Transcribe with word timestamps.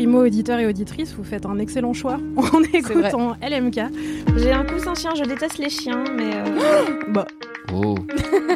Primo 0.00 0.24
auditeur 0.24 0.58
et 0.58 0.66
auditrice, 0.66 1.12
vous 1.14 1.24
faites 1.24 1.44
un 1.44 1.58
excellent 1.58 1.92
choix 1.92 2.16
en 2.38 2.62
écoutant 2.72 3.36
LMK. 3.42 3.80
J'ai 4.38 4.50
un 4.50 4.64
coussin 4.64 4.94
chien, 4.94 5.10
je 5.14 5.24
déteste 5.24 5.58
les 5.58 5.68
chiens, 5.68 6.02
mais. 6.16 6.36
euh, 6.36 6.86
Bah, 7.08 7.26
Oh. 7.74 7.94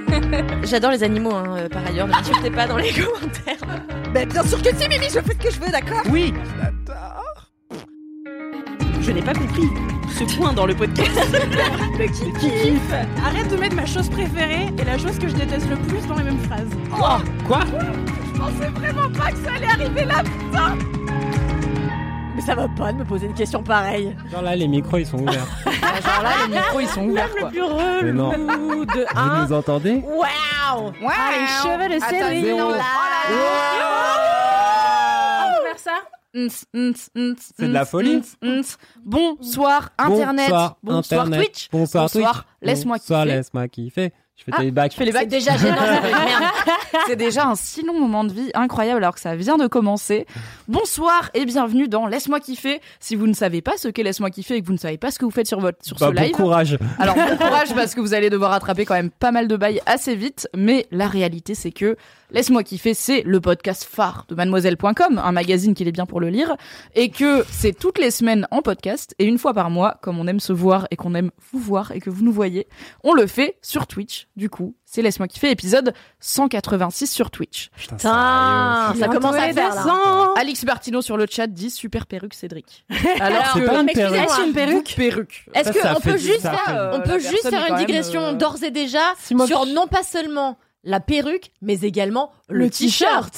J'adore 0.65 0.93
les 0.93 1.03
animaux, 1.05 1.35
hein, 1.35 1.45
euh, 1.59 1.69
par 1.69 1.87
ailleurs, 1.87 2.07
ne 2.07 2.13
m'insultez 2.13 2.51
pas 2.51 2.67
dans 2.67 2.79
les 2.79 2.91
commentaires. 2.95 3.79
Ben, 4.15 4.27
bien 4.27 4.43
sûr 4.43 4.63
que 4.63 4.71
si, 4.75 4.89
Mimi, 4.89 5.05
je 5.05 5.21
fais 5.21 5.35
ce 5.39 5.47
que 5.49 5.51
je 5.55 5.61
veux, 5.61 5.71
d'accord? 5.71 6.01
Oui 6.11 6.33
je 9.03 9.11
n'ai 9.11 9.21
pas 9.21 9.35
compris 9.35 9.69
ce 10.19 10.25
point 10.39 10.55
dans 10.55 10.65
le 10.65 10.75
podcast. 10.75 11.11
Le 11.99 12.07
qui 12.07 12.33
kiffe. 12.41 12.95
Arrête 13.23 13.51
de 13.51 13.57
mettre 13.59 13.77
ma 13.77 13.85
chose 13.85 14.09
préférée 14.09 14.69
et 14.79 14.85
la 14.85 14.97
chose 14.97 15.19
que 15.19 15.29
je 15.29 15.35
déteste 15.35 15.69
le 15.69 15.77
plus 15.77 16.07
dans 16.07 16.15
les 16.17 16.25
mêmes 16.25 16.39
phrases. 16.39 16.71
Quoi? 17.47 17.61
Je 18.33 18.39
pensais 18.41 18.71
vraiment 18.71 19.11
pas 19.11 19.31
que 19.31 19.37
ça 19.45 19.53
allait 19.57 19.67
arriver 19.67 20.07
là, 20.07 20.23
putain 20.23 20.79
Mais 22.35 22.41
ça 22.43 22.55
va 22.57 22.67
pas 22.69 22.93
de 22.93 22.99
me 22.99 23.05
poser 23.05 23.27
une 23.27 23.35
question 23.35 23.63
pareille. 23.63 24.17
Genre 24.31 24.43
là, 24.43 24.57
les 24.57 24.67
micros 24.67 24.99
ils 24.99 25.07
sont 25.07 25.19
ouverts. 25.21 25.47
Genre 25.65 26.23
là, 26.23 26.31
les 26.49 26.55
micros, 26.57 26.81
ils 26.81 26.89
sont 26.89 27.05
ouverts, 27.09 27.29
Le 27.35 27.41
quoi. 27.41 27.51
plus 27.51 27.63
relou 27.63 28.03
Mais 28.03 28.13
non. 28.13 28.31
de 28.31 29.07
Vous 29.15 29.43
nous 29.47 29.53
entendez 29.53 30.03
Waouh 30.05 30.93
Ah, 31.07 31.31
les 31.39 31.47
cheveux 31.47 31.89
de 31.95 32.01
Céline. 32.05 32.45
zéro. 32.45 32.71
On 32.71 32.73
peut 32.73 32.79
faire 35.69 35.79
ça 35.79 35.99
C'est 37.57 37.69
de 37.69 37.73
la 37.73 37.85
folie. 37.85 38.23
Bonsoir 39.05 39.91
Internet. 39.99 40.51
Bonsoir, 40.83 41.21
Internet. 41.23 41.41
Twitch. 41.41 41.69
Bonsoir, 41.71 42.05
Bonsoir, 42.05 42.35
Twitch. 42.35 42.45
laisse-moi 42.63 42.97
Bonsoir, 42.97 43.23
kiffer. 43.25 43.37
laisse-moi 43.37 43.69
kiffer. 43.69 44.13
Je 44.37 44.43
fais 44.45 44.51
Ah, 44.53 44.61
tes 44.63 44.71
bacs. 44.73 44.91
Je 44.93 44.97
fais 44.97 45.05
les 45.05 45.13
bacs. 45.13 45.23
C'est 45.31 45.39
déjà 45.39 45.57
gênant, 45.57 45.77
ça 45.77 46.03
fait 46.03 46.13
merde. 46.13 46.45
C'est 47.07 47.17
déjà 47.17 47.47
un 47.47 47.55
si 47.55 47.85
long 47.85 47.99
moment 48.01 48.25
de 48.25 48.33
vie 48.33 48.51
incroyable 48.55 48.99
alors 48.99 49.15
que 49.15 49.21
ça 49.21 49.37
vient 49.37 49.57
de 49.57 49.69
commencer. 49.69 50.27
Bonsoir 50.67 51.31
et 51.35 51.45
bienvenue 51.45 51.87
dans 51.87 52.07
Laisse-moi 52.09 52.41
kiffer. 52.41 52.81
Si 52.99 53.15
vous 53.15 53.29
ne 53.29 53.33
savez 53.33 53.63
pas 53.63 53.77
ce 53.77 53.87
qu'est 53.89 54.03
Laisse-moi 54.03 54.31
kiffer 54.31 54.57
et 54.57 54.61
que 54.61 54.67
vous 54.67 54.73
ne 54.73 54.79
savez 54.79 54.99
pas 54.99 55.13
ce 55.13 55.21
que 55.21 55.25
vous 55.25 55.31
faites 55.31 55.47
sur 55.47 55.61
votre 55.61 55.79
sur 55.85 55.97
Bah, 55.99 56.09
ce 56.09 56.13
bon 56.15 56.21
live, 56.23 56.33
courage. 56.33 56.79
alors 56.99 57.15
bon 57.15 57.37
courage 57.41 57.75
parce 57.77 57.95
que 57.95 58.01
vous 58.01 58.13
allez 58.13 58.29
devoir 58.29 58.51
rattraper 58.51 58.85
quand 58.85 58.95
même 58.95 59.11
pas 59.11 59.31
mal 59.31 59.47
de 59.47 59.57
bails 59.57 59.81
assez 59.87 60.17
vite. 60.17 60.49
Mais 60.57 60.87
la 60.91 61.07
réalité 61.07 61.55
c'est 61.55 61.73
que 61.73 61.97
Laisse-moi 62.31 62.65
kiffer, 62.65 62.95
c'est 62.95 63.23
le 63.23 63.41
podcast 63.41 63.85
phare 63.89 64.25
de 64.29 64.35
mademoiselle.com, 64.35 65.21
un 65.23 65.31
magazine 65.33 65.73
qu'il 65.75 65.87
est 65.87 65.93
bien 65.93 66.07
pour 66.07 66.19
le 66.19 66.31
lire, 66.31 66.57
et 66.97 67.09
que 67.09 67.45
c'est 67.49 67.73
toutes 67.79 67.99
les 67.99 68.11
semaines 68.11 68.49
en 68.51 68.61
podcast, 68.61 69.15
et 69.21 69.25
une 69.25 69.39
fois 69.39 69.55
par 69.55 69.71
mois, 69.71 69.99
comme 70.03 70.19
on 70.19 70.27
aime 70.27 70.41
se 70.41 70.53
voir 70.53 70.89
et 70.91 70.97
qu'on 70.97 71.15
aime 71.15 71.31
vous 71.53 71.61
voir 71.61 71.93
et 71.93 72.01
que 72.01 72.11
vous 72.11 72.25
nous 72.25 72.33
voyez, 72.33 72.67
on 73.05 73.13
le 73.13 73.29
fait 73.29 73.57
sur 73.63 73.87
Twitch. 73.87 74.24
Du 74.37 74.51
coup, 74.51 74.75
c'est 74.85 75.01
Laisse-moi 75.01 75.29
kiffer, 75.29 75.51
épisode 75.51 75.95
186 76.19 77.07
sur 77.07 77.31
Twitch. 77.31 77.71
Putain, 77.77 77.99
ça 78.99 79.09
commence 79.09 79.37
à 79.37 79.53
faire, 79.53 79.75
là. 79.75 79.83
200. 79.83 80.35
Alix 80.35 80.65
Martino 80.65 81.03
sur 81.03 81.17
le 81.17 81.27
chat 81.31 81.47
dit 81.47 81.71
super 81.71 82.07
perruque 82.07 82.35
Cédric. 82.35 82.85
Alors 83.21 83.45
C'est 83.55 83.65
pas 83.65 83.81
une 83.81 83.87
perruque. 83.87 84.31
C'est 84.31 84.47
une 84.47 84.53
perruque. 84.53 84.95
perruque. 84.97 85.47
Est-ce 85.55 85.71
qu'on 85.71 86.01
peut 86.01 86.17
juste 86.17 86.41
faire, 86.41 86.91
on 86.95 87.01
peut 87.01 87.21
juste 87.21 87.49
faire 87.49 87.67
une 87.71 87.77
digression 87.77 88.21
euh, 88.23 88.33
d'ores 88.33 88.63
et 88.65 88.73
déjà 88.73 89.15
sur 89.47 89.67
non 89.67 89.87
pas 89.87 90.03
seulement 90.03 90.59
la 90.83 91.01
perruque, 91.01 91.51
mais 91.63 91.81
également 91.81 92.33
le, 92.49 92.65
Le 92.65 92.71
t-shirt. 92.71 93.35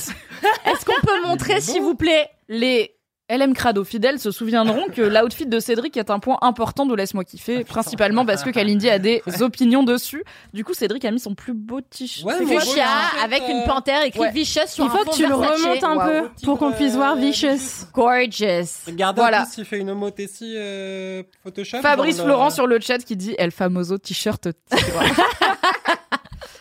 Est-ce 0.65 0.85
qu'on 0.85 1.07
peut 1.07 1.23
montrer, 1.27 1.61
s'il 1.61 1.83
vous 1.83 1.95
plaît, 1.95 2.29
Les 2.49 2.96
LM 3.29 3.55
Crado 3.55 3.83
fidèles 3.83 4.21
se 4.21 4.31
souviendront 4.31 4.87
que 4.87 5.03
l'outfit 5.03 5.47
de 5.47 5.59
Cédric 5.59 5.97
est 5.97 6.11
un 6.11 6.21
point 6.21 6.39
important 6.43 6.87
de 6.87 6.95
Laisse-moi 6.95 7.25
kiffer, 7.25 7.65
principalement 7.65 8.25
parce 8.25 8.45
que 8.45 8.51
Kalindi 8.51 8.89
a 8.89 9.01
des 9.01 9.21
opinions 9.41 9.83
dessus. 9.83 10.23
Du 10.55 10.65
coup, 10.65 10.75
Cédric 10.75 11.05
a 11.05 11.11
mis 11.11 11.19
son 11.19 11.35
plus 11.35 11.53
beau 11.53 11.81
t-shirt. 11.81 12.25
Ouais, 12.25 12.47
fuchsia 12.47 12.85
euh, 12.85 13.25
avec 13.25 13.43
une 13.49 13.65
panthère 13.65 14.05
écrite 14.05 14.23
ouais. 14.23 14.31
Vicious 14.31 14.61
sur 14.69 14.85
Il 14.85 14.91
faut 14.91 14.99
un 14.99 15.05
que 15.05 15.17
tu 15.17 15.27
le 15.27 15.35
remontes 15.35 15.83
un 15.85 16.07
peu 16.07 16.29
pour 16.45 16.59
qu'on 16.59 16.71
puisse 16.71 16.95
voir 16.95 17.17
Vicious. 17.17 17.87
Gorgeous. 17.93 18.85
Regardez 18.87 19.21
Voilà. 19.21 19.43
en 19.43 19.45
plus, 19.47 19.59
il 19.59 19.65
fait 19.65 19.79
une 19.79 19.91
homothétie 19.91 20.55
euh, 20.57 21.25
Photoshop. 21.43 21.79
Fabrice 21.81 22.19
le- 22.19 22.25
Florent 22.25 22.51
sur 22.51 22.69
le 22.69 22.79
chat 22.81 22.99
qui 22.99 23.17
dit 23.17 23.35
El 23.39 23.51
famoso 23.51 23.99
t-shirt. 23.99 24.49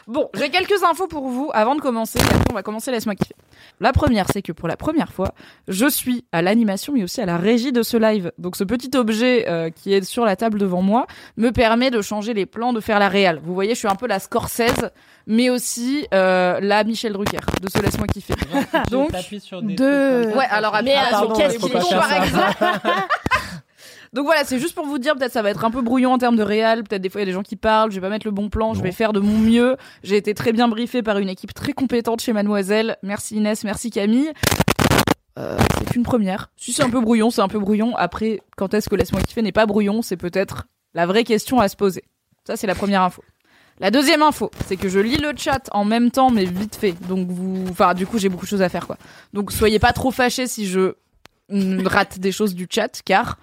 bon, 0.07 0.29
j'ai 0.33 0.49
quelques 0.49 0.83
infos 0.83 1.07
pour 1.07 1.27
vous 1.27 1.49
avant 1.53 1.75
de 1.75 1.81
commencer. 1.81 2.19
Après, 2.19 2.37
on 2.51 2.53
va 2.53 2.63
commencer. 2.63 2.91
Laisse-moi 2.91 3.15
kiffer. 3.15 3.35
La 3.79 3.91
première, 3.91 4.27
c'est 4.31 4.41
que 4.41 4.51
pour 4.51 4.67
la 4.67 4.77
première 4.77 5.11
fois, 5.11 5.33
je 5.67 5.87
suis 5.87 6.25
à 6.31 6.41
l'animation, 6.41 6.93
mais 6.93 7.03
aussi 7.03 7.21
à 7.21 7.25
la 7.25 7.37
régie 7.37 7.71
de 7.71 7.83
ce 7.83 7.97
live. 7.97 8.31
Donc, 8.37 8.55
ce 8.55 8.63
petit 8.63 8.95
objet 8.95 9.45
euh, 9.49 9.69
qui 9.69 9.93
est 9.93 10.03
sur 10.03 10.25
la 10.25 10.35
table 10.35 10.59
devant 10.59 10.81
moi 10.81 11.07
me 11.37 11.51
permet 11.51 11.91
de 11.91 12.01
changer 12.01 12.33
les 12.33 12.45
plans, 12.45 12.73
de 12.73 12.79
faire 12.79 12.99
la 12.99 13.09
réal. 13.09 13.39
Vous 13.43 13.53
voyez, 13.53 13.73
je 13.73 13.79
suis 13.79 13.87
un 13.87 13.95
peu 13.95 14.07
la 14.07 14.19
Scorsese, 14.19 14.91
mais 15.27 15.49
aussi 15.49 16.07
euh, 16.13 16.59
la 16.61 16.83
Michel 16.83 17.13
Drucker 17.13 17.39
de 17.61 17.69
ce 17.69 17.81
Laisse-moi 17.81 18.07
kiffer. 18.07 18.35
Donc, 18.91 19.11
sur 19.39 19.61
des 19.61 19.75
ça. 19.77 19.83
Ouais, 19.83 20.45
alors 20.49 20.77
Mais 20.83 20.95
sur 21.09 21.33
qu'est-ce 21.33 21.57
qu'il 21.57 21.75
est 21.75 21.79
par 21.79 22.13
exemple. 22.23 22.63
Donc 24.15 24.23
voilà, 24.23 24.45
c'est 24.45 24.59
juste 24.59 24.73
pour 24.73 24.85
vous 24.85 24.97
dire, 24.97 25.13
peut-être 25.17 25.33
ça 25.33 25.41
va 25.41 25.49
être 25.49 25.65
un 25.65 25.71
peu 25.71 25.81
brouillon 25.81 26.13
en 26.13 26.17
termes 26.17 26.37
de 26.37 26.41
réal, 26.41 26.85
peut-être 26.85 27.01
des 27.01 27.09
fois 27.09 27.19
il 27.19 27.23
y 27.23 27.27
a 27.27 27.31
des 27.31 27.33
gens 27.33 27.43
qui 27.43 27.57
parlent, 27.57 27.91
je 27.91 27.95
vais 27.95 28.01
pas 28.01 28.09
mettre 28.09 28.25
le 28.25 28.31
bon 28.31 28.49
plan, 28.49 28.73
je 28.73 28.81
vais 28.81 28.93
faire 28.93 29.11
de 29.11 29.19
mon 29.19 29.37
mieux. 29.37 29.75
J'ai 30.03 30.15
été 30.15 30.33
très 30.33 30.53
bien 30.53 30.69
briefé 30.69 31.03
par 31.03 31.17
une 31.17 31.27
équipe 31.27 31.53
très 31.53 31.73
compétente 31.73 32.21
chez 32.21 32.31
Mademoiselle. 32.31 32.95
Merci 33.03 33.35
Inès, 33.35 33.65
merci 33.65 33.89
Camille. 33.89 34.31
Euh, 35.37 35.57
c'est 35.79 35.97
une 35.97 36.03
première. 36.03 36.49
Si 36.55 36.71
c'est 36.71 36.81
un 36.81 36.89
peu 36.89 37.01
brouillon, 37.01 37.29
c'est 37.29 37.41
un 37.41 37.49
peu 37.49 37.59
brouillon. 37.59 37.93
Après, 37.97 38.39
quand 38.55 38.73
est-ce 38.73 38.87
que 38.87 38.95
Laisse-moi 38.95 39.21
kiffer 39.21 39.41
n'est 39.41 39.51
pas 39.51 39.65
brouillon, 39.65 40.01
c'est 40.01 40.15
peut-être 40.15 40.65
la 40.93 41.05
vraie 41.05 41.25
question 41.25 41.59
à 41.59 41.67
se 41.67 41.75
poser. 41.75 42.05
Ça, 42.47 42.55
c'est 42.55 42.67
la 42.67 42.75
première 42.75 43.01
info. 43.01 43.21
La 43.81 43.91
deuxième 43.91 44.21
info, 44.21 44.49
c'est 44.65 44.77
que 44.77 44.87
je 44.87 44.99
lis 44.99 45.17
le 45.17 45.33
chat 45.35 45.69
en 45.73 45.83
même 45.83 46.09
temps, 46.09 46.29
mais 46.29 46.45
vite 46.45 46.77
fait. 46.77 46.93
Donc 47.09 47.27
vous, 47.27 47.65
enfin, 47.69 47.93
du 47.93 48.07
coup, 48.07 48.17
j'ai 48.17 48.29
beaucoup 48.29 48.45
de 48.45 48.49
choses 48.49 48.61
à 48.61 48.69
faire, 48.69 48.87
quoi. 48.87 48.97
Donc 49.33 49.51
soyez 49.51 49.79
pas 49.79 49.91
trop 49.91 50.11
fâchés 50.11 50.47
si 50.47 50.67
je 50.67 50.93
mm, 51.49 51.85
rate 51.85 52.19
des 52.19 52.31
choses 52.31 52.55
du 52.55 52.65
chat, 52.71 53.01
car 53.03 53.37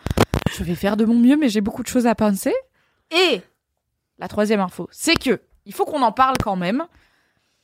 je 0.57 0.65
vais 0.65 0.75
faire 0.75 0.97
de 0.97 1.05
mon 1.05 1.15
mieux, 1.15 1.37
mais 1.37 1.49
j'ai 1.49 1.61
beaucoup 1.61 1.83
de 1.83 1.89
choses 1.89 2.07
à 2.07 2.15
penser. 2.15 2.55
Et 3.11 3.43
la 4.19 4.29
troisième 4.29 4.61
info, 4.61 4.89
c'est 4.91 5.15
que 5.17 5.41
il 5.67 5.73
faut 5.75 5.85
qu'on 5.85 6.03
en 6.03 6.13
parle 6.13 6.37
quand 6.43 6.57
même. 6.57 6.85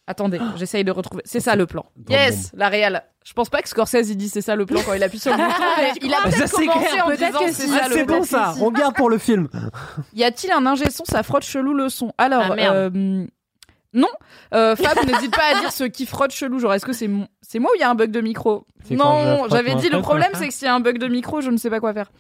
Attendez, 0.07 0.41
j'essaye 0.57 0.85
de 0.85 0.91
retrouver. 0.91 1.23
C'est 1.27 1.41
ça 1.41 1.55
le 1.55 1.67
plan. 1.67 1.85
Yes, 2.09 2.51
la 2.55 2.69
réelle. 2.71 3.03
Je 3.25 3.35
pense 3.35 3.51
pas 3.51 3.61
que 3.61 3.69
Scorsese 3.69 4.09
il 4.09 4.17
dit 4.17 4.31
c'est 4.31 4.41
ça 4.41 4.57
le 4.57 4.65
plan 4.65 4.81
quand 4.87 4.95
il 4.95 5.03
appuie 5.03 5.19
sur 5.19 5.33
le 5.37 5.37
bouton, 5.45 5.65
mais 5.77 5.93
il 6.01 6.15
a 6.15 6.17
Ça, 6.17 6.23
peut-être 6.31 6.51
commencé 6.53 6.89
clair, 6.89 7.05
en 7.05 7.09
peut-être 7.09 7.27
disant 7.27 7.39
que 7.45 7.53
c'est 7.53 7.67
ça 7.67 7.81
Ah, 7.83 7.89
le 7.89 7.95
c'est 7.95 8.05
bon 8.05 8.23
ça, 8.23 8.55
on 8.63 8.71
garde 8.71 8.95
pour 8.97 9.11
le 9.11 9.19
film. 9.19 9.49
Y 10.15 10.25
a-t-il 10.25 10.51
un 10.51 10.65
ingé 10.65 10.89
son? 10.91 11.05
Ça 11.05 11.23
frotte 11.23 11.45
chelou 11.45 11.75
le 11.75 11.91
son. 11.91 12.13
Alors, 12.17 12.53
Ah, 12.53 12.55
merde. 12.57 12.75
euh, 12.97 13.27
non. 13.93 14.09
Euh, 14.55 14.77
Fab, 14.77 14.97
n'hésite 15.07 15.37
pas 15.37 15.57
à 15.57 15.61
dire 15.61 15.73
ce 15.73 15.85
qui 15.85 16.07
frotte 16.07 16.31
chelou. 16.33 16.59
Genre, 16.59 16.73
est-ce 16.73 16.87
que 16.87 16.95
c'est 16.95 17.07
moi 17.09 17.27
ou 17.71 17.75
il 17.77 17.81
y 17.81 17.83
a 17.83 17.91
un 17.91 17.95
bug 17.95 18.11
de 18.11 18.23
micro? 18.23 18.67
Non, 18.91 19.47
j'avais 19.51 19.75
dit 19.75 19.91
le 19.91 20.01
problème, 20.01 20.29
machin. 20.33 20.41
c'est 20.45 20.49
que 20.49 20.55
s'il 20.55 20.65
y 20.65 20.71
a 20.71 20.75
un 20.75 20.81
bug 20.81 20.97
de 20.97 21.09
micro, 21.09 21.43
je 21.43 21.51
ne 21.51 21.59
sais 21.59 21.69
pas 21.69 21.81
quoi 21.81 21.93
faire. 21.93 22.11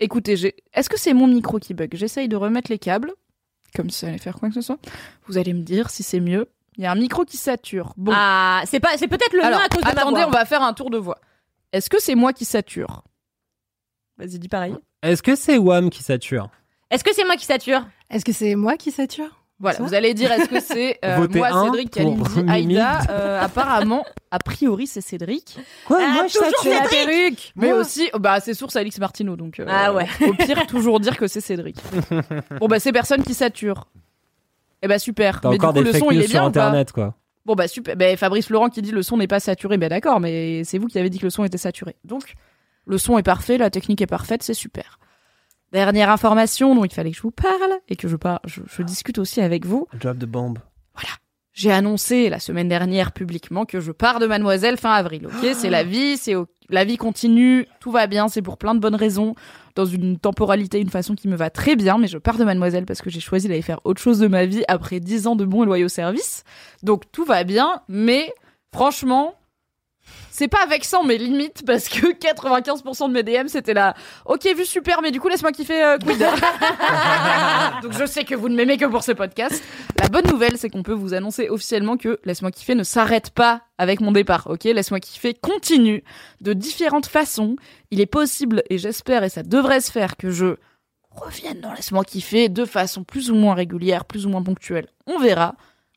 Écoutez, 0.00 0.36
j'ai... 0.36 0.54
est-ce 0.74 0.88
que 0.88 0.98
c'est 0.98 1.14
mon 1.14 1.26
micro 1.26 1.58
qui 1.58 1.72
bug? 1.74 1.94
J'essaye 1.94 2.28
de 2.28 2.36
remettre 2.36 2.70
les 2.70 2.78
câbles, 2.78 3.12
comme 3.74 3.88
si 3.90 4.00
ça 4.00 4.08
allait 4.08 4.18
faire 4.18 4.36
quoi 4.36 4.48
que 4.48 4.54
ce 4.54 4.60
soit. 4.60 4.78
Vous 5.26 5.38
allez 5.38 5.52
me 5.54 5.62
dire 5.62 5.90
si 5.90 6.02
c'est 6.02 6.20
mieux. 6.20 6.48
Il 6.76 6.84
y 6.84 6.86
a 6.86 6.92
un 6.92 6.96
micro 6.96 7.24
qui 7.24 7.38
sature. 7.38 7.94
Bon, 7.96 8.12
Ah, 8.14 8.62
c'est 8.66 8.80
pas, 8.80 8.98
c'est 8.98 9.08
peut-être 9.08 9.32
le 9.32 9.42
alors 9.42 9.60
nom 9.60 9.64
à 9.64 9.68
cause 9.70 9.80
de 9.80 9.86
ma 9.86 9.90
attendez, 9.92 10.16
voix. 10.20 10.26
on 10.26 10.30
va 10.30 10.44
faire 10.44 10.62
un 10.62 10.74
tour 10.74 10.90
de 10.90 10.98
voix. 10.98 11.18
Est-ce 11.72 11.88
que 11.88 12.00
c'est 12.00 12.14
moi 12.14 12.32
qui 12.34 12.44
sature? 12.44 13.02
Vas-y, 14.18 14.38
dis 14.38 14.48
pareil. 14.48 14.74
Est-ce 15.02 15.22
que 15.22 15.34
c'est 15.36 15.56
Wham 15.58 15.88
qui 15.90 16.02
sature? 16.02 16.50
Est-ce 16.90 17.02
que 17.04 17.14
c'est 17.14 17.24
moi 17.24 17.36
qui 17.36 17.44
sature? 17.46 17.86
Est-ce 18.10 18.24
que 18.24 18.32
c'est 18.32 18.54
moi 18.54 18.76
qui 18.76 18.90
sature? 18.90 19.45
Voilà, 19.58 19.78
vous 19.78 19.94
allez 19.94 20.12
dire 20.12 20.30
est-ce 20.32 20.50
que 20.50 20.60
c'est 20.60 20.98
euh, 21.04 21.26
moi, 21.32 21.64
Cédric, 21.64 21.90
Kalindi. 21.90 22.44
Aïda 22.46 23.00
euh, 23.08 23.40
Apparemment, 23.42 24.04
a 24.30 24.38
priori, 24.38 24.86
c'est 24.86 25.00
Cédric. 25.00 25.58
Quoi 25.86 25.98
Ah, 26.02 26.12
Moi 26.12 26.26
je 26.26 26.34
toujours 26.34 26.50
sature 26.50 26.72
la 26.72 26.88
perruque 26.88 27.52
Mais 27.56 27.68
Moi 27.68 27.78
aussi, 27.78 28.10
oh, 28.12 28.18
bah 28.18 28.40
c'est 28.40 28.52
source 28.52 28.76
Alix 28.76 28.98
Martino, 28.98 29.34
donc 29.34 29.58
euh, 29.58 29.66
Ah 29.68 29.94
ouais. 29.94 30.06
au 30.28 30.34
pire, 30.34 30.66
toujours 30.66 31.00
dire 31.00 31.16
que 31.16 31.26
c'est 31.26 31.40
Cédric. 31.40 31.76
bon 32.60 32.66
bah 32.66 32.80
c'est 32.80 32.92
personne 32.92 33.22
qui 33.22 33.32
sature. 33.32 33.88
Eh 34.82 34.88
bah 34.88 34.98
super. 34.98 35.40
T'as 35.40 35.48
Mais 35.48 35.56
encore 35.56 35.72
du 35.72 35.80
coup, 35.80 35.84
des 35.84 35.92
le 35.92 35.98
son, 35.98 36.10
il 36.10 36.18
est 36.18 36.28
bien 36.28 36.40
sur 36.40 36.44
ou 36.44 36.46
internet 36.48 36.92
quoi. 36.92 37.14
Bon 37.46 37.54
bah 37.54 37.66
super. 37.66 37.96
Bah, 37.96 38.14
Fabrice 38.18 38.50
Laurent 38.50 38.68
qui 38.68 38.82
dit 38.82 38.92
le 38.92 39.02
son 39.02 39.16
n'est 39.16 39.26
pas 39.26 39.40
saturé, 39.40 39.78
bah 39.78 39.88
d'accord, 39.88 40.20
mais 40.20 40.64
c'est 40.64 40.76
vous 40.76 40.86
qui 40.86 40.98
avez 40.98 41.08
dit 41.08 41.18
que 41.18 41.24
le 41.24 41.30
son 41.30 41.44
était 41.44 41.56
saturé. 41.56 41.96
Donc 42.04 42.34
le 42.86 42.98
son 42.98 43.16
est 43.16 43.22
parfait, 43.22 43.56
la 43.56 43.70
technique 43.70 44.02
est 44.02 44.06
parfaite, 44.06 44.42
c'est 44.42 44.54
super. 44.54 44.98
Dernière 45.72 46.10
information 46.10 46.74
dont 46.74 46.84
il 46.84 46.92
fallait 46.92 47.10
que 47.10 47.16
je 47.16 47.22
vous 47.22 47.30
parle 47.30 47.72
et 47.88 47.96
que 47.96 48.08
je, 48.08 48.16
par- 48.16 48.40
je, 48.44 48.60
je 48.66 48.82
discute 48.82 49.18
aussi 49.18 49.40
avec 49.40 49.66
vous. 49.66 49.86
Drop 50.00 50.18
the 50.18 50.24
bomb. 50.26 50.54
J'ai 51.52 51.72
annoncé 51.72 52.28
la 52.28 52.38
semaine 52.38 52.68
dernière 52.68 53.12
publiquement 53.12 53.64
que 53.64 53.80
je 53.80 53.90
pars 53.90 54.18
de 54.18 54.26
Mademoiselle 54.26 54.76
fin 54.76 54.92
avril. 54.92 55.26
Ok, 55.26 55.48
c'est 55.54 55.70
la 55.70 55.84
vie, 55.84 56.18
c'est 56.18 56.34
la 56.68 56.84
vie 56.84 56.98
continue, 56.98 57.66
tout 57.80 57.90
va 57.90 58.06
bien, 58.06 58.28
c'est 58.28 58.42
pour 58.42 58.58
plein 58.58 58.74
de 58.74 58.78
bonnes 58.78 58.94
raisons, 58.94 59.34
dans 59.74 59.86
une 59.86 60.18
temporalité, 60.18 60.78
une 60.82 60.90
façon 60.90 61.14
qui 61.14 61.28
me 61.28 61.34
va 61.36 61.48
très 61.48 61.74
bien. 61.74 61.96
Mais 61.96 62.08
je 62.08 62.18
pars 62.18 62.36
de 62.36 62.44
Mademoiselle 62.44 62.84
parce 62.84 63.00
que 63.00 63.08
j'ai 63.08 63.20
choisi 63.20 63.48
d'aller 63.48 63.62
faire 63.62 63.80
autre 63.84 64.02
chose 64.02 64.18
de 64.18 64.26
ma 64.28 64.44
vie 64.44 64.64
après 64.68 65.00
10 65.00 65.28
ans 65.28 65.34
de 65.34 65.46
bons 65.46 65.62
et 65.62 65.66
loyaux 65.66 65.88
services. 65.88 66.44
Donc 66.82 67.10
tout 67.10 67.24
va 67.24 67.42
bien, 67.42 67.80
mais 67.88 68.34
franchement, 68.70 69.34
c'est 70.36 70.48
pas 70.48 70.66
vexant, 70.66 71.02
mais 71.02 71.16
limite 71.16 71.64
parce 71.64 71.88
que 71.88 72.12
95% 72.12 73.08
de 73.08 73.12
mes 73.12 73.22
DM 73.22 73.48
c'était 73.48 73.72
là. 73.72 73.94
Ok, 74.26 74.46
vu 74.54 74.66
super, 74.66 75.00
mais 75.00 75.10
du 75.10 75.18
coup 75.18 75.28
laisse-moi 75.28 75.50
kiffer. 75.50 75.82
euh, 75.82 75.96
quid? 75.96 76.18
Donc 77.82 77.92
je 77.92 78.04
sais 78.04 78.24
que 78.24 78.34
vous 78.34 78.50
ne 78.50 78.54
m'aimez 78.54 78.76
que 78.76 78.84
pour 78.84 79.02
ce 79.02 79.12
podcast. 79.12 79.62
La 79.98 80.08
bonne 80.10 80.26
nouvelle, 80.26 80.58
c'est 80.58 80.68
qu'on 80.68 80.82
peut 80.82 80.92
vous 80.92 81.14
annoncer 81.14 81.48
officiellement 81.48 81.96
que 81.96 82.20
Laisse-moi 82.26 82.50
kiffer 82.50 82.74
ne 82.74 82.82
s'arrête 82.82 83.30
pas 83.30 83.62
avec 83.78 84.02
mon 84.02 84.12
départ, 84.12 84.46
ok 84.50 84.64
Laisse-moi 84.64 85.00
kiffer 85.00 85.32
continue 85.32 86.04
de 86.42 86.52
différentes 86.52 87.06
façons. 87.06 87.56
Il 87.90 88.02
est 88.02 88.06
possible, 88.06 88.62
et 88.68 88.76
j'espère, 88.76 89.24
et 89.24 89.30
ça 89.30 89.42
devrait 89.42 89.80
se 89.80 89.90
faire, 89.90 90.18
que 90.18 90.30
je 90.30 90.56
revienne 91.12 91.62
dans 91.62 91.72
Laisse-moi 91.72 92.04
kiffer 92.04 92.50
de 92.50 92.66
façon 92.66 93.04
plus 93.04 93.30
ou 93.30 93.34
moins 93.34 93.54
régulière, 93.54 94.04
plus 94.04 94.26
ou 94.26 94.28
moins 94.28 94.42
ponctuelle. 94.42 94.88
On 95.06 95.18
verra. 95.18 95.54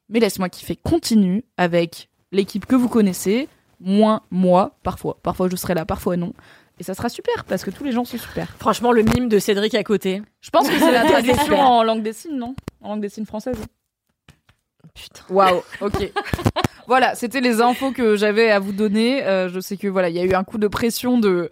Mais 0.08 0.22
Laisse-moi 0.22 0.48
kiffer 0.48 0.78
continue 0.78 1.44
avec 1.58 2.08
l'équipe 2.32 2.66
que 2.66 2.76
vous 2.76 2.88
connaissez, 2.90 3.50
moins 3.80 4.22
moi, 4.32 4.78
parfois. 4.84 5.18
Parfois 5.24 5.50
je 5.50 5.56
serai 5.56 5.74
là, 5.74 5.86
parfois 5.86 6.18
non. 6.18 6.34
Et 6.80 6.84
ça 6.84 6.94
sera 6.94 7.10
super, 7.10 7.44
parce 7.44 7.64
que 7.64 7.72
tous 7.72 7.84
les 7.84 7.92
gens 7.92 8.06
sont 8.06 8.18
super. 8.18 8.56
Franchement, 8.58 8.94
le 8.94 9.04
mime 9.04 9.28
de 9.28 9.38
Cédric 9.38 9.76
à 9.76 9.84
côté. 9.84 10.22
Je 10.40 10.50
pense 10.50 10.70
que 10.70 10.80
c'est 10.80 10.92
la 10.92 11.04
traduction 11.12 11.60
en 11.60 11.84
langue 11.84 12.02
des 12.02 12.14
signes, 12.14 12.38
non? 12.38 12.56
En 12.82 12.92
langue 12.92 13.02
des 13.02 13.10
signes 13.10 13.26
française. 13.26 13.58
Putain. 14.94 15.22
Waouh, 15.30 15.62
ok. 15.82 16.12
voilà, 16.88 17.16
c'était 17.16 17.42
les 17.42 17.60
infos 17.62 17.92
que 17.92 18.16
j'avais 18.16 18.50
à 18.50 18.60
vous 18.60 18.72
donner. 18.72 19.26
Euh, 19.26 19.50
je 19.50 19.60
sais 19.60 19.76
que 19.76 19.88
voilà, 19.88 20.10
il 20.10 20.16
y 20.16 20.20
a 20.20 20.24
eu 20.24 20.34
un 20.34 20.46
coup 20.46 20.58
de 20.58 20.68
pression 20.68 21.18
de. 21.18 21.50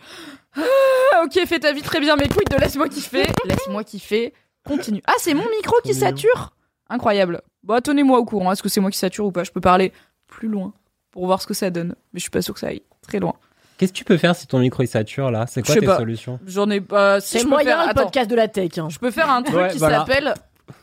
Ah, 0.55 1.23
ok, 1.25 1.45
fais 1.45 1.59
ta 1.59 1.73
vie 1.73 1.81
très 1.81 1.99
bien, 1.99 2.15
mais 2.15 2.29
quid 2.29 2.47
de 2.49 2.55
laisse-moi 2.55 2.87
kiffer? 2.87 3.27
Laisse-moi 3.45 3.83
kiffer. 3.83 4.33
Continue. 4.65 5.01
Ah, 5.05 5.13
c'est 5.19 5.33
mon 5.33 5.47
micro 5.49 5.75
qui 5.83 5.93
sature? 5.93 6.53
Incroyable. 6.89 7.41
Bon, 7.63 7.81
tenez-moi 7.81 8.17
au 8.17 8.25
courant. 8.25 8.53
Est-ce 8.53 8.63
que 8.63 8.69
c'est 8.69 8.79
moi 8.79 8.91
qui 8.91 8.97
sature 8.97 9.25
ou 9.25 9.31
pas? 9.31 9.43
Je 9.43 9.51
peux 9.51 9.61
parler 9.61 9.91
plus 10.27 10.47
loin 10.47 10.73
pour 11.17 11.25
voir 11.25 11.41
ce 11.41 11.47
que 11.47 11.55
ça 11.55 11.71
donne, 11.71 11.95
mais 12.13 12.19
je 12.19 12.21
suis 12.21 12.29
pas 12.29 12.43
sûr 12.43 12.53
que 12.53 12.59
ça 12.59 12.67
aille 12.67 12.83
très 13.01 13.17
loin. 13.17 13.33
Qu'est-ce 13.79 13.91
que 13.91 13.97
tu 13.97 14.03
peux 14.03 14.17
faire 14.17 14.35
si 14.35 14.45
ton 14.45 14.59
micro 14.59 14.83
il 14.83 14.87
sature 14.87 15.31
là? 15.31 15.47
C'est 15.47 15.65
quoi 15.65 15.73
tes 15.73 15.83
pas. 15.83 15.97
solutions? 15.97 16.39
J'en 16.45 16.69
ai 16.69 16.79
pas. 16.79 17.19
Si 17.21 17.29
C'est 17.29 17.39
je 17.39 17.43
peux 17.45 17.49
moyen 17.49 17.71
faire- 17.71 17.83
le 17.85 17.89
attends. 17.89 18.03
podcast 18.03 18.29
de 18.29 18.35
la 18.35 18.47
tech. 18.47 18.77
hein. 18.77 18.87
Je 18.91 18.99
peux 18.99 19.09
faire 19.09 19.27
un 19.31 19.41
truc 19.41 19.57
Ouais, 19.57 19.69
qui 19.69 19.79
voilà. 19.79 19.97
s'appelle 19.97 20.35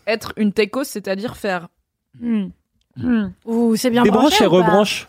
être 0.09 0.33
une 0.37 0.53
techos, 0.53 0.83
c'est-à-dire 0.83 1.37
faire. 1.37 1.69
Hmm. 2.21 2.49
Hmm. 2.97 3.29
Ouh, 3.45 3.77
c'est 3.77 3.91
bien 3.91 4.03
Débranche 4.03 4.23
branché 4.31 4.43
et 4.43 4.47
rebranche. 4.49 5.07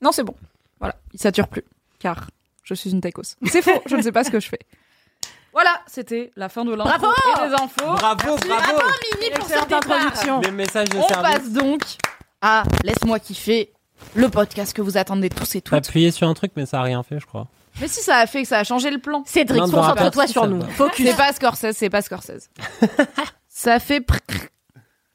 Non, 0.00 0.12
c'est 0.12 0.22
bon. 0.22 0.36
Voilà, 0.78 0.94
il 1.12 1.18
sature 1.20 1.48
plus, 1.48 1.64
car 1.98 2.30
je 2.62 2.74
suis 2.74 2.90
une 2.90 3.00
techos. 3.00 3.22
C'est 3.46 3.60
faux, 3.62 3.82
je 3.86 3.96
ne 3.96 4.02
sais 4.02 4.12
pas 4.12 4.22
ce 4.22 4.30
que 4.30 4.38
je 4.38 4.48
fais. 4.48 4.60
Voilà, 5.52 5.80
c'était 5.88 6.30
la 6.36 6.48
fin 6.48 6.64
de 6.64 6.72
l'info 6.74 6.88
Bravo 6.90 7.06
et 7.08 7.48
des 7.48 7.54
infos. 7.54 7.92
Bravo, 7.92 8.36
bravo 8.36 8.36
Mini 8.38 9.30
pour 9.34 9.44
Excellente 9.46 9.64
cette 9.68 9.72
introduction. 9.72 10.40
Les 10.42 10.50
messages 10.52 10.90
de 10.90 10.96
On 10.98 11.08
service. 11.08 11.32
passe 11.32 11.50
donc 11.50 11.82
à 12.40 12.64
Laisse-moi 12.84 13.18
kiffer, 13.18 13.72
le 14.14 14.28
podcast 14.28 14.72
que 14.74 14.82
vous 14.82 14.96
attendez 14.96 15.28
tous 15.30 15.54
et 15.56 15.60
T'as 15.60 15.76
toutes. 15.80 15.88
appuyé 15.88 16.10
sur 16.10 16.28
un 16.28 16.34
truc, 16.34 16.52
mais 16.56 16.66
ça 16.66 16.80
a 16.80 16.82
rien 16.82 17.02
fait, 17.02 17.18
je 17.20 17.26
crois. 17.26 17.48
Mais 17.80 17.88
si 17.88 18.00
ça 18.02 18.16
a 18.18 18.26
fait 18.26 18.42
que 18.42 18.48
ça 18.48 18.58
a 18.58 18.64
changé 18.64 18.90
le 18.90 18.98
plan. 18.98 19.22
Cédric, 19.26 19.60
Non, 19.60 19.66
la 19.66 19.72
concentre-toi 19.72 20.26
sur 20.26 20.42
ça 20.42 20.48
nous. 20.48 20.60
va. 20.60 20.66
Focus. 20.68 21.06
C'est 21.06 21.16
pas 21.16 21.32
Scorsese, 21.32 21.72
c'est 21.76 21.90
pas 21.90 22.00
Scorsese. 22.02 22.48
ça 23.48 23.78
fait. 23.78 24.00
prrr. 24.00 24.18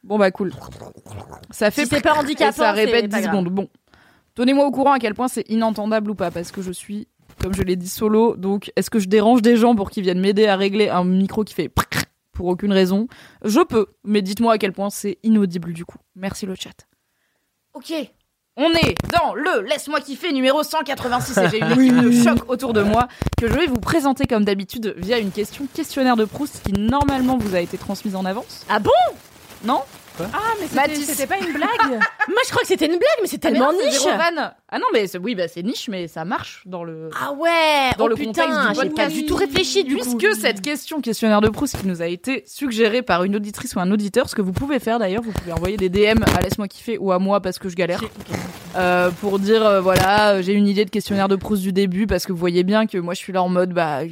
Bon 0.03 0.17
bah 0.17 0.31
cool. 0.31 0.51
Ça 1.51 1.71
fait. 1.71 1.83
Si 1.83 1.89
c'est 1.89 2.01
prrr 2.01 2.13
pas 2.13 2.15
et 2.15 2.23
handicapant, 2.23 2.51
ça 2.57 2.71
répète 2.71 3.03
c'est 3.03 3.07
pas 3.09 3.17
10 3.17 3.21
grave. 3.23 3.31
secondes. 3.31 3.49
Bon. 3.49 3.67
Tenez-moi 4.35 4.65
au 4.65 4.71
courant 4.71 4.93
à 4.93 4.99
quel 4.99 5.13
point 5.13 5.27
c'est 5.27 5.47
inentendable 5.49 6.11
ou 6.11 6.15
pas, 6.15 6.31
parce 6.31 6.51
que 6.51 6.61
je 6.61 6.71
suis, 6.71 7.07
comme 7.41 7.53
je 7.53 7.63
l'ai 7.63 7.75
dit, 7.75 7.89
solo. 7.89 8.35
Donc, 8.35 8.71
est-ce 8.75 8.89
que 8.89 8.99
je 8.99 9.07
dérange 9.09 9.41
des 9.41 9.57
gens 9.57 9.75
pour 9.75 9.89
qu'ils 9.89 10.03
viennent 10.03 10.21
m'aider 10.21 10.47
à 10.47 10.55
régler 10.55 10.89
un 10.89 11.03
micro 11.03 11.43
qui 11.43 11.53
fait 11.53 11.67
prrr 11.69 12.03
pour 12.31 12.47
aucune 12.47 12.71
raison? 12.73 13.07
Je 13.43 13.59
peux, 13.61 13.87
mais 14.03 14.21
dites-moi 14.21 14.53
à 14.53 14.57
quel 14.57 14.71
point 14.71 14.89
c'est 14.89 15.17
inaudible 15.23 15.73
du 15.73 15.83
coup. 15.85 15.97
Merci 16.15 16.45
le 16.45 16.55
chat. 16.55 16.71
Ok. 17.73 17.93
On 18.57 18.69
est 18.73 18.95
dans 19.11 19.33
le 19.33 19.61
Laisse-moi 19.61 20.01
kiffer 20.01 20.33
numéro 20.33 20.61
186 20.61 21.37
et 21.37 21.49
j'ai 21.49 21.59
une 21.59 21.71
équipe 21.71 22.01
de 22.01 22.11
choc 22.11 22.49
autour 22.49 22.73
de 22.73 22.81
moi 22.81 23.07
que 23.37 23.47
je 23.47 23.53
vais 23.53 23.65
vous 23.65 23.79
présenter 23.79 24.25
comme 24.25 24.43
d'habitude 24.43 24.93
via 24.97 25.19
une 25.19 25.31
question 25.31 25.67
questionnaire 25.73 26.17
de 26.17 26.25
Proust 26.25 26.61
qui 26.63 26.73
normalement 26.73 27.37
vous 27.37 27.55
a 27.55 27.61
été 27.61 27.77
transmise 27.77 28.15
en 28.15 28.25
avance. 28.25 28.65
Ah 28.69 28.79
bon? 28.79 28.91
Non? 29.63 29.81
Ah, 30.19 30.25
mais 30.59 30.67
c'était- 30.67 30.75
Mathis. 30.75 31.05
c'était 31.05 31.27
pas 31.27 31.37
une 31.39 31.53
blague 31.53 31.69
Moi, 32.27 32.37
je 32.45 32.49
crois 32.51 32.61
que 32.61 32.67
c'était 32.67 32.85
une 32.85 32.91
blague, 32.97 33.19
mais 33.21 33.27
c'est 33.27 33.37
tellement 33.39 33.71
Mais 33.71 33.77
non, 33.77 33.79
c'est 33.81 33.89
niche. 33.89 33.99
zéro 34.03 34.17
vanne. 34.17 34.53
Ah 34.69 34.79
non, 34.79 34.85
mais 34.93 35.07
c'est- 35.07 35.17
oui, 35.17 35.35
bah, 35.35 35.47
c'est 35.47 35.63
niche, 35.63 35.87
mais 35.89 36.07
ça 36.07 36.25
marche 36.25 36.63
dans 36.65 36.83
le. 36.83 37.09
Ah 37.19 37.31
ouais. 37.33 37.91
Dans 37.97 38.05
oh 38.05 38.07
le 38.07 38.15
putain, 38.15 38.45
contexte 38.45 38.69
du 38.81 38.81
j'ai 38.81 38.89
pas 38.93 39.07
du 39.07 39.25
tout 39.25 39.35
réfléchi 39.35 39.83
du 39.83 39.97
coup. 39.97 40.17
Puisque 40.17 40.39
cette 40.39 40.61
question 40.61 41.01
questionnaire 41.01 41.41
de 41.41 41.49
Proust 41.49 41.77
qui 41.79 41.87
nous 41.87 42.01
a 42.01 42.07
été 42.07 42.43
suggérée 42.45 43.01
par 43.01 43.23
une 43.23 43.35
auditrice 43.35 43.75
ou 43.75 43.79
un 43.79 43.91
auditeur, 43.91 44.29
ce 44.29 44.35
que 44.35 44.41
vous 44.41 44.53
pouvez 44.53 44.79
faire 44.79 44.99
d'ailleurs, 44.99 45.21
vous 45.23 45.31
pouvez 45.31 45.51
envoyer 45.53 45.77
des 45.77 45.89
DM 45.89 46.23
à 46.37 46.41
Laisse-moi 46.41 46.67
kiffer 46.67 46.97
ou 46.97 47.11
à 47.11 47.19
moi 47.19 47.41
parce 47.41 47.57
que 47.59 47.69
je 47.69 47.75
galère. 47.75 48.01
Euh, 48.77 49.11
pour 49.19 49.39
dire 49.39 49.65
euh, 49.65 49.81
voilà, 49.81 50.35
euh, 50.35 50.41
j'ai 50.41 50.53
une 50.53 50.67
idée 50.67 50.85
de 50.85 50.89
questionnaire 50.89 51.27
de 51.27 51.35
Proust 51.35 51.61
du 51.61 51.73
début 51.73 52.07
parce 52.07 52.25
que 52.25 52.31
vous 52.31 52.37
voyez 52.37 52.63
bien 52.63 52.85
que 52.87 52.97
moi 52.97 53.13
je 53.13 53.19
suis 53.19 53.33
là 53.33 53.43
en 53.43 53.49
mode 53.49 53.73
bah 53.73 53.99
euh, 54.03 54.07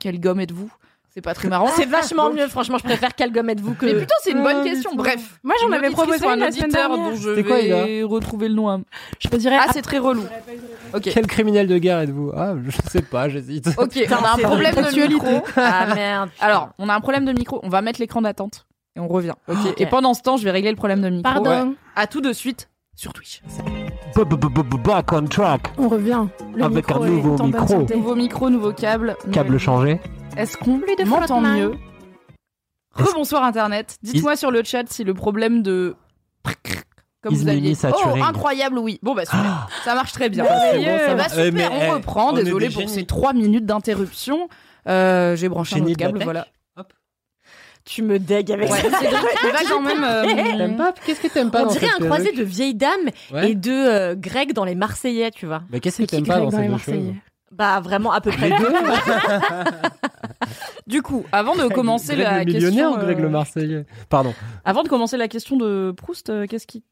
quelle 0.00 0.18
gomme 0.18 0.40
êtes-vous? 0.40 0.70
C'est 1.14 1.20
pas 1.20 1.34
très 1.34 1.48
marrant. 1.48 1.66
C'est 1.76 1.84
vachement 1.84 2.28
Donc- 2.30 2.38
mieux, 2.38 2.48
franchement, 2.48 2.78
je 2.78 2.84
préfère 2.84 3.14
quelle 3.14 3.32
gomme 3.32 3.50
êtes-vous 3.50 3.74
que. 3.74 3.84
Mais 3.84 3.94
putain, 3.94 4.14
c'est 4.22 4.30
une 4.30 4.42
bonne 4.42 4.58
Euh, 4.58 4.64
question. 4.64 4.94
Bref. 4.94 5.38
Moi, 5.42 5.54
j'en 5.60 5.70
avais 5.72 5.90
proposé 5.90 6.26
un 6.26 6.40
auditeur 6.40 6.88
dont 6.88 7.14
je 7.14 7.34
C'était 7.34 7.44
quoi, 7.44 7.58
vais 7.58 8.02
retrouver 8.02 8.48
le 8.48 8.54
nom. 8.54 8.70
hein. 8.70 8.80
Je 9.18 9.28
te 9.28 9.36
dirais. 9.36 9.58
Ah, 9.60 9.66
c'est 9.72 9.82
très 9.82 9.98
relou. 9.98 10.24
Ok. 10.94 11.10
Quel 11.12 11.26
criminel 11.26 11.66
de 11.66 11.76
guerre 11.76 11.98
êtes-vous? 12.00 12.32
Ah, 12.34 12.54
je 12.66 12.70
sais 12.90 13.02
pas, 13.02 13.28
j'hésite. 13.28 13.68
Ok, 13.76 13.90
on 14.10 14.24
a 14.24 14.32
un 14.34 14.38
problème 14.38 14.74
de 14.74 15.08
micro. 15.08 15.42
Ah 15.56 15.94
merde. 15.94 16.30
Alors, 16.40 16.70
on 16.78 16.88
a 16.88 16.94
un 16.94 17.00
problème 17.00 17.26
de 17.26 17.32
micro. 17.32 17.60
On 17.62 17.68
va 17.68 17.82
mettre 17.82 18.00
l'écran 18.00 18.22
d'attente 18.22 18.66
et 18.96 19.00
on 19.00 19.08
revient. 19.08 19.34
Ok. 19.48 19.56
Ok. 19.66 19.80
Et 19.80 19.86
pendant 19.86 20.14
ce 20.14 20.22
temps, 20.22 20.38
je 20.38 20.44
vais 20.44 20.50
régler 20.50 20.70
le 20.70 20.76
problème 20.76 21.02
de 21.02 21.10
micro. 21.10 21.30
Pardon. 21.30 21.74
À 21.94 22.06
tout 22.06 22.22
de 22.22 22.32
suite 22.32 22.70
sur 22.96 23.12
Twitch. 23.12 23.42
Back 24.16 25.12
on 25.12 25.26
track. 25.26 25.72
On 25.78 25.88
revient. 25.88 26.24
Le 26.54 26.64
Avec 26.64 26.86
micro 26.88 27.02
un 27.02 27.08
nouveau 27.08 27.36
est 27.36 27.40
en 27.40 27.48
bonne 27.48 27.60
micro. 27.62 27.96
Nouveau 27.96 28.14
micro, 28.14 28.50
nouveau 28.50 28.72
câble. 28.72 29.16
Câble 29.32 29.58
changé. 29.58 30.00
Est-ce 30.36 30.56
qu'on 30.56 30.78
de 30.78 31.04
m'entend 31.04 31.40
mieux 31.40 31.72
Rebonsoir 32.94 33.42
Internet. 33.44 33.96
Dites-moi 34.02 34.36
sur 34.36 34.50
le 34.50 34.62
chat 34.64 34.84
si 34.88 35.02
le 35.04 35.14
problème 35.14 35.62
de 35.62 35.94
comme 37.22 37.34
vous 37.34 37.44
Is 37.44 37.48
aviez. 37.50 37.74
Saturé. 37.74 38.20
Oh, 38.20 38.24
incroyable, 38.24 38.78
oui. 38.78 38.98
Bon 39.02 39.14
bah 39.14 39.24
super. 39.24 39.68
ça 39.84 39.94
marche 39.94 40.12
très 40.12 40.28
bien. 40.28 40.44
Ah, 40.48 40.58
c'est 40.72 40.78
bon, 40.78 40.98
ça 40.98 41.14
bah, 41.14 41.14
va. 41.14 41.28
super, 41.28 41.52
mais, 41.52 41.68
on 41.70 41.90
reprend. 41.94 42.30
on 42.30 42.32
Désolé 42.34 42.68
pour 42.68 42.80
génies. 42.80 42.92
ces 42.92 43.04
trois 43.06 43.32
minutes 43.32 43.64
d'interruption. 43.64 44.48
Euh, 44.88 45.36
J'ai 45.36 45.48
branché 45.48 45.76
un 45.76 45.84
autre 45.84 45.96
câble, 45.96 46.20
voilà. 46.24 46.46
Tu 47.84 48.02
me 48.02 48.18
dégues 48.20 48.52
avec 48.52 48.70
Ouais, 48.70 48.78
ça. 48.78 48.98
Cédric, 48.98 49.26
il 49.42 49.50
va 49.50 49.58
quand 49.68 49.80
même. 49.80 50.04
euh, 50.04 50.24
T'aimes 50.56 50.76
pas 50.76 50.92
Qu'est-ce 51.04 51.20
que 51.20 51.26
t'aimes 51.26 51.50
pas 51.50 51.62
On 51.62 51.66
dans 51.66 51.72
dirait 51.72 51.88
un 51.88 52.04
croisé 52.04 52.30
de 52.32 52.44
vieilles 52.44 52.74
dames 52.76 52.90
Ouais. 53.32 53.50
et 53.50 53.54
de 53.56 53.72
euh, 53.72 54.14
Greg 54.16 54.52
dans 54.52 54.64
les 54.64 54.76
Marseillais, 54.76 55.30
tu 55.32 55.46
vois. 55.46 55.62
Mais 55.70 55.80
qu'est-ce 55.80 55.98
que 56.02 56.06
t'aimes 56.06 56.24
pas 56.26 56.38
dans 56.38 56.44
dans 56.44 56.50
ces 56.52 56.56
les 56.58 56.64
deux 56.66 56.70
Marseillais 56.70 56.98
choses 57.06 57.14
Bah 57.50 57.80
vraiment 57.80 58.12
à 58.12 58.20
peu 58.20 58.30
près 58.30 58.50
deux. 58.50 58.72
Du 60.92 61.02
coup, 61.02 61.24
avant 61.32 61.56
de 61.56 61.66
commencer 61.72 62.14
Greg 62.14 62.24
la 62.24 62.38
le 62.44 62.52
millionnaire 62.52 62.90
question, 62.90 63.02
Greg 63.04 63.18
euh, 63.18 63.22
le 63.22 63.28
Marseillais 63.28 63.86
Pardon. 64.08 64.32
avant 64.64 64.82
de 64.84 64.88
commencer 64.88 65.16
la 65.16 65.26
question 65.26 65.56
de 65.56 65.92
Proust, 65.96 66.28
euh, 66.30 66.46
qu'est-ce 66.46 66.66
qui 66.66 66.84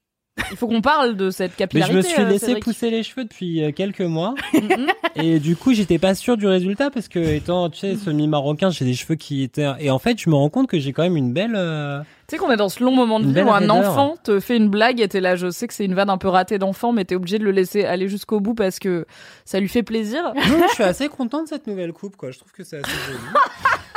Il 0.50 0.56
faut 0.56 0.66
qu'on 0.68 0.80
parle 0.80 1.16
de 1.16 1.30
cette 1.30 1.52
Mais 1.52 1.56
capillarité. 1.58 1.92
je 1.92 1.96
me 1.98 2.02
suis 2.02 2.22
euh, 2.22 2.28
laissé 2.28 2.46
Cédric. 2.46 2.64
pousser 2.64 2.90
les 2.90 3.02
cheveux 3.02 3.24
depuis 3.24 3.62
quelques 3.76 4.00
mois 4.00 4.34
Mhm. 4.54 4.86
et 5.16 5.38
du 5.40 5.54
coup 5.56 5.72
j'étais 5.74 5.98
pas 5.98 6.14
sûr 6.14 6.36
du 6.36 6.46
résultat 6.46 6.90
parce 6.90 7.08
que 7.08 7.18
étant 7.18 7.68
tu 7.68 7.78
sais 7.80 7.96
semi-marocain 7.96 8.70
j'ai 8.70 8.84
des 8.84 8.94
cheveux 8.94 9.16
qui 9.16 9.42
étaient 9.42 9.68
et 9.80 9.90
en 9.90 9.98
fait 9.98 10.18
je 10.20 10.30
me 10.30 10.34
rends 10.36 10.48
compte 10.48 10.68
que 10.68 10.78
j'ai 10.78 10.92
quand 10.92 11.02
même 11.02 11.16
une 11.16 11.32
belle 11.32 11.54
euh, 11.56 12.00
Tu 12.00 12.06
sais 12.30 12.36
qu'on 12.38 12.50
est 12.52 12.56
dans 12.56 12.68
ce 12.68 12.82
long 12.84 12.94
moment 12.94 13.18
de 13.20 13.26
vie 13.26 13.42
où 13.42 13.50
un 13.50 13.68
enfant 13.70 14.14
te 14.22 14.38
fait 14.38 14.56
une 14.56 14.68
blague 14.70 15.00
et 15.00 15.08
t'es 15.08 15.20
là, 15.20 15.34
je 15.36 15.50
sais 15.50 15.66
que 15.66 15.74
c'est 15.74 15.84
une 15.84 15.94
vanne 15.94 16.10
un 16.10 16.18
peu 16.18 16.28
ratée 16.28 16.58
d'enfant, 16.58 16.92
mais 16.92 17.04
t'es 17.04 17.16
obligé 17.16 17.38
de 17.40 17.44
le 17.44 17.50
laisser 17.50 17.84
aller 17.84 18.08
jusqu'au 18.08 18.38
bout 18.40 18.54
parce 18.54 18.78
que 18.78 19.04
ça 19.44 19.58
lui 19.60 19.68
fait 19.68 19.82
plaisir. 19.82 20.32
non 20.34 20.62
je 20.68 20.74
suis 20.74 20.84
assez 20.84 21.08
content 21.08 21.42
de 21.42 21.48
cette 21.48 21.66
nouvelle 21.66 21.92
coupe 21.92 22.16
quoi 22.16 22.30
je 22.30 22.38
trouve 22.38 22.52
que 22.52 22.62
c'est 22.64 22.76
assez 22.78 22.92
joli 23.08 23.18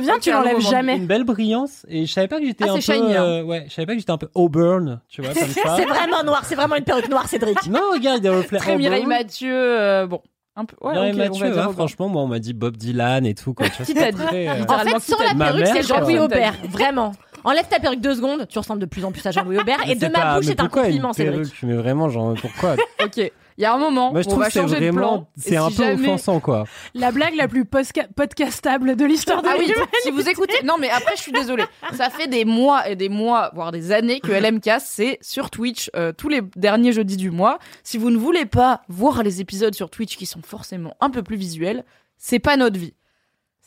Viens, 0.00 0.18
tu 0.18 0.30
l'enlèves 0.30 0.60
jamais. 0.60 0.96
une 0.96 1.06
belle 1.06 1.24
brillance 1.24 1.86
et 1.88 2.06
je 2.06 2.12
savais 2.12 2.28
pas 2.28 2.38
que 2.38 2.46
j'étais 2.46 2.64
Ah, 2.68 2.72
un 2.72 2.74
peu 2.74 2.80
shiny, 2.80 3.14
hein. 3.16 3.22
euh, 3.24 3.42
ouais 3.42 3.64
je 3.68 3.74
savais 3.74 3.86
pas 3.86 3.92
que 3.94 3.98
j'étais 4.00 4.10
un 4.12 4.18
peu 4.18 4.28
auburn 4.34 5.00
tu 5.08 5.22
vois 5.22 5.32
comme 5.32 5.42
ça 5.48 5.76
C'est 5.76 5.84
vraiment 5.86 6.22
noir, 6.24 6.42
c'est 6.44 6.54
vraiment 6.54 6.76
une 6.76 6.84
perruque 6.84 7.08
noire, 7.08 7.26
Cédric. 7.28 7.66
non 7.68 7.80
regarde 7.92 8.20
des 8.20 8.28
reflets 8.28 8.58
Très 8.58 8.74
auburn. 8.74 8.82
Mireille 8.82 9.06
Mathieu, 9.06 9.54
euh, 9.54 10.06
bon, 10.06 10.20
un 10.56 10.64
peu. 10.64 10.76
Ouais, 10.80 10.92
Mireille 10.92 11.10
ok, 11.10 11.16
on 11.16 11.38
va 11.38 11.46
Mathieu, 11.46 11.60
auburn. 11.60 11.72
franchement, 11.74 12.08
moi, 12.08 12.22
on 12.22 12.26
m'a 12.28 12.38
dit 12.38 12.52
Bob 12.54 12.76
Dylan 12.76 13.24
et 13.26 13.34
tout, 13.34 13.52
quoi. 13.54 13.68
Tu 13.68 13.76
vois, 13.76 13.86
Qui 13.86 13.92
c'est 13.92 13.98
t'a 14.00 14.12
dit 14.12 14.22
très, 14.24 14.48
euh, 14.48 14.64
En 14.68 14.78
fait, 14.78 14.98
sans 15.00 15.22
la 15.22 15.34
perruque, 15.34 15.66
c'est. 15.66 15.82
Jean-Louis 15.82 16.18
Aubert. 16.18 16.54
Vraiment. 16.70 17.12
Enlève 17.44 17.68
ta 17.68 17.78
perruque 17.78 18.00
deux 18.00 18.14
secondes, 18.16 18.46
tu 18.48 18.58
ressembles 18.58 18.80
de 18.80 18.86
plus 18.86 19.04
en 19.04 19.12
plus 19.12 19.24
à 19.26 19.30
Jean-Louis 19.30 19.58
Aubert. 19.60 19.78
Et 19.88 19.94
de 19.94 20.06
ma 20.08 20.36
bouche, 20.36 20.46
c'est 20.46 20.60
un 20.60 20.68
compliment, 20.68 21.12
Cédric. 21.12 21.52
Mais 21.62 21.74
vraiment, 21.74 22.08
genre, 22.08 22.34
pourquoi? 22.40 22.74
Ok. 23.04 23.30
Il 23.58 23.62
y 23.62 23.64
a 23.64 23.72
un 23.74 23.78
moment 23.78 24.12
Moi, 24.12 24.20
je 24.22 24.26
où 24.26 24.28
on 24.28 24.32
trouve 24.32 24.42
va 24.42 24.46
que 24.48 24.52
c'est 24.52 24.60
changer 24.60 24.74
de 24.80 24.90
plan. 24.90 24.92
vraiment, 24.92 25.30
et 25.36 25.40
c'est 25.40 25.56
un 25.56 25.70
si 25.70 25.76
peu 25.76 25.82
jamais- 25.84 26.08
offensant, 26.08 26.40
quoi. 26.40 26.64
La 26.94 27.10
blague 27.10 27.34
la 27.36 27.48
plus 27.48 27.64
posca- 27.64 28.06
podcastable 28.14 28.96
de 28.96 29.04
l'histoire 29.06 29.40
de 29.42 29.48
Ah 29.48 29.54
oui, 29.58 29.66
l'humanité. 29.66 29.96
si 30.02 30.10
vous 30.10 30.28
écoutez. 30.28 30.62
Non, 30.64 30.74
mais 30.78 30.90
après, 30.90 31.16
je 31.16 31.22
suis 31.22 31.32
désolée. 31.32 31.64
Ça 31.94 32.10
fait 32.10 32.26
des 32.28 32.44
mois 32.44 32.88
et 32.88 32.96
des 32.96 33.08
mois, 33.08 33.50
voire 33.54 33.72
des 33.72 33.92
années 33.92 34.20
que 34.20 34.30
LMK, 34.32 34.72
c'est 34.80 35.18
sur 35.22 35.48
Twitch 35.50 35.90
euh, 35.96 36.12
tous 36.12 36.28
les 36.28 36.42
derniers 36.54 36.92
jeudis 36.92 37.16
du 37.16 37.30
mois. 37.30 37.58
Si 37.82 37.96
vous 37.96 38.10
ne 38.10 38.18
voulez 38.18 38.44
pas 38.44 38.82
voir 38.88 39.22
les 39.22 39.40
épisodes 39.40 39.74
sur 39.74 39.88
Twitch 39.90 40.16
qui 40.16 40.26
sont 40.26 40.42
forcément 40.42 40.94
un 41.00 41.08
peu 41.10 41.22
plus 41.22 41.36
visuels, 41.36 41.84
c'est 42.18 42.38
pas 42.38 42.56
notre 42.58 42.78
vie. 42.78 42.92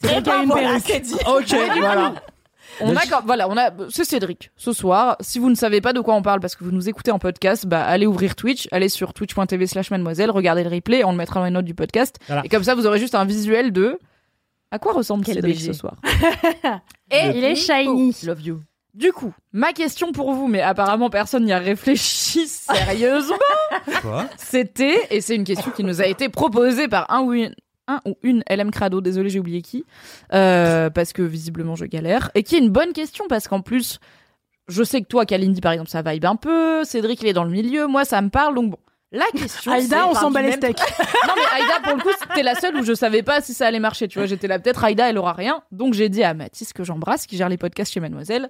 C'est 0.02 0.08
vrai 0.08 0.22
qu'il 0.22 0.32
y 0.32 0.36
a 0.36 0.44
une 0.44 0.50
perruque. 0.54 1.04
Ok, 1.28 1.56
voilà. 1.80 2.14
On 2.82 2.96
a, 2.96 3.02
quand- 3.06 3.22
voilà, 3.26 3.50
on 3.50 3.58
a, 3.58 3.72
c'est 3.90 4.06
Cédric 4.06 4.52
ce 4.56 4.72
soir. 4.74 5.16
Si 5.20 5.40
vous 5.40 5.50
ne 5.50 5.56
savez 5.56 5.82
pas 5.82 5.94
de 5.94 6.00
quoi 6.02 6.16
on 6.16 6.22
parle 6.22 6.40
parce 6.40 6.56
que 6.56 6.64
vous 6.64 6.72
nous 6.72 6.88
écoutez 6.90 7.12
en 7.12 7.20
podcast, 7.20 7.66
bah 7.66 7.84
allez 7.84 8.06
ouvrir 8.08 8.36
Twitch, 8.36 8.68
allez 8.72 8.90
sur 8.90 9.14
twitch.tv 9.14 9.68
slash 9.68 9.92
mademoiselle, 9.92 10.32
regardez 10.32 10.64
le 10.64 10.70
replay, 10.70 11.04
on 11.04 11.12
le 11.12 11.18
mettra 11.18 11.40
dans 11.40 11.46
les 11.46 11.52
notes 11.52 11.66
du 11.66 11.76
podcast. 11.76 12.18
Voilà. 12.28 12.42
Et 12.46 12.50
comme 12.50 12.64
ça, 12.64 12.76
vous 12.76 12.86
aurez 12.88 13.00
juste 13.00 13.16
un 13.16 13.26
visuel 13.26 13.72
de 13.72 14.00
à 14.72 14.78
quoi 14.80 14.94
ressemble 14.94 15.24
Quel 15.26 15.36
Cédric 15.36 15.56
BG. 15.58 15.74
ce 15.74 15.74
soir. 15.74 15.96
Et 17.12 17.32
Il 17.36 17.44
est 17.44 17.56
shiny. 17.56 18.16
Love 18.24 18.42
you. 18.42 18.62
Du 18.94 19.12
coup, 19.14 19.34
ma 19.54 19.72
question 19.74 20.12
pour 20.12 20.34
vous, 20.34 20.48
mais 20.48 20.62
apparemment 20.62 21.10
personne 21.10 21.46
n'y 21.46 21.54
a 21.54 21.60
réfléchi 21.60 22.48
sérieusement, 22.48 23.36
Quoi? 24.02 24.26
C'était, 24.38 25.08
et 25.12 25.22
c'est 25.22 25.36
une 25.36 25.44
question 25.44 25.72
qui 25.72 25.84
nous 25.84 26.02
a 26.02 26.06
été 26.08 26.28
proposée 26.30 26.88
par 26.88 27.10
un 27.12 27.22
ou 27.22 27.34
une, 27.34 27.54
un 27.90 28.00
ou 28.06 28.18
une 28.24 28.44
LM 28.50 28.72
Crado, 28.72 29.02
désolé 29.02 29.30
j'ai 29.30 29.40
oublié 29.40 29.62
qui, 29.62 29.86
euh, 30.34 30.90
parce 30.90 31.14
que 31.14 31.22
visiblement 31.22 31.76
je 31.76 31.86
galère, 31.86 32.32
et 32.36 32.44
qui 32.44 32.56
est 32.56 32.60
une 32.60 32.70
bonne 32.70 32.94
question 32.94 33.26
parce 33.28 33.48
qu'en 33.48 33.62
plus, 33.62 34.00
je 34.68 34.84
sais 34.84 35.02
que 35.02 35.08
toi, 35.08 35.26
Kalindi 35.26 35.62
par 35.62 35.72
exemple, 35.72 35.90
ça 35.90 36.02
vibe 36.02 36.26
un 36.26 36.36
peu, 36.36 36.84
Cédric 36.84 37.22
il 37.22 37.28
est 37.28 37.34
dans 37.34 37.44
le 37.44 37.52
milieu, 37.52 37.88
moi 37.88 38.06
ça 38.06 38.22
me 38.22 38.30
parle, 38.30 38.56
donc 38.56 38.72
bon. 38.72 38.78
La 39.12 39.26
question. 39.36 39.72
Aïda, 39.72 40.08
on 40.08 40.14
s'en 40.14 40.30
bat 40.30 40.44
les 40.44 40.52
steaks. 40.52 40.78
non 41.28 41.34
mais 41.36 41.60
Aïda 41.60 41.80
pour 41.84 41.96
le 41.98 42.04
coup 42.04 42.12
c'était 42.28 42.44
la 42.44 42.54
seule 42.54 42.76
où 42.76 42.84
je 42.84 42.94
savais 42.94 43.24
pas 43.24 43.42
si 43.42 43.56
ça 43.56 43.66
allait 43.66 43.80
marcher 43.80 44.08
tu 44.08 44.20
vois 44.20 44.28
j'étais 44.28 44.46
là 44.48 44.60
peut-être 44.60 44.84
Aïda 44.84 45.10
elle 45.10 45.18
aura 45.18 45.34
rien 45.34 45.64
donc 45.72 45.96
j'ai 45.96 46.10
dit 46.10 46.24
à 46.24 46.36
Mathis 46.36 46.74
que 46.74 46.84
j'embrasse 46.84 47.26
qui 47.26 47.36
gère 47.36 47.50
les 47.50 47.58
podcasts 47.58 47.92
chez 47.92 48.00
Mademoiselle 48.02 48.50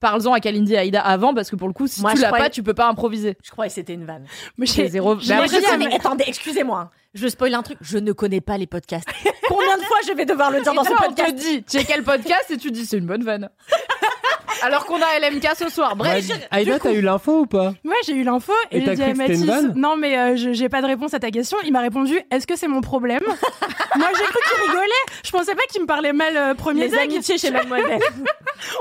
parle-en 0.00 0.32
à 0.32 0.40
Kalindi 0.40 0.74
et 0.74 0.78
Aïda 0.78 1.00
avant 1.00 1.32
parce 1.32 1.48
que 1.48 1.54
pour 1.54 1.68
le 1.68 1.74
coup 1.74 1.86
si 1.86 2.00
Moi, 2.00 2.12
tu 2.12 2.20
l'as 2.20 2.26
croyais- 2.26 2.44
pas 2.46 2.50
tu 2.50 2.64
peux 2.64 2.74
pas 2.74 2.88
improviser 2.88 3.36
Je 3.44 3.52
croyais 3.52 3.68
que 3.68 3.74
c'était 3.74 3.94
une 3.94 4.04
vanne. 4.04 4.24
Mais 4.58 4.66
j'ai 4.66 4.88
zéro 4.88 5.14
Mais 5.14 5.46
Mais 5.78 5.94
attendez, 5.94 6.24
excusez-moi. 6.26 6.90
Je 7.14 7.28
spoil 7.28 7.54
un 7.54 7.62
truc. 7.62 7.78
Je 7.80 7.98
ne 7.98 8.12
connais 8.12 8.40
pas 8.40 8.58
les 8.58 8.66
podcasts. 8.66 9.08
Combien 9.48 9.76
de 9.78 9.82
fois 9.82 9.96
je 10.06 10.12
vais 10.12 10.24
devoir 10.24 10.50
le 10.50 10.60
dire 10.62 10.72
Et 10.72 10.76
dans 10.76 10.84
ce 10.84 10.88
toi, 10.88 10.98
on 11.08 11.12
te 11.12 11.20
podcast 11.22 11.34
dit 11.36 11.62
tu 11.64 11.76
es 11.76 11.84
quel 11.84 12.02
podcast 12.02 12.50
et 12.50 12.56
tu 12.56 12.70
dis 12.70 12.84
c'est 12.86 12.96
une 12.98 13.06
bonne 13.06 13.22
vanne 13.22 13.50
alors 14.62 14.86
qu'on 14.86 14.96
a 15.02 15.18
LMK 15.20 15.46
ce 15.58 15.68
soir 15.68 15.94
bref 15.96 16.26
Ouais, 16.28 16.34
Aïda, 16.50 16.78
t'as 16.78 16.92
eu 16.92 17.02
l'info 17.02 17.40
ou 17.40 17.46
pas 17.46 17.74
Ouais, 17.84 17.94
j'ai 18.06 18.14
eu 18.14 18.22
l'info 18.24 18.52
Et 18.70 18.78
et, 18.78 18.84
j'ai 18.86 18.94
dit 18.94 19.02
à 19.02 19.12
Mathis, 19.14 19.44
vanne 19.44 19.74
non 19.76 19.96
mais 19.96 20.16
euh, 20.18 20.36
je- 20.36 20.52
j'ai 20.54 20.68
pas 20.70 20.80
de 20.80 20.86
réponse 20.86 21.12
à 21.12 21.18
ta 21.20 21.30
question. 21.30 21.58
Il 21.64 21.72
m'a 21.72 21.80
répondu, 21.80 22.18
est-ce 22.30 22.46
que 22.46 22.56
c'est 22.56 22.68
mon 22.68 22.80
problème? 22.80 23.22
Moi 23.96 24.08
j'ai 24.16 24.24
cru 24.24 24.38
qu'il 24.48 24.66
rigolait. 24.70 24.88
Je 25.24 25.30
pensais 25.30 25.54
pas 25.54 25.62
qu'il 25.70 25.82
me 25.82 25.86
parlait 25.86 26.12
mal 26.14 26.36
euh, 26.36 26.54
premier 26.54 26.82
Les 26.84 26.88
deck. 26.88 27.00
amitiés 27.00 27.36
chez 27.38 27.50
Mademoiselle. 27.50 28.00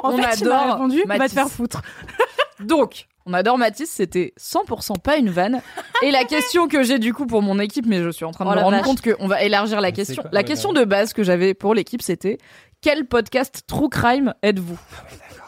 En 0.03 0.13
On 0.13 0.17
fait, 0.17 0.37
il 0.39 0.47
m'a 0.47 0.57
adore 0.61 0.73
répondu, 0.75 0.97
va 1.05 1.15
te 1.15 1.19
Mathis. 1.19 1.33
faire 1.33 1.49
foutre. 1.49 1.81
Donc, 2.61 3.07
on 3.25 3.33
adore 3.33 3.57
Mathis, 3.57 3.89
c'était 3.89 4.33
100% 4.39 4.99
pas 4.99 5.17
une 5.17 5.29
vanne. 5.29 5.61
Et 6.01 6.11
la 6.11 6.23
question 6.25 6.67
que 6.67 6.83
j'ai 6.83 6.99
du 6.99 7.13
coup 7.13 7.25
pour 7.25 7.41
mon 7.41 7.59
équipe, 7.59 7.85
mais 7.87 8.03
je 8.03 8.09
suis 8.09 8.25
en 8.25 8.31
train 8.31 8.45
de 8.45 8.49
Oh 8.51 8.55
me 8.55 8.59
rendre 8.59 8.77
vache. 8.77 8.85
compte 8.85 9.01
qu'on 9.01 9.27
va 9.27 9.41
élargir 9.43 9.79
la 9.81 9.89
Mais 9.89 9.93
question. 9.93 10.21
quoi 10.21 10.29
La 10.33 10.39
Ouais, 10.41 10.43
question 10.45 10.73
bah 10.73 10.81
de 10.81 10.85
base 10.85 11.13
que 11.13 11.23
j'avais 11.23 11.53
pour 11.53 11.73
l'équipe, 11.73 12.01
c'était 12.01 12.37
quel 12.81 13.05
podcast 13.05 13.63
True 13.67 13.89
Crime 13.89 14.33
êtes-vous? 14.43 14.77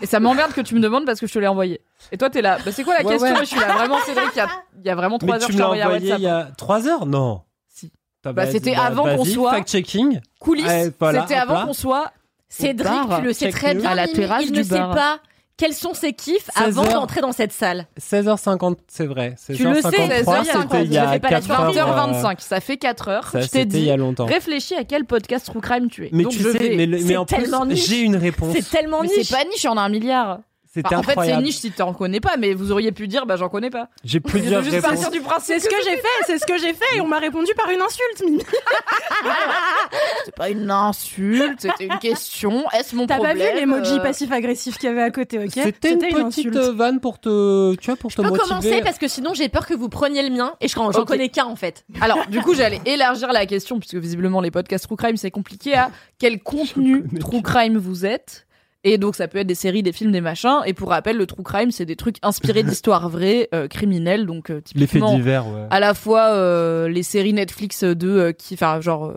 Et 0.02 0.06
ça 0.06 0.20
m'emmerde 0.20 0.54
que 0.54 0.62
tu 0.62 0.76
me 0.76 0.80
demandes 0.80 1.06
parce 1.06 1.20
que 1.20 1.28
je 1.28 1.34
te 1.34 1.40
l'ai 1.40 1.48
envoyé. 1.48 1.82
Et 2.12 2.18
toi, 2.18 2.30
t'es 2.30 2.42
là. 2.42 2.58
Bah, 2.66 2.72
c'est 2.72 2.84
quoi 2.84 2.98
la 2.98 3.04
Ouais, 3.06 3.12
question? 3.14 3.34
ouais. 3.34 3.40
Je 3.42 3.46
suis 3.46 3.60
là. 3.60 3.74
Vraiment, 3.74 3.98
Cédric, 4.06 4.30
il 4.36 4.38
y 4.38 4.42
a, 4.42 4.48
il 4.80 4.86
y 4.86 4.90
a 4.90 4.96
vraiment 4.96 5.18
trois 5.18 5.36
Mais 5.38 5.42
heures, 5.44 5.48
tu 5.48 5.54
je 5.54 5.58
me 5.58 5.62
l'as 5.64 5.70
envoyé 5.86 6.14
il 6.16 6.22
y 6.22 6.28
a 6.28 6.50
3 6.58 6.88
heures? 6.88 7.06
Non. 7.06 7.42
Si. 7.70 7.92
Bah, 8.24 8.46
c'était 8.48 8.76
avant 8.76 9.04
qu'on 9.04 9.24
soit- 9.26 9.52
Fact-checking. 9.54 10.20
Coulisses. 10.40 10.92
Voilà, 11.00 11.22
c'était 11.22 11.36
avant 11.36 11.66
qu'on 11.66 11.74
soit. 11.74 12.12
Cédric, 12.50 12.90
tu 13.18 13.22
le 13.24 13.34
sais 13.34 13.50
très 13.50 13.74
bien. 13.76 13.90
À 13.90 13.96
la 13.96 14.08
terrasse 14.08 14.44
il 14.46 14.52
ne 14.54 14.64
sait 14.64 14.78
pas 14.78 15.20
quels 15.58 15.74
sont 15.74 15.94
ses 15.94 16.14
kiffs 16.14 16.50
16 16.56 16.78
avant 16.78 16.84
heures. 16.86 16.94
d'entrer 16.94 17.22
dans 17.22 17.32
cette 17.32 17.52
salle. 17.54 17.88
16h50, 18.00 18.78
c'est 18.88 19.06
vrai. 19.06 19.36
Tu 19.46 19.64
le 19.64 19.82
sais, 19.82 19.90
16h53, 19.90 20.24
16h50, 20.24 20.62
c'était 20.62 20.84
il 20.86 20.92
y 20.92 20.96
je 20.96 21.00
a 21.00 21.08
fais 21.12 21.20
pas 21.20 21.30
la 21.30 21.40
4 21.42 21.52
heures. 21.52 21.74
20h25, 22.14 22.36
ça 22.42 22.60
fait 22.60 22.78
4 22.78 23.08
heures. 23.08 23.30
Ça, 23.30 23.42
je 23.42 23.46
t'ai 23.48 23.60
c'était 23.60 23.78
il 23.78 23.82
dit, 23.82 23.88
y 23.88 23.92
a 23.92 23.98
longtemps. 23.98 24.26
réfléchis 24.26 24.76
à 24.76 24.84
quel 24.84 25.06
podcast 25.06 25.46
True 25.46 25.62
Crime 25.62 25.90
tu 25.90 26.06
es. 26.06 26.10
Mais 26.12 26.24
Donc, 26.24 26.34
tu 26.34 26.40
je 26.40 26.50
sais, 26.52 26.58
vais- 26.58 26.76
mais, 26.76 26.86
le- 26.86 27.00
mais 27.04 27.18
en 27.18 27.26
plus, 27.26 27.46
j'ai 27.76 28.02
une 28.02 28.16
réponse. 28.18 28.54
C'est 28.56 28.70
tellement 28.70 29.04
niche. 29.04 29.12
c'est 29.28 29.36
pas 29.36 29.44
niche, 29.46 29.66
en 29.66 29.78
a 29.78 29.82
un 29.82 29.90
milliard. 29.90 30.40
C'était 30.76 30.88
Enfin, 30.88 30.98
en 30.98 31.02
fait, 31.04 31.06
c'est 31.14 31.20
incroyable. 31.20 31.44
niche 31.44 31.56
si 31.56 31.72
t'en 31.72 31.94
connais 31.94 32.20
pas, 32.20 32.36
mais 32.38 32.54
vous 32.54 32.72
auriez 32.74 32.92
pu 32.92 33.08
dire, 33.08 33.26
bah 33.26 33.38
j'en 33.38 33.48
connais 33.50 33.70
pas. 33.70 33.88
J'ai 34.04 34.20
plusieurs 34.20 34.62
juste 34.62 34.76
réponses. 34.76 34.90
partir 34.92 35.10
du 35.10 35.22
principe. 35.22 35.56
C'est 35.56 35.60
ce 35.62 35.70
que 35.70 35.76
j'ai 35.86 35.96
fait, 35.96 36.08
c'est 36.28 36.38
ce 36.38 36.46
que 36.46 36.58
j'ai 36.58 36.74
fait 36.74 36.98
et 36.98 37.02
on 37.02 37.08
m'a 37.08 37.18
répondu 37.20 37.52
par 37.56 37.70
une 37.70 37.82
insulte. 37.82 38.24
Mimi. 38.26 38.44
C'est 40.26 40.36
pas 40.36 40.50
une 40.50 40.70
insulte, 40.72 41.62
c'était 41.62 41.86
une 41.86 41.98
question. 42.00 42.66
Est-ce 42.72 42.96
mon 42.96 43.06
T'as 43.08 43.18
pas 43.18 43.26
problème 43.26 43.54
vu 43.54 43.60
l'emoji 43.62 43.94
euh, 43.94 44.00
passif-agressif 44.00 44.78
qu'il 44.78 44.90
y 44.90 44.92
avait 44.92 45.02
à 45.04 45.12
côté, 45.12 45.40
ok 45.40 45.52
C'était 45.54 45.94
une 45.94 46.00
petite 46.00 46.16
insulte. 46.18 46.56
euh, 46.56 46.72
vanne 46.74 47.00
pour 47.00 47.20
te, 47.20 47.76
tu 47.76 47.86
vois, 47.86 47.96
pour 47.96 48.10
Je 48.12 48.18
te 48.18 48.22
peux 48.22 48.30
motiver. 48.30 48.48
commencer 48.50 48.82
parce 48.84 48.98
que 48.98 49.08
sinon 49.08 49.34
j'ai 49.34 49.50
peur 49.50 49.66
que 49.68 49.74
vous 49.74 49.90
preniez 49.90 50.24
le 50.28 50.36
mien 50.36 50.54
et 50.62 50.68
je 50.68 50.74
j'en 50.76 50.90
Ok. 50.90 51.08
connais 51.08 51.30
qu'un 51.30 51.46
en 51.46 51.56
fait. 51.56 51.86
Alors, 52.02 52.26
du 52.28 52.42
coup, 52.42 52.54
j'allais 52.54 52.82
élargir 52.86 53.32
la 53.32 53.46
question, 53.46 53.80
puisque 53.80 53.96
visiblement 53.96 54.42
les 54.42 54.52
podcasts 54.52 54.86
True 54.86 54.98
Crime, 54.98 55.18
c'est 55.18 55.32
compliqué, 55.32 55.76
à 55.76 55.90
quel 56.20 56.42
contenu 56.42 57.04
True 57.20 57.42
Crime 57.42 57.78
vous 57.78 58.06
êtes. 58.06 58.46
Et 58.88 59.00
donc, 59.00 59.16
ça 59.16 59.28
peut 59.28 59.40
être 59.40 59.48
des 59.48 59.56
séries, 59.56 59.82
des 59.82 59.92
films, 59.92 60.12
des 60.12 60.22
machins. 60.22 60.60
Et 60.68 60.74
pour 60.74 60.90
rappel, 60.90 61.18
le 61.18 61.26
True 61.26 61.42
Crime, 61.44 61.72
c'est 61.72 61.86
des 61.88 61.96
trucs 61.96 62.18
inspirés 62.22 62.62
d'histoires 62.64 63.10
vraies, 63.10 63.50
euh, 63.54 63.68
criminelles. 63.68 64.28
Donc, 64.28 64.52
euh, 64.52 64.62
Les 64.76 64.86
faits 64.86 64.92
typiquement, 65.02 65.16
divers, 65.16 65.48
ouais. 65.48 65.66
à 65.72 65.80
la 65.80 65.96
fois 65.96 66.28
euh, 66.34 66.88
les 66.88 67.02
séries 67.02 67.34
Netflix 67.34 67.84
de 67.84 68.08
euh, 68.08 68.32
qui 68.32 68.54
enfin 68.54 68.80
genre 68.82 69.08
euh, 69.08 69.16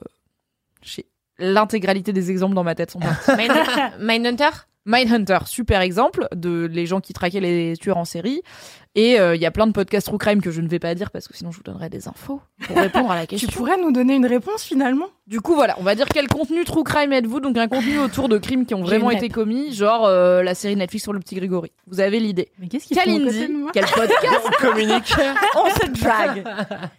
j'ai 0.80 1.04
l'intégralité 1.38 2.12
des 2.14 2.30
exemples 2.30 2.54
dans 2.54 2.64
ma 2.64 2.74
tête 2.74 2.90
sont 2.90 2.98
partis. 3.26 3.30
Mindhunter? 4.00 4.48
Mindhunter 4.88 5.40
super 5.46 5.82
exemple 5.82 6.26
de 6.34 6.66
les 6.72 6.86
gens 6.86 7.00
qui 7.00 7.12
traquaient 7.12 7.40
les 7.40 7.76
tueurs 7.76 7.98
en 7.98 8.06
série 8.06 8.40
et 8.94 9.20
euh, 9.20 9.36
il 9.36 9.42
y 9.42 9.44
a 9.44 9.50
plein 9.50 9.66
de 9.66 9.72
podcasts 9.72 10.06
true 10.06 10.16
crime 10.16 10.40
que 10.40 10.50
je 10.50 10.62
ne 10.62 10.66
vais 10.68 10.78
pas 10.78 10.94
dire 10.94 11.10
parce 11.10 11.28
que 11.28 11.36
sinon 11.36 11.50
je 11.50 11.58
vous 11.58 11.62
donnerai 11.62 11.90
des 11.90 12.08
infos 12.08 12.40
pour 12.66 12.76
répondre 12.76 13.10
à 13.10 13.14
la 13.16 13.20
Tu 13.26 13.36
question. 13.36 13.50
pourrais 13.52 13.76
nous 13.76 13.92
donner 13.92 14.14
une 14.14 14.24
réponse 14.24 14.62
finalement? 14.62 15.04
Du 15.26 15.42
coup 15.42 15.54
voilà, 15.54 15.76
on 15.78 15.82
va 15.82 15.94
dire 15.94 16.06
quel 16.08 16.26
contenu 16.26 16.64
true 16.64 16.84
crime 16.84 17.12
êtes-vous 17.12 17.40
donc 17.40 17.58
un 17.58 17.68
contenu 17.68 17.98
autour 17.98 18.30
de 18.30 18.38
crimes 18.38 18.64
qui 18.64 18.74
ont 18.74 18.82
vraiment 18.82 19.10
été 19.10 19.28
commis 19.28 19.74
genre 19.74 20.06
euh, 20.06 20.42
la 20.42 20.54
série 20.54 20.74
Netflix 20.74 21.02
sur 21.02 21.12
le 21.12 21.20
petit 21.20 21.34
Grégory. 21.34 21.70
Vous 21.86 22.00
avez 22.00 22.18
l'idée. 22.18 22.48
Mais 22.58 22.68
qu'est-ce 22.68 22.92
Kalindi, 22.94 23.48
moi? 23.48 23.70
quel 23.74 23.84
podcast? 23.84 24.40
On 24.46 24.66
communique. 24.68 25.14
On 25.54 25.68
se 25.68 26.02
drague. 26.02 26.44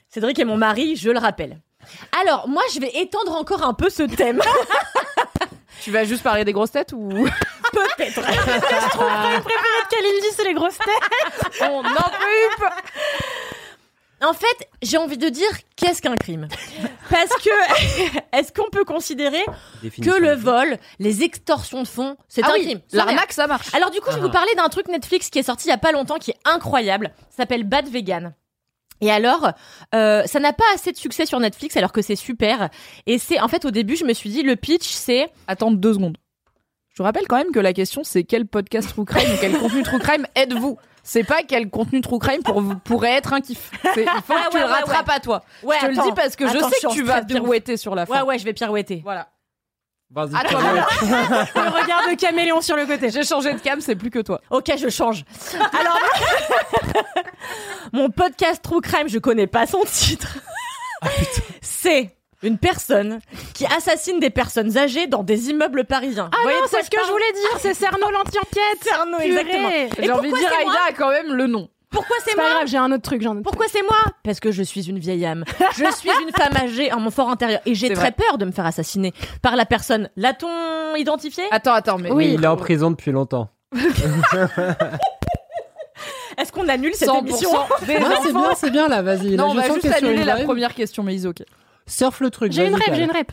Cédric 0.09 0.37
est 0.37 0.45
mon 0.45 0.57
mari, 0.57 0.95
je 0.95 1.09
le 1.09 1.17
rappelle. 1.17 1.59
Alors, 2.21 2.47
moi, 2.47 2.61
je 2.73 2.79
vais 2.79 2.91
étendre 3.01 3.33
encore 3.35 3.63
un 3.63 3.73
peu 3.73 3.89
ce 3.89 4.03
thème. 4.03 4.41
Tu 5.81 5.91
vas 5.91 6.03
juste 6.03 6.23
parler 6.23 6.43
des 6.45 6.53
grosses 6.53 6.71
têtes 6.71 6.93
ou? 6.93 7.09
Peut-être. 7.71 8.21
Kalindi, 9.89 10.27
c'est 10.35 10.43
les 10.43 10.53
grosses 10.53 10.77
têtes 10.77 11.61
on 11.61 11.79
en 11.79 11.83
peut 11.83 12.17
plus 12.57 12.65
En 14.21 14.33
fait, 14.33 14.69
j'ai 14.81 14.97
envie 14.97 15.17
de 15.17 15.29
dire 15.29 15.47
qu'est-ce 15.75 16.01
qu'un 16.01 16.15
crime? 16.15 16.47
Parce 17.09 17.29
que 17.43 17.49
est-ce 18.37 18.51
qu'on 18.51 18.69
peut 18.69 18.83
considérer 18.85 19.43
que 19.81 20.19
le 20.19 20.33
vol, 20.33 20.77
les 20.99 21.23
extorsions 21.23 21.83
de 21.83 21.87
fonds, 21.87 22.17
c'est 22.27 22.43
Ah 22.43 22.49
un 22.49 22.53
oui, 22.53 22.61
crime? 22.65 22.81
l'arnaque 22.91 23.31
ça 23.33 23.47
marche. 23.47 23.73
Alors 23.73 23.91
du 23.91 23.99
coup, 24.01 24.07
je 24.09 24.15
vais 24.15 24.21
Ah. 24.21 24.25
vous 24.25 24.31
parler 24.31 24.53
d'un 24.55 24.67
truc 24.69 24.87
Netflix 24.87 25.29
qui 25.29 25.39
est 25.39 25.43
sorti 25.43 25.67
il 25.67 25.71
y 25.71 25.73
a 25.73 25.77
pas 25.77 25.91
longtemps, 25.91 26.17
qui 26.17 26.31
est 26.31 26.39
incroyable. 26.45 27.11
S'appelle 27.29 27.63
Bad 27.63 27.87
Vegan. 27.87 28.33
Et 29.01 29.11
alors, 29.11 29.51
euh, 29.95 30.23
ça 30.25 30.39
n'a 30.39 30.53
pas 30.53 30.63
assez 30.75 30.91
de 30.91 30.97
succès 30.97 31.25
sur 31.25 31.39
Netflix 31.39 31.77
alors 31.77 31.91
que 31.91 32.01
c'est 32.01 32.15
super. 32.15 32.69
Et 33.05 33.17
c'est 33.17 33.39
en 33.39 33.47
fait 33.47 33.65
au 33.65 33.71
début, 33.71 33.95
je 33.95 34.05
me 34.05 34.13
suis 34.13 34.29
dit 34.29 34.43
le 34.43 34.55
pitch 34.55 34.87
c'est 34.89 35.29
attendre 35.47 35.77
deux 35.77 35.93
secondes. 35.93 36.17
Je 36.93 36.97
vous 37.01 37.05
rappelle 37.05 37.27
quand 37.27 37.37
même 37.37 37.51
que 37.53 37.59
la 37.59 37.71
question 37.73 38.01
c'est 38.03 38.23
quel 38.25 38.45
podcast 38.45 38.89
True 38.89 39.05
Crime 39.05 39.29
ou 39.33 39.37
quel 39.39 39.53
contenu 39.59 39.83
True 39.83 39.99
Crime 39.99 40.25
êtes-vous? 40.35 40.77
C'est 41.01 41.23
pas 41.23 41.43
quel 41.47 41.69
contenu 41.69 42.01
True 42.01 42.19
Crime 42.19 42.43
pour 42.43 42.61
pourrait 42.83 43.13
être 43.13 43.31
un 43.33 43.39
kiff. 43.39 43.71
Il 43.95 44.03
faut 44.25 44.33
Ah 44.35 44.47
que 44.47 44.51
tu 44.51 44.57
le 44.57 44.63
ouais, 44.65 44.69
rattrapes 44.69 45.09
à 45.09 45.19
toi. 45.21 45.43
ouais, 45.63 45.77
je 45.81 45.85
te 45.87 45.91
le 45.91 45.97
attends. 45.99 46.09
dis 46.09 46.13
parce 46.13 46.35
que 46.35 46.45
je 46.47 46.57
Attends, 46.57 46.69
sais 46.69 46.87
que 46.87 46.93
tu 46.93 47.03
vas 47.03 47.23
pirouetter 47.23 47.77
sur 47.77 47.95
la 47.95 48.05
fin. 48.05 48.15
Ouais 48.23 48.27
ouais, 48.27 48.37
je 48.39 48.43
vais 48.43 48.53
pirouetter. 48.53 48.99
Voilà. 49.03 49.29
Vas-y. 50.11 50.31
Manon. 50.31 50.81
Le 51.55 51.81
regard 51.81 52.09
de 52.09 52.15
caméléon 52.15 52.61
sur 52.61 52.75
le 52.75 52.85
côté. 52.87 53.11
J'ai 53.11 53.23
changé 53.23 53.53
de 53.53 53.59
cam, 53.59 53.79
c'est 53.79 53.95
plus 53.95 54.09
que 54.09 54.19
toi. 54.19 54.41
Ok, 54.49 54.71
je 54.75 54.89
change. 54.89 55.23
Alors, 55.79 55.99
mon 57.93 58.09
podcast 58.09 58.61
True 58.63 58.81
Crime, 58.81 59.07
je 59.07 59.19
connais 59.19 59.45
pas 59.47 59.67
son 59.67 59.83
titre. 59.85 60.37
C'est 61.61 62.15
une 62.41 62.57
personne 62.57 63.19
qui 63.53 63.65
assassine 63.65 64.19
des 64.19 64.29
personnes 64.31 64.77
âgées 64.77 65.07
dans 65.07 65.23
des 65.23 65.49
immeubles 65.49 65.85
parisiens. 65.85 66.29
Ah 66.33 66.37
Vous 66.37 66.43
voyez 66.43 66.59
non, 66.59 66.67
c'est 66.69 66.83
ce 66.83 66.89
que 66.89 66.97
je 67.05 67.11
voulais 67.11 67.31
dire, 67.33 67.59
c'est 67.59 67.73
Cerno 67.73 68.09
l'anti-enquête. 68.09 68.79
Cerno, 68.81 69.19
exactement. 69.19 69.69
Et 69.69 69.89
J'ai 69.99 70.11
envie 70.11 70.29
de 70.29 70.35
pourquoi 70.35 70.49
dire 70.49 70.57
Aïda 70.59 70.79
a 70.89 70.93
quand 70.93 71.09
même 71.11 71.33
le 71.33 71.47
nom. 71.47 71.69
Pourquoi 71.91 72.15
c'est 72.23 72.31
C'est 72.31 72.35
pas 72.35 72.43
moi 72.43 72.51
grave, 72.53 72.67
j'ai 72.67 72.77
un 72.77 72.91
autre 72.91 73.01
truc, 73.01 73.21
autre 73.25 73.41
Pourquoi 73.41 73.65
c'est 73.67 73.81
moi 73.81 73.97
Parce 74.23 74.39
que 74.39 74.51
je 74.51 74.61
suis 74.63 74.87
une 74.89 74.99
vieille 74.99 75.25
âme. 75.25 75.43
Je 75.75 75.85
suis 75.95 76.09
une 76.21 76.31
femme 76.31 76.55
âgée 76.55 76.91
en 76.93 76.99
mon 76.99 77.09
fort 77.11 77.29
intérieur. 77.29 77.61
Et 77.65 77.73
j'ai 77.73 77.87
très 77.89 77.95
vrai. 77.95 78.11
peur 78.11 78.37
de 78.37 78.45
me 78.45 78.51
faire 78.51 78.65
assassiner 78.65 79.13
par 79.41 79.55
la 79.55 79.65
personne. 79.65 80.09
L'a-t-on 80.15 80.95
identifié 80.95 81.43
Attends, 81.51 81.73
attends, 81.73 81.97
mais 81.97 82.11
Oui, 82.11 82.33
il 82.35 82.43
est 82.43 82.47
en 82.47 82.57
prison 82.57 82.91
depuis 82.91 83.11
longtemps. 83.11 83.49
Est-ce 86.37 86.51
qu'on 86.51 86.67
annule 86.69 86.93
cette 86.93 87.09
100% 87.09 87.19
émission 87.19 87.49
des 87.85 87.99
Non, 87.99 88.09
c'est 88.23 88.31
bien, 88.31 88.55
c'est 88.55 88.69
bien 88.71 88.87
là, 88.87 89.01
vas-y. 89.01 89.35
Là, 89.35 89.43
Non, 89.43 89.49
on 89.49 89.53
je 89.53 89.57
va 89.57 89.63
sens 89.67 89.75
juste 89.75 89.87
sur 89.87 89.97
annuler 89.97 90.21
une 90.21 90.25
la 90.27 90.43
première 90.43 90.73
question, 90.73 91.03
mais 91.03 91.25
ok. 91.25 91.43
Surf 91.89 92.19
le 92.21 92.29
truc. 92.29 92.51
J'ai 92.51 92.65
une 92.65 92.71
vas-y, 92.71 92.81
rêve, 92.89 92.95
j'ai 92.95 93.03
une 93.03 93.11
rêve. 93.11 93.25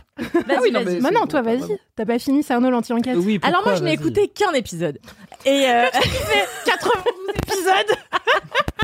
Ah 0.49 0.59
oui, 0.63 0.71
non, 0.73 0.81
mais 0.85 0.97
Bah 1.01 1.09
c'est 1.09 1.15
non, 1.15 1.21
bon, 1.21 1.27
toi, 1.27 1.43
vas-y. 1.43 1.79
T'as 1.95 2.05
pas 2.07 2.19
fini, 2.19 2.43
c'est 2.43 2.55
Arnaud 2.55 2.71
l'anti-enquête. 2.71 3.17
Oui, 3.19 3.39
Alors 3.43 3.63
moi, 3.65 3.75
je 3.75 3.83
n'ai 3.83 3.95
vas-y. 3.95 4.03
écouté 4.07 4.29
qu'un 4.29 4.53
épisode. 4.53 4.99
Et 5.45 5.69
euh, 5.69 5.85
92 6.65 7.13
épisodes. 7.37 7.97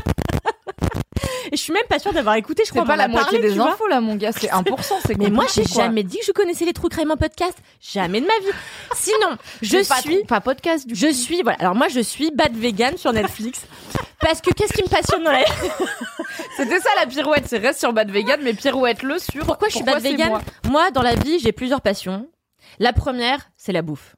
et 1.51 1.55
je 1.55 1.61
suis 1.61 1.73
même 1.73 1.85
pas 1.89 1.99
sûre 1.99 2.13
d'avoir 2.13 2.35
écouté. 2.35 2.63
Je 2.65 2.71
crois 2.71 2.85
pas 2.85 2.95
la 2.95 3.07
moitié 3.07 3.39
des 3.39 3.59
infos 3.59 3.87
là, 3.87 4.01
mon 4.01 4.15
gars, 4.15 4.31
c'est 4.31 4.47
1%, 4.47 4.65
c'est 5.05 5.17
Mais 5.17 5.29
moi, 5.29 5.45
j'ai 5.53 5.65
jamais 5.65 6.03
dit 6.03 6.17
que 6.19 6.25
je 6.25 6.31
connaissais 6.31 6.65
les 6.65 6.73
true 6.73 6.89
crime 6.89 7.11
en 7.11 7.17
podcast. 7.17 7.57
Jamais 7.81 8.21
de 8.21 8.27
ma 8.27 8.37
vie. 8.39 8.55
Sinon, 8.95 9.37
je 9.61 9.83
suis 9.83 10.23
pas 10.23 10.41
podcast 10.41 10.87
du 10.87 10.95
Je 10.95 11.07
suis 11.11 11.41
voilà. 11.41 11.57
Alors 11.59 11.75
moi 11.75 11.87
je 11.87 11.99
suis 11.99 12.31
Bad 12.31 12.55
Vegan 12.55 12.97
sur 12.97 13.13
Netflix 13.13 13.65
parce 14.19 14.41
que 14.41 14.51
qu'est-ce 14.51 14.73
qui 14.73 14.83
me 14.83 14.89
passionne 14.89 15.23
dans 15.23 15.31
la 15.31 15.43
C'était 16.57 16.79
ça 16.79 16.89
la 16.97 17.07
pirouette, 17.07 17.45
c'est 17.47 17.57
reste 17.57 17.79
sur 17.79 17.93
Bad 17.93 18.09
Vegan, 18.11 18.39
mais 18.43 18.53
pirouette-le 18.53 19.19
sur. 19.19 19.45
Pourquoi 19.45 19.69
je 19.69 19.75
suis 19.75 19.83
Bad 19.83 20.01
Vegan? 20.01 20.29
moi? 20.29 20.41
Moi 20.69 20.91
dans 20.91 21.01
la 21.01 21.15
vie, 21.15 21.39
j'ai 21.39 21.51
plusieurs 21.51 21.81
passions. 21.81 22.27
La 22.79 22.93
première, 22.93 23.49
c'est 23.57 23.71
la 23.71 23.81
bouffe. 23.81 24.15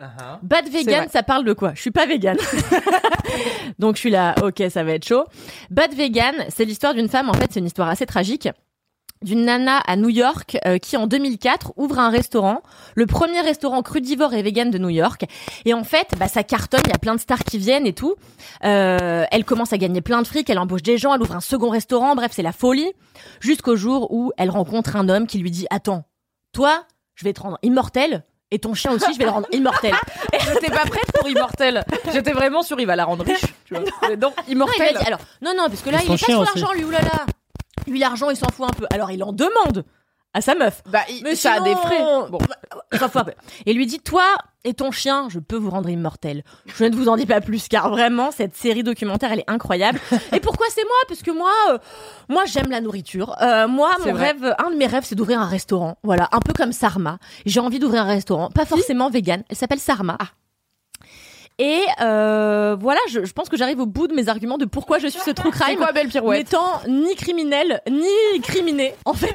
Uh-huh. 0.00 0.38
Bad 0.42 0.68
Vegan, 0.68 1.08
ça 1.10 1.22
parle 1.22 1.44
de 1.44 1.52
quoi? 1.52 1.72
Je 1.74 1.80
suis 1.80 1.90
pas 1.90 2.06
vegan. 2.06 2.36
Donc 3.80 3.96
je 3.96 4.00
suis 4.00 4.10
là, 4.10 4.34
OK, 4.42 4.62
ça 4.70 4.84
va 4.84 4.92
être 4.92 5.06
chaud. 5.06 5.24
Bad 5.70 5.92
Vegan, 5.92 6.34
c'est 6.50 6.64
l'histoire 6.64 6.94
d'une 6.94 7.08
femme 7.08 7.28
en 7.28 7.32
fait, 7.34 7.48
c'est 7.50 7.58
une 7.60 7.66
histoire 7.66 7.88
assez 7.88 8.06
tragique 8.06 8.48
d'une 9.22 9.44
nana 9.44 9.78
à 9.78 9.96
New 9.96 10.08
York 10.08 10.58
euh, 10.66 10.78
qui 10.78 10.96
en 10.96 11.06
2004 11.06 11.72
ouvre 11.76 11.98
un 11.98 12.10
restaurant, 12.10 12.62
le 12.94 13.06
premier 13.06 13.40
restaurant 13.40 13.82
crudivore 13.82 14.34
et 14.34 14.42
vegan 14.42 14.70
de 14.70 14.78
New 14.78 14.88
York. 14.88 15.24
Et 15.64 15.74
en 15.74 15.84
fait, 15.84 16.14
bah 16.18 16.28
ça 16.28 16.44
cartonne, 16.44 16.82
il 16.86 16.90
y 16.90 16.94
a 16.94 16.98
plein 16.98 17.14
de 17.14 17.20
stars 17.20 17.44
qui 17.44 17.58
viennent 17.58 17.86
et 17.86 17.92
tout. 17.92 18.14
Euh, 18.64 19.24
elle 19.30 19.44
commence 19.44 19.72
à 19.72 19.78
gagner 19.78 20.00
plein 20.00 20.22
de 20.22 20.26
fric, 20.26 20.48
elle 20.48 20.58
embauche 20.58 20.82
des 20.82 20.98
gens, 20.98 21.14
elle 21.14 21.22
ouvre 21.22 21.34
un 21.34 21.40
second 21.40 21.70
restaurant, 21.70 22.14
bref, 22.14 22.32
c'est 22.34 22.42
la 22.42 22.52
folie. 22.52 22.92
Jusqu'au 23.40 23.76
jour 23.76 24.12
où 24.12 24.32
elle 24.36 24.50
rencontre 24.50 24.96
un 24.96 25.08
homme 25.08 25.26
qui 25.26 25.38
lui 25.38 25.50
dit 25.50 25.66
"Attends, 25.70 26.04
toi, 26.52 26.84
je 27.14 27.24
vais 27.24 27.32
te 27.32 27.40
rendre 27.40 27.58
immortel 27.62 28.24
et 28.50 28.58
ton 28.58 28.74
chien 28.74 28.92
aussi, 28.92 29.12
je 29.12 29.18
vais 29.18 29.24
le 29.24 29.30
rendre 29.30 29.48
immortel." 29.52 29.94
J'étais 30.52 30.70
pas 30.70 30.84
prête 30.86 31.10
pour 31.14 31.28
Immortel. 31.28 31.84
J'étais 32.12 32.32
vraiment 32.32 32.62
sur 32.62 32.78
il 32.80 32.86
va 32.86 32.96
la 32.96 33.04
rendre 33.04 33.24
riche, 33.24 33.44
tu 33.64 33.74
vois. 33.74 33.84
Mais 34.08 34.16
non, 34.16 34.28
Non, 34.28 34.34
il 34.46 34.52
Immortel. 34.52 34.96
a 34.96 35.00
dit- 35.00 35.06
alors, 35.06 35.20
non, 35.42 35.52
non, 35.56 35.68
parce 35.68 35.80
que 35.82 35.90
là, 35.90 35.98
il 36.02 36.06
son 36.06 36.14
est 36.14 36.18
pas 36.18 36.26
chien 36.26 36.34
sur 36.34 36.40
aussi. 36.42 36.58
l'argent, 36.60 36.72
lui, 36.74 36.84
oulala. 36.84 37.26
Lui, 37.86 37.98
l'argent, 37.98 38.30
il 38.30 38.36
s'en 38.36 38.48
fout 38.50 38.66
un 38.68 38.72
peu. 38.72 38.86
Alors, 38.92 39.10
il 39.10 39.22
en 39.24 39.32
demande 39.32 39.84
à 40.38 40.40
sa 40.40 40.54
meuf. 40.54 40.82
Bah, 40.86 41.00
il- 41.10 41.22
Mais 41.24 41.34
ça 41.36 41.54
a 41.54 41.60
des 41.60 41.74
frais. 41.74 42.02
Bon. 42.30 42.38
Fout 42.94 43.16
un 43.16 43.24
peu. 43.24 43.32
Et 43.66 43.72
lui 43.74 43.86
dit, 43.86 44.00
toi 44.00 44.24
et 44.64 44.74
ton 44.74 44.90
chien, 44.90 45.28
je 45.30 45.38
peux 45.38 45.56
vous 45.56 45.70
rendre 45.70 45.88
immortel. 45.88 46.42
Je 46.66 46.84
ne 46.84 46.94
vous 46.96 47.08
en 47.08 47.16
dis 47.16 47.26
pas 47.26 47.40
plus, 47.40 47.68
car 47.68 47.90
vraiment, 47.90 48.30
cette 48.30 48.56
série 48.56 48.82
documentaire, 48.82 49.32
elle 49.32 49.40
est 49.40 49.50
incroyable. 49.50 50.00
et 50.32 50.40
pourquoi 50.40 50.66
c'est 50.70 50.82
moi? 50.84 50.96
Parce 51.06 51.22
que 51.22 51.30
moi, 51.30 51.52
euh, 51.70 51.78
moi, 52.28 52.44
j'aime 52.46 52.70
la 52.70 52.80
nourriture. 52.80 53.34
Euh, 53.40 53.68
moi, 53.68 53.90
mon 54.04 54.12
vrai. 54.12 54.32
rêve, 54.32 54.54
un 54.58 54.70
de 54.70 54.76
mes 54.76 54.86
rêves, 54.86 55.04
c'est 55.04 55.14
d'ouvrir 55.14 55.40
un 55.40 55.46
restaurant. 55.46 55.96
Voilà, 56.02 56.28
un 56.32 56.40
peu 56.40 56.52
comme 56.52 56.72
Sarma. 56.72 57.18
J'ai 57.46 57.60
envie 57.60 57.78
d'ouvrir 57.78 58.02
un 58.02 58.08
restaurant, 58.08 58.50
pas 58.50 58.64
forcément 58.66 59.10
vegan. 59.10 59.42
Elle 59.48 59.56
s'appelle 59.56 59.80
Sarma. 59.80 60.18
Et 61.60 61.82
euh, 62.00 62.76
voilà, 62.78 63.00
je, 63.10 63.24
je 63.24 63.32
pense 63.32 63.48
que 63.48 63.56
j'arrive 63.56 63.80
au 63.80 63.86
bout 63.86 64.06
de 64.06 64.14
mes 64.14 64.28
arguments 64.28 64.58
de 64.58 64.64
pourquoi 64.64 64.98
je 65.00 65.08
suis 65.08 65.18
ce 65.18 65.30
true 65.32 65.50
C'est 65.52 65.58
crime. 65.64 65.78
quoi 65.78 65.90
belle 65.90 66.06
pirouette 66.06 66.38
N'étant 66.38 66.80
ni 66.86 67.16
criminel, 67.16 67.80
ni 67.90 68.40
criminé, 68.42 68.94
en 69.04 69.12
fait. 69.12 69.34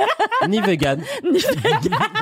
Ni 0.48 0.60
vegan. 0.60 1.00
Ni- 1.24 1.42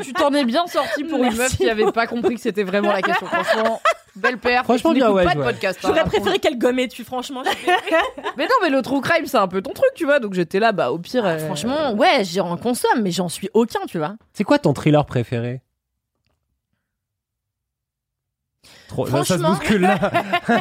Tu 0.02 0.12
t'en 0.14 0.32
es 0.32 0.44
bien 0.44 0.66
sorti 0.66 1.04
pour 1.04 1.22
une 1.22 1.34
meuf 1.36 1.56
qui 1.56 1.68
avait 1.68 1.90
pas 1.92 2.06
compris 2.06 2.36
que 2.36 2.40
c'était 2.40 2.62
vraiment 2.62 2.92
la 2.92 3.02
question. 3.02 3.26
Franchement, 3.26 3.80
belle 4.16 4.38
paire. 4.38 4.64
Franchement, 4.64 4.90
Tu 4.92 4.96
bien, 4.96 5.10
ouais, 5.10 5.24
pas 5.24 5.34
de 5.34 5.40
ouais. 5.40 5.44
podcast. 5.52 5.78
hein, 5.82 5.88
J'aurais 5.88 6.04
préféré 6.04 6.38
qu'elle 6.38 6.56
gommait 6.58 6.88
tu 6.88 7.04
franchement. 7.04 7.42
Mais 8.38 8.44
non, 8.44 8.54
mais 8.62 8.70
le 8.70 8.80
true 8.80 9.00
crime, 9.02 9.26
c'est 9.26 9.36
un 9.36 9.48
peu 9.48 9.60
ton 9.60 9.72
truc, 9.72 9.90
tu 9.94 10.04
vois. 10.04 10.18
Donc 10.20 10.32
j'étais 10.34 10.60
là, 10.60 10.72
bah 10.72 10.90
au 10.92 10.98
pire. 10.98 11.26
euh, 11.26 11.38
Franchement, 11.38 11.92
ouais, 11.94 12.22
j'en 12.24 12.56
consomme, 12.56 13.02
mais 13.02 13.10
j'en 13.10 13.28
suis 13.28 13.50
aucun, 13.52 13.80
tu 13.86 13.98
vois. 13.98 14.14
C'est 14.32 14.44
quoi 14.44 14.58
ton 14.58 14.72
thriller 14.72 15.04
préféré? 15.04 15.60
Trop, 18.92 19.06
ça, 19.06 19.12
ça 19.12 19.24
se 19.24 19.32
Franchement- 19.40 19.50
bouscule 19.58 19.80
là. 19.80 19.94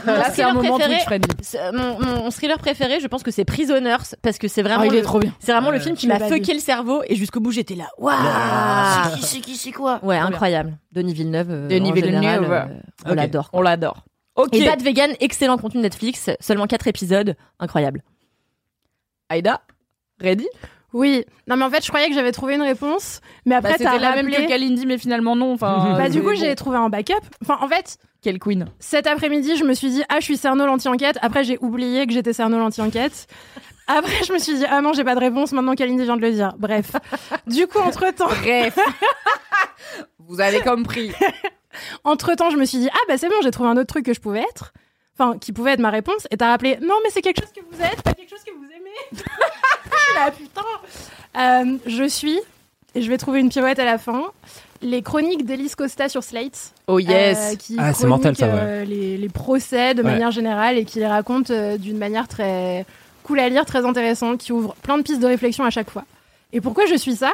Là, 0.05 0.29
c'est 0.31 0.43
un 0.43 0.53
thriller 0.53 0.53
moment 0.53 0.77
préféré- 0.77 0.87
Twitch 0.95 1.03
friendly. 1.03 1.35
C'est- 1.41 1.71
Mon, 1.73 1.99
mon 1.99 2.29
thriller 2.31 2.57
préféré, 2.59 2.99
je 3.01 3.07
pense 3.07 3.23
que 3.23 3.31
c'est 3.31 3.43
Prisoners, 3.43 3.97
parce 4.21 4.37
que 4.37 4.47
c'est 4.47 4.61
vraiment, 4.61 4.83
Ah, 4.83 4.87
il 4.87 4.93
le, 4.93 4.99
est 4.99 5.01
trop 5.01 5.19
bien. 5.19 5.33
c'est 5.39 5.51
vraiment 5.51 5.69
le 5.71 5.79
film 5.79 5.95
qui 5.95 6.07
m'a 6.07 6.17
fucké 6.19 6.53
le 6.53 6.59
cerveau, 6.59 7.01
et 7.07 7.15
jusqu'au 7.15 7.41
bout 7.41 7.51
j'étais 7.51 7.75
là, 7.75 7.89
waouh 7.97 8.15
Ah. 8.17 9.11
Qui 9.15 9.23
c'est 9.23 9.39
qui 9.39 9.55
c'est 9.57 9.71
quoi? 9.73 9.95
Ouais, 9.95 9.99
Trop 9.99 10.07
bien. 10.09 10.25
incroyable. 10.27 10.77
Denis 10.93 11.13
Villeneuve, 11.13 11.47
euh, 11.51 11.67
Denis 11.67 11.93
général, 11.93 12.39
Villeneuve. 12.41 12.51
euh, 12.51 12.65
on 13.05 13.13
l'adore. 13.15 13.49
On 13.53 13.61
l'adore. 13.61 14.05
Ok. 14.35 14.53
Et 14.55 14.63
Bad 14.65 14.81
Vegan, 14.81 15.11
excellent 15.19 15.57
contenu 15.57 15.81
Netflix, 15.81 16.29
seulement 16.39 16.67
4 16.67 16.87
épisodes, 16.87 17.35
incroyable. 17.59 18.01
Aïda, 19.29 19.61
ready? 20.21 20.47
Oui. 20.93 21.25
Non, 21.47 21.55
mais 21.55 21.65
en 21.65 21.69
fait, 21.69 21.83
je 21.83 21.89
croyais 21.89 22.07
que 22.09 22.13
j'avais 22.13 22.31
trouvé 22.31 22.55
une 22.55 22.61
réponse. 22.61 23.21
Mais 23.45 23.51
bah, 23.51 23.57
après, 23.59 23.83
t'as 23.83 23.91
C'était 23.91 23.99
la 24.03 24.15
même 24.15 24.29
que 24.29 24.47
Kalindi, 24.47 24.85
mais 24.85 24.97
finalement 24.97 25.35
non. 25.35 25.53
Enfin, 25.53 25.95
Bah, 25.97 26.07
du 26.07 26.13
c'est 26.15 26.19
coup, 26.19 26.29
bon. 26.29 26.35
j'ai 26.35 26.55
trouvé 26.55 26.77
un 26.77 26.89
backup. 26.89 27.13
Enfin, 27.41 27.57
en 27.61 27.67
fait, 27.67 27.97
Quelle 28.21 28.39
queen 28.39 28.65
cet 28.79 29.07
après-midi, 29.07 29.55
je 29.55 29.63
me 29.63 29.73
suis 29.73 29.89
dit, 29.89 30.03
ah, 30.09 30.19
je 30.19 30.25
suis 30.25 30.37
Cerno 30.37 30.65
l'anti-enquête. 30.65 31.17
Après, 31.21 31.43
j'ai 31.43 31.57
oublié 31.61 32.05
que 32.07 32.13
j'étais 32.13 32.33
Cerno 32.33 32.57
l'anti-enquête. 32.57 33.27
Après, 33.87 34.23
je 34.25 34.31
me 34.33 34.37
suis 34.37 34.53
dit, 34.55 34.65
ah 34.69 34.81
non, 34.81 34.93
j'ai 34.93 35.03
pas 35.03 35.15
de 35.15 35.19
réponse 35.19 35.51
maintenant 35.51 35.75
qu'Alindy 35.75 36.03
vient 36.03 36.15
de 36.17 36.21
le 36.21 36.31
dire. 36.31 36.53
Bref. 36.57 36.91
Du 37.47 37.67
coup, 37.67 37.79
entre-temps, 37.79 38.27
Bref. 38.27 38.77
Vous 40.27 40.39
avez 40.39 40.61
compris. 40.61 41.11
entre-temps, 42.03 42.49
je 42.51 42.57
me 42.57 42.65
suis 42.65 42.77
dit, 42.77 42.89
ah, 42.91 42.97
bah, 43.07 43.17
c'est 43.17 43.27
bon, 43.27 43.35
j'ai 43.43 43.51
trouvé 43.51 43.69
un 43.69 43.77
autre 43.77 43.87
truc 43.87 44.05
que 44.05 44.13
je 44.13 44.19
pouvais 44.21 44.41
être. 44.41 44.71
Enfin, 45.21 45.37
qui 45.37 45.51
pouvait 45.51 45.73
être 45.73 45.79
ma 45.79 45.91
réponse. 45.91 46.27
Et 46.31 46.37
t'as 46.37 46.49
rappelé, 46.49 46.77
non, 46.81 46.95
mais 47.03 47.09
c'est 47.11 47.21
quelque 47.21 47.41
chose 47.41 47.51
que 47.55 47.61
vous 47.75 47.81
êtes, 47.81 48.01
pas 48.01 48.13
quelque 48.13 48.29
chose 48.29 48.43
que 48.43 48.51
vous 48.51 48.65
aimez. 48.65 48.89
je 49.11 49.17
suis 49.19 50.15
là, 50.15 50.31
putain. 50.31 50.61
Euh, 51.37 51.77
je 51.85 52.03
suis, 52.07 52.39
et 52.95 53.01
je 53.03 53.09
vais 53.09 53.17
trouver 53.17 53.39
une 53.39 53.49
pirouette 53.49 53.77
à 53.79 53.85
la 53.85 53.97
fin, 53.99 54.23
les 54.81 55.03
chroniques 55.03 55.45
d'Elise 55.45 55.75
Costa 55.75 56.09
sur 56.09 56.23
Slate. 56.23 56.73
Oh 56.87 56.97
yes. 56.97 57.53
euh, 57.53 57.55
qui 57.55 57.75
Ah, 57.77 57.93
c'est 57.93 58.07
mortel, 58.07 58.35
ça, 58.35 58.47
ouais. 58.47 58.53
euh, 58.55 58.83
les, 58.83 59.15
les 59.17 59.29
procès 59.29 59.93
de 59.93 60.01
Ouais. 60.01 60.11
manière 60.11 60.31
générale 60.31 60.77
et 60.79 60.85
qui 60.85 60.97
les 60.99 61.07
raconte 61.07 61.51
euh, 61.51 61.77
d'une 61.77 61.97
manière 61.99 62.27
très 62.27 62.85
cool 63.23 63.39
à 63.39 63.47
lire, 63.47 63.65
très 63.65 63.85
intéressante, 63.85 64.39
qui 64.39 64.51
ouvre 64.51 64.73
plein 64.81 64.97
de 64.97 65.03
pistes 65.03 65.21
de 65.21 65.27
réflexion 65.27 65.63
à 65.63 65.69
chaque 65.69 65.91
fois. 65.91 66.03
Et 66.51 66.61
pourquoi 66.61 66.87
je 66.87 66.95
suis 66.95 67.15
ça? 67.15 67.31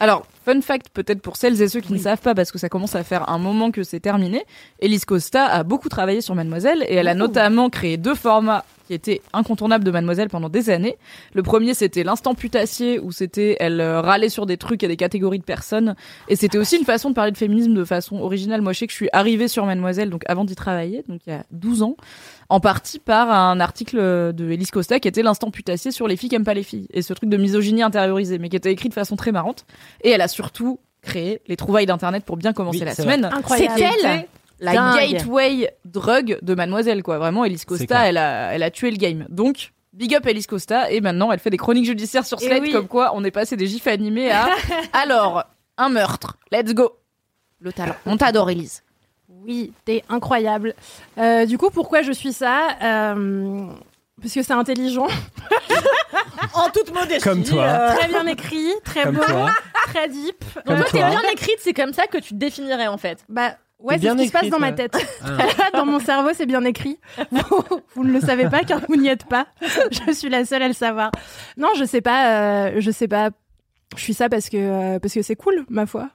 Alors, 0.00 0.26
fun 0.44 0.60
fact 0.60 0.88
peut-être 0.92 1.20
pour 1.20 1.36
celles 1.36 1.60
et 1.62 1.68
ceux 1.68 1.80
qui 1.80 1.92
ne 1.92 1.98
savent 1.98 2.20
pas, 2.20 2.34
parce 2.34 2.52
que 2.52 2.58
ça 2.58 2.68
commence 2.68 2.94
à 2.94 3.04
faire 3.04 3.28
un 3.28 3.38
moment 3.38 3.70
que 3.70 3.82
c'est 3.82 4.00
terminé, 4.00 4.44
Elise 4.80 5.04
Costa 5.04 5.46
a 5.46 5.62
beaucoup 5.62 5.88
travaillé 5.88 6.20
sur 6.20 6.34
Mademoiselle 6.34 6.84
et 6.88 6.94
elle 6.94 7.08
a 7.08 7.14
notamment 7.14 7.70
créé 7.70 7.96
deux 7.96 8.14
formats 8.14 8.64
qui 8.86 8.94
étaient 8.94 9.22
incontournables 9.32 9.84
de 9.84 9.90
Mademoiselle 9.90 10.28
pendant 10.28 10.48
des 10.48 10.70
années. 10.70 10.96
Le 11.34 11.42
premier, 11.42 11.74
c'était 11.74 12.02
l'instant 12.02 12.34
putassier, 12.34 12.98
où 12.98 13.12
c'était 13.12 13.56
elle 13.60 13.80
euh, 13.80 14.00
râlait 14.00 14.28
sur 14.28 14.46
des 14.46 14.56
trucs 14.56 14.82
et 14.82 14.88
des 14.88 14.96
catégories 14.96 15.38
de 15.38 15.44
personnes. 15.44 15.94
Et 16.28 16.36
c'était 16.36 16.58
aussi 16.58 16.76
une 16.76 16.84
façon 16.84 17.10
de 17.10 17.14
parler 17.14 17.32
de 17.32 17.36
féminisme 17.36 17.74
de 17.74 17.84
façon 17.84 18.16
originale. 18.16 18.60
Moi, 18.60 18.72
je 18.72 18.80
sais 18.80 18.86
que 18.86 18.92
je 18.92 18.96
suis 18.96 19.08
arrivée 19.12 19.48
sur 19.48 19.66
Mademoiselle, 19.66 20.10
donc 20.10 20.22
avant 20.26 20.44
d'y 20.44 20.54
travailler, 20.54 21.04
donc 21.08 21.20
il 21.26 21.30
y 21.30 21.36
a 21.36 21.44
12 21.52 21.82
ans, 21.82 21.96
en 22.52 22.60
partie 22.60 22.98
par 22.98 23.30
un 23.30 23.60
article 23.60 23.96
de 24.34 24.50
Elise 24.50 24.70
Costa 24.70 25.00
qui 25.00 25.08
était 25.08 25.22
l'instant 25.22 25.50
putassier 25.50 25.90
sur 25.90 26.06
les 26.06 26.16
filles 26.18 26.28
qui 26.28 26.34
aiment 26.34 26.44
pas 26.44 26.52
les 26.52 26.62
filles. 26.62 26.86
Et 26.92 27.00
ce 27.00 27.14
truc 27.14 27.30
de 27.30 27.38
misogynie 27.38 27.82
intériorisée, 27.82 28.38
mais 28.38 28.50
qui 28.50 28.56
était 28.56 28.70
écrit 28.70 28.90
de 28.90 28.94
façon 28.94 29.16
très 29.16 29.32
marrante. 29.32 29.64
Et 30.02 30.10
elle 30.10 30.20
a 30.20 30.28
surtout 30.28 30.78
créé 31.00 31.40
les 31.46 31.56
trouvailles 31.56 31.86
d'internet 31.86 32.24
pour 32.26 32.36
bien 32.36 32.52
commencer 32.52 32.80
Oui, 32.80 32.84
la 32.84 32.94
c'est 32.94 33.02
semaine. 33.04 33.24
Incroyable. 33.24 33.74
C'est 33.78 33.84
elle 33.84 34.26
la 34.60 34.74
Dingue. 34.74 35.12
gateway 35.12 35.70
drug 35.86 36.38
de 36.42 36.54
Mademoiselle, 36.54 37.02
quoi. 37.02 37.16
Vraiment, 37.18 37.46
Elise 37.46 37.64
Costa, 37.64 38.06
elle 38.06 38.18
a, 38.18 38.52
elle 38.52 38.62
a 38.62 38.70
tué 38.70 38.90
le 38.90 38.98
game. 38.98 39.24
Donc, 39.30 39.72
big 39.94 40.14
up 40.14 40.26
Elise 40.26 40.46
Costa. 40.46 40.90
Et 40.90 41.00
maintenant, 41.00 41.32
elle 41.32 41.38
fait 41.40 41.48
des 41.50 41.56
chroniques 41.56 41.86
judiciaires 41.86 42.26
sur 42.26 42.40
Et 42.42 42.46
Slate, 42.46 42.60
oui. 42.60 42.70
comme 42.72 42.86
quoi 42.86 43.12
on 43.14 43.24
est 43.24 43.30
passé 43.30 43.56
des 43.56 43.66
gifs 43.66 43.86
animés 43.86 44.30
à 44.30 44.46
alors 44.92 45.44
un 45.78 45.88
meurtre. 45.88 46.36
Let's 46.52 46.74
go. 46.74 46.98
Le 47.60 47.72
talent. 47.72 47.96
On 48.04 48.18
t'adore, 48.18 48.50
Elise. 48.50 48.82
Oui, 49.44 49.72
t'es 49.84 50.02
incroyable. 50.08 50.74
Euh, 51.18 51.46
du 51.46 51.58
coup, 51.58 51.70
pourquoi 51.70 52.02
je 52.02 52.12
suis 52.12 52.32
ça 52.32 52.68
Euh, 52.82 53.66
Parce 54.20 54.34
que 54.34 54.42
c'est 54.42 54.52
intelligent, 54.52 55.08
En 56.54 56.68
toute 56.70 56.92
modestie. 56.94 57.22
Comme 57.22 57.42
toi. 57.44 57.62
euh, 57.64 57.94
très 57.96 58.08
bien 58.08 58.26
écrit, 58.26 58.68
très 58.84 59.04
Comme 59.04 59.16
beau, 59.16 59.24
toi. 59.24 59.50
très 59.86 60.08
deep. 60.08 60.44
Comme 60.66 60.76
toi, 60.76 60.84
t'es 60.90 60.98
bien 60.98 61.22
écrite, 61.32 61.56
c'est 61.60 61.72
comme 61.72 61.92
ça 61.92 62.06
que 62.06 62.18
tu 62.18 62.30
te 62.30 62.38
définirais 62.38 62.86
en 62.88 62.98
fait. 62.98 63.24
Bah 63.28 63.56
ouais, 63.78 63.98
c'est 63.98 64.08
ce 64.10 64.16
qui 64.16 64.26
se 64.28 64.32
passe 64.32 64.48
dans 64.48 64.58
ma 64.58 64.72
tête. 64.72 64.94
Ah. 65.24 65.70
dans 65.74 65.86
mon 65.86 65.98
cerveau, 65.98 66.30
c'est 66.34 66.46
bien 66.46 66.64
écrit. 66.64 66.98
Vous, 67.30 67.62
vous 67.94 68.04
ne 68.04 68.12
le 68.12 68.20
savez 68.20 68.48
pas 68.48 68.60
car 68.64 68.80
vous 68.88 68.96
n'y 68.96 69.08
êtes 69.08 69.24
pas. 69.24 69.46
Je 70.06 70.12
suis 70.12 70.28
la 70.28 70.44
seule 70.44 70.62
à 70.62 70.68
le 70.68 70.74
savoir. 70.74 71.10
Non, 71.56 71.68
je 71.76 71.84
sais 71.84 72.00
pas. 72.02 72.66
euh, 72.66 72.72
je 72.78 72.90
sais 72.90 73.08
pas. 73.08 73.30
Je 73.96 74.02
suis 74.02 74.14
ça 74.14 74.28
parce 74.28 74.48
que 74.48 74.56
euh, 74.56 74.98
parce 74.98 75.14
que 75.14 75.22
c'est 75.22 75.36
cool, 75.36 75.64
ma 75.68 75.86
foi. 75.86 76.08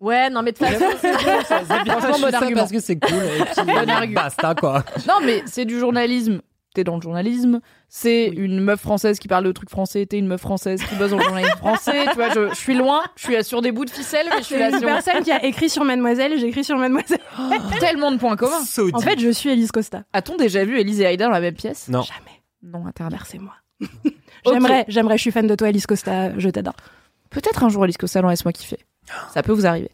Ouais, 0.00 0.30
non 0.30 0.42
mais 0.42 0.52
de 0.52 0.56
toute 0.58 0.66
façon, 0.66 0.84
C'est 1.00 1.16
bien, 1.18 1.44
ça, 1.44 1.60
c'est 1.68 1.84
bien. 1.84 2.00
Franchement, 2.00 2.18
bon 2.18 2.24
fais 2.26 2.30
ça 2.32 2.38
argument. 2.38 2.60
parce 2.60 2.72
que 2.72 2.80
c'est 2.80 2.98
cool. 2.98 3.22
Et 3.22 3.44
puis, 3.44 3.64
Bon 3.66 3.88
argument. 3.90 4.20
basta 4.22 4.54
quoi. 4.54 4.84
Non, 5.06 5.16
mais 5.22 5.42
c'est 5.46 5.64
du 5.64 5.78
journalisme 5.78 6.40
t'es 6.74 6.84
dans 6.84 6.96
le 6.96 7.02
journalisme. 7.02 7.60
C'est 7.88 8.26
une 8.26 8.60
meuf 8.60 8.80
française 8.80 9.18
qui 9.18 9.28
parle 9.28 9.44
de 9.44 9.52
trucs 9.52 9.70
français, 9.70 10.06
t'es 10.06 10.18
une 10.18 10.26
meuf 10.26 10.40
française 10.40 10.82
qui 10.84 10.94
bosse 10.94 11.10
dans 11.10 11.18
le 11.18 11.24
journalisme 11.24 11.56
français. 11.56 12.06
Tu 12.10 12.14
vois, 12.14 12.30
je, 12.30 12.48
je 12.50 12.54
suis 12.54 12.74
loin, 12.74 13.02
je 13.16 13.24
suis 13.24 13.44
sur 13.44 13.60
des 13.62 13.72
bouts 13.72 13.84
de 13.84 13.90
ficelle, 13.90 14.26
mais 14.30 14.38
je 14.38 14.44
suis 14.44 14.54
C'est 14.54 14.60
là 14.60 14.70
une 14.70 14.78
sur 14.78 14.86
personne 14.86 15.22
qui 15.22 15.32
a 15.32 15.44
écrit 15.44 15.68
sur 15.68 15.84
Mademoiselle 15.84 16.32
et 16.32 16.38
j'écris 16.38 16.64
sur 16.64 16.76
Mademoiselle. 16.76 17.20
tellement 17.80 18.12
de 18.12 18.18
points 18.18 18.36
communs. 18.36 18.64
So 18.64 18.88
En 18.92 19.00
fait, 19.00 19.18
je 19.18 19.30
suis 19.30 19.50
Elise 19.50 19.72
Costa. 19.72 20.04
A-t-on 20.12 20.36
déjà 20.36 20.64
vu 20.64 20.78
Elise 20.78 21.00
et 21.00 21.06
Aïda 21.06 21.26
dans 21.26 21.32
la 21.32 21.40
même 21.40 21.54
pièce? 21.54 21.88
Non. 21.88 22.02
Jamais. 22.02 22.40
Non, 22.62 22.86
interdit. 22.86 23.16
C'est 23.26 23.38
moi. 23.38 23.54
J'aimerais, 24.46 24.84
j'aimerais, 24.88 25.16
je 25.16 25.22
suis 25.22 25.30
fan 25.32 25.46
de 25.46 25.54
toi, 25.54 25.68
Elise 25.70 25.86
Costa, 25.86 26.38
je 26.38 26.48
t'adore. 26.50 26.76
Peut-être 27.30 27.64
un 27.64 27.68
jour 27.68 27.84
Elise 27.84 27.96
Costa 27.96 28.20
dans 28.22 28.28
Laisse-moi 28.28 28.52
kiffer. 28.52 28.78
Ça 29.32 29.42
peut 29.42 29.52
vous 29.52 29.66
arriver. 29.66 29.90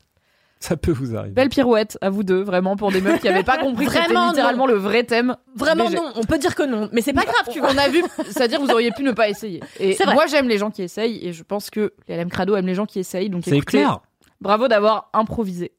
ça 0.61 0.77
peut 0.77 0.91
vous 0.93 1.15
arriver. 1.17 1.35
Belle 1.35 1.49
pirouette 1.49 1.99
à 2.01 2.11
vous 2.11 2.23
deux, 2.25 2.43
vraiment, 2.43 2.77
pour 2.77 2.91
des 2.91 3.01
meufs 3.01 3.21
qui 3.21 3.29
avaient 3.29 3.43
pas 3.45 3.59
compris 3.59 3.87
que 3.87 3.93
c'était 3.93 4.05
Vraiment, 4.07 4.29
littéralement 4.31 4.67
le 4.67 4.75
vrai 4.75 5.05
thème. 5.05 5.37
Vraiment 5.55 5.85
BG. 5.87 5.97
non, 5.97 6.13
on 6.17 6.25
peut 6.25 6.39
dire 6.39 6.55
que 6.55 6.63
non, 6.63 6.89
mais 6.93 7.03
c'est 7.03 7.13
pas 7.13 7.25
grave, 7.25 7.49
tu 7.53 7.61
vois. 7.61 7.71
On 7.73 7.79
a 7.79 7.89
vu, 7.89 8.03
c'est-à-dire 8.25 8.61
vous 8.61 8.71
auriez 8.71 8.91
pu 8.91 9.03
ne 9.03 9.13
pas 9.13 9.29
essayer. 9.29 9.61
Et 9.79 9.93
C'est 9.95 10.05
vrai. 10.05 10.15
moi 10.15 10.27
j'aime 10.27 10.49
les 10.49 10.59
gens 10.59 10.71
qui 10.71 10.83
essayent 10.83 11.25
et 11.27 11.33
je 11.33 11.43
pense 11.43 11.71
que 11.71 11.93
les 12.09 12.17
LM 12.17 12.31
Crado 12.31 12.57
aiment 12.57 12.67
les 12.67 12.75
gens 12.75 12.87
qui 12.87 12.99
essayent. 12.99 13.29
Donc 13.31 13.43
C'est 13.45 13.51
écoutez, 13.57 13.79
clair. 13.79 14.01
bravo 14.41 14.67
d'avoir 14.69 15.11
improvisé. 15.13 15.73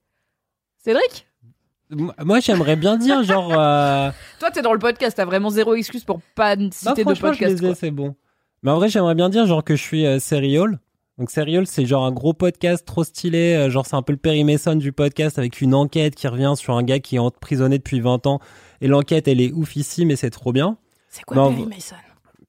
Cédric, 0.83 1.27
Moi, 1.89 2.39
j'aimerais 2.39 2.75
bien 2.75 2.97
dire, 2.97 3.23
genre. 3.23 3.51
euh, 3.59 4.09
toi 4.39 4.51
t'es 4.51 4.61
dans 4.61 4.73
le 4.73 4.79
podcast, 4.79 5.17
t'as 5.17 5.25
vraiment 5.25 5.49
zéro 5.49 5.73
excuse 5.75 6.03
pour 6.03 6.21
pas 6.35 6.55
Non, 6.55 6.69
citer 6.71 7.03
de 7.03 7.13
podcast. 7.13 7.39
les 7.41 7.57
ai, 7.57 7.67
quoi. 7.67 7.75
c'est 7.75 7.91
bon. 7.91 8.15
Mais 8.63 8.71
en 8.71 8.75
vrai, 8.75 8.89
j'aimerais 8.89 9.15
bien 9.15 9.29
dire, 9.29 9.45
genre, 9.45 9.63
que 9.63 9.75
je 9.75 9.81
suis 9.81 10.05
euh, 10.05 10.19
Serial. 10.19 10.79
Donc, 11.17 11.31
Serial, 11.31 11.65
c'est 11.65 11.85
genre 11.85 12.05
un 12.05 12.11
gros 12.11 12.33
podcast 12.33 12.85
trop 12.85 13.03
stylé. 13.03 13.55
euh, 13.55 13.69
genre, 13.71 13.85
c'est 13.87 13.95
un 13.95 14.03
peu 14.03 14.13
le 14.13 14.17
Perry 14.19 14.43
Mason 14.43 14.75
du 14.75 14.91
podcast 14.91 15.39
avec 15.39 15.61
une 15.61 15.73
enquête 15.73 16.13
qui 16.15 16.27
revient 16.27 16.53
sur 16.55 16.75
un 16.75 16.83
gars 16.83 16.99
qui 16.99 17.15
est 17.15 17.19
emprisonné 17.19 17.79
depuis 17.79 17.99
20 17.99 18.27
ans. 18.27 18.39
Et 18.81 18.87
l'enquête, 18.87 19.27
elle 19.27 19.41
est 19.41 19.51
oufissime 19.51 20.11
et 20.11 20.15
c'est 20.15 20.29
trop 20.29 20.51
bien. 20.53 20.77
C'est 21.09 21.23
quoi 21.23 21.37
Non, 21.37 21.49
Perry 21.49 21.63
vous- 21.63 21.69
Mason? 21.69 21.95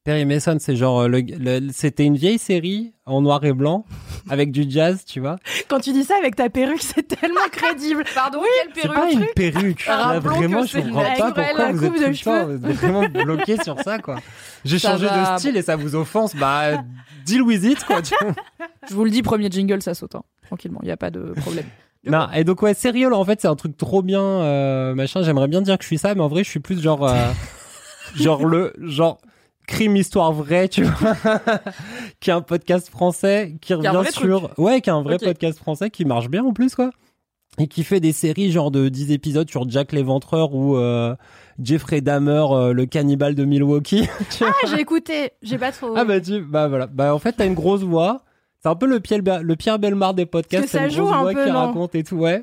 Perry 0.08 0.24
Mason, 0.24 0.56
c'est 0.58 0.74
genre, 0.74 1.00
euh, 1.02 1.08
le, 1.08 1.20
le- 1.20 1.68
c'était 1.70 2.04
une 2.04 2.16
vieille 2.16 2.38
série 2.38 2.94
en 3.04 3.20
noir 3.20 3.44
et 3.44 3.52
blanc 3.52 3.84
avec 4.30 4.50
du 4.52 4.64
jazz, 4.66 5.04
tu 5.04 5.20
vois. 5.20 5.36
Quand 5.68 5.80
tu 5.80 5.92
dis 5.92 6.02
ça 6.02 6.14
avec 6.18 6.34
ta 6.34 6.48
perruque, 6.48 6.80
c'est 6.80 7.02
tellement 7.06 7.42
crédible. 7.52 8.04
Pardon, 8.14 8.40
quelle 8.40 8.72
C'est 8.74 8.88
perruque 8.88 8.94
pas 8.96 9.10
une 9.12 9.26
perruque. 9.34 9.86
Là, 9.86 10.18
vraiment, 10.18 10.62
je 10.62 10.68
c'est 10.72 10.82
comprends 10.82 11.02
pas 11.02 11.32
pourquoi 11.32 11.72
vous 11.72 11.84
êtes 11.84 11.92
tout 11.92 11.98
de 12.00 12.06
le 12.06 12.16
temps 12.24 12.46
vous 12.46 12.52
êtes 12.70 12.76
vraiment 12.76 13.06
bloqué 13.24 13.62
sur 13.62 13.78
ça, 13.82 13.98
quoi. 13.98 14.16
J'ai 14.64 14.78
Ça 14.78 14.92
changé 14.92 15.04
va. 15.08 15.34
de 15.34 15.38
style 15.40 15.56
et 15.58 15.62
ça 15.62 15.76
vous 15.76 15.94
offense. 15.94 16.34
Bah, 16.34 16.82
deal 17.26 17.42
with 17.42 17.62
it, 17.64 17.84
quoi. 17.84 18.00
tu 18.00 18.14
vois. 18.18 18.32
Je 18.88 18.94
vous 18.94 19.04
le 19.04 19.10
dis, 19.10 19.20
premier 19.20 19.50
jingle, 19.50 19.82
ça 19.82 19.92
saute. 19.92 20.14
hein. 20.14 20.22
Tranquillement, 20.46 20.80
il 20.84 20.88
y 20.88 20.92
a 20.92 20.96
pas 20.96 21.10
de 21.10 21.34
problème. 21.36 21.66
Non, 22.06 22.28
et 22.34 22.44
donc 22.44 22.62
ouais, 22.62 22.72
Serial 22.72 23.12
en 23.12 23.24
fait 23.26 23.42
c'est 23.42 23.48
un 23.48 23.56
truc 23.56 23.76
trop 23.76 24.00
bien 24.00 24.22
euh, 24.22 24.94
machin. 24.94 25.20
J'aimerais 25.22 25.48
bien 25.48 25.60
dire 25.60 25.76
que 25.76 25.82
je 25.84 25.88
suis 25.88 25.98
ça, 25.98 26.14
mais 26.14 26.22
en 26.22 26.28
vrai 26.28 26.44
je 26.44 26.48
suis 26.48 26.60
plus 26.60 26.80
genre 26.80 27.06
euh, 27.06 27.14
genre 28.14 28.46
le 28.46 28.72
genre 28.80 29.18
crime 29.68 29.94
histoire 29.96 30.32
vraie, 30.32 30.68
tu 30.68 30.82
vois, 30.82 31.14
qui 32.20 32.30
est 32.30 32.32
un 32.32 32.40
podcast 32.40 32.88
français 32.88 33.56
qui 33.60 33.74
revient 33.74 34.02
sur 34.10 34.50
ouais, 34.58 34.80
qui 34.80 34.90
est 34.90 34.92
un 34.92 35.02
vrai 35.02 35.18
podcast 35.18 35.58
français 35.58 35.90
qui 35.90 36.04
marche 36.04 36.28
bien 36.28 36.42
en 36.42 36.52
plus 36.52 36.74
quoi. 36.74 36.90
Et 37.58 37.66
qui 37.66 37.84
fait 37.84 38.00
des 38.00 38.12
séries 38.12 38.50
genre 38.50 38.70
de 38.70 38.88
10 38.88 39.12
épisodes 39.12 39.48
sur 39.48 39.68
Jack 39.68 39.92
l'Éventreur 39.92 40.54
ou 40.54 40.76
euh, 40.76 41.14
Jeffrey 41.60 42.00
Dahmer, 42.00 42.46
euh, 42.52 42.72
le 42.72 42.86
cannibale 42.86 43.34
de 43.34 43.44
Milwaukee. 43.44 44.08
Ah, 44.40 44.52
j'ai 44.68 44.80
écouté, 44.80 45.32
j'ai 45.42 45.58
pas 45.58 45.72
trop. 45.72 45.94
ah 45.96 46.04
bah 46.04 46.20
tu 46.20 46.40
bah 46.40 46.68
voilà. 46.68 46.86
Bah 46.86 47.14
en 47.14 47.18
fait 47.18 47.32
t'as 47.32 47.46
une 47.46 47.54
grosse 47.54 47.82
voix. 47.82 48.22
C'est 48.60 48.68
un 48.68 48.74
peu 48.74 48.86
le 48.86 48.98
Pierre, 49.00 49.20
le 49.42 49.56
Pierre 49.56 49.78
Belmar 49.78 50.14
des 50.14 50.26
podcasts 50.26 50.66
que 50.66 50.72
t'as 50.72 50.84
une 50.84 50.90
ça 50.90 50.96
joue 50.96 51.04
grosse 51.04 51.14
un 51.14 51.22
voix 51.22 51.32
peu, 51.32 51.44
qui 51.44 51.50
non 51.52 51.66
raconte 51.66 51.94
et 51.94 52.02
tout 52.02 52.16
ouais 52.16 52.42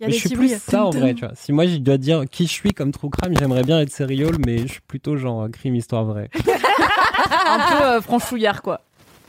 y 0.00 0.04
a 0.04 0.06
mais 0.08 0.12
des 0.12 0.18
je 0.18 0.26
suis 0.28 0.36
plus 0.36 0.58
ça 0.60 0.84
en 0.86 0.90
vrai 0.90 1.14
tu 1.14 1.24
vois 1.24 1.34
si 1.34 1.52
moi 1.52 1.66
je 1.66 1.76
dois 1.76 1.96
dire 1.96 2.24
qui 2.30 2.46
je 2.46 2.52
suis 2.52 2.72
comme 2.72 2.92
true 2.92 3.08
crime 3.10 3.34
j'aimerais 3.38 3.62
bien 3.62 3.80
être 3.80 3.90
serial 3.90 4.32
mais 4.44 4.58
je 4.58 4.66
suis 4.72 4.80
plutôt 4.86 5.16
genre 5.16 5.42
euh, 5.44 5.48
crime 5.48 5.74
histoire 5.74 6.04
vraie 6.04 6.28
Un 7.46 7.58
peu 7.78 7.84
euh, 7.84 8.00
franchouillard, 8.00 8.62
quoi. 8.62 8.80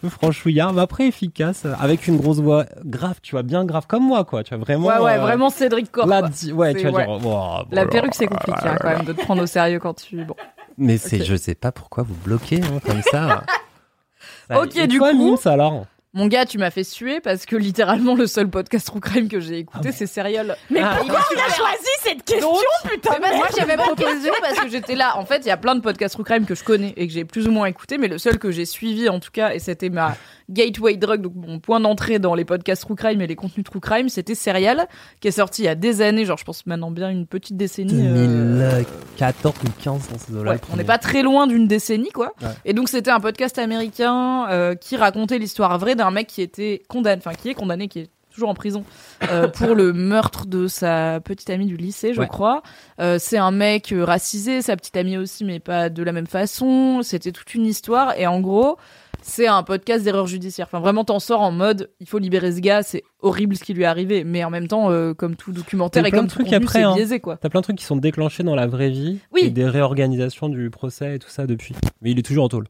peu 0.01 0.09
franchouillard 0.09 0.73
mais 0.73 0.81
après 0.81 1.07
efficace 1.07 1.63
euh, 1.65 1.73
avec 1.79 2.07
une 2.07 2.17
grosse 2.17 2.39
voix 2.39 2.65
grave 2.85 3.19
tu 3.21 3.31
vois 3.31 3.43
bien 3.43 3.63
grave 3.65 3.85
comme 3.87 4.03
moi 4.03 4.25
quoi 4.25 4.43
tu 4.43 4.53
vois 4.55 4.63
vraiment 4.63 4.87
Ouais, 4.87 4.99
ouais, 4.99 5.13
euh, 5.17 5.21
vraiment 5.21 5.49
Cédric 5.49 5.91
Corp. 5.91 6.09
di- 6.31 6.51
ouais 6.51 6.73
tu 6.75 6.87
vois 6.89 6.99
ouais. 6.99 7.05
genre 7.05 7.21
oh, 7.23 7.65
La 7.71 7.83
voilà. 7.83 7.85
perruque, 7.89 8.13
c'est 8.15 8.27
compliqué 8.27 8.59
hein, 8.63 8.75
quand 8.81 8.89
même 8.89 9.05
de 9.05 9.13
te 9.13 9.21
prendre 9.21 9.41
au 9.43 9.47
sérieux 9.47 9.79
quand 9.79 9.93
tu. 9.93 10.23
Bon. 10.25 10.35
mais 10.77 10.97
c'est 10.97 11.23
je 11.23 11.35
sais 11.35 11.55
pas 11.55 11.71
pourquoi 11.71 12.03
vous 12.03 12.15
bloquez 12.25 12.61
hein, 12.61 12.79
comme 12.85 13.01
ça 13.03 13.43
Ça- 14.49 14.61
Ok, 14.61 14.75
et 14.77 14.87
du 14.87 14.97
toi, 14.97 15.11
coup- 15.11 15.31
Mims, 15.31 15.37
alors? 15.51 15.85
Mon 16.17 16.25
gars, 16.25 16.47
tu 16.47 16.57
m'as 16.57 16.71
fait 16.71 16.83
suer 16.83 17.19
parce 17.19 17.45
que 17.45 17.55
littéralement 17.55 18.15
le 18.15 18.25
seul 18.25 18.49
podcast 18.49 18.87
True 18.87 18.99
Crime 18.99 19.27
que 19.29 19.39
j'ai 19.39 19.59
écouté, 19.59 19.91
c'est 19.91 20.07
Serial. 20.07 20.57
Mais 20.71 20.79
Ah. 20.81 20.95
pourquoi 20.97 21.19
tu 21.31 21.37
as 21.37 21.53
choisi 21.53 21.87
cette 22.01 22.23
question, 22.25 22.49
putain 22.91 23.11
Mais 23.13 23.19
parce 23.19 23.31
que 23.33 23.37
moi 23.37 23.47
j'avais 23.55 23.77
proposé 23.77 24.31
parce 24.41 24.59
que 24.61 24.69
j'étais 24.69 24.95
là. 24.95 25.15
En 25.17 25.25
fait, 25.25 25.37
il 25.45 25.47
y 25.47 25.51
a 25.51 25.57
plein 25.57 25.75
de 25.75 25.81
podcasts 25.81 26.15
True 26.15 26.23
Crime 26.23 26.45
que 26.47 26.55
je 26.55 26.63
connais 26.63 26.95
et 26.97 27.05
que 27.07 27.13
j'ai 27.13 27.23
plus 27.23 27.47
ou 27.47 27.51
moins 27.51 27.67
écouté, 27.67 27.99
mais 27.99 28.07
le 28.07 28.17
seul 28.17 28.39
que 28.39 28.49
j'ai 28.49 28.65
suivi 28.65 29.09
en 29.09 29.19
tout 29.19 29.29
cas, 29.31 29.53
et 29.53 29.59
c'était 29.59 29.89
ma 29.89 30.15
gateway 30.49 30.95
drug, 30.97 31.21
donc 31.21 31.33
mon 31.35 31.59
point 31.59 31.79
d'entrée 31.79 32.17
dans 32.17 32.33
les 32.33 32.45
podcasts 32.45 32.81
True 32.81 32.95
Crime 32.95 33.21
et 33.21 33.27
les 33.27 33.35
contenus 33.35 33.65
True 33.65 33.79
Crime, 33.81 34.09
c'était 34.09 34.33
Serial, 34.33 34.87
qui 35.21 35.27
est 35.27 35.31
sorti 35.31 35.61
il 35.61 35.65
y 35.65 35.69
a 35.69 35.75
des 35.75 36.01
années, 36.01 36.25
genre 36.25 36.37
je 36.39 36.45
pense 36.45 36.65
maintenant 36.65 36.89
bien 36.89 37.09
une 37.11 37.27
petite 37.27 37.57
décennie. 37.57 38.07
euh, 38.07 38.81
2014 39.11 39.53
ou 39.63 39.83
15 39.83 40.09
dans 40.09 40.17
ces. 40.17 40.31
Ouais, 40.33 40.57
on 40.73 40.77
n'est 40.77 40.83
pas 40.83 40.97
très 40.97 41.21
loin 41.21 41.45
d'une 41.45 41.67
décennie, 41.67 42.09
quoi. 42.11 42.33
Ouais. 42.41 42.47
Et 42.65 42.73
donc 42.73 42.89
c'était 42.89 43.11
un 43.11 43.19
podcast 43.19 43.59
américain 43.59 44.47
euh, 44.49 44.73
qui 44.73 44.95
racontait 44.95 45.37
l'histoire 45.37 45.77
vraie 45.77 45.93
d'un 45.95 46.06
mec 46.11 46.27
qui 46.27 46.41
était 46.41 46.81
condamné, 46.87 47.21
enfin 47.25 47.33
qui 47.35 47.49
est 47.49 47.53
condamné, 47.53 47.87
qui 47.87 47.99
est 47.99 48.09
toujours 48.31 48.49
en 48.49 48.53
prison 48.53 48.83
euh, 49.31 49.47
pour 49.47 49.73
le 49.75 49.93
meurtre 49.93 50.45
de 50.45 50.67
sa 50.67 51.19
petite 51.21 51.49
amie 51.49 51.65
du 51.65 51.75
lycée, 51.77 52.13
je 52.13 52.19
Ouais. 52.19 52.27
crois. 52.27 52.61
Euh, 53.01 53.17
c'est 53.19 53.37
un 53.39 53.51
mec 53.51 53.91
euh, 53.91 54.05
racisé, 54.05 54.61
sa 54.61 54.75
petite 54.75 54.95
amie 54.97 55.17
aussi, 55.17 55.43
mais 55.43 55.59
pas 55.59 55.89
de 55.89 56.03
la 56.03 56.11
même 56.11 56.27
façon. 56.27 57.01
C'était 57.03 57.31
toute 57.31 57.53
une 57.55 57.65
histoire. 57.65 58.13
Et 58.19 58.27
en 58.27 58.39
gros, 58.39 58.77
c'est 59.23 59.47
un 59.47 59.63
podcast 59.63 60.03
d'erreur 60.03 60.27
judiciaire. 60.27 60.67
Enfin, 60.69 60.79
vraiment, 60.79 61.03
t'en 61.03 61.19
sors 61.19 61.41
en 61.41 61.51
mode, 61.51 61.89
il 61.99 62.07
faut 62.07 62.19
libérer 62.19 62.51
ce 62.51 62.59
gars, 62.59 62.83
c'est 62.83 63.03
horrible 63.21 63.55
ce 63.55 63.63
qui 63.63 63.73
lui 63.73 63.81
est 63.81 63.87
arrivé. 63.87 64.23
Mais 64.23 64.43
en 64.43 64.51
même 64.51 64.67
temps, 64.67 64.91
euh, 64.91 65.15
comme 65.15 65.35
tout 65.35 65.51
documentaire 65.51 66.05
et 66.05 66.11
comme 66.11 66.25
de 66.25 66.29
tout 66.29 66.35
trucs 66.35 66.45
contenu, 66.45 66.63
après, 66.63 66.79
c'est 66.79 66.85
hein. 66.85 66.93
biaisé, 66.93 67.19
quoi. 67.19 67.37
T'as 67.37 67.49
plein 67.49 67.61
de 67.61 67.63
trucs 67.63 67.77
qui 67.79 67.85
sont 67.85 67.97
déclenchés 67.97 68.43
dans 68.43 68.55
la 68.55 68.67
vraie 68.67 68.91
vie. 68.91 69.17
Oui. 69.33 69.41
Et 69.45 69.49
des 69.49 69.65
réorganisations 69.65 70.47
du 70.47 70.69
procès 70.69 71.15
et 71.15 71.19
tout 71.19 71.29
ça 71.29 71.47
depuis. 71.47 71.73
Mais 72.01 72.11
il 72.11 72.19
est 72.19 72.23
toujours 72.23 72.45
en 72.45 72.49
taulle. 72.49 72.67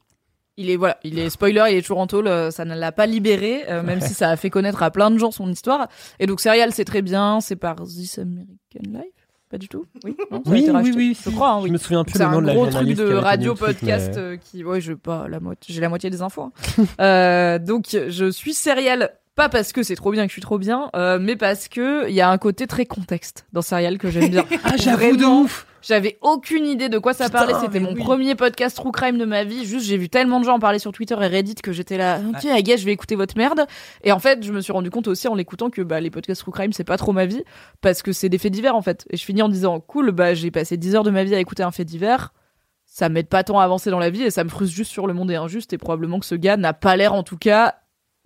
Il 0.59 0.69
est 0.71 0.75
voilà, 0.75 0.97
il 1.03 1.19
est 1.19 1.29
spoiler, 1.29 1.63
il 1.69 1.77
est 1.77 1.81
toujours 1.81 1.99
en 1.99 2.07
tôle, 2.07 2.27
euh, 2.27 2.49
ça 2.49 2.65
ne 2.65 2.73
l'a 2.75 2.91
pas 2.91 3.05
libéré, 3.05 3.63
euh, 3.69 3.83
même 3.83 4.01
si 4.01 4.13
ça 4.15 4.29
a 4.31 4.35
fait 4.37 4.49
connaître 4.49 4.81
à 4.81 4.89
plein 4.91 5.11
de 5.11 5.17
gens 5.19 5.29
son 5.31 5.49
histoire. 5.51 5.87
Et 6.19 6.25
donc 6.25 6.41
Serial, 6.41 6.71
c'est 6.73 6.85
très 6.85 7.01
bien, 7.03 7.39
c'est 7.41 7.55
par 7.55 7.75
This 7.83 8.17
American 8.17 8.47
Life, 8.85 9.13
pas 9.51 9.57
du 9.59 9.67
tout? 9.69 9.85
Oui, 10.03 10.17
non, 10.31 10.41
ça 10.43 10.49
a 10.49 10.53
Oui, 10.53 10.59
été 10.61 10.69
oui, 10.71 10.75
racheté. 10.75 10.95
oui. 10.97 11.17
Je 11.23 11.29
crois, 11.29 11.51
hein, 11.51 11.59
Je 11.59 11.63
oui. 11.65 11.71
me 11.71 11.77
souviens 11.77 12.03
plus 12.03 12.13
C'est 12.13 12.19
le 12.19 12.25
un 12.25 12.31
nom 12.31 12.41
de 12.41 12.47
la 12.47 12.53
gros 12.55 12.65
truc 12.67 12.87
de 12.95 13.13
radio 13.13 13.53
podcast 13.53 14.13
mais- 14.15 14.19
euh, 14.21 14.37
qui, 14.37 14.63
ouais, 14.63 14.81
je 14.81 14.93
pas 14.93 15.27
la 15.27 15.39
moitié, 15.39 15.75
j'ai 15.75 15.81
la 15.81 15.89
moitié 15.89 16.09
des 16.09 16.21
infos. 16.23 16.41
hein. 16.41 16.51
euh, 17.01 17.59
donc 17.59 17.85
je 17.91 18.31
suis 18.31 18.53
Serial. 18.55 19.11
Pas 19.37 19.49
parce 19.49 19.71
que 19.71 19.83
c'est 19.83 19.95
trop 19.95 20.11
bien 20.11 20.23
que 20.23 20.29
je 20.29 20.33
suis 20.33 20.41
trop 20.41 20.57
bien, 20.57 20.89
euh, 20.95 21.19
mais 21.21 21.35
parce 21.35 21.67
que 21.67 22.09
il 22.09 22.15
y 22.15 22.21
a 22.21 22.29
un 22.31 22.39
côté 22.39 22.65
très 22.65 22.87
contexte 22.87 23.45
dans 23.53 23.61
Serial 23.61 23.99
que 23.99 24.09
j'aime 24.09 24.29
bien. 24.29 24.43
Ah, 24.63 24.77
j'avoue 24.77 25.15
de 25.15 25.25
ouf 25.25 25.67
J'avais 25.83 26.17
aucune 26.21 26.65
idée 26.65 26.89
de 26.89 26.97
quoi 26.97 27.13
ça 27.13 27.25
Putain, 27.25 27.45
parlait. 27.45 27.53
C'était 27.61 27.79
mon 27.79 27.93
oui. 27.93 28.01
premier 28.01 28.33
podcast 28.33 28.75
True 28.75 28.91
Crime 28.91 29.19
de 29.19 29.25
ma 29.25 29.43
vie. 29.43 29.63
Juste, 29.63 29.85
j'ai 29.85 29.97
vu 29.97 30.09
tellement 30.09 30.39
de 30.39 30.45
gens 30.45 30.55
en 30.55 30.59
parler 30.59 30.79
sur 30.79 30.91
Twitter 30.91 31.13
et 31.21 31.27
Reddit 31.27 31.53
que 31.53 31.71
j'étais 31.71 31.97
là, 31.97 32.19
ok, 32.27 32.45
I 32.45 32.63
guess, 32.63 32.79
je 32.79 32.85
vais 32.85 32.93
écouter 32.93 33.13
votre 33.15 33.37
merde. 33.37 33.67
Et 34.03 34.11
en 34.11 34.17
fait, 34.17 34.43
je 34.43 34.51
me 34.51 34.59
suis 34.59 34.73
rendu 34.73 34.89
compte 34.89 35.07
aussi 35.07 35.27
en 35.27 35.35
l'écoutant 35.35 35.69
que 35.69 35.83
bah, 35.83 35.99
les 35.99 36.09
podcasts 36.09 36.41
True 36.41 36.51
Crime, 36.51 36.73
c'est 36.73 36.83
pas 36.83 36.97
trop 36.97 37.11
ma 37.13 37.27
vie 37.27 37.43
parce 37.81 38.01
que 38.01 38.13
c'est 38.13 38.29
des 38.29 38.39
faits 38.39 38.51
divers 38.51 38.75
en 38.75 38.81
fait. 38.81 39.05
Et 39.11 39.17
je 39.17 39.23
finis 39.23 39.43
en 39.43 39.49
disant, 39.49 39.79
cool, 39.79 40.13
bah, 40.13 40.33
j'ai 40.33 40.49
passé 40.49 40.77
10 40.77 40.95
heures 40.95 41.03
de 41.03 41.11
ma 41.11 41.23
vie 41.23 41.35
à 41.35 41.39
écouter 41.39 41.61
un 41.61 41.71
fait 41.71 41.85
divers. 41.85 42.33
Ça 42.87 43.07
m'aide 43.07 43.27
pas 43.27 43.43
tant 43.43 43.59
à 43.59 43.63
avancer 43.63 43.91
dans 43.91 43.99
la 43.99 44.09
vie 44.09 44.23
et 44.23 44.31
ça 44.31 44.43
me 44.43 44.49
frustre 44.49 44.75
juste 44.75 44.89
sur 44.89 45.05
le 45.05 45.13
monde 45.13 45.29
est 45.29 45.35
injuste 45.35 45.73
et 45.73 45.77
probablement 45.77 46.19
que 46.19 46.25
ce 46.25 46.33
gars 46.33 46.57
n'a 46.57 46.73
pas 46.73 46.95
l'air 46.95 47.13
en 47.13 47.21
tout 47.21 47.37
cas 47.37 47.75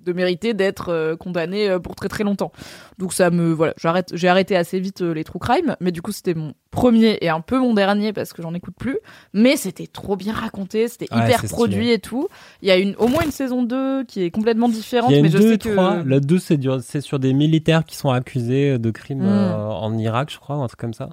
de 0.03 0.13
mériter 0.13 0.53
d'être 0.53 0.89
euh, 0.89 1.15
condamné 1.15 1.69
euh, 1.69 1.79
pour 1.79 1.95
très 1.95 2.07
très 2.09 2.23
longtemps. 2.23 2.51
Donc 2.97 3.13
ça 3.13 3.29
me 3.29 3.51
voilà, 3.51 3.73
j'arrête, 3.77 4.09
j'ai 4.13 4.27
arrêté 4.27 4.55
assez 4.55 4.79
vite 4.79 5.01
euh, 5.01 5.13
les 5.13 5.23
true 5.23 5.39
crime, 5.39 5.75
mais 5.79 5.91
du 5.91 6.01
coup 6.01 6.11
c'était 6.11 6.33
mon 6.33 6.53
premier 6.71 7.17
et 7.21 7.29
un 7.29 7.41
peu 7.41 7.59
mon 7.59 7.73
dernier 7.73 8.13
parce 8.13 8.33
que 8.33 8.41
j'en 8.41 8.53
écoute 8.53 8.73
plus. 8.79 8.97
Mais 9.33 9.57
c'était 9.57 9.87
trop 9.87 10.15
bien 10.15 10.33
raconté, 10.33 10.87
c'était 10.87 11.13
Ouais, 11.13 11.23
hyper 11.25 11.43
produit 11.45 11.75
stylé. 11.77 11.93
et 11.93 11.99
tout. 11.99 12.27
Il 12.61 12.67
y 12.67 12.71
a 12.71 12.77
une 12.77 12.95
au 12.97 13.07
moins 13.07 13.23
une 13.23 13.31
saison 13.31 13.63
2 13.63 14.03
qui 14.05 14.23
est 14.23 14.31
complètement 14.31 14.69
différente, 14.69 15.09
Il 15.09 15.13
y 15.13 15.15
a 15.15 15.17
une 15.19 15.23
mais 15.25 15.31
je 15.31 15.37
2 15.37 15.51
sais 15.51 15.57
que 15.57 15.69
3. 15.73 16.03
La 16.05 16.19
2, 16.19 16.39
c'est 16.39 17.01
sur 17.01 17.19
des 17.19 17.33
militaires 17.33 17.83
qui 17.83 17.95
sont 17.95 18.09
accusés 18.09 18.77
de 18.79 18.91
crimes 18.91 19.21
Mm. 19.23 19.27
euh, 19.27 19.55
en 19.67 19.97
Irak, 19.97 20.29
je 20.31 20.37
crois, 20.39 20.57
ou 20.57 20.61
un 20.63 20.67
truc 20.67 20.79
comme 20.79 20.93
ça. 20.93 21.09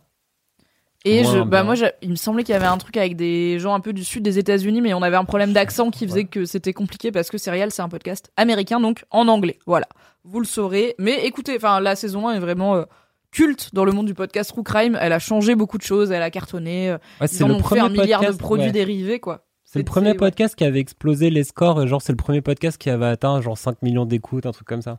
Et 1.05 1.23
Moins 1.23 1.33
je, 1.33 1.39
bah 1.41 1.63
moi, 1.63 1.75
il 2.03 2.11
me 2.11 2.17
semblait 2.17 2.43
qu'il 2.43 2.53
y 2.53 2.57
avait 2.57 2.67
un 2.67 2.77
truc 2.77 2.97
avec 2.97 3.15
des 3.17 3.59
gens 3.61 3.73
un 3.75 3.81
peu 3.81 3.93
du 3.93 4.03
sud 4.05 4.23
des 4.25 4.39
États-Unis, 4.39 4.81
mais 4.81 4.95
on 4.95 5.03
avait 5.03 5.17
un 5.17 5.25
problème 5.25 5.53
d'accent 5.53 5.91
qui 5.91 6.07
faisait 6.07 6.21
Ouais. 6.23 6.25
que 6.27 6.45
c'était 6.45 6.73
compliqué 6.73 7.13
parce 7.13 7.31
que 7.31 7.39
Serial, 7.39 7.71
c'est 7.71 7.83
un 7.83 7.89
podcast 7.89 8.33
américain, 8.37 8.81
donc 8.81 9.05
en 9.11 9.29
anglais. 9.29 9.59
Voilà. 9.67 9.87
Vous 10.25 10.41
le 10.41 10.47
saurez. 10.47 10.95
Mais 10.99 11.25
écoutez, 11.25 11.55
enfin, 11.57 11.79
la 11.81 11.95
saison 11.95 12.27
1 12.29 12.35
est 12.35 12.41
vraiment 12.41 12.75
euh, 12.75 12.83
culte 13.31 13.71
dans 13.75 13.85
le 13.85 13.93
monde 13.93 14.07
du 14.07 14.15
podcast 14.15 14.51
True 14.51 14.65
Crime. 14.65 14.99
Elle 15.01 15.13
a 15.13 15.21
changé 15.21 15.55
beaucoup 15.55 15.79
de 15.79 15.83
choses, 15.85 16.11
elle 16.11 16.23
a 16.23 16.31
cartonné. 16.31 16.91
euh, 16.91 16.99
Ouais, 17.21 17.27
Ils 17.27 17.29
c'est 17.29 17.45
en 17.45 17.49
le 17.49 17.55
ont 17.55 17.59
fait 17.59 17.63
premier 17.63 17.81
un 17.83 17.89
milliard 17.91 18.21
de 18.21 18.27
podcast, 18.27 18.41
produits 18.41 18.67
ouais. 18.67 18.73
dérivés, 18.73 19.21
quoi. 19.21 19.45
C'est 19.65 19.79
le 19.79 19.85
premier 19.85 20.15
podcast 20.15 20.55
qui 20.57 20.65
avait 20.65 20.81
explosé 20.81 21.31
les 21.31 21.45
scores. 21.45 21.87
Genre, 21.87 22.03
c'est 22.03 22.13
le 22.13 22.17
premier 22.17 22.41
podcast 22.41 22.77
qui 22.79 22.91
avait 22.91 23.07
atteint 23.07 23.41
genre 23.41 23.57
5 23.59 23.83
millions 23.83 24.07
d'écoutes, 24.07 24.47
un 24.47 24.53
truc 24.53 24.67
comme 24.67 24.83
ça. 24.83 24.99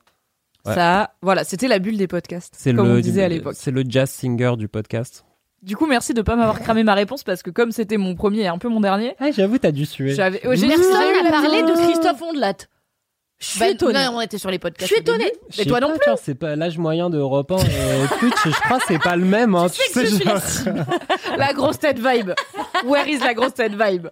Ça, 0.65 1.13
voilà, 1.23 1.43
c'était 1.43 1.67
la 1.67 1.79
bulle 1.79 1.97
des 1.97 2.07
podcasts, 2.07 2.53
C'est 2.55 2.73
comme 2.73 2.87
le, 2.87 2.97
on 2.97 2.99
disait 2.99 3.23
à 3.23 3.27
l'époque. 3.29 3.55
C'est 3.57 3.71
le 3.71 3.83
jazz 3.87 4.09
singer 4.11 4.53
du 4.57 4.67
podcast. 4.67 5.25
Du 5.61 5.75
coup, 5.75 5.85
merci 5.87 6.13
de 6.13 6.21
pas 6.21 6.35
m'avoir 6.35 6.59
cramé 6.61 6.83
ma 6.83 6.93
réponse 6.93 7.23
parce 7.23 7.43
que 7.43 7.49
comme 7.49 7.71
c'était 7.71 7.97
mon 7.97 8.15
premier 8.15 8.41
et 8.41 8.47
un 8.47 8.57
peu 8.57 8.69
mon 8.69 8.79
dernier, 8.79 9.15
Ah, 9.19 9.31
j'avoue, 9.31 9.57
t'as 9.57 9.71
dû 9.71 9.85
suer. 9.85 10.13
j'avais. 10.13 10.45
ouais, 10.47 10.55
j'ai- 10.55 10.67
Personne 10.67 11.23
n'a 11.23 11.29
parlé 11.31 11.61
de 11.63 11.71
Christophe 11.73 12.21
Ondelat. 12.21 12.53
Je 13.39 13.45
suis 13.47 13.59
Bah, 13.59 13.69
étonnée. 13.69 14.05
non, 14.05 14.11
on 14.15 14.21
était 14.21 14.37
sur 14.37 14.49
les 14.49 14.57
Je 14.57 14.61
podcasts. 14.61 14.91
suis 14.91 14.99
au 14.99 15.03
début. 15.03 15.15
étonnée. 15.17 15.31
Je 15.49 15.59
Mais 15.59 15.65
toi 15.65 15.79
non 15.79 15.89
pas, 15.89 15.97
plus. 15.97 16.21
C'est 16.23 16.35
pas 16.35 16.55
l'âge 16.57 16.77
moyen 16.77 17.09
de 17.09 17.17
Europe 17.17 17.51
1 17.51 17.57
et 17.57 17.59
Twitch, 18.19 18.35
je 18.45 18.49
crois 18.51 18.79
que 18.79 18.83
c'est 18.87 18.99
pas 18.99 19.15
le 19.15 19.23
même. 19.25 19.55
Hein, 19.55 19.67
tu 19.69 19.81
sais, 19.93 20.05
genre- 20.07 20.37
La 21.37 21.53
grosse 21.53 21.79
tête 21.79 21.99
vibe. 21.99 22.31
Where 22.85 23.07
is 23.07 23.19
la 23.19 23.33
grosse 23.33 23.53
tête 23.53 23.73
vibe? 23.81 24.07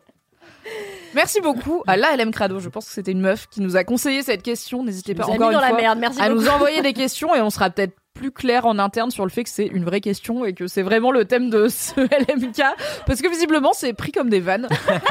Merci 1.13 1.39
beaucoup 1.41 1.81
à 1.87 1.97
la 1.97 2.15
LM 2.15 2.31
Crado. 2.31 2.59
Je 2.59 2.69
pense 2.69 2.85
que 2.85 2.91
c'était 2.91 3.11
une 3.11 3.21
meuf 3.21 3.47
qui 3.49 3.61
nous 3.61 3.75
a 3.75 3.83
conseillé 3.83 4.21
cette 4.21 4.43
question. 4.43 4.83
N'hésitez 4.83 5.15
pas 5.15 5.25
encore 5.25 5.49
mis 5.49 5.55
une 5.55 5.61
la 5.61 5.69
fois 5.69 5.77
merde. 5.77 5.99
Merci 5.99 6.21
à 6.21 6.29
beaucoup. 6.29 6.41
nous 6.41 6.49
envoyer 6.49 6.81
des 6.81 6.93
questions 6.93 7.33
et 7.35 7.41
on 7.41 7.49
sera 7.49 7.69
peut-être 7.69 7.93
plus 8.17 8.31
clair 8.31 8.65
en 8.65 8.79
interne 8.79 9.11
sur 9.11 9.23
le 9.23 9.29
fait 9.29 9.43
que 9.43 9.49
c'est 9.49 9.65
une 9.67 9.85
vraie 9.85 10.01
question 10.01 10.43
et 10.45 10.53
que 10.53 10.67
c'est 10.67 10.81
vraiment 10.81 11.11
le 11.11 11.25
thème 11.25 11.49
de 11.49 11.67
ce 11.67 11.93
LMK 12.01 12.61
parce 13.05 13.21
que 13.21 13.29
visiblement 13.29 13.71
c'est 13.73 13.93
pris 13.93 14.11
comme 14.11 14.29
des 14.29 14.39
vannes 14.39 14.67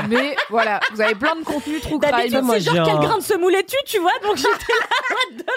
mais 0.09 0.35
voilà 0.51 0.81
vous 0.93 1.01
avez 1.01 1.15
plein 1.15 1.37
de 1.37 1.45
contenu 1.45 1.79
true 1.81 1.99
crime 1.99 2.11
D'habitude, 2.17 2.43
moi, 2.43 2.57
c'est 2.61 2.75
genre 2.75 2.87
quel 2.87 2.97
grain 2.99 3.19
de 3.19 3.23
semoule 3.23 3.55
es-tu, 3.55 3.77
tu 3.87 3.99
vois? 4.01 4.13
Donc 4.23 4.37
j'étais 4.37 4.49
là. 4.49 5.53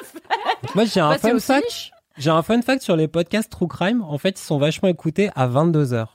Moi, 0.75 0.85
j'ai 0.85 0.99
un 0.99 1.09
Bah, 1.09 1.17
fun 1.17 1.31
aussi 1.33 1.47
fact. 1.47 1.91
J'ai 2.17 2.29
un 2.29 2.41
fun 2.43 2.62
fact 2.62 2.81
sur 2.81 2.95
les 2.95 3.07
podcasts 3.07 3.51
True 3.51 3.67
Crime. 3.67 4.01
En 4.07 4.17
fait, 4.17 4.39
ils 4.39 4.43
sont 4.43 4.57
vachement 4.57 4.89
écoutés 4.89 5.29
à 5.35 5.47
22h. 5.47 6.05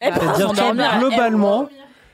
Eh 0.00 0.10
ben, 0.10 0.16
C'est-à-dire, 0.34 0.98
globalement, 0.98 1.68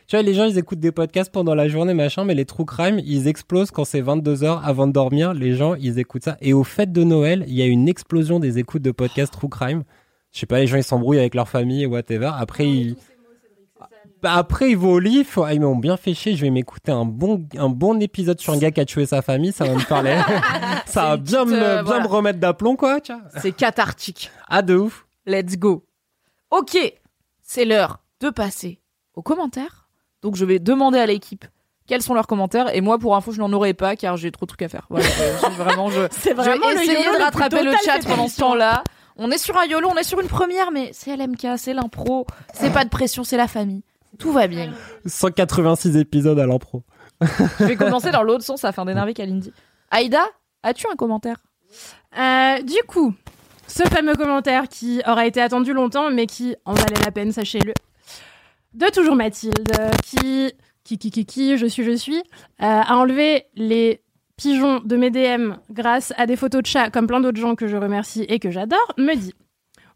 tu 0.07 0.17
vois, 0.17 0.23
les 0.23 0.35
gens, 0.35 0.45
ils 0.45 0.57
écoutent 0.59 0.81
des 0.81 0.93
podcasts 0.93 1.33
pendant 1.33 1.55
la 1.55 1.69
journée, 1.69 1.95
machin, 1.95 2.25
mais 2.25 2.35
les 2.35 2.45
True 2.45 2.65
Crime, 2.65 3.01
ils 3.05 3.27
explosent 3.27 3.71
quand 3.71 3.85
c'est 3.85 4.03
22h 4.03 4.61
avant 4.63 4.87
de 4.87 4.93
dormir. 4.93 5.35
Les 5.35 5.55
gens, 5.55 5.75
ils 5.75 5.99
écoutent 5.99 6.25
ça. 6.25 6.37
Et 6.41 6.53
au 6.53 6.63
fête 6.65 6.93
de 6.93 7.03
Noël, 7.03 7.45
il 7.49 7.55
y 7.55 7.63
a 7.63 7.67
une 7.67 7.89
explosion 7.89 8.39
des 8.39 8.59
écoutes 8.59 8.83
de 8.83 8.93
podcasts 8.93 9.33
True 9.33 9.49
Crime. 9.49 9.83
Je 10.33 10.41
sais 10.41 10.47
pas, 10.47 10.59
les 10.61 10.67
gens, 10.67 10.77
ils 10.77 10.85
s'embrouillent 10.85 11.19
avec 11.19 11.35
leur 11.35 11.49
famille 11.49 11.83
et 11.83 11.87
whatever. 11.87 12.31
Après, 12.39 12.69
ils... 12.69 12.97
Bah, 14.23 14.33
après, 14.35 14.71
ils 14.71 14.79
vont 14.79 14.93
au 14.93 14.99
lit, 14.99 15.27
ah, 15.43 15.53
ils 15.53 15.61
m'ont 15.61 15.77
bien 15.77 15.97
fait 15.97 16.15
chier, 16.15 16.37
je 16.37 16.43
vais 16.43 16.51
m'écouter 16.51 16.91
un 16.91 17.05
bon, 17.05 17.47
un 17.57 17.69
bon 17.69 18.01
épisode 18.01 18.41
sur 18.41 18.53
un 18.55 18.59
gars 18.59 18.71
qui 18.71 18.81
a 18.81 18.85
tué 18.87 19.05
sa 19.07 19.21
famille, 19.23 19.53
ça 19.53 19.67
va 19.67 19.75
me 19.75 19.87
parler. 19.87 20.17
ça 20.87 21.03
va 21.03 21.17
bien, 21.19 21.45
petite, 21.45 21.59
me, 21.59 21.63
euh, 21.63 21.75
bien 21.75 21.83
voilà. 21.83 22.03
me 22.05 22.09
remettre 22.09 22.39
d'aplomb, 22.39 22.77
quoi, 22.77 22.99
c'est 23.37 23.53
cathartique 23.53 24.31
Ah, 24.49 24.63
de 24.63 24.75
ouf. 24.75 25.07
let's 25.27 25.59
go 25.59 25.85
ok 26.51 26.77
c'est 27.43 27.65
l'heure 27.65 28.01
de 28.21 28.31
passer 28.31 28.81
aux 29.15 29.23
commentaires 29.23 29.86
donc 30.27 30.35
je 30.37 30.45
vais 30.45 30.59
demander 30.59 30.99
à 30.99 31.07
l'équipe 31.07 31.45
quels 31.87 32.03
sont 32.03 32.15
leurs 32.15 32.27
commentaires 32.27 32.75
et 32.75 32.81
moi 32.81 32.99
pour 32.99 33.15
info 33.15 33.31
je 33.31 33.39
n'en 33.39 33.53
aurai 33.53 33.73
pas 33.73 33.95
car 33.95 34.17
j'ai 34.17 34.33
trop 34.33 34.45
de 34.45 34.49
trucs 34.49 34.63
à 34.63 34.69
faire 34.69 34.87
voilà, 34.91 35.07
je- 35.07 35.47
je- 35.47 35.53
vraiment 35.63 35.89
je 35.89 36.01
C'est 36.11 36.31
Je 36.31 36.35
vraiment 36.35 36.69
vais 36.69 36.75
le 36.75 36.83
essayer 36.83 37.05
YOLO 37.05 37.19
de 37.19 37.23
rattraper 37.23 37.63
le 37.63 37.71
chat 37.85 38.01
pendant 38.03 38.15
ce 38.17 38.21
émission. 38.23 38.47
temps-là. 38.49 38.83
On 39.17 39.31
est 39.31 39.39
sur 39.39 39.57
un 39.57 39.65
YOLO, 39.67 39.89
on 39.91 39.97
est 39.97 40.03
sur 40.03 40.21
une 40.21 40.27
première, 40.27 40.73
mais 40.73 40.91
c'est 40.93 41.17
LMK, 41.17 41.57
c'est 41.57 41.73
l'impro, 41.75 42.27
c'est 42.53 42.71
pas 42.73 42.85
de 42.85 42.91
pression, 42.91 43.23
c'est 43.25 43.37
la 43.39 43.47
famille. 43.49 43.83
Tout 44.19 44.33
va 44.33 44.47
bien. 44.49 44.73
186 45.07 45.97
épisodes 45.97 46.39
à 46.39 46.45
l'impro. 46.47 46.83
Je 47.23 47.65
vais 47.65 47.77
commencer 47.77 48.11
dans 48.11 48.23
l'autre 48.23 48.45
sens 48.45 48.65
afin 48.65 48.85
d'énerver 48.85 49.15
Kalindi. 49.15 49.53
Aïda, 49.91 50.23
as-tu 50.65 50.87
un 50.93 50.97
commentaire? 50.97 51.37
Euh, 52.19 52.61
du 52.63 52.77
coup, 52.89 53.15
ce 53.69 53.85
fameux 53.85 54.15
commentaire 54.17 54.69
qui 54.69 55.01
aura 55.07 55.25
été 55.27 55.41
attendu 55.41 55.73
longtemps, 55.73 56.11
mais 56.11 56.27
qui 56.27 56.55
en 56.67 56.75
valait 56.75 57.01
la 57.05 57.11
peine, 57.11 57.33
sachez-le. 57.33 57.73
De 58.77 58.91
toujours 58.93 59.17
Mathilde, 59.17 59.73
qui, 60.05 60.53
qui, 60.85 60.99
qui, 60.99 61.11
qui, 61.11 61.25
qui, 61.25 61.57
je 61.57 61.65
suis, 61.65 61.83
je 61.83 61.97
suis, 61.97 62.19
euh, 62.19 62.21
a 62.61 62.95
enlevé 62.95 63.47
les 63.55 64.03
pigeons 64.37 64.81
de 64.81 64.97
mes 64.97 65.11
DM 65.11 65.55
grâce 65.71 66.13
à 66.19 66.27
des 66.27 66.37
photos 66.37 66.61
de 66.61 66.67
chats, 66.67 66.91
comme 66.91 67.07
plein 67.07 67.21
d'autres 67.21 67.41
gens 67.41 67.55
que 67.55 67.69
je 67.69 67.77
remercie 67.79 68.27
et 68.29 68.39
que 68.39 68.51
j'adore, 68.51 68.93
me 68.99 69.15
dit 69.15 69.33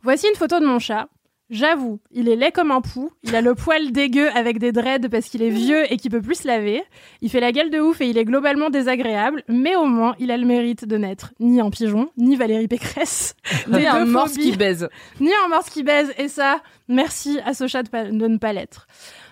Voici 0.02 0.28
une 0.28 0.34
photo 0.34 0.60
de 0.60 0.64
mon 0.64 0.78
chat. 0.78 1.10
J'avoue, 1.50 1.98
il 2.12 2.28
est 2.28 2.36
laid 2.36 2.52
comme 2.52 2.70
un 2.70 2.80
pou, 2.80 3.10
il 3.24 3.34
a 3.34 3.40
le 3.40 3.56
poil 3.56 3.90
dégueu 3.90 4.28
avec 4.36 4.60
des 4.60 4.70
dreads 4.70 5.08
parce 5.10 5.28
qu'il 5.28 5.42
est 5.42 5.50
vieux 5.50 5.92
et 5.92 5.96
qu'il 5.96 6.12
peut 6.12 6.22
plus 6.22 6.36
se 6.42 6.46
laver, 6.46 6.84
il 7.22 7.28
fait 7.28 7.40
la 7.40 7.50
gueule 7.50 7.70
de 7.70 7.80
ouf 7.80 8.00
et 8.00 8.06
il 8.08 8.16
est 8.18 8.24
globalement 8.24 8.70
désagréable, 8.70 9.42
mais 9.48 9.74
au 9.74 9.84
moins 9.84 10.14
il 10.20 10.30
a 10.30 10.36
le 10.36 10.46
mérite 10.46 10.86
de 10.86 10.96
n'être 10.96 11.32
ni 11.40 11.60
un 11.60 11.70
pigeon, 11.70 12.08
ni 12.16 12.36
Valérie 12.36 12.68
Pécresse, 12.68 13.34
Les 13.66 13.84
un 13.86 14.04
morse 14.04 14.34
qui 14.34 14.56
baise. 14.56 14.88
ni 15.18 15.30
un 15.44 15.48
morse 15.48 15.70
qui 15.70 15.82
baise, 15.82 16.12
et 16.18 16.28
ça, 16.28 16.60
merci 16.86 17.40
à 17.44 17.52
ce 17.52 17.66
chat 17.66 17.82
de, 17.82 18.16
de 18.16 18.28
ne 18.28 18.38
pas 18.38 18.52
l'être. 18.52 18.86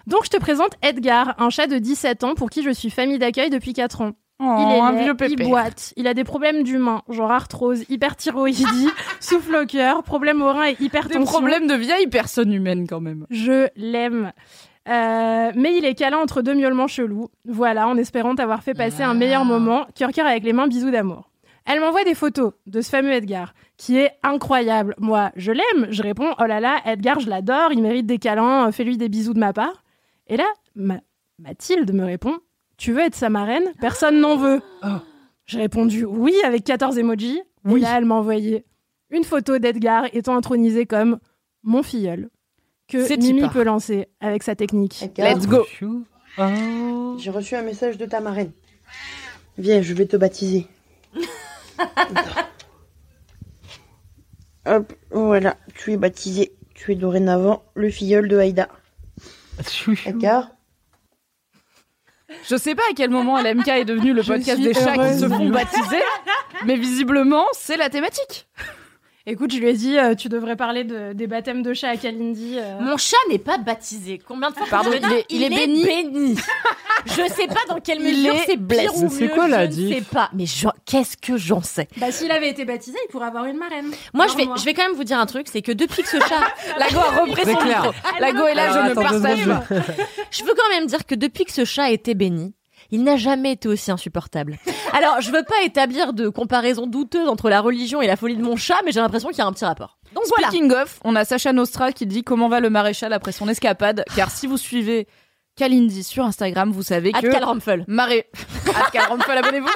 Donc 0.09 0.25
je 0.25 0.31
te 0.31 0.39
présente 0.39 0.73
Edgar, 0.83 1.37
un 1.39 1.51
chat 1.51 1.69
de 1.69 1.79
17 1.79 2.25
ans 2.25 2.35
pour 2.35 2.51
qui 2.51 2.65
je 2.65 2.71
suis 2.71 2.91
famille 2.91 3.19
d'accueil 3.19 3.51
depuis 3.51 3.75
4 3.75 4.01
ans. 4.01 4.13
Oh, 4.41 4.57
Il 4.61 4.73
est 4.73 4.81
un 5.09 5.49
boite, 5.49 5.93
il 5.97 6.07
a 6.07 6.15
des 6.15 6.23
problèmes 6.23 6.63
d'humain, 6.63 7.03
genre 7.09 7.33
arthrose, 7.33 7.85
hyperthyroïdie, 7.89 8.89
souffle 9.21 9.57
au 9.57 9.67
cœur, 9.67 10.05
problème 10.05 10.43
au 10.43 10.53
rein 10.53 10.65
et 10.65 10.75
Des 10.75 10.85
hypertension. 10.85 11.25
problèmes 11.25 11.67
de 11.67 11.75
vieille 11.75 12.07
personne 12.07 12.53
humaine 12.53 12.87
quand 12.89 13.01
même. 13.01 13.27
Je 13.31 13.67
l'aime. 13.75 14.33
Euh, 14.89 15.51
mais 15.57 15.77
il 15.77 15.85
est 15.85 15.95
câlin 15.95 16.19
entre 16.19 16.41
deux 16.43 16.55
miaulements 16.55 16.87
chelous. 16.87 17.29
Voilà, 17.47 17.89
en 17.89 17.97
espérant 17.97 18.35
t'avoir 18.37 18.63
fait 18.63 18.75
passer 18.75 19.03
un 19.03 19.15
meilleur 19.15 19.45
moment, 19.45 19.87
cœur 19.97 20.13
cœur 20.13 20.27
avec 20.27 20.45
les 20.45 20.53
mains, 20.53 20.69
bisous 20.69 20.91
d'amour. 20.93 21.31
Elle 21.67 21.81
m'envoie 21.81 22.05
des 22.05 22.15
photos 22.15 22.53
de 22.67 22.81
ce 22.81 22.89
fameux 22.89 23.13
Edgar, 23.13 23.53
qui 23.77 23.99
est 23.99 24.13
incroyable. 24.23 24.95
Moi, 24.99 25.33
je 25.37 25.53
l'aime. 25.53 25.89
Je 25.91 26.03
réponds, 26.03 26.33
oh 26.41 26.45
là 26.47 26.61
là, 26.61 26.77
Edgar, 26.87 27.21
je 27.21 27.29
l'adore, 27.29 27.73
il 27.73 27.83
mérite 27.83 28.07
des 28.07 28.19
câlins, 28.19 28.69
euh, 28.69 28.73
fais-lui 28.73 28.97
des 28.97 29.09
bisous 29.11 29.35
de 29.35 29.39
ma 29.41 29.53
part. 29.53 29.83
Et 30.29 30.37
là, 30.39 30.47
Ma- 30.77 31.01
Mathilde 31.39 31.93
me 31.93 32.05
répond, 32.07 32.39
tu 32.79 32.93
veux 32.93 33.01
être 33.01 33.15
sa 33.15 33.29
marraine? 33.29 33.73
Personne 33.81 34.21
n'en 34.21 34.37
veut. 34.37 34.63
J'ai 35.47 35.59
répondu 35.59 36.05
oui 36.05 36.35
avec 36.45 36.65
14 36.65 36.97
emojis. 36.99 37.43
Oui. 37.65 37.81
Et 37.81 37.83
là, 37.83 37.99
elle 37.99 38.05
m'a 38.05 38.15
envoyé 38.15 38.65
une 39.11 39.25
photo 39.25 39.59
d'Edgar 39.59 40.07
étant 40.13 40.37
intronisé 40.37 40.87
comme 40.87 41.19
mon 41.63 41.83
filleul 41.83 42.31
que 42.87 43.19
Mimi 43.19 43.49
peut 43.49 43.65
lancer 43.65 44.07
avec 44.21 44.43
sa 44.43 44.55
technique. 44.55 45.03
Edgar, 45.03 45.35
Let's 45.35 45.47
go. 45.47 45.67
Oh. 46.39 47.17
J'ai 47.19 47.31
reçu 47.31 47.57
un 47.57 47.63
message 47.63 47.99
de 47.99 48.07
ta 48.07 48.21
marraine. 48.21 48.53
Viens, 49.59 49.83
je 49.83 49.93
vais 49.93 50.07
te 50.07 50.17
baptiser. 50.17 50.67
Hop, 54.67 54.93
voilà, 55.11 55.57
tu 55.75 55.93
es 55.93 55.97
baptisé. 55.97 56.53
Tu 56.75 56.93
es 56.93 56.95
dorénavant 56.95 57.65
le 57.75 57.91
filleul 57.91 58.29
de 58.29 58.39
Haïda. 58.39 58.69
Edgar 60.07 60.53
Je 62.49 62.57
sais 62.57 62.75
pas 62.75 62.83
à 62.91 62.95
quel 62.95 63.11
moment 63.11 63.41
LMK 63.41 63.69
est 63.69 63.85
devenu 63.85 64.13
le 64.13 64.23
podcast 64.23 64.61
des 64.61 64.75
chats 64.75 64.97
qui 64.97 65.19
se 65.19 65.29
font 65.29 65.49
baptiser, 65.49 66.03
mais 66.65 66.77
visiblement 66.77 67.47
c'est 67.53 67.77
la 67.77 67.89
thématique. 67.89 68.47
Écoute, 69.31 69.53
je 69.53 69.59
lui 69.59 69.69
ai 69.69 69.75
dit, 69.75 69.99
euh, 69.99 70.15
tu 70.15 70.31
devrais 70.31 70.57
parler 70.57 70.85
de- 70.85 71.13
des 71.13 71.27
baptêmes 71.27 71.63
de 71.63 71.75
chat 71.75 71.91
à 71.91 71.97
Kalindi. 71.99 72.57
euh. 72.59 72.81
Mon 72.81 72.97
chat 72.97 73.19
n'est 73.29 73.39
pas 73.39 73.59
baptisé. 73.59 74.19
Combien 74.27 74.49
de 74.51 74.55
fois 74.57 74.67
Pardon, 74.71 74.91
il 74.91 75.13
est- 75.13 75.27
il 75.29 75.43
est 75.43 75.51
béni. 75.51 76.35
je 77.07 77.13
sais 77.35 77.47
pas 77.47 77.61
dans 77.69 77.79
quelle 77.79 78.01
Il 78.01 78.05
mesure 78.23 78.35
est 78.35 78.45
c'est 78.47 78.57
pire 78.57 78.97
ou 78.97 79.11
C'est 79.11 79.25
mieux. 79.25 79.29
quoi 79.35 79.47
la 79.47 79.65
je 79.67 79.71
ne 79.71 79.75
diff 79.75 79.97
sais 79.97 80.03
pas. 80.03 80.31
Mais 80.33 80.47
j'en- 80.47 80.73
qu'est-ce 80.87 81.19
que 81.19 81.37
j'en 81.37 81.61
sais? 81.61 81.89
Bah, 81.99 82.11
s'il 82.11 82.31
avait 82.33 82.49
été 82.49 82.65
baptisé, 82.65 82.97
il 83.07 83.13
pourrait 83.13 83.27
avoir 83.27 83.45
une 83.45 83.59
marraine. 83.59 83.91
Moi, 84.15 84.29
je 84.29 84.37
vais, 84.37 84.47
je 84.57 84.65
vais 84.65 84.73
quand 84.73 84.85
même 84.87 84.97
vous 84.97 85.05
dire 85.05 85.19
un 85.19 85.27
truc, 85.27 85.47
c'est 85.53 85.61
que 85.61 85.73
depuis 85.73 86.03
que 86.03 86.09
ce 86.09 86.21
chat, 86.21 86.41
Lago 86.79 86.99
a 86.99 87.21
repris 87.21 87.45
son 87.45 87.55
clair. 87.57 87.83
micro. 87.83 87.93
Lago 88.21 88.47
est 88.47 88.55
là, 88.55 88.63
Alors, 88.73 88.75
je 88.77 88.79
ne 88.79 88.91
attends 88.93 89.13
deux 89.13 89.21
partage 89.21 89.41
secondes, 89.41 89.63
pas. 89.69 89.93
je 90.31 90.43
veux 90.45 90.55
quand 90.57 90.75
même 90.75 90.87
dire 90.87 91.05
que 91.05 91.15
depuis 91.15 91.45
que 91.45 91.53
ce 91.53 91.67
chat 91.67 91.85
a 91.85 91.91
été 91.91 92.15
béni, 92.15 92.55
il 92.91 93.05
n'a 93.05 93.17
jamais 93.17 93.53
été 93.53 93.69
aussi 93.69 93.91
insupportable. 93.91 94.59
Alors, 94.93 95.21
je 95.21 95.31
veux 95.31 95.45
pas 95.45 95.63
établir 95.65 96.13
de 96.13 96.29
comparaison 96.29 96.87
douteuse 96.87 97.29
entre 97.29 97.51
la 97.51 97.61
religion 97.61 98.01
et 98.01 98.07
la 98.07 98.17
folie 98.17 98.37
de 98.37 98.43
mon 98.43 98.57
chat, 98.57 98.81
mais 98.85 98.93
j'ai 98.93 99.01
l'impression 99.01 99.29
qu'il 99.29 99.39
y 99.39 99.43
a 99.43 99.47
un 99.47 99.53
petit 99.53 99.65
rapport. 99.65 99.99
Donc 100.15 100.25
voilà. 100.29 100.49
Speaking 100.49 100.73
of, 100.73 100.99
on 101.05 101.15
a 101.17 101.25
Sacha 101.25 101.53
Nostra 101.53 101.93
qui 101.93 102.07
dit 102.07 102.23
comment 102.25 102.49
va 102.49 102.61
le 102.61 102.71
maréchal 102.71 103.13
après 103.13 103.33
son 103.33 103.49
escapade, 103.49 104.05
car 104.17 104.31
si 104.31 104.47
vous 104.47 104.57
suivez 104.57 105.07
Kalindi 105.57 106.05
sur 106.05 106.25
Instagram, 106.25 106.71
vous 106.71 106.83
savez 106.83 107.13
que 107.13 107.31
Calramfel. 107.31 107.85
Maré... 107.89 108.31
Abonnez-vous. 109.29 109.69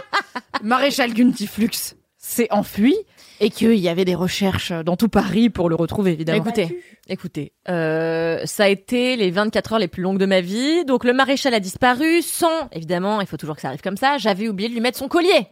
Maréchal 0.62 1.12
Guntiflux 1.12 1.96
s'est 2.16 2.48
enfui 2.51 2.96
et 3.43 3.51
qu'il 3.51 3.75
y 3.75 3.89
avait 3.89 4.05
des 4.05 4.15
recherches 4.15 4.71
dans 4.71 4.97
tout 4.97 5.09
Paris 5.09 5.51
pour 5.51 5.69
le 5.69 5.75
retrouver, 5.75 6.13
évidemment. 6.13 6.39
Écoutez, 6.39 6.81
écoutez, 7.09 7.53
euh, 7.69 8.41
ça 8.45 8.65
a 8.65 8.69
été 8.69 9.17
les 9.17 9.33
24 9.33 9.73
heures 9.73 9.79
les 9.81 9.89
plus 9.89 10.01
longues 10.01 10.19
de 10.19 10.27
ma 10.27 10.41
vie. 10.41 10.85
Donc 10.85 11.03
le 11.03 11.13
maréchal 11.13 11.53
a 11.53 11.59
disparu 11.59 12.23
sans, 12.23 12.69
évidemment, 12.71 13.21
il 13.21 13.27
faut 13.27 13.37
toujours 13.37 13.57
que 13.57 13.63
ça 13.63 13.69
arrive 13.69 13.81
comme 13.81 13.97
ça. 13.97 14.17
J'avais 14.17 14.49
oublié 14.49 14.69
de 14.69 14.75
lui 14.75 14.81
mettre 14.81 14.97
son 14.97 15.09
collier. 15.09 15.49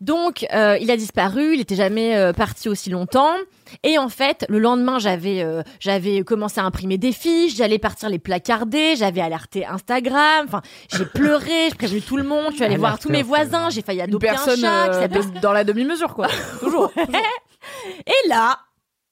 Donc 0.00 0.46
euh, 0.54 0.78
il 0.80 0.90
a 0.90 0.96
disparu, 0.96 1.54
il 1.54 1.60
était 1.60 1.76
jamais 1.76 2.16
euh, 2.16 2.32
parti 2.32 2.68
aussi 2.68 2.88
longtemps. 2.88 3.34
Et 3.82 3.98
en 3.98 4.08
fait, 4.08 4.46
le 4.48 4.58
lendemain, 4.58 4.98
j'avais 4.98 5.42
euh, 5.42 5.62
j'avais 5.78 6.22
commencé 6.22 6.58
à 6.58 6.64
imprimer 6.64 6.96
des 6.96 7.12
fiches, 7.12 7.54
j'allais 7.54 7.78
partir 7.78 8.08
les 8.08 8.18
placarder, 8.18 8.96
j'avais 8.96 9.20
alerté 9.20 9.66
Instagram. 9.66 10.46
Enfin, 10.46 10.62
j'ai 10.90 11.04
pleuré, 11.14 11.68
j'ai 11.68 11.74
prévenu 11.74 12.00
tout 12.00 12.16
le 12.16 12.22
monde, 12.22 12.48
je 12.50 12.56
suis 12.56 12.64
allée 12.64 12.78
voir 12.78 12.98
tous 12.98 13.10
mes 13.10 13.22
voisins, 13.22 13.68
j'ai 13.68 13.82
failli 13.82 14.00
adopter 14.00 14.28
personne 14.28 14.64
un 14.64 14.86
chat 14.86 14.88
qui 14.88 14.96
euh, 14.96 15.00
s'appelle 15.02 15.40
dans 15.40 15.52
la 15.52 15.64
demi-mesure, 15.64 16.14
quoi. 16.14 16.28
Toujours. 16.60 16.90
et 16.96 18.28
là, 18.28 18.58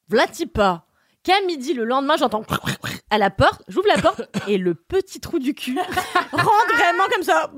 Vlatipa, 0.09 0.85
qu'à 1.23 1.39
midi 1.45 1.73
le 1.73 1.83
lendemain, 1.85 2.15
j'entends 2.17 2.43
à 3.09 3.17
la 3.17 3.29
porte, 3.29 3.61
j'ouvre 3.67 3.87
la 3.87 4.01
porte 4.01 4.21
et 4.47 4.57
le 4.57 4.75
petit 4.75 5.19
trou 5.19 5.39
du 5.39 5.53
cul 5.53 5.77
rentre 6.31 6.75
vraiment 6.77 7.05
comme 7.13 7.23
ça, 7.23 7.51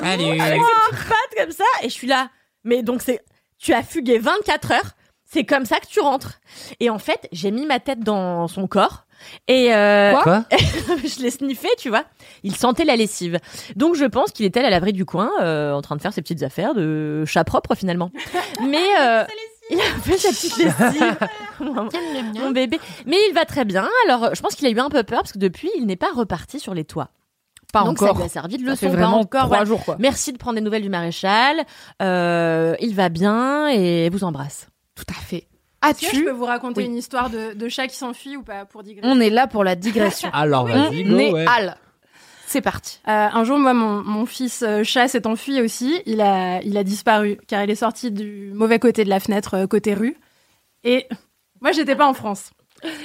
Salut. 0.00 0.40
avec 0.40 0.60
ses 0.60 0.96
petites 0.96 1.08
pattes 1.08 1.38
comme 1.38 1.50
ça, 1.52 1.64
et 1.82 1.88
je 1.88 1.94
suis 1.94 2.06
là. 2.06 2.30
Mais 2.64 2.82
donc 2.82 3.02
c'est, 3.02 3.20
tu 3.58 3.72
as 3.72 3.82
fugué 3.82 4.18
24 4.18 4.72
heures. 4.72 4.90
c'est 5.24 5.44
comme 5.44 5.64
ça 5.64 5.80
que 5.80 5.86
tu 5.86 6.00
rentres. 6.00 6.40
Et 6.80 6.90
en 6.90 6.98
fait, 6.98 7.28
j'ai 7.32 7.50
mis 7.50 7.66
ma 7.66 7.80
tête 7.80 8.00
dans 8.00 8.46
son 8.48 8.66
corps. 8.66 9.04
Et 9.48 9.74
euh, 9.74 10.14
Quoi? 10.22 10.44
je 10.50 11.22
l'ai 11.22 11.30
sniffé, 11.30 11.68
tu 11.78 11.88
vois. 11.88 12.04
Il 12.42 12.54
sentait 12.56 12.84
la 12.84 12.96
lessive. 12.96 13.38
Donc 13.76 13.94
je 13.94 14.04
pense 14.04 14.32
qu'il 14.32 14.44
était 14.46 14.60
à 14.60 14.70
l'abri 14.70 14.92
du 14.92 15.04
coin, 15.04 15.30
euh, 15.40 15.72
en 15.72 15.82
train 15.82 15.96
de 15.96 16.02
faire 16.02 16.12
ses 16.12 16.22
petites 16.22 16.42
affaires 16.42 16.74
de 16.74 17.24
chat 17.26 17.44
propre 17.44 17.74
finalement. 17.74 18.10
Mais 18.62 18.84
euh, 19.00 19.24
il 19.70 19.80
a 19.80 19.84
fait 20.02 20.18
sa 20.18 20.28
petite 20.30 20.56
lessive. 20.58 21.16
mon, 21.60 21.88
mon 22.40 22.50
bébé. 22.50 22.78
Mais 23.06 23.16
il 23.28 23.34
va 23.34 23.44
très 23.44 23.64
bien. 23.64 23.88
Alors 24.06 24.34
je 24.34 24.40
pense 24.42 24.54
qu'il 24.54 24.66
a 24.66 24.70
eu 24.70 24.78
un 24.78 24.90
peu 24.90 25.02
peur 25.02 25.20
parce 25.20 25.32
que 25.32 25.38
depuis, 25.38 25.70
il 25.76 25.86
n'est 25.86 25.96
pas 25.96 26.10
reparti 26.14 26.60
sur 26.60 26.74
les 26.74 26.84
toits. 26.84 27.08
Pas 27.72 27.82
Donc 27.82 27.98
ça 27.98 28.04
encore. 28.04 28.18
lui 28.18 28.24
a 28.24 28.28
servi 28.28 28.56
de 28.58 28.64
Ça 28.74 28.86
leçon. 28.86 28.96
Pas 28.96 29.06
encore. 29.08 29.26
trois 29.42 29.46
voilà. 29.48 29.64
jours, 29.64 29.84
quoi. 29.84 29.96
Merci 29.98 30.32
de 30.32 30.38
prendre 30.38 30.54
des 30.56 30.60
nouvelles 30.60 30.82
du 30.82 30.88
maréchal. 30.90 31.64
Euh, 32.02 32.76
il 32.80 32.94
va 32.94 33.08
bien 33.08 33.66
et 33.68 34.08
vous 34.10 34.22
embrasse. 34.22 34.68
Tout 34.94 35.04
à 35.10 35.14
fait. 35.14 35.48
Est-ce 35.84 36.00
que 36.00 36.06
je 36.06 36.10
As-tu 36.10 36.24
peux 36.24 36.30
vous 36.30 36.44
raconter 36.44 36.82
Oui. 36.82 36.86
une 36.86 36.94
histoire 36.96 37.30
de, 37.30 37.52
de 37.54 37.68
chat 37.68 37.88
qui 37.88 37.96
s'enfuit 37.96 38.36
ou 38.36 38.42
pas 38.42 38.64
pour 38.64 38.82
digresser 38.84 39.08
On 39.12 39.20
est 39.20 39.28
là 39.30 39.46
pour 39.48 39.64
la 39.64 39.74
digression. 39.74 40.30
Alors, 40.32 40.66
vas-y, 40.66 41.04
On 41.04 41.10
go, 41.12 41.18
est 41.18 41.32
ouais. 41.32 41.44
Al. 41.48 41.76
C'est 42.46 42.60
parti. 42.60 43.00
Euh, 43.08 43.28
un 43.32 43.44
jour, 43.44 43.58
moi, 43.58 43.74
mon, 43.74 44.02
mon 44.02 44.26
fils 44.26 44.62
euh, 44.62 44.82
chat 44.84 45.08
s'est 45.08 45.26
enfui 45.26 45.60
aussi. 45.60 46.00
Il 46.06 46.20
a, 46.20 46.60
il 46.62 46.76
a 46.76 46.84
disparu 46.84 47.38
car 47.48 47.64
il 47.64 47.70
est 47.70 47.74
sorti 47.74 48.10
du 48.10 48.52
mauvais 48.54 48.78
côté 48.78 49.04
de 49.04 49.08
la 49.08 49.20
fenêtre, 49.20 49.54
euh, 49.54 49.66
côté 49.66 49.94
rue. 49.94 50.16
Et 50.84 51.06
moi, 51.60 51.72
j'étais 51.72 51.96
pas 51.96 52.06
en 52.06 52.14
France. 52.14 52.50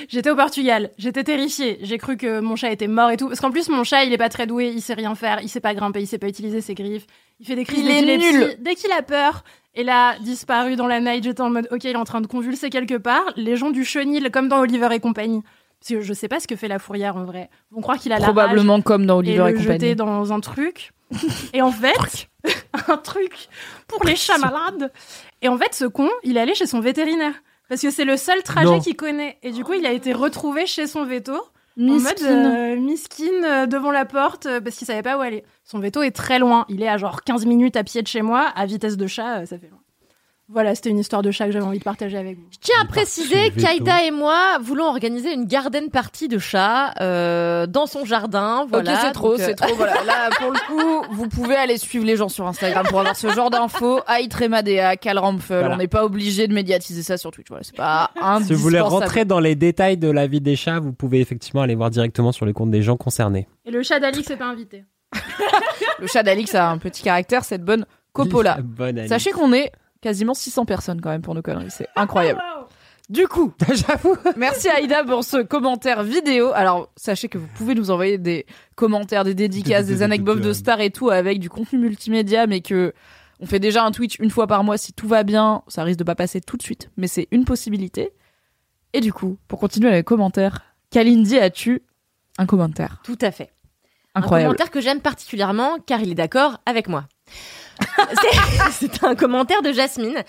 J'étais 0.10 0.30
au 0.30 0.36
Portugal. 0.36 0.92
J'étais 0.98 1.24
terrifiée. 1.24 1.78
J'ai 1.82 1.98
cru 1.98 2.18
que 2.18 2.42
mon 2.42 2.58
chat 2.58 2.72
était 2.72 2.88
mort 2.88 3.12
et 3.12 3.18
tout. 3.18 3.28
Parce 3.28 3.40
qu'en 3.40 3.52
plus, 3.52 3.70
mon 3.70 3.86
chat, 3.86 4.04
il 4.04 4.12
est 4.12 4.18
pas 4.18 4.28
très 4.28 4.46
doué. 4.46 4.72
Il 4.76 4.82
sait 4.82 4.94
rien 4.94 5.16
faire. 5.16 5.40
Il 5.42 5.48
sait 5.48 5.62
pas 5.62 5.74
grimper. 5.74 6.02
Il 6.02 6.08
sait 6.08 6.18
pas 6.18 6.28
utiliser 6.28 6.60
ses 6.60 6.74
griffes. 6.74 7.08
Il 7.40 7.46
fait 7.46 7.56
des 7.56 7.64
crises 7.64 7.80
Il 7.86 7.90
est 8.10 8.18
nul. 8.18 8.56
dès 8.60 8.76
qu'il 8.76 8.92
a 8.92 9.02
peur. 9.02 9.44
Et 9.76 9.84
là, 9.84 10.18
disparu 10.20 10.76
dans 10.76 10.88
la 10.88 11.00
night, 11.00 11.24
j'étais 11.24 11.42
en 11.42 11.50
mode, 11.52 11.68
ok, 11.72 11.84
il 11.86 11.92
est 11.92 11.96
en 11.96 12.04
train 12.04 12.20
de 12.20 12.28
convulser 12.28 12.70
quelque 12.70 12.96
part. 12.98 13.24
Les 13.38 13.56
gens 13.56 13.70
du 13.70 13.86
chenil, 13.86 14.30
comme 14.32 14.50
dans 14.50 14.60
Oliver 14.60 14.90
et 14.92 15.00
compagnie. 15.00 15.44
Parce 15.80 15.90
que 15.90 16.02
je 16.02 16.14
sais 16.14 16.28
pas 16.28 16.40
ce 16.40 16.48
que 16.48 16.56
fait 16.56 16.68
la 16.68 16.80
fourrière 16.80 17.16
en 17.16 17.24
vrai. 17.24 17.50
Vont 17.72 17.82
croire 17.82 17.98
qu'il 17.98 18.12
a 18.12 18.20
la 18.20 18.26
rage 18.26 18.34
Probablement 18.34 18.82
comme 18.82 19.06
dans 19.06 19.16
et 19.16 19.40
Oliver 19.40 19.50
et, 19.50 19.52
le 19.52 19.58
compagnie. 19.58 19.80
jeter 19.80 19.96
dans 19.96 20.34
un 20.34 20.40
truc. 20.40 20.92
Et 21.54 21.62
en 21.62 21.72
fait, 21.72 22.30
un 22.88 22.98
truc 22.98 23.48
pour 23.88 24.04
les 24.06 24.16
chats 24.16 24.38
malades. 24.38 24.92
Et 25.42 25.48
en 25.48 25.58
fait, 25.58 25.74
ce 25.74 25.86
con, 25.86 26.10
il 26.24 26.38
est 26.38 26.40
allé 26.40 26.54
chez 26.54 26.68
son 26.68 26.82
vétérinaire. 26.82 27.34
Parce 27.68 27.82
que 27.82 27.92
c'est 27.92 28.06
le 28.06 28.18
seul 28.18 28.44
trajet 28.44 28.80
qu'il 28.80 28.96
connaît. 28.96 29.38
Et 29.44 29.52
du 29.52 29.64
coup, 29.64 29.74
il 29.74 29.86
a 29.86 29.92
été 29.92 30.14
retrouvé 30.14 30.66
chez 30.66 30.88
son 30.88 31.06
veto. 31.06 31.34
En 31.80 31.94
Miskin. 31.94 32.26
mode 32.26 33.46
euh, 33.46 33.46
euh, 33.46 33.66
devant 33.66 33.92
la 33.92 34.04
porte 34.06 34.48
euh, 34.48 34.60
parce 34.60 34.76
qu'il 34.76 34.86
savait 34.86 35.04
pas 35.04 35.18
où 35.18 35.22
aller. 35.22 35.46
Son 35.64 35.80
veto 35.80 36.02
est 36.02 36.12
très 36.12 36.38
loin. 36.40 36.66
Il 36.68 36.84
est 36.84 36.90
à 36.90 36.98
genre 36.98 37.24
15 37.24 37.46
minutes 37.46 37.78
à 37.78 37.84
pied 37.84 38.02
de 38.02 38.08
chez 38.08 38.22
moi. 38.22 38.42
À 38.42 38.66
vitesse 38.66 38.98
de 38.98 39.08
chat, 39.08 39.46
ça 39.46 39.58
fait 39.58 39.70
loin. 39.70 39.79
Voilà, 40.52 40.74
c'était 40.74 40.90
une 40.90 40.98
histoire 40.98 41.22
de 41.22 41.30
chat 41.30 41.46
que 41.46 41.52
j'avais 41.52 41.66
envie 41.66 41.78
de 41.78 41.84
partager 41.84 42.18
avec 42.18 42.38
vous. 42.38 42.46
Je 42.52 42.58
tiens 42.60 42.78
à 42.82 42.86
préciser 42.86 43.52
qu'Aïda 43.52 44.04
et 44.04 44.10
moi 44.10 44.58
voulons 44.60 44.86
organiser 44.86 45.32
une 45.32 45.46
garden 45.46 45.90
party 45.90 46.28
de 46.28 46.40
chats 46.40 46.92
euh, 47.02 47.68
dans 47.68 47.86
son 47.86 48.04
jardin. 48.04 48.66
Voilà. 48.68 48.94
ok, 48.94 49.00
c'est 49.00 49.12
trop, 49.12 49.34
euh, 49.34 49.38
c'est 49.38 49.54
trop. 49.54 49.76
Voilà, 49.76 50.04
là, 50.08 50.30
pour 50.40 50.50
le 50.50 50.58
coup, 50.66 51.06
vous 51.12 51.28
pouvez 51.30 51.56
aller 51.56 51.78
suivre 51.78 52.04
les 52.04 52.16
gens 52.16 52.30
sur 52.30 52.48
Instagram 52.48 52.84
pour 52.90 53.00
avoir 53.00 53.16
ce 53.16 53.30
genre 53.30 53.52
d'infos. 53.52 54.02
Calramfel. 54.98 55.60
Voilà. 55.60 55.76
On 55.76 55.78
n'est 55.78 55.88
pas 55.88 56.04
obligé 56.04 56.48
de 56.48 56.54
médiatiser 56.54 57.04
ça 57.04 57.18
sur 57.18 57.30
Twitch. 57.30 57.50
Voilà, 57.50 57.64
c'est 57.64 57.76
pas 57.76 58.10
un. 58.20 58.40
Si 58.50 58.54
vous 58.54 58.62
voulez 58.62 58.80
rentrer 58.80 59.26
dans 59.26 59.40
les 59.40 59.56
détails 59.56 59.98
de 59.98 60.10
la 60.10 60.26
vie 60.26 60.42
des 60.42 60.56
chats, 60.56 60.80
vous 60.80 60.94
pouvez 60.94 61.20
effectivement 61.20 61.62
aller 61.62 61.76
voir 61.76 61.92
directement 61.92 62.32
sur 62.32 62.48
le 62.48 62.54
compte 62.54 62.72
des 62.72 62.82
gens 62.82 62.98
concernés. 62.98 63.48
Et 63.66 63.72
le 63.72 63.84
chat 63.84 64.00
d'Alix 64.00 64.28
n'est 64.28 64.38
pas 64.38 64.48
invité. 64.48 64.86
Le 66.00 66.08
chat 66.08 66.24
d'Alix 66.24 66.56
a 66.56 66.70
un 66.70 66.78
petit 66.78 67.04
caractère, 67.04 67.44
cette 67.44 67.64
bonne 67.64 67.86
Coppola. 68.14 68.60
Bonne. 68.62 69.08
Sachez 69.08 69.32
qu'on 69.32 69.52
est 69.52 69.72
quasiment 70.02 70.34
600 70.34 70.66
personnes 70.66 71.02
quand 71.02 71.10
même 71.10 71.22
pour 71.22 71.36
nos 71.36 71.42
conneries. 71.42 71.72
C'est 71.72 71.88
incroyable. 71.96 72.42
Du 73.10 73.28
coup, 73.28 73.52
J'avoue. 73.74 74.16
merci 74.38 74.70
Aïda 74.70 75.04
pour 75.04 75.24
ce 75.24 75.38
commentaire 75.38 76.04
vidéo. 76.04 76.52
Alors, 76.54 76.90
sachez 76.96 77.28
que 77.28 77.40
vous 77.40 77.48
pouvez 77.56 77.74
nous 77.74 77.90
envoyer 77.90 78.20
des 78.20 78.46
commentaires, 78.76 79.24
des 79.24 79.34
dédicaces, 79.34 79.88
des 79.88 80.04
anecdotes 80.04 80.42
de 80.42 80.54
stars 80.54 80.82
et 80.82 80.92
tout 80.92 81.10
avec 81.10 81.40
du 81.40 81.50
contenu 81.50 81.80
multimédia, 81.80 82.46
mais 82.46 82.62
que 82.62 82.94
on 83.40 83.48
fait 83.48 83.60
déjà 83.60 83.84
un 83.84 83.92
Twitch 83.92 84.18
une 84.20 84.30
fois 84.30 84.46
par 84.46 84.64
mois 84.64 84.78
si 84.78 84.94
tout 84.94 85.08
va 85.08 85.24
bien. 85.24 85.64
Ça 85.68 85.84
risque 85.84 85.98
de 86.00 86.04
pas 86.04 86.16
passer 86.16 86.40
tout 86.40 86.56
de 86.58 86.62
suite, 86.62 86.92
mais 86.98 87.08
c'est 87.08 87.28
une 87.32 87.46
possibilité. 87.46 88.12
Et 88.94 89.02
du 89.02 89.12
coup, 89.12 89.38
pour 89.48 89.60
continuer 89.60 89.92
les 89.92 90.04
commentaires, 90.04 90.62
Kalindi, 90.92 91.40
as-tu 91.40 91.82
un 92.38 92.46
commentaire? 92.46 93.02
Tout 93.04 93.18
à 93.22 93.32
fait. 93.32 93.50
Un 94.14 94.20
incroyable 94.22 94.50
commentaire 94.50 94.72
que 94.72 94.82
j'aime 94.82 95.02
particulièrement 95.02 95.78
car 95.86 96.02
il 96.02 96.12
est 96.12 96.16
d'accord 96.16 96.60
avec 96.68 96.88
moi. 96.88 97.06
C'est- 98.72 99.04
un 99.04 99.16
commentaire 99.16 99.62
de 99.62 99.72
Jasmine 99.72 100.24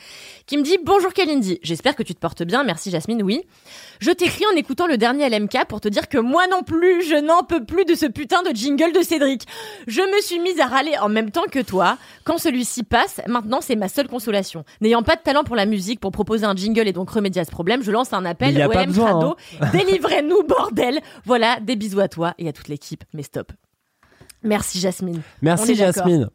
qui 0.46 0.56
me 0.56 0.62
dit 0.62 0.78
Bonjour 0.84 1.12
Kalindi, 1.12 1.58
j'espère 1.62 1.96
que 1.96 2.02
tu 2.02 2.14
te 2.14 2.20
portes 2.20 2.42
bien, 2.42 2.62
merci 2.62 2.90
Jasmine, 2.90 3.22
oui. 3.22 3.42
Je 4.00 4.10
t'écris 4.10 4.44
en 4.52 4.56
écoutant 4.56 4.86
le 4.86 4.96
dernier 4.96 5.28
LMK 5.28 5.66
pour 5.68 5.80
te 5.80 5.88
dire 5.88 6.08
que 6.08 6.18
moi 6.18 6.46
non 6.48 6.62
plus, 6.62 7.02
je 7.02 7.16
n'en 7.16 7.42
peux 7.42 7.64
plus 7.64 7.84
de 7.84 7.94
ce 7.94 8.06
putain 8.06 8.42
de 8.42 8.54
jingle 8.54 8.92
de 8.92 9.02
Cédric. 9.02 9.46
Je 9.86 10.00
me 10.00 10.20
suis 10.22 10.38
mise 10.38 10.60
à 10.60 10.66
râler 10.66 10.96
en 10.98 11.08
même 11.08 11.30
temps 11.30 11.44
que 11.50 11.58
toi. 11.60 11.98
Quand 12.24 12.38
celui-ci 12.38 12.82
passe, 12.84 13.20
maintenant 13.26 13.60
c'est 13.60 13.76
ma 13.76 13.88
seule 13.88 14.08
consolation. 14.08 14.64
N'ayant 14.80 15.02
pas 15.02 15.16
de 15.16 15.22
talent 15.22 15.44
pour 15.44 15.56
la 15.56 15.66
musique, 15.66 16.00
pour 16.00 16.12
proposer 16.12 16.44
un 16.44 16.54
jingle 16.54 16.86
et 16.88 16.92
donc 16.92 17.10
remédier 17.10 17.42
à 17.42 17.44
ce 17.44 17.50
problème, 17.50 17.82
je 17.82 17.90
lance 17.90 18.12
un 18.12 18.24
appel 18.24 18.56
au 18.66 18.72
LM 18.72 18.92
Crado. 18.92 19.36
Délivrez-nous, 19.72 20.42
bordel 20.44 21.00
Voilà, 21.24 21.58
des 21.60 21.76
bisous 21.76 22.00
à 22.00 22.08
toi 22.08 22.34
et 22.38 22.48
à 22.48 22.52
toute 22.52 22.68
l'équipe, 22.68 23.04
mais 23.12 23.22
stop. 23.22 23.52
Merci 24.42 24.80
Jasmine. 24.80 25.20
Merci. 25.42 25.74
Jasmine. 25.74 26.30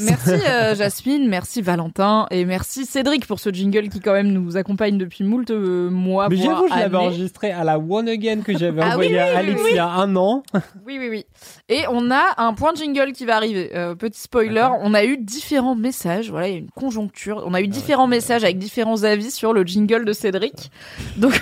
Merci 0.00 0.30
euh, 0.30 0.74
Jasmine, 0.74 1.28
merci 1.28 1.62
Valentin 1.62 2.26
et 2.30 2.44
merci 2.44 2.86
Cédric 2.86 3.26
pour 3.26 3.40
ce 3.40 3.50
jingle 3.50 3.88
qui 3.88 4.00
quand 4.00 4.12
même 4.12 4.32
nous 4.32 4.56
accompagne 4.56 4.98
depuis 4.98 5.24
moult 5.24 5.50
euh, 5.50 5.90
mois. 5.90 6.28
Mais 6.28 6.36
j'avoue, 6.36 6.68
je 6.68 6.74
l'avais 6.74 6.96
enregistré 6.96 7.50
à 7.50 7.64
la 7.64 7.78
One 7.78 8.08
Again 8.08 8.42
que 8.42 8.56
j'avais 8.56 8.82
Ah 8.82 8.92
envoyé 8.92 9.10
oui, 9.10 9.16
oui, 9.16 9.20
à 9.20 9.38
Alex 9.38 9.60
oui, 9.62 9.70
il 9.72 9.76
y 9.76 9.78
a 9.78 9.88
un 9.88 10.14
an. 10.16 10.42
Oui, 10.86 10.98
oui, 10.98 11.08
oui. 11.10 11.26
Et 11.68 11.84
on 11.90 12.10
a 12.10 12.34
un 12.38 12.54
point 12.54 12.72
de 12.72 12.78
jingle 12.78 13.12
qui 13.12 13.24
va 13.24 13.36
arriver. 13.36 13.70
Euh, 13.74 13.94
petit 13.94 14.20
spoiler, 14.20 14.68
on 14.80 14.94
a 14.94 15.04
eu 15.04 15.16
différents 15.18 15.74
messages. 15.76 16.30
Voilà, 16.30 16.48
il 16.48 16.52
y 16.52 16.56
a 16.56 16.58
une 16.58 16.70
conjoncture. 16.70 17.42
On 17.46 17.54
a 17.54 17.60
eu 17.60 17.68
différents 17.68 18.06
messages 18.06 18.44
avec 18.44 18.58
différents 18.58 19.02
avis 19.04 19.30
sur 19.30 19.52
le 19.52 19.64
jingle 19.64 20.04
de 20.04 20.12
Cédric. 20.12 20.70
Donc, 21.16 21.40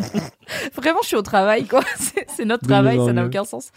vraiment, 0.74 1.00
je 1.02 1.08
suis 1.08 1.16
au 1.16 1.22
travail, 1.22 1.64
quoi. 1.66 1.82
C'est 2.28 2.44
notre 2.44 2.66
travail, 2.66 2.98
ça 3.04 3.12
n'a 3.12 3.24
aucun 3.24 3.44
sens. 3.44 3.70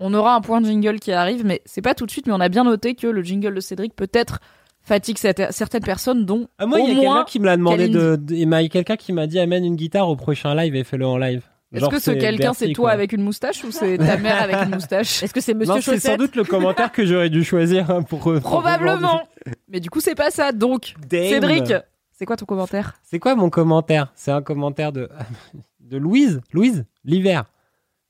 On 0.00 0.14
aura 0.14 0.34
un 0.34 0.40
point 0.40 0.60
de 0.60 0.66
jingle 0.66 0.98
qui 1.00 1.12
arrive, 1.12 1.44
mais 1.44 1.60
c'est 1.64 1.82
pas 1.82 1.94
tout 1.94 2.06
de 2.06 2.10
suite. 2.10 2.26
Mais 2.26 2.32
on 2.32 2.40
a 2.40 2.48
bien 2.48 2.64
noté 2.64 2.94
que 2.94 3.06
le 3.06 3.22
jingle 3.22 3.54
de 3.54 3.60
Cédric 3.60 3.94
peut-être 3.96 4.38
fatigue 4.80 5.18
cette- 5.18 5.52
certaines 5.52 5.82
personnes, 5.82 6.24
dont 6.24 6.48
Ah, 6.58 6.66
moi, 6.66 6.80
il 6.80 6.88
y 6.88 6.92
a 6.92 6.94
quelqu'un 7.00 7.24
qui 7.24 7.40
me 7.40 7.46
l'a 7.46 7.56
demandé 7.56 7.88
de, 7.88 8.16
de- 8.16 8.34
il 8.34 8.46
m'a- 8.48 8.66
quelqu'un 8.68 8.96
qui 8.96 9.12
m'a 9.12 9.26
dit 9.26 9.38
amène 9.38 9.64
une 9.64 9.76
guitare 9.76 10.08
au 10.08 10.16
prochain 10.16 10.54
live 10.54 10.74
et 10.76 10.84
fais-le 10.84 11.06
en 11.06 11.18
live. 11.18 11.42
Est-ce 11.70 11.86
que 11.88 11.98
ce 12.00 12.12
quelqu'un 12.12 12.54
c'est 12.54 12.72
toi 12.72 12.84
quoi. 12.84 12.90
avec 12.92 13.12
une 13.12 13.20
moustache 13.22 13.62
ou 13.64 13.70
c'est 13.70 13.98
ta 13.98 14.16
mère 14.16 14.40
avec 14.42 14.56
une 14.56 14.70
moustache 14.76 15.22
Est-ce 15.22 15.34
que 15.34 15.40
c'est 15.42 15.52
Monsieur 15.52 15.74
Non, 15.74 15.80
c'est 15.82 15.98
sans 16.00 16.16
doute 16.16 16.34
le 16.34 16.44
commentaire 16.44 16.90
que 16.90 17.04
j'aurais 17.04 17.28
dû 17.28 17.44
choisir 17.44 17.90
hein, 17.90 18.00
pour 18.02 18.20
pour 18.20 18.40
Probablement. 18.40 19.20
Mais 19.68 19.78
du 19.80 19.90
coup, 19.90 20.00
c'est 20.00 20.14
pas 20.14 20.30
ça. 20.30 20.52
Donc, 20.52 20.94
Damn. 21.10 21.28
Cédric, 21.28 21.74
c'est 22.12 22.24
quoi 22.24 22.36
ton 22.36 22.46
commentaire? 22.46 22.94
C'est 23.02 23.18
quoi 23.18 23.34
mon 23.34 23.50
commentaire? 23.50 24.10
C'est 24.14 24.30
un 24.30 24.40
commentaire 24.40 24.92
de 24.92 25.10
de 25.80 25.98
Louise, 25.98 26.40
Louise 26.54 26.86
l'hiver, 27.04 27.44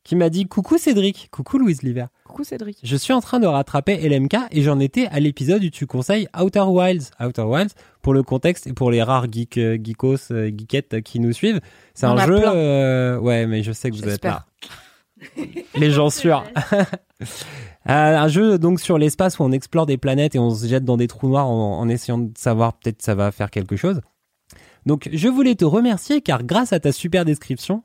qui 0.08 0.16
m'a 0.16 0.30
dit 0.30 0.46
coucou 0.46 0.78
Cédric, 0.78 1.28
coucou 1.30 1.58
Louise 1.58 1.82
l'hiver. 1.82 2.08
Coucou 2.24 2.42
Cédric. 2.42 2.78
Je 2.82 2.96
suis 2.96 3.12
en 3.12 3.20
train 3.20 3.40
de 3.40 3.46
rattraper 3.46 4.08
LMK 4.08 4.36
et 4.52 4.62
j'en 4.62 4.80
étais 4.80 5.06
à 5.08 5.20
l'épisode 5.20 5.62
où 5.62 5.68
tu 5.68 5.86
conseilles 5.86 6.28
Outer 6.34 6.62
Wilds. 6.62 7.10
Outer 7.20 7.42
Wilds, 7.42 7.74
pour 8.00 8.14
le 8.14 8.22
contexte 8.22 8.66
et 8.66 8.72
pour 8.72 8.90
les 8.90 9.02
rares 9.02 9.30
geeks, 9.30 9.58
euh, 9.58 9.76
geekos, 9.76 10.32
euh, 10.32 10.50
geekettes 10.50 11.02
qui 11.02 11.20
nous 11.20 11.34
suivent, 11.34 11.60
c'est 11.92 12.06
un 12.06 12.16
a 12.16 12.26
jeu. 12.26 12.40
euh, 12.42 13.18
ouais, 13.18 13.46
mais 13.46 13.62
je 13.62 13.70
sais 13.70 13.90
que 13.90 13.96
vous 13.96 14.08
êtes 14.08 14.24
là. 14.24 14.46
Les 15.74 15.90
gens 15.90 16.08
sûrs. 16.08 16.42
Un 17.84 18.28
jeu 18.28 18.58
donc 18.58 18.80
sur 18.80 18.96
l'espace 18.96 19.38
où 19.38 19.42
on 19.42 19.52
explore 19.52 19.84
des 19.84 19.98
planètes 19.98 20.34
et 20.34 20.38
on 20.38 20.54
se 20.54 20.66
jette 20.66 20.86
dans 20.86 20.96
des 20.96 21.06
trous 21.06 21.28
noirs 21.28 21.50
en, 21.50 21.80
en 21.80 21.88
essayant 21.90 22.16
de 22.16 22.32
savoir 22.38 22.78
peut-être 22.78 23.02
ça 23.02 23.14
va 23.14 23.30
faire 23.30 23.50
quelque 23.50 23.76
chose. 23.76 24.00
Donc 24.86 25.10
je 25.12 25.28
voulais 25.28 25.54
te 25.54 25.66
remercier 25.66 26.22
car 26.22 26.44
grâce 26.44 26.72
à 26.72 26.80
ta 26.80 26.92
super 26.92 27.26
description, 27.26 27.82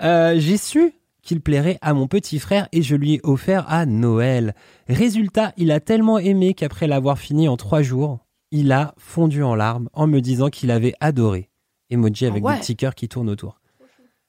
euh, 0.00 0.34
j'ai 0.38 0.56
su 0.56 0.92
qu'il 1.22 1.40
plairait 1.40 1.78
à 1.80 1.94
mon 1.94 2.08
petit 2.08 2.38
frère 2.38 2.68
et 2.72 2.82
je 2.82 2.96
lui 2.96 3.14
ai 3.14 3.20
offert 3.22 3.64
à 3.68 3.86
Noël. 3.86 4.54
Résultat, 4.88 5.52
il 5.56 5.70
a 5.70 5.80
tellement 5.80 6.18
aimé 6.18 6.54
qu'après 6.54 6.86
l'avoir 6.86 7.18
fini 7.18 7.48
en 7.48 7.56
trois 7.56 7.82
jours, 7.82 8.26
il 8.50 8.72
a 8.72 8.94
fondu 8.98 9.42
en 9.42 9.54
larmes 9.54 9.88
en 9.92 10.06
me 10.06 10.20
disant 10.20 10.50
qu'il 10.50 10.70
avait 10.70 10.94
adoré. 11.00 11.48
Emoji 11.90 12.26
avec 12.26 12.44
ouais. 12.44 12.54
des 12.54 12.60
petits 12.60 12.76
cœurs 12.76 12.94
qui 12.94 13.08
tournent 13.08 13.30
autour. 13.30 13.60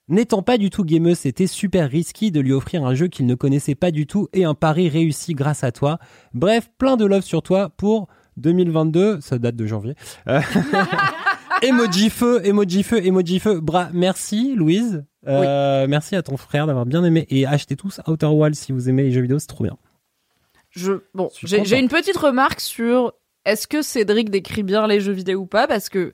N'étant 0.10 0.44
pas 0.44 0.58
du 0.58 0.70
tout 0.70 0.84
gameux, 0.84 1.16
c'était 1.16 1.48
super 1.48 1.90
risky 1.90 2.30
de 2.30 2.42
lui 2.42 2.52
offrir 2.52 2.86
un 2.86 2.94
jeu 2.94 3.08
qu'il 3.08 3.26
ne 3.26 3.36
connaissait 3.36 3.76
pas 3.76 3.90
du 3.90 4.06
tout 4.06 4.28
et 4.34 4.44
un 4.44 4.54
pari 4.54 4.90
réussi 4.90 5.34
grâce 5.34 5.64
à 5.64 5.72
toi. 5.72 5.98
Bref, 6.34 6.70
plein 6.78 6.98
de 6.98 7.06
love 7.06 7.24
sur 7.24 7.42
toi 7.42 7.70
pour 7.70 8.08
2022, 8.38 9.22
ça 9.22 9.40
date 9.40 9.56
de 9.56 9.66
janvier. 9.66 9.96
Emoji 11.64 12.10
feu, 12.10 12.42
emoji 12.46 12.84
feu, 12.84 13.06
emoji 13.06 13.40
feu. 13.40 13.60
Bra, 13.62 13.90
merci 13.94 14.56
Louise. 14.56 15.06
Euh, 15.28 15.88
Merci 15.88 16.16
à 16.16 16.22
ton 16.22 16.36
frère 16.36 16.68
d'avoir 16.68 16.86
bien 16.86 17.04
aimé 17.04 17.26
et 17.30 17.46
achetez 17.46 17.76
tous 17.76 18.02
Outer 18.08 18.26
Wilds 18.28 18.56
si 18.56 18.72
vous 18.74 18.90
aimez 18.90 19.04
les 19.04 19.12
jeux 19.12 19.22
vidéo, 19.22 19.40
c'est 19.40 19.48
trop 19.48 19.64
bien. 19.64 19.78
Je 20.70 20.94
bon, 21.14 21.30
j'ai 21.44 21.80
une 21.80 21.88
petite 21.88 22.18
remarque 22.18 22.60
sur 22.60 23.14
est-ce 23.46 23.68
que 23.68 23.82
Cédric 23.82 24.30
décrit 24.30 24.64
bien 24.64 24.88
les 24.88 25.00
jeux 25.00 25.14
vidéo 25.14 25.42
ou 25.42 25.46
pas 25.46 25.68
parce 25.68 25.88
que 25.88 26.14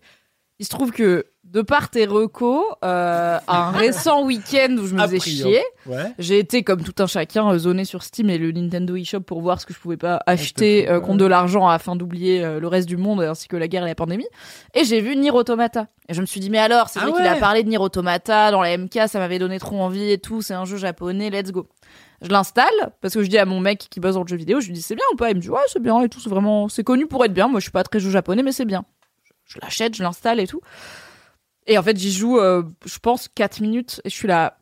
Il 0.60 0.66
se 0.66 0.70
trouve 0.70 0.92
que 0.92 1.26
de 1.46 1.62
par 1.62 1.90
tes 1.90 2.06
recos, 2.06 2.64
euh, 2.84 3.40
un 3.48 3.72
récent 3.72 4.24
week-end 4.26 4.76
où 4.78 4.86
je 4.86 4.94
me 4.94 5.02
faisais 5.04 5.20
chier, 5.20 5.64
Ouais. 5.88 6.12
j'ai 6.20 6.38
été 6.38 6.64
comme 6.64 6.84
tout 6.84 6.94
un 7.02 7.08
chacun 7.08 7.50
euh, 7.50 7.58
zoné 7.58 7.86
sur 7.86 8.04
Steam 8.04 8.30
et 8.30 8.38
le 8.38 8.52
Nintendo 8.52 8.96
eShop 8.96 9.22
pour 9.22 9.42
voir 9.42 9.60
ce 9.60 9.66
que 9.66 9.74
je 9.74 9.80
pouvais 9.80 9.98
pas 9.98 10.22
acheter 10.28 10.84
peut- 10.86 10.92
euh, 10.92 11.00
contre 11.00 11.18
de 11.20 11.26
l'argent 11.26 11.68
afin 11.68 11.96
d'oublier 11.96 12.44
euh, 12.44 12.60
le 12.60 12.68
reste 12.68 12.88
du 12.88 12.98
monde 12.98 13.22
ainsi 13.22 13.48
que 13.48 13.56
la 13.58 13.68
guerre 13.68 13.84
et 13.86 13.88
la 13.88 13.96
pandémie. 13.96 14.28
Et 14.76 14.84
j'ai 14.84 15.00
vu 15.02 15.16
Nier 15.16 15.32
Automata. 15.32 15.88
Et 16.08 16.14
je 16.14 16.22
me 16.22 16.26
suis 16.28 16.40
dit 16.40 16.50
mais 16.50 16.60
alors, 16.60 16.90
c'est 16.90 17.00
Ah 17.02 17.08
vrai 17.08 17.14
qu'il 17.14 17.26
a 17.28 17.36
parlé 17.38 17.64
de 17.64 17.70
Nier 17.70 17.78
Automata 17.80 18.52
dans 18.52 18.62
la 18.62 18.78
MK, 18.78 19.08
ça 19.08 19.18
m'avait 19.20 19.40
donné 19.40 19.58
trop 19.60 19.80
envie 19.82 20.12
et 20.12 20.18
tout, 20.20 20.42
c'est 20.44 20.54
un 20.54 20.66
jeu 20.66 20.78
japonais, 20.78 21.30
let's 21.32 21.52
go. 21.52 21.68
Je 22.22 22.28
l'installe 22.30 22.66
parce 23.02 23.14
que 23.14 23.24
je 23.24 23.30
dis 23.30 23.38
à 23.40 23.46
mon 23.46 23.62
mec 23.62 23.88
qui 23.90 24.00
bosse 24.02 24.16
dans 24.16 24.24
le 24.24 24.28
jeu 24.28 24.36
vidéo, 24.36 24.60
je 24.60 24.68
lui 24.68 24.74
dis 24.74 24.82
c'est 24.82 24.96
bien 24.96 25.06
ou 25.14 25.16
pas? 25.16 25.30
Il 25.32 25.38
me 25.38 25.42
dit 25.42 25.50
ouais 25.50 25.62
c'est 25.72 25.82
bien 25.82 26.00
et 26.02 26.10
tout, 26.10 26.20
c'est 26.20 26.30
vraiment 26.30 26.68
c'est 26.68 26.84
connu 26.84 27.08
pour 27.08 27.24
être 27.26 27.34
bien. 27.34 27.48
Moi 27.48 27.60
je 27.62 27.64
suis 27.64 27.72
pas 27.72 27.84
très 27.84 28.00
jeu 28.00 28.12
japonais 28.12 28.44
mais 28.44 28.52
c'est 28.52 28.66
bien. 28.66 28.84
Je, 29.50 29.60
l'achète, 29.62 29.96
je 29.96 30.04
l'installe 30.04 30.40
et 30.40 30.48
tout. 30.48 30.62
Et 31.68 31.78
en 31.78 31.84
fait 31.84 31.98
j'y 31.98 32.12
joue, 32.12 32.40
euh, 32.40 32.64
je 32.86 33.00
pense 33.00 33.28
4 33.28 33.60
minutes 33.62 34.02
et 34.06 34.10
je 34.10 34.16
suis 34.16 34.28
là. 34.28 34.58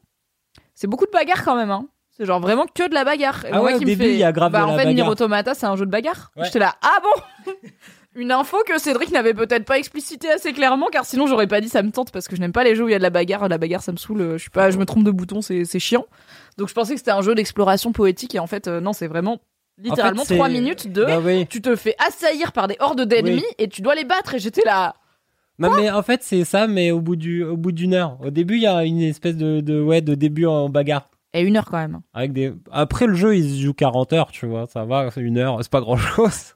C'est 0.74 0.88
beaucoup 0.88 1.06
de 1.06 1.12
bagarre 1.12 1.44
quand 1.44 1.56
même 1.56 1.72
hein. 1.72 1.88
C'est 2.18 2.26
genre 2.26 2.40
vraiment 2.40 2.66
que 2.66 2.90
de 2.90 2.96
la 2.96 3.04
bagarre. 3.04 3.46
Et 3.46 3.50
Ah 3.52 3.58
moi 3.58 3.66
ouais, 3.66 3.72
qui 3.74 3.78
au 3.78 3.82
me 3.82 3.86
début, 3.86 4.04
fait, 4.06 4.14
il 4.14 4.18
y 4.18 4.24
a 4.24 4.32
grave 4.32 4.52
bah, 4.52 4.62
de 4.62 4.64
en 4.66 4.72
la 4.72 4.80
fait 4.80 4.86
Nier 4.86 4.96
bagarre. 4.96 5.10
Automata 5.10 5.54
c'est 5.54 5.68
un 5.68 5.76
jeu 5.76 5.86
de 5.86 5.92
bagarre. 5.92 6.32
Ouais. 6.36 6.46
J'étais 6.46 6.60
là 6.60 6.76
ah 6.82 7.00
bon? 7.04 7.54
Une 8.16 8.32
info 8.32 8.58
que 8.66 8.80
Cédric 8.80 9.12
n'avait 9.12 9.36
peut-être 9.36 9.66
pas 9.66 9.78
explicité 9.78 10.32
assez 10.32 10.52
clairement, 10.52 10.88
car 10.92 11.06
sinon 11.06 11.28
j'aurais 11.28 11.46
pas 11.46 11.62
dit 11.62 11.70
ça 11.70 11.84
me 11.84 11.92
tente 11.92 12.12
parce 12.12 12.28
que 12.28 12.36
je 12.36 12.42
n'aime 12.42 12.52
pas 12.52 12.64
les 12.64 12.76
jeux 12.76 12.86
où 12.86 12.88
il 12.90 12.92
y 12.92 12.96
a 12.96 12.98
de 12.98 13.04
la 13.04 13.12
bagarre. 13.12 13.48
La 13.48 13.60
bagarre 13.60 13.84
ça 13.84 13.92
me 13.92 13.98
saoule. 13.98 14.34
Je 14.34 14.38
suis 14.38 14.50
pas, 14.50 14.72
je 14.72 14.80
me 14.80 14.86
trompe 14.86 15.04
de 15.04 15.12
bouton, 15.12 15.42
c'est 15.42 15.66
c'est 15.66 15.80
chiant. 15.80 16.06
Donc 16.58 16.68
je 16.68 16.74
pensais 16.74 16.94
que 16.94 17.00
c'était 17.00 17.12
un 17.12 17.22
jeu 17.22 17.36
d'exploration 17.36 17.92
poétique 17.92 18.34
et 18.34 18.40
en 18.40 18.48
fait 18.48 18.68
euh, 18.68 18.80
non, 18.82 18.94
c'est 18.94 19.06
vraiment 19.08 19.40
littéralement 19.78 20.22
En 20.24 20.26
fait, 20.26 20.36
trois 20.36 20.50
minutes 20.50 20.92
de. 20.92 21.06
Bah 21.06 21.20
oui. 21.24 21.46
Tu 21.48 21.62
te 21.62 21.76
fais 21.76 21.96
assaillir 22.06 22.52
par 22.52 22.68
des 22.68 22.76
hordes 22.80 23.02
d'ennemis 23.04 23.36
Oui. 23.48 23.56
et 23.58 23.68
tu 23.68 23.82
dois 23.82 23.96
les 23.96 24.06
battre. 24.06 24.36
Et 24.36 24.40
j'étais 24.40 24.64
là. 24.66 24.96
Non 25.60 25.72
mais 25.76 25.90
en 25.90 26.04
fait 26.04 26.22
c'est 26.22 26.46
ça 26.46 26.68
mais 26.68 26.92
au 26.92 27.02
bout 27.02 27.16
du 27.16 27.44
au 27.44 27.58
bout 27.58 27.72
d'une 27.72 27.96
heure. 27.96 28.18
Au 28.24 28.30
début 28.30 28.58
il 28.58 28.62
y 28.62 28.68
a 28.68 28.84
une 28.84 29.02
espèce 29.02 29.36
de, 29.36 29.60
de 29.62 29.82
ouais 29.82 30.02
de 30.02 30.14
début 30.14 30.46
en 30.46 30.70
bagarre 30.70 31.10
Et 31.34 31.42
une 31.42 31.58
heure 31.58 31.66
quand 31.66 31.78
même. 31.80 32.02
avec 32.14 32.32
des 32.32 32.54
après 32.72 33.08
le 33.08 33.16
jeu 33.16 33.36
il 33.36 33.50
se 33.50 33.62
joue 33.64 33.74
40 33.74 34.14
heures 34.14 34.32
tu 34.32 34.46
vois 34.46 34.68
ça 34.68 34.86
va 34.86 35.10
une 35.18 35.40
heure 35.40 35.58
c'est 35.64 35.72
pas 35.72 35.82
grand 35.82 35.98
chose. 35.98 36.54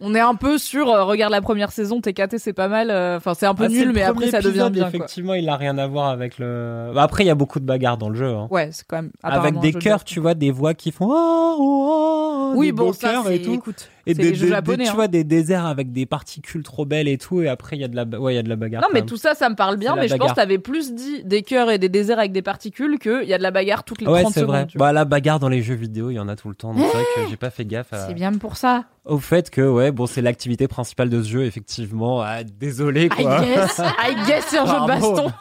On 0.00 0.14
est 0.14 0.20
un 0.20 0.34
peu 0.34 0.58
sur. 0.58 0.88
euh, 0.90 1.04
regarde 1.04 1.32
la 1.32 1.40
première 1.40 1.72
saison, 1.72 2.00
TKT 2.00 2.38
c'est 2.38 2.52
pas 2.52 2.68
mal. 2.68 2.90
euh, 2.90 3.16
Enfin 3.16 3.34
c'est 3.34 3.46
un 3.46 3.54
peu 3.54 3.66
nul, 3.68 3.92
mais 3.94 4.02
après 4.02 4.30
ça 4.30 4.40
devient 4.40 4.68
bien. 4.72 4.82
quoi. 4.84 4.88
Effectivement 4.88 5.34
il 5.34 5.48
a 5.48 5.56
rien 5.56 5.78
à 5.78 5.86
voir 5.86 6.08
avec 6.10 6.38
le. 6.38 6.90
Bah, 6.94 7.02
après 7.02 7.24
il 7.24 7.26
y 7.26 7.30
a 7.30 7.34
beaucoup 7.34 7.60
de 7.60 7.64
bagarres 7.66 7.98
dans 7.98 8.08
le 8.08 8.14
jeu. 8.16 8.28
hein. 8.34 8.48
Ouais, 8.50 8.68
c'est 8.72 8.86
quand 8.86 8.96
même. 8.96 9.10
Avec 9.22 9.58
des 9.60 9.72
cœurs, 9.72 10.04
tu 10.04 10.20
vois, 10.20 10.34
des 10.34 10.50
voix 10.50 10.74
qui 10.74 10.92
font 10.92 11.08
oh, 11.10 11.56
oh, 11.58 12.52
oh, 12.52 12.52
Oui, 12.56 12.66
des 12.66 12.72
bon, 12.72 12.86
beaux 12.86 12.92
ça 12.92 13.10
cœurs 13.12 13.24
c'est. 13.26 13.36
et 13.36 13.42
tout. 13.42 13.54
Écoute, 13.54 13.88
Et 14.08 14.14
des, 14.14 14.34
jeux 14.36 14.48
japonais. 14.48 14.76
des- 14.78 14.84
hein. 14.84 14.90
tu 14.90 14.94
vois, 14.96 15.08
des 15.08 15.24
déserts 15.24 15.66
avec 15.66 15.90
des 15.92 16.06
particules 16.06 16.62
trop 16.62 16.84
belles 16.84 17.08
et 17.08 17.18
tout, 17.18 17.42
et 17.42 17.48
après 17.48 17.76
il 17.76 17.80
y 17.80 17.84
a 17.84 17.88
de 17.88 17.96
la, 17.96 18.04
ouais, 18.20 18.34
il 18.34 18.36
y 18.36 18.38
a 18.38 18.42
de 18.44 18.48
la 18.48 18.54
bagarre. 18.56 18.82
Non, 18.82 18.88
mais 18.94 19.02
tout 19.02 19.16
ça, 19.16 19.34
ça 19.34 19.48
me 19.48 19.54
parle 19.56 19.76
bien, 19.76 19.96
mais 19.96 20.06
je 20.08 20.14
pense 20.14 20.30
que 20.30 20.36
t'avais 20.36 20.58
plus 20.58 20.94
dit 20.94 21.24
des 21.24 21.42
cœurs 21.42 21.70
et 21.70 21.78
des 21.78 21.88
déserts 21.88 22.18
avec 22.20 22.30
des 22.32 22.42
particules 22.42 22.98
qu'il 23.00 23.24
y 23.24 23.34
a 23.34 23.38
de 23.38 23.42
la 23.42 23.50
bagarre 23.50 23.82
toutes 23.84 24.00
les 24.00 24.06
Ouais, 24.06 24.20
30 24.22 24.32
c'est 24.34 24.40
secondes. 24.40 24.54
vrai. 24.54 24.66
tu. 24.66 24.78
Bah, 24.78 24.92
la 24.92 25.04
bagarre 25.04 25.40
dans 25.40 25.48
les 25.48 25.60
jeux 25.62 25.74
vidéo, 25.74 26.10
il 26.10 26.14
y 26.14 26.20
en 26.20 26.28
a 26.28 26.36
tout 26.36 26.48
le 26.48 26.54
temps. 26.54 26.72
Donc 26.72 26.84
c'est 26.86 26.96
vrai 26.96 27.04
que 27.16 27.30
j'ai 27.30 27.36
pas 27.36 27.50
fait 27.50 27.64
gaffe 27.64 27.92
à- 27.92 28.06
C'est 28.06 28.14
bien 28.14 28.32
pour 28.34 28.56
ça. 28.56 28.84
au 29.04 29.18
fait 29.18 29.50
que, 29.50 29.60
ouais, 29.62 29.90
bon, 29.90 30.06
c'est 30.06 30.22
l'activité 30.22 30.68
principale 30.68 31.10
de 31.10 31.20
ce 31.22 31.28
jeu, 31.28 31.44
effectivement. 31.44 32.20
Ah, 32.22 32.44
désolé, 32.44 33.06
I 33.06 33.08
quoi. 33.08 33.40
guess, 33.40 33.78
I 33.80 34.14
guess 34.26 34.44
c'est 34.48 34.58
un 34.58 34.66
jeu 34.66 34.80
de 34.82 34.86
baston. 34.86 35.32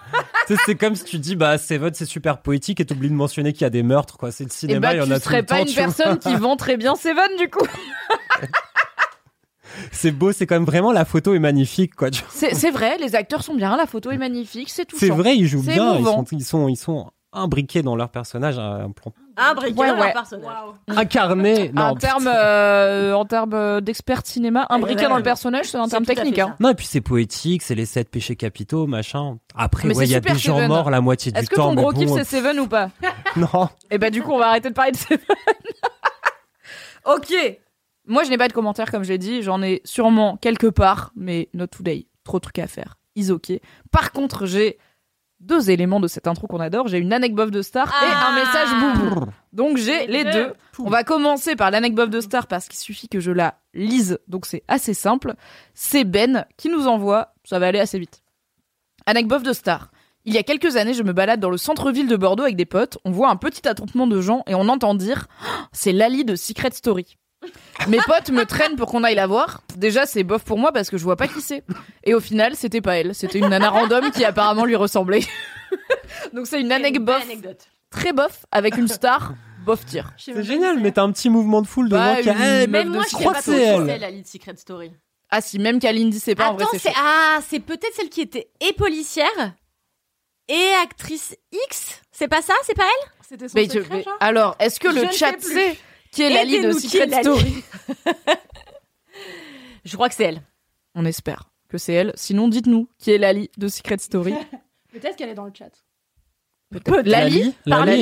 C'est 0.65 0.75
comme 0.75 0.95
si 0.95 1.03
tu 1.03 1.17
dis, 1.19 1.35
bah, 1.35 1.57
Seven, 1.57 1.93
c'est 1.93 2.05
super 2.05 2.41
poétique 2.41 2.79
et 2.79 2.85
t'oublies 2.85 3.09
de 3.09 3.13
mentionner 3.15 3.51
qu'il 3.53 3.61
y 3.61 3.65
a 3.65 3.69
des 3.71 3.83
meurtres, 3.83 4.17
quoi. 4.17 4.31
C'est 4.31 4.43
le 4.43 4.49
Et 4.49 4.53
cinéma, 4.53 4.79
bah, 4.79 4.93
il 4.93 4.97
y 4.97 5.01
en 5.01 5.11
a 5.11 5.15
tout 5.19 5.25
serais 5.25 5.39
le 5.41 5.45
pas 5.45 5.55
temps. 5.55 5.61
une 5.61 5.67
tu 5.67 5.73
vois. 5.75 5.83
personne 5.85 6.19
qui 6.19 6.35
vend 6.35 6.55
très 6.55 6.77
bien 6.77 6.95
Seven, 6.95 7.29
du 7.39 7.49
coup. 7.49 7.65
C'est 9.91 10.11
beau, 10.11 10.31
c'est 10.31 10.45
quand 10.47 10.55
même 10.55 10.63
vraiment, 10.65 10.91
la 10.93 11.03
photo 11.03 11.33
est 11.33 11.39
magnifique, 11.39 11.95
quoi. 11.95 12.09
C'est 12.29 12.71
vrai, 12.71 12.97
les 12.97 13.13
acteurs 13.15 13.43
sont 13.43 13.55
bien, 13.55 13.75
la 13.75 13.85
photo 13.85 14.09
est 14.11 14.17
magnifique, 14.17 14.69
c'est 14.69 14.85
tout. 14.85 14.95
C'est 14.97 15.09
vrai, 15.09 15.35
ils 15.35 15.47
jouent 15.47 15.63
bien. 15.63 15.97
Ils 15.97 16.05
sont, 16.05 16.23
ils 16.31 16.43
sont, 16.45 16.67
ils 16.69 16.75
sont 16.77 17.11
imbriqués 17.33 17.81
dans 17.81 17.95
leur 17.97 18.09
personnage, 18.09 18.57
un 18.57 18.91
plan 18.91 19.11
Un 19.37 19.53
briquet 19.53 19.79
Ouais, 19.79 19.87
dans 19.87 19.95
leur 19.95 20.05
ouais. 20.05 20.13
personnage. 20.13 20.51
incarné. 20.87 21.71
Non, 21.73 21.81
En 21.83 21.95
termes, 21.95 22.27
euh, 22.33 23.13
en 23.13 23.25
termes 23.25 23.53
euh, 23.53 23.81
d'expert 23.81 24.21
cinéma, 24.25 24.65
imbriqué 24.69 25.03
ouais. 25.03 25.09
dans 25.09 25.17
le 25.17 25.23
personnage, 25.23 25.65
c'est 25.65 25.77
un 25.77 25.87
terme 25.87 26.05
technique. 26.05 26.39
Hein. 26.39 26.55
Non, 26.59 26.69
et 26.69 26.75
puis 26.75 26.85
c'est 26.85 27.01
poétique, 27.01 27.61
c'est 27.61 27.75
les 27.75 27.85
sept 27.85 28.09
péchés 28.09 28.35
capitaux, 28.35 28.87
machin. 28.87 29.37
Après, 29.55 29.87
ouais, 29.93 30.05
il 30.05 30.11
y 30.11 30.15
a 30.15 30.19
des 30.19 30.35
gens 30.35 30.67
morts 30.67 30.89
la 30.89 31.01
moitié 31.01 31.31
du 31.31 31.39
Est-ce 31.39 31.49
que 31.49 31.55
temps. 31.55 31.69
ton 31.69 31.75
gros 31.75 31.91
bon, 31.91 31.99
kiff 31.99 32.09
c'est 32.11 32.19
euh, 32.21 32.23
Seven 32.23 32.59
ou 32.59 32.67
pas 32.67 32.89
Non. 33.35 33.69
Et 33.91 33.97
bah 33.97 34.09
du 34.09 34.21
coup, 34.23 34.31
on 34.31 34.39
va 34.39 34.47
arrêter 34.47 34.69
de 34.69 34.73
parler 34.73 34.91
de 34.91 34.97
Seven. 34.97 35.19
ok. 37.05 37.33
Moi, 38.07 38.23
je 38.23 38.29
n'ai 38.29 38.37
pas 38.37 38.47
de 38.47 38.53
commentaires, 38.53 38.91
comme 38.91 39.03
je 39.03 39.09
l'ai 39.09 39.17
dit. 39.17 39.41
J'en 39.41 39.61
ai 39.61 39.81
sûrement 39.83 40.37
quelque 40.37 40.67
part, 40.67 41.11
mais 41.15 41.49
not 41.53 41.67
today. 41.67 42.07
Trop 42.23 42.37
de 42.37 42.41
trucs 42.43 42.59
à 42.59 42.67
faire. 42.67 42.97
Is 43.15 43.31
ok. 43.31 43.51
Par 43.91 44.11
contre, 44.11 44.45
j'ai 44.45 44.77
deux 45.45 45.69
éléments 45.69 45.99
de 45.99 46.07
cette 46.07 46.27
intro 46.27 46.47
qu'on 46.47 46.59
adore. 46.59 46.87
J'ai 46.87 46.97
une 46.97 47.13
anecdote 47.13 47.51
de 47.51 47.61
star 47.61 47.87
et 47.87 47.91
Ah. 48.11 48.29
un 48.29 48.35
message 48.35 48.69
boubou. 49.09 49.25
Donc 49.53 49.77
j'ai 49.77 50.07
les 50.07 50.23
deux. 50.23 50.53
On 50.79 50.89
va 50.89 51.03
commencer 51.03 51.55
par 51.55 51.71
l'anecdote 51.71 52.09
de 52.09 52.19
star 52.19 52.47
parce 52.47 52.67
qu'il 52.67 52.79
suffit 52.79 53.07
que 53.07 53.19
je 53.19 53.31
la 53.31 53.55
lise. 53.73 54.19
Donc 54.27 54.45
c'est 54.45 54.63
assez 54.67 54.93
simple. 54.93 55.35
C'est 55.73 56.03
Ben 56.03 56.45
qui 56.57 56.69
nous 56.69 56.87
envoie. 56.87 57.33
Ça 57.43 57.59
va 57.59 57.67
aller 57.67 57.79
assez 57.79 57.99
vite. 57.99 58.21
Anecdote 59.05 59.43
de 59.43 59.53
star. 59.53 59.91
Il 60.27 60.33
y 60.33 60.39
a 60.39 60.43
quelques 60.43 60.75
années, 60.75 60.95
je 60.95 61.03
me 61.03 61.13
balade 61.13 61.39
dans 61.39 61.51
le 61.51 61.57
centre-ville 61.57 62.07
de 62.07 62.15
Bordeaux 62.15 62.41
avec 62.43 62.55
des 62.55 62.65
potes. 62.65 62.97
On 63.05 63.11
voit 63.11 63.29
un 63.29 63.35
petit 63.35 63.67
attroupement 63.67 64.07
de 64.07 64.19
gens 64.21 64.41
et 64.47 64.55
on 64.55 64.67
entend 64.69 64.95
dire 64.95 65.27
Ah, 65.45 65.67
c'est 65.71 65.91
Lali 65.91 66.25
de 66.25 66.35
Secret 66.35 66.71
Story. 66.71 67.17
Mes 67.87 67.97
potes 68.05 68.29
me 68.29 68.45
traînent 68.45 68.75
pour 68.75 68.87
qu'on 68.89 69.03
aille 69.03 69.15
la 69.15 69.27
voir. 69.27 69.61
Déjà, 69.75 70.05
c'est 70.05 70.23
bof 70.23 70.43
pour 70.43 70.57
moi 70.57 70.71
parce 70.71 70.89
que 70.89 70.97
je 70.97 71.03
vois 71.03 71.15
pas 71.15 71.27
qui 71.27 71.41
c'est. 71.41 71.63
Et 72.03 72.13
au 72.13 72.19
final, 72.19 72.55
c'était 72.55 72.81
pas 72.81 72.97
elle. 72.97 73.13
C'était 73.15 73.39
une 73.39 73.49
nana 73.49 73.69
random 73.69 74.11
qui 74.11 74.23
apparemment 74.25 74.65
lui 74.65 74.75
ressemblait. 74.75 75.21
Donc 76.33 76.47
c'est 76.47 76.61
une 76.61 76.71
anecdote 76.71 77.05
bof, 77.05 77.23
anecdote. 77.23 77.67
très 77.89 78.13
bof 78.13 78.45
avec 78.51 78.77
une 78.77 78.87
star 78.87 79.33
bof 79.65 79.85
tir. 79.85 80.11
C'est 80.17 80.43
génial, 80.43 80.79
mais 80.79 80.91
t'as 80.91 81.03
un 81.03 81.11
petit 81.11 81.29
mouvement 81.29 81.61
de 81.61 81.67
foule 81.67 81.89
Bah, 81.89 82.15
devant 82.15 82.21
qui 82.21 82.29
a. 82.29 82.33
une 82.33 82.61
Eh, 82.63 82.67
Même 82.67 82.87
de 82.89 82.93
moi, 82.95 83.03
je 83.09 83.15
crois 83.15 83.33
que 83.33 83.43
c'est 83.43 83.55
qui 83.55 83.61
elle. 83.91 83.99
la 83.99 84.09
lead 84.11 84.27
Secret 84.27 84.55
Story. 84.57 84.91
Ah 85.31 85.41
si, 85.41 85.57
même 85.59 85.79
qu'Aline 85.79 86.09
dit 86.11 86.19
c'est 86.19 86.35
pas 86.35 86.49
en 86.49 86.53
vrai 86.53 86.63
Attends, 86.63 86.71
c'est 86.73 86.79
c'est 86.79 86.89
chaud. 86.93 86.99
ah, 87.03 87.39
c'est 87.49 87.59
peut-être 87.59 87.93
celle 87.95 88.09
qui 88.09 88.21
était 88.21 88.47
et 88.61 88.73
policière 88.73 89.53
et 90.47 90.69
actrice 90.83 91.35
X. 91.69 91.99
C'est 92.11 92.27
pas 92.27 92.41
ça 92.43 92.53
C'est 92.63 92.75
pas 92.75 92.83
elle? 92.83 93.09
C'était 93.27 93.47
son 93.47 93.53
Mais 93.57 93.67
secret, 93.67 94.03
genre 94.03 94.17
alors, 94.19 94.55
est-ce 94.59 94.79
que 94.79 94.91
Je 94.91 94.99
le 94.99 95.11
chat 95.11 95.33
sait 95.41 95.75
qui 96.15 96.23
est 96.23 96.29
Lali 96.29 96.61
de 96.61 96.71
Secret 96.71 97.07
Lali 97.07 97.23
Story 97.23 97.63
Je 99.83 99.95
crois 99.95 100.09
que 100.09 100.15
c'est 100.15 100.23
elle. 100.23 100.41
On 100.95 101.05
espère 101.05 101.51
que 101.69 101.77
c'est 101.77 101.93
elle. 101.93 102.13
Sinon, 102.15 102.47
dites-nous 102.47 102.87
qui 102.97 103.11
est 103.11 103.17
Lali 103.17 103.51
de 103.57 103.67
Secret 103.67 103.97
Story? 103.97 104.33
Peut-être 104.93 105.17
qu'elle 105.17 105.29
est 105.29 105.35
dans 105.35 105.45
le 105.45 105.51
chat. 105.53 105.71
Peut-être. 106.71 107.05
Lali, 107.05 107.53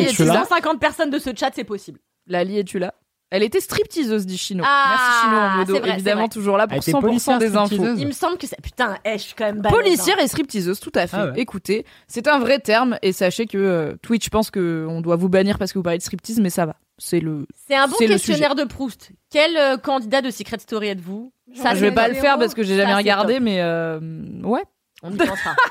est-tu 0.01 0.25
là? 0.25 0.45
150 0.45 0.79
personnes 0.79 1.09
de 1.09 1.17
ce 1.17 1.31
chat, 1.35 1.49
c'est 1.53 1.63
possible. 1.63 1.99
Lali, 2.27 2.59
es-tu 2.59 2.77
là? 2.77 2.93
Elle 3.31 3.41
était 3.41 3.59
stripteaseuse, 3.59 4.27
dit 4.27 4.37
Chino. 4.37 4.63
Ah, 4.63 4.89
Merci 4.89 5.21
Chino 5.21 5.37
en 5.41 5.49
modo. 5.57 5.73
c'est 5.73 5.79
vrai, 5.79 5.93
Évidemment, 5.95 6.27
toujours 6.27 6.55
là 6.55 6.67
pour 6.67 6.77
était 6.77 6.91
100% 6.91 7.01
policière, 7.01 7.39
des 7.39 7.57
infos. 7.57 7.95
Il 7.97 8.05
me 8.05 8.11
semble 8.11 8.37
que 8.37 8.45
c'est 8.45 8.61
putain, 8.61 8.95
eh, 9.03 9.13
je 9.13 9.23
suis 9.23 9.33
quand 9.33 9.45
même 9.45 9.59
balèze, 9.59 9.75
Policière 9.75 10.17
hein. 10.19 10.23
et 10.23 10.27
stripteaseuse, 10.27 10.79
tout 10.79 10.91
à 10.93 11.07
fait. 11.07 11.17
Ah 11.17 11.25
ouais. 11.31 11.39
Écoutez, 11.39 11.83
c'est 12.07 12.27
un 12.27 12.37
vrai 12.37 12.59
terme 12.59 12.99
et 13.01 13.11
sachez 13.11 13.47
que 13.47 13.57
euh, 13.57 13.95
Twitch 14.03 14.29
pense 14.29 14.51
que 14.51 14.85
on 14.87 15.01
doit 15.01 15.15
vous 15.15 15.29
bannir 15.29 15.57
parce 15.57 15.73
que 15.73 15.79
vous 15.79 15.83
parlez 15.83 15.97
de 15.97 16.03
striptease, 16.03 16.39
mais 16.39 16.51
ça 16.51 16.67
va. 16.67 16.75
C'est 16.97 17.19
le. 17.19 17.47
C'est 17.67 17.75
un 17.75 17.87
bon 17.87 17.97
questionnaire 17.97 18.55
de 18.55 18.63
Proust. 18.63 19.11
Quel 19.31 19.57
euh, 19.57 19.77
candidat 19.77 20.21
de 20.21 20.29
Secret 20.29 20.59
Story 20.59 20.89
êtes-vous? 20.89 21.33
Ça, 21.55 21.75
je 21.75 21.79
vais 21.81 21.91
pas 21.91 22.07
le 22.07 22.15
faire 22.15 22.37
parce 22.37 22.53
que 22.53 22.63
j'ai 22.63 22.75
jamais 22.75 22.93
regardé, 22.95 23.39
mais 23.39 23.61
euh, 23.61 23.99
ouais. 24.43 24.63
On 25.01 25.11
y 25.13 25.17
pensera. 25.17 25.55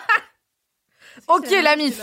Ok, 1.28 1.50
la 1.62 1.76
mif. 1.76 2.00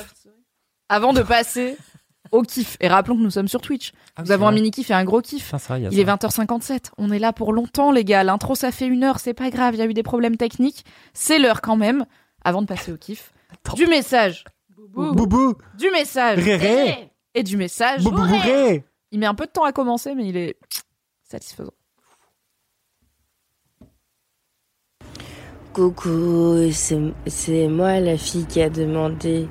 Avant 0.87 1.13
de 1.13 1.21
passer 1.21 1.77
au 2.31 2.43
kiff, 2.43 2.77
et 2.79 2.87
rappelons 2.87 3.17
que 3.17 3.21
nous 3.21 3.31
sommes 3.31 3.47
sur 3.47 3.61
Twitch. 3.61 3.91
Ah, 4.15 4.23
Nous 4.23 4.31
avons 4.31 4.47
un 4.47 4.51
mini 4.51 4.71
kiff 4.71 4.89
et 4.91 4.93
un 4.93 5.03
gros 5.03 5.21
kiff. 5.21 5.51
Vrai, 5.53 5.81
il 5.91 5.99
est 5.99 6.05
ça. 6.05 6.15
20h57. 6.15 6.91
On 6.97 7.11
est 7.11 7.19
là 7.19 7.33
pour 7.33 7.53
longtemps, 7.53 7.91
les 7.91 8.03
gars. 8.03 8.23
L'intro, 8.23 8.55
ça 8.55 8.71
fait 8.71 8.87
une 8.87 9.03
heure. 9.03 9.19
C'est 9.19 9.33
pas 9.33 9.49
grave. 9.49 9.75
Il 9.75 9.79
y 9.79 9.81
a 9.81 9.85
eu 9.85 9.93
des 9.93 10.03
problèmes 10.03 10.37
techniques. 10.37 10.85
C'est 11.13 11.39
l'heure 11.39 11.61
quand 11.61 11.75
même. 11.75 12.05
Avant 12.43 12.61
de 12.61 12.67
passer 12.67 12.91
au 12.91 12.97
kiff. 12.97 13.31
Du 13.75 13.87
message. 13.87 14.43
Boubou, 14.77 15.55
Du 15.77 15.89
message. 15.91 16.39
Réré, 16.39 17.11
Et 17.33 17.43
du 17.43 17.57
message. 17.57 18.03
Boubou 18.03 18.25
bourré. 18.25 18.83
Il 19.11 19.19
met 19.19 19.25
un 19.25 19.35
peu 19.35 19.45
de 19.45 19.51
temps 19.51 19.63
à 19.63 19.71
commencer, 19.71 20.13
mais 20.13 20.27
il 20.27 20.37
est 20.37 20.57
satisfaisant. 21.23 21.73
Coucou, 25.73 26.69
c'est 26.71 27.67
moi 27.67 27.99
la 27.99 28.17
fille 28.17 28.45
qui 28.45 28.61
a 28.61 28.69
demandé 28.69 29.47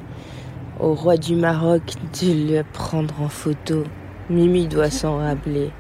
au 0.80 0.94
roi 0.94 1.16
du 1.16 1.34
Maroc 1.34 1.82
de 2.20 2.56
le 2.56 2.62
prendre 2.62 3.20
en 3.20 3.28
photo. 3.28 3.84
Mimi 4.30 4.68
doit 4.68 4.90
s'en 4.90 5.18
rappeler. 5.18 5.70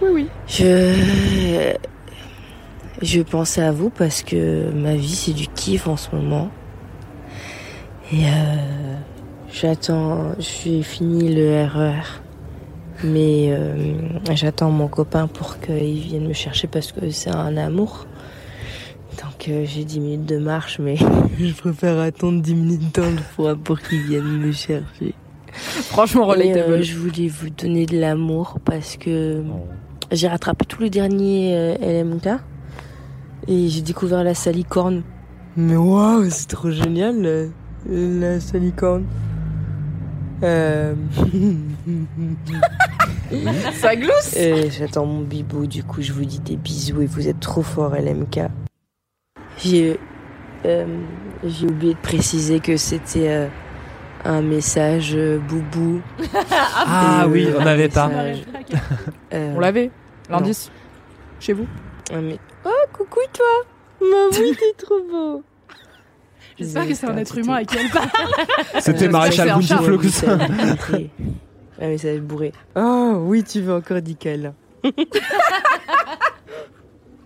Oui, 0.00 0.08
oui. 0.12 0.28
Je. 0.46 1.74
Je 3.02 3.20
pensais 3.20 3.62
à 3.62 3.72
vous 3.72 3.90
parce 3.90 4.22
que 4.22 4.70
ma 4.70 4.94
vie 4.94 5.14
c'est 5.14 5.34
du 5.34 5.48
kiff 5.48 5.86
en 5.86 5.96
ce 5.96 6.14
moment. 6.14 6.50
Et 8.12 8.26
euh, 8.26 8.96
j'attends. 9.50 10.32
J'ai 10.38 10.82
fini 10.82 11.34
le 11.34 11.64
RER. 11.66 12.22
Mais 13.04 13.48
euh, 13.50 13.94
j'attends 14.34 14.70
mon 14.70 14.88
copain 14.88 15.26
pour 15.26 15.60
qu'il 15.60 15.98
vienne 16.00 16.26
me 16.26 16.32
chercher 16.32 16.66
parce 16.66 16.92
que 16.92 17.10
c'est 17.10 17.30
un 17.30 17.56
amour. 17.56 18.06
Donc 19.22 19.48
euh, 19.48 19.64
j'ai 19.66 19.84
10 19.84 20.00
minutes 20.00 20.26
de 20.26 20.38
marche, 20.38 20.78
mais 20.78 20.96
je 21.38 21.52
préfère 21.54 21.98
attendre 21.98 22.42
10 22.42 22.54
minutes 22.54 22.94
dans 22.94 23.10
le 23.10 23.16
froid 23.18 23.54
pour 23.54 23.80
qu'ils 23.80 24.02
viennent 24.02 24.38
me 24.38 24.52
chercher. 24.52 25.14
Franchement, 25.52 26.34
Et, 26.34 26.38
relatable. 26.52 26.72
euh, 26.74 26.82
je 26.82 26.96
voulais 26.96 27.28
vous 27.28 27.48
donner 27.50 27.86
de 27.86 27.98
l'amour 27.98 28.58
parce 28.64 28.96
que 28.96 29.42
j'ai 30.12 30.28
rattrapé 30.28 30.64
tous 30.66 30.82
les 30.82 30.90
derniers 30.90 31.54
euh, 31.56 32.02
LMK 32.04 32.28
et 33.48 33.68
j'ai 33.68 33.80
découvert 33.82 34.22
la 34.24 34.34
salicorne. 34.34 35.02
Mais 35.56 35.76
waouh, 35.76 36.28
c'est 36.28 36.48
trop 36.48 36.70
génial 36.70 37.24
euh, 37.24 37.48
la 37.88 38.40
salicorne. 38.40 39.04
Euh... 40.42 40.94
Ça 43.74 43.96
glousse 43.96 44.34
Euh, 44.36 44.68
J'attends 44.70 45.06
mon 45.06 45.20
bibou, 45.22 45.66
du 45.66 45.82
coup 45.82 46.02
je 46.02 46.12
vous 46.12 46.24
dis 46.24 46.40
des 46.40 46.56
bisous 46.56 47.02
et 47.02 47.06
vous 47.06 47.28
êtes 47.28 47.40
trop 47.40 47.62
fort 47.62 47.94
LMK. 47.94 48.40
J'ai 49.58 49.98
euh, 50.64 50.86
j'ai 51.44 51.66
oublié 51.66 51.94
de 51.94 51.98
préciser 51.98 52.60
que 52.60 52.76
c'était 52.76 53.28
euh, 53.28 53.48
un 54.24 54.42
message 54.42 55.12
euh, 55.14 55.38
boubou. 55.38 56.00
Ah 56.88 57.24
Et, 57.26 57.30
oui, 57.30 57.48
on 57.58 57.64
n'avait 57.64 57.88
pas. 57.88 58.10
euh, 59.32 59.52
On 59.56 59.60
l'avait 59.60 59.90
L'indice 60.30 60.70
Chez 61.40 61.52
vous 61.52 61.66
un 62.12 62.20
mais- 62.20 62.38
Oh 62.64 62.70
coucou 62.92 63.20
toi 63.32 63.46
Bah 64.00 64.06
oui 64.38 64.56
t'es 64.58 64.84
trop 64.84 65.00
beau 65.10 65.42
J'espère 66.58 66.86
que 66.88 66.94
c'est 66.94 67.06
un 67.06 67.16
être 67.16 67.36
humain 67.38 67.54
à 67.56 67.64
qui 67.64 67.76
elle 67.78 67.90
parle. 67.90 68.08
C'était 68.80 69.08
Maréchal. 69.08 69.48
Bountiflux. 69.50 69.98
Message- 69.98 71.10
Un 71.80 71.88
message 71.88 72.20
bourré. 72.20 72.52
Oh 72.74 73.18
oui 73.26 73.44
tu 73.44 73.60
veux 73.60 73.74
encore 73.74 74.00
dit 74.00 74.16
câlin. 74.16 74.54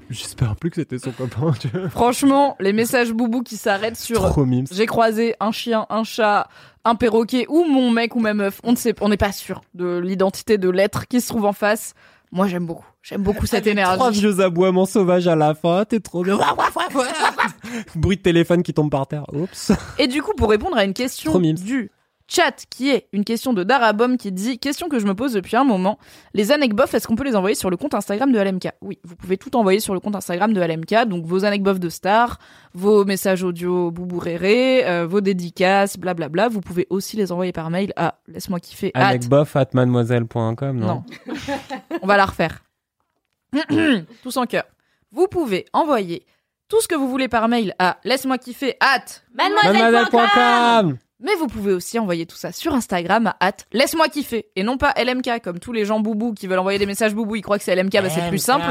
J'espère 0.08 0.56
plus 0.56 0.70
que 0.70 0.76
c'était 0.76 0.98
son 0.98 1.12
copain. 1.12 1.52
tu 1.60 1.68
vois. 1.68 1.88
Franchement, 1.88 2.56
les 2.58 2.72
messages 2.72 3.12
boubou 3.12 3.42
qui 3.42 3.56
s'arrêtent 3.56 3.96
sur 3.96 4.20
Trop 4.28 4.44
mimes. 4.44 4.66
j'ai 4.72 4.86
croisé 4.86 5.36
un 5.38 5.52
chien, 5.52 5.86
un 5.88 6.02
chat, 6.02 6.48
un 6.84 6.96
perroquet 6.96 7.46
ou 7.48 7.64
mon 7.64 7.92
mec 7.92 8.16
ou 8.16 8.18
ma 8.20 8.34
meuf. 8.34 8.60
On 8.64 8.72
ne 8.72 8.76
sait, 8.76 8.92
on 9.00 9.08
n'est 9.08 9.16
pas 9.16 9.30
sûr 9.30 9.62
de 9.74 9.98
l'identité 9.98 10.58
de 10.58 10.68
l'être 10.68 11.06
qui 11.06 11.20
se 11.20 11.28
trouve 11.28 11.44
en 11.44 11.52
face. 11.52 11.94
Moi, 12.32 12.46
j'aime 12.46 12.66
beaucoup. 12.66 12.86
J'aime 13.02 13.22
beaucoup 13.22 13.46
cette 13.46 13.66
énergie. 13.66 13.96
Trois 13.96 14.10
vieux 14.10 14.40
aboiements 14.40 14.86
sauvages 14.86 15.26
à 15.26 15.34
la 15.34 15.54
fin, 15.54 15.84
t'es 15.84 16.00
trop 16.00 16.22
bien. 16.22 16.38
Bruit 17.96 18.16
de 18.16 18.22
téléphone 18.22 18.62
qui 18.62 18.72
tombe 18.72 18.90
par 18.90 19.06
terre. 19.06 19.24
Oups. 19.32 19.72
Et 19.98 20.06
du 20.06 20.22
coup, 20.22 20.32
pour 20.36 20.50
répondre 20.50 20.76
à 20.76 20.84
une 20.84 20.94
question 20.94 21.38
du 21.38 21.90
chat, 22.30 22.64
qui 22.70 22.90
est 22.90 23.08
une 23.12 23.24
question 23.24 23.52
de 23.52 23.64
Darabom 23.64 24.16
qui 24.16 24.30
dit 24.32 24.58
question 24.58 24.88
que 24.88 24.98
je 24.98 25.06
me 25.06 25.14
pose 25.14 25.32
depuis 25.32 25.56
un 25.56 25.64
moment. 25.64 25.98
Les 26.32 26.52
anecdotes, 26.52 26.94
est-ce 26.94 27.06
qu'on 27.08 27.16
peut 27.16 27.24
les 27.24 27.34
envoyer 27.36 27.54
sur 27.56 27.68
le 27.70 27.76
compte 27.76 27.94
Instagram 27.94 28.30
de 28.32 28.38
LMK 28.38 28.68
Oui, 28.80 28.98
vous 29.04 29.16
pouvez 29.16 29.36
tout 29.36 29.56
envoyer 29.56 29.80
sur 29.80 29.92
le 29.94 30.00
compte 30.00 30.14
Instagram 30.16 30.52
de 30.52 30.60
LMK. 30.60 31.06
Donc 31.08 31.24
vos 31.26 31.44
anecdotes 31.44 31.78
de 31.80 31.88
stars, 31.88 32.38
vos 32.74 33.04
messages 33.04 33.42
audio 33.42 33.90
boubourérés, 33.90 34.86
euh, 34.88 35.06
vos 35.06 35.20
dédicaces, 35.20 35.96
blablabla. 35.98 36.48
Vous 36.48 36.60
pouvez 36.60 36.86
aussi 36.90 37.16
les 37.16 37.32
envoyer 37.32 37.52
par 37.52 37.68
mail 37.70 37.92
à 37.96 38.14
laisse-moi 38.28 38.60
kiffer. 38.60 38.90
at- 38.94 39.08
Anecbof 39.08 39.56
at 39.56 39.66
mademoiselle.com, 39.74 40.54
non, 40.78 40.86
Non. 40.86 41.04
On 42.02 42.06
va 42.06 42.16
la 42.16 42.26
refaire. 42.26 42.62
Tous 44.22 44.36
en 44.36 44.46
cœur. 44.46 44.64
Vous 45.12 45.26
pouvez 45.26 45.64
envoyer 45.72 46.24
tout 46.68 46.80
ce 46.80 46.86
que 46.86 46.94
vous 46.94 47.08
voulez 47.10 47.26
par 47.26 47.48
mail 47.48 47.74
à 47.80 47.98
laisse-moi 48.04 48.38
kiffer 48.38 48.76
at 48.80 49.04
Mademoiselle.com 49.34 50.98
mais 51.20 51.34
vous 51.36 51.46
pouvez 51.46 51.72
aussi 51.72 51.98
envoyer 51.98 52.26
tout 52.26 52.36
ça 52.36 52.52
sur 52.52 52.74
Instagram 52.74 53.32
à 53.40 53.52
laisse-moi 53.72 54.08
kiffer 54.08 54.46
et 54.56 54.62
non 54.62 54.78
pas 54.78 54.94
LMK 54.96 55.42
comme 55.42 55.58
tous 55.58 55.72
les 55.72 55.84
gens 55.84 56.00
boubou 56.00 56.32
qui 56.34 56.46
veulent 56.46 56.58
envoyer 56.58 56.78
des 56.78 56.86
messages 56.86 57.14
boubou 57.14 57.36
ils 57.36 57.42
croient 57.42 57.58
que 57.58 57.64
c'est 57.64 57.74
LMK 57.74 57.92
bah 57.92 58.10
c'est 58.10 58.28
plus 58.28 58.38
simple. 58.38 58.66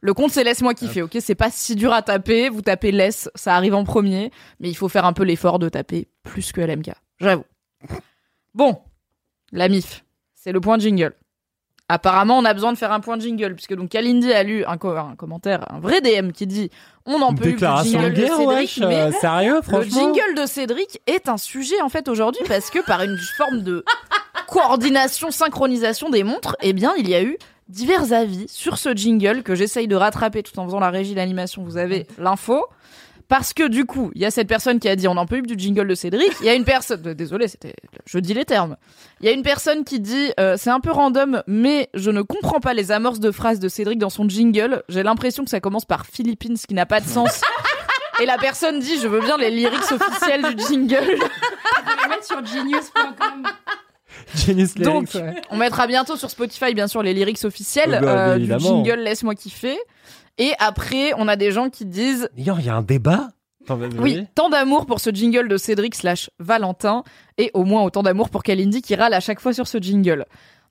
Le 0.00 0.14
compte 0.14 0.30
c'est 0.30 0.44
laisse-moi 0.44 0.74
kiffer 0.74 1.02
ok 1.02 1.18
c'est 1.20 1.34
pas 1.34 1.50
si 1.50 1.76
dur 1.76 1.92
à 1.92 2.02
taper 2.02 2.48
vous 2.48 2.62
tapez 2.62 2.90
laisse 2.90 3.30
ça 3.34 3.54
arrive 3.54 3.74
en 3.74 3.84
premier 3.84 4.30
mais 4.58 4.68
il 4.68 4.74
faut 4.74 4.88
faire 4.88 5.04
un 5.04 5.12
peu 5.12 5.24
l'effort 5.24 5.58
de 5.58 5.68
taper 5.68 6.08
plus 6.22 6.52
que 6.52 6.60
LMK 6.60 6.90
j'avoue. 7.20 7.44
Bon 8.54 8.80
la 9.52 9.68
mif 9.68 10.04
c'est 10.34 10.52
le 10.52 10.60
point 10.60 10.78
jingle 10.78 11.14
Apparemment, 11.90 12.38
on 12.38 12.44
a 12.44 12.54
besoin 12.54 12.72
de 12.72 12.78
faire 12.78 12.92
un 12.92 13.00
point 13.00 13.16
de 13.16 13.22
jingle, 13.22 13.54
puisque 13.54 13.74
donc 13.74 13.88
Kalindi 13.88 14.32
a 14.32 14.42
lu 14.42 14.64
un, 14.64 14.76
co- 14.78 14.90
un 14.96 15.14
commentaire, 15.16 15.64
un 15.72 15.80
vrai 15.80 16.00
DM 16.00 16.30
qui 16.30 16.46
dit 16.46 16.70
On 17.06 17.20
en 17.20 17.34
peut 17.34 17.42
plus 17.42 17.52
Déclaration 17.52 17.98
de 18.00 18.04
jingle 18.06 18.14
de 18.14 18.20
guerre, 18.22 18.36
Cédric, 18.36 18.56
wesh. 18.58 18.78
mais 18.80 19.00
euh, 19.00 19.12
sérieux, 19.12 19.56
le 19.56 19.62
franchement. 19.62 19.90
jingle 20.14 20.40
de 20.40 20.46
Cédric 20.46 21.00
est 21.06 21.28
un 21.28 21.36
sujet 21.36 21.80
en 21.82 21.88
fait 21.88 22.08
aujourd'hui 22.08 22.42
parce 22.48 22.70
que 22.70 22.78
par 22.86 23.02
une 23.02 23.18
forme 23.36 23.62
de 23.62 23.84
coordination, 24.46 25.30
synchronisation 25.30 26.10
des 26.10 26.24
montres, 26.24 26.56
eh 26.60 26.72
bien 26.72 26.92
il 26.98 27.08
y 27.08 27.14
a 27.14 27.22
eu 27.22 27.36
divers 27.68 28.12
avis 28.12 28.46
sur 28.48 28.78
ce 28.78 28.94
jingle 28.94 29.42
que 29.42 29.54
j'essaye 29.54 29.86
de 29.86 29.94
rattraper 29.96 30.42
tout 30.42 30.58
en 30.58 30.64
faisant 30.64 30.80
la 30.80 30.90
régie 30.90 31.14
d'animation. 31.14 31.62
Vous 31.62 31.76
avez 31.76 32.06
l'info. 32.18 32.66
Parce 33.30 33.54
que 33.54 33.68
du 33.68 33.86
coup, 33.86 34.10
il 34.16 34.20
y 34.20 34.24
a 34.24 34.32
cette 34.32 34.48
personne 34.48 34.80
qui 34.80 34.88
a 34.88 34.96
dit 34.96 35.06
on 35.06 35.16
en 35.16 35.24
peut 35.24 35.38
plus 35.38 35.54
du 35.54 35.56
jingle 35.56 35.86
de 35.86 35.94
Cédric. 35.94 36.32
Il 36.40 36.46
y 36.46 36.48
a 36.48 36.54
une 36.54 36.64
personne, 36.64 37.00
désolé, 37.14 37.46
c'était, 37.46 37.74
je 38.04 38.18
dis 38.18 38.34
les 38.34 38.44
termes. 38.44 38.76
Il 39.20 39.26
y 39.26 39.28
a 39.28 39.32
une 39.32 39.44
personne 39.44 39.84
qui 39.84 40.00
dit 40.00 40.32
euh, 40.40 40.56
c'est 40.58 40.70
un 40.70 40.80
peu 40.80 40.90
random, 40.90 41.44
mais 41.46 41.88
je 41.94 42.10
ne 42.10 42.22
comprends 42.22 42.58
pas 42.58 42.74
les 42.74 42.90
amorces 42.90 43.20
de 43.20 43.30
phrases 43.30 43.60
de 43.60 43.68
Cédric 43.68 44.00
dans 44.00 44.10
son 44.10 44.28
jingle. 44.28 44.82
J'ai 44.88 45.04
l'impression 45.04 45.44
que 45.44 45.50
ça 45.50 45.60
commence 45.60 45.84
par 45.84 46.06
Philippines, 46.06 46.56
ce 46.56 46.66
qui 46.66 46.74
n'a 46.74 46.86
pas 46.86 47.00
de 47.00 47.06
sens. 47.06 47.40
Et 48.20 48.26
la 48.26 48.36
personne 48.36 48.80
dit 48.80 48.98
je 49.00 49.06
veux 49.06 49.20
bien 49.20 49.38
les 49.38 49.50
lyrics 49.52 49.92
officiels 49.92 50.56
du 50.56 50.64
jingle. 50.64 51.06
les 51.06 52.08
mettre 52.08 52.24
sur 52.24 52.44
genius.com. 52.44 53.46
Genius 54.34 54.74
Donc, 54.74 55.12
Lyrics, 55.12 55.34
ouais. 55.36 55.42
on 55.50 55.56
mettra 55.56 55.86
bientôt 55.86 56.16
sur 56.16 56.30
Spotify, 56.30 56.74
bien 56.74 56.88
sûr, 56.88 57.02
les 57.02 57.14
lyrics 57.14 57.44
officiels 57.44 57.98
Oh 58.02 58.04
bah, 58.04 58.28
euh, 58.30 58.38
du 58.38 58.58
jingle 58.58 59.00
Laisse-moi 59.00 59.36
kiffer. 59.36 59.78
Et 60.40 60.54
après, 60.58 61.12
on 61.18 61.28
a 61.28 61.36
des 61.36 61.52
gens 61.52 61.68
qui 61.68 61.84
disent 61.84 62.30
D'ailleurs, 62.36 62.58
il 62.60 62.66
y 62.66 62.70
a 62.70 62.74
un 62.74 62.82
débat. 62.82 63.28
Oui, 63.98 64.26
tant 64.34 64.48
d'amour 64.48 64.86
pour 64.86 64.98
ce 64.98 65.10
jingle 65.10 65.46
de 65.46 65.56
Cédric 65.58 65.94
slash 65.94 66.30
Valentin 66.38 67.04
et 67.36 67.50
au 67.54 67.64
moins 67.64 67.82
autant 67.82 68.02
d'amour 68.02 68.30
pour 68.30 68.42
Kalindi 68.42 68.80
qui 68.82 68.96
râle 68.96 69.12
à 69.12 69.20
chaque 69.20 69.38
fois 69.38 69.52
sur 69.52 69.68
ce 69.68 69.78
jingle. 69.78 70.24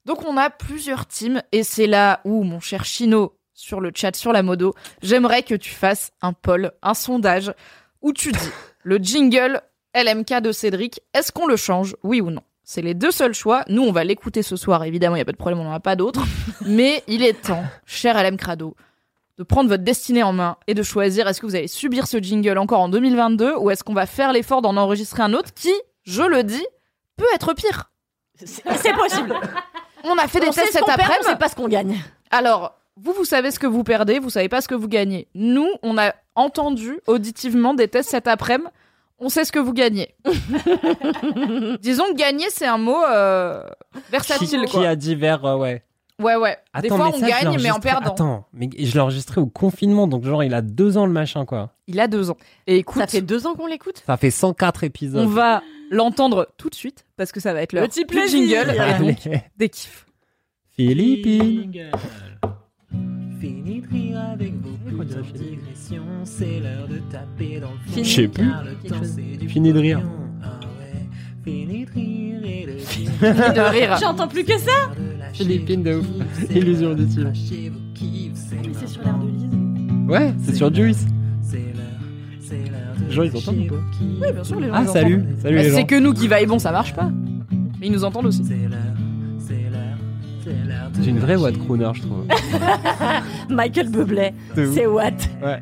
Donc 0.05 0.25
on 0.27 0.35
a 0.37 0.49
plusieurs 0.49 1.05
teams 1.05 1.41
et 1.51 1.63
c'est 1.63 1.87
là 1.87 2.19
où 2.25 2.43
mon 2.43 2.59
cher 2.59 2.83
Chino 2.83 3.37
sur 3.53 3.79
le 3.79 3.91
chat 3.93 4.15
sur 4.15 4.33
la 4.33 4.41
modo, 4.41 4.73
j'aimerais 5.03 5.43
que 5.43 5.53
tu 5.53 5.69
fasses 5.69 6.11
un 6.21 6.33
poll, 6.33 6.71
un 6.81 6.95
sondage 6.95 7.53
où 8.01 8.11
tu 8.11 8.31
dis 8.31 8.49
le 8.83 8.97
jingle 8.97 9.61
LMK 9.95 10.41
de 10.41 10.51
Cédric, 10.51 10.99
est-ce 11.13 11.31
qu'on 11.31 11.45
le 11.45 11.57
change 11.57 11.95
oui 12.03 12.21
ou 12.21 12.31
non? 12.31 12.41
C'est 12.63 12.81
les 12.81 12.93
deux 12.93 13.11
seuls 13.11 13.33
choix. 13.33 13.63
Nous, 13.67 13.81
on 13.81 13.91
va 13.91 14.03
l'écouter 14.03 14.43
ce 14.43 14.55
soir, 14.55 14.83
évidemment, 14.83 15.15
il 15.15 15.19
n'y 15.19 15.23
a 15.23 15.25
pas 15.25 15.31
de 15.31 15.37
problème, 15.37 15.59
on 15.59 15.63
n'en 15.63 15.73
a 15.73 15.79
pas 15.79 15.95
d'autres. 15.95 16.23
Mais 16.65 17.03
il 17.07 17.23
est 17.23 17.41
temps, 17.41 17.63
cher 17.85 18.21
LM 18.21 18.37
Crado, 18.37 18.75
de 19.39 19.43
prendre 19.45 19.69
votre 19.69 19.83
destinée 19.85 20.21
en 20.21 20.33
main 20.33 20.57
et 20.67 20.73
de 20.73 20.83
choisir 20.83 21.25
est-ce 21.27 21.39
que 21.39 21.45
vous 21.45 21.55
allez 21.55 21.69
subir 21.69 22.07
ce 22.07 22.17
jingle 22.17 22.57
encore 22.57 22.81
en 22.81 22.89
2022 22.89 23.55
ou 23.57 23.71
est-ce 23.71 23.85
qu'on 23.85 23.93
va 23.93 24.05
faire 24.05 24.33
l'effort 24.33 24.61
d'en 24.61 24.75
enregistrer 24.75 25.23
un 25.23 25.33
autre 25.33 25.53
qui, 25.53 25.71
je 26.03 26.23
le 26.23 26.43
dis, 26.43 26.65
peut 27.15 27.25
être 27.33 27.53
pire? 27.53 27.89
C'est 28.35 28.93
possible. 28.93 29.33
On 30.03 30.17
a 30.17 30.27
fait 30.27 30.41
des 30.41 30.49
On 30.49 30.51
sait 30.51 30.61
tests 30.61 30.73
ce 30.73 30.79
cet 30.79 30.85
perd, 30.85 30.99
on 30.99 31.03
après-midi. 31.03 31.29
sait 31.29 31.35
pas 31.37 31.47
ce 31.47 31.55
qu'on 31.55 31.69
gagne. 31.69 32.01
Alors, 32.31 32.77
vous, 32.97 33.13
vous 33.13 33.23
savez 33.23 33.51
ce 33.51 33.59
que 33.59 33.67
vous 33.67 33.85
perdez, 33.85 34.19
vous 34.19 34.29
savez 34.29 34.49
pas 34.49 34.59
ce 34.59 34.67
que 34.67 34.75
vous 34.75 34.89
gagnez. 34.89 35.29
Nous, 35.35 35.69
on 35.83 35.97
a 35.97 36.13
entendu 36.35 36.99
auditivement 37.07 37.73
des 37.73 37.87
tests 37.87 38.09
cet 38.09 38.27
après-midi. 38.27 38.69
On 39.19 39.29
sait 39.29 39.43
ce 39.45 39.51
que 39.51 39.59
vous 39.59 39.73
gagnez. 39.73 40.15
Disons 41.81 42.05
que 42.05 42.15
gagner, 42.15 42.47
c'est 42.49 42.67
un 42.67 42.77
mot 42.77 43.03
euh, 43.05 43.63
versatile. 44.09 44.61
Qui, 44.65 44.71
quoi. 44.71 44.81
qui 44.81 44.85
a 44.85 44.95
divers, 44.95 45.43
euh, 45.45 45.57
ouais. 45.57 45.83
Ouais, 46.19 46.35
ouais. 46.35 46.57
Des 46.81 46.87
Attends, 46.87 46.97
fois, 46.97 47.05
mais 47.11 47.15
on 47.15 47.19
ça, 47.19 47.27
gagne, 47.29 47.61
mais 47.61 47.71
en 47.71 47.79
perdant. 47.79 48.11
Attends, 48.11 48.45
mais 48.53 48.69
je 48.77 48.93
l'ai 48.93 48.99
enregistré 48.99 49.39
au 49.39 49.45
confinement, 49.47 50.05
donc 50.07 50.25
genre 50.25 50.43
il 50.43 50.53
a 50.53 50.61
deux 50.61 50.97
ans 50.97 51.05
le 51.05 51.13
machin 51.13 51.45
quoi. 51.45 51.73
Il 51.87 51.99
a 51.99 52.07
deux 52.07 52.29
ans. 52.29 52.37
Et 52.67 52.77
écoute, 52.77 53.01
Ça 53.01 53.07
fait 53.07 53.21
deux 53.21 53.47
ans 53.47 53.55
qu'on 53.55 53.67
l'écoute? 53.67 54.03
Ça 54.05 54.17
fait 54.17 54.31
104 54.31 54.83
épisodes. 54.83 55.25
on 55.25 55.29
va 55.29 55.63
l'entendre 55.91 56.49
tout 56.57 56.69
de 56.69 56.75
suite 56.75 57.05
parce 57.17 57.31
que 57.31 57.39
ça 57.39 57.53
va 57.53 57.61
être 57.61 57.73
le 57.73 57.81
Petit 57.81 58.05
jingle 58.29 58.75
et 58.75 58.99
donc 58.99 59.29
des 59.57 59.69
kiffs. 59.69 60.05
Philippines. 60.75 61.89
Fini 63.39 63.81
de 63.81 63.87
rire 63.89 64.19
avec 64.33 64.53
vos 64.61 64.97
petites 64.97 65.33
digressions, 65.33 66.03
c'est 66.25 66.59
l'heure 66.59 66.87
de 66.89 66.97
taper 67.11 67.59
dans 67.61 67.71
le 67.71 67.77
fond. 67.91 68.03
Je 68.03 68.09
sais 68.09 68.27
plus. 68.27 69.47
Fini 69.47 69.71
de 69.71 69.79
rire. 69.79 70.01
Ah 70.43 70.59
ouais. 70.79 70.99
Fini 71.43 71.85
de 71.85 71.91
rire 71.91 72.41
et 72.43 72.65
de 72.65 72.77
Fini 72.79 73.07
de 73.07 73.69
rire. 73.69 73.97
J'entends 73.99 74.27
plus 74.27 74.43
que 74.43 74.57
ça. 74.57 74.71
Philippines 75.33 75.83
de 75.83 75.95
ouf. 75.95 76.05
Illusion 76.49 76.89
auditive. 76.91 77.31
Mais 77.33 78.73
c'est 78.73 78.87
sur 78.87 79.03
l'air 79.03 79.17
de 79.17 79.27
Lise. 79.27 80.09
Ouais, 80.09 80.33
c'est 80.43 80.55
sur 80.55 80.73
Juice. 80.73 81.05
C'est 81.41 81.57
l'heure, 81.57 81.85
c'est 82.41 82.55
l'heure 82.57 82.95
de 82.99 83.05
Les 83.05 83.11
gens, 83.11 83.23
ils 83.23 83.37
entendent 83.37 83.57
ou 83.59 83.67
pas 83.67 83.75
Oui, 84.01 84.33
bien 84.33 84.43
sûr, 84.43 84.59
les 84.59 84.67
gens. 84.67 84.73
Ah 84.75 84.81
ils 84.83 84.89
salut, 84.89 85.15
entendent. 85.15 85.39
salut 85.41 85.55
Bah, 85.57 85.61
les 85.63 85.69
gens. 85.69 85.75
c'est 85.77 85.85
que 85.85 85.99
nous 85.99 86.13
qui 86.13 86.27
vaillons, 86.27 86.59
ça 86.59 86.71
marche 86.71 86.93
pas. 86.93 87.09
Mais 87.79 87.87
ils 87.87 87.91
nous 87.91 88.03
entendent 88.03 88.25
aussi. 88.27 88.43
C'est 88.43 88.55
l'heure, 88.55 88.79
c'est 89.39 89.53
l'heure, 89.71 89.97
c'est 90.43 90.67
l'heure 90.67 90.89
de 90.97 91.03
J'ai 91.03 91.09
une 91.11 91.19
vraie 91.19 91.35
voix 91.35 91.51
de 91.51 91.57
lâcher 91.57 91.65
crooner, 91.67 91.91
je 91.93 92.01
trouve. 92.01 92.25
Michael 93.49 93.89
Bublé. 93.89 94.31
De 94.55 94.65
ouf. 94.67 94.73
C'est 94.75 94.85
what 94.87 95.11
Ouais. 95.43 95.59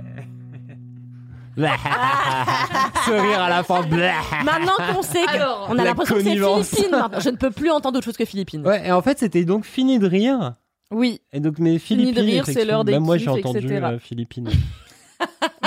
Sourire 3.06 3.42
à 3.42 3.50
la 3.50 3.64
fin. 3.64 3.82
Maintenant 4.44 4.74
qu'on 4.94 5.02
sait 5.02 5.24
que 5.26 5.30
Alors, 5.36 5.68
on 5.70 5.74
a 5.74 5.78
la 5.78 5.84
l'impression 5.86 6.16
que 6.16 6.22
c'est 6.22 6.28
connivence. 6.28 6.72
Maintenant. 6.90 7.20
Je 7.20 7.30
ne 7.30 7.36
peux 7.38 7.52
plus 7.52 7.72
entendre 7.72 7.98
autre 7.98 8.06
chose 8.06 8.18
que 8.18 8.26
Philippines. 8.26 8.66
Ouais, 8.66 8.88
et 8.88 8.92
en 8.92 9.02
fait, 9.02 9.20
c'était 9.20 9.46
donc 9.46 9.66
fini 9.66 10.00
de 10.00 10.08
rire. 10.08 10.54
Oui. 10.92 11.22
Et 11.34 11.40
donc, 11.40 11.60
de 11.60 11.78
Philippines. 11.78 12.20
rire, 12.24 12.46
c'est 12.46 12.64
l'heure 12.66 12.84
des 12.86 12.94
Même 12.94 13.04
moi, 13.04 13.18
j'ai 13.18 13.26
kiffs, 13.26 13.46
entendu 13.46 13.66
etc. 13.68 13.82
euh, 13.84 14.00
Philippines. 14.00 14.50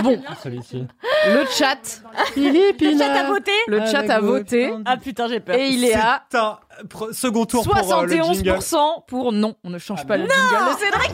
Bon, 0.04 0.18
Celui-ci. 0.42 0.86
le 1.28 1.44
chat, 1.50 2.02
Le 2.36 2.96
chat 2.96 3.12
a 3.12 3.24
voté 3.26 3.50
le 3.66 3.84
chat 3.84 4.08
a 4.08 4.20
voté 4.20 4.72
Ah 4.86 4.96
putain, 4.96 5.26
j'ai 5.28 5.40
peur. 5.40 5.56
et 5.56 5.68
il 5.70 5.84
est 5.84 5.92
à 5.94 6.22
C'est 6.30 6.38
un 6.38 6.58
pre- 6.88 7.12
second 7.12 7.44
tour 7.44 7.64
pour 7.64 7.76
euh, 7.76 8.06
le 8.06 8.12
jingle. 8.12 8.50
71% 8.60 9.04
pour 9.08 9.32
non. 9.32 9.56
On 9.64 9.68
ne 9.70 9.78
change 9.78 10.06
pas 10.06 10.16
le 10.16 10.22
jingle. 10.22 10.34
Non, 10.54 10.76
Cédric 10.78 11.10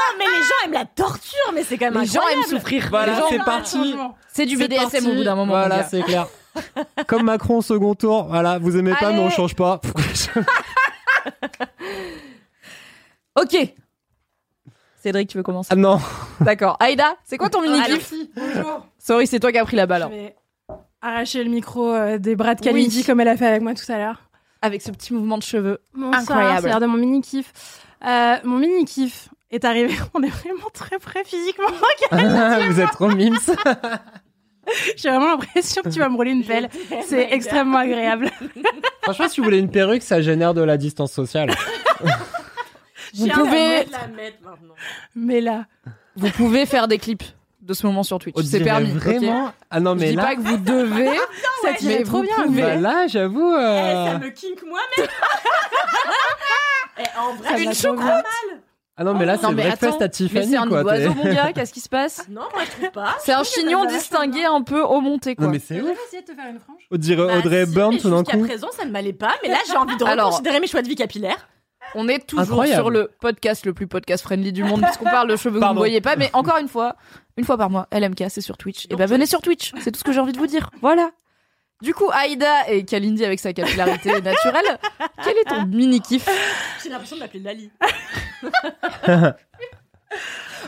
Non, 0.00 0.18
mais 0.18 0.24
les 0.26 0.42
gens 0.42 0.54
aiment 0.66 0.72
la 0.72 0.84
torture, 0.86 1.52
mais 1.54 1.62
c'est 1.64 1.76
quand 1.78 1.90
même 1.90 2.00
Les 2.00 2.06
gens 2.06 2.20
incroyable. 2.20 2.42
aiment 2.44 2.58
souffrir. 2.58 2.86
Voilà, 2.90 3.12
Les 3.14 3.18
gens- 3.18 3.26
c'est 3.30 3.38
parti. 3.44 3.94
C'est 4.32 4.46
du 4.46 4.56
C'est 4.56 4.68
BDSM 4.68 4.90
parti. 4.90 5.10
au 5.10 5.14
bout 5.14 5.24
d'un 5.24 5.34
moment. 5.34 5.46
mon 5.52 5.58
Voilà, 5.58 5.78
gars. 5.78 5.84
c'est 5.90 6.02
clair. 6.02 6.26
Comme 7.06 7.24
Macron 7.24 7.60
second 7.60 7.94
tour, 7.94 8.24
voilà, 8.24 8.58
vous 8.58 8.76
aimez 8.76 8.94
pas, 8.98 9.12
mais 9.12 9.18
on 9.18 9.26
Allez. 9.26 9.34
change 9.34 9.54
pas. 9.54 9.80
Ok. 13.40 13.56
Cédric, 15.02 15.28
tu 15.30 15.36
veux 15.38 15.42
commencer 15.42 15.68
ah 15.72 15.76
non. 15.76 15.98
D'accord. 16.40 16.76
Aïda, 16.80 17.14
c'est 17.24 17.38
quoi 17.38 17.48
ton 17.48 17.62
mini 17.62 17.80
kiff 17.84 18.12
Bonjour. 18.36 18.86
Sorry, 18.98 19.26
c'est 19.26 19.40
toi 19.40 19.50
qui 19.52 19.58
as 19.58 19.64
pris 19.64 19.76
la 19.76 19.86
balle. 19.86 20.02
Je 20.02 20.06
hein. 20.06 20.10
vais 20.10 20.34
arracher 21.00 21.42
le 21.44 21.50
micro 21.50 21.90
euh, 21.94 22.18
des 22.18 22.36
bras 22.36 22.54
de 22.54 22.60
Kalindi 22.60 22.98
Oui. 22.98 23.04
comme 23.04 23.20
elle 23.20 23.28
a 23.28 23.36
fait 23.36 23.46
avec 23.46 23.62
moi 23.62 23.72
tout 23.74 23.90
à 23.90 23.96
l'heure. 23.96 24.20
Avec 24.62 24.82
ce 24.82 24.90
petit 24.90 25.14
mouvement 25.14 25.38
de 25.38 25.42
cheveux. 25.42 25.80
Bonsoir, 25.94 26.20
Incroyable. 26.20 26.60
C'est 26.62 26.68
l'heure 26.68 26.80
de 26.80 26.86
mon 26.86 26.98
mini 26.98 27.22
kiff. 27.22 27.52
Euh, 28.06 28.36
mon 28.44 28.58
mini 28.58 28.84
kiff 28.84 29.28
est 29.50 29.64
arrivé. 29.64 29.94
On 30.14 30.22
est 30.22 30.28
vraiment 30.28 30.68
très 30.72 30.98
près 30.98 31.24
physiquement. 31.24 31.68
vous 32.68 32.80
êtes 32.80 32.90
trop 32.92 33.08
mimes. 33.08 33.38
J'ai 34.96 35.08
vraiment 35.08 35.26
l'impression 35.36 35.82
que 35.82 35.88
tu 35.88 35.98
vas 35.98 36.08
me 36.08 36.16
rouler 36.16 36.30
une 36.32 36.44
pelle. 36.44 36.68
C'est 37.06 37.32
extrêmement 37.32 37.78
agréable. 37.78 38.30
Franchement, 39.02 39.28
si 39.28 39.40
vous 39.40 39.44
voulez 39.44 39.58
une 39.58 39.70
perruque, 39.70 40.02
ça 40.02 40.20
génère 40.20 40.54
de 40.54 40.60
la 40.62 40.76
distance 40.76 41.12
sociale. 41.12 41.50
Vous 43.14 43.26
pouvez, 43.28 43.84
la 43.86 44.06
mettre 44.06 44.36
maintenant. 44.44 44.74
Mais 45.16 45.40
là, 45.40 45.64
vous 46.14 46.30
pouvez 46.30 46.66
faire 46.66 46.86
des 46.86 46.98
clips 46.98 47.24
de 47.62 47.74
ce 47.74 47.84
moment 47.86 48.04
sur 48.04 48.18
Twitch. 48.20 48.36
On 48.38 48.42
C'est 48.42 48.58
dirait 48.60 48.64
permis. 48.64 48.92
ok 48.92 49.02
Vraiment. 49.02 49.52
Ah 49.70 49.80
non, 49.80 49.94
Je 49.94 50.00
mais 50.00 50.10
dis 50.10 50.16
là. 50.16 50.22
pas 50.22 50.36
que 50.36 50.40
vous 50.40 50.56
devez. 50.58 51.16
ça 51.62 51.72
tirait 51.74 51.98
mais 51.98 52.04
trop 52.04 52.18
vous 52.18 52.22
bien. 52.24 52.36
pouvez. 52.44 52.62
Bah 52.62 52.76
là, 52.76 53.06
j'avoue. 53.08 53.52
Eh, 53.56 53.60
euh, 53.60 54.06
ça 54.12 54.18
me 54.18 54.28
kink 54.30 54.62
moi-même. 54.64 55.08
Eh, 56.98 57.18
en 57.18 57.34
vrai, 57.34 57.48
Ça 57.50 57.58
une 57.58 57.64
va 57.64 57.72
trop 57.74 57.82
choucroute. 57.96 58.24
Ah 59.00 59.04
non, 59.04 59.14
mais 59.14 59.24
là, 59.24 59.38
c'est 59.40 59.46
mais 59.48 59.62
breakfast 59.62 59.94
attends, 59.94 60.04
à 60.04 60.08
Tiffany, 60.10 60.40
mais 60.46 60.52
c'est 60.52 60.56
un 60.58 60.66
quoi. 60.68 60.82
oiseau, 60.82 61.14
mon 61.14 61.24
gars. 61.24 61.52
Qu'est-ce 61.54 61.72
qui 61.72 61.80
se 61.80 61.88
passe? 61.88 62.26
Non, 62.28 62.42
moi 62.52 62.62
je 62.66 62.70
trouve 62.70 62.90
pas. 62.90 63.16
C'est 63.24 63.32
un 63.32 63.42
chignon 63.44 63.86
distingué 63.86 64.44
un 64.44 64.60
peu 64.62 64.82
au 64.82 65.00
monté, 65.00 65.34
quoi. 65.34 65.46
Non, 65.46 65.52
mais 65.52 65.58
c'est 65.58 65.80
ouf. 65.80 65.96
essayé 66.06 66.20
de 66.22 66.26
te 66.26 66.34
faire 66.34 66.50
une 66.50 66.60
frange? 66.60 66.82
On 66.90 66.96
dirait 66.98 67.26
Bah, 67.26 67.38
Audrey 67.38 67.64
si, 67.64 67.72
Byrne 67.74 67.94
mais 67.94 67.98
tout 68.00 68.10
d'un 68.10 68.18
Jusqu'à 68.18 68.36
coup. 68.36 68.44
présent, 68.44 68.68
ça 68.76 68.84
ne 68.84 68.90
m'allait 68.90 69.14
pas, 69.14 69.32
mais 69.42 69.48
là 69.48 69.56
j'ai 69.66 69.76
envie 69.76 69.96
de 69.96 70.04
Alors- 70.04 70.26
reconsidérer 70.26 70.60
mes 70.60 70.66
choix 70.66 70.82
de 70.82 70.88
vie 70.88 70.96
capillaire. 70.96 71.48
On 71.94 72.08
est 72.08 72.26
toujours 72.26 72.42
Incroyable. 72.44 72.82
sur 72.82 72.90
le 72.90 73.10
podcast 73.20 73.64
le 73.66 73.72
plus 73.72 73.86
podcast 73.88 74.22
friendly 74.22 74.52
du 74.52 74.62
monde 74.62 74.82
puisqu'on 74.82 75.06
parle 75.06 75.28
de 75.28 75.34
cheveux 75.36 75.58
que 75.58 75.64
vous 75.64 75.72
ne 75.72 75.78
voyez 75.78 76.00
pas. 76.02 76.14
Mais 76.16 76.30
encore 76.34 76.58
une 76.58 76.68
fois, 76.68 76.94
une 77.38 77.44
fois 77.44 77.56
par 77.56 77.68
mois, 77.70 77.88
LMK, 77.90 78.24
c'est 78.28 78.42
sur 78.42 78.58
Twitch. 78.58 78.86
Et 78.90 78.96
bah 78.96 79.06
venez 79.06 79.24
sur 79.26 79.40
Twitch, 79.40 79.72
c'est 79.80 79.90
tout 79.90 79.98
ce 79.98 80.04
que 80.04 80.12
j'ai 80.12 80.20
envie 80.20 80.32
de 80.32 80.38
vous 80.38 80.46
dire. 80.46 80.70
Voilà. 80.82 81.10
Du 81.82 81.94
coup, 81.94 82.10
Aïda 82.12 82.68
et 82.70 82.84
Kalindi 82.84 83.24
avec 83.24 83.40
sa 83.40 83.52
capillarité 83.52 84.20
naturelle, 84.20 84.78
quel 85.24 85.36
est 85.38 85.44
ton 85.48 85.64
mini 85.66 86.00
kiff 86.00 86.28
J'ai 86.82 86.90
l'impression 86.90 87.16
de 87.16 87.22
m'appeler 87.22 87.40
Lali. 87.42 87.70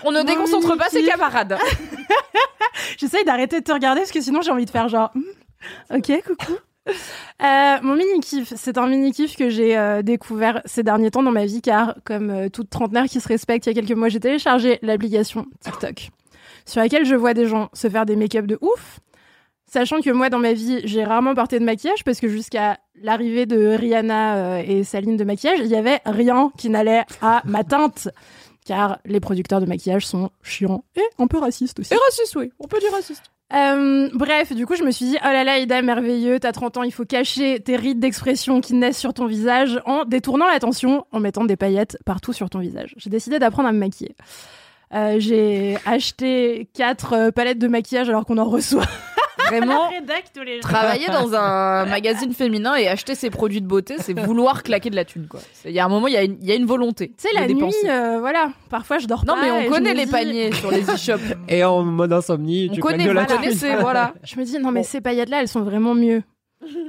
On 0.05 0.11
ne 0.11 0.19
Mon 0.19 0.25
déconcentre 0.25 0.77
pas 0.77 0.89
ses 0.89 0.97
mini-kiff. 0.97 1.15
camarades. 1.15 1.59
J'essaye 2.99 3.25
d'arrêter 3.25 3.61
de 3.61 3.65
te 3.65 3.73
regarder 3.73 4.01
parce 4.01 4.13
que 4.13 4.21
sinon 4.21 4.41
j'ai 4.43 4.51
envie 4.51 4.65
de 4.65 4.71
faire 4.71 4.89
genre. 4.89 5.11
Hmm, 5.15 5.97
ok, 5.97 6.23
coucou. 6.25 6.57
Euh, 7.43 7.77
mon 7.83 7.95
mini 7.95 8.21
kiff, 8.21 8.53
c'est 8.57 8.77
un 8.79 8.87
mini 8.87 9.13
kiff 9.13 9.37
que 9.37 9.49
j'ai 9.51 9.77
euh, 9.79 10.03
découvert 10.03 10.61
ces 10.65 10.83
derniers 10.83 11.11
temps 11.11 11.23
dans 11.23 11.31
ma 11.31 11.45
vie 11.45 11.63
car, 11.63 11.95
comme 12.05 12.31
euh, 12.31 12.49
toute 12.49 12.71
trentenaire 12.71 13.05
qui 13.05 13.21
se 13.21 13.29
respecte, 13.29 13.67
il 13.67 13.75
y 13.75 13.79
a 13.79 13.81
quelques 13.81 13.97
mois, 13.97 14.09
j'ai 14.09 14.19
téléchargé 14.21 14.79
l'application 14.83 15.47
TikTok 15.61 16.09
sur 16.67 16.81
laquelle 16.81 17.05
je 17.05 17.15
vois 17.15 17.35
des 17.35 17.47
gens 17.47 17.69
se 17.73 17.89
faire 17.89 18.07
des 18.07 18.17
make-up 18.17 18.47
de 18.47 18.59
ouf. 18.61 18.99
Sachant 19.73 20.03
que 20.03 20.11
moi, 20.11 20.29
dans 20.29 20.39
ma 20.39 20.53
vie, 20.53 20.83
j'ai 20.85 21.03
rarement 21.03 21.35
porté 21.35 21.59
de 21.59 21.65
maquillage 21.65 22.05
parce 22.05 22.21
que 22.21 22.29
jusqu'à 22.29 22.77
l'arrivée 23.01 23.47
de 23.47 23.69
Rihanna 23.69 24.37
euh, 24.37 24.63
et 24.67 24.85
sa 24.85 25.01
ligne 25.01 25.17
de 25.17 25.25
maquillage, 25.25 25.61
il 25.61 25.67
y 25.69 25.77
avait 25.77 26.01
rien 26.05 26.53
qui 26.59 26.69
n'allait 26.69 27.05
à 27.23 27.41
ma 27.47 27.65
teinte. 27.65 28.11
Car 28.67 28.99
les 29.07 29.19
producteurs 29.19 29.63
de 29.63 29.67
maquillage 29.67 30.05
sont 30.05 30.29
chiants 30.43 30.85
et 30.95 31.01
un 31.19 31.27
peu 31.27 31.39
racistes 31.39 31.81
aussi. 31.81 31.95
Et 31.95 31.97
raciste, 31.97 32.37
oui. 32.37 32.53
On 32.59 32.69
peut 32.69 32.81
dire 32.81 32.93
raciste. 32.93 33.23
Euh, 33.55 34.11
bref, 34.13 34.53
du 34.53 34.67
coup, 34.67 34.77
je 34.77 34.83
me 34.83 34.91
suis 34.91 35.07
dit, 35.07 35.17
oh 35.23 35.27
là 35.27 35.43
là, 35.43 35.59
Ida, 35.59 35.81
merveilleux, 35.81 36.39
t'as 36.39 36.53
30 36.53 36.77
ans, 36.77 36.83
il 36.83 36.93
faut 36.93 37.07
cacher 37.07 37.59
tes 37.59 37.77
rides 37.77 37.99
d'expression 37.99 38.61
qui 38.61 38.75
naissent 38.75 38.99
sur 38.99 39.15
ton 39.15 39.25
visage 39.25 39.81
en 39.87 40.05
détournant 40.05 40.49
l'attention, 40.49 41.07
en 41.13 41.21
mettant 41.21 41.47
des 41.47 41.57
paillettes 41.57 41.97
partout 42.05 42.35
sur 42.35 42.51
ton 42.51 42.59
visage. 42.59 42.95
J'ai 42.99 43.09
décidé 43.09 43.39
d'apprendre 43.39 43.71
à 43.71 43.73
me 43.73 43.79
maquiller. 43.79 44.17
Euh, 44.93 45.17
j'ai 45.19 45.79
acheté 45.87 46.69
quatre 46.75 47.31
palettes 47.31 47.59
de 47.59 47.69
maquillage 47.69 48.11
alors 48.11 48.27
qu'on 48.27 48.37
en 48.37 48.45
reçoit. 48.45 48.85
Vraiment, 49.49 49.91
travailler 50.63 51.07
dans 51.07 51.35
un 51.35 51.85
magazine 51.87 52.33
féminin 52.33 52.75
et 52.77 52.89
acheter 52.89 53.15
ses 53.15 53.31
produits 53.31 53.61
de 53.61 53.67
beauté, 53.67 53.97
c'est 53.99 54.19
vouloir 54.19 54.63
claquer 54.63 54.91
de 54.91 54.97
la 54.97 55.05
thune, 55.05 55.27
quoi. 55.29 55.41
Il 55.65 55.73
y 55.73 55.79
a 55.81 55.85
un 55.85 55.89
moment, 55.89 56.07
il 56.09 56.15
y 56.15 56.17
a 56.17 56.23
une, 56.25 56.37
il 56.41 56.47
y 56.49 56.53
a 56.53 56.55
une 56.55 56.67
volonté. 56.67 57.09
Tu 57.19 57.29
sais, 57.29 57.35
la 57.35 57.47
dépenser. 57.47 57.77
nuit, 57.85 57.91
euh, 57.91 58.19
voilà, 58.21 58.51
parfois 58.71 58.99
je 58.99 59.07
dors 59.07 59.25
Non, 59.27 59.35
pas. 59.35 59.43
mais 59.43 59.49
et 59.65 59.69
on 59.69 59.71
connaît 59.71 59.95
les 59.95 60.07
dis- 60.07 60.11
paniers 60.13 60.53
sur 60.53 60.71
les 60.71 60.83
e-shops. 60.91 61.21
Et 61.49 61.65
en 61.65 61.83
mode 61.83 62.13
insomnie, 62.13 62.69
On 62.71 62.75
tu 62.75 62.81
connaît, 62.81 63.05
claques 63.05 63.09
de 63.29 63.33
la 63.33 63.39
connaissez, 63.39 63.75
voilà. 63.81 64.15
Je 64.25 64.39
me 64.39 64.45
dis, 64.45 64.59
non, 64.59 64.71
mais 64.71 64.83
ces 64.83 65.01
paillettes-là, 65.01 65.41
elles 65.41 65.49
sont 65.49 65.63
vraiment 65.63 65.95
mieux 65.95 66.23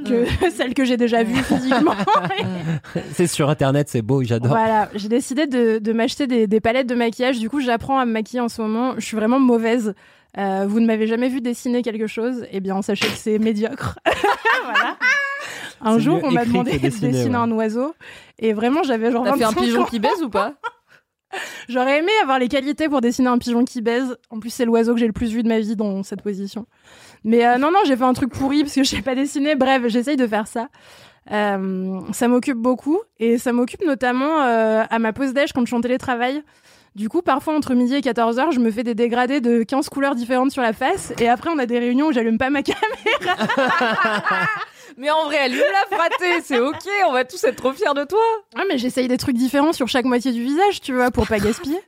que 0.06 0.26
celles 0.52 0.76
que 0.76 0.86
j'ai 0.86 0.98
déjà 0.98 1.24
vues 1.24 1.34
physiquement. 1.42 1.96
C'est 3.14 3.28
sur 3.28 3.50
internet, 3.50 3.90
c'est 3.90 4.02
beau, 4.04 4.24
j'adore. 4.24 4.50
Voilà, 4.52 4.90
j'ai 4.94 5.10
décidé 5.10 5.48
de, 5.48 5.80
de 5.80 5.94
m'acheter 5.94 6.28
des, 6.28 6.46
des 6.48 6.60
palettes 6.62 6.88
de 6.88 6.94
maquillage. 6.96 7.40
Du 7.40 7.50
coup, 7.50 7.60
j'apprends 7.60 7.98
à 7.98 8.06
me 8.06 8.12
maquiller 8.12 8.42
en 8.42 8.50
ce 8.50 8.62
moment. 8.62 8.94
Je 8.98 9.06
suis 9.06 9.18
vraiment 9.18 9.40
mauvaise. 9.40 9.96
Euh, 10.38 10.66
vous 10.68 10.80
ne 10.80 10.86
m'avez 10.86 11.08
jamais 11.08 11.30
vu 11.30 11.42
dessiner 11.42 11.82
quelque 11.82 12.08
chose. 12.08 12.46
Eh 12.52 12.60
bien, 12.60 12.82
sachez 12.82 13.08
que 13.08 13.18
c'est 13.18 13.38
médiocre. 13.40 14.00
voilà. 14.64 14.98
Un 15.82 16.00
jour, 16.00 16.20
on 16.24 16.32
m'a 16.32 16.46
demandé 16.46 16.74
de 16.74 16.78
dessiner, 16.78 17.12
dessiner 17.12 17.36
ouais. 17.36 17.44
un 17.44 17.52
oiseau. 17.52 17.94
Et 18.40 18.54
vraiment, 18.54 18.84
j'avais 18.84 19.12
genre 19.12 19.26
T'as 19.26 19.36
fait 19.36 19.44
un 19.44 19.50
25 19.50 19.62
pigeon 19.62 19.82
ans. 19.82 19.86
qui 19.86 20.00
baise 20.00 20.24
ou 20.24 20.30
pas? 20.30 20.54
J'aurais 21.68 22.00
aimé 22.00 22.12
avoir 22.22 22.40
les 22.40 22.48
qualités 22.48 22.88
pour 22.88 23.02
dessiner 23.02 23.28
un 23.28 23.38
pigeon 23.38 23.66
qui 23.66 23.82
baise. 23.82 24.18
En 24.30 24.40
plus, 24.40 24.50
c'est 24.50 24.66
l'oiseau 24.66 24.94
que 24.94 25.00
j'ai 25.00 25.08
le 25.08 25.14
plus 25.14 25.32
vu 25.32 25.44
de 25.44 25.48
ma 25.48 25.60
vie 25.60 25.76
dans 25.76 26.04
cette 26.04 26.22
position. 26.22 26.68
Mais 27.24 27.46
euh, 27.46 27.58
non, 27.58 27.72
non, 27.72 27.80
j'ai 27.86 27.96
fait 27.96 28.04
un 28.04 28.14
truc 28.14 28.32
pourri 28.32 28.62
parce 28.64 28.76
que 28.76 28.84
je 28.84 28.90
sais 28.90 29.02
pas 29.02 29.16
dessiner. 29.16 29.56
Bref, 29.56 29.82
j'essaye 29.88 30.16
de 30.16 30.28
faire 30.28 30.48
ça. 30.48 30.70
Euh, 31.32 32.02
ça 32.12 32.28
m'occupe 32.28 32.58
beaucoup 32.58 33.00
et 33.18 33.38
ça 33.38 33.54
m'occupe 33.54 33.86
notamment 33.86 34.42
euh, 34.42 34.84
à 34.90 35.00
ma 35.00 35.14
pause 35.14 35.34
déj 35.34 35.54
quand 35.54 35.62
je 35.62 35.68
suis 35.68 35.76
en 35.76 35.82
télétravail. 35.82 36.44
Du 36.96 37.10
coup, 37.10 37.22
parfois 37.24 37.56
entre 37.56 37.74
midi 37.74 37.96
et 37.96 38.02
14h, 38.02 38.52
je 38.52 38.60
me 38.60 38.70
fais 38.70 38.84
des 38.84 38.94
dégradés 38.94 39.42
de 39.42 39.64
15 39.64 39.90
couleurs 39.90 40.14
différentes 40.14 40.52
sur 40.52 40.62
la 40.62 40.74
face 40.74 41.12
et 41.20 41.28
après 41.28 41.50
on 41.50 41.58
a 41.58 41.66
des 41.66 41.80
réunions 41.80 42.08
où 42.08 42.12
j'allume 42.14 42.38
pas 42.38 42.52
ma 42.52 42.62
caméra. 42.64 43.36
Mais 44.98 45.10
en 45.10 45.26
vrai, 45.26 45.38
allume 45.40 45.60
la 45.60 45.98
fraté, 45.98 46.42
c'est 46.44 46.60
ok, 46.60 46.88
on 47.08 47.14
va 47.14 47.26
tous 47.26 47.44
être 47.46 47.56
trop 47.56 47.74
fiers 47.74 47.96
de 47.96 48.04
toi. 48.04 48.20
Ouais, 48.56 48.64
mais 48.70 48.78
j'essaye 48.78 49.08
des 49.08 49.18
trucs 49.18 49.36
différents 49.36 49.74
sur 49.74 49.88
chaque 49.88 50.06
moitié 50.06 50.32
du 50.32 50.44
visage, 50.44 50.82
tu 50.82 50.94
vois, 50.94 51.10
pour 51.10 51.28
pas 51.28 51.40
gaspiller. 51.40 51.80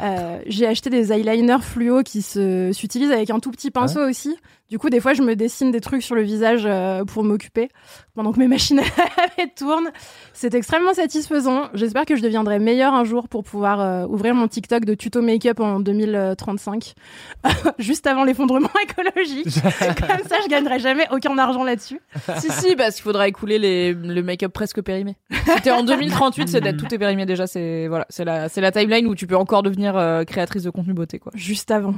Euh, 0.00 0.38
j'ai 0.46 0.66
acheté 0.66 0.90
des 0.90 1.12
eyeliners 1.12 1.62
fluo 1.62 2.02
qui 2.02 2.22
se 2.22 2.72
s'utilisent 2.72 3.12
avec 3.12 3.30
un 3.30 3.38
tout 3.38 3.50
petit 3.52 3.70
pinceau 3.70 4.00
aussi. 4.00 4.36
Du 4.70 4.78
coup, 4.78 4.88
des 4.88 5.00
fois, 5.00 5.14
je 5.14 5.22
me 5.22 5.34
dessine 5.34 5.72
des 5.72 5.80
trucs 5.80 6.02
sur 6.02 6.14
le 6.14 6.22
visage 6.22 6.62
euh, 6.64 7.04
pour 7.04 7.24
m'occuper 7.24 7.68
pendant 8.14 8.32
que 8.32 8.38
mes 8.38 8.46
machines 8.46 8.80
tournent. 9.56 9.90
C'est 10.32 10.54
extrêmement 10.54 10.94
satisfaisant. 10.94 11.68
J'espère 11.74 12.04
que 12.04 12.14
je 12.14 12.22
deviendrai 12.22 12.60
meilleure 12.60 12.94
un 12.94 13.02
jour 13.02 13.28
pour 13.28 13.42
pouvoir 13.42 13.80
euh, 13.80 14.06
ouvrir 14.06 14.34
mon 14.34 14.46
TikTok 14.46 14.84
de 14.84 14.94
tuto 14.94 15.22
make-up 15.22 15.58
en 15.58 15.80
2035, 15.80 16.94
juste 17.80 18.06
avant 18.06 18.22
l'effondrement 18.22 18.68
écologique. 18.82 19.48
Comme 19.62 20.28
ça, 20.28 20.36
je 20.44 20.48
gagnerai 20.48 20.78
jamais 20.78 21.06
aucun 21.10 21.36
argent 21.36 21.64
là-dessus. 21.64 22.00
si, 22.38 22.50
si, 22.52 22.76
parce 22.76 22.94
qu'il 22.94 23.02
faudra 23.02 23.26
écouler 23.26 23.58
les, 23.58 23.92
le 23.92 24.22
make-up 24.22 24.52
presque 24.52 24.80
périmé. 24.82 25.16
Si 25.32 25.62
t'es 25.62 25.72
en 25.72 25.82
2038, 25.82 26.48
c'est 26.48 26.60
d'être 26.60 26.76
tout 26.76 26.94
est 26.94 26.98
périmé 26.98 27.26
déjà, 27.26 27.48
c'est 27.48 27.88
voilà, 27.88 28.06
c'est 28.08 28.24
la, 28.24 28.48
c'est 28.48 28.60
la 28.60 28.70
timeline 28.70 29.06
où 29.08 29.16
tu 29.16 29.26
peux 29.26 29.36
encore 29.36 29.64
devenir 29.64 29.96
euh, 29.96 30.22
créatrice 30.22 30.62
de 30.62 30.70
contenu 30.70 30.92
beauté, 30.92 31.18
quoi. 31.18 31.32
juste 31.34 31.72
avant. 31.72 31.94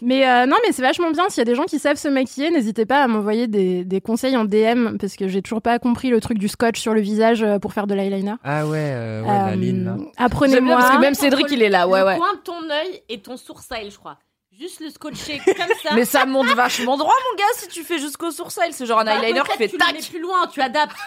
Mais 0.00 0.26
euh, 0.26 0.46
non, 0.46 0.56
mais 0.64 0.72
c'est 0.72 0.82
vachement 0.82 1.10
bien. 1.10 1.28
S'il 1.28 1.38
y 1.38 1.42
a 1.42 1.44
des 1.44 1.54
gens 1.54 1.64
qui 1.64 1.78
savent 1.78 1.96
se 1.96 2.08
maquiller, 2.14 2.50
n'hésitez 2.50 2.86
pas 2.86 3.02
à 3.02 3.06
m'envoyer 3.08 3.46
des, 3.46 3.84
des 3.84 4.00
conseils 4.00 4.36
en 4.36 4.44
DM 4.44 4.96
parce 4.98 5.16
que 5.16 5.28
j'ai 5.28 5.42
toujours 5.42 5.60
pas 5.60 5.78
compris 5.78 6.08
le 6.08 6.20
truc 6.20 6.38
du 6.38 6.48
scotch 6.48 6.80
sur 6.80 6.94
le 6.94 7.00
visage 7.00 7.42
euh, 7.42 7.58
pour 7.58 7.72
faire 7.74 7.86
de 7.86 7.94
l'eyeliner. 7.94 8.34
Ah 8.42 8.66
ouais, 8.66 8.78
euh, 8.78 9.20
ouais 9.22 9.26
la 9.28 9.46
Euh, 9.48 9.54
ligne. 9.56 9.92
Apprenez-moi. 10.16 10.76
parce 10.76 10.90
que 10.96 11.00
même 11.00 11.14
Cédric, 11.14 11.46
il 11.50 11.62
est 11.62 11.68
là, 11.68 11.86
ouais, 11.86 12.00
le 12.00 12.06
ouais. 12.06 12.16
coin 12.16 12.32
de 12.34 12.38
ton 12.40 12.70
œil 12.70 13.02
et 13.08 13.20
ton 13.20 13.36
sourcil, 13.36 13.90
je 13.90 13.98
crois. 13.98 14.16
Juste 14.58 14.80
le 14.80 14.88
scotcher 14.90 15.40
comme 15.44 15.74
ça. 15.82 15.90
Mais 15.96 16.04
ça 16.04 16.24
monte 16.26 16.46
vachement 16.54 16.96
droit, 16.96 17.12
mon 17.32 17.36
gars, 17.36 17.44
si 17.56 17.66
tu 17.68 17.82
fais 17.82 17.98
jusqu'au 17.98 18.30
sourcil. 18.30 18.62
C'est 18.70 18.86
genre 18.86 19.00
un 19.00 19.04
Bah, 19.04 19.16
eyeliner 19.18 19.40
qui 19.50 19.58
fait 19.58 19.68
tu 19.68 19.76
tac. 19.76 19.96
plus 20.08 20.20
loin, 20.20 20.46
tu 20.46 20.60
adaptes. 20.62 20.94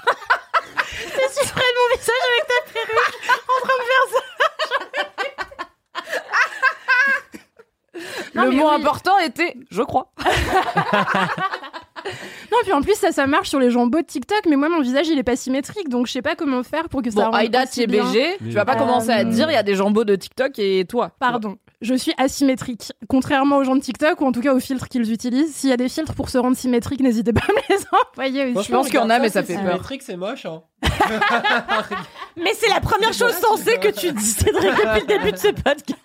C'est 0.89 1.29
si 1.45 1.51
près 1.51 1.61
de 1.61 1.77
mon 1.77 1.97
visage 1.97 2.23
avec 2.33 2.47
ta 2.47 2.73
perruque 2.73 3.15
en 3.31 3.65
train 3.65 3.77
de 3.77 3.83
faire 3.83 4.05
ça. 4.11 4.23
Non, 8.35 8.43
Le 8.45 8.51
mot 8.51 8.67
oui. 8.69 8.75
important 8.75 9.17
était, 9.19 9.55
je 9.69 9.81
crois. 9.83 10.11
Non, 12.51 12.57
puis 12.63 12.71
en 12.71 12.81
plus, 12.81 12.93
ça, 12.93 13.11
ça 13.11 13.27
marche 13.27 13.49
sur 13.49 13.59
les 13.59 13.69
gens 13.69 13.85
beaux 13.87 13.99
de 13.99 14.05
TikTok, 14.05 14.43
mais 14.47 14.55
moi, 14.55 14.69
mon 14.69 14.79
visage, 14.81 15.09
il 15.09 15.17
est 15.19 15.23
pas 15.23 15.35
symétrique, 15.35 15.89
donc 15.89 16.07
je 16.07 16.13
sais 16.13 16.21
pas 16.21 16.35
comment 16.35 16.63
faire 16.63 16.87
pour 16.87 17.01
que 17.01 17.09
ça 17.11 17.25
Bon, 17.29 17.31
Aïda, 17.35 17.65
tu 17.67 17.81
es. 17.81 17.87
BG. 17.87 18.37
Tu 18.39 18.51
vas 18.51 18.63
pas 18.63 18.75
Euh, 18.75 18.79
commencer 18.79 19.09
à 19.09 19.25
dire, 19.25 19.49
il 19.49 19.53
y 19.53 19.57
a 19.57 19.63
des 19.63 19.75
jambos 19.75 20.05
de 20.05 20.15
TikTok 20.15 20.57
et 20.59 20.85
toi. 20.87 21.11
Pardon. 21.19 21.57
je 21.81 21.93
suis 21.95 22.13
asymétrique. 22.17 22.93
Contrairement 23.09 23.57
aux 23.57 23.63
gens 23.65 23.75
de 23.75 23.81
TikTok, 23.81 24.21
ou 24.21 24.25
en 24.25 24.31
tout 24.31 24.39
cas 24.41 24.53
aux 24.53 24.59
filtres 24.61 24.87
qu'ils 24.87 25.11
utilisent. 25.11 25.53
S'il 25.53 25.69
y 25.69 25.73
a 25.73 25.77
des 25.77 25.89
filtres 25.89 26.13
pour 26.13 26.29
se 26.29 26.37
rendre 26.37 26.55
symétrique, 26.55 27.01
n'hésitez 27.01 27.33
pas 27.33 27.41
à 27.49 27.51
me 27.51 27.75
les 27.75 27.83
envoyer 28.13 28.53
aussi. 28.55 28.67
Je 28.67 28.71
pense 28.73 28.85
qu'il 28.85 28.95
y 28.95 28.99
en 28.99 29.09
a, 29.09 29.19
mais 29.19 29.29
ça 29.29 29.43
fait 29.43 29.55
peur. 29.55 29.63
symétrique, 29.65 30.01
c'est 30.03 30.15
moche. 30.17 30.45
Hein. 30.45 30.61
Mais 32.37 32.53
c'est 32.53 32.69
la 32.69 32.79
première 32.79 33.13
chose 33.13 33.33
sensée 33.33 33.77
que 33.79 33.89
tu 33.89 34.11
dis, 34.13 34.23
Cédric, 34.23 34.69
depuis 34.71 35.01
le 35.01 35.07
début 35.07 35.31
de 35.31 35.37
ce 35.37 35.47
podcast. 35.49 35.97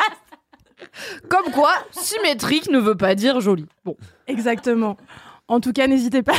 Comme 1.29 1.51
quoi, 1.53 1.73
symétrique 1.91 2.69
ne 2.71 2.79
veut 2.79 2.97
pas 2.97 3.15
dire 3.15 3.41
joli. 3.41 3.67
Bon. 3.85 3.97
Exactement. 4.27 4.97
En 5.49 5.61
tout 5.61 5.73
cas, 5.73 5.87
n'hésitez 5.87 6.23
pas 6.23 6.33
à 6.35 6.37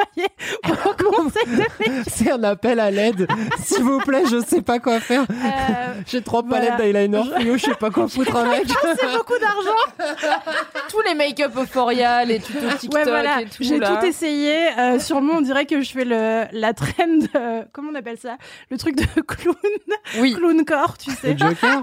m'envoyer 0.00 0.28
vos 0.64 1.12
conseils 1.12 1.46
de 1.46 1.56
make-up. 1.88 2.04
C'est 2.08 2.30
un 2.32 2.42
appel 2.42 2.80
à 2.80 2.90
l'aide. 2.90 3.28
S'il 3.62 3.82
vous 3.84 3.98
plaît, 4.00 4.24
je 4.30 4.40
sais 4.44 4.62
pas 4.62 4.78
quoi 4.78 4.98
faire. 5.00 5.22
Euh, 5.30 5.94
J'ai 6.06 6.22
trois 6.22 6.42
Voilà. 6.42 6.72
palettes 6.76 6.92
d'eyeliner 6.92 7.22
fluo, 7.36 7.56
je 7.56 7.64
sais 7.64 7.74
pas 7.74 7.90
quoi 7.90 8.08
foutre 8.08 8.34
avec. 8.36 8.66
c'est 8.68 9.16
beaucoup 9.16 9.38
d'argent. 9.38 10.16
Tous 10.90 11.00
les 11.02 11.14
make-up 11.14 11.52
euphoria, 11.56 12.24
les 12.24 12.40
tutos 12.40 12.60
TikTok 12.78 12.94
Ouais, 12.94 13.04
voilà. 13.04 13.42
et 13.42 13.44
tout. 13.44 13.50
J'ai 13.62 13.78
tout 13.78 14.04
essayé. 14.04 14.56
Euh, 14.78 14.98
sûrement, 14.98 15.34
on 15.36 15.40
dirait 15.42 15.66
que 15.66 15.80
je 15.82 15.90
fais 15.90 16.04
le, 16.04 16.44
la 16.52 16.72
trend, 16.72 16.88
euh, 17.36 17.62
comment 17.72 17.90
on 17.92 17.94
appelle 17.94 18.18
ça? 18.18 18.36
Le 18.70 18.78
truc 18.78 18.96
de 18.96 19.20
clown, 19.20 19.54
Oui. 20.18 20.34
clown 20.34 20.64
corps, 20.64 20.96
tu 20.98 21.10
sais. 21.12 21.32
Le 21.34 21.38
Joker 21.38 21.82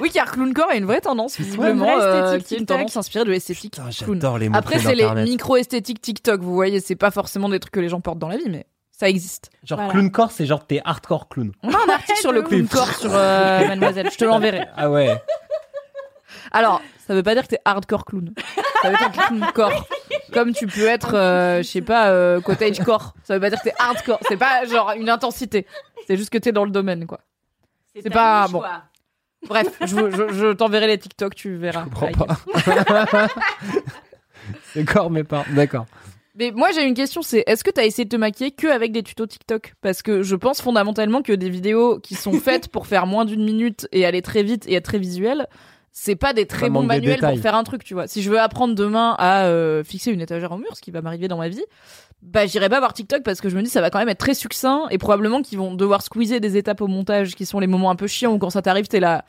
Oui, 0.00 0.10
car 0.10 0.32
clowncore 0.32 0.72
est 0.72 0.78
une 0.78 0.86
vraie 0.86 1.00
tendance, 1.00 1.36
visiblement, 1.38 1.84
vraie 1.84 2.02
euh, 2.02 2.24
esthétique 2.32 2.46
qui 2.48 2.54
est 2.54 2.58
une 2.58 2.66
tendance 2.66 2.96
inspirée 2.96 3.24
de 3.24 3.30
l'esthétique 3.30 3.74
Putain, 3.74 3.90
clown. 3.90 4.14
J'adore 4.14 4.38
les 4.38 4.48
mots 4.48 4.56
Après, 4.58 4.78
c'est 4.78 4.94
les 4.94 5.04
micro-esthétiques 5.34 6.00
TikTok, 6.00 6.40
vous 6.40 6.54
voyez, 6.54 6.80
c'est 6.80 6.94
pas 6.96 7.10
forcément 7.10 7.48
des 7.48 7.58
trucs 7.60 7.74
que 7.74 7.80
les 7.80 7.88
gens 7.88 8.00
portent 8.00 8.18
dans 8.20 8.28
la 8.28 8.36
vie, 8.36 8.48
mais 8.48 8.66
ça 8.92 9.08
existe. 9.08 9.50
Genre 9.64 9.78
Voilà. 9.78 9.92
clown 9.92 10.10
core, 10.10 10.30
c'est 10.30 10.46
genre 10.46 10.64
t'es 10.66 10.80
hardcore 10.84 11.28
clown. 11.28 11.52
On 11.62 11.70
a 11.72 11.76
un 11.76 11.88
article 11.92 12.18
sur 12.18 12.32
le 12.32 12.42
de 12.42 12.46
clown 12.46 12.68
corps 12.68 12.92
sur 12.94 13.10
euh, 13.12 13.66
Mademoiselle, 13.68 14.08
je 14.12 14.16
te 14.16 14.24
l'enverrai. 14.24 14.66
Ah 14.76 14.88
ouais. 14.90 15.20
Alors, 16.52 16.80
ça 17.06 17.14
veut 17.14 17.22
pas 17.24 17.34
dire 17.34 17.42
que 17.42 17.48
t'es 17.48 17.60
hardcore 17.64 18.04
clown. 18.04 18.32
Ça 18.82 18.90
veut 18.90 18.96
dire 18.96 19.10
clown 19.10 19.44
corps. 19.54 19.86
Comme 20.32 20.52
tu 20.52 20.66
peux 20.68 20.86
être, 20.86 21.14
euh, 21.14 21.58
je 21.58 21.68
sais 21.68 21.82
pas, 21.82 22.10
euh, 22.10 22.40
cottage 22.40 22.78
core. 22.84 23.14
Ça 23.24 23.34
veut 23.34 23.40
pas 23.40 23.50
dire 23.50 23.58
que 23.58 23.64
t'es 23.64 23.74
hardcore. 23.78 24.20
C'est 24.28 24.36
pas 24.36 24.64
genre 24.66 24.92
une 24.96 25.08
intensité. 25.10 25.66
C'est 26.06 26.16
juste 26.16 26.30
que 26.30 26.38
t'es 26.38 26.52
dans 26.52 26.64
le 26.64 26.70
domaine, 26.70 27.06
quoi. 27.06 27.20
C'est 28.00 28.10
pas 28.10 28.46
bon. 28.48 28.62
Bref, 29.46 29.68
je, 29.82 29.86
je, 29.86 30.32
je 30.32 30.52
t'enverrai 30.54 30.86
les 30.86 30.96
TikTok, 30.98 31.34
tu 31.34 31.56
verras. 31.56 31.84
Je 31.84 31.90
comprends 31.90 32.26
pas. 32.26 32.38
c'est 34.84 34.84
corps, 34.84 35.10
mais 35.10 35.24
pas. 35.24 35.44
D'accord. 35.54 35.86
Mais 36.36 36.50
moi 36.50 36.70
j'ai 36.74 36.84
une 36.84 36.94
question, 36.94 37.22
c'est 37.22 37.44
est-ce 37.46 37.62
que 37.62 37.70
t'as 37.70 37.84
essayé 37.84 38.04
de 38.04 38.08
te 38.08 38.16
maquiller 38.16 38.50
que 38.50 38.66
avec 38.66 38.90
des 38.90 39.04
tutos 39.04 39.26
TikTok? 39.26 39.74
Parce 39.80 40.02
que 40.02 40.22
je 40.22 40.34
pense 40.34 40.60
fondamentalement 40.60 41.22
que 41.22 41.32
des 41.32 41.48
vidéos 41.48 42.00
qui 42.00 42.16
sont 42.16 42.32
faites 42.40 42.68
pour 42.68 42.86
faire 42.86 43.06
moins 43.06 43.24
d'une 43.24 43.44
minute 43.44 43.86
et 43.92 44.04
aller 44.04 44.20
très 44.20 44.42
vite 44.42 44.66
et 44.66 44.74
être 44.74 44.84
très 44.84 44.98
visuel, 44.98 45.46
c'est 45.92 46.16
pas 46.16 46.32
des 46.32 46.46
très 46.46 46.66
Ça 46.66 46.70
bons 46.70 46.82
manuels 46.82 47.20
pour 47.20 47.38
faire 47.38 47.54
un 47.54 47.62
truc, 47.62 47.84
tu 47.84 47.94
vois. 47.94 48.08
Si 48.08 48.20
je 48.20 48.30
veux 48.30 48.40
apprendre 48.40 48.74
demain 48.74 49.14
à 49.16 49.44
euh, 49.44 49.84
fixer 49.84 50.10
une 50.10 50.20
étagère 50.20 50.50
au 50.50 50.58
mur, 50.58 50.74
ce 50.74 50.82
qui 50.82 50.90
va 50.90 51.02
m'arriver 51.02 51.28
dans 51.28 51.38
ma 51.38 51.48
vie, 51.48 51.62
bah 52.20 52.46
j'irai 52.46 52.68
pas 52.68 52.80
voir 52.80 52.94
TikTok 52.94 53.22
parce 53.22 53.40
que 53.40 53.48
je 53.48 53.56
me 53.56 53.62
dis 53.62 53.70
ça 53.70 53.80
va 53.80 53.90
quand 53.90 54.00
même 54.00 54.08
être 54.08 54.18
très 54.18 54.34
succinct 54.34 54.88
et 54.90 54.98
probablement 54.98 55.40
qu'ils 55.40 55.58
vont 55.58 55.74
devoir 55.74 56.02
squeezer 56.02 56.40
des 56.40 56.56
étapes 56.56 56.80
au 56.80 56.88
montage 56.88 57.36
qui 57.36 57.46
sont 57.46 57.60
les 57.60 57.66
moments 57.68 57.90
un 57.90 57.96
peu 57.96 58.08
chiants 58.08 58.32
où 58.32 58.38
quand 58.38 58.50
ça 58.50 58.62
t'arrive 58.62 58.88
t'es 58.88 58.98
là 58.98 59.24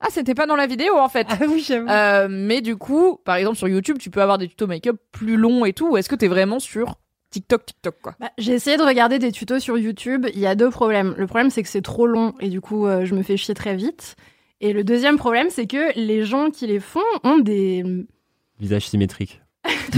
ah 0.00 0.06
c'était 0.10 0.34
pas 0.34 0.46
dans 0.46 0.56
la 0.56 0.66
vidéo 0.66 0.96
en 0.96 1.08
fait. 1.08 1.26
oui, 1.48 1.60
j'avoue. 1.66 1.88
Euh, 1.88 2.28
mais 2.30 2.60
du 2.60 2.76
coup, 2.76 3.18
par 3.24 3.36
exemple 3.36 3.56
sur 3.56 3.68
YouTube, 3.68 3.98
tu 3.98 4.10
peux 4.10 4.22
avoir 4.22 4.38
des 4.38 4.48
tutos 4.48 4.66
make-up 4.66 4.96
plus 5.12 5.36
longs 5.36 5.64
et 5.64 5.72
tout. 5.72 5.90
ou 5.90 5.96
Est-ce 5.96 6.08
que 6.08 6.14
t'es 6.14 6.28
vraiment 6.28 6.60
sur 6.60 6.96
TikTok, 7.30 7.66
TikTok 7.66 7.96
quoi? 8.00 8.14
Bah, 8.20 8.30
j'ai 8.38 8.52
essayé 8.52 8.76
de 8.76 8.82
regarder 8.82 9.18
des 9.18 9.32
tutos 9.32 9.58
sur 9.60 9.76
YouTube. 9.76 10.26
Il 10.32 10.40
y 10.40 10.46
a 10.46 10.54
deux 10.54 10.70
problèmes. 10.70 11.14
Le 11.18 11.26
problème, 11.26 11.50
c'est 11.50 11.62
que 11.62 11.68
c'est 11.68 11.82
trop 11.82 12.06
long 12.06 12.34
et 12.40 12.48
du 12.48 12.60
coup, 12.60 12.86
euh, 12.86 13.04
je 13.04 13.14
me 13.14 13.22
fais 13.22 13.36
chier 13.36 13.54
très 13.54 13.74
vite. 13.74 14.16
Et 14.60 14.72
le 14.72 14.82
deuxième 14.84 15.18
problème, 15.18 15.50
c'est 15.50 15.66
que 15.66 15.96
les 15.98 16.24
gens 16.24 16.50
qui 16.50 16.66
les 16.66 16.80
font 16.80 17.00
ont 17.24 17.38
des. 17.38 17.84
Visage 18.58 18.88
symétrique. 18.88 19.40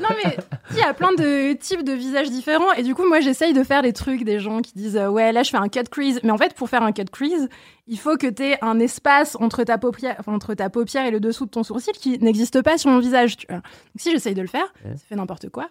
Non, 0.00 0.08
mais 0.24 0.36
il 0.72 0.76
y 0.78 0.82
a 0.82 0.92
plein 0.94 1.12
de 1.12 1.52
types 1.54 1.84
de 1.84 1.92
visages 1.92 2.30
différents. 2.30 2.72
Et 2.72 2.82
du 2.82 2.94
coup, 2.94 3.06
moi, 3.06 3.20
j'essaye 3.20 3.52
de 3.52 3.62
faire 3.62 3.82
les 3.82 3.92
trucs 3.92 4.24
des 4.24 4.38
gens 4.38 4.60
qui 4.60 4.72
disent 4.74 4.96
euh, 4.96 5.08
Ouais, 5.08 5.32
là, 5.32 5.42
je 5.42 5.50
fais 5.50 5.56
un 5.56 5.68
cut 5.68 5.84
crease. 5.90 6.20
Mais 6.22 6.30
en 6.30 6.38
fait, 6.38 6.54
pour 6.54 6.68
faire 6.68 6.82
un 6.82 6.92
cut 6.92 7.04
crease, 7.10 7.48
il 7.86 7.98
faut 7.98 8.16
que 8.16 8.26
tu 8.26 8.42
aies 8.42 8.58
un 8.62 8.78
espace 8.80 9.36
entre 9.40 9.64
ta, 9.64 9.78
paupière, 9.78 10.16
enfin, 10.18 10.32
entre 10.34 10.54
ta 10.54 10.70
paupière 10.70 11.06
et 11.06 11.10
le 11.10 11.20
dessous 11.20 11.46
de 11.46 11.50
ton 11.50 11.62
sourcil 11.62 11.92
qui 11.94 12.18
n'existe 12.18 12.62
pas 12.62 12.78
sur 12.78 12.90
mon 12.90 12.98
visage. 12.98 13.36
Tu 13.36 13.46
vois. 13.48 13.56
Donc, 13.56 13.62
si 13.98 14.10
j'essaye 14.10 14.34
de 14.34 14.42
le 14.42 14.48
faire, 14.48 14.72
Ouais. 14.84 14.96
ça 14.96 15.02
fait 15.08 15.16
n'importe 15.16 15.48
quoi. 15.50 15.68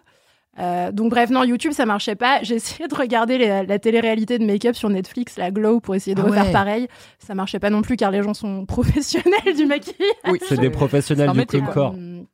Euh, 0.58 0.90
donc 0.90 1.10
bref, 1.10 1.28
non, 1.28 1.44
YouTube, 1.44 1.72
ça 1.72 1.84
marchait 1.84 2.14
pas. 2.14 2.38
J'ai 2.42 2.54
essayé 2.54 2.88
de 2.88 2.94
regarder 2.94 3.36
les- 3.36 3.66
la 3.66 3.78
télé-réalité 3.78 4.38
de 4.38 4.44
make-up 4.46 4.74
sur 4.74 4.88
Netflix, 4.88 5.36
la 5.36 5.50
Glow, 5.50 5.80
pour 5.80 5.94
essayer 5.94 6.14
de 6.14 6.22
Ah 6.22 6.24
refaire 6.24 6.46
ouais. 6.46 6.52
pareil. 6.52 6.88
Ça 7.18 7.34
marchait 7.34 7.58
pas 7.58 7.68
non 7.68 7.82
plus 7.82 7.96
car 7.98 8.10
les 8.10 8.22
gens 8.22 8.32
sont 8.32 8.64
professionnels 8.66 9.54
du 9.54 9.66
maquillage. 9.66 10.08
Oui, 10.30 10.38
C'est 10.48 10.58
des 10.58 10.70
professionnels 10.70 11.30
du 11.32 11.36
métier, 11.36 11.60
corps. 11.74 11.90
Hum, 11.92 12.24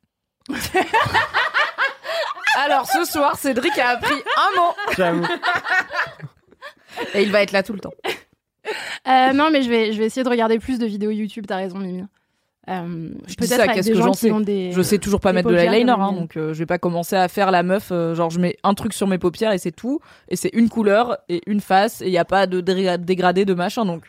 Alors 2.65 2.85
ce 2.87 3.03
soir, 3.05 3.37
Cédric 3.37 3.77
a 3.79 3.89
appris 3.89 4.13
un 4.15 4.59
mot 4.61 4.69
J'avoue. 4.95 5.25
et 7.15 7.23
il 7.23 7.31
va 7.31 7.41
être 7.41 7.51
là 7.51 7.63
tout 7.63 7.73
le 7.73 7.79
temps. 7.79 7.93
Euh, 9.07 9.33
non, 9.33 9.49
mais 9.51 9.61
je 9.63 9.69
vais, 9.69 9.91
je 9.91 9.97
vais 9.99 10.05
essayer 10.05 10.23
de 10.23 10.29
regarder 10.29 10.59
plus 10.59 10.79
de 10.79 10.85
vidéos 10.85 11.11
YouTube, 11.11 11.45
t'as 11.47 11.57
raison, 11.57 11.79
Mimi. 11.79 12.03
Euh, 12.69 13.09
Je 13.27 13.35
dis 13.35 13.47
ça, 13.47 13.67
qu'est-ce 13.67 13.89
que 13.89 13.95
j'en 13.95 14.13
sais 14.13 14.31
des. 14.41 14.71
Je 14.71 14.81
sais 14.81 14.97
toujours 14.97 15.19
pas 15.19 15.33
mettre 15.33 15.49
de 15.49 15.55
l'eyeliner, 15.55 15.91
hein, 15.91 16.13
donc 16.13 16.37
euh, 16.37 16.53
je 16.53 16.59
vais 16.59 16.65
pas 16.65 16.77
commencer 16.77 17.15
à 17.17 17.27
faire 17.27 17.51
la 17.51 17.61
meuf. 17.63 17.89
euh, 17.91 18.15
genre 18.15 18.29
je 18.29 18.39
mets 18.39 18.55
un 18.63 18.73
truc 18.73 18.93
sur 18.93 19.05
mes 19.07 19.17
paupières 19.17 19.51
et 19.51 19.57
c'est 19.57 19.73
tout, 19.73 19.99
et 20.29 20.37
c'est 20.37 20.51
une 20.53 20.69
couleur 20.69 21.17
et 21.27 21.41
une 21.47 21.59
face 21.59 22.01
et 22.01 22.05
il 22.05 22.11
y 22.13 22.17
a 22.17 22.23
pas 22.25 22.47
de 22.47 22.61
dé- 22.61 22.97
dégradé 22.99 23.43
de 23.43 23.53
machin. 23.53 23.83
Donc 23.83 24.05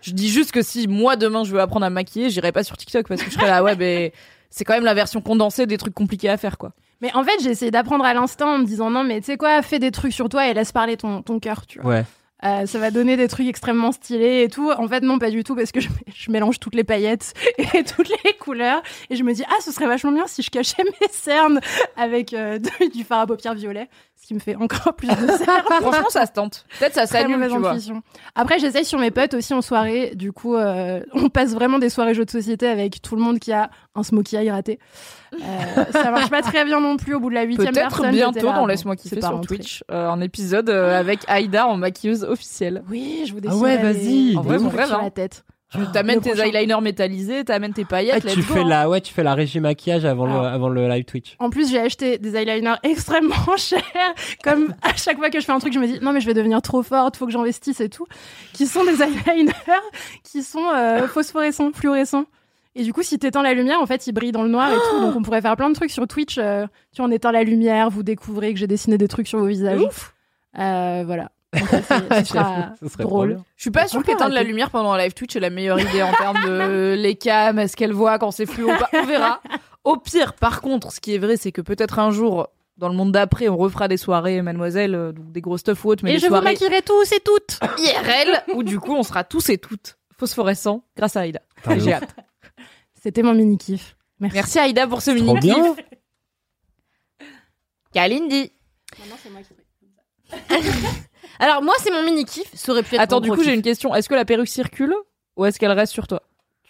je 0.00 0.12
dis 0.12 0.28
juste 0.28 0.52
que 0.52 0.62
si 0.62 0.86
moi 0.86 1.16
demain 1.16 1.42
je 1.42 1.50
veux 1.52 1.60
apprendre 1.60 1.86
à 1.86 1.90
me 1.90 1.94
maquiller, 1.96 2.30
j'irai 2.30 2.52
pas 2.52 2.62
sur 2.62 2.76
TikTok 2.76 3.08
parce 3.08 3.20
que 3.22 3.30
je 3.30 3.34
serais 3.34 3.48
là 3.48 3.64
ouais, 3.64 3.74
mais 3.74 4.12
c'est 4.50 4.64
quand 4.64 4.74
même 4.74 4.84
la 4.84 4.94
version 4.94 5.20
condensée 5.20 5.66
des 5.66 5.78
trucs 5.78 5.94
compliqués 5.94 6.28
à 6.28 6.36
faire 6.36 6.58
quoi. 6.58 6.72
Mais 7.00 7.14
en 7.14 7.22
fait, 7.22 7.40
j'ai 7.42 7.50
essayé 7.50 7.70
d'apprendre 7.70 8.04
à 8.04 8.12
l'instant 8.12 8.54
en 8.54 8.58
me 8.58 8.64
disant 8.64 8.90
non, 8.90 9.04
mais 9.04 9.20
tu 9.20 9.26
sais 9.26 9.36
quoi, 9.36 9.62
fais 9.62 9.78
des 9.78 9.90
trucs 9.92 10.12
sur 10.12 10.28
toi 10.28 10.48
et 10.48 10.54
laisse 10.54 10.72
parler 10.72 10.96
ton, 10.96 11.22
ton 11.22 11.38
cœur, 11.38 11.64
tu 11.66 11.80
vois. 11.80 11.90
Ouais. 11.92 12.04
Euh, 12.44 12.66
ça 12.66 12.78
va 12.78 12.92
donner 12.92 13.16
des 13.16 13.26
trucs 13.26 13.48
extrêmement 13.48 13.90
stylés 13.90 14.42
et 14.44 14.48
tout. 14.48 14.70
En 14.70 14.86
fait, 14.86 15.00
non, 15.00 15.18
pas 15.18 15.30
du 15.30 15.42
tout, 15.42 15.56
parce 15.56 15.72
que 15.72 15.80
je, 15.80 15.88
je 16.14 16.30
mélange 16.30 16.60
toutes 16.60 16.74
les 16.76 16.84
paillettes 16.84 17.34
et 17.58 17.82
toutes 17.84 18.08
les 18.24 18.32
couleurs. 18.34 18.80
Et 19.10 19.16
je 19.16 19.22
me 19.24 19.32
dis, 19.32 19.42
ah, 19.48 19.56
ce 19.64 19.72
serait 19.72 19.86
vachement 19.88 20.12
bien 20.12 20.26
si 20.28 20.42
je 20.42 20.50
cachais 20.50 20.82
mes 21.00 21.08
cernes 21.10 21.60
avec 21.96 22.32
euh, 22.34 22.58
de- 22.58 22.92
du 22.92 23.02
fard 23.04 23.20
à 23.20 23.26
paupières 23.26 23.54
violet, 23.54 23.88
ce 24.20 24.26
qui 24.26 24.34
me 24.34 24.40
fait 24.40 24.56
encore 24.56 24.94
plus 24.96 25.08
de 25.08 25.14
cernes. 25.14 25.62
Franchement, 25.80 26.10
ça 26.10 26.26
se 26.26 26.32
tente. 26.32 26.64
Peut-être 26.78 27.06
ça 27.06 27.28
mauvaise 27.28 27.52
tu 27.52 27.92
vois. 27.92 28.02
Après, 28.34 28.58
j'essaye 28.58 28.84
sur 28.84 28.98
mes 28.98 29.10
potes 29.10 29.34
aussi 29.34 29.54
en 29.54 29.62
soirée. 29.62 30.12
Du 30.14 30.32
coup, 30.32 30.56
euh, 30.56 31.00
on 31.12 31.28
passe 31.28 31.54
vraiment 31.54 31.78
des 31.78 31.90
soirées 31.90 32.14
jeux 32.14 32.24
de 32.24 32.30
société 32.30 32.66
avec 32.66 33.00
tout 33.00 33.16
le 33.16 33.22
monde 33.22 33.38
qui 33.38 33.52
a 33.52 33.70
un 33.94 34.02
smokey 34.02 34.36
eye 34.36 34.50
raté. 34.50 34.78
Euh, 35.34 35.84
ça 35.92 36.10
marche 36.10 36.30
pas 36.30 36.42
très 36.42 36.64
bien 36.64 36.80
non 36.80 36.96
plus 36.96 37.14
au 37.14 37.20
bout 37.20 37.30
de 37.30 37.34
la 37.34 37.42
huitième 37.42 37.72
Peut-être 37.72 37.88
personne. 37.88 38.10
bientôt 38.10 38.34
j'étais 38.34 38.46
là, 38.46 38.54
dans 38.54 38.66
Laisse-moi 38.66 38.96
kiffer 38.96 39.20
sur 39.20 39.30
rentré. 39.30 39.56
Twitch, 39.56 39.84
euh, 39.90 40.08
un 40.08 40.20
épisode 40.20 40.70
euh, 40.70 40.98
avec 40.98 41.20
Aïda 41.28 41.66
en 41.66 41.76
maquilleuse 41.76 42.24
officielle. 42.24 42.82
Oui, 42.88 43.24
je 43.26 43.34
vous 43.34 43.40
Ah 43.46 43.56
ouais, 43.56 43.76
vas-y. 43.76 44.36
En 44.36 44.42
vrai, 44.42 44.58
mon 44.58 44.68
trucs 44.68 44.80
rêve, 44.80 44.88
sur 44.88 44.98
hein. 44.98 45.02
la 45.04 45.10
tête. 45.10 45.44
Tu 45.70 45.78
t'amènes 45.92 46.16
le 46.16 46.22
tes 46.22 46.30
prochain. 46.30 46.46
eyeliners 46.46 46.80
métallisés, 46.80 47.44
t'amènes 47.44 47.74
tes 47.74 47.82
Ah, 47.82 47.90
paillettes, 47.90 48.22
tu 48.26 48.38
let's 48.38 48.46
go, 48.48 48.54
fais 48.54 48.60
hein. 48.60 48.68
la, 48.68 48.88
ouais, 48.88 49.00
tu 49.02 49.12
fais 49.12 49.22
la 49.22 49.34
régie 49.34 49.60
maquillage 49.60 50.04
avant 50.06 50.26
le, 50.26 50.32
avant 50.46 50.68
le 50.70 50.88
live 50.88 51.04
Twitch. 51.04 51.36
En 51.38 51.50
plus, 51.50 51.70
j'ai 51.70 51.78
acheté 51.78 52.16
des 52.18 52.36
eyeliners 52.36 52.76
extrêmement 52.84 53.34
chers. 53.58 53.82
Comme 54.42 54.74
à 54.82 54.94
chaque 54.96 55.18
fois 55.18 55.28
que 55.28 55.40
je 55.40 55.44
fais 55.44 55.52
un 55.52 55.58
truc, 55.58 55.74
je 55.74 55.78
me 55.78 55.86
dis 55.86 55.98
non 56.00 56.12
mais 56.12 56.20
je 56.20 56.26
vais 56.26 56.32
devenir 56.34 56.62
trop 56.62 56.82
forte, 56.82 57.16
faut 57.16 57.26
que 57.26 57.32
j'investisse 57.32 57.80
et 57.80 57.88
tout. 57.90 58.06
Qui 58.54 58.66
sont 58.66 58.84
des 58.84 59.02
eyeliners 59.02 59.52
qui 60.24 60.42
sont 60.42 60.64
euh, 60.74 61.06
phosphorescents, 61.06 61.72
fluorescents. 61.74 62.24
Et 62.74 62.82
du 62.84 62.92
coup, 62.92 63.02
si 63.02 63.18
t'éteins 63.18 63.42
la 63.42 63.54
lumière, 63.54 63.80
en 63.80 63.86
fait, 63.86 64.06
ils 64.06 64.12
brillent 64.12 64.30
dans 64.32 64.44
le 64.44 64.48
noir 64.50 64.70
et 64.70 64.76
tout. 64.76 65.00
Donc, 65.00 65.16
on 65.16 65.22
pourrait 65.22 65.42
faire 65.42 65.56
plein 65.56 65.68
de 65.68 65.74
trucs 65.74 65.90
sur 65.90 66.06
Twitch. 66.06 66.38
euh, 66.38 66.66
tu 66.94 67.02
en 67.02 67.10
éteins 67.10 67.32
la 67.32 67.42
lumière, 67.42 67.90
vous 67.90 68.02
découvrez 68.04 68.54
que 68.54 68.58
j'ai 68.60 68.68
dessiné 68.68 68.96
des 68.98 69.08
trucs 69.08 69.26
sur 69.26 69.38
vos 69.40 69.46
visages. 69.46 69.80
Euh, 70.58 71.02
voilà. 71.04 71.30
C'est- 71.54 72.24
ce 72.24 72.24
sera 72.24 72.74
drôle. 72.98 73.40
Je 73.56 73.62
suis 73.62 73.70
pas 73.70 73.88
sûre 73.88 74.02
qu'éteindre 74.02 74.34
la 74.34 74.42
lumière 74.42 74.70
pendant 74.70 74.92
un 74.92 74.98
live 74.98 75.14
Twitch 75.14 75.34
est 75.36 75.40
la 75.40 75.50
meilleure 75.50 75.80
idée 75.88 76.02
en 76.02 76.12
termes 76.12 76.42
de 76.44 76.94
les 76.98 77.14
cams, 77.16 77.58
est-ce 77.58 77.76
qu'elle 77.76 77.92
voit 77.92 78.18
quand 78.18 78.30
c'est 78.30 78.46
fluo 78.46 78.70
ou 78.72 78.76
pas, 78.76 78.88
on 78.92 79.06
verra. 79.06 79.40
Au 79.84 79.96
pire, 79.96 80.34
par 80.34 80.60
contre, 80.60 80.92
ce 80.92 81.00
qui 81.00 81.14
est 81.14 81.18
vrai, 81.18 81.36
c'est 81.36 81.52
que 81.52 81.60
peut-être 81.62 81.98
un 81.98 82.10
jour, 82.10 82.48
dans 82.76 82.88
le 82.88 82.94
monde 82.94 83.12
d'après, 83.12 83.48
on 83.48 83.56
refera 83.56 83.88
des 83.88 83.96
soirées, 83.96 84.42
mademoiselle, 84.42 84.94
euh, 84.94 85.12
donc 85.12 85.32
des 85.32 85.40
grosses 85.40 85.60
stuff 85.60 85.84
ou 85.84 85.88
autres, 85.90 86.04
mais 86.04 86.14
Et 86.14 86.18
je 86.18 86.26
vous 86.26 86.28
soirées 86.28 86.44
maquillerai 86.52 86.82
tous 86.82 87.10
et 87.12 87.20
toutes. 87.20 87.58
IRL, 87.78 88.42
où 88.54 88.62
du 88.62 88.78
coup, 88.78 88.94
on 88.94 89.02
sera 89.02 89.24
tous 89.24 89.48
et 89.48 89.56
toutes 89.58 89.96
phosphorescents 90.18 90.84
grâce 90.96 91.16
à 91.16 91.20
Aïda. 91.20 91.40
J'ai 91.78 91.94
hâte. 91.94 92.14
C'était 93.00 93.22
mon 93.22 93.32
mini 93.34 93.56
kiff. 93.56 93.96
Merci. 94.20 94.36
Merci 94.36 94.58
Aïda 94.58 94.86
pour 94.86 95.00
ce 95.00 95.12
mini 95.12 95.28
Trop 95.28 95.38
bien. 95.38 95.76
Kalindi. 97.92 98.52
Alors 101.38 101.62
moi, 101.62 101.74
c'est 101.78 101.90
mon 101.90 102.02
mini 102.02 102.24
kiff. 102.24 102.50
Ça 102.54 102.72
aurait 102.72 102.82
pu 102.82 102.94
être 102.96 103.00
Attends, 103.00 103.16
mon 103.16 103.20
du 103.22 103.28
gros 103.28 103.36
coup, 103.36 103.42
j'ai 103.42 103.50
kiff. 103.50 103.56
une 103.56 103.62
question. 103.62 103.94
Est-ce 103.94 104.08
que 104.08 104.14
la 104.14 104.24
perruque 104.24 104.48
circule 104.48 104.94
ou 105.36 105.44
est-ce 105.44 105.58
qu'elle 105.58 105.72
reste 105.72 105.92
sur 105.92 106.06
toi? 106.06 106.22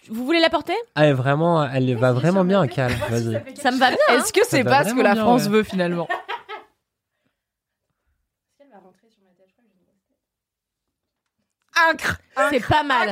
Vous 0.09 0.25
voulez 0.25 0.39
la 0.39 0.49
porter? 0.49 0.73
Ah, 0.95 1.05
elle, 1.05 1.13
vraiment, 1.15 1.63
elle 1.63 1.95
va 1.95 2.13
vraiment 2.13 2.43
bien, 2.43 2.65
Cal. 2.67 2.91
Vas-y. 3.09 3.55
Ça 3.57 3.71
me 3.71 3.77
va 3.77 3.89
bien. 3.89 3.97
hein. 4.09 4.17
Est-ce 4.17 4.33
que 4.33 4.41
c'est 4.45 4.63
va 4.63 4.69
pas 4.71 4.83
ce 4.83 4.89
que 4.89 4.93
vraiment 4.95 5.03
la 5.03 5.13
bien, 5.13 5.23
France 5.23 5.43
ouais. 5.43 5.49
veut 5.49 5.63
finalement? 5.63 6.07
Incre. 11.89 12.17
C'est 12.49 12.65
pas 12.67 12.83
mal. 12.83 13.11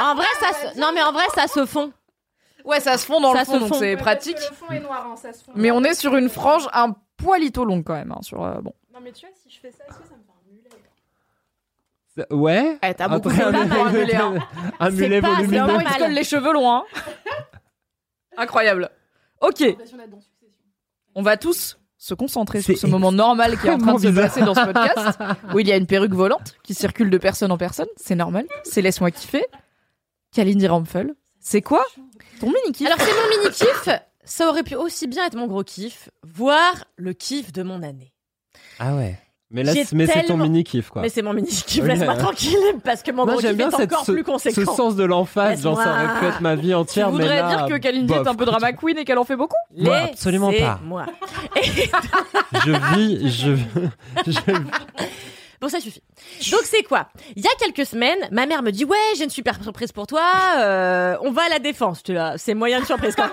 En 0.00 0.14
vrai, 0.14 0.26
ça 0.40 0.52
se... 0.72 0.78
Non, 0.78 0.90
mais 0.94 1.02
en 1.02 1.12
vrai, 1.12 1.24
ça 1.34 1.46
se 1.48 1.66
fond. 1.66 1.92
Ouais, 2.64 2.80
ça 2.80 2.96
se 2.96 3.04
fond 3.06 3.20
dans 3.20 3.32
Ça 3.32 3.40
le 3.40 3.44
fond, 3.44 3.58
donc 3.58 3.68
fond. 3.68 3.78
c'est 3.78 3.96
pratique. 3.96 4.36
Le 4.50 4.54
fond 4.56 4.70
est 4.70 4.80
noir, 4.80 5.06
hein, 5.06 5.16
ça 5.16 5.32
se 5.32 5.44
fond. 5.44 5.52
Mais 5.54 5.70
on 5.70 5.82
est 5.84 5.94
sur 5.94 6.16
une 6.16 6.28
frange 6.28 6.66
un 6.72 6.94
poilito 7.16 7.64
longue 7.64 7.84
quand 7.84 7.94
même. 7.94 8.12
hein, 8.12 8.22
sur, 8.22 8.42
euh, 8.44 8.60
bon. 8.60 8.72
Non, 8.92 9.00
mais 9.02 9.12
tu 9.12 9.26
vois, 9.26 9.34
si 9.34 9.50
je 9.50 9.60
fais 9.60 9.70
ça, 9.70 9.84
est-ce 9.88 9.98
que 9.98 10.04
ça 10.08 10.14
me 10.16 10.22
Ouais. 12.30 12.78
Eh, 12.82 12.94
t'as 12.94 13.08
beaucoup 13.08 13.28
Après, 13.28 13.50
de 13.52 13.56
un 13.56 13.66
pour 13.68 13.86
un 13.86 13.90
mulet, 13.92 14.14
hein. 14.14 14.34
un 14.80 14.86
C'est 14.90 14.92
mulet 14.96 15.20
pas- 15.20 15.28
c'est 15.28 15.34
volumineux. 15.36 15.58
pas 15.58 15.64
Vraiment, 15.74 15.80
il 15.80 15.92
se 15.94 15.98
colle 15.98 16.12
les 16.12 16.24
cheveux 16.24 16.52
loin. 16.52 16.84
Incroyable. 18.36 18.90
Ok, 19.40 19.62
on 21.14 21.22
va 21.22 21.36
tous 21.36 21.78
se 21.98 22.14
concentrer 22.14 22.60
sur 22.62 22.74
C'est 22.74 22.80
ce 22.80 22.86
moment 22.86 23.12
normal 23.12 23.58
qui 23.58 23.66
est 23.66 23.70
en 23.70 23.78
train 23.78 23.94
de 23.94 23.98
se 24.00 24.06
extrêmement 24.08 24.28
passer 24.28 24.40
dans 24.42 24.54
ce 24.54 24.64
podcast, 24.72 25.18
où 25.54 25.58
il 25.60 25.68
y 25.68 25.72
a 25.72 25.76
une 25.76 25.86
perruque 25.86 26.12
volante 26.14 26.56
qui 26.62 26.74
circule 26.74 27.10
de 27.10 27.18
personne 27.18 27.50
en 27.52 27.58
personne. 27.58 27.86
C'est 27.96 28.14
normal. 28.14 28.46
C'est 28.64 28.82
laisse-moi 28.82 29.10
kiffer. 29.10 29.44
Kalindi 30.34 30.66
Rampfel. 30.66 31.14
C'est 31.40 31.62
quoi 31.62 31.84
ton 32.40 32.46
mini 32.46 32.72
kiff 32.72 32.86
Alors, 32.86 32.98
c'est 33.00 33.12
mon 33.12 33.28
mini 33.42 33.54
kiff. 33.54 33.88
Ça 34.24 34.48
aurait 34.48 34.62
pu 34.62 34.74
aussi 34.74 35.06
bien 35.06 35.26
être 35.26 35.36
mon 35.36 35.46
gros 35.46 35.62
kiff, 35.62 36.08
voire 36.22 36.84
le 36.96 37.12
kiff 37.12 37.52
de 37.52 37.62
mon 37.62 37.82
année. 37.82 38.12
Ah 38.78 38.94
ouais. 38.96 39.18
Mais 39.50 39.62
là, 39.62 39.72
mais 39.92 40.06
c'est 40.06 40.24
ton 40.24 40.36
mini 40.36 40.64
kiff 40.64 40.88
quoi. 40.88 41.02
Mais 41.02 41.08
c'est 41.08 41.22
mon 41.22 41.32
mini 41.32 41.48
kiff, 41.48 41.84
laisse-moi 41.84 42.14
tranquille, 42.18 42.56
parce 42.82 43.02
que 43.02 43.12
mon 43.12 43.24
Moi 43.24 43.34
gros 43.34 43.40
j'aime 43.42 43.50
kiff 43.50 43.58
bien 43.58 43.68
est 43.68 43.76
cette, 43.76 43.92
encore 43.92 44.04
ce, 44.04 44.12
plus 44.12 44.22
ce 44.22 44.26
conséquent. 44.26 44.74
sens 44.74 44.96
de 44.96 45.04
l'emphase, 45.04 45.62
genre 45.62 45.80
ça 45.80 45.90
aurait 45.92 46.18
pu 46.18 46.26
être 46.26 46.40
ma 46.40 46.54
vie 46.56 46.68
Tu 46.68 46.74
entière, 46.74 47.06
mais 47.12 47.18
voudrais 47.18 47.40
là, 47.42 47.56
dire 47.56 47.66
que 47.66 47.76
Kalindi 47.80 48.12
est 48.12 48.18
bof. 48.18 48.26
un 48.26 48.34
peu 48.34 48.46
drama 48.46 48.72
queen 48.72 48.98
et 48.98 49.04
qu'elle 49.04 49.18
en 49.18 49.24
fait 49.24 49.36
beaucoup 49.36 49.54
Moi, 49.76 49.96
absolument 49.96 50.50
pas. 50.52 50.80
moi. 50.82 51.06
Je 52.64 52.96
vis, 52.96 53.30
je, 53.30 53.52
je 54.26 54.40
Bon, 55.60 55.68
ça 55.68 55.80
suffit. 55.80 56.02
Donc, 56.50 56.60
c'est 56.64 56.82
quoi? 56.82 57.08
Il 57.36 57.42
y 57.42 57.46
a 57.46 57.50
quelques 57.58 57.86
semaines, 57.86 58.18
ma 58.30 58.46
mère 58.46 58.62
me 58.62 58.70
dit 58.70 58.84
Ouais, 58.84 58.96
j'ai 59.16 59.24
une 59.24 59.30
super 59.30 59.62
surprise 59.62 59.92
pour 59.92 60.06
toi, 60.06 60.22
euh, 60.58 61.16
on 61.22 61.30
va 61.30 61.42
à 61.42 61.48
la 61.48 61.58
défense. 61.58 62.02
Tu 62.02 62.12
là, 62.12 62.34
c'est 62.36 62.54
moyen 62.54 62.80
de 62.80 62.86
surprise 62.86 63.14
quand 63.16 63.22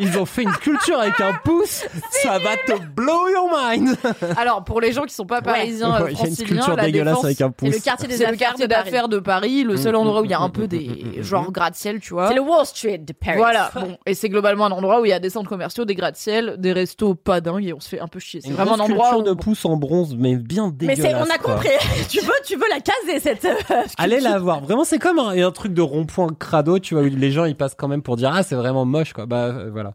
Ils 0.00 0.16
ont 0.16 0.26
fait 0.26 0.44
une 0.44 0.52
culture 0.52 1.00
avec 1.00 1.20
un 1.20 1.32
pouce, 1.44 1.84
ça 2.22 2.38
va 2.38 2.56
te 2.56 2.78
blow 2.94 3.28
your 3.30 3.50
mind. 3.52 3.96
Alors, 4.36 4.62
pour 4.62 4.80
les 4.80 4.92
gens 4.92 5.02
qui 5.04 5.12
sont 5.14 5.26
pas 5.26 5.42
parisiens, 5.42 5.90
Ouais, 5.90 6.02
euh, 6.02 6.10
il 6.12 6.18
y 6.18 6.22
a 6.22 6.26
une 6.26 6.76
la 6.76 6.84
dégueulasse 6.84 7.14
Défense, 7.14 7.24
avec 7.24 7.40
un 7.40 7.48
C'est 7.48 7.66
pouce. 7.66 7.74
le 7.74 7.80
quartier 7.80 8.06
des 8.08 8.16
c'est 8.16 8.22
le 8.22 8.28
affaires 8.28 8.38
quartier 8.48 8.66
de 8.68 8.72
Paris. 8.72 8.84
d'affaires 8.84 9.08
de 9.08 9.18
Paris, 9.18 9.64
le 9.64 9.76
seul 9.76 9.94
Mm, 9.94 9.96
endroit 9.96 10.20
où 10.20 10.22
mm, 10.22 10.26
il 10.26 10.30
y 10.30 10.34
a 10.34 10.38
un 10.40 10.48
mm, 10.48 10.52
peu 10.52 10.62
mm, 10.64 10.66
des 10.68 10.78
mm, 11.14 11.18
mm, 11.18 11.22
genre 11.22 11.50
gratte-ciel, 11.50 11.98
tu 11.98 12.14
vois. 12.14 12.28
C'est 12.28 12.34
le 12.34 12.42
Wall 12.42 12.64
Street 12.66 12.98
de 12.98 13.12
Paris. 13.12 13.38
Voilà, 13.38 13.72
bon, 13.74 13.98
et 14.06 14.14
c'est 14.14 14.28
globalement 14.28 14.66
un 14.66 14.70
endroit 14.70 15.00
où 15.00 15.04
il 15.04 15.08
y 15.08 15.12
a 15.12 15.18
des 15.18 15.30
centres 15.30 15.48
commerciaux, 15.48 15.84
des 15.84 15.96
gratte-ciel, 15.96 16.54
des 16.58 16.72
restos 16.72 17.16
pas 17.16 17.40
dingues 17.40 17.66
et 17.66 17.72
on 17.72 17.80
se 17.80 17.88
fait 17.88 18.00
un 18.00 18.06
peu 18.08 18.20
chier. 18.20 18.40
C'est 18.40 18.50
vraiment 18.52 18.74
un 18.74 18.80
endroit 18.80 19.06
culture 19.10 19.18
où 19.18 19.22
de 19.22 19.32
pouce 19.32 19.64
en 19.64 19.76
bronze, 19.76 20.14
mais 20.16 20.36
bien 20.36 20.72
Mais 20.80 20.94
dégueulasse. 20.94 21.12
c'est, 21.12 21.14
on 21.16 21.34
a 21.34 21.38
quoi. 21.38 21.54
compris. 21.54 21.70
tu 22.08 22.20
veux, 22.20 22.32
tu 22.46 22.56
veux 22.56 22.68
la 22.70 22.80
caser 22.80 23.20
cette. 23.20 23.44
euh, 23.44 23.82
Allez 23.98 24.20
la 24.20 24.38
voir. 24.38 24.60
Vraiment, 24.60 24.84
c'est 24.84 24.98
comme 24.98 25.18
un, 25.18 25.30
un 25.30 25.50
truc 25.52 25.72
de 25.74 25.82
rond-point 25.82 26.28
crado, 26.38 26.78
tu 26.78 26.94
vois, 26.94 27.02
où 27.02 27.06
les 27.06 27.30
gens 27.32 27.44
ils 27.44 27.56
passent 27.56 27.74
quand 27.76 27.88
même 27.88 28.02
pour 28.02 28.16
dire 28.16 28.30
ah 28.34 28.42
c'est 28.42 28.54
vraiment 28.54 28.84
moche 28.84 29.12
quoi. 29.12 29.26
Bah 29.26 29.44
euh, 29.46 29.70
voilà. 29.70 29.94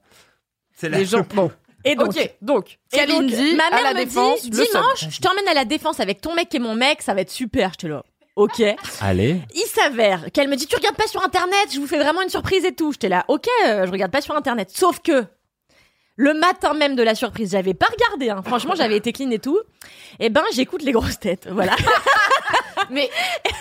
C'est 0.75 0.89
la- 0.89 0.97
les 0.99 1.05
gens. 1.05 1.23
Bon, 1.35 1.51
Et 1.85 1.95
donc, 1.95 2.09
ok, 2.15 2.35
donc, 2.41 2.79
et 2.93 2.97
donc, 3.05 3.07
Kalindi 3.07 3.55
ma 3.55 3.69
mère 3.69 3.79
à 3.79 3.81
la 3.81 3.93
me 3.99 4.05
défense, 4.05 4.41
dit 4.43 4.49
dimanche, 4.51 5.05
je 5.09 5.19
t'emmène 5.19 5.47
à 5.49 5.53
la 5.53 5.65
défense 5.65 5.99
avec 5.99 6.21
ton 6.21 6.33
mec 6.33 6.53
et 6.55 6.59
mon 6.59 6.75
mec, 6.75 7.01
ça 7.01 7.13
va 7.13 7.19
être 7.21 7.29
super. 7.31 7.71
Je 7.73 7.77
te 7.79 7.87
là. 7.87 8.03
Ok. 8.37 8.63
Allez. 9.01 9.41
Il 9.53 9.65
s'avère 9.67 10.31
qu'elle 10.31 10.47
me 10.47 10.55
dit 10.55 10.65
tu 10.65 10.75
regardes 10.77 10.95
pas 10.95 11.07
sur 11.07 11.21
internet, 11.23 11.67
je 11.73 11.79
vous 11.79 11.85
fais 11.87 11.99
vraiment 11.99 12.21
une 12.21 12.29
surprise 12.29 12.63
et 12.65 12.71
tout. 12.73 12.93
J'étais 12.93 13.09
là, 13.09 13.25
ok, 13.27 13.47
euh, 13.67 13.85
je 13.85 13.91
regarde 13.91 14.11
pas 14.11 14.21
sur 14.21 14.35
internet. 14.35 14.69
Sauf 14.73 14.99
que 15.01 15.25
le 16.15 16.33
matin 16.33 16.73
même 16.73 16.95
de 16.95 17.03
la 17.03 17.15
surprise, 17.15 17.51
j'avais 17.51 17.73
pas 17.73 17.87
regardé. 17.87 18.29
Hein. 18.29 18.41
Franchement, 18.45 18.75
j'avais 18.75 18.97
été 18.97 19.11
clean 19.13 19.31
et 19.31 19.39
tout. 19.39 19.59
Et 20.19 20.29
ben, 20.29 20.43
j'écoute 20.53 20.83
les 20.83 20.91
grosses 20.91 21.19
têtes. 21.19 21.47
Voilà. 21.51 21.75
Mais 22.89 23.09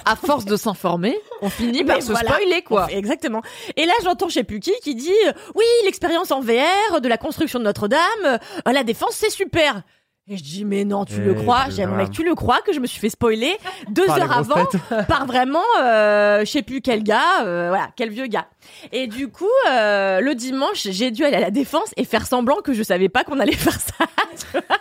à 0.04 0.16
force 0.16 0.44
de 0.44 0.56
s'informer, 0.56 1.16
on 1.40 1.48
finit 1.48 1.84
par 1.84 1.96
Mais 1.96 2.02
se 2.02 2.10
voilà. 2.10 2.30
spoiler 2.32 2.62
quoi. 2.62 2.88
Exactement. 2.90 3.40
Et 3.76 3.86
là, 3.86 3.92
j'entends 4.02 4.28
je 4.28 4.34
sais 4.34 4.44
plus 4.44 4.60
qui 4.60 4.72
qui 4.82 4.94
dit 4.94 5.12
euh, 5.26 5.32
oui, 5.54 5.64
l'expérience 5.84 6.30
en 6.30 6.40
VR 6.40 7.00
de 7.00 7.08
la 7.08 7.16
construction 7.16 7.58
de 7.58 7.64
Notre-Dame, 7.64 8.00
euh, 8.24 8.38
la 8.72 8.82
défense, 8.84 9.14
c'est 9.14 9.30
super. 9.30 9.82
Et 10.28 10.36
je 10.36 10.42
dis 10.44 10.64
mais 10.64 10.84
non, 10.84 11.04
tu 11.04 11.20
le 11.20 11.32
Eh, 11.32 11.42
crois? 11.42 11.64
J'ai 11.68 11.84
mon 11.84 11.96
mec, 11.96 12.12
tu 12.12 12.22
le 12.22 12.36
crois 12.36 12.60
que 12.60 12.72
je 12.72 12.78
me 12.78 12.86
suis 12.86 13.00
fait 13.00 13.08
spoiler 13.10 13.56
deux 13.90 14.06
Par 14.06 14.18
heures 14.18 14.38
avant 14.38 14.66
par 15.08 15.26
vraiment 15.26 15.64
euh, 15.80 16.40
je 16.44 16.50
sais 16.50 16.62
plus 16.62 16.80
quel 16.80 17.02
gars, 17.02 17.42
euh, 17.44 17.66
voilà, 17.70 17.88
quel 17.96 18.10
vieux 18.10 18.28
gars. 18.28 18.46
Et 18.92 19.08
du 19.08 19.28
coup, 19.28 19.50
euh, 19.68 20.20
le 20.20 20.36
dimanche, 20.36 20.86
j'ai 20.88 21.10
dû 21.10 21.24
aller 21.24 21.36
à 21.36 21.40
la 21.40 21.50
défense 21.50 21.90
et 21.96 22.04
faire 22.04 22.24
semblant 22.24 22.58
que 22.62 22.72
je 22.72 22.84
savais 22.84 23.08
pas 23.08 23.24
qu'on 23.24 23.40
allait 23.40 23.52
faire 23.52 23.80
ça. 23.80 24.06
tu 24.38 24.46
vois. 24.52 24.78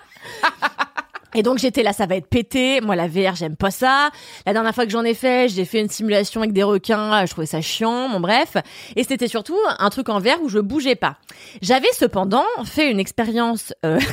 Et 1.33 1.41
donc 1.41 1.57
j'étais 1.57 1.81
là, 1.81 1.93
ça 1.93 2.05
va 2.05 2.17
être 2.17 2.27
pété. 2.27 2.79
Moi 2.79 2.95
la 2.95 3.07
VR, 3.07 3.33
j'aime 3.35 3.55
pas 3.55 3.71
ça. 3.71 4.11
La 4.45 4.53
dernière 4.53 4.75
fois 4.75 4.85
que 4.85 4.91
j'en 4.91 5.03
ai 5.03 5.15
fait, 5.15 5.49
j'ai 5.49 5.65
fait 5.65 5.79
une 5.79 5.89
simulation 5.89 6.41
avec 6.41 6.53
des 6.53 6.63
requins. 6.63 7.25
Je 7.25 7.31
trouvais 7.31 7.47
ça 7.47 7.61
chiant. 7.61 8.09
Bon 8.09 8.19
bref. 8.19 8.57
Et 8.95 9.03
c'était 9.03 9.27
surtout 9.27 9.57
un 9.79 9.89
truc 9.89 10.09
en 10.09 10.19
VR 10.19 10.39
où 10.43 10.49
je 10.49 10.59
bougeais 10.59 10.95
pas. 10.95 11.15
J'avais 11.63 11.91
cependant 11.93 12.45
fait 12.63 12.91
une 12.91 12.99
expérience. 12.99 13.73
Euh... 13.83 13.99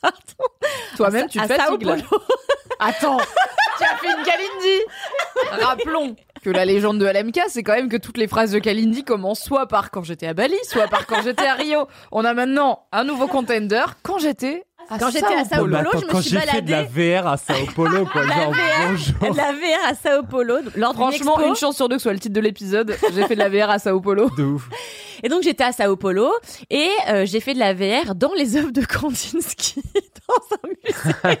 Pardon. 0.00 0.18
Toi-même, 0.96 1.28
tu 1.28 1.38
te 1.38 1.46
fatigues. 1.46 1.88
Attends, 2.80 3.18
tu 3.78 3.84
as 3.84 3.96
fait 3.96 4.06
une 4.06 4.24
Kalindi. 4.24 4.82
Rappelons 5.64 6.16
que 6.42 6.50
la 6.50 6.64
légende 6.64 6.98
de 6.98 7.06
LMK, 7.06 7.40
c'est 7.48 7.62
quand 7.62 7.74
même 7.74 7.88
que 7.88 7.96
toutes 7.96 8.18
les 8.18 8.28
phrases 8.28 8.52
de 8.52 8.58
Kalindi 8.60 9.02
commencent 9.02 9.42
soit 9.42 9.66
par 9.66 9.90
quand 9.90 10.04
j'étais 10.04 10.28
à 10.28 10.34
Bali, 10.34 10.56
soit 10.62 10.86
par 10.86 11.06
quand 11.06 11.22
j'étais 11.22 11.46
à 11.46 11.54
Rio. 11.54 11.88
On 12.12 12.24
a 12.24 12.34
maintenant 12.34 12.86
un 12.92 13.04
nouveau 13.04 13.26
contender. 13.26 13.84
Quand 14.02 14.18
j'étais 14.18 14.64
à 14.90 14.98
Quand 14.98 15.10
j'étais 15.10 15.26
à 15.34 15.44
Sao 15.44 15.58
Paulo, 15.60 15.76
attends, 15.76 15.98
je 16.00 16.06
me 16.06 16.10
quand 16.10 16.20
suis 16.22 16.30
j'ai 16.30 16.38
fait 16.40 16.62
de 16.62 16.70
la 16.70 16.82
baladée. 16.84 17.18
VR 17.20 17.26
à 17.26 17.36
Sao 17.36 17.54
Paulo 17.74 18.06
quoi, 18.06 18.24
La 18.24 18.34
genre 18.34 18.52
VR, 18.52 18.88
bonjour. 18.90 19.36
La 19.36 19.52
VR 19.52 19.84
à 19.90 19.94
Sao 19.94 20.22
Paulo, 20.22 20.54
lors 20.76 20.94
Franchement, 20.94 21.34
expo. 21.36 21.48
une 21.50 21.56
chance 21.56 21.76
sur 21.76 21.88
deux 21.88 21.96
que 21.96 22.00
ce 22.00 22.04
soit 22.04 22.12
le 22.12 22.18
titre 22.18 22.34
de 22.34 22.40
l'épisode. 22.40 22.96
J'ai 23.14 23.26
fait 23.26 23.34
de 23.34 23.40
la 23.40 23.48
VR 23.48 23.70
à 23.70 23.78
Sao 23.78 24.00
Paulo. 24.00 24.30
De 24.38 24.44
ouf. 24.44 24.68
Et 25.22 25.28
donc 25.28 25.42
j'étais 25.42 25.64
à 25.64 25.72
Sao 25.72 25.96
Paulo 25.96 26.30
et 26.70 26.88
euh, 27.08 27.26
j'ai 27.26 27.40
fait 27.40 27.52
de 27.54 27.58
la 27.58 27.74
VR 27.74 28.14
dans 28.14 28.32
les 28.34 28.56
œuvres 28.56 28.70
de 28.70 28.82
Kandinsky 28.84 29.82
dans 30.28 30.56
un 30.56 30.68
musée. 30.68 31.38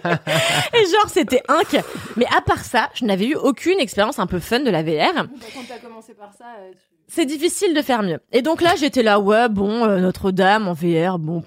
et 0.74 0.84
genre 0.90 1.08
c'était 1.08 1.42
inc. 1.48 1.80
Mais 2.16 2.26
à 2.36 2.40
part 2.40 2.64
ça, 2.64 2.90
je 2.94 3.04
n'avais 3.04 3.26
eu 3.26 3.34
aucune 3.36 3.78
expérience 3.78 4.18
un 4.18 4.26
peu 4.26 4.40
fun 4.40 4.60
de 4.60 4.70
la 4.70 4.82
VR. 4.82 5.14
Quand 5.54 5.62
t'as 5.68 5.78
commencé 5.78 6.14
par 6.14 6.32
ça, 6.36 6.44
euh, 6.60 6.70
tu- 6.72 6.78
C'est 7.06 7.24
difficile 7.24 7.72
de 7.72 7.82
faire 7.82 8.02
mieux. 8.02 8.18
Et 8.32 8.42
donc 8.42 8.60
là 8.62 8.74
j'étais 8.76 9.04
là 9.04 9.20
ouais 9.20 9.48
bon 9.48 9.84
euh, 9.84 9.98
Notre-Dame 10.00 10.66
en 10.66 10.72
VR 10.72 11.18
bon. 11.20 11.44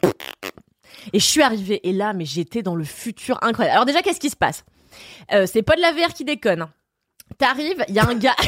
Et 1.14 1.20
je 1.20 1.26
suis 1.26 1.42
arrivée 1.42 1.88
et 1.88 1.92
là 1.94 2.14
mais 2.14 2.26
j'étais 2.26 2.62
dans 2.64 2.76
le 2.76 2.84
futur 2.84 3.38
incroyable. 3.42 3.74
Alors 3.76 3.86
déjà 3.86 4.02
qu'est-ce 4.02 4.20
qui 4.20 4.30
se 4.30 4.36
passe? 4.36 4.64
Euh, 5.34 5.46
C'est 5.46 5.62
pas 5.64 5.76
de 5.76 5.82
la 5.82 5.92
VR 5.92 6.14
qui 6.14 6.26
déconne. 6.26 6.68
T'arrives, 7.38 7.84
il 7.88 7.96
y 7.96 8.00
a 8.00 8.06
un 8.08 8.16
gars. 8.16 8.36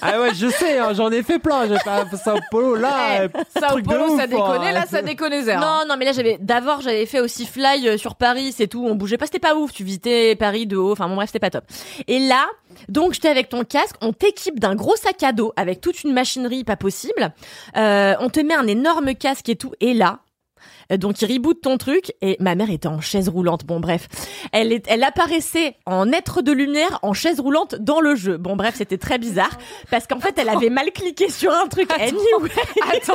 Ah 0.00 0.20
ouais, 0.20 0.32
je 0.32 0.48
sais, 0.48 0.78
hein, 0.78 0.92
j'en 0.94 1.10
ai 1.10 1.24
fait 1.24 1.40
plein. 1.40 1.66
J'ai 1.66 1.76
fait 1.78 1.90
à 1.90 2.06
Sao 2.16 2.38
Paulo 2.52 2.76
là. 2.76 3.22
euh, 3.22 3.28
Sao 3.58 3.70
truc 3.70 3.84
de 3.84 3.90
Paulo, 3.90 4.16
ça 4.16 4.24
ouf, 4.24 4.30
déconnait, 4.30 4.68
hein. 4.68 4.72
là, 4.72 4.86
ça 4.86 5.02
déconnait 5.02 5.42
zéro. 5.42 5.60
Non, 5.60 5.80
non, 5.88 5.96
mais 5.98 6.04
là 6.04 6.12
j'avais 6.12 6.38
d'abord 6.40 6.80
j'avais 6.82 7.04
fait 7.04 7.18
aussi 7.18 7.44
Fly 7.46 7.88
euh, 7.88 7.98
sur 7.98 8.14
Paris, 8.14 8.52
c'est 8.56 8.68
tout, 8.68 8.86
on 8.86 8.94
bougeait 8.94 9.16
pas, 9.18 9.26
c'était 9.26 9.40
pas 9.40 9.56
ouf, 9.56 9.72
tu 9.72 9.82
visitais 9.82 10.36
Paris 10.36 10.68
de 10.68 10.76
haut, 10.76 10.92
enfin 10.92 11.08
bon 11.08 11.16
bref, 11.16 11.30
c'était 11.30 11.40
pas 11.40 11.50
top. 11.50 11.64
Et 12.06 12.20
là, 12.20 12.46
donc 12.88 13.14
j'étais 13.14 13.28
avec 13.28 13.48
ton 13.48 13.64
casque, 13.64 13.96
on 14.00 14.12
t'équipe 14.12 14.60
d'un 14.60 14.76
gros 14.76 14.94
sac 14.94 15.20
à 15.24 15.32
dos 15.32 15.52
avec 15.56 15.80
toute 15.80 16.04
une 16.04 16.12
machinerie 16.12 16.62
pas 16.62 16.76
possible, 16.76 17.32
euh, 17.76 18.14
on 18.20 18.28
te 18.30 18.38
met 18.38 18.54
un 18.54 18.68
énorme 18.68 19.14
casque 19.16 19.48
et 19.48 19.56
tout, 19.56 19.72
et 19.80 19.94
là. 19.94 20.20
Donc 20.96 21.20
il 21.20 21.32
reboot 21.32 21.60
ton 21.60 21.76
truc 21.76 22.14
et 22.22 22.36
ma 22.40 22.54
mère 22.54 22.70
était 22.70 22.88
en 22.88 23.00
chaise 23.00 23.28
roulante. 23.28 23.64
Bon 23.64 23.80
bref, 23.80 24.08
elle 24.52 24.72
est, 24.72 24.84
elle 24.88 25.04
apparaissait 25.04 25.76
en 25.86 26.10
être 26.12 26.40
de 26.40 26.52
lumière 26.52 26.98
en 27.02 27.12
chaise 27.12 27.40
roulante 27.40 27.74
dans 27.74 28.00
le 28.00 28.14
jeu. 28.14 28.38
Bon 28.38 28.56
bref, 28.56 28.76
c'était 28.76 28.98
très 28.98 29.18
bizarre 29.18 29.50
parce 29.90 30.06
qu'en 30.06 30.20
fait 30.20 30.38
elle 30.38 30.48
avait 30.48 30.70
mal 30.70 30.90
cliqué 30.92 31.28
sur 31.30 31.52
un 31.52 31.66
truc. 31.66 31.90
Anyway, 31.92 32.50
Attends, 32.92 33.12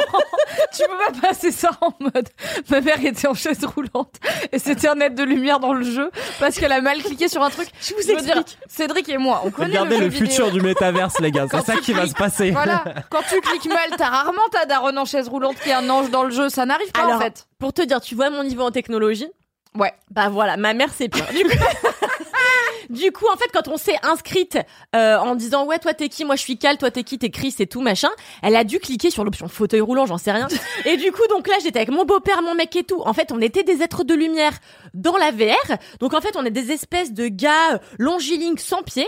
tu 0.73 0.83
peux 0.83 1.13
pas 1.13 1.27
passer 1.27 1.51
ça 1.51 1.71
en 1.81 1.93
mode 1.99 2.29
ma 2.69 2.81
mère 2.81 3.03
était 3.03 3.27
en 3.27 3.33
chaise 3.33 3.63
roulante 3.65 4.19
et 4.51 4.59
c'était 4.59 4.87
un 4.87 4.99
aide 4.99 5.15
de 5.15 5.23
lumière 5.23 5.59
dans 5.59 5.73
le 5.73 5.83
jeu 5.83 6.11
parce 6.39 6.57
qu'elle 6.57 6.71
a 6.71 6.81
mal 6.81 7.01
cliqué 7.01 7.27
sur 7.27 7.41
un 7.41 7.49
truc. 7.49 7.69
je 7.81 7.93
vous 7.93 8.01
Je 8.01 8.13
veux 8.13 8.21
dire, 8.21 8.37
explique. 8.37 8.57
Cédric 8.67 9.09
et 9.09 9.17
moi, 9.17 9.41
on 9.45 9.51
connaît 9.51 9.79
Regardez 9.79 9.97
le, 9.97 10.09
futur 10.09 10.51
du 10.51 10.61
métaverse, 10.61 11.19
les 11.19 11.31
gars. 11.31 11.47
C'est 11.49 11.65
ça 11.65 11.75
qui 11.77 11.93
va 11.93 12.07
se 12.07 12.13
passer. 12.13 12.51
Voilà, 12.51 12.83
quand 13.09 13.21
tu 13.29 13.39
cliques 13.41 13.67
mal, 13.67 13.89
t'as 13.97 14.09
rarement 14.09 14.47
ta 14.51 14.65
daronne 14.65 14.97
en 14.97 15.05
chaise 15.05 15.27
roulante 15.27 15.55
qui 15.63 15.69
est 15.69 15.73
un 15.73 15.89
ange 15.89 16.09
dans 16.09 16.23
le 16.23 16.31
jeu, 16.31 16.49
ça 16.49 16.65
n'arrive 16.65 16.91
pas 16.91 17.03
Alors, 17.03 17.15
en 17.15 17.19
fait. 17.19 17.47
Pour 17.63 17.71
te 17.71 17.81
dire, 17.81 18.01
tu 18.01 18.13
vois 18.13 18.29
mon 18.29 18.43
niveau 18.43 18.63
en 18.63 18.71
technologie 18.71 19.29
Ouais. 19.79 19.93
Bah 20.11 20.27
voilà, 20.27 20.57
ma 20.57 20.73
mère 20.73 20.89
c'est 20.93 21.07
pire. 21.07 21.25
Du 21.31 21.45
coup, 21.45 21.63
du 22.89 23.11
coup, 23.13 23.25
en 23.33 23.37
fait, 23.37 23.49
quand 23.53 23.69
on 23.69 23.77
s'est 23.77 23.95
inscrite 24.03 24.57
euh, 24.93 25.15
en 25.15 25.33
disant 25.35 25.65
ouais, 25.65 25.79
toi 25.79 25.93
t'es 25.93 26.09
qui, 26.09 26.25
moi 26.25 26.35
je 26.35 26.41
suis 26.41 26.57
Cal, 26.57 26.77
toi 26.77 26.91
t'es 26.91 27.05
qui, 27.05 27.17
t'es 27.17 27.29
Chris 27.29 27.55
et 27.59 27.65
tout 27.65 27.79
machin, 27.79 28.09
elle 28.41 28.57
a 28.57 28.65
dû 28.65 28.79
cliquer 28.79 29.11
sur 29.11 29.23
l'option 29.23 29.47
fauteuil 29.47 29.79
roulant, 29.79 30.05
j'en 30.05 30.17
sais 30.17 30.33
rien. 30.33 30.49
Et 30.85 30.97
du 30.97 31.13
coup, 31.13 31.25
donc 31.29 31.47
là, 31.47 31.55
j'étais 31.63 31.79
avec 31.79 31.91
mon 31.91 32.03
beau-père, 32.03 32.41
mon 32.41 32.53
mec 32.53 32.75
et 32.75 32.83
tout. 32.83 33.01
En 33.05 33.13
fait, 33.13 33.31
on 33.31 33.39
était 33.39 33.63
des 33.63 33.81
êtres 33.81 34.03
de 34.03 34.13
lumière 34.13 34.59
dans 34.93 35.15
la 35.15 35.31
VR. 35.31 35.77
Donc 36.01 36.13
en 36.13 36.19
fait, 36.19 36.35
on 36.35 36.43
est 36.43 36.51
des 36.51 36.73
espèces 36.73 37.13
de 37.13 37.29
gars 37.29 37.79
longilignes 37.97 38.57
sans 38.57 38.83
pieds. 38.83 39.07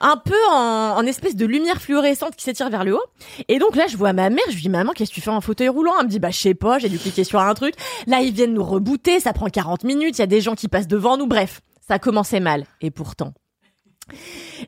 Un 0.00 0.16
peu 0.16 0.36
en, 0.50 0.96
en 0.96 1.06
espèce 1.06 1.36
de 1.36 1.44
lumière 1.44 1.80
fluorescente 1.80 2.34
qui 2.36 2.44
s'étire 2.44 2.70
vers 2.70 2.84
le 2.84 2.94
haut. 2.96 3.04
Et 3.48 3.58
donc 3.58 3.76
là, 3.76 3.84
je 3.88 3.96
vois 3.96 4.12
ma 4.12 4.30
mère, 4.30 4.44
je 4.48 4.54
lui 4.54 4.62
dis, 4.62 4.68
maman, 4.70 4.92
qu'est-ce 4.92 5.10
que 5.10 5.14
tu 5.16 5.20
fais 5.20 5.30
en 5.30 5.40
fauteuil 5.40 5.68
roulant? 5.68 5.92
Elle 6.00 6.06
me 6.06 6.10
dit, 6.10 6.18
bah, 6.18 6.30
je 6.30 6.38
sais 6.38 6.54
pas, 6.54 6.78
j'ai 6.78 6.88
dû 6.88 6.98
cliquer 6.98 7.24
sur 7.24 7.40
un 7.40 7.52
truc. 7.54 7.74
Là, 8.06 8.20
ils 8.20 8.32
viennent 8.32 8.54
nous 8.54 8.64
rebooter, 8.64 9.20
ça 9.20 9.32
prend 9.32 9.48
40 9.48 9.84
minutes, 9.84 10.16
il 10.18 10.20
y 10.20 10.24
a 10.24 10.26
des 10.26 10.40
gens 10.40 10.54
qui 10.54 10.68
passent 10.68 10.88
devant 10.88 11.16
nous, 11.18 11.26
bref. 11.26 11.60
Ça 11.86 11.98
commençait 11.98 12.40
mal. 12.40 12.64
Et 12.80 12.90
pourtant. 12.90 13.34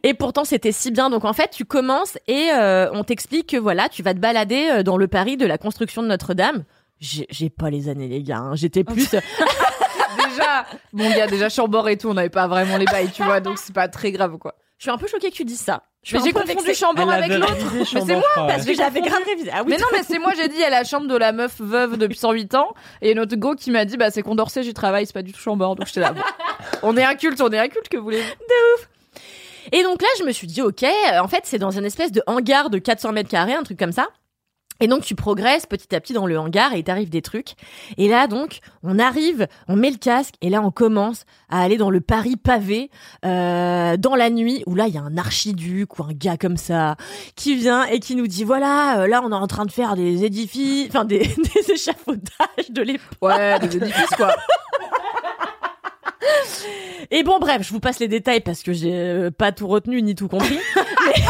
Et 0.02 0.14
pourtant, 0.14 0.44
c'était 0.44 0.72
si 0.72 0.90
bien. 0.90 1.10
Donc 1.10 1.24
en 1.24 1.32
fait, 1.32 1.50
tu 1.50 1.64
commences 1.64 2.16
et 2.26 2.50
euh, 2.52 2.90
on 2.92 3.02
t'explique 3.04 3.48
que 3.48 3.56
voilà, 3.56 3.88
tu 3.88 4.02
vas 4.02 4.14
te 4.14 4.18
balader 4.18 4.68
euh, 4.70 4.82
dans 4.82 4.96
le 4.96 5.08
Paris 5.08 5.36
de 5.36 5.46
la 5.46 5.58
construction 5.58 6.02
de 6.02 6.08
Notre-Dame. 6.08 6.64
J'ai 7.00 7.26
j'ai 7.30 7.50
pas 7.50 7.70
les 7.70 7.88
années, 7.88 8.06
les 8.08 8.22
gars. 8.22 8.38
hein. 8.38 8.54
J'étais 8.54 8.84
plus. 8.84 9.10
déjà, 10.16 10.66
bon, 10.92 11.04
il 11.10 11.16
y 11.16 11.20
a 11.20 11.26
déjà 11.26 11.48
Chambord 11.48 11.88
et 11.88 11.96
tout, 11.96 12.08
on 12.08 12.14
n'avait 12.14 12.28
pas 12.28 12.46
vraiment 12.46 12.76
les 12.76 12.84
bails, 12.84 13.10
tu 13.10 13.22
vois, 13.24 13.40
donc 13.40 13.58
c'est 13.58 13.74
pas 13.74 13.88
très 13.88 14.12
grave, 14.12 14.38
quoi. 14.38 14.54
Je 14.82 14.86
suis 14.88 14.90
un 14.90 14.98
peu 14.98 15.06
choquée 15.06 15.30
que 15.30 15.36
tu 15.36 15.44
dises 15.44 15.60
ça. 15.60 15.84
Je 16.02 16.16
Mais 16.16 16.24
j'ai 16.24 16.32
confondu. 16.32 16.74
Chambord 16.74 17.12
Elle 17.12 17.22
avec 17.22 17.38
l'autre. 17.38 17.54
Mais 17.94 18.00
c'est 18.00 18.16
moi, 18.16 18.24
Parce 18.34 18.64
que 18.64 18.74
j'avais 18.74 19.00
grave 19.00 19.22
révisé. 19.24 19.48
Ah 19.54 19.62
oui. 19.62 19.70
Mais 19.70 19.76
non, 19.76 19.86
mais 19.92 20.02
c'est 20.02 20.18
moi, 20.18 20.32
j'ai 20.36 20.48
dit, 20.48 20.56
y 20.56 20.64
a 20.64 20.70
la 20.70 20.82
chambre 20.82 21.06
de 21.06 21.16
la 21.16 21.30
meuf 21.30 21.60
veuve 21.60 21.96
depuis 21.96 22.18
108 22.18 22.56
ans. 22.56 22.74
Et 23.00 23.14
notre 23.14 23.36
go 23.36 23.54
qui 23.54 23.70
m'a 23.70 23.84
dit, 23.84 23.96
bah, 23.96 24.10
c'est 24.10 24.22
Condorcet, 24.22 24.64
j'y 24.64 24.74
travaille, 24.74 25.06
c'est 25.06 25.12
pas 25.12 25.22
du 25.22 25.32
tout 25.32 25.38
Chambord. 25.38 25.76
Donc 25.76 25.86
j'étais 25.86 26.00
là. 26.00 26.10
bon. 26.10 26.20
on 26.82 26.96
est 26.96 27.04
un 27.04 27.14
culte, 27.14 27.40
on 27.40 27.48
est 27.50 27.60
un 27.60 27.68
culte, 27.68 27.88
que 27.88 27.96
voulez-vous? 27.96 28.24
Et 29.70 29.84
donc 29.84 30.02
là, 30.02 30.08
je 30.18 30.24
me 30.24 30.32
suis 30.32 30.48
dit, 30.48 30.62
ok, 30.62 30.84
en 31.12 31.28
fait, 31.28 31.42
c'est 31.44 31.58
dans 31.58 31.70
une 31.70 31.84
espèce 31.84 32.10
de 32.10 32.20
hangar 32.26 32.68
de 32.68 32.78
400 32.78 33.12
mètres 33.12 33.30
carrés, 33.30 33.54
un 33.54 33.62
truc 33.62 33.78
comme 33.78 33.92
ça. 33.92 34.08
Et 34.82 34.88
donc 34.88 35.04
tu 35.04 35.14
progresses 35.14 35.64
petit 35.64 35.94
à 35.94 36.00
petit 36.00 36.12
dans 36.12 36.26
le 36.26 36.36
hangar 36.36 36.74
et 36.74 36.80
il 36.80 36.84
t'arrive 36.84 37.08
des 37.08 37.22
trucs. 37.22 37.52
Et 37.98 38.08
là 38.08 38.26
donc 38.26 38.58
on 38.82 38.98
arrive, 38.98 39.46
on 39.68 39.76
met 39.76 39.92
le 39.92 39.96
casque 39.96 40.34
et 40.42 40.50
là 40.50 40.60
on 40.60 40.72
commence 40.72 41.24
à 41.48 41.62
aller 41.62 41.76
dans 41.76 41.88
le 41.88 42.00
Paris 42.00 42.36
pavé 42.36 42.90
euh, 43.24 43.96
dans 43.96 44.16
la 44.16 44.28
nuit 44.28 44.64
où 44.66 44.74
là 44.74 44.88
il 44.88 44.94
y 44.94 44.98
a 44.98 45.02
un 45.02 45.16
archiduc 45.16 46.00
ou 46.00 46.02
un 46.02 46.12
gars 46.12 46.36
comme 46.36 46.56
ça 46.56 46.96
qui 47.36 47.54
vient 47.54 47.84
et 47.84 48.00
qui 48.00 48.16
nous 48.16 48.26
dit 48.26 48.42
voilà 48.42 49.02
euh, 49.02 49.06
là 49.06 49.22
on 49.22 49.30
est 49.30 49.36
en 49.36 49.46
train 49.46 49.66
de 49.66 49.70
faire 49.70 49.94
des 49.94 50.24
édifices, 50.24 50.88
enfin 50.88 51.04
des, 51.04 51.20
des 51.54 51.70
échafaudages 51.70 52.70
de 52.70 52.82
l'époque. 52.82 53.22
Ouais, 53.22 53.60
des 53.60 53.76
édifices, 53.76 54.16
quoi. 54.16 54.34
Et 57.12 57.24
bon, 57.24 57.38
bref, 57.38 57.62
je 57.62 57.70
vous 57.70 57.80
passe 57.80 58.00
les 58.00 58.08
détails 58.08 58.40
parce 58.40 58.62
que 58.62 58.72
j'ai 58.72 58.94
euh, 58.94 59.30
pas 59.30 59.52
tout 59.52 59.68
retenu 59.68 60.02
ni 60.02 60.14
tout 60.14 60.28
compris. 60.28 60.58
Mais... 61.06 61.22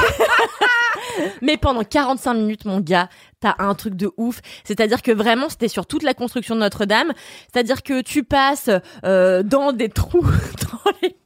Mais 1.43 1.57
pendant 1.57 1.83
45 1.83 2.35
minutes, 2.35 2.65
mon 2.65 2.81
gars, 2.81 3.09
t'as 3.43 3.57
un 3.59 3.75
truc 3.75 3.95
de 3.95 4.11
ouf. 4.17 4.41
C'est-à-dire 4.65 5.03
que 5.03 5.13
vraiment, 5.13 5.49
c'était 5.51 5.69
sur 5.69 5.87
toute 5.87 6.03
la 6.03 6.15
construction 6.15 6.55
de 6.55 6.61
Notre-Dame. 6.61 7.13
C'est-à-dire 7.53 7.83
que 7.83 8.01
tu 8.01 8.25
passes 8.25 8.71
euh, 9.05 9.43
dans 9.43 9.73
des 9.73 9.91
trous 9.91 10.27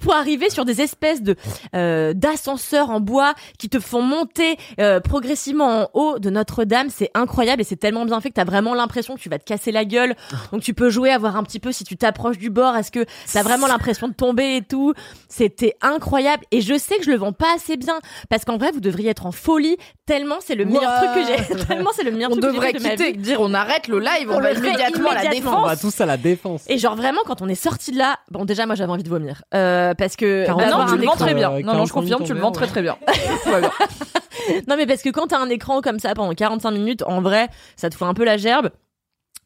pour 0.00 0.14
arriver 0.14 0.50
sur 0.50 0.64
des 0.64 0.80
espèces 0.80 1.22
de 1.22 1.36
euh, 1.74 2.12
d'ascenseurs 2.14 2.90
en 2.90 3.00
bois 3.00 3.34
qui 3.58 3.68
te 3.68 3.78
font 3.80 4.02
monter 4.02 4.56
euh, 4.80 5.00
progressivement 5.00 5.82
en 5.82 5.88
haut 5.94 6.18
de 6.18 6.30
Notre-Dame. 6.30 6.88
C'est 6.90 7.10
incroyable 7.14 7.62
et 7.62 7.64
c'est 7.64 7.76
tellement 7.76 8.04
bien 8.04 8.20
fait 8.20 8.30
que 8.30 8.34
t'as 8.34 8.44
vraiment 8.44 8.74
l'impression 8.74 9.14
que 9.16 9.20
tu 9.20 9.28
vas 9.28 9.38
te 9.38 9.44
casser 9.44 9.72
la 9.72 9.84
gueule. 9.84 10.14
Donc 10.52 10.62
tu 10.62 10.74
peux 10.74 10.90
jouer 10.90 11.10
à 11.10 11.18
voir 11.18 11.36
un 11.36 11.42
petit 11.42 11.60
peu 11.60 11.72
si 11.72 11.84
tu 11.84 11.96
t'approches 11.96 12.38
du 12.38 12.50
bord. 12.50 12.76
Est-ce 12.76 12.90
que 12.92 13.04
t'as 13.32 13.42
vraiment 13.42 13.66
l'impression 13.66 14.08
de 14.08 14.14
tomber 14.14 14.56
et 14.56 14.62
tout? 14.62 14.94
C'était 15.28 15.74
incroyable 15.82 16.44
et 16.50 16.60
je 16.60 16.78
sais 16.78 16.96
que 16.98 17.04
je 17.04 17.10
le 17.10 17.16
vends 17.16 17.32
pas 17.32 17.54
assez 17.54 17.76
bien 17.76 17.98
parce 18.28 18.44
qu'en 18.44 18.56
vrai 18.58 18.70
vous 18.72 18.80
devriez 18.80 19.10
être 19.10 19.26
en 19.26 19.32
folie 19.32 19.76
tellement 20.06 20.36
c'est 20.40 20.54
le 20.54 20.64
meilleur 20.64 20.94
truc 21.02 21.10
que 21.14 21.26
j'ai. 21.54 21.64
tellement 21.66 21.90
c'est 21.94 22.04
le 22.04 22.10
meilleur 22.12 22.30
On 22.30 22.36
truc 22.36 22.44
que 22.44 22.50
j'ai 22.50 22.54
devrait 22.56 22.72
fait 22.72 22.78
de 22.78 22.82
ma 22.82 22.90
quitter, 22.90 23.12
vie. 23.12 23.18
dire 23.18 23.40
on 23.40 23.54
arrête 23.54 23.88
le 23.88 23.98
live, 23.98 24.30
on, 24.30 24.36
On 24.36 24.40
va 24.40 24.54
fait 24.54 24.58
immédiatement 24.58 25.10
à 25.10 25.14
la 25.14 25.24
immédiatement. 25.24 25.58
On 25.62 25.66
va 25.66 25.74
défense. 25.74 25.94
tous 25.94 26.00
à 26.00 26.06
la 26.06 26.16
défense. 26.16 26.64
Et 26.68 26.78
genre 26.78 26.96
vraiment 26.96 27.20
quand 27.26 27.42
on 27.42 27.48
est 27.48 27.54
sorti 27.54 27.90
de 27.92 27.98
là, 27.98 28.18
bon 28.30 28.44
déjà 28.44 28.66
moi 28.66 28.74
j'avais 28.74 28.92
envie 28.92 29.02
de 29.02 29.08
vomir 29.08 29.35
euh, 29.54 29.94
parce 29.94 30.16
que 30.16 30.46
Bah 30.46 30.70
non, 30.70 30.86
tu 30.86 30.96
le 30.98 31.04
vends 31.04 31.16
très 31.16 31.34
bien. 31.34 31.52
euh, 31.52 31.60
Non, 31.62 31.74
non, 31.74 31.84
je 31.86 31.92
45 31.92 31.94
confirme, 31.94 32.24
tu 32.24 32.34
le 32.34 32.40
vends 32.40 32.48
en 32.48 32.52
très 32.52 32.66
très 32.66 32.82
bien. 32.82 32.96
Non 34.68 34.76
mais 34.76 34.86
parce 34.86 35.02
que 35.02 35.10
quand 35.10 35.26
t'as 35.28 35.38
un 35.40 35.48
écran 35.48 35.80
comme 35.80 35.98
ça 35.98 36.14
pendant 36.14 36.32
45 36.32 36.70
minutes, 36.70 37.02
en 37.06 37.20
vrai, 37.20 37.48
ça 37.76 37.90
te 37.90 37.96
fout 37.96 38.06
un 38.06 38.14
peu 38.14 38.24
la 38.24 38.36
gerbe. 38.36 38.70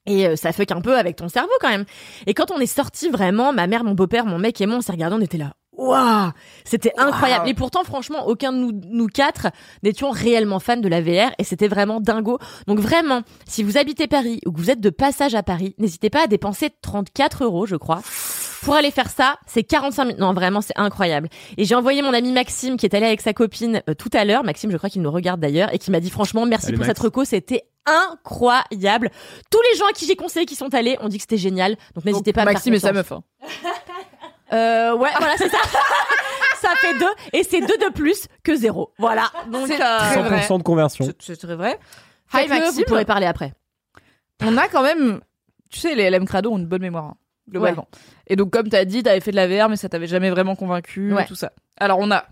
Et 0.07 0.27
euh, 0.27 0.37
ça 0.37 0.53
fuck 0.53 0.71
un 0.73 0.81
peu 0.81 0.97
avec 0.97 1.17
ton 1.17 1.29
cerveau 1.29 1.53
quand 1.61 1.69
même. 1.69 1.85
Et 2.27 2.35
quand 2.35 2.51
on 2.51 2.59
est 2.59 2.67
sorti 2.67 3.09
vraiment, 3.11 3.53
ma 3.53 3.67
mère, 3.67 3.85
mon 3.85 3.93
beau-père, 3.93 4.25
mon 4.27 4.39
mec 4.39 4.61
et 4.61 4.67
moi, 4.67 4.77
on 4.77 4.81
s'est 4.81 4.93
regardé, 4.93 5.17
on 5.17 5.21
était 5.21 5.39
là. 5.39 5.53
Waouh 5.77 6.33
C'était 6.65 6.93
incroyable. 6.99 7.49
Et 7.49 7.55
pourtant, 7.55 7.85
franchement, 7.85 8.27
aucun 8.27 8.53
de 8.53 8.59
nous, 8.59 8.73
nous 8.91 9.07
quatre 9.07 9.49
n'étions 9.83 10.11
réellement 10.11 10.59
fans 10.59 10.77
de 10.77 10.89
la 10.89 11.01
VR 11.01 11.33
et 11.39 11.45
c'était 11.45 11.69
vraiment 11.69 12.01
dingo. 12.01 12.39
Donc 12.67 12.81
vraiment, 12.81 13.23
si 13.47 13.63
vous 13.63 13.79
habitez 13.79 14.07
Paris 14.07 14.41
ou 14.47 14.53
que 14.53 14.59
vous 14.59 14.71
êtes 14.71 14.81
de 14.81 14.91
passage 14.91 15.35
à 15.35 15.43
Paris, 15.43 15.75
n'hésitez 15.79 16.11
pas 16.11 16.25
à 16.25 16.27
dépenser 16.27 16.71
34 16.83 17.45
euros, 17.45 17.65
je 17.67 17.77
crois. 17.77 18.01
Pour 18.63 18.75
aller 18.75 18.91
faire 18.91 19.09
ça, 19.11 19.37
c'est 19.47 19.63
45 19.63 20.05
minutes. 20.05 20.21
Non, 20.21 20.33
vraiment, 20.35 20.61
c'est 20.61 20.77
incroyable. 20.77 21.29
Et 21.57 21.65
j'ai 21.65 21.75
envoyé 21.75 22.03
mon 22.03 22.13
ami 22.13 22.33
Maxime 22.33 22.77
qui 22.77 22.87
est 22.87 22.95
allé 22.95 23.07
avec 23.07 23.21
sa 23.21 23.33
copine 23.33 23.83
euh, 23.89 23.95
tout 23.95 24.11
à 24.13 24.25
l'heure. 24.25 24.45
Maxime, 24.45 24.71
je 24.71 24.77
crois 24.77 24.91
qu'il 24.91 25.03
nous 25.03 25.11
regarde 25.11 25.41
d'ailleurs 25.41 25.73
et 25.73 25.79
qui 25.79 25.91
m'a 25.91 26.01
dit 26.01 26.11
franchement 26.11 26.45
merci 26.47 26.67
pour 26.73 26.79
Max. 26.81 26.89
cette 26.89 26.99
reco, 26.99 27.25
c'était 27.25 27.63
incroyable. 27.87 29.11
Tous 29.51 29.61
les 29.73 29.79
gens 29.79 29.87
à 29.87 29.93
qui 29.93 30.07
j'ai 30.07 30.17
conseillé 30.17 30.47
qui 30.47 30.57
sont 30.57 30.75
allés 30.75 30.97
ont 31.01 31.09
dit 31.09 31.17
que 31.17 31.23
c'était 31.23 31.37
génial. 31.39 31.77
Donc 31.95 32.05
n'hésitez 32.05 32.33
pas 32.33 32.43
à 32.43 32.45
me 32.47 32.53
Maxime 32.53 32.75
et 32.75 32.81
faire 32.81 32.95
sa 32.95 33.03
confiance. 33.03 33.23
meuf. 33.43 33.63
hein. 33.65 33.71
Euh, 34.53 34.97
ouais, 34.97 35.11
voilà, 35.17 35.35
c'est 35.39 35.49
ça. 35.49 35.59
ça 36.61 36.71
fait 36.81 36.99
deux 36.99 37.13
et 37.33 37.45
c'est 37.45 37.61
deux 37.61 37.77
de 37.79 37.93
plus 37.93 38.27
que 38.43 38.57
zéro. 38.57 38.93
Voilà. 38.99 39.31
Donc 39.47 39.69
C'est 39.69 39.81
euh, 39.81 39.99
très 39.99 40.23
vrai. 40.23 40.41
100% 40.41 40.59
de 40.59 40.63
conversion. 40.65 41.05
C'est- 41.05 41.15
C'est 41.21 41.37
très 41.37 41.55
vrai. 41.55 41.79
Hi 42.35 42.49
faites-le, 42.49 42.55
vous 42.57 42.61
Maxime, 42.65 42.85
pourrez 42.87 43.05
parler 43.05 43.27
après. 43.27 43.53
on 44.43 44.57
a 44.57 44.67
quand 44.67 44.83
même, 44.83 45.21
tu 45.71 45.79
sais, 45.79 45.95
les 45.95 46.11
LM 46.11 46.25
Crado 46.27 46.51
ont 46.51 46.59
une 46.59 46.67
bonne 46.67 46.83
mémoire, 46.83 47.05
hein, 47.05 47.15
globalement. 47.51 47.89
Et 48.29 48.37
donc, 48.37 48.51
comme 48.51 48.69
t'as 48.69 48.85
dit, 48.85 49.03
t'avais 49.03 49.21
fait 49.21 49.31
de 49.33 49.37
la 49.37 49.47
VR, 49.49 49.69
mais 49.69 49.77
ça 49.77 49.89
t'avait 49.89 50.07
jamais 50.07 50.31
vraiment 50.31 50.57
convaincu, 50.57 51.13
Ouais. 51.13 51.27
tout 51.27 51.35
ça. 51.35 51.53
Alors, 51.79 51.99
on 52.01 52.11
a 52.11 52.25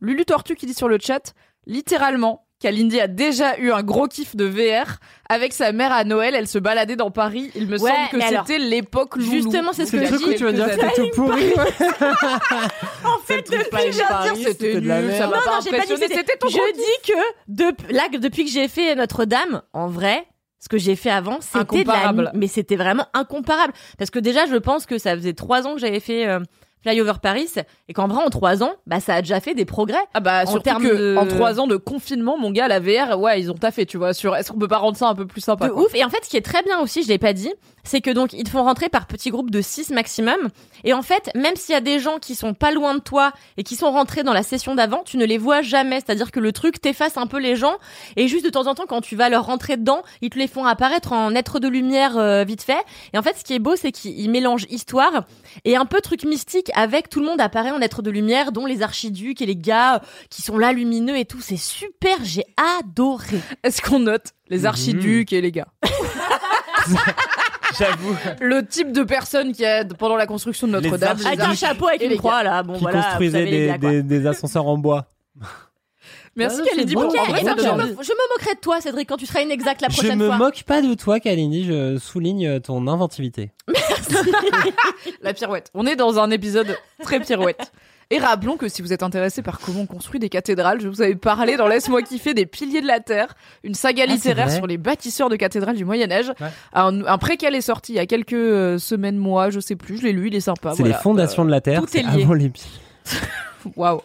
Lulu 0.00 0.24
Tortue 0.24 0.54
qui 0.56 0.66
dit 0.66 0.74
sur 0.74 0.88
le 0.88 0.98
chat, 0.98 1.34
littéralement, 1.66 2.46
Kalindi 2.58 3.00
a 3.00 3.06
déjà 3.06 3.58
eu 3.58 3.70
un 3.72 3.82
gros 3.82 4.06
kiff 4.06 4.36
de 4.36 4.44
VR 4.44 4.96
avec 5.30 5.54
sa 5.54 5.72
mère 5.72 5.92
à 5.92 6.04
Noël. 6.04 6.34
Elle 6.34 6.46
se 6.46 6.58
baladait 6.58 6.96
dans 6.96 7.10
Paris. 7.10 7.50
Il 7.54 7.66
me 7.68 7.78
Ouais, 7.78 7.90
semble 7.90 8.08
que 8.10 8.20
c'était 8.28 8.58
l'époque 8.58 9.16
loulou. 9.16 9.30
justement, 9.30 9.72
c'est 9.72 9.86
ce 9.86 9.92
que 9.92 10.04
je 10.04 10.14
dis. 10.16 10.34
tu 10.36 10.44
vas 10.44 10.52
dire 10.52 10.66
que 10.66 10.72
c'était 10.72 10.94
tout 10.94 11.08
pourri. 11.14 11.52
En 13.04 13.18
fait, 13.24 13.42
depuis 13.50 13.70
que 13.70 13.90
dire 13.92 14.46
c'était 14.46 14.80
nul, 14.80 15.12
ça 15.12 15.26
m'a 15.26 15.36
Non, 15.36 15.42
pas 15.42 15.50
non, 15.56 15.60
j'ai 15.64 15.70
pas 15.70 15.80
dit 15.80 15.86
que 15.88 15.94
impressionné. 15.94 16.14
c'était- 16.14 16.36
ton 16.36 16.48
Je 16.48 16.74
dis 16.74 17.12
que 17.12 17.92
là, 17.94 18.02
depuis 18.18 18.44
que 18.44 18.50
j'ai 18.50 18.68
fait 18.68 18.94
Notre-Dame, 18.94 19.62
en 19.72 19.88
vrai, 19.88 20.24
ce 20.60 20.68
que 20.68 20.78
j'ai 20.78 20.94
fait 20.94 21.10
avant, 21.10 21.40
c'était 21.40 21.84
de 21.84 21.88
la 21.88 22.32
mais 22.34 22.46
c'était 22.46 22.76
vraiment 22.76 23.06
incomparable. 23.14 23.72
Parce 23.98 24.10
que 24.10 24.18
déjà, 24.18 24.46
je 24.46 24.56
pense 24.56 24.86
que 24.86 24.98
ça 24.98 25.16
faisait 25.16 25.32
trois 25.32 25.66
ans 25.66 25.74
que 25.74 25.80
j'avais 25.80 26.00
fait 26.00 26.28
euh, 26.28 26.40
Flyover 26.82 27.14
Paris, 27.22 27.48
et 27.88 27.92
qu'en 27.92 28.08
vrai, 28.08 28.22
en 28.24 28.30
trois 28.30 28.62
ans, 28.62 28.72
bah, 28.86 29.00
ça 29.00 29.14
a 29.16 29.20
déjà 29.22 29.40
fait 29.40 29.54
des 29.54 29.64
progrès. 29.64 29.98
Ah 30.14 30.20
bah 30.20 30.44
En 30.46 30.58
termes 30.60 30.82
que 30.82 30.88
de- 30.94 31.16
en 31.18 31.26
trois 31.26 31.60
ans 31.60 31.66
de 31.66 31.76
confinement, 31.76 32.38
mon 32.38 32.50
gars, 32.50 32.68
la 32.68 32.80
VR, 32.80 33.18
ouais, 33.20 33.40
ils 33.40 33.50
ont 33.50 33.54
taffé, 33.54 33.84
tu 33.86 33.98
vois. 33.98 34.14
Sur 34.14 34.34
est-ce 34.34 34.50
qu'on 34.52 34.58
peut 34.58 34.68
pas 34.68 34.78
rendre 34.78 34.96
ça 34.96 35.08
un 35.08 35.14
peu 35.14 35.26
plus 35.26 35.40
sympa 35.42 35.68
de 35.68 35.72
ouf. 35.72 35.94
Et 35.94 36.04
en 36.04 36.08
fait, 36.08 36.24
ce 36.24 36.30
qui 36.30 36.36
est 36.36 36.42
très 36.44 36.62
bien 36.62 36.80
aussi, 36.80 37.02
je 37.02 37.08
l'ai 37.08 37.18
pas 37.18 37.32
dit, 37.34 37.52
c'est 37.84 38.00
que 38.00 38.10
donc 38.10 38.32
ils 38.32 38.44
te 38.44 38.50
font 38.50 38.62
rentrer 38.62 38.88
par 38.88 39.06
petits 39.06 39.30
groupes 39.30 39.50
de 39.50 39.60
6 39.60 39.90
maximum. 39.90 40.36
Et 40.84 40.92
en 40.94 41.02
fait, 41.02 41.30
même 41.34 41.56
s'il 41.56 41.72
y 41.74 41.76
a 41.76 41.80
des 41.82 41.98
gens 41.98 42.18
qui 42.18 42.34
sont 42.34 42.54
pas 42.54 42.70
loin 42.72 42.94
de 42.94 43.00
toi 43.00 43.32
et 43.56 43.62
qui 43.62 43.76
sont 43.76 43.90
rentrés 43.90 44.22
dans 44.22 44.32
la 44.32 44.42
session 44.42 44.74
d'avant, 44.74 45.02
tu 45.04 45.16
ne 45.18 45.24
les 45.26 45.38
vois 45.38 45.60
jamais. 45.62 45.96
C'est-à-dire 45.96 46.30
que 46.30 46.40
le 46.40 46.52
truc 46.52 46.80
t'efface 46.80 47.16
un 47.18 47.26
peu 47.26 47.38
les 47.38 47.56
gens 47.56 47.74
et 48.16 48.26
juste 48.28 48.44
de 48.44 48.50
temps 48.50 48.66
en 48.66 48.74
temps, 48.74 48.84
quand 48.88 49.00
tu 49.02 49.16
vas 49.16 49.28
leur 49.28 49.44
rentrer 49.46 49.76
dedans, 49.76 50.02
ils 50.22 50.30
te 50.30 50.38
les 50.38 50.46
font 50.46 50.64
apparaître 50.64 51.12
en 51.12 51.34
être 51.34 51.58
de 51.60 51.68
lumière 51.68 52.16
euh, 52.18 52.44
vite 52.44 52.62
fait. 52.62 52.78
Et 53.12 53.18
en 53.18 53.22
fait, 53.22 53.36
ce 53.36 53.44
qui 53.44 53.54
est 53.54 53.58
beau, 53.58 53.76
c'est 53.76 53.92
qu'ils 53.92 54.30
mélangent 54.30 54.66
histoire 54.70 55.24
et 55.64 55.76
un 55.76 55.84
peu 55.86 56.00
truc 56.00 56.24
mystique 56.24 56.69
avec 56.74 57.08
tout 57.08 57.20
le 57.20 57.26
monde 57.26 57.40
apparaît 57.40 57.70
en 57.70 57.80
être 57.80 58.02
de 58.02 58.10
lumière, 58.10 58.52
dont 58.52 58.66
les 58.66 58.82
archiducs 58.82 59.40
et 59.42 59.46
les 59.46 59.56
gars 59.56 59.96
euh, 59.96 59.98
qui 60.28 60.42
sont 60.42 60.58
là 60.58 60.72
lumineux 60.72 61.16
et 61.16 61.24
tout. 61.24 61.40
C'est 61.40 61.56
super, 61.56 62.18
j'ai 62.22 62.44
adoré. 62.78 63.40
Est-ce 63.62 63.82
qu'on 63.82 64.00
note 64.00 64.32
les 64.48 64.66
archiducs 64.66 65.32
et 65.32 65.40
les 65.40 65.52
gars 65.52 65.68
J'avoue. 67.78 68.16
Le 68.40 68.66
type 68.66 68.92
de 68.92 69.02
personne 69.02 69.52
qui 69.52 69.64
a 69.64 69.84
pendant 69.84 70.16
la 70.16 70.26
construction 70.26 70.66
de 70.66 70.72
Notre-Dame, 70.72 71.18
Avec 71.24 71.40
un 71.40 71.54
chapeau 71.54 71.86
avec 71.88 72.02
et 72.02 72.06
une 72.12 72.16
croix 72.18 72.42
là, 72.42 72.62
bon 72.62 72.74
Qui 72.74 72.80
voilà. 72.80 72.98
vous 72.98 73.04
construisaient 73.06 73.38
savez 73.38 73.50
les 73.50 73.60
des, 73.60 73.66
gars, 73.68 73.78
quoi. 73.78 73.90
des, 73.90 74.02
des 74.02 74.26
ascenseurs 74.26 74.66
en 74.66 74.76
bois. 74.76 75.06
Merci 76.36 76.62
Kalindi 76.62 76.92
je 76.92 76.98
me, 76.98 77.02
je 77.04 78.12
me 78.12 78.36
moquerai 78.38 78.54
de 78.54 78.60
toi, 78.60 78.80
Cédric, 78.80 79.08
quand 79.08 79.16
tu 79.16 79.26
seras 79.26 79.40
inexact 79.42 79.82
la 79.82 79.88
Je 79.88 79.96
prochaine 79.96 80.18
me 80.18 80.26
fois. 80.26 80.36
moque 80.36 80.62
pas 80.62 80.80
de 80.80 80.94
toi, 80.94 81.18
Kalindi. 81.20 81.64
Je 81.64 81.98
souligne 81.98 82.60
ton 82.60 82.86
inventivité. 82.86 83.50
La 85.22 85.34
pirouette. 85.34 85.70
On 85.74 85.86
est 85.86 85.96
dans 85.96 86.18
un 86.18 86.30
épisode 86.30 86.76
très 87.02 87.20
pirouette. 87.20 87.72
Et 88.12 88.18
rappelons 88.18 88.56
que 88.56 88.68
si 88.68 88.82
vous 88.82 88.92
êtes 88.92 89.04
intéressé 89.04 89.40
par 89.40 89.60
comment 89.60 89.82
on 89.82 89.86
construit 89.86 90.18
des 90.18 90.28
cathédrales, 90.28 90.80
je 90.80 90.88
vous 90.88 91.00
avais 91.00 91.14
parlé 91.14 91.56
dans 91.56 91.68
Laisse-moi 91.68 92.02
kiffer 92.02 92.34
des 92.34 92.44
piliers 92.44 92.80
de 92.80 92.86
la 92.88 92.98
Terre, 92.98 93.36
une 93.62 93.74
saga 93.74 94.02
Ah, 94.08 94.12
littéraire 94.12 94.50
sur 94.50 94.66
les 94.66 94.78
bâtisseurs 94.78 95.28
de 95.28 95.36
cathédrales 95.36 95.76
du 95.76 95.84
Moyen 95.84 96.10
Âge. 96.10 96.32
Ouais. 96.40 96.48
Un, 96.72 97.04
un 97.06 97.18
préquel 97.18 97.54
est 97.54 97.60
sorti 97.60 97.92
il 97.92 97.96
y 97.96 98.00
a 98.00 98.06
quelques 98.06 98.32
euh, 98.32 98.78
semaines, 98.78 99.16
mois, 99.16 99.50
je 99.50 99.60
sais 99.60 99.76
plus, 99.76 99.98
je 99.98 100.02
l'ai 100.02 100.12
lu, 100.12 100.26
il 100.26 100.34
est 100.34 100.40
sympa. 100.40 100.72
c'est 100.72 100.82
voilà. 100.82 100.96
les 100.96 101.02
fondations 101.02 101.44
de 101.44 101.50
la 101.52 101.60
Terre. 101.60 101.80
tout 101.82 101.86
c'est 101.88 102.00
est 102.00 102.02
lié. 102.02 102.24
avant 102.24 102.34
les. 102.34 102.46
Euh, 102.46 103.16
Waouh. 103.76 104.00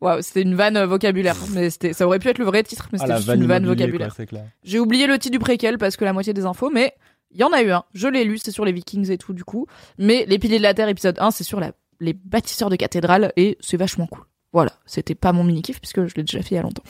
Waouh, 0.00 0.22
c'était 0.22 0.42
une 0.42 0.54
vanne 0.54 0.76
euh, 0.78 0.86
vocabulaire, 0.86 1.36
mais 1.50 1.68
c'était, 1.70 1.92
ça 1.92 2.06
aurait 2.06 2.18
pu 2.18 2.28
être 2.28 2.38
le 2.38 2.44
vrai 2.46 2.62
titre, 2.62 2.88
mais 2.92 2.98
Ah, 3.00 3.04
c'était 3.04 3.16
juste 3.16 3.28
vanne 3.28 3.42
une 3.42 3.46
vanne 3.48 3.66
vocabulaire. 3.66 4.08
quoi, 4.08 4.16
c'est 4.16 4.26
clair. 4.26 4.44
J'ai 4.64 4.78
oublié 4.78 5.06
le 5.06 5.18
titre 5.18 5.32
du 5.32 5.38
préquel 5.38 5.76
parce 5.78 5.96
que 5.96 6.04
la 6.04 6.12
moitié 6.12 6.32
des 6.32 6.46
infos, 6.46 6.70
mais 6.70 6.94
il 7.32 7.38
y 7.38 7.44
en 7.44 7.52
a 7.52 7.62
eu 7.62 7.70
un. 7.70 7.84
Je 7.92 8.08
l'ai 8.08 8.24
lu, 8.24 8.38
c'est 8.38 8.50
sur 8.50 8.64
les 8.64 8.72
Vikings 8.72 9.10
et 9.10 9.18
tout, 9.18 9.32
du 9.34 9.44
coup. 9.44 9.66
Mais 9.98 10.24
Les 10.26 10.38
Piliers 10.38 10.58
de 10.58 10.62
la 10.62 10.74
Terre, 10.74 10.88
épisode 10.88 11.16
1, 11.20 11.30
c'est 11.30 11.44
sur 11.44 11.60
la, 11.60 11.72
les 12.00 12.12
bâtisseurs 12.14 12.70
de 12.70 12.76
cathédrales 12.76 13.32
et 13.36 13.56
c'est 13.60 13.76
vachement 13.76 14.06
cool. 14.06 14.24
Voilà. 14.52 14.72
C'était 14.86 15.14
pas 15.14 15.32
mon 15.32 15.44
mini-kiff 15.44 15.78
puisque 15.80 16.06
je 16.06 16.14
l'ai 16.16 16.22
déjà 16.24 16.40
fait 16.42 16.52
il 16.52 16.56
y 16.56 16.58
a 16.58 16.62
longtemps. 16.62 16.82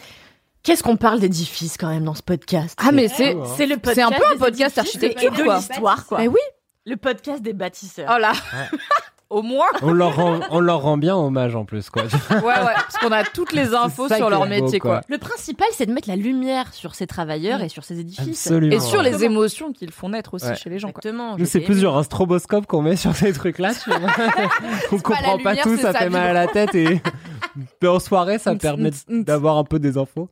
Qu'est-ce 0.63 0.83
qu'on 0.83 0.97
parle 0.97 1.21
d'édifices 1.21 1.77
quand 1.79 1.89
même 1.89 2.05
dans 2.05 2.15
ce 2.15 2.23
podcast? 2.23 2.79
Ah, 2.83 2.93
mais 2.93 3.09
c'est. 3.09 3.35
c'est 3.57 3.67
le 3.67 3.77
podcast 3.77 3.95
C'est 3.95 4.03
un 4.03 4.11
peu 4.11 4.25
un 4.35 4.37
podcast 4.39 4.79
édifices 4.79 5.03
architecture, 5.03 5.35
et 5.35 5.37
de 5.37 5.57
l'histoire 5.57 6.07
quoi. 6.07 6.19
Mais 6.19 6.29
oui. 6.29 6.41
Le 6.87 6.97
podcast 6.97 7.43
des 7.43 7.53
bâtisseurs. 7.55 8.11
Oh 8.15 8.19
là. 8.19 8.33
au 9.31 9.43
moins. 9.43 9.67
On 9.83 9.93
leur 9.93 10.17
rend, 10.17 10.41
on 10.51 10.61
leur 10.61 10.83
rend 10.83 10.99
bien 10.99 11.17
hommage 11.17 11.55
en 11.57 11.65
plus, 11.65 11.89
quoi. 11.89 12.03
Ouais, 12.31 12.39
ouais, 12.43 12.75
parce 12.75 12.99
qu'on 12.99 13.13
a 13.13 13.25
toutes 13.25 13.53
les 13.53 13.73
infos 13.75 14.09
sur 14.09 14.29
leur 14.29 14.41
beau, 14.41 14.47
métier, 14.47 14.79
quoi. 14.79 14.99
quoi. 14.99 15.01
Le 15.09 15.19
principal, 15.19 15.69
c'est 15.73 15.87
de 15.87 15.93
mettre 15.93 16.09
la 16.09 16.17
lumière 16.17 16.75
sur 16.75 16.95
ces 16.95 17.07
travailleurs 17.07 17.63
et 17.63 17.69
sur 17.69 17.85
ces 17.85 18.01
édifices. 18.01 18.47
Absolument. 18.47 18.77
Et 18.77 18.81
sur 18.81 19.03
les 19.03 19.25
émotions 19.25 19.73
qu'ils 19.73 19.93
font 19.93 20.11
naître 20.11 20.35
aussi 20.35 20.47
Ouais. 20.47 20.57
chez 20.57 20.69
les 20.71 20.79
gens, 20.79 20.91
quoi. 20.91 21.01
Exactement. 21.01 21.33
Nous, 21.39 21.45
je 21.45 21.51
c'est 21.51 21.61
plus 21.61 21.79
genre 21.79 21.97
un 21.97 22.03
stroboscope 22.03 22.67
qu'on 22.67 22.83
met 22.83 22.97
sur 22.97 23.15
ces 23.15 23.33
trucs-là, 23.33 23.73
tu 23.75 23.91
vois. 23.91 24.11
On 24.93 24.99
comprend 24.99 25.39
pas 25.39 25.51
lumière, 25.53 25.65
tout, 25.65 25.77
ça 25.77 25.93
ça, 25.93 25.99
fait 26.01 26.11
mal 26.11 26.29
à 26.29 26.33
la 26.33 26.47
tête 26.49 26.75
et 26.75 27.01
mais 27.83 27.89
en 27.89 28.01
soirée, 28.01 28.39
ça 28.39 28.55
permet 28.57 28.91
d'avoir 29.09 29.59
un 29.59 29.65
peu 29.65 29.79
des 29.79 29.97
infos. 29.97 30.29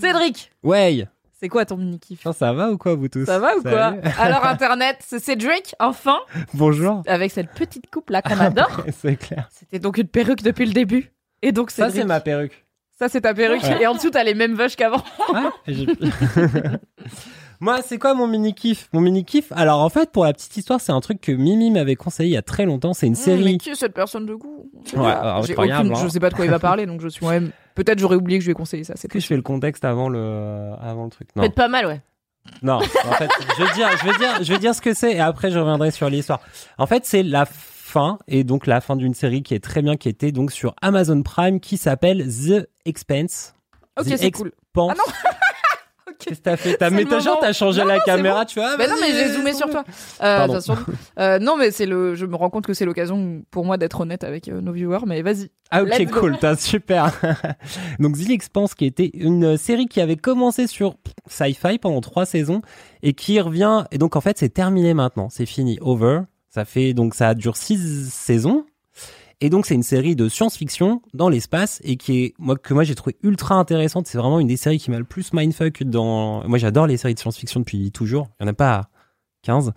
Cédric, 0.00 0.50
Ouais. 0.62 1.06
C'est 1.42 1.48
quoi 1.48 1.66
ton 1.66 1.76
mini 1.76 1.98
kiff 1.98 2.24
ça 2.38 2.52
va 2.52 2.70
ou 2.70 2.78
quoi, 2.78 2.94
vous 2.94 3.08
tous 3.08 3.24
Ça 3.24 3.40
va 3.40 3.56
ou 3.56 3.62
quoi. 3.62 3.96
Alors 4.18 4.46
Internet, 4.46 4.98
c'est 5.00 5.18
Cédric, 5.18 5.74
enfin, 5.80 6.18
Bonjour. 6.54 7.02
avec 7.08 7.32
cette 7.32 7.50
petite 7.50 7.90
coupe 7.90 8.10
là 8.10 8.22
qu'on 8.22 8.38
adore. 8.38 8.84
c'est 9.02 9.16
clair. 9.16 9.48
C'était 9.50 9.80
donc 9.80 9.98
une 9.98 10.06
perruque 10.06 10.42
depuis 10.42 10.66
le 10.66 10.72
début. 10.72 11.10
Et 11.42 11.50
donc 11.50 11.72
Ça, 11.72 11.90
c'est 11.90 12.04
ma 12.04 12.20
perruque. 12.20 12.64
ça 12.96 13.08
c'est 13.08 13.22
ta 13.22 13.34
perruque. 13.34 13.62
Ouais. 13.64 13.82
Et 13.82 13.86
en 13.88 13.94
dessous 13.94 14.10
t'as 14.10 14.22
les 14.22 14.34
mêmes 14.34 14.54
vaches 14.54 14.76
qu'avant. 14.76 15.02
J'ai- 15.66 15.86
Moi, 17.62 17.78
c'est 17.86 17.96
quoi 17.96 18.12
mon 18.14 18.26
mini 18.26 18.54
kiff? 18.54 18.88
Mon 18.92 19.00
mini 19.00 19.24
kiff. 19.24 19.52
Alors 19.52 19.78
en 19.82 19.88
fait, 19.88 20.10
pour 20.10 20.24
la 20.24 20.32
petite 20.32 20.56
histoire, 20.56 20.80
c'est 20.80 20.90
un 20.90 21.00
truc 21.00 21.20
que 21.20 21.30
Mimi 21.30 21.70
m'avait 21.70 21.94
conseillé 21.94 22.30
il 22.30 22.32
y 22.32 22.36
a 22.36 22.42
très 22.42 22.64
longtemps. 22.64 22.92
C'est 22.92 23.06
une 23.06 23.12
Mais 23.12 23.18
série. 23.18 23.58
qui 23.58 23.70
est 23.70 23.74
cette 23.76 23.94
personne 23.94 24.26
de 24.26 24.34
goût? 24.34 24.68
Ouais, 24.96 25.06
alors, 25.06 25.44
aucune- 25.44 25.70
hein. 25.70 25.94
Je 26.02 26.08
sais 26.08 26.18
pas 26.18 26.28
de 26.28 26.34
quoi 26.34 26.44
il 26.44 26.50
va 26.50 26.58
parler, 26.58 26.86
donc 26.86 27.00
je 27.00 27.06
suis 27.06 27.24
moi-même. 27.24 27.52
Peut-être 27.76 28.00
j'aurais 28.00 28.16
oublié 28.16 28.40
que 28.40 28.42
je 28.42 28.48
lui 28.48 28.50
ai 28.50 28.56
conseillé 28.56 28.82
ça. 28.82 28.94
C'est 28.96 29.06
que 29.06 29.20
je 29.20 29.26
fais 29.28 29.36
le 29.36 29.42
contexte 29.42 29.84
avant 29.84 30.08
le 30.08 30.72
avant 30.80 31.04
le 31.04 31.10
truc? 31.10 31.28
Non. 31.36 31.44
Faites 31.44 31.54
pas 31.54 31.68
mal, 31.68 31.86
ouais. 31.86 32.00
Non, 32.62 32.78
en 32.78 32.80
fait, 33.12 33.28
je 33.56 33.62
vais 33.64 33.72
dire, 33.74 33.88
je 33.96 34.04
vais 34.10 34.18
dire, 34.18 34.42
je 34.42 34.52
vais 34.52 34.58
dire 34.58 34.74
ce 34.74 34.80
que 34.80 34.92
c'est 34.92 35.12
et 35.12 35.20
après 35.20 35.52
je 35.52 35.58
reviendrai 35.60 35.92
sur 35.92 36.10
l'histoire. 36.10 36.40
En 36.78 36.86
fait, 36.88 37.06
c'est 37.06 37.22
la 37.22 37.44
fin 37.46 38.18
et 38.26 38.42
donc 38.42 38.66
la 38.66 38.80
fin 38.80 38.96
d'une 38.96 39.14
série 39.14 39.44
qui 39.44 39.54
est 39.54 39.62
très 39.62 39.82
bien, 39.82 39.96
qui 39.96 40.08
était 40.08 40.32
donc 40.32 40.50
sur 40.50 40.74
Amazon 40.82 41.22
Prime, 41.22 41.60
qui 41.60 41.76
s'appelle 41.76 42.26
The 42.26 42.68
Expense. 42.86 43.54
Ok, 43.96 44.06
The 44.06 44.16
c'est 44.16 44.30
cool. 44.32 44.50
Ah 44.76 44.94
non 44.96 45.04
Qu'est-ce 46.26 46.40
que 46.40 46.44
t'as 46.44 46.56
fait 46.56 46.76
T'as 46.76 46.90
t'as 47.40 47.52
changé 47.52 47.80
Non, 47.80 47.86
la 47.86 47.98
non, 47.98 48.02
caméra, 48.04 48.44
tu 48.44 48.60
vois 48.60 48.76
Mais 48.76 48.86
non, 48.86 48.94
mais 49.00 49.12
j'ai 49.12 49.28
zoomé 49.32 49.52
sur 49.52 49.68
toi. 49.68 49.84
Euh. 50.22 50.60
Euh, 51.18 51.38
non, 51.38 51.56
mais 51.56 51.70
c'est 51.70 51.86
le. 51.86 52.14
Je 52.14 52.26
me 52.26 52.36
rends 52.36 52.50
compte 52.50 52.66
que 52.66 52.74
c'est 52.74 52.84
l'occasion 52.84 53.42
pour 53.50 53.64
moi 53.64 53.76
d'être 53.76 54.00
honnête 54.00 54.24
avec 54.24 54.48
euh, 54.48 54.60
nos 54.60 54.72
viewers. 54.72 55.04
Mais 55.06 55.22
vas-y. 55.22 55.50
Ah 55.70 55.82
ok 55.82 56.10
cool, 56.10 56.38
t'as 56.38 56.56
super. 56.56 57.12
Donc 57.98 58.18
The 58.18 58.30
Expanse 58.30 58.74
qui 58.74 58.84
était 58.84 59.10
une 59.14 59.56
série 59.56 59.86
qui 59.86 60.00
avait 60.00 60.16
commencé 60.16 60.66
sur 60.66 60.96
Sci-Fi 61.28 61.78
pendant 61.78 62.02
trois 62.02 62.26
saisons 62.26 62.60
et 63.02 63.14
qui 63.14 63.40
revient 63.40 63.84
et 63.90 63.96
donc 63.96 64.14
en 64.14 64.20
fait 64.20 64.36
c'est 64.36 64.50
terminé 64.50 64.92
maintenant, 64.92 65.30
c'est 65.30 65.46
fini, 65.46 65.78
over. 65.80 66.20
Ça 66.50 66.66
fait 66.66 66.92
donc 66.92 67.14
ça 67.14 67.32
dure 67.32 67.56
six 67.56 68.10
saisons 68.12 68.66
et 69.44 69.50
donc 69.50 69.66
c'est 69.66 69.74
une 69.74 69.82
série 69.82 70.14
de 70.16 70.28
science-fiction 70.28 71.02
dans 71.14 71.28
l'espace 71.28 71.80
et 71.84 71.96
qui 71.96 72.22
est 72.22 72.34
moi 72.38 72.56
que 72.56 72.72
moi 72.72 72.84
j'ai 72.84 72.94
trouvé 72.94 73.16
ultra 73.22 73.56
intéressante. 73.56 74.06
C'est 74.06 74.16
vraiment 74.18 74.38
une 74.38 74.46
des 74.46 74.56
séries 74.56 74.78
qui 74.78 74.90
m'a 74.90 74.98
le 74.98 75.04
plus 75.04 75.32
mindfuck 75.32 75.82
dans. 75.82 76.46
Moi 76.48 76.58
j'adore 76.58 76.86
les 76.86 76.96
séries 76.96 77.14
de 77.14 77.18
science-fiction 77.18 77.60
depuis 77.60 77.90
toujours. 77.90 78.28
Il 78.38 78.44
y 78.44 78.46
en 78.46 78.50
a 78.50 78.54
pas 78.54 78.88
15. 79.42 79.72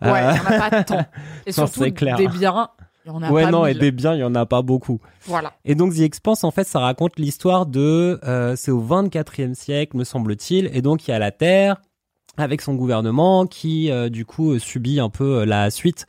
Ouais, 0.00 0.08
Euh, 0.08 0.32
il 0.32 0.36
y 0.36 0.40
en 0.40 0.58
a 0.58 0.70
pas 0.70 0.84
tant. 0.84 1.00
Et 1.46 1.50
Non, 1.58 1.66
surtout 1.66 1.92
clair. 1.92 2.16
des 2.16 2.28
biens. 2.28 2.70
Il 3.04 3.08
y 3.08 3.10
en 3.12 3.22
a 3.22 3.30
ouais 3.30 3.44
pas 3.44 3.50
non 3.50 3.66
et 3.66 3.74
des 3.74 3.92
biens 3.92 4.14
il 4.14 4.20
y 4.20 4.24
en 4.24 4.34
a 4.34 4.46
pas 4.46 4.62
beaucoup. 4.62 5.00
Voilà. 5.26 5.52
Et 5.64 5.74
donc 5.74 5.94
The 5.94 6.00
Expanse, 6.00 6.44
en 6.44 6.50
fait, 6.50 6.64
ça 6.64 6.80
raconte 6.80 7.18
l'histoire 7.18 7.66
de, 7.66 8.18
euh, 8.24 8.56
c'est 8.56 8.70
au 8.70 8.82
24e 8.82 9.54
siècle, 9.54 9.96
me 9.96 10.04
semble-t-il, 10.04 10.70
et 10.72 10.82
donc 10.82 11.06
il 11.06 11.10
y 11.10 11.14
a 11.14 11.18
la 11.18 11.30
Terre 11.30 11.76
avec 12.36 12.60
son 12.62 12.74
gouvernement 12.74 13.46
qui, 13.46 13.90
euh, 13.90 14.08
du 14.08 14.24
coup, 14.24 14.52
euh, 14.52 14.58
subit 14.58 15.00
un 15.00 15.08
peu 15.10 15.40
euh, 15.40 15.44
la 15.46 15.70
suite 15.70 16.06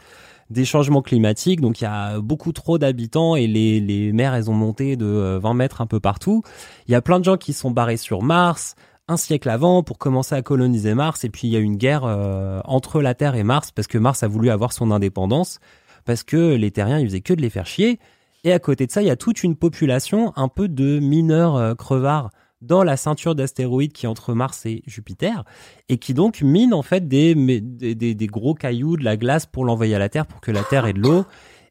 des 0.52 0.66
changements 0.66 1.02
climatiques. 1.02 1.62
Donc 1.62 1.82
il 1.82 1.86
y 1.86 1.88
a 1.88 2.20
beaucoup 2.20 2.52
trop 2.52 2.78
d'habitants 2.78 3.36
et 3.36 3.48
les, 3.48 3.80
les 3.80 4.12
mers, 4.12 4.34
elles 4.34 4.50
ont 4.50 4.56
monté 4.56 4.96
de 4.96 5.06
euh, 5.06 5.40
20 5.40 5.54
mètres 5.54 5.82
un 5.82 5.88
peu 5.88 6.00
partout. 6.00 6.44
Il 6.88 6.92
y 6.92 6.96
a 6.96 7.02
plein 7.02 7.20
de 7.20 7.26
gens 7.26 7.38
qui 7.38 7.54
sont 7.54 7.72
barrés 7.72 7.98
sur 7.98 8.22
Mars 8.22 8.76
un 9.08 9.18
siècle 9.18 9.50
avant 9.50 9.84
pour 9.84 9.98
commencer 9.98 10.36
à 10.36 10.42
coloniser 10.42 10.94
Mars 10.94 11.26
et 11.26 11.30
puis 11.30 11.48
il 11.48 11.52
y 11.52 11.58
a 11.58 11.60
une 11.60 11.76
guerre 11.76 12.04
euh, 12.06 12.62
entre 12.66 13.02
la 13.02 13.14
Terre 13.14 13.36
et 13.36 13.44
Mars 13.44 13.72
parce 13.72 13.88
que 13.88 13.98
Mars 13.98 14.24
a 14.24 14.28
voulu 14.28 14.50
avoir 14.50 14.72
son 14.72 14.90
indépendance 14.92 15.60
parce 16.06 16.24
que 16.24 16.56
les 16.56 16.72
terriens 16.72 17.00
ils 17.00 17.08
faisaient 17.08 17.22
que 17.22 17.34
de 17.34 17.42
les 17.42 17.50
faire 17.50 17.66
chier 17.66 18.00
et 18.44 18.54
à 18.54 18.60
côté 18.60 18.88
de 18.88 18.92
ça 18.92 19.02
il 19.02 19.08
y 19.08 19.12
a 19.12 19.18
toute 19.18 19.44
une 19.44 19.56
population 19.56 20.32
un 20.38 20.48
peu 20.48 20.70
de 20.70 21.00
mineurs 21.00 21.58
euh, 21.58 21.76
crevards 21.76 22.30
dans 22.62 22.84
la 22.84 22.98
ceinture 22.98 23.36
d'astéroïdes 23.36 23.94
qui 23.94 24.06
est 24.06 24.10
entre 24.10 24.34
Mars 24.34 24.66
et 24.66 24.84
Jupiter 24.86 25.44
et 25.90 25.98
qui 25.98 26.14
donc 26.14 26.42
minent 26.42 26.74
en 26.74 26.82
fait 26.84 27.08
des- 27.08 27.36
des 27.36 28.28
gros 28.28 28.54
cailloux, 28.54 28.98
de 28.98 29.04
la 29.04 29.18
glace 29.18 29.46
pour 29.46 29.66
l'envoyer 29.66 29.96
à 29.96 30.00
la 30.00 30.10
Terre 30.10 30.26
pour 30.28 30.42
que 30.42 30.52
la 30.52 30.64
Terre 30.64 30.86
ait 30.86 30.94
de 30.94 31.00
l'eau. 31.00 31.26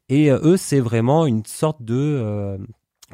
Et 0.09 0.29
euh, 0.31 0.39
eux, 0.43 0.57
c'est 0.57 0.81
vraiment 0.81 1.25
une 1.25 1.45
sorte 1.45 1.81
de 1.83 1.95
euh, 1.95 2.57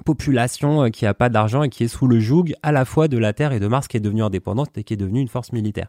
population 0.04 0.84
euh, 0.84 0.90
qui 0.90 1.06
a 1.06 1.14
pas 1.14 1.30
d'argent 1.30 1.64
et 1.64 1.70
qui 1.70 1.84
est 1.84 1.88
sous 1.88 2.08
le 2.08 2.20
joug 2.20 2.46
à 2.64 2.72
la 2.72 2.86
fois 2.86 3.08
de 3.08 3.18
la 3.18 3.34
Terre 3.34 3.52
et 3.54 3.60
de 3.60 3.68
Mars 3.68 3.88
qui 3.88 3.98
est 3.98 4.00
devenue 4.00 4.24
indépendante 4.24 4.78
et 4.78 4.84
qui 4.84 4.94
est 4.94 4.98
devenue 4.98 5.20
une 5.22 5.28
force 5.28 5.52
militaire. 5.52 5.88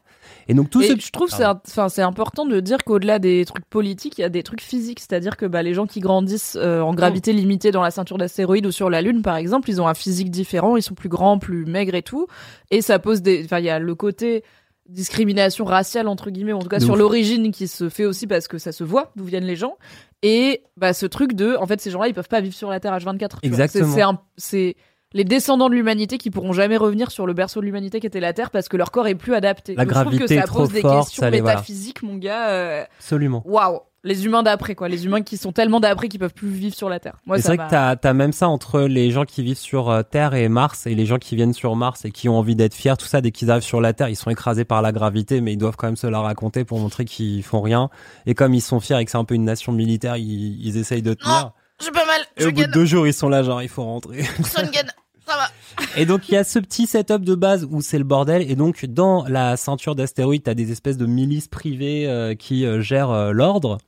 Et 0.49 0.55
donc 0.55 0.71
tout 0.71 0.81
Et 0.83 0.89
ce... 0.89 1.01
je 1.01 1.11
trouve 1.11 1.29
que 1.29 1.35
c'est 1.37 1.45
un- 1.45 1.61
enfin 1.67 1.89
c'est 1.89 2.03
important 2.03 2.47
de 2.47 2.61
dire 2.61 2.85
qu'au-delà 2.85 3.19
des 3.19 3.45
trucs 3.45 3.65
politiques, 3.67 4.19
il 4.19 4.23
y 4.23 4.25
a 4.25 4.29
des 4.29 4.43
trucs 4.43 4.61
physiques, 4.61 5.01
c'est-à-dire 5.01 5.37
que 5.37 5.47
bah, 5.47 5.63
les 5.63 5.75
gens 5.75 5.87
qui 5.87 6.01
grandissent 6.01 6.57
euh, 6.61 6.81
en 6.81 6.95
gravité 6.95 7.33
limitée 7.33 7.71
dans 7.71 7.83
la 7.83 7.91
ceinture 7.91 8.19
d'astéroïdes 8.19 8.67
ou 8.67 8.71
sur 8.73 8.91
la 8.91 9.03
Lune 9.03 9.23
par 9.23 9.37
exemple, 9.37 9.71
ils 9.71 9.81
ont 9.81 9.89
un 9.89 9.95
physique 9.95 10.31
différent, 10.31 10.77
ils 10.77 10.83
sont 10.83 10.95
plus 10.95 11.09
grands, 11.09 11.39
plus 11.39 11.65
maigres 11.65 11.95
et 11.95 12.03
tout, 12.03 12.27
et 12.71 12.83
ça 12.83 12.99
pose 12.99 13.23
des, 13.23 13.45
enfin 13.45 13.59
il 13.59 13.65
y 13.65 13.71
a 13.71 13.79
le 13.79 13.95
côté 13.95 14.43
discrimination 14.89 15.67
raciale 15.67 16.09
entre 16.09 16.31
guillemets, 16.31 16.53
ou 16.55 16.57
en 16.57 16.63
tout 16.63 16.69
cas 16.69 16.79
De 16.79 16.85
sur 16.85 16.97
l'origine 16.97 17.53
qui 17.53 17.69
se 17.69 17.89
fait 17.91 18.07
aussi 18.07 18.27
parce 18.27 18.49
que 18.49 18.57
ça 18.59 18.73
se 18.73 18.85
voit 18.85 19.13
d'où 19.17 19.25
viennent 19.25 19.45
les 19.45 19.57
gens, 19.57 19.77
et 20.23 20.63
bah 20.77 20.93
ce 20.93 21.07
truc 21.07 21.33
de, 21.35 21.55
en 21.57 21.67
fait 21.67 21.81
ces 21.81 21.91
gens-là 21.91 22.09
ils 22.09 22.15
peuvent 22.15 22.29
pas 22.29 22.41
vivre 22.41 22.55
sur 22.55 22.71
la 22.71 22.81
Terre 22.81 22.97
H24. 22.97 23.19
tu 23.19 23.49
vois. 23.49 23.67
C'est- 23.69 23.79
Exactement. 23.79 24.19
C'est 24.37 24.77
les 25.15 25.25
descendants 25.25 25.69
de 25.71 25.75
l'humanité 25.75 26.19
qui 26.19 26.31
pourront 26.31 26.53
jamais 26.53 26.77
revenir 26.77 27.11
sur 27.11 27.27
le 27.27 27.33
berceau 27.33 27.61
de 27.61 27.65
l'humanité 27.65 27.99
qui 28.01 28.07
était 28.07 28.21
la 28.21 28.33
Terre 28.35 28.51
parce 28.51 28.69
que 28.69 28.77
leur 28.77 28.91
corps 28.91 29.07
est 29.09 29.15
plus 29.15 29.35
adapté. 29.35 29.75
La 29.75 29.85
Donc, 29.87 29.95
je 29.95 30.01
trouve 30.03 30.19
que 30.19 30.25
est 30.33 30.37
ça 30.39 30.43
trop 30.47 30.59
pose 30.61 30.73
des 30.73 30.81
forte, 30.83 31.07
questions 31.07 31.23
voilà. 31.23 31.37
métaphysiques, 31.39 32.03
mon 32.03 32.17
gars. 32.17 32.51
euh, 32.51 32.85
Absolument. 32.99 33.43
Waouh, 33.47 33.81
les 34.05 34.25
humains 34.25 34.43
d'après 34.43 34.75
quoi, 34.75 34.89
les 34.89 35.05
humains 35.07 35.23
qui 35.23 35.37
sont 35.37 35.53
tellement 35.53 35.81
d'après 35.81 36.09
qu'ils 36.09 36.21
peuvent 36.21 36.35
plus 36.35 36.49
vivre 36.49 36.75
sur 36.75 36.89
la 36.89 37.01
Terre. 37.01 37.17
Moi, 37.27 37.39
c'est 37.39 37.49
vrai 37.49 37.59
que 37.59 37.71
t'as 37.71 37.97
as 38.03 38.13
même 38.13 38.33
ça 38.33 38.49
entre 38.49 38.83
les 38.83 39.11
gens 39.11 39.25
qui 39.25 39.43
vivent 39.43 39.59
sur 39.59 39.91
euh, 39.91 40.03
Terre 40.03 40.35
et 40.35 40.49
Mars 40.49 40.87
et 40.87 40.95
les 40.95 41.07
gens 41.07 41.19
qui 41.19 41.37
viennent 41.37 41.53
sur 41.53 41.75
Mars 41.77 42.05
et 42.05 42.11
qui 42.11 42.29
ont 42.29 42.39
envie 42.39 42.57
d'être 42.57 42.75
fiers, 42.75 42.97
tout 42.97 43.07
ça, 43.07 43.21
dès 43.21 43.31
qu'ils 43.31 43.51
arrivent 43.51 43.65
sur 43.65 43.81
la 43.81 43.93
Terre, 43.93 44.09
ils 44.09 44.17
sont 44.17 44.31
écrasés 44.31 44.65
par 44.65 44.83
la 44.83 44.93
gravité, 44.93 45.41
mais 45.41 45.53
ils 45.53 45.59
doivent 45.59 45.77
quand 45.77 45.89
même 45.89 45.97
se 45.97 46.07
la 46.07 46.21
raconter 46.21 46.65
pour 46.65 46.79
montrer 46.79 47.05
qu'ils 47.05 47.43
font 47.43 47.61
rien. 47.61 47.91
Et 48.27 48.35
comme 48.35 48.55
ils 48.55 48.61
sont 48.61 48.81
fiers 48.81 48.99
et 48.99 49.05
que 49.05 49.11
c'est 49.11 49.19
un 49.19 49.25
peu 49.25 49.35
une 49.35 49.45
nation 49.45 49.73
militaire, 49.73 50.17
ils, 50.17 50.65
ils 50.65 50.77
essayent 50.77 51.03
de 51.03 51.15
tenir. 51.15 51.53
J'ai 51.81 51.91
pas 51.93 52.07
mal, 52.07 52.21
Et 52.37 52.45
au 52.45 52.51
bout 52.51 52.67
de 52.67 52.73
deux 52.73 52.85
jours, 52.85 53.07
ils 53.07 53.15
sont 53.15 53.29
là, 53.29 53.43
genre, 53.43 53.63
il 53.63 53.69
faut 53.69 53.85
rentrer. 53.85 54.25
ça 54.45 55.37
va. 55.37 55.49
Et 55.97 56.07
donc 56.07 56.29
il 56.29 56.35
y 56.35 56.37
a 56.37 56.45
ce 56.45 56.59
petit 56.59 56.87
setup 56.87 57.23
de 57.25 57.35
base 57.35 57.67
où 57.71 57.81
c'est 57.83 57.99
le 57.99 58.05
bordel 58.05 58.49
et 58.51 58.57
donc 58.57 58.85
dans 58.87 59.25
la 59.27 59.57
ceinture 59.57 59.95
d'astéroïdes 59.95 60.43
t'as 60.45 60.55
des 60.55 60.73
espèces 60.73 60.97
de 60.97 61.07
milices 61.07 61.49
privées 61.49 62.07
euh, 62.07 62.35
qui 62.35 62.65
euh, 62.65 62.81
gèrent 62.81 63.11
euh, 63.11 63.33
l'ordre. 63.33 63.79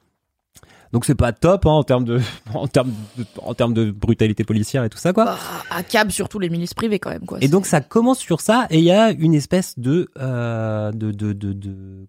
Donc 0.93 1.05
c'est 1.05 1.14
pas 1.14 1.32
top 1.32 1.66
hein, 1.66 1.70
en 1.70 1.84
termes 1.84 2.05
de 2.05 2.20
en 2.55 2.66
termes 2.66 2.91
de, 3.16 3.24
en 3.43 3.55
termes 3.55 3.74
de 3.74 3.91
brutalité 3.93 4.43
policière 4.43 4.82
et 4.84 4.88
tout 4.91 4.99
ça 4.99 5.12
quoi. 5.12 5.24
Bah, 5.24 5.38
à 5.70 5.82
cab 5.84 6.11
surtout 6.11 6.38
les 6.41 6.49
milices 6.49 6.74
privées 6.74 6.99
quand 6.99 7.11
même 7.11 7.26
quoi. 7.26 7.38
Et 7.41 7.49
donc 7.49 7.66
ça 7.66 7.80
commence 7.80 8.18
sur 8.18 8.41
ça 8.41 8.66
et 8.70 8.78
il 8.78 8.84
y 8.84 8.91
a 8.91 9.11
une 9.12 9.34
espèce 9.34 9.78
de 9.78 10.09
euh, 10.18 10.91
de 10.91 11.12
de 11.12 11.32
de, 11.32 11.53
de- 11.53 12.07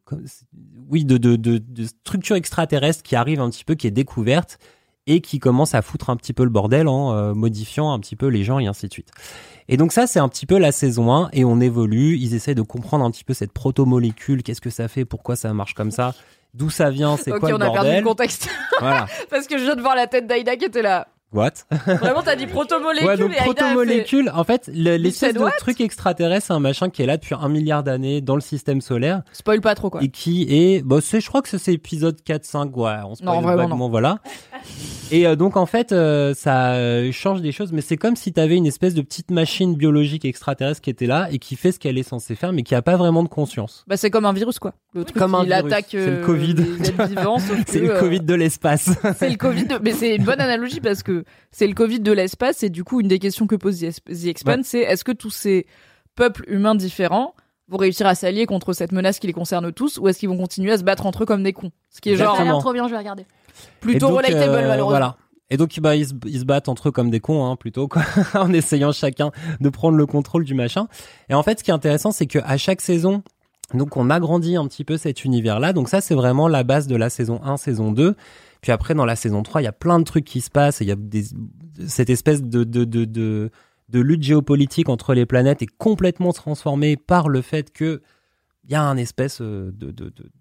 oui 0.90 1.06
de 1.06 1.18
de 1.18 1.36
de 1.36 1.86
structure 1.86 2.36
extraterrestre 2.36 3.04
qui 3.04 3.16
arrive 3.16 3.40
un 3.40 3.50
petit 3.50 3.66
peu 3.66 3.76
qui 3.76 3.86
est 3.88 3.92
découverte 3.92 4.58
et 5.16 5.22
qui 5.22 5.40
commence 5.40 5.76
à 5.76 5.82
foutre 5.82 6.10
un 6.10 6.16
petit 6.16 6.34
peu 6.34 6.44
le 6.44 6.50
bordel 6.50 6.88
en 6.88 7.14
euh, 7.14 7.34
modifiant 7.34 7.92
un 7.92 8.00
petit 8.00 8.16
peu 8.16 8.28
les 8.28 8.44
gens 8.44 8.60
et 8.60 8.68
ainsi 8.68 8.88
de 8.88 8.94
suite. 8.94 9.10
Et 9.68 9.78
donc 9.78 9.92
ça 9.92 10.08
c'est 10.08 10.20
un 10.20 10.30
petit 10.30 10.46
peu 10.46 10.58
la 10.58 10.72
saison 10.72 11.14
1 11.14 11.30
et 11.34 11.44
on 11.46 11.60
évolue, 11.60 12.18
ils 12.18 12.34
essaient 12.34 12.56
de 12.56 12.62
comprendre 12.62 13.04
un 13.06 13.12
petit 13.12 13.24
peu 13.24 13.34
cette 13.34 13.52
protomolécule, 13.52 14.44
qu'est-ce 14.44 14.62
que 14.62 14.70
ça 14.70 14.88
fait, 14.88 15.06
pourquoi 15.06 15.36
ça 15.36 15.54
marche 15.54 15.74
comme 15.74 15.92
ça, 15.92 16.14
d'où 16.54 16.70
ça 16.70 16.90
vient, 16.90 17.18
c'est 17.18 17.32
Ok, 17.32 17.40
quoi 17.40 17.50
on 17.50 17.58
le 17.58 17.66
a 17.66 17.72
perdu 17.72 17.76
bordel. 17.78 18.00
le 18.00 18.08
contexte 18.08 18.50
Voilà. 18.80 19.06
parce 19.30 19.48
que 19.48 19.58
je 19.58 19.64
viens 19.64 19.76
de 19.76 19.82
voir 19.82 19.96
la 19.96 20.08
tête 20.08 20.28
d'Aïda 20.28 20.56
qui 20.56 20.66
était 20.66 20.82
là. 20.82 21.08
What? 21.34 21.52
Vraiment, 21.86 22.22
t'as 22.24 22.36
dit 22.36 22.46
protomolécule 22.46 23.08
Ouais, 23.08 23.18
donc 23.18 23.32
a 23.32 23.36
fait- 23.36 23.44
protomolécule, 23.44 24.32
en 24.34 24.44
fait, 24.44 24.70
le- 24.74 24.98
l'espèce 24.98 25.34
de 25.34 25.58
truc 25.60 25.80
extraterrestre, 25.80 26.48
c'est 26.48 26.54
un 26.54 26.60
machin 26.60 26.90
qui 26.90 27.02
est 27.02 27.06
là 27.06 27.16
depuis 27.18 27.36
un 27.40 27.48
milliard 27.48 27.84
d'années 27.84 28.20
dans 28.22 28.36
le 28.36 28.42
système 28.42 28.82
solaire 28.82 29.22
Spoil 29.32 29.62
pas 29.62 29.74
trop 29.76 29.90
quoi. 29.90 30.04
et 30.04 30.10
qui 30.10 30.46
est, 30.50 30.82
bah, 30.86 30.98
c'est, 31.02 31.22
je 31.22 31.28
crois 31.28 31.42
que 31.42 31.48
c'est 31.58 31.74
épisode 31.74 32.18
4-5, 32.26 32.72
ouais, 32.76 32.92
on 33.08 33.16
se 33.16 33.24
Non, 33.24 33.40
vraiment, 33.42 33.78
non. 33.78 33.90
voilà. 33.90 34.20
Et 35.14 35.28
euh, 35.28 35.36
donc 35.36 35.58
en 35.58 35.66
fait, 35.66 35.92
euh, 35.92 36.34
ça 36.34 36.74
euh, 36.76 37.12
change 37.12 37.42
des 37.42 37.52
choses, 37.52 37.74
mais 37.74 37.82
c'est 37.82 37.98
comme 37.98 38.16
si 38.16 38.32
t'avais 38.32 38.56
une 38.56 38.66
espèce 38.66 38.94
de 38.94 39.02
petite 39.02 39.30
machine 39.30 39.76
biologique 39.76 40.24
extraterrestre 40.24 40.80
qui 40.80 40.90
était 40.90 41.06
là 41.06 41.28
et 41.32 41.38
qui 41.38 41.58
fait 41.58 41.74
ce 41.74 41.80
qu'elle 41.80 41.98
est 41.98 42.04
censée 42.04 42.34
faire, 42.36 42.54
mais 42.54 42.64
qui 42.64 42.76
a 42.76 42.82
pas 42.82 42.96
vraiment 42.96 43.22
de 43.22 43.28
conscience. 43.28 43.84
Bah 43.90 43.98
c'est 43.98 44.10
comme 44.10 44.24
un 44.26 44.32
virus 44.32 44.58
quoi. 44.58 44.74
Le 44.94 45.04
truc 45.04 45.18
Comme 45.18 45.36
un 45.36 45.44
il 45.44 45.48
virus. 45.50 45.66
attaque 45.66 45.88
C'est 45.90 45.98
le 46.06 46.22
euh, 46.22 46.26
Covid. 46.26 46.56
C'est 47.68 47.80
le 47.80 47.92
euh, 47.96 48.00
Covid 48.00 48.22
de 48.22 48.34
l'espace. 48.36 48.90
C'est 49.18 49.30
le 49.30 49.36
Covid, 49.36 49.66
de- 49.66 49.80
mais 49.84 49.92
c'est 49.92 50.16
une 50.16 50.24
bonne 50.24 50.40
analogie 50.40 50.80
parce 50.80 51.04
que 51.04 51.21
c'est 51.52 51.68
le 51.68 51.74
Covid 51.74 52.00
de 52.00 52.12
l'espace 52.12 52.64
et 52.64 52.70
du 52.70 52.84
coup 52.84 53.02
une 53.02 53.08
des 53.08 53.20
questions 53.20 53.48
que 53.48 53.56
pose 53.56 53.80
The 53.80 53.84
Ex- 53.84 54.02
The 54.04 54.26
Expanse, 54.28 54.56
Ouais. 54.58 54.64
c'est 54.64 54.80
est-ce 54.80 55.04
que 55.04 55.12
tous 55.12 55.30
ces 55.32 55.66
peuples 56.16 56.44
humains 56.48 56.76
différents 56.76 57.34
vont 57.68 57.78
réussir 57.78 58.06
à 58.08 58.16
s'allier 58.16 58.46
contre 58.46 58.74
cette 58.74 58.92
menace 58.92 59.20
qui 59.20 59.28
les 59.28 59.34
concerne 59.34 59.72
tous 59.72 59.98
ou 59.98 60.08
est-ce 60.08 60.20
qu'ils 60.20 60.30
vont 60.30 60.38
continuer 60.38 60.72
à 60.74 60.78
se 60.78 60.84
battre 60.84 61.06
entre 61.06 61.24
eux 61.24 61.26
comme 61.26 61.44
des 61.44 61.54
cons? 61.54 61.72
Ce 61.90 62.02
qui 62.02 62.10
est 62.10 62.18
Ça 62.18 62.24
a 62.24 62.26
genre 62.26 62.34
Exactement. 62.36 62.54
l'air 62.56 62.62
trop 62.62 62.74
bien, 62.74 62.88
je 62.88 62.92
vais 62.92 62.98
regarder. 62.98 63.26
Plutôt 63.80 64.08
donc, 64.08 64.18
relatable, 64.18 64.42
euh, 64.44 64.68
malheureusement. 64.68 64.90
Voilà. 64.90 65.18
Et 65.50 65.58
donc, 65.58 65.78
bah, 65.82 65.96
ils, 65.98 66.08
se, 66.08 66.14
ils 66.26 66.40
se 66.40 66.46
battent 66.46 66.70
entre 66.70 66.90
eux 66.90 66.92
comme 66.92 67.10
des 67.10 67.20
cons, 67.20 67.46
hein, 67.46 67.56
plutôt, 67.58 67.88
quoi, 67.90 68.04
en 68.36 68.52
essayant 68.54 68.92
chacun 68.94 69.32
de 69.60 69.70
prendre 69.70 69.98
le 69.98 70.06
contrôle 70.06 70.44
du 70.46 70.54
machin. 70.54 70.88
Et 71.30 71.34
en 71.34 71.44
fait, 71.44 71.60
ce 71.60 71.64
qui 71.64 71.72
est 71.72 71.74
intéressant, 71.74 72.12
c'est 72.12 72.26
que 72.28 72.40
à 72.44 72.58
chaque 72.58 72.80
saison, 72.82 73.22
donc, 73.74 73.96
on 73.98 74.10
agrandit 74.10 74.56
un 74.58 74.66
petit 74.68 74.84
peu 74.86 74.98
cet 74.98 75.24
univers-là. 75.26 75.72
Donc, 75.74 75.88
ça, 75.90 76.00
c'est 76.02 76.16
vraiment 76.16 76.48
la 76.50 76.64
base 76.64 76.88
de 76.88 76.96
la 76.98 77.10
saison 77.10 77.42
1, 77.44 77.56
saison 77.58 77.92
2. 77.92 78.16
Puis 78.62 78.72
après, 78.72 78.94
dans 78.94 79.06
la 79.06 79.16
saison 79.16 79.44
3, 79.44 79.62
il 79.62 79.66
y 79.66 79.68
a 79.68 79.74
plein 79.74 80.00
de 80.00 80.04
trucs 80.04 80.26
qui 80.26 80.42
se 80.42 80.52
passent. 80.52 80.82
Il 80.82 80.88
y 80.88 80.92
a 80.92 80.96
cette 81.88 82.10
espèce 82.10 82.44
de, 82.44 83.50
lutte 83.94 84.24
géopolitique 84.24 84.90
entre 84.90 85.14
les 85.14 85.26
planètes 85.26 85.62
est 85.62 85.78
complètement 85.78 86.32
transformée 86.32 86.96
par 86.96 87.28
le 87.28 87.42
fait 87.42 87.72
que 87.74 88.02
il 88.66 88.70
y 88.70 88.76
a 88.76 88.84
un 88.84 88.96
espèce 88.96 89.42
euh, 89.42 89.72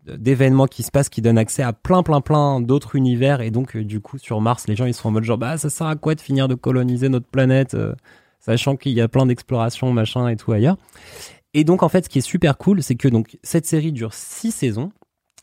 d'événement 0.06 0.66
qui 0.66 0.82
se 0.82 0.90
passe 0.90 1.08
qui 1.08 1.22
donne 1.22 1.38
accès 1.38 1.62
à 1.62 1.72
plein 1.72 2.02
plein 2.02 2.20
plein 2.20 2.60
d'autres 2.60 2.94
univers 2.94 3.40
et 3.40 3.50
donc 3.50 3.74
euh, 3.74 3.82
du 3.82 4.00
coup 4.00 4.18
sur 4.18 4.42
Mars 4.42 4.68
les 4.68 4.76
gens 4.76 4.84
ils 4.84 4.92
sont 4.92 5.08
en 5.08 5.10
mode 5.10 5.24
genre 5.24 5.38
bah 5.38 5.56
ça 5.56 5.70
sert 5.70 5.86
à 5.86 5.96
quoi 5.96 6.14
de 6.14 6.20
finir 6.20 6.46
de 6.46 6.54
coloniser 6.54 7.08
notre 7.08 7.26
planète 7.26 7.72
euh, 7.72 7.94
sachant 8.38 8.76
qu'il 8.76 8.92
y 8.92 9.00
a 9.00 9.08
plein 9.08 9.24
d'explorations 9.24 9.90
machin 9.94 10.28
et 10.28 10.36
tout 10.36 10.52
ailleurs 10.52 10.76
et 11.54 11.64
donc 11.64 11.82
en 11.82 11.88
fait 11.88 12.04
ce 12.04 12.08
qui 12.10 12.18
est 12.18 12.20
super 12.20 12.58
cool 12.58 12.82
c'est 12.82 12.94
que 12.94 13.08
donc 13.08 13.38
cette 13.42 13.64
série 13.64 13.90
dure 13.90 14.12
six 14.12 14.50
saisons 14.50 14.92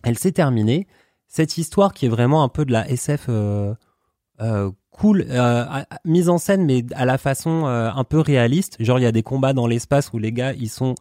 elle 0.03 0.19
s'est 0.19 0.31
terminée 0.31 0.85
cette 1.27 1.57
histoire 1.57 1.93
qui 1.93 2.05
est 2.05 2.09
vraiment 2.09 2.43
un 2.43 2.49
peu 2.49 2.65
de 2.65 2.71
la 2.71 2.89
SF 2.89 3.25
euh, 3.29 3.73
euh, 4.41 4.71
cool 4.91 5.25
euh, 5.29 5.65
mise 6.05 6.29
en 6.29 6.37
scène 6.37 6.65
mais 6.65 6.85
à 6.95 7.05
la 7.05 7.17
façon 7.17 7.65
euh, 7.65 7.89
un 7.93 8.03
peu 8.03 8.19
réaliste 8.19 8.77
genre 8.79 8.99
il 8.99 9.03
y 9.03 9.07
a 9.07 9.11
des 9.11 9.23
combats 9.23 9.53
dans 9.53 9.67
l'espace 9.67 10.11
où 10.13 10.17
les 10.19 10.31
gars 10.31 10.53
ils 10.53 10.69
sont 10.69 10.95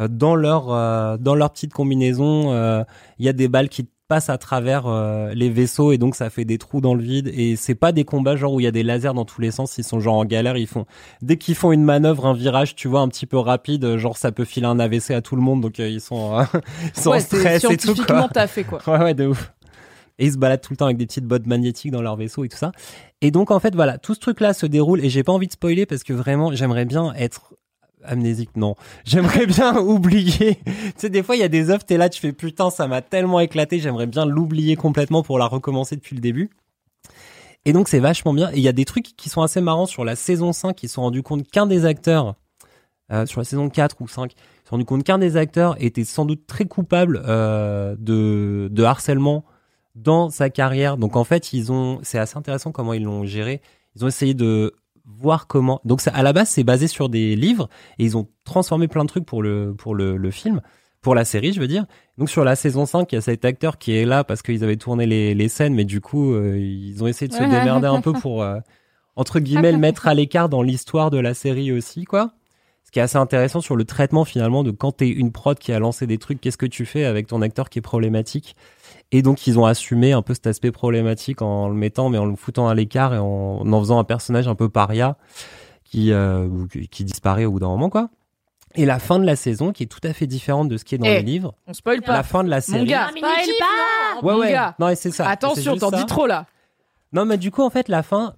euh, 0.00 0.08
dans 0.08 0.34
leur 0.34 0.72
euh, 0.72 1.16
dans 1.18 1.34
leur 1.34 1.50
petite 1.52 1.72
combinaison 1.72 2.52
euh, 2.52 2.82
il 3.18 3.26
y 3.26 3.28
a 3.28 3.32
des 3.32 3.48
balles 3.48 3.68
qui 3.68 3.86
passent 4.08 4.30
à 4.30 4.38
travers 4.38 4.86
euh, 4.86 5.34
les 5.34 5.50
vaisseaux 5.50 5.92
et 5.92 5.98
donc 5.98 6.14
ça 6.16 6.30
fait 6.30 6.46
des 6.46 6.56
trous 6.56 6.80
dans 6.80 6.94
le 6.94 7.02
vide 7.02 7.30
et 7.34 7.56
c'est 7.56 7.74
pas 7.74 7.92
des 7.92 8.04
combats 8.04 8.36
genre 8.36 8.54
où 8.54 8.60
il 8.60 8.64
y 8.64 8.66
a 8.66 8.70
des 8.70 8.82
lasers 8.82 9.12
dans 9.12 9.26
tous 9.26 9.40
les 9.42 9.50
sens 9.50 9.76
ils 9.76 9.84
sont 9.84 10.00
genre 10.00 10.14
en 10.16 10.24
galère 10.24 10.56
ils 10.56 10.66
font 10.66 10.86
dès 11.20 11.36
qu'ils 11.36 11.54
font 11.54 11.72
une 11.72 11.84
manœuvre 11.84 12.24
un 12.26 12.32
virage 12.32 12.74
tu 12.74 12.88
vois 12.88 13.00
un 13.00 13.08
petit 13.08 13.26
peu 13.26 13.36
rapide 13.38 13.98
genre 13.98 14.16
ça 14.16 14.32
peut 14.32 14.46
filer 14.46 14.66
un 14.66 14.80
AVC 14.80 15.10
à 15.10 15.20
tout 15.20 15.36
le 15.36 15.42
monde 15.42 15.60
donc 15.60 15.78
euh, 15.78 15.88
ils 15.88 16.00
sont 16.00 16.38
euh, 16.38 16.44
ils 16.96 17.00
sont 17.00 17.10
Ouais, 17.10 17.18
en 17.18 17.20
c'est 17.20 17.36
stress 17.36 17.64
et 17.64 17.76
tout 17.76 17.82
scientifiquement 17.82 18.28
taffé, 18.28 18.64
quoi. 18.64 18.80
Ouais, 18.86 18.98
ouais, 18.98 19.14
de 19.14 19.26
ouf. 19.26 19.52
Et 20.18 20.26
ils 20.26 20.32
se 20.32 20.38
baladent 20.38 20.60
tout 20.60 20.72
le 20.72 20.76
temps 20.76 20.86
avec 20.86 20.96
des 20.96 21.06
petites 21.06 21.26
bottes 21.26 21.46
magnétiques 21.46 21.92
dans 21.92 22.02
leur 22.02 22.16
vaisseau 22.16 22.44
et 22.44 22.48
tout 22.48 22.56
ça. 22.56 22.72
Et 23.20 23.30
donc, 23.30 23.50
en 23.50 23.60
fait, 23.60 23.74
voilà, 23.74 23.98
tout 23.98 24.14
ce 24.14 24.20
truc-là 24.20 24.52
se 24.52 24.66
déroule 24.66 25.04
et 25.04 25.10
j'ai 25.10 25.22
pas 25.22 25.32
envie 25.32 25.46
de 25.46 25.52
spoiler 25.52 25.86
parce 25.86 26.02
que 26.02 26.12
vraiment, 26.12 26.52
j'aimerais 26.52 26.84
bien 26.84 27.12
être 27.14 27.54
amnésique, 28.04 28.50
non. 28.56 28.74
J'aimerais 29.04 29.46
bien 29.46 29.76
oublier. 29.80 30.56
tu 30.64 30.92
sais, 30.96 31.10
des 31.10 31.22
fois, 31.22 31.36
il 31.36 31.40
y 31.40 31.44
a 31.44 31.48
des 31.48 31.70
œuvres, 31.70 31.84
t'es 31.84 31.96
là, 31.96 32.08
tu 32.08 32.20
fais 32.20 32.32
putain, 32.32 32.70
ça 32.70 32.86
m'a 32.86 33.02
tellement 33.02 33.40
éclaté, 33.40 33.80
j'aimerais 33.80 34.06
bien 34.06 34.24
l'oublier 34.24 34.76
complètement 34.76 35.22
pour 35.22 35.38
la 35.38 35.46
recommencer 35.46 35.96
depuis 35.96 36.14
le 36.14 36.20
début. 36.20 36.50
Et 37.64 37.72
donc, 37.72 37.88
c'est 37.88 37.98
vachement 37.98 38.32
bien. 38.32 38.50
Et 38.52 38.58
il 38.58 38.62
y 38.62 38.68
a 38.68 38.72
des 38.72 38.84
trucs 38.84 39.16
qui 39.16 39.28
sont 39.28 39.42
assez 39.42 39.60
marrants 39.60 39.86
sur 39.86 40.04
la 40.04 40.16
saison 40.16 40.52
5 40.52 40.74
qui 40.74 40.88
se 40.88 40.94
sont 40.94 41.02
rendus 41.02 41.22
compte 41.22 41.48
qu'un 41.48 41.66
des 41.66 41.84
acteurs, 41.84 42.36
euh, 43.12 43.26
sur 43.26 43.40
la 43.40 43.44
saison 43.44 43.68
4 43.68 43.96
ou 44.00 44.08
5, 44.08 44.32
ils 44.32 44.36
se 44.36 44.68
sont 44.68 44.76
rendus 44.76 44.84
compte 44.84 45.04
qu'un 45.04 45.18
des 45.18 45.36
acteurs 45.36 45.76
était 45.82 46.04
sans 46.04 46.24
doute 46.24 46.46
très 46.46 46.66
coupable 46.66 47.20
euh, 47.26 47.96
de 47.98 48.82
harcèlement 48.84 49.44
dans 50.02 50.30
sa 50.30 50.50
carrière. 50.50 50.96
Donc 50.96 51.16
en 51.16 51.24
fait, 51.24 51.52
ils 51.52 51.72
ont, 51.72 51.98
c'est 52.02 52.18
assez 52.18 52.36
intéressant 52.36 52.72
comment 52.72 52.92
ils 52.92 53.02
l'ont 53.02 53.24
géré. 53.24 53.60
Ils 53.96 54.04
ont 54.04 54.08
essayé 54.08 54.34
de 54.34 54.74
voir 55.04 55.46
comment. 55.46 55.80
Donc 55.84 56.00
ça, 56.00 56.10
à 56.12 56.22
la 56.22 56.32
base, 56.32 56.48
c'est 56.48 56.64
basé 56.64 56.86
sur 56.86 57.08
des 57.08 57.34
livres 57.36 57.68
et 57.98 58.04
ils 58.04 58.16
ont 58.16 58.28
transformé 58.44 58.88
plein 58.88 59.04
de 59.04 59.08
trucs 59.08 59.26
pour 59.26 59.42
le 59.42 59.74
pour 59.76 59.94
le, 59.94 60.16
le 60.16 60.30
film, 60.30 60.60
pour 61.00 61.14
la 61.14 61.24
série, 61.24 61.52
je 61.52 61.60
veux 61.60 61.66
dire. 61.66 61.86
Donc 62.16 62.30
sur 62.30 62.44
la 62.44 62.56
saison 62.56 62.86
5, 62.86 63.10
il 63.12 63.16
y 63.16 63.18
a 63.18 63.22
cet 63.22 63.44
acteur 63.44 63.78
qui 63.78 63.96
est 63.96 64.04
là 64.04 64.24
parce 64.24 64.42
qu'ils 64.42 64.62
avaient 64.64 64.76
tourné 64.76 65.06
les, 65.06 65.34
les 65.34 65.48
scènes, 65.48 65.74
mais 65.74 65.84
du 65.84 66.00
coup, 66.00 66.32
euh, 66.32 66.58
ils 66.58 67.02
ont 67.02 67.06
essayé 67.06 67.28
de 67.28 67.34
se 67.34 67.42
démerder 67.42 67.86
un 67.86 68.00
peu 68.02 68.12
pour 68.12 68.42
euh, 68.42 68.58
entre 69.16 69.40
guillemets 69.40 69.72
le 69.72 69.78
mettre 69.78 70.06
à 70.06 70.14
l'écart 70.14 70.48
dans 70.48 70.62
l'histoire 70.62 71.10
de 71.10 71.18
la 71.18 71.34
série 71.34 71.72
aussi, 71.72 72.04
quoi. 72.04 72.32
Ce 72.84 72.90
qui 72.90 73.00
est 73.00 73.02
assez 73.02 73.18
intéressant 73.18 73.60
sur 73.60 73.76
le 73.76 73.84
traitement 73.84 74.24
finalement 74.24 74.64
de 74.64 74.70
quand 74.70 74.92
t'es 74.92 75.08
une 75.10 75.30
prod 75.30 75.58
qui 75.58 75.72
a 75.72 75.78
lancé 75.78 76.06
des 76.06 76.16
trucs, 76.16 76.40
qu'est-ce 76.40 76.56
que 76.56 76.64
tu 76.64 76.86
fais 76.86 77.04
avec 77.04 77.26
ton 77.26 77.42
acteur 77.42 77.68
qui 77.68 77.80
est 77.80 77.82
problématique 77.82 78.56
Et 79.12 79.22
donc 79.22 79.46
ils 79.46 79.58
ont 79.58 79.64
assumé 79.64 80.12
un 80.12 80.20
peu 80.22 80.34
cet 80.34 80.46
aspect 80.46 80.70
problématique 80.70 81.40
en 81.42 81.68
le 81.68 81.74
mettant, 81.74 82.08
mais 82.10 82.18
en 82.18 82.26
le 82.26 82.36
foutant 82.36 82.68
à 82.68 82.74
l'écart 82.74 83.14
et 83.14 83.18
en, 83.18 83.24
en 83.66 83.80
faisant 83.80 83.98
un 83.98 84.04
personnage 84.04 84.48
un 84.48 84.54
peu 84.54 84.68
paria 84.68 85.16
qui, 85.84 86.12
euh, 86.12 86.48
qui 86.90 87.04
disparaît 87.04 87.46
au 87.46 87.52
bout 87.52 87.60
d'un 87.60 87.68
moment, 87.68 87.88
quoi. 87.88 88.10
Et 88.74 88.84
la 88.84 88.98
fin 88.98 89.18
de 89.18 89.24
la 89.24 89.34
saison 89.34 89.72
qui 89.72 89.84
est 89.84 89.86
tout 89.86 90.00
à 90.06 90.12
fait 90.12 90.26
différente 90.26 90.68
de 90.68 90.76
ce 90.76 90.84
qui 90.84 90.94
est 90.94 90.98
dans 90.98 91.06
Eh, 91.06 91.14
les 91.16 91.22
livres. 91.22 91.54
On 91.66 91.72
spoil 91.72 92.02
pas. 92.02 92.12
La 92.12 92.22
fin 92.22 92.44
de 92.44 92.50
la 92.50 92.56
Mon 92.56 92.60
série. 92.60 92.84
gars, 92.84 93.08
mais 93.14 93.20
spoil 93.20 93.32
pas. 93.58 94.26
Ouais, 94.26 94.32
Mon 94.34 94.40
ouais. 94.40 94.52
gars. 94.52 94.74
Non, 94.78 94.88
et 94.90 94.94
c'est 94.94 95.10
ça. 95.10 95.26
Attention, 95.26 95.76
t'en 95.76 95.90
dis 95.90 96.04
trop 96.04 96.26
là. 96.26 96.44
Non, 97.14 97.24
mais 97.24 97.38
du 97.38 97.50
coup, 97.50 97.62
en 97.62 97.70
fait, 97.70 97.88
la 97.88 98.02
fin, 98.02 98.34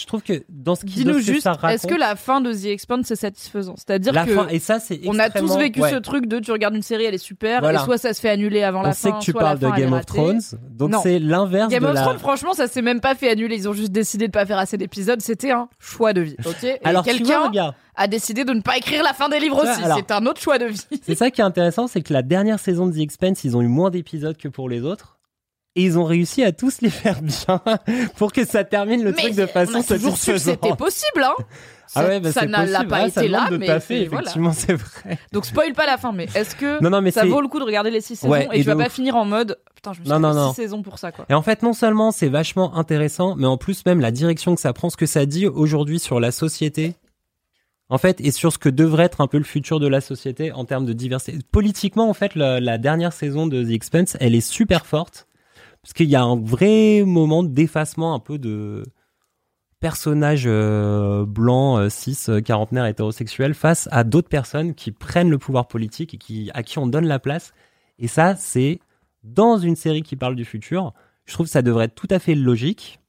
je 0.00 0.06
trouve 0.06 0.22
que 0.22 0.42
dans 0.48 0.74
ce 0.74 0.84
qui 0.84 1.04
que 1.04 1.18
juste, 1.20 1.46
raconte, 1.46 1.70
est-ce 1.70 1.86
que 1.86 1.94
la 1.94 2.16
fin 2.16 2.40
de 2.40 2.52
The 2.52 2.66
Expanse 2.66 3.06
c'est 3.06 3.16
satisfaisant? 3.16 3.74
C'est-à-dire 3.76 4.12
que 4.24 4.34
fin, 4.34 4.48
et 4.48 4.58
ça, 4.58 4.78
c'est 4.80 5.00
on 5.06 5.18
a 5.18 5.28
tous 5.30 5.38
extrêmement- 5.38 5.58
vécu 5.58 5.80
ouais. 5.82 5.90
ce 5.90 5.96
truc 5.96 6.26
de 6.26 6.38
tu 6.38 6.50
regardes 6.52 6.74
une 6.74 6.82
série, 6.82 7.04
elle 7.04 7.14
est 7.14 7.18
super, 7.18 7.60
Voilà. 7.60 7.82
et 7.82 7.84
soit 7.84 7.98
ça 7.98 8.14
se 8.14 8.20
fait 8.20 8.30
annuler 8.30 8.62
avant 8.62 8.80
On 8.80 8.84
la 8.84 8.92
sait 8.92 9.10
fin, 9.10 9.18
que 9.18 9.24
tu 9.24 9.32
soit 9.32 9.40
la 9.42 9.46
parles 9.48 9.58
de 9.58 9.68
fin, 9.68 9.76
Game 9.76 9.92
of. 9.92 10.06
Thrones, 10.06 10.40
donc 10.70 10.94
c'est 11.02 11.18
l'inverse 11.18 11.70
Game 11.70 11.82
de 11.82 11.88
of 11.88 11.94
la. 11.94 12.02
Thrones, 12.02 12.18
franchement, 12.18 12.54
ça 12.54 12.66
s'est 12.66 12.82
même 12.82 13.00
pas 13.00 13.14
fait 13.14 13.28
annuler. 13.30 13.56
Ils 13.56 13.68
ont 13.68 13.72
juste 13.74 13.92
décidé 13.92 14.26
de 14.26 14.32
pas 14.32 14.46
faire 14.46 14.58
assez 14.58 14.76
d'épisodes. 14.78 15.20
C'était 15.20 15.50
un 15.50 15.68
choix 15.78 16.12
de 16.12 16.22
vie, 16.22 16.36
ok? 16.46 16.64
Et 16.64 16.78
Alors, 16.84 17.04
tu 17.04 17.10
quelqu'un 17.10 17.50
a 17.96 18.06
décidé 18.08 18.44
de 18.44 18.52
ne 18.52 18.62
pas 18.62 18.78
écrire 18.78 19.02
la 19.02 19.12
fin 19.12 19.28
des 19.28 19.38
livres 19.40 19.60
Tu 19.62 19.68
aussi. 19.68 19.80
C'est 19.96 20.10
un 20.10 20.24
autre 20.26 20.40
choix 20.40 20.58
de 20.58 20.64
vie. 20.66 20.86
c'est 21.02 21.14
ça 21.14 21.30
qui 21.30 21.40
est 21.42 21.44
intéressant, 21.44 21.86
c'est 21.86 22.00
que 22.00 22.12
la 22.12 22.22
dernière 22.22 22.58
saison 22.58 22.86
de 22.86 22.94
The 22.94 23.00
Expanse, 23.00 23.44
ils 23.44 23.56
ont 23.56 23.62
eu 23.62 23.68
moins 23.68 23.90
d'épisodes 23.90 24.36
que 24.38 24.48
pour 24.48 24.68
les 24.68 24.82
autres. 24.82 25.18
Et 25.76 25.84
ils 25.84 25.98
ont 25.98 26.04
réussi 26.04 26.42
à 26.42 26.52
tous 26.52 26.80
les 26.80 26.90
faire 26.90 27.22
bien 27.22 27.60
pour 28.16 28.32
que 28.32 28.44
ça 28.44 28.64
termine 28.64 29.04
le 29.04 29.12
truc 29.12 29.34
de 29.34 29.46
façon 29.46 29.82
satisfaisante. 29.82 30.38
c'était 30.38 30.76
possible, 30.76 31.22
hein. 31.22 31.34
Ah 31.96 32.04
ouais, 32.04 32.20
bah 32.20 32.30
ça 32.30 32.46
n'a 32.46 32.84
pas 32.84 32.98
Ah, 33.02 33.08
été 33.08 33.26
là, 33.26 33.48
mais 33.50 33.66
taffer, 33.66 34.02
c'est- 34.02 34.04
voilà. 34.06 34.22
effectivement, 34.22 34.52
c'est 34.52 34.74
vrai. 34.74 35.18
Donc 35.32 35.44
spoil 35.44 35.72
pas 35.72 35.86
la 35.86 35.98
fin, 35.98 36.12
mais 36.12 36.26
est-ce 36.36 36.54
que 36.54 36.80
Non, 36.82 36.88
non, 36.90 37.00
mais 37.02 37.10
ça 37.10 37.24
vaut 37.24 37.40
le 37.40 37.48
coup 37.48 37.58
de 37.58 37.64
regarder 37.64 37.90
les 37.90 38.00
six 38.00 38.14
saisons 38.14 38.30
Ouais, 38.32 38.48
et, 38.52 38.58
et 38.58 38.62
tu 38.62 38.66
vas 38.66 38.76
pas 38.76 38.88
finir 38.88 39.16
en 39.16 39.24
mode 39.24 39.58
putain, 39.74 39.92
je 39.92 39.98
me 40.00 40.04
suis 40.04 40.12
Non, 40.12 40.20
non, 40.20 40.50
six 40.50 40.56
saisons 40.56 40.82
pour 40.82 41.00
ça 41.00 41.10
quoi. 41.10 41.26
Et 41.28 41.34
en 41.34 41.42
fait, 41.42 41.64
non 41.64 41.72
seulement 41.72 42.12
c'est 42.12 42.28
vachement 42.28 42.76
intéressant, 42.76 43.34
mais 43.34 43.48
en 43.48 43.56
plus 43.56 43.84
même 43.86 44.00
la 44.00 44.12
direction 44.12 44.54
que 44.54 44.60
ça 44.60 44.72
prend, 44.72 44.88
ce 44.88 44.96
que 44.96 45.06
ça 45.06 45.26
dit 45.26 45.48
aujourd'hui 45.48 45.98
sur 45.98 46.20
la 46.20 46.30
société, 46.30 46.94
en 47.88 47.98
fait, 47.98 48.20
et 48.20 48.30
sur 48.30 48.52
ce 48.52 48.58
que 48.58 48.68
devrait 48.68 49.06
être 49.06 49.20
un 49.20 49.26
peu 49.26 49.38
le 49.38 49.44
futur 49.44 49.80
de 49.80 49.88
la 49.88 50.00
société 50.00 50.52
en 50.52 50.64
termes 50.64 50.86
de 50.86 50.92
diversité. 50.92 51.38
Politiquement, 51.50 52.08
en 52.08 52.14
fait, 52.14 52.36
la, 52.36 52.60
la 52.60 52.78
dernière 52.78 53.12
saison 53.12 53.48
de 53.48 53.64
The 53.64 53.70
Expanse, 53.70 54.16
elle 54.20 54.36
est 54.36 54.40
super 54.40 54.86
forte, 54.86 55.26
parce 55.82 55.92
qu'il 55.94 56.08
y 56.08 56.16
a 56.16 56.22
un 56.22 56.40
vrai 56.40 57.02
moment 57.04 57.42
d'effacement 57.42 58.14
un 58.14 58.18
peu 58.18 58.38
de 58.38 58.84
personnages 59.80 60.44
euh, 60.46 61.24
blancs, 61.24 61.78
euh, 61.80 61.88
cis, 61.88 62.16
euh, 62.28 62.40
quarantenaires, 62.40 62.86
hétérosexuels 62.86 63.54
face 63.54 63.88
à 63.90 64.04
d'autres 64.04 64.28
personnes 64.28 64.74
qui 64.74 64.92
prennent 64.92 65.30
le 65.30 65.38
pouvoir 65.38 65.68
politique 65.68 66.14
et 66.30 66.50
à 66.52 66.62
qui 66.62 66.78
on 66.78 66.86
donne 66.86 67.06
la 67.06 67.18
place. 67.18 67.54
Et 67.98 68.06
ça, 68.06 68.36
c'est 68.36 68.80
dans 69.24 69.56
une 69.56 69.76
série 69.76 70.02
qui 70.02 70.16
parle 70.16 70.36
du 70.36 70.44
futur. 70.44 70.92
Je 71.24 71.32
trouve 71.32 71.46
que 71.46 71.52
ça 71.52 71.62
devrait 71.62 71.86
être 71.86 71.94
tout 71.94 72.08
à 72.10 72.18
fait 72.18 72.34
logique. 72.34 72.99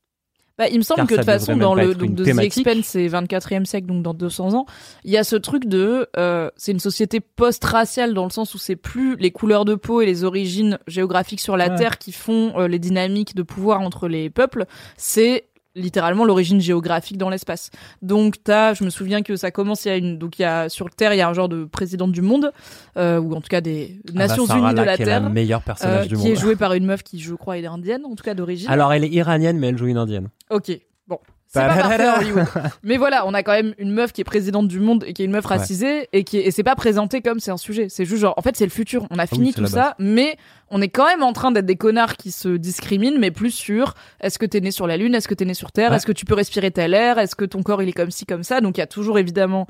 Bah, 0.58 0.68
il 0.68 0.78
me 0.78 0.84
semble 0.84 1.00
Car 1.00 1.08
que 1.08 1.14
de 1.14 1.20
toute 1.20 1.26
façon, 1.26 1.58
dans 1.58 1.74
le 1.76 1.96
donc, 1.96 2.14
de 2.14 2.24
The 2.24 2.84
c'est 2.84 3.08
24e 3.08 3.66
siècle, 3.66 3.88
donc 3.88 4.04
dans 4.04 4.14
200 4.14 4.54
ans, 4.54 4.66
il 5.04 5.12
y 5.12 5.18
a 5.18 5.24
ce 5.24 5.36
truc 5.36 5.66
de, 5.66 6.08
euh, 6.18 6.50
c'est 6.58 6.72
une 6.72 6.80
société 6.80 7.20
post-raciale 7.20 8.14
dans 8.14 8.26
le 8.26 8.30
sens 8.30 8.54
où 8.54 8.58
c'est 8.58 8.76
plus 8.76 9.16
les 9.16 9.32
couleurs 9.32 9.66
de 9.66 9.76
peau 9.76 10.02
et 10.02 10.06
les 10.06 10.24
origines 10.24 10.78
géographiques 10.88 11.40
sur 11.42 11.58
la 11.58 11.70
Ouais. 11.70 11.76
Terre 11.78 11.98
qui 11.98 12.12
font 12.12 12.54
euh, 12.58 12.68
les 12.68 12.80
dynamiques 12.80 13.36
de 13.36 13.44
pouvoir 13.44 13.82
entre 13.82 14.08
les 14.08 14.30
peuples, 14.30 14.66
c'est 14.98 15.46
littéralement 15.76 16.26
l'origine 16.26 16.60
géographique 16.60 17.18
dans 17.18 17.30
l'espace. 17.30 17.70
Donc 18.02 18.36
t'as, 18.44 18.74
je 18.74 18.84
me 18.84 18.90
souviens 18.90 19.22
que 19.22 19.36
ça 19.36 19.52
commence 19.52 19.86
il 19.86 19.88
y 19.88 19.92
a 19.92 19.98
une, 19.98 20.18
donc 20.18 20.38
il 20.40 20.42
y 20.42 20.46
a 20.46 20.68
sur 20.70 20.90
Terre 20.90 21.14
il 21.14 21.18
y 21.18 21.22
a 21.22 21.30
un 21.30 21.34
genre 21.34 21.50
de 21.50 21.66
président 21.66 22.08
du 22.08 22.22
monde 22.22 22.52
euh, 22.98 23.20
ou 23.20 23.34
en 23.34 23.42
tout 23.42 23.50
cas 23.50 23.62
des 23.62 24.00
Nations 24.14 24.44
Ah 24.50 24.54
bah, 24.54 24.60
Sarah 24.60 24.72
Unies 24.72 24.80
de 24.80 24.86
la 24.86 24.94
est 24.94 24.98
Terre, 24.98 25.22
la 25.22 25.30
meilleure 25.30 25.62
personnage 25.62 26.06
euh, 26.06 26.10
du 26.10 26.16
qui 26.16 26.22
monde. 26.24 26.32
est 26.32 26.36
jouée 26.36 26.56
par 26.56 26.74
une 26.74 26.86
meuf 26.86 27.04
qui 27.04 27.20
je 27.20 27.34
crois 27.36 27.58
est 27.58 27.66
indienne, 27.66 28.02
en 28.06 28.16
tout 28.16 28.24
cas 28.24 28.34
d'origine. 28.34 28.70
Alors, 28.70 28.92
elle 28.94 29.04
est 29.04 29.10
iranienne, 29.10 29.58
mais 29.60 29.68
elle 29.68 29.78
joue 29.78 29.88
une 29.88 29.98
indienne. 29.98 30.28
Ok, 30.50 30.72
bon. 31.08 31.20
C'est 31.54 31.60
pas 31.60 31.76
parfait 31.76 32.08
en 32.10 32.18
Hollywood. 32.20 32.46
Mais 32.84 32.96
voilà, 32.96 33.26
on 33.28 33.34
a 33.34 33.44
quand 33.44 33.52
même 33.52 33.74
une 33.78 33.92
meuf 33.92 34.14
qui 34.14 34.22
est 34.22 34.24
présidente 34.24 34.70
du 34.70 34.80
monde 34.80 35.04
et 35.06 35.12
qui 35.12 35.22
est 35.22 35.26
une 35.26 35.32
meuf 35.32 35.46
racisée 35.46 36.08
et 36.14 36.24
qui 36.24 36.38
est- 36.38 36.48
et 36.48 36.52
c'est 36.52 36.64
pas 36.64 36.76
présenté 36.76 37.22
comme 37.22 37.42
c'est 37.42 37.52
un 37.52 37.58
sujet. 37.58 37.88
C'est 37.90 38.06
juste 38.06 38.22
genre, 38.22 38.34
en 38.38 38.42
fait, 38.42 38.56
c'est 38.56 38.64
le 38.64 38.72
futur. 38.72 39.06
On 39.12 39.20
a 39.20 39.28
fini 39.28 39.50
Ah 39.50 39.52
c'est 39.56 39.62
tout 39.62 39.68
ça, 39.68 39.96
mais 40.00 40.38
on 40.70 40.82
est 40.82 40.88
quand 40.88 41.06
même 41.06 41.24
en 41.24 41.34
train 41.34 41.52
d'être 41.52 41.66
des 41.66 41.76
connards 41.76 42.16
qui 42.16 42.32
se 42.32 42.48
discriminent, 42.48 43.20
mais 43.20 43.32
plus 43.32 43.52
sur 43.52 43.96
est-ce 44.22 44.40
que 44.40 44.46
t'es 44.46 44.62
né 44.62 44.72
sur 44.72 44.88
la 44.88 44.96
lune, 44.96 45.14
est-ce 45.14 45.28
que 45.28 45.34
t'es 45.34 45.44
né 45.44 45.54
sur 45.54 45.74
Terre, 45.74 45.90
Ouais. 45.92 45.98
est-ce 45.98 46.06
que 46.06 46.14
tu 46.14 46.24
peux 46.24 46.36
respirer 46.36 46.72
tel 46.72 46.94
air, 46.94 47.20
est-ce 47.20 47.36
que 47.36 47.44
ton 47.44 47.64
corps 47.64 47.84
il 47.84 47.90
est 47.90 47.94
comme 47.94 48.12
ci 48.12 48.26
comme 48.26 48.44
ça? 48.44 48.62
Donc 48.62 48.78
il 48.78 48.80
y 48.80 48.84
a 48.84 48.88
toujours 48.88 49.20
évidemment 49.20 49.68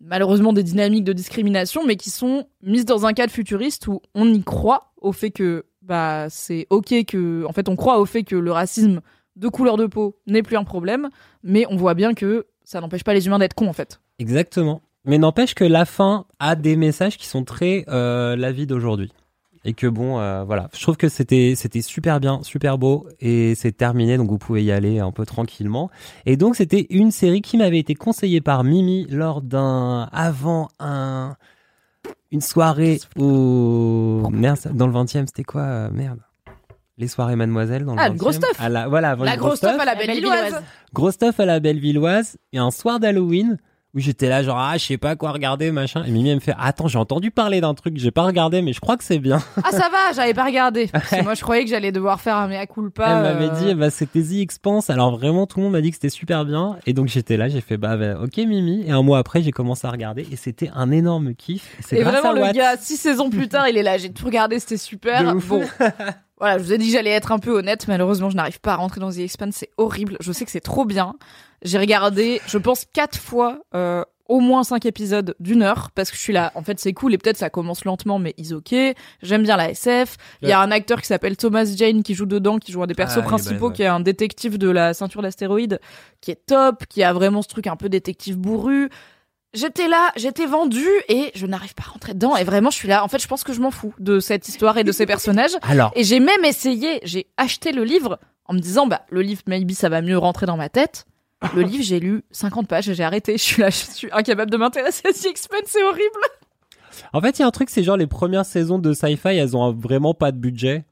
malheureusement 0.00 0.52
des 0.52 0.62
dynamiques 0.62 1.04
de 1.04 1.12
discrimination, 1.12 1.82
mais 1.86 1.96
qui 1.96 2.10
sont 2.10 2.46
mises 2.62 2.84
dans 2.84 3.06
un 3.06 3.12
cadre 3.12 3.32
futuriste 3.32 3.86
où 3.86 4.00
on 4.14 4.32
y 4.32 4.42
croit 4.42 4.92
au 5.00 5.12
fait 5.12 5.30
que 5.30 5.64
bah 5.82 6.26
c'est 6.30 6.66
ok 6.70 7.04
que 7.06 7.44
en 7.44 7.52
fait 7.52 7.68
on 7.68 7.76
croit 7.76 7.98
au 7.98 8.06
fait 8.06 8.22
que 8.24 8.36
le 8.36 8.50
racisme 8.52 9.00
de 9.36 9.48
couleur 9.48 9.76
de 9.76 9.86
peau 9.86 10.16
n'est 10.26 10.42
plus 10.42 10.56
un 10.56 10.64
problème, 10.64 11.08
mais 11.42 11.64
on 11.68 11.76
voit 11.76 11.94
bien 11.94 12.14
que 12.14 12.46
ça 12.64 12.80
n'empêche 12.80 13.04
pas 13.04 13.14
les 13.14 13.26
humains 13.26 13.38
d'être 13.38 13.54
cons 13.54 13.68
en 13.68 13.72
fait. 13.72 14.00
Exactement. 14.18 14.82
Mais 15.04 15.18
n'empêche 15.18 15.54
que 15.54 15.64
la 15.64 15.84
fin 15.84 16.26
a 16.38 16.54
des 16.54 16.76
messages 16.76 17.18
qui 17.18 17.26
sont 17.26 17.44
très 17.44 17.84
euh, 17.88 18.36
la 18.36 18.52
vie 18.52 18.66
d'aujourd'hui. 18.66 19.12
et 19.64 19.74
que 19.74 19.86
bon, 19.86 20.18
euh, 20.18 20.44
voilà, 20.44 20.68
je 20.74 20.80
trouve 20.80 20.96
que 20.96 21.08
c'était 21.08 21.54
c'était 21.56 21.82
super 21.82 22.20
bien, 22.20 22.40
super 22.42 22.78
beau 22.78 23.06
et 23.20 23.54
c'est 23.54 23.72
terminé, 23.72 24.16
donc 24.16 24.28
vous 24.28 24.38
pouvez 24.38 24.62
y 24.62 24.72
aller 24.72 25.00
un 25.00 25.10
peu 25.12 25.26
tranquillement. 25.26 25.90
Et 26.26 26.36
donc 26.36 26.56
c'était 26.56 26.86
une 26.90 27.10
série 27.10 27.42
qui 27.42 27.56
m'avait 27.56 27.78
été 27.78 27.94
conseillée 27.94 28.40
par 28.40 28.64
Mimi 28.64 29.06
lors 29.10 29.42
d'un 29.42 30.08
avant 30.12 30.68
un 30.78 31.36
une 32.30 32.40
soirée 32.40 33.00
au 33.16 34.28
merde 34.30 34.58
dans 34.74 34.86
le 34.86 34.92
20e, 34.92 35.26
c'était 35.26 35.44
quoi 35.44 35.62
euh, 35.62 35.90
merde? 35.90 36.20
Les 37.02 37.08
soirées 37.08 37.36
Mademoiselle 37.36 37.84
dans 37.84 37.94
le 37.94 38.00
Ah, 38.00 38.08
le 38.08 38.14
20e. 38.14 38.18
gros 38.18 38.32
stuff. 38.32 38.56
À 38.60 38.68
la, 38.68 38.88
voilà, 38.88 39.10
avant 39.10 39.24
La 39.24 39.36
grosse 39.36 39.56
stuff 39.58 39.78
à 39.78 39.84
la 39.84 39.94
belle 39.94 40.10
Lilloise. 40.10 40.62
Gros 40.94 41.10
stuff 41.10 41.38
à 41.40 41.44
la 41.46 41.58
Bellevilloise 41.60 42.36
et 42.52 42.58
un 42.58 42.70
soir 42.70 43.00
d'Halloween 43.00 43.58
où 43.94 43.98
j'étais 44.00 44.30
là 44.30 44.42
genre 44.42 44.56
ah 44.58 44.78
je 44.78 44.84
sais 44.86 44.96
pas 44.96 45.16
quoi 45.16 45.32
regarder 45.32 45.70
machin 45.70 46.02
et 46.04 46.10
Mimi 46.10 46.30
elle 46.30 46.36
me 46.36 46.40
fait 46.40 46.54
attends 46.58 46.88
j'ai 46.88 46.96
entendu 46.96 47.30
parler 47.30 47.60
d'un 47.60 47.74
truc 47.74 47.98
j'ai 47.98 48.10
pas 48.10 48.22
regardé 48.22 48.62
mais 48.62 48.72
je 48.72 48.80
crois 48.80 48.96
que 48.96 49.04
c'est 49.04 49.18
bien 49.18 49.38
Ah 49.62 49.70
ça 49.70 49.90
va, 49.90 50.14
j'avais 50.16 50.32
pas 50.32 50.46
regardé. 50.46 50.86
Parce 50.92 51.10
que 51.10 51.22
moi 51.22 51.34
je 51.34 51.42
croyais 51.42 51.62
que 51.64 51.68
j'allais 51.68 51.92
devoir 51.92 52.18
faire 52.22 52.36
un 52.36 52.48
mea 52.48 52.64
culpa. 52.66 53.04
elle 53.06 53.22
m'avait 53.22 53.50
euh, 53.54 53.66
dit 53.66 53.74
bah 53.74 53.90
c'était 53.90 54.22
The 54.22 54.32
Expanse 54.40 54.88
alors 54.88 55.14
vraiment 55.18 55.46
tout 55.46 55.58
le 55.58 55.64
monde 55.64 55.72
m'a 55.72 55.82
dit 55.82 55.90
que 55.90 55.96
c'était 55.96 56.08
super 56.08 56.46
bien 56.46 56.78
et 56.86 56.94
donc 56.94 57.08
j'étais 57.08 57.36
là 57.36 57.48
j'ai 57.48 57.60
fait 57.60 57.76
bah, 57.76 57.98
bah, 57.98 58.18
ok 58.22 58.34
Mimi 58.38 58.82
et 58.86 58.92
un 58.92 59.02
mois 59.02 59.18
après 59.18 59.42
j'ai 59.42 59.50
commencé 59.50 59.86
à 59.86 59.90
regarder 59.90 60.26
et 60.32 60.36
c'était 60.36 60.70
un 60.74 60.90
énorme 60.90 61.34
kiff 61.34 61.76
c'est 61.80 61.96
Et 61.96 62.00
grâce 62.00 62.14
vraiment 62.14 62.30
à 62.30 62.34
le 62.34 62.40
Watt. 62.40 62.54
gars, 62.56 62.76
six 62.78 62.96
saisons 62.96 63.28
plus 63.28 63.48
tard, 63.48 63.68
il 63.68 63.76
est 63.76 63.82
là, 63.82 63.98
j'ai 63.98 64.10
tout 64.10 64.24
regardé, 64.24 64.58
c'était 64.58 64.78
super. 64.78 65.22
De 65.22 65.36
ouf. 65.36 65.48
Bon. 65.48 65.62
Voilà, 66.42 66.58
je 66.58 66.64
vous 66.64 66.72
ai 66.72 66.78
dit 66.78 66.86
que 66.86 66.92
j'allais 66.94 67.10
être 67.10 67.30
un 67.30 67.38
peu 67.38 67.56
honnête, 67.56 67.86
malheureusement 67.86 68.28
je 68.28 68.34
n'arrive 68.34 68.58
pas 68.58 68.72
à 68.72 68.74
rentrer 68.74 68.98
dans 68.98 69.12
The 69.12 69.18
Expanse, 69.18 69.54
c'est 69.54 69.70
horrible. 69.76 70.16
Je 70.18 70.32
sais 70.32 70.44
que 70.44 70.50
c'est 70.50 70.58
trop 70.58 70.84
bien. 70.84 71.14
J'ai 71.62 71.78
regardé, 71.78 72.40
je 72.48 72.58
pense, 72.58 72.84
quatre 72.92 73.16
fois 73.16 73.60
euh, 73.76 74.02
au 74.28 74.40
moins 74.40 74.64
cinq 74.64 74.84
épisodes 74.84 75.36
d'une 75.38 75.62
heure, 75.62 75.92
parce 75.94 76.10
que 76.10 76.16
je 76.16 76.20
suis 76.20 76.32
là, 76.32 76.50
en 76.56 76.64
fait 76.64 76.80
c'est 76.80 76.94
cool, 76.94 77.14
et 77.14 77.18
peut-être 77.18 77.36
ça 77.36 77.48
commence 77.48 77.84
lentement, 77.84 78.18
mais 78.18 78.34
is 78.38 78.54
ok. 78.54 78.74
J'aime 79.22 79.44
bien 79.44 79.56
la 79.56 79.70
SF. 79.70 80.16
Il 80.42 80.48
y 80.48 80.52
a 80.52 80.60
un 80.60 80.72
acteur 80.72 81.00
qui 81.00 81.06
s'appelle 81.06 81.36
Thomas 81.36 81.64
Jane 81.76 82.02
qui 82.02 82.16
joue 82.16 82.26
dedans, 82.26 82.58
qui 82.58 82.72
joue 82.72 82.82
un 82.82 82.88
des 82.88 82.94
persos 82.94 83.18
Ah, 83.20 83.22
principaux, 83.22 83.70
qui 83.70 83.84
est 83.84 83.86
un 83.86 84.00
détective 84.00 84.58
de 84.58 84.68
la 84.68 84.94
ceinture 84.94 85.22
d'astéroïdes, 85.22 85.78
qui 86.20 86.32
est 86.32 86.44
top, 86.44 86.86
qui 86.88 87.04
a 87.04 87.12
vraiment 87.12 87.42
ce 87.42 87.48
truc 87.48 87.68
un 87.68 87.76
peu 87.76 87.88
détective 87.88 88.36
bourru. 88.36 88.90
J'étais 89.54 89.86
là, 89.86 90.12
j'étais 90.16 90.46
vendue 90.46 90.88
et 91.08 91.30
je 91.34 91.46
n'arrive 91.46 91.74
pas 91.74 91.84
à 91.86 91.90
rentrer 91.92 92.14
dedans. 92.14 92.36
Et 92.36 92.44
vraiment, 92.44 92.70
je 92.70 92.76
suis 92.76 92.88
là. 92.88 93.04
En 93.04 93.08
fait, 93.08 93.20
je 93.20 93.28
pense 93.28 93.44
que 93.44 93.52
je 93.52 93.60
m'en 93.60 93.70
fous 93.70 93.92
de 93.98 94.18
cette 94.18 94.48
histoire 94.48 94.78
et 94.78 94.84
de 94.84 94.92
ces 94.92 95.04
personnages. 95.04 95.52
alors 95.62 95.92
Et 95.94 96.04
j'ai 96.04 96.20
même 96.20 96.44
essayé, 96.44 97.00
j'ai 97.04 97.26
acheté 97.36 97.72
le 97.72 97.84
livre 97.84 98.18
en 98.46 98.54
me 98.54 98.58
disant, 98.60 98.86
bah, 98.86 99.02
le 99.10 99.20
livre, 99.20 99.42
maybe 99.46 99.72
ça 99.72 99.88
va 99.90 100.00
mieux 100.00 100.16
rentrer 100.16 100.46
dans 100.46 100.56
ma 100.56 100.70
tête. 100.70 101.04
Le 101.54 101.62
livre, 101.70 101.84
j'ai 101.84 102.00
lu 102.00 102.22
50 102.30 102.66
pages 102.66 102.88
et 102.88 102.94
j'ai 102.94 103.04
arrêté. 103.04 103.32
Je 103.36 103.42
suis 103.42 103.60
là, 103.62 103.68
je 103.68 103.76
suis 103.76 104.08
incapable 104.12 104.50
de 104.50 104.56
m'intéresser 104.56 105.02
à 105.08 105.12
The 105.12 105.26
Expanse, 105.26 105.60
c'est 105.66 105.82
horrible. 105.82 106.02
en 107.12 107.20
fait 107.20 107.38
il 107.38 107.42
y 107.42 107.44
a 107.44 107.48
un 107.48 107.50
truc 107.50 107.68
c'est 107.70 107.82
genre 107.82 107.96
les 107.96 108.06
premières 108.06 108.44
saisons 108.44 108.78
de 108.78 108.92
sci-fi 108.92 109.28
elles 109.28 109.56
ont 109.56 109.72
vraiment 109.72 110.14
pas 110.14 110.30
de 110.30 110.36
budget 110.38 110.84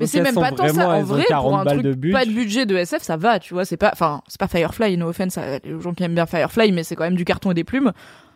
Mais 0.00 0.06
c'est 0.06 0.20
même 0.22 0.34
pas 0.34 0.50
tant 0.50 0.66
ça. 0.68 0.88
En 0.88 1.02
vrai, 1.02 1.24
40 1.28 1.48
pour 1.50 1.58
un 1.58 1.64
truc 1.64 1.82
de 1.82 2.12
pas 2.12 2.24
de 2.24 2.30
budget 2.30 2.66
de 2.66 2.76
SF, 2.76 3.02
ça 3.02 3.16
va, 3.16 3.38
tu 3.38 3.54
vois. 3.54 3.64
C'est 3.64 3.76
pas, 3.76 3.90
enfin, 3.92 4.22
c'est 4.26 4.40
pas 4.40 4.48
Firefly, 4.48 4.96
no 4.96 5.08
offense 5.08 5.38
les 5.64 5.80
gens 5.80 5.92
qui 5.92 6.02
aiment 6.02 6.14
bien 6.14 6.26
Firefly, 6.26 6.72
mais 6.72 6.82
c'est 6.82 6.96
quand 6.96 7.04
même 7.04 7.16
du 7.16 7.24
carton 7.24 7.50
et 7.50 7.54
des 7.54 7.64
plumes. 7.64 7.92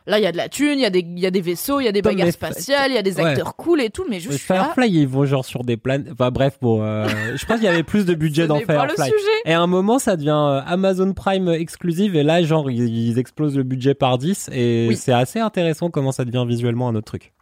Là, 0.07 0.19
il 0.19 0.23
y 0.23 0.27
a 0.27 0.33
de 0.33 0.37
la 0.37 0.51
thune, 0.51 0.79
il 0.79 0.83
y 0.83 0.85
a 0.85 0.91
des, 0.91 1.01
y 1.17 1.25
a 1.25 1.31
des 1.31 1.41
vaisseaux, 1.41 1.81
il 1.81 1.85
y 1.85 1.89
a 1.89 1.93
des 1.93 2.03
Non, 2.03 2.11
bagarres 2.11 2.31
spatiales, 2.31 2.91
il 2.91 2.95
y 2.95 2.99
a 2.99 3.03
des 3.03 3.17
Ouais. 3.17 3.25
acteurs 3.25 3.57
cool 3.57 3.81
et 3.81 3.89
tout, 3.89 4.05
mais 4.11 4.21
juste 4.21 4.47
Mais 4.51 4.57
là, 4.57 4.65
Firefly 4.75 4.91
ils 5.01 5.09
vont 5.09 5.25
genre 5.25 5.47
sur 5.47 5.65
des 5.65 5.79
planètes 5.79 6.09
enfin 6.13 6.31
bref 6.31 6.59
bon 6.61 6.83
euh, 6.83 7.07
je 7.35 7.47
pense 7.47 7.57
qu'il 7.57 7.65
y 7.65 7.69
avait 7.69 7.83
plus 7.85 8.05
de 8.05 8.13
budget 8.15 8.47
dans 8.47 8.59
Firefly 8.59 8.97
sujet. 8.97 9.15
Et 9.47 9.55
à 9.55 9.63
un 9.63 9.67
moment, 9.67 9.99
ça 9.99 10.17
devient 10.17 10.29
euh, 10.37 10.61
Amazon 10.67 11.15
Prime 11.15 11.49
exclusive 11.49 12.17
et 12.17 12.23
là, 12.23 12.43
genre, 12.43 12.71
ils, 12.71 12.87
ils 13.13 13.19
explosent 13.19 13.57
le 13.57 13.63
budget 13.63 13.95
par 13.95 14.19
10 14.19 14.51
et 14.53 14.87
Oui. 14.91 14.97
c'est 14.97 15.13
assez 15.15 15.41
intéressant 15.41 15.89
comment 15.89 16.13
ça 16.13 16.27
devient 16.27 16.45
visuellement 16.47 16.89
un 16.89 16.95
autre 16.97 17.07
truc. 17.07 17.33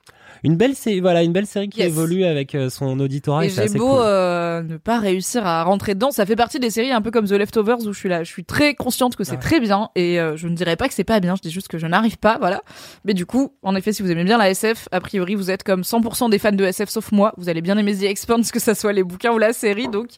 Une 0.44 0.56
belle 0.56 0.74
série, 0.74 0.98
voilà, 1.01 1.23
une 1.23 1.32
belle 1.32 1.47
série 1.47 1.69
qui 1.69 1.78
Yes. 1.78 1.89
évolue 1.89 2.24
avec 2.24 2.55
euh, 2.56 2.69
son 2.69 2.98
auditorat 2.98 3.44
et, 3.47 3.48
j'ai 3.48 3.69
beau 3.69 3.90
cool. 3.90 4.01
euh, 4.02 4.62
ne 4.62 4.77
pas 4.77 4.98
réussir 4.98 5.47
à 5.47 5.62
rentrer 5.62 5.94
dedans, 5.94 6.10
ça 6.10 6.27
fait 6.27 6.35
partie 6.35 6.59
des 6.59 6.70
séries 6.70 6.90
un 6.90 7.01
peu 7.01 7.12
comme 7.12 7.27
The 7.28 7.32
Leftovers 7.32 7.78
où 7.86 7.93
je 7.93 7.98
suis 7.98 8.09
là, 8.09 8.24
je 8.24 8.28
suis 8.31 8.44
très 8.44 8.74
consciente 8.74 9.14
que 9.14 9.23
c'est 9.23 9.32
Ouais. 9.35 9.39
très 9.39 9.60
bien 9.60 9.90
et 9.94 10.19
euh, 10.19 10.36
je 10.36 10.48
ne 10.48 10.56
dirais 10.56 10.74
pas 10.77 10.89
que 10.89 10.94
c'est 10.94 11.05
pas 11.05 11.20
bien, 11.20 11.36
je 11.36 11.43
dis 11.43 11.51
juste 11.52 11.69
que 11.69 11.78
je 11.78 11.86
n'arrive 11.86 12.19
pas, 12.19 12.39
voilà. 12.39 12.62
Mais 13.05 13.14
du 13.14 13.24
coup, 13.24 13.55
en 13.62 13.77
effet, 13.77 13.93
si 13.93 14.02
vous 14.02 14.10
aimez 14.10 14.24
bien 14.24 14.36
la 14.36 14.51
SF, 14.51 14.89
a 14.90 15.01
priori 15.01 15.36
vous 15.36 15.48
êtes 15.51 15.62
comme 15.62 15.82
100% 15.82 16.28
des 16.31 16.40
fans 16.40 16.51
de 16.51 16.64
SF 16.64 16.89
sauf 16.89 17.12
moi, 17.12 17.32
vous 17.36 17.48
allez 17.48 17.60
bien 17.62 17.78
aimer 17.78 17.94
The 17.97 18.02
Expanse, 18.02 18.51
que 18.51 18.59
ça 18.59 18.74
soit 18.74 18.93
les 18.93 19.05
bouquins 19.05 19.31
ou 19.32 19.39
la 19.39 19.52
série, 19.52 19.86
donc 19.86 20.09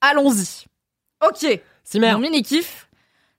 allons-y. 0.00 0.64
Ok, 1.28 1.60
Simer, 1.84 2.12
mon 2.12 2.20
mini 2.20 2.42
kiff. 2.42 2.88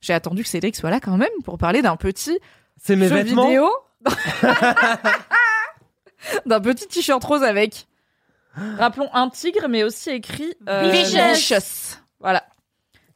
J'ai 0.01 0.14
attendu 0.14 0.43
que 0.43 0.49
Cédric 0.49 0.76
soit 0.76 0.91
là 0.91 0.99
quand 0.99 1.18
même 1.18 1.27
pour 1.43 1.57
parler 1.57 1.81
d'un 1.81 1.95
petit 1.95 2.38
c'est 2.81 2.95
mes 2.95 3.07
jeu 3.10 3.15
vêtements. 3.15 3.47
vidéo. 3.47 3.68
d'un 6.46 6.60
petit 6.60 6.88
t-shirt 6.88 7.24
rose 7.24 7.44
avec, 7.44 7.88
rappelons, 8.78 9.10
un 9.14 9.30
tigre, 9.30 9.68
mais 9.70 9.84
aussi 9.84 10.10
écrit 10.12 10.54
euh, 10.68 10.90
Vicious. 10.91 11.18
Vicious. 11.34 11.98
Voilà. 12.20 12.44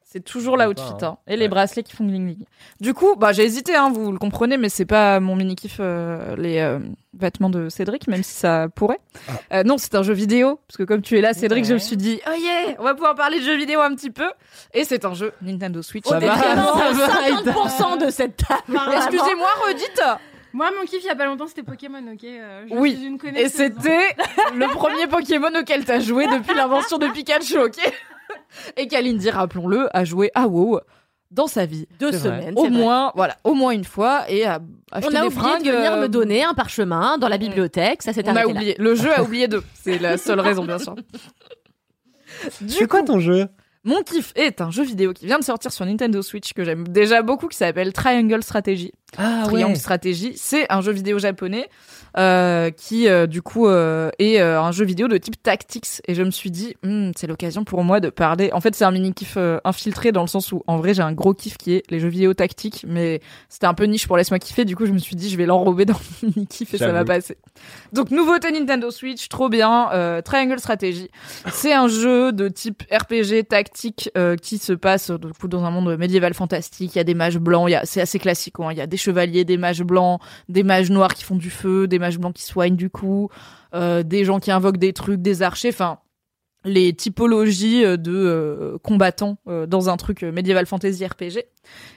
C'est 0.06 0.24
toujours 0.24 0.58
la 0.58 0.66
Je 0.70 0.76
sais 0.76 0.82
outfit. 0.84 0.94
pas, 1.00 1.08
Hein. 1.08 1.18
hein. 1.26 1.32
Et 1.34 1.36
les 1.36 1.48
bracelets 1.48 1.82
qui 1.82 1.96
font 1.96 2.06
gling 2.06 2.24
gling. 2.36 2.46
Du 2.80 2.94
coup, 2.94 3.16
bah, 3.16 3.32
j'ai 3.32 3.44
hésité, 3.46 3.76
hein, 3.76 3.90
vous 3.92 4.12
le 4.12 4.20
comprenez, 4.20 4.58
mais 4.58 4.70
c'est 4.70 4.86
pas 4.86 5.20
mon 5.20 5.36
mini 5.36 5.56
kiff, 5.56 5.78
euh, 5.80 6.36
les 6.36 6.60
euh, 6.60 6.78
vêtements 7.18 7.50
de 7.50 7.68
Cédric, 7.68 8.08
même 8.08 8.22
si 8.22 8.32
ça 8.34 8.68
pourrait. 8.76 9.00
Ah. 9.28 9.32
Euh, 9.54 9.64
non, 9.64 9.80
c'est 9.80 9.96
un 9.96 10.04
jeu 10.04 10.14
vidéo, 10.14 10.60
parce 10.68 10.78
que 10.78 10.84
comme 10.84 11.02
tu 11.02 11.18
es 11.18 11.22
là, 11.22 11.34
Cédric, 11.34 11.66
je 11.66 11.74
me 11.74 11.80
suis 11.80 11.98
dit, 11.98 12.20
oh 12.28 12.34
yeah, 12.40 12.76
on 12.78 12.84
va 12.84 12.94
pouvoir 12.94 13.16
parler 13.16 13.40
de 13.40 13.44
jeux 13.44 13.58
vidéo 13.58 13.82
un 13.82 13.96
petit 13.96 14.12
peu. 14.12 14.30
Et 14.76 14.84
c'est 14.84 15.04
un 15.04 15.16
jeu 15.16 15.34
Nintendo 15.42 15.82
Switch. 15.82 16.06
Ça 16.06 16.18
Au 16.18 16.20
va, 16.20 16.36
détriment 16.36 16.64
ça 16.78 16.92
de 16.92 17.50
va, 17.50 17.96
50% 17.98 18.06
de 18.06 18.12
cette 18.12 18.38
table. 18.38 18.80
Excusez-moi, 18.98 19.50
redites. 19.68 20.02
Moi, 20.54 20.70
mon 20.78 20.86
kiff 20.86 21.02
il 21.04 21.08
y 21.08 21.10
a 21.10 21.16
pas 21.16 21.26
longtemps, 21.26 21.48
c'était 21.48 21.64
Pokémon, 21.64 22.04
ok 22.14 22.24
euh, 22.24 22.66
je 22.70 22.76
Oui. 22.76 22.96
suis 22.96 23.06
une 23.08 23.16
Et 23.16 23.18
connaisseuse. 23.18 23.52
c'était 23.52 24.08
le 24.56 24.68
premier 24.74 25.08
Pokémon 25.08 25.50
auquel 25.60 25.84
t'as 25.84 26.00
joué 26.00 26.28
depuis 26.28 26.56
l'invention 26.56 26.98
de 27.00 27.08
Pikachu, 27.08 27.58
ok 27.58 27.78
Et 28.78 28.88
Kalindi, 28.88 29.30
rappelons-le, 29.32 29.90
a 29.96 30.06
joué 30.06 30.30
à 30.36 30.48
WoW 30.48 30.80
dans 31.32 31.48
sa 31.48 31.66
vie. 31.66 31.88
Deux 32.00 32.12
semaines. 32.12 32.54
Au 32.56 32.62
vrai. 32.62 32.70
moins, 32.70 33.12
voilà, 33.16 33.36
au 33.44 33.56
moins 33.56 33.72
une 33.72 33.84
fois, 33.84 34.30
et 34.30 34.46
a 34.46 34.60
acheté 34.92 35.10
On 35.12 35.16
a 35.18 35.22
des 35.22 35.28
oublié 35.28 35.42
fringues. 35.42 35.64
de 35.66 35.72
venir 35.72 35.94
euh, 35.94 36.02
me 36.02 36.08
donner 36.08 36.44
un 36.44 36.54
parchemin 36.54 37.18
dans 37.18 37.28
la 37.30 37.40
bibliothèque. 37.40 38.04
Ça 38.04 38.14
s'est 38.14 38.22
On 38.26 38.36
a 38.36 38.42
arrêté 38.42 38.54
là. 38.54 38.60
oublié. 38.60 38.76
Le 38.78 38.94
jeu 38.94 39.12
a 39.12 39.24
oublié 39.24 39.48
d'eux. 39.48 39.64
C'est 39.74 39.98
la 39.98 40.18
seule 40.20 40.40
raison, 40.40 40.64
bien 40.66 40.78
sûr. 40.78 40.94
C'est 42.68 42.88
quoi 42.88 43.02
ton 43.04 43.20
jeu? 43.20 43.48
mon 43.86 44.02
kiff 44.02 44.32
est 44.36 44.62
un 44.62 44.72
jeu 44.72 44.84
vidéo 44.84 45.12
qui 45.12 45.26
vient 45.26 45.40
de 45.40 45.44
sortir 45.44 45.72
sur 45.74 45.86
Nintendo 45.86 46.22
Switch 46.22 46.54
que 46.54 46.64
j'aime 46.64 46.88
déjà 46.88 47.22
beaucoup, 47.22 47.48
qui 47.50 47.58
s'appelle 47.58 47.92
Triangle 47.92 48.42
Strategy. 48.42 48.94
Ah 49.18 49.44
Triangle 49.46 49.76
Stratégie, 49.78 50.34
c'est 50.36 50.66
un 50.72 50.82
jeu 50.82 50.92
vidéo 50.92 51.20
japonais 51.20 51.70
euh, 52.18 52.70
qui 52.70 53.08
euh, 53.08 53.26
du 53.26 53.42
coup 53.42 53.68
euh, 53.68 54.10
est 54.20 54.40
euh, 54.40 54.62
un 54.62 54.72
jeu 54.72 54.86
vidéo 54.86 55.08
de 55.08 55.18
type 55.18 55.42
tactics 55.42 56.02
et 56.08 56.14
je 56.14 56.22
me 56.22 56.30
suis 56.32 56.52
dit 56.52 56.76
Hmm, 56.84 57.12
c'est 57.16 57.28
l'occasion 57.28 57.64
pour 57.64 57.84
moi 57.84 58.00
de 58.00 58.10
parler. 58.10 58.52
En 58.54 58.62
fait, 58.62 58.76
c'est 58.76 58.86
un 58.86 58.92
mini 58.92 59.14
kiff 59.14 59.34
euh, 59.38 59.60
infiltré 59.64 60.12
dans 60.12 60.22
le 60.22 60.28
sens 60.28 60.52
où 60.52 60.64
en 60.68 60.78
vrai 60.78 60.94
j'ai 60.94 61.02
un 61.02 61.12
gros 61.14 61.34
kiff 61.34 61.58
qui 61.58 61.74
est 61.74 61.84
les 61.90 62.00
jeux 62.00 62.08
vidéo 62.10 62.34
tactiques, 62.34 62.86
mais 62.88 63.20
c'était 63.50 63.66
un 63.68 63.74
peu 63.74 63.86
niche 63.86 64.08
pour 64.08 64.18
laisse-moi 64.18 64.40
kiffer. 64.40 64.66
Du 64.66 64.76
coup, 64.76 64.86
je 64.86 64.92
me 64.92 64.98
suis 65.00 65.16
dit 65.16 65.30
je 65.30 65.38
vais 65.38 65.46
l'enrober 65.46 65.86
dans 65.86 65.94
mon 66.24 66.30
mini 66.36 66.48
kiff 66.48 66.74
et 66.74 66.78
ça 66.78 66.92
va 66.94 67.04
passer. 67.06 67.38
Donc 67.94 68.12
nouveauté 68.12 68.52
Nintendo 68.52 68.92
Switch, 68.92 69.30
trop 69.30 69.50
bien. 69.50 69.90
euh, 69.94 70.22
Triangle 70.22 70.60
Strategy, 70.60 71.10
c'est 71.52 71.74
un 71.74 71.88
jeu 71.88 72.32
de 72.32 72.48
type 72.48 72.84
RPG 72.92 73.48
tactique 73.50 74.10
euh, 74.18 74.36
qui 74.36 74.58
se 74.58 74.74
passe 74.74 75.10
du 75.12 75.28
coup 75.34 75.48
dans 75.48 75.64
un 75.64 75.72
monde 75.72 75.98
médiéval 75.98 76.34
fantastique. 76.34 76.96
Il 76.96 76.98
y 76.98 77.02
a 77.02 77.04
des 77.04 77.14
mages 77.16 77.38
blancs, 77.40 77.70
il 77.70 77.72
y 77.72 77.76
a 77.76 77.86
c'est 77.86 78.02
assez 78.02 78.20
classique. 78.20 78.56
hein. 78.60 78.70
Il 78.72 78.78
y 78.78 78.82
a 78.82 78.88
des 78.88 78.98
chevaliers, 79.04 79.46
des 79.46 79.58
mages 79.58 79.84
blancs, 79.84 80.22
des 80.50 80.64
mages 80.64 80.90
noirs 80.90 81.14
qui 81.14 81.24
font 81.24 81.36
du 81.36 81.50
feu, 81.50 81.88
des 81.88 82.00
mages 82.00 82.20
blancs 82.20 82.34
qui 82.34 82.44
soignent 82.44 82.76
du 82.76 82.90
coup, 82.90 83.30
euh, 83.74 84.04
des 84.04 84.26
gens 84.26 84.40
qui 84.40 84.52
invoquent 84.52 84.78
des 84.78 84.94
trucs, 84.94 85.22
des 85.22 85.42
archers. 85.42 85.70
Enfin, 85.70 86.00
les 86.66 86.94
typologies 86.94 87.84
euh, 87.84 87.98
de 87.98 88.14
euh, 88.14 88.78
combattants 88.84 89.38
dans 89.68 89.90
un 89.90 89.98
truc 89.98 90.24
médiéval 90.24 90.66
fantasy 90.66 91.06
RPG. 91.06 91.46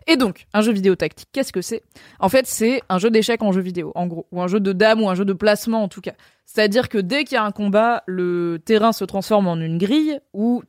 Et 0.06 0.16
donc, 0.16 0.46
un 0.52 0.60
jeu 0.60 0.72
vidéo 0.72 0.96
tactique, 0.96 1.28
qu'est-ce 1.32 1.52
que 1.52 1.62
c'est? 1.62 1.82
En 2.18 2.28
fait, 2.28 2.46
c'est 2.46 2.82
un 2.88 2.98
jeu 2.98 3.10
d'échecs 3.10 3.42
en 3.42 3.52
jeu 3.52 3.60
vidéo, 3.60 3.92
en 3.94 4.06
gros, 4.06 4.26
ou 4.32 4.42
un 4.42 4.48
jeu 4.48 4.60
de 4.60 4.72
dames, 4.72 5.02
ou 5.02 5.08
un 5.08 5.14
jeu 5.14 5.24
de 5.24 5.32
placement 5.32 5.82
en 5.82 5.88
tout 5.88 6.00
cas. 6.00 6.14
C'est-à-dire 6.46 6.88
que 6.88 6.98
dès 6.98 7.24
qu'il 7.24 7.34
y 7.34 7.38
a 7.38 7.44
un 7.44 7.52
combat, 7.52 8.02
le 8.06 8.58
terrain 8.64 8.92
se 8.92 9.04
transforme 9.04 9.48
en 9.48 9.56
une 9.56 9.78
grille 9.78 10.20
où 10.32 10.62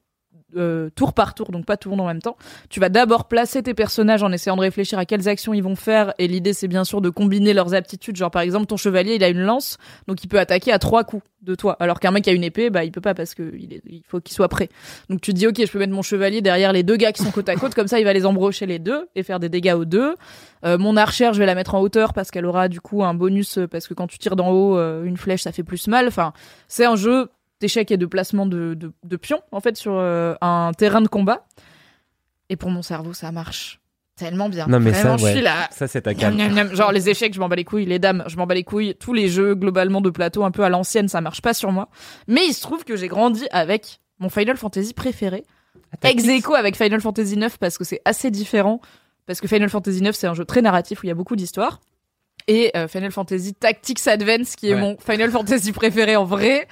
euh, 0.55 0.89
tour 0.95 1.11
par 1.11 1.33
tour, 1.33 1.51
donc 1.51 1.65
pas 1.65 1.75
tout 1.75 1.89
le 1.89 1.95
monde 1.97 2.05
en 2.05 2.07
même 2.07 2.21
temps. 2.21 2.37
Tu 2.69 2.79
vas 2.79 2.87
d'abord 2.87 3.27
placer 3.27 3.61
tes 3.61 3.73
personnages 3.73 4.23
en 4.23 4.31
essayant 4.31 4.55
de 4.55 4.61
réfléchir 4.61 4.97
à 4.97 5.05
quelles 5.05 5.27
actions 5.27 5.53
ils 5.53 5.61
vont 5.61 5.75
faire, 5.75 6.13
et 6.19 6.27
l'idée 6.27 6.53
c'est 6.53 6.69
bien 6.69 6.85
sûr 6.85 7.01
de 7.01 7.09
combiner 7.09 7.53
leurs 7.53 7.73
aptitudes. 7.73 8.15
Genre 8.15 8.31
par 8.31 8.41
exemple, 8.41 8.65
ton 8.65 8.77
chevalier 8.77 9.15
il 9.15 9.23
a 9.25 9.29
une 9.29 9.41
lance, 9.41 9.77
donc 10.07 10.23
il 10.23 10.27
peut 10.27 10.39
attaquer 10.39 10.71
à 10.71 10.79
trois 10.79 11.03
coups 11.03 11.23
de 11.41 11.53
toi, 11.53 11.75
alors 11.81 11.99
qu'un 11.99 12.11
mec 12.11 12.23
qui 12.23 12.29
a 12.29 12.33
une 12.33 12.45
épée, 12.45 12.69
bah 12.69 12.85
il 12.85 12.91
peut 12.91 13.01
pas 13.01 13.13
parce 13.13 13.35
que 13.35 13.53
il, 13.55 14.03
faut 14.07 14.21
qu'il 14.21 14.33
soit 14.33 14.47
prêt. 14.47 14.69
Donc 15.09 15.19
tu 15.19 15.33
te 15.33 15.37
dis 15.37 15.47
ok, 15.47 15.59
je 15.59 15.69
peux 15.71 15.79
mettre 15.79 15.93
mon 15.93 16.01
chevalier 16.01 16.41
derrière 16.41 16.71
les 16.71 16.83
deux 16.83 16.95
gars 16.95 17.11
qui 17.11 17.23
sont 17.23 17.31
côte 17.31 17.49
à 17.49 17.55
côte, 17.55 17.75
comme 17.75 17.87
ça 17.87 17.99
il 17.99 18.05
va 18.05 18.13
les 18.13 18.25
embrocher 18.25 18.65
les 18.65 18.79
deux 18.79 19.09
et 19.15 19.23
faire 19.23 19.41
des 19.41 19.49
dégâts 19.49 19.75
aux 19.77 19.85
deux. 19.85 20.15
Euh, 20.65 20.77
mon 20.77 20.95
archère, 20.95 21.33
je 21.33 21.39
vais 21.39 21.45
la 21.45 21.55
mettre 21.55 21.75
en 21.75 21.81
hauteur 21.81 22.13
parce 22.13 22.31
qu'elle 22.31 22.45
aura 22.45 22.69
du 22.69 22.79
coup 22.79 23.03
un 23.03 23.13
bonus 23.13 23.59
parce 23.69 23.87
que 23.87 23.93
quand 23.93 24.07
tu 24.07 24.17
tires 24.17 24.37
d'en 24.37 24.49
haut 24.49 24.77
euh, 24.77 25.03
une 25.03 25.17
flèche, 25.17 25.43
ça 25.43 25.51
fait 25.51 25.63
plus 25.63 25.87
mal. 25.87 26.07
Enfin, 26.07 26.31
c'est 26.67 26.85
un 26.85 26.95
jeu 26.95 27.29
d'échecs 27.59 27.91
et 27.91 27.97
de 27.97 28.05
placement 28.05 28.45
de, 28.45 28.73
de, 28.73 28.91
de 29.03 29.17
pions 29.17 29.41
en 29.51 29.59
fait 29.59 29.75
sur 29.77 29.93
euh, 29.95 30.35
un 30.41 30.71
terrain 30.77 31.01
de 31.01 31.07
combat. 31.07 31.45
Et 32.49 32.55
pour 32.55 32.69
mon 32.69 32.81
cerveau, 32.81 33.13
ça 33.13 33.31
marche 33.31 33.79
tellement 34.15 34.49
bien. 34.49 34.67
Non, 34.67 34.79
mais 34.79 34.91
Vraiment, 34.91 35.17
ça, 35.17 35.23
ouais. 35.23 35.29
je 35.31 35.35
suis 35.37 35.43
là. 35.43 35.67
Ça, 35.71 35.87
c'est 35.87 36.01
ta 36.03 36.13
miam. 36.13 36.73
Genre 36.73 36.91
les 36.91 37.09
échecs, 37.09 37.33
je 37.33 37.39
m'en 37.39 37.49
bats 37.49 37.55
les 37.55 37.65
couilles. 37.65 37.85
Les 37.85 37.99
dames, 37.99 38.23
je 38.27 38.35
m'en 38.37 38.47
bats 38.47 38.55
les 38.55 38.63
couilles. 38.63 38.95
Tous 38.95 39.13
les 39.13 39.27
jeux 39.27 39.53
globalement 39.53 40.01
de 40.01 40.09
plateau 40.09 40.43
un 40.43 40.51
peu 40.51 40.63
à 40.63 40.69
l'ancienne, 40.69 41.07
ça 41.07 41.21
marche 41.21 41.41
pas 41.41 41.53
sur 41.53 41.71
moi. 41.71 41.89
Mais 42.27 42.41
il 42.47 42.53
se 42.53 42.61
trouve 42.61 42.83
que 42.83 42.95
j'ai 42.95 43.07
grandi 43.07 43.45
avec 43.51 43.99
mon 44.19 44.29
Final 44.29 44.57
Fantasy 44.57 44.93
préféré. 44.93 45.43
Ex 46.03 46.27
aequo 46.27 46.55
avec 46.55 46.75
Final 46.75 46.99
Fantasy 47.01 47.37
9 47.37 47.59
parce 47.59 47.77
que 47.77 47.83
c'est 47.83 48.01
assez 48.05 48.31
différent. 48.31 48.81
Parce 49.25 49.39
que 49.41 49.47
Final 49.47 49.69
Fantasy 49.69 50.01
9 50.01 50.15
c'est 50.15 50.27
un 50.27 50.33
jeu 50.33 50.45
très 50.45 50.61
narratif 50.61 51.01
où 51.01 51.05
il 51.05 51.09
y 51.09 51.11
a 51.11 51.15
beaucoup 51.15 51.35
d'histoires. 51.35 51.79
Et 52.47 52.71
euh, 52.77 52.87
Final 52.87 53.11
Fantasy 53.11 53.53
Tactics 53.53 54.07
Advance 54.07 54.55
qui 54.55 54.69
est 54.69 54.73
Ouais. 54.73 54.79
mon 54.79 54.97
Final 54.97 55.31
Fantasy 55.31 55.71
préféré 55.73 56.15
en 56.15 56.23
vrai. 56.25 56.67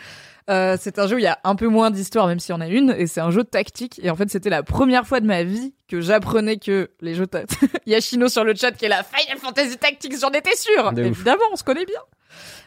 Euh, 0.50 0.78
c'est 0.80 1.00
un 1.00 1.08
jeu 1.08 1.16
où 1.16 1.20
il 1.20 1.24
y 1.24 1.28
a 1.28 1.40
un 1.44 1.56
peu 1.56 1.68
moins 1.68 1.90
d'histoire, 1.90 2.28
même 2.28 2.40
s'il 2.40 2.54
y 2.54 2.58
en 2.58 2.62
a 2.62 2.68
une, 2.68 2.94
et 2.98 3.08
c'est 3.08 3.22
un 3.22 3.32
jeu 3.32 3.44
tactique. 3.44 4.00
Et 4.04 4.10
en 4.12 4.16
fait, 4.16 4.30
c'était 4.30 4.52
la 4.52 4.62
première 4.62 5.08
fois 5.08 5.20
de 5.20 5.26
ma 5.26 5.44
vie 5.44 5.74
que 5.88 6.02
j'apprenais 6.02 6.58
que 6.58 6.92
les 7.02 7.16
jeux. 7.16 7.26
ta- 7.28 7.44
Yashino 7.88 8.28
sur 8.28 8.44
le 8.44 8.54
chat 8.54 8.72
qui 8.72 8.86
est 8.86 8.90
la 8.90 9.04
Final 9.04 9.38
Fantasy 9.40 9.78
Tactics, 9.78 10.20
j'en 10.20 10.30
étais 10.30 10.52
ouf. 10.56 11.08
Évidemment, 11.08 11.44
on 11.52 11.56
se 11.56 11.64
connaît 11.64 11.86
bien. 11.86 12.00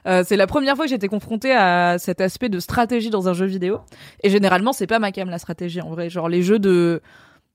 Euh, 0.06 0.24
c'est 0.26 0.36
la 0.36 0.46
première 0.46 0.74
fois 0.76 0.86
que 0.86 0.90
j'étais 0.90 1.09
confrontée 1.09 1.52
à 1.52 1.98
cet 1.98 2.20
aspect 2.20 2.48
de 2.48 2.59
stratégie 2.59 3.10
dans 3.10 3.28
un 3.28 3.32
jeu 3.34 3.46
vidéo. 3.46 3.80
Et 4.22 4.30
généralement, 4.30 4.72
c'est 4.72 4.86
pas 4.86 4.98
ma 4.98 5.12
cam 5.12 5.28
la 5.28 5.38
stratégie 5.38 5.80
en 5.80 5.90
vrai. 5.90 6.09
Genre 6.10 6.28
les 6.28 6.42
jeux 6.42 6.59
de, 6.59 7.00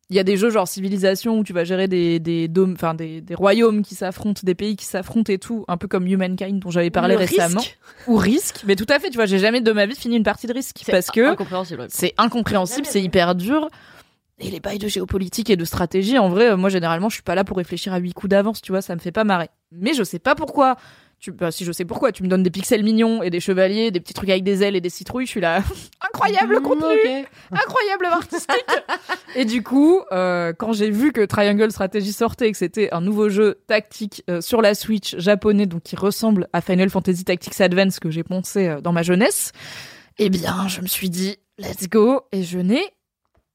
il 0.09 0.15
y 0.15 0.19
a 0.19 0.23
des 0.23 0.37
jeux 0.37 0.49
genre 0.49 0.67
civilisation 0.67 1.39
où 1.39 1.43
tu 1.43 1.53
vas 1.53 1.63
gérer 1.63 1.87
des 1.87 2.19
des 2.19 2.47
dômes, 2.47 2.73
enfin 2.73 2.93
des, 2.93 3.21
des 3.21 3.35
royaumes 3.35 3.81
qui 3.83 3.95
s'affrontent, 3.95 4.41
des 4.43 4.53
pays 4.55 4.75
qui 4.75 4.85
s'affrontent 4.85 5.31
et 5.31 5.37
tout, 5.39 5.65
un 5.67 5.77
peu 5.77 5.87
comme 5.87 6.05
Humankind 6.07 6.59
dont 6.59 6.69
j'avais 6.69 6.89
parlé 6.91 7.13
Le 7.15 7.19
récemment. 7.19 7.59
risque. 7.61 7.77
Ou 8.07 8.15
Risk, 8.17 8.61
mais 8.65 8.75
tout 8.75 8.85
à 8.89 8.99
fait. 8.99 9.09
Tu 9.09 9.15
vois, 9.15 9.25
j'ai 9.25 9.39
jamais 9.39 9.61
de 9.61 9.71
ma 9.71 9.85
vie 9.85 9.95
fini 9.95 10.15
une 10.17 10.23
partie 10.23 10.45
de 10.47 10.53
Risk 10.53 10.77
C'est 10.83 10.91
parce 10.91 11.09
que 11.09 11.31
incompréhensible. 11.31 11.85
c'est 11.89 12.13
incompréhensible, 12.17 12.85
c'est 12.85 13.01
hyper 13.01 13.33
dur. 13.35 13.69
Et 14.39 14.49
les 14.49 14.59
bails 14.59 14.79
de 14.79 14.87
géopolitique 14.87 15.49
et 15.51 15.55
de 15.55 15.63
stratégie, 15.63 16.17
en 16.17 16.27
vrai, 16.27 16.49
euh, 16.51 16.57
moi 16.57 16.69
généralement, 16.69 17.07
je 17.07 17.13
suis 17.13 17.23
pas 17.23 17.35
là 17.35 17.43
pour 17.43 17.55
réfléchir 17.57 17.93
à 17.93 17.97
huit 17.99 18.13
coups 18.13 18.31
d'avance, 18.31 18.61
tu 18.61 18.71
vois, 18.71 18.81
ça 18.81 18.95
me 18.95 18.99
fait 18.99 19.11
pas 19.11 19.23
marrer. 19.23 19.49
Mais 19.71 19.93
je 19.93 20.03
sais 20.03 20.19
pas 20.19 20.35
pourquoi. 20.35 20.75
Tu, 21.23 21.31
bah, 21.31 21.51
si 21.51 21.63
je 21.63 21.71
sais 21.71 21.85
pourquoi, 21.85 22.11
tu 22.11 22.21
me 22.21 22.27
donnes 22.27 22.43
des 22.43 22.49
pixels 22.49 22.83
mignons 22.83 23.23
et 23.23 23.29
des 23.29 23.39
chevaliers, 23.39 23.91
des 23.91 24.01
petits 24.01 24.13
trucs 24.13 24.29
avec 24.29 24.43
des 24.43 24.61
ailes 24.61 24.75
et 24.75 24.81
des 24.81 24.89
citrouilles, 24.89 25.25
je 25.25 25.31
suis 25.31 25.39
là. 25.39 25.63
Incroyable 26.05 26.55
le 26.55 26.59
contenu, 26.59 27.25
incroyable 27.49 28.05
artistique. 28.07 28.65
et 29.35 29.45
du 29.45 29.63
coup, 29.63 30.01
euh, 30.11 30.51
quand 30.51 30.73
j'ai 30.73 30.89
vu 30.89 31.13
que 31.13 31.21
Triangle 31.21 31.71
Strategy 31.71 32.11
sortait 32.11 32.49
et 32.49 32.51
que 32.51 32.57
c'était 32.57 32.93
un 32.93 32.99
nouveau 32.99 33.29
jeu 33.29 33.61
tactique 33.67 34.21
euh, 34.29 34.41
sur 34.41 34.61
la 34.61 34.75
Switch 34.75 35.15
japonais, 35.17 35.65
donc 35.65 35.83
qui 35.83 35.95
ressemble 35.95 36.49
à 36.51 36.59
Final 36.59 36.89
Fantasy 36.89 37.23
Tactics 37.23 37.61
Advance 37.61 38.01
que 38.01 38.11
j'ai 38.11 38.23
poncé 38.23 38.67
euh, 38.67 38.81
dans 38.81 38.91
ma 38.91 39.03
jeunesse, 39.03 39.53
eh 40.19 40.29
bien, 40.29 40.67
je 40.67 40.81
me 40.81 40.87
suis 40.87 41.09
dit, 41.09 41.37
let's 41.57 41.87
go, 41.87 42.19
et 42.33 42.43
je 42.43 42.59
n'ai 42.59 42.83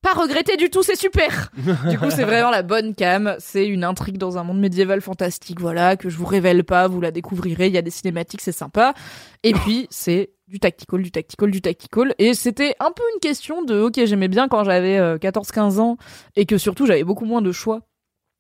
pas 0.03 0.13
regretté 0.13 0.57
du 0.57 0.71
tout, 0.71 0.83
c'est 0.83 0.97
super. 0.97 1.51
du 1.89 1.99
coup, 1.99 2.11
c'est 2.11 2.25
vraiment 2.25 2.51
la 2.51 2.63
bonne 2.63 2.95
cam. 2.95 3.37
C'est 3.39 3.67
une 3.67 3.85
intrigue 3.85 4.19
dans 4.19 4.39
un 4.39 4.45
monde 4.45 4.61
médiéval 4.61 5.01
fantastique, 5.01 5.61
voilà, 5.61 5.97
que 5.97 6.09
je 6.09 6.17
vous 6.17 6.27
révèle 6.27 6.65
pas, 6.65 6.89
vous 6.89 7.01
la 7.01 7.11
découvrirez. 7.11 7.67
Il 7.67 7.73
y 7.73 7.79
a 7.79 7.83
des 7.83 7.91
cinématiques, 7.91 8.41
c'est 8.41 8.53
sympa. 8.53 8.95
Et 9.43 9.53
puis, 9.53 9.87
c'est 9.91 10.31
du 10.47 10.61
tactical, 10.61 11.03
du 11.03 11.11
tactical, 11.11 11.51
du 11.51 11.61
tactical. 11.61 12.15
Et 12.19 12.35
c'était 12.35 12.75
un 12.81 12.91
peu 12.93 13.03
une 13.15 13.21
question 13.21 13.63
de, 13.63 13.81
ok, 13.81 14.01
j'aimais 14.05 14.29
bien 14.29 14.49
quand 14.49 14.65
j'avais 14.65 14.99
euh, 14.99 15.19
14-15 15.19 15.79
ans 15.79 15.97
et 16.37 16.47
que 16.47 16.59
surtout 16.59 16.87
j'avais 16.87 17.05
beaucoup 17.05 17.27
moins 17.27 17.43
de 17.43 17.53
choix 17.53 17.83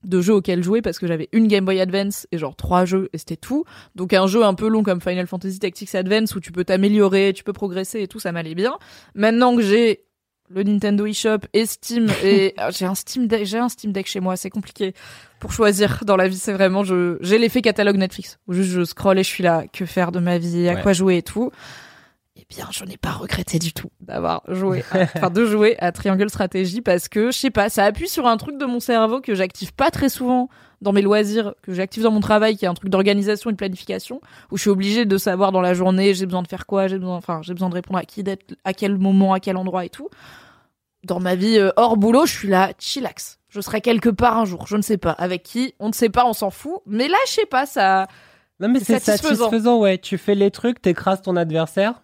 de 0.05 0.20
jeux 0.20 0.35
auxquels 0.35 0.62
jouer 0.62 0.80
parce 0.80 0.98
que 0.98 1.06
j'avais 1.06 1.28
une 1.32 1.48
Game 1.48 1.64
Boy 1.64 1.80
Advance 1.80 2.26
et 2.30 2.39
genre 2.39 2.55
trois 2.55 2.85
jeux 2.85 3.09
et 3.12 3.18
c'était 3.18 3.36
tout. 3.36 3.64
Donc 3.97 4.12
un 4.12 4.26
jeu 4.26 4.44
un 4.44 4.55
peu 4.55 4.68
long 4.68 4.82
comme 4.82 5.01
Final 5.01 5.26
Fantasy 5.26 5.59
Tactics 5.59 5.94
Advance 5.94 6.35
où 6.36 6.40
tu 6.40 6.52
peux 6.52 6.64
t'améliorer, 6.64 7.32
tu 7.35 7.43
peux 7.43 7.52
progresser 7.52 8.02
et 8.02 8.09
tout, 8.09 8.20
ça 8.20 8.30
m'allait 8.32 8.55
bien. 8.55 8.78
Maintenant 9.14 9.56
que 9.56 9.62
j'ai 9.62 10.05
le 10.51 10.62
Nintendo 10.62 11.07
eShop 11.07 11.41
et 11.53 11.66
Steam 11.66 12.09
et 12.25 12.55
ah, 12.59 12.70
j'ai 12.70 12.85
un 12.87 12.95
Steam 12.95 13.27
Deck, 13.27 13.45
j'ai 13.47 13.59
un 13.59 13.69
Steam 13.69 13.93
Deck 13.93 14.07
chez 14.07 14.20
moi, 14.20 14.37
c'est 14.37 14.51
compliqué 14.51 14.95
pour 15.41 15.53
choisir 15.53 16.03
dans 16.05 16.16
la 16.16 16.27
vie, 16.29 16.39
c'est 16.39 16.53
vraiment 16.53 16.85
je 16.85 17.16
j'ai 17.20 17.39
l'effet 17.39 17.62
catalogue 17.62 17.97
Netflix 17.97 18.39
où 18.49 18.53
juste 18.55 18.70
je 18.70 18.85
scroll 18.85 19.19
et 19.19 19.23
je 19.23 19.29
suis 19.29 19.45
là 19.45 19.65
que 19.73 19.85
faire 19.87 20.11
de 20.12 20.19
ma 20.20 20.39
vie, 20.39 20.69
à 20.69 20.75
Ouais. 20.75 20.83
quoi 20.83 20.93
jouer 20.93 21.19
et 21.19 21.23
tout. 21.23 21.51
Bien, 22.51 22.66
je 22.70 22.83
n'ai 22.85 22.97
pas 22.97 23.11
regretté 23.12 23.59
du 23.59 23.75
tout 23.75 23.91
d'avoir 24.01 24.43
joué, 24.49 24.83
à- 24.93 25.03
enfin 25.16 25.29
de 25.31 25.45
jouer 25.45 25.77
à 25.81 25.93
Triangle 25.93 26.31
Strategy 26.31 26.81
parce 26.81 27.09
que 27.09 27.31
je 27.31 27.37
sais 27.39 27.51
pas, 27.51 27.69
ça 27.69 27.85
appuie 27.85 28.09
sur 28.09 28.27
un 28.27 28.39
truc 28.39 28.57
de 28.59 28.65
mon 28.65 28.81
cerveau 28.81 29.20
que 29.20 29.35
j'active 29.35 29.75
pas 29.75 29.91
très 29.91 30.09
souvent 30.09 30.49
dans 30.81 30.93
mes 30.93 31.03
loisirs, 31.03 31.55
que 31.62 31.75
j'active 31.75 32.05
dans 32.05 32.11
mon 32.11 32.20
travail, 32.20 32.57
qui 32.57 32.65
est 32.65 32.69
un 32.69 32.73
truc 32.75 32.89
d'organisation 32.89 33.51
et 33.51 33.53
de 33.53 33.59
planification, 33.59 34.20
où 34.51 34.57
je 34.57 34.62
suis 34.62 34.70
obligée 34.70 35.05
de 35.05 35.19
savoir 35.19 35.53
dans 35.53 35.61
la 35.61 35.75
journée, 35.75 36.15
j'ai 36.15 36.25
besoin 36.25 36.41
de 36.43 36.49
faire 36.49 36.65
quoi, 36.66 36.87
j'ai 36.87 36.99
besoin, 36.99 37.16
enfin, 37.16 37.41
j'ai 37.43 37.53
besoin 37.53 37.69
de 37.69 37.75
répondre 37.75 37.99
à 37.99 38.05
qui, 38.05 38.23
d'être 38.23 38.55
à 38.65 38.73
quel 38.73 38.97
moment, 38.97 39.33
à 39.35 39.41
quel 39.41 39.57
endroit 39.57 39.85
et 39.85 39.91
tout. 39.91 40.09
Dans 41.05 41.20
ma 41.20 41.35
vie 41.35 41.59
euh, 41.59 41.70
hors 41.77 41.97
boulot, 41.97 42.27
je 42.27 42.33
suis 42.33 42.49
là, 42.49 42.73
chillax. 42.79 43.39
Je 43.51 43.61
serai 43.61 43.81
quelque 43.81 44.09
part 44.09 44.39
un 44.39 44.45
jour, 44.45 44.66
je 44.66 44.77
ne 44.77 44.83
sais 44.83 44.99
pas. 44.99 45.11
Avec 45.12 45.43
qui, 45.43 45.75
on 45.81 45.89
ne 45.89 45.93
sait 45.93 46.11
pas, 46.11 46.25
on 46.27 46.33
s'en 46.33 46.51
fout. 46.51 46.81
Mais 46.87 47.09
là, 47.09 47.16
je 47.27 47.33
sais 47.33 47.47
pas, 47.47 47.66
ça. 47.66 48.07
Non, 48.61 48.69
mais 48.69 48.79
C'est 48.79 48.95
c'est 48.99 49.01
satisfaisant. 49.01 49.45
satisfaisant. 49.47 49.79
ouais. 49.81 49.99
Tu 49.99 50.16
fais 50.16 50.35
les 50.35 50.51
trucs, 50.51 50.81
t'écrases 50.83 51.23
ton 51.23 51.35
adversaire, 51.37 52.03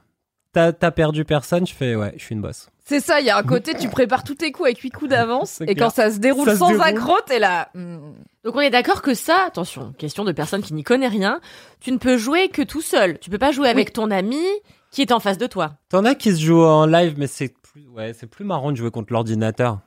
t'as 0.55 0.73
t'as 0.73 0.91
perdu 0.91 1.25
personne, 1.27 1.65
tu 1.65 1.75
fais, 1.75 1.95
ouais, 1.95 2.15
je 2.17 2.25
suis 2.25 2.35
une 2.35 2.41
boss. 2.41 2.71
C'est 2.87 3.01
ça, 3.01 3.21
il 3.21 3.27
y 3.27 3.31
a 3.31 3.37
un 3.37 3.43
côté, 3.43 3.75
tu 3.75 3.89
prépares 3.89 4.25
tous 4.25 4.35
tes 4.35 4.53
coups 4.53 4.67
avec 4.69 4.79
huit 4.81 4.91
coups 4.91 5.11
d'avance, 5.11 5.61
et 5.63 5.75
clair. 5.75 5.77
quand 5.89 5.91
ça 5.91 6.11
se 6.11 6.19
déroule 6.19 6.47
Ça 6.47 6.53
se 6.53 6.59
sans 6.59 6.69
déroule. 6.69 6.87
accroc, 6.87 7.25
t'es 7.27 7.39
là. 7.39 7.69
hmm. 7.75 7.99
Donc 8.45 8.57
on 8.57 8.61
est 8.61 8.71
d'accord 8.71 9.03
que 9.03 9.15
ça, 9.15 9.45
attention, 9.47 9.93
question 9.99 10.25
de 10.25 10.33
personne 10.33 10.63
qui 10.63 10.75
n'y 10.75 10.83
connaît 10.85 11.09
rien, 11.09 11.41
tu 11.81 11.93
ne 11.93 11.99
peux 11.99 12.17
jouer 12.19 12.49
que 12.49 12.63
tout 12.63 12.83
seul. 12.83 13.19
Tu 13.19 13.31
peux 13.31 13.39
pas 13.39 13.53
jouer 13.53 13.69
avec 13.69 13.93
ton 13.93 14.11
ami 14.11 14.43
qui 14.91 15.03
est 15.03 15.13
en 15.13 15.21
face 15.21 15.39
de 15.39 15.47
toi. 15.47 15.77
T'en 15.89 16.05
as 16.05 16.15
qui 16.15 16.33
se 16.35 16.41
jouent 16.41 16.63
en 16.65 16.87
live, 16.87 17.15
mais 17.17 17.27
c'est 17.27 17.55
plus, 17.73 17.87
ouais, 17.89 18.13
c'est 18.13 18.27
plus 18.27 18.45
marrant 18.45 18.71
de 18.71 18.77
jouer 18.77 18.91
contre 18.91 19.13
l'ordinateur. 19.13 19.81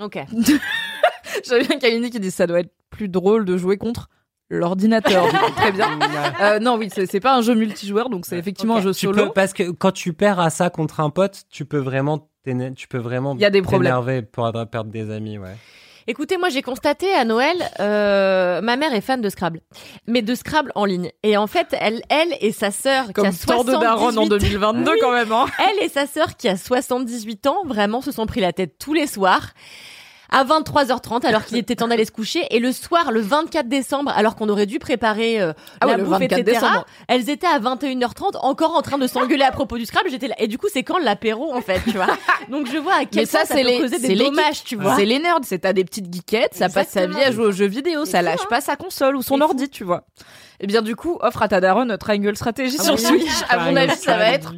Ok. 0.00 0.18
J'avais 1.44 1.64
bien 1.66 1.78
Kalini 1.78 2.10
qui 2.10 2.20
dit 2.20 2.30
ça 2.30 2.46
doit 2.46 2.60
être 2.60 2.72
plus 2.90 3.08
drôle 3.08 3.44
de 3.44 3.56
jouer 3.56 3.76
contre 3.76 4.08
l'ordinateur. 4.50 5.26
Très 5.56 5.72
bien. 5.72 5.98
Euh, 6.40 6.58
non, 6.58 6.76
oui, 6.76 6.88
c'est 6.90 7.20
pas 7.20 7.34
un 7.36 7.42
jeu 7.42 7.54
multijoueur, 7.54 8.10
donc 8.10 8.26
c'est 8.26 8.38
effectivement 8.38 8.76
un 8.76 8.82
jeu 8.82 8.92
Tu 8.92 9.06
solo. 9.06 9.26
peux, 9.26 9.32
parce 9.32 9.52
que 9.52 9.70
quand 9.70 9.92
tu 9.92 10.12
perds 10.12 10.40
à 10.40 10.50
ça 10.50 10.70
contre 10.70 11.00
un 11.00 11.10
pote, 11.10 11.42
tu 11.50 11.64
peux 11.64 11.78
vraiment, 11.78 12.28
tu 12.76 12.88
peux 12.88 12.98
vraiment 12.98 13.34
Il 13.34 13.40
y 13.40 13.44
a 13.44 13.50
des 13.50 13.62
problèmes. 13.62 13.92
t'énerver 13.92 14.22
pour 14.22 14.50
perdre 14.70 14.90
des 14.90 15.10
amis, 15.10 15.38
ouais. 15.38 15.56
Écoutez, 16.06 16.36
moi 16.36 16.50
j'ai 16.50 16.60
constaté 16.60 17.10
à 17.14 17.24
Noël, 17.24 17.56
euh, 17.80 18.60
ma 18.60 18.76
mère 18.76 18.92
est 18.92 19.00
fan 19.00 19.22
de 19.22 19.28
Scrabble, 19.30 19.60
mais 20.06 20.20
de 20.20 20.34
Scrabble 20.34 20.70
en 20.74 20.84
ligne. 20.84 21.10
Et 21.22 21.38
en 21.38 21.46
fait, 21.46 21.68
elle, 21.80 22.02
elle 22.10 22.28
et 22.42 22.52
sa 22.52 22.70
sœur 22.70 23.06
qui 23.06 23.12
Comme 23.14 23.28
a 23.28 23.30
tant 23.32 23.64
de 23.64 23.72
darons 23.72 24.08
en 24.08 24.12
78 24.12 24.38
2022 24.50 24.90
Oui. 24.90 24.98
quand 25.00 25.12
même. 25.12 25.32
Hein. 25.32 25.46
Elle 25.58 25.82
et 25.82 25.88
sa 25.88 26.06
sœur 26.06 26.36
qui 26.36 26.46
a 26.50 26.58
78 26.58 27.46
ans, 27.46 27.62
vraiment 27.64 28.02
se 28.02 28.12
sont 28.12 28.26
pris 28.26 28.42
la 28.42 28.52
tête 28.52 28.76
tous 28.78 28.92
les 28.92 29.06
soirs. 29.06 29.54
À 30.30 30.44
23h30, 30.44 31.26
alors 31.26 31.44
qu'il 31.44 31.58
était 31.58 31.76
temps 31.76 31.88
d'aller 31.88 32.04
se 32.04 32.10
coucher, 32.10 32.46
et 32.50 32.58
le 32.58 32.72
soir, 32.72 33.12
le 33.12 33.20
24 33.20 33.68
décembre, 33.68 34.12
alors 34.14 34.36
qu'on 34.36 34.48
aurait 34.48 34.66
dû 34.66 34.78
préparer 34.78 35.40
euh, 35.40 35.52
Ah 35.80 35.86
ouais, 35.86 35.92
la 35.92 35.98
le 35.98 36.04
bouffe, 36.04 36.18
24 36.18 36.38
etc., 36.38 36.60
décembre. 36.60 36.86
elles 37.08 37.30
étaient 37.30 37.46
à 37.46 37.58
21h30 37.58 38.38
encore 38.38 38.74
en 38.74 38.82
train 38.82 38.98
de 38.98 39.06
s'engueuler 39.06 39.44
à 39.44 39.52
propos 39.52 39.78
du 39.78 39.86
Scrabble. 39.86 40.10
J'étais 40.10 40.28
là, 40.28 40.34
et 40.38 40.48
du 40.48 40.58
coup, 40.58 40.66
c'est 40.72 40.82
quand 40.82 40.98
l'apéro 40.98 41.54
en 41.54 41.60
fait, 41.60 41.80
tu 41.84 41.92
vois? 41.92 42.06
Donc 42.50 42.66
je 42.70 42.78
vois 42.78 42.94
à 42.94 43.04
quel 43.04 43.26
ça, 43.26 43.38
point 43.38 43.46
ça 43.46 43.54
c'est 43.54 43.62
peut 43.62 43.68
les, 43.68 43.80
causer 43.80 43.98
c'est 43.98 44.08
des 44.08 44.16
dommages, 44.16 44.64
tu 44.64 44.76
vois. 44.76 44.96
C'est 44.96 45.04
les 45.04 45.18
nerds, 45.18 45.40
c'est 45.42 45.60
t'as 45.60 45.72
des 45.72 45.84
petites 45.84 46.12
geekettes, 46.12 46.54
ça 46.54 46.68
passe 46.68 46.88
sa 46.88 47.06
vie 47.06 47.22
à 47.22 47.30
jouer 47.30 47.46
aux 47.46 47.52
jeux 47.52 47.66
vidéo, 47.66 48.04
ça 48.04 48.18
fou, 48.18 48.24
lâche 48.24 48.40
hein. 48.42 48.46
pas 48.50 48.60
sa 48.60 48.76
console 48.76 49.16
ou 49.16 49.22
son 49.22 49.40
ordi, 49.40 49.68
tu 49.68 49.84
vois. 49.84 50.04
Et 50.60 50.66
bien 50.66 50.82
du 50.82 50.96
coup, 50.96 51.18
offre 51.20 51.42
à 51.42 51.48
ta 51.48 51.60
daronne 51.60 51.96
Triangle 51.98 52.36
Strategy 52.36 52.76
Ah 52.78 52.82
sur 52.82 52.94
oui. 52.94 53.00
Switch. 53.00 53.30
À 53.48 53.56
mon 53.56 53.62
Triangle 53.72 53.78
avis, 53.78 53.96
ça 53.96 54.16
va 54.16 54.30
être 54.30 54.54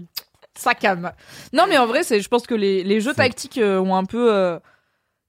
sa 0.55 0.75
cam. 0.75 1.13
Non, 1.53 1.65
mais 1.69 1.79
en 1.79 1.87
vrai, 1.87 2.03
c'est, 2.03 2.21
je 2.21 2.29
pense 2.29 2.47
que 2.47 2.55
les, 2.55 2.83
les 2.83 3.01
jeux 3.01 3.15
tactiques 3.15 3.59
euh, 3.59 3.79
ont 3.79 3.95
un 3.95 4.05
peu, 4.05 4.33
euh, 4.33 4.59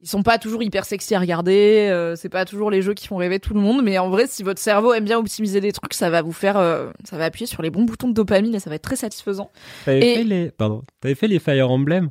ils 0.07 0.09
sont 0.09 0.23
pas 0.23 0.37
toujours 0.37 0.63
hyper 0.63 0.85
sexy 0.85 1.15
à 1.15 1.19
regarder. 1.19 1.89
euh, 1.91 2.15
c'est 2.15 2.29
pas 2.29 2.45
toujours 2.45 2.71
les 2.71 2.81
jeux 2.81 2.93
qui 2.93 3.07
font 3.07 3.17
rêver 3.17 3.41
tout 3.41 3.53
le 3.53 3.59
monde, 3.59 3.83
mais 3.83 3.97
en 3.97 4.09
vrai, 4.09 4.25
si 4.25 4.41
votre 4.41 4.61
cerveau 4.61 4.93
aime 4.93 5.03
bien 5.03 5.17
optimiser 5.19 5.59
des 5.59 5.73
trucs, 5.73 5.93
ça 5.93 6.09
va 6.09 6.21
vous 6.21 6.31
faire, 6.31 6.55
euh, 6.57 6.91
ça 7.03 7.17
va 7.17 7.25
appuyer 7.25 7.45
sur 7.45 7.61
les 7.61 7.69
bons 7.69 7.83
boutons 7.83 8.07
de 8.07 8.13
dopamine 8.13 8.55
et 8.55 8.59
ça 8.59 8.69
va 8.69 8.77
être 8.77 8.83
très 8.83 8.95
satisfaisant. 8.95 9.51
T'avais 9.83 9.99
Et- 9.99 10.15
fait 10.15 10.23
les, 10.23 10.51
pardon, 10.51 10.83
t'avais 11.01 11.15
fait 11.15 11.27
les 11.27 11.39
Fire 11.39 11.69
Emblem? 11.69 12.07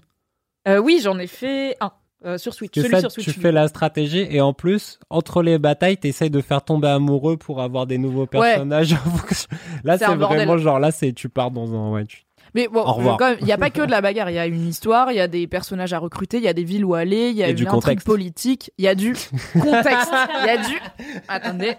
Euh, 0.68 0.78
oui, 0.78 1.00
j'en 1.02 1.18
ai 1.18 1.26
fait 1.26 1.76
un 1.80 1.92
sur 2.38 2.52
Switch. 2.54 2.74
Celui 2.74 2.90
ça, 2.90 3.00
sur 3.00 3.10
Switch. 3.12 3.24
tu 3.26 3.32
fais 3.40 3.52
la 3.52 3.68
stratégie 3.68 4.26
et 4.28 4.40
en 4.40 4.52
plus, 4.52 4.98
entre 5.10 5.42
les 5.42 5.58
batailles, 5.58 5.96
t'essayes 5.96 6.28
de 6.30 6.40
faire 6.40 6.62
tomber 6.62 6.88
amoureux 6.88 7.36
pour 7.36 7.62
avoir 7.62 7.86
des 7.86 7.98
nouveaux 7.98 8.26
personnages. 8.26 8.92
là, 9.84 9.96
C'est 9.96 10.04
c'est 10.04 10.10
un 10.10 10.16
bordel. 10.16 10.38
vraiment 10.38 10.58
genre, 10.58 10.80
là, 10.80 10.90
c'est, 10.90 11.12
tu 11.12 11.28
pars 11.28 11.50
dans 11.50 11.72
un, 11.74 11.92
ouais, 11.92 12.04
tu- 12.04 12.25
Mais 12.56 12.66
bon, 12.66 12.80
Au 12.80 12.92
revoir. 12.94 13.16
quand 13.18 13.28
même, 13.30 13.38
il 13.42 13.46
y 13.46 13.52
a 13.52 13.58
pas 13.58 13.70
que 13.70 13.82
de 13.82 13.90
la 13.92 14.00
bagarre. 14.00 14.30
Il 14.30 14.34
y 14.34 14.38
a 14.38 14.46
une 14.46 14.66
histoire, 14.66 15.12
il 15.12 15.16
y 15.16 15.20
a 15.20 15.28
des 15.28 15.46
personnages 15.46 15.92
à 15.92 15.98
recruter, 16.00 16.38
il 16.38 16.42
y 16.42 16.48
a 16.48 16.52
des 16.54 16.64
villes 16.64 16.84
où 16.84 16.94
aller, 16.94 17.28
il 17.30 17.36
y 17.36 17.44
a 17.44 17.50
une 17.50 17.54
du 17.54 17.62
intrigue 17.64 17.80
contexte. 17.82 18.06
politique, 18.06 18.72
il 18.78 18.84
y 18.86 18.88
a 18.88 18.94
du 18.96 19.12
contexte, 19.52 20.12
il 20.40 20.46
y 20.46 20.50
a 20.50 20.56
du. 20.56 20.80
Attendez. 21.28 21.74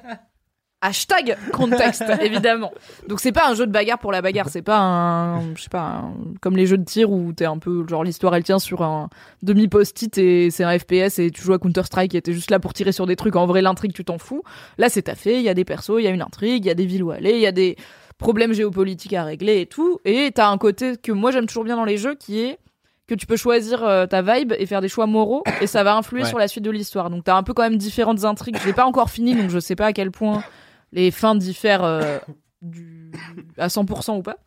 Hashtag 0.80 1.36
contexte, 1.54 2.04
évidemment. 2.22 2.72
Donc 3.08 3.20
c'est 3.20 3.32
pas 3.32 3.50
un 3.50 3.56
jeu 3.56 3.66
de 3.66 3.72
bagarre 3.72 3.98
pour 3.98 4.12
la 4.12 4.22
bagarre, 4.22 4.48
c'est 4.50 4.62
pas 4.62 4.78
un, 4.78 5.56
je 5.56 5.64
sais 5.64 5.70
pas, 5.70 5.82
un- 6.04 6.14
comme 6.40 6.56
les 6.56 6.68
jeux 6.68 6.78
de 6.78 6.84
tir 6.86 7.10
où 7.12 7.34
t'es 7.34 7.46
un 7.46 7.58
peu, 7.58 7.84
genre 7.88 8.04
l'histoire 8.04 8.36
elle 8.36 8.44
tient 8.44 8.60
sur 8.60 8.84
un 8.84 9.10
demi 9.42 9.68
post-it 9.68 10.16
et 10.20 10.52
c'est 10.52 10.64
un 10.64 10.78
FPS 10.78 11.18
et 11.18 11.32
tu 11.32 11.42
joues 11.42 11.54
à 11.54 11.58
Counter 11.58 11.82
Strike 11.84 12.14
et 12.14 12.22
t'es 12.22 12.32
juste 12.32 12.52
là 12.52 12.60
pour 12.60 12.74
tirer 12.76 12.92
sur 12.92 13.08
des 13.08 13.16
trucs. 13.16 13.36
En 13.36 13.48
vrai 13.48 13.64
l'intrigue 13.64 13.92
tu 13.92 14.06
t'en 14.06 14.20
fous. 14.20 14.44
Là 14.78 14.88
c'est 14.90 15.02
taffé, 15.02 15.38
il 15.38 15.42
y 15.42 15.50
a 15.50 15.56
des 15.56 15.66
persos, 15.66 15.94
il 15.98 16.04
y 16.04 16.08
a 16.08 16.12
une 16.12 16.22
intrigue, 16.22 16.64
il 16.64 16.68
y 16.68 16.72
a 16.72 16.76
des 16.76 16.86
villes 16.86 17.04
où 17.04 17.10
aller, 17.10 17.32
il 17.32 17.40
y 17.42 17.48
a 17.48 17.52
des 17.52 17.76
problèmes 18.18 18.54
géopolitiques 18.54 19.14
à 19.14 19.24
régler 19.24 19.62
et 19.62 19.66
tout. 19.66 20.00
Et 20.06 20.32
t'as 20.34 20.50
un 20.50 20.58
côté 20.58 20.98
que 20.98 21.12
moi 21.12 21.32
j'aime 21.32 21.46
toujours 21.46 21.64
bien 21.64 21.76
dans 21.76 21.86
les 21.86 21.98
jeux 21.98 22.16
qui 22.16 22.40
est 22.40 22.60
que 23.08 23.16
tu 23.16 23.26
peux 23.26 23.38
choisir 23.38 23.84
euh, 23.84 24.06
ta 24.06 24.22
vibe 24.22 24.54
et 24.58 24.66
faire 24.66 24.82
des 24.82 24.90
choix 24.90 25.08
moraux 25.08 25.44
et 25.62 25.68
ça 25.68 25.84
va 25.84 25.96
influer 25.96 26.24
Ouais. 26.24 26.28
sur 26.28 26.38
la 26.38 26.48
suite 26.48 26.64
de 26.66 26.72
l'histoire. 26.72 27.10
Donc 27.10 27.24
t'as 27.24 27.36
un 27.36 27.44
peu 27.44 27.54
quand 27.54 27.64
même 27.64 27.78
différentes 27.78 28.26
intrigues. 28.26 28.58
Je 28.60 28.66
l'ai 28.66 28.74
pas 28.74 28.86
encore 28.86 29.10
fini 29.10 29.34
donc 29.36 29.50
je 29.50 29.60
sais 29.60 29.76
pas 29.76 29.88
à 29.88 29.94
quel 29.94 30.12
point 30.12 30.44
les 30.92 31.12
fins 31.12 31.36
diffèrent 31.36 31.84
euh, 31.84 32.18
du... 32.62 33.12
à 33.58 33.68
100% 33.68 34.18
ou 34.18 34.22
pas. 34.22 34.38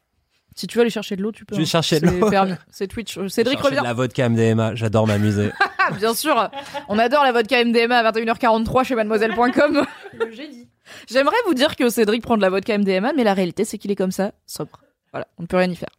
Si 0.56 0.66
tu 0.66 0.76
veux 0.76 0.82
aller 0.82 0.90
chercher 0.90 1.16
de 1.16 1.22
l'eau, 1.22 1.32
tu 1.32 1.44
peux. 1.44 1.54
Je 1.54 1.60
vais 1.60 1.64
hein. 1.64 1.66
chercher 1.66 2.00
de 2.00 2.06
l'eau. 2.06 2.28
C'est 2.70 2.88
Twitch. 2.88 3.18
Cédric 3.28 3.60
revient. 3.60 3.80
la 3.82 3.94
vodka 3.94 4.28
MDMA, 4.28 4.74
j'adore 4.74 5.06
m'amuser. 5.06 5.52
Ah, 5.78 5.92
bien 5.96 6.12
sûr. 6.12 6.50
On 6.88 6.98
adore 6.98 7.22
la 7.22 7.32
vodka 7.32 7.64
MDMA 7.64 7.96
à 7.96 8.10
21h43 8.12 8.84
chez 8.84 8.94
mademoiselle.com. 8.94 9.86
J'ai 10.32 10.48
dit. 10.48 10.68
J'aimerais 11.08 11.36
vous 11.46 11.54
dire 11.54 11.76
que 11.76 11.88
Cédric 11.88 12.22
prend 12.22 12.36
de 12.36 12.42
la 12.42 12.50
vodka 12.50 12.76
MDMA, 12.76 13.12
mais 13.14 13.24
la 13.24 13.34
réalité, 13.34 13.64
c'est 13.64 13.78
qu'il 13.78 13.90
est 13.90 13.96
comme 13.96 14.12
ça, 14.12 14.32
sobre. 14.46 14.80
Voilà, 15.12 15.26
on 15.38 15.42
ne 15.42 15.46
peut 15.46 15.56
rien 15.56 15.70
y 15.70 15.76
faire. 15.76 15.90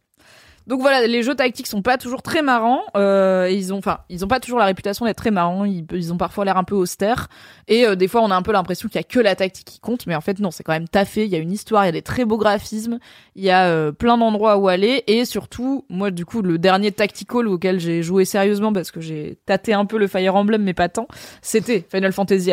Donc 0.66 0.80
voilà, 0.80 1.06
les 1.06 1.22
jeux 1.22 1.34
tactiques 1.34 1.66
sont 1.66 1.82
pas 1.82 1.98
toujours 1.98 2.22
très 2.22 2.42
marrants. 2.42 2.82
Euh, 2.96 3.48
ils 3.50 3.72
ont, 3.72 3.78
enfin, 3.78 3.98
ils 4.08 4.24
ont 4.24 4.28
pas 4.28 4.38
toujours 4.38 4.58
la 4.58 4.64
réputation 4.64 5.04
d'être 5.04 5.16
très 5.16 5.30
marrants. 5.30 5.64
Ils, 5.64 6.12
ont 6.12 6.16
parfois 6.16 6.44
l'air 6.44 6.56
un 6.56 6.64
peu 6.64 6.74
austères. 6.74 7.28
Et 7.66 7.84
euh, 7.86 7.96
des 7.96 8.06
fois, 8.06 8.22
on 8.22 8.30
a 8.30 8.36
un 8.36 8.42
peu 8.42 8.52
l'impression 8.52 8.88
qu'il 8.88 8.96
y 8.96 9.00
a 9.00 9.04
que 9.04 9.18
la 9.18 9.34
tactique 9.34 9.66
qui 9.66 9.80
compte, 9.80 10.06
mais 10.06 10.14
en 10.14 10.20
fait 10.20 10.38
non, 10.38 10.50
c'est 10.50 10.62
quand 10.62 10.72
même 10.72 10.88
taffé. 10.88 11.24
Il 11.24 11.30
y 11.30 11.34
a 11.34 11.38
une 11.38 11.52
histoire, 11.52 11.84
il 11.84 11.86
y 11.86 11.88
a 11.88 11.92
des 11.92 12.02
très 12.02 12.24
beaux 12.24 12.38
graphismes, 12.38 12.98
il 13.34 13.42
y 13.42 13.50
a 13.50 13.66
euh, 13.66 13.92
plein 13.92 14.18
d'endroits 14.18 14.56
où 14.58 14.68
aller. 14.68 15.02
Et 15.08 15.24
surtout, 15.24 15.84
moi, 15.88 16.10
du 16.10 16.24
coup, 16.24 16.42
le 16.42 16.58
dernier 16.58 16.92
tactical 16.92 17.48
auquel 17.48 17.80
j'ai 17.80 18.02
joué 18.02 18.24
sérieusement 18.24 18.72
parce 18.72 18.90
que 18.90 19.00
j'ai 19.00 19.38
tâté 19.46 19.74
un 19.74 19.84
peu 19.84 19.98
le 19.98 20.06
Fire 20.06 20.36
Emblem, 20.36 20.62
mais 20.62 20.74
pas 20.74 20.88
tant, 20.88 21.08
c'était 21.40 21.84
Final 21.90 22.12
Fantasy 22.12 22.50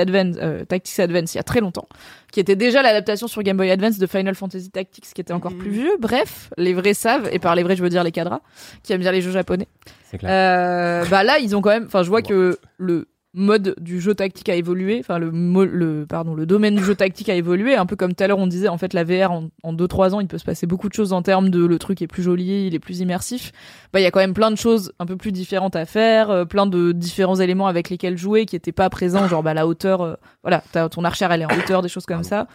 Tactics 0.67 0.99
Advance, 0.99 1.33
il 1.33 1.37
y 1.37 1.39
a 1.39 1.43
très 1.43 1.59
longtemps 1.59 1.87
qui 2.31 2.39
était 2.39 2.55
déjà 2.55 2.81
l'adaptation 2.81 3.27
sur 3.27 3.43
Game 3.43 3.57
Boy 3.57 3.71
Advance 3.71 3.97
de 3.97 4.07
Final 4.07 4.35
Fantasy 4.35 4.69
Tactics, 4.69 5.05
qui 5.13 5.21
était 5.21 5.33
encore 5.33 5.53
plus 5.53 5.71
vieux. 5.71 5.97
Bref, 5.99 6.49
les 6.57 6.73
vrais 6.73 6.93
savent, 6.93 7.29
et 7.31 7.39
par 7.39 7.55
les 7.55 7.63
vrais, 7.63 7.75
je 7.75 7.83
veux 7.83 7.89
dire 7.89 8.03
les 8.03 8.11
cadras, 8.11 8.41
qui 8.83 8.93
aiment 8.93 9.01
bien 9.01 9.11
les 9.11 9.21
jeux 9.21 9.31
japonais. 9.31 9.67
C'est 10.09 10.17
clair. 10.17 10.31
Euh, 10.31 11.05
bah 11.09 11.23
là, 11.23 11.39
ils 11.39 11.55
ont 11.55 11.61
quand 11.61 11.71
même. 11.71 11.85
Enfin, 11.85 12.03
je 12.03 12.09
vois 12.09 12.21
que 12.21 12.57
le 12.77 13.07
mode 13.33 13.75
du 13.79 14.01
jeu 14.01 14.15
tactique 14.15 14.49
a 14.49 14.55
évolué. 14.55 14.97
Enfin, 14.99 15.19
le, 15.19 15.29
le 15.65 16.05
pardon, 16.07 16.33
le 16.33 16.45
domaine 16.45 16.75
du 16.75 16.83
jeu 16.83 16.95
tactique 16.95 17.29
a 17.29 17.35
évolué. 17.35 17.75
Un 17.75 17.85
peu 17.85 17.95
comme 17.95 18.13
tout 18.13 18.23
à 18.23 18.27
l'heure, 18.27 18.39
on 18.39 18.47
disait 18.47 18.67
en 18.67 18.77
fait 18.77 18.93
la 18.93 19.03
VR 19.03 19.31
en, 19.31 19.49
en 19.63 19.73
2-3 19.73 20.13
ans, 20.15 20.19
il 20.19 20.27
peut 20.27 20.37
se 20.37 20.43
passer 20.45 20.65
beaucoup 20.65 20.89
de 20.89 20.93
choses 20.93 21.13
en 21.13 21.21
termes 21.21 21.49
de 21.49 21.65
le 21.65 21.79
truc 21.79 22.01
est 22.01 22.07
plus 22.07 22.23
joli, 22.23 22.67
il 22.67 22.75
est 22.75 22.79
plus 22.79 22.99
immersif. 22.99 23.51
Bah, 23.93 23.99
il 23.99 24.03
y 24.03 24.05
a 24.05 24.11
quand 24.11 24.19
même 24.19 24.33
plein 24.33 24.51
de 24.51 24.57
choses 24.57 24.91
un 24.99 25.05
peu 25.05 25.15
plus 25.15 25.31
différentes 25.31 25.75
à 25.75 25.85
faire, 25.85 26.29
euh, 26.31 26.45
plein 26.45 26.65
de 26.65 26.91
différents 26.91 27.39
éléments 27.39 27.67
avec 27.67 27.89
lesquels 27.89 28.17
jouer 28.17 28.45
qui 28.45 28.55
étaient 28.55 28.71
pas 28.71 28.89
présents, 28.89 29.27
genre 29.27 29.43
bah 29.43 29.53
la 29.53 29.67
hauteur. 29.67 30.01
euh, 30.01 30.15
voilà, 30.43 30.63
ton 30.89 31.03
archère 31.03 31.31
elle 31.31 31.41
est 31.41 31.45
en 31.45 31.57
hauteur, 31.57 31.81
des 31.81 31.89
choses 31.89 32.05
comme 32.05 32.23
ça, 32.23 32.47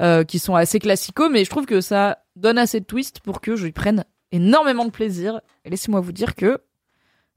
euh, 0.00 0.24
qui 0.24 0.38
sont 0.38 0.54
assez 0.54 0.78
classicaux. 0.78 1.28
Mais 1.28 1.44
je 1.44 1.50
trouve 1.50 1.66
que 1.66 1.80
ça 1.80 2.18
donne 2.36 2.58
assez 2.58 2.80
de 2.80 2.84
twist 2.84 3.20
pour 3.20 3.40
que 3.40 3.56
je 3.56 3.66
y 3.66 3.72
prenne 3.72 4.04
énormément 4.32 4.84
de 4.84 4.90
plaisir. 4.90 5.40
Et 5.64 5.70
laissez-moi 5.70 6.00
vous 6.00 6.12
dire 6.12 6.34
que 6.34 6.60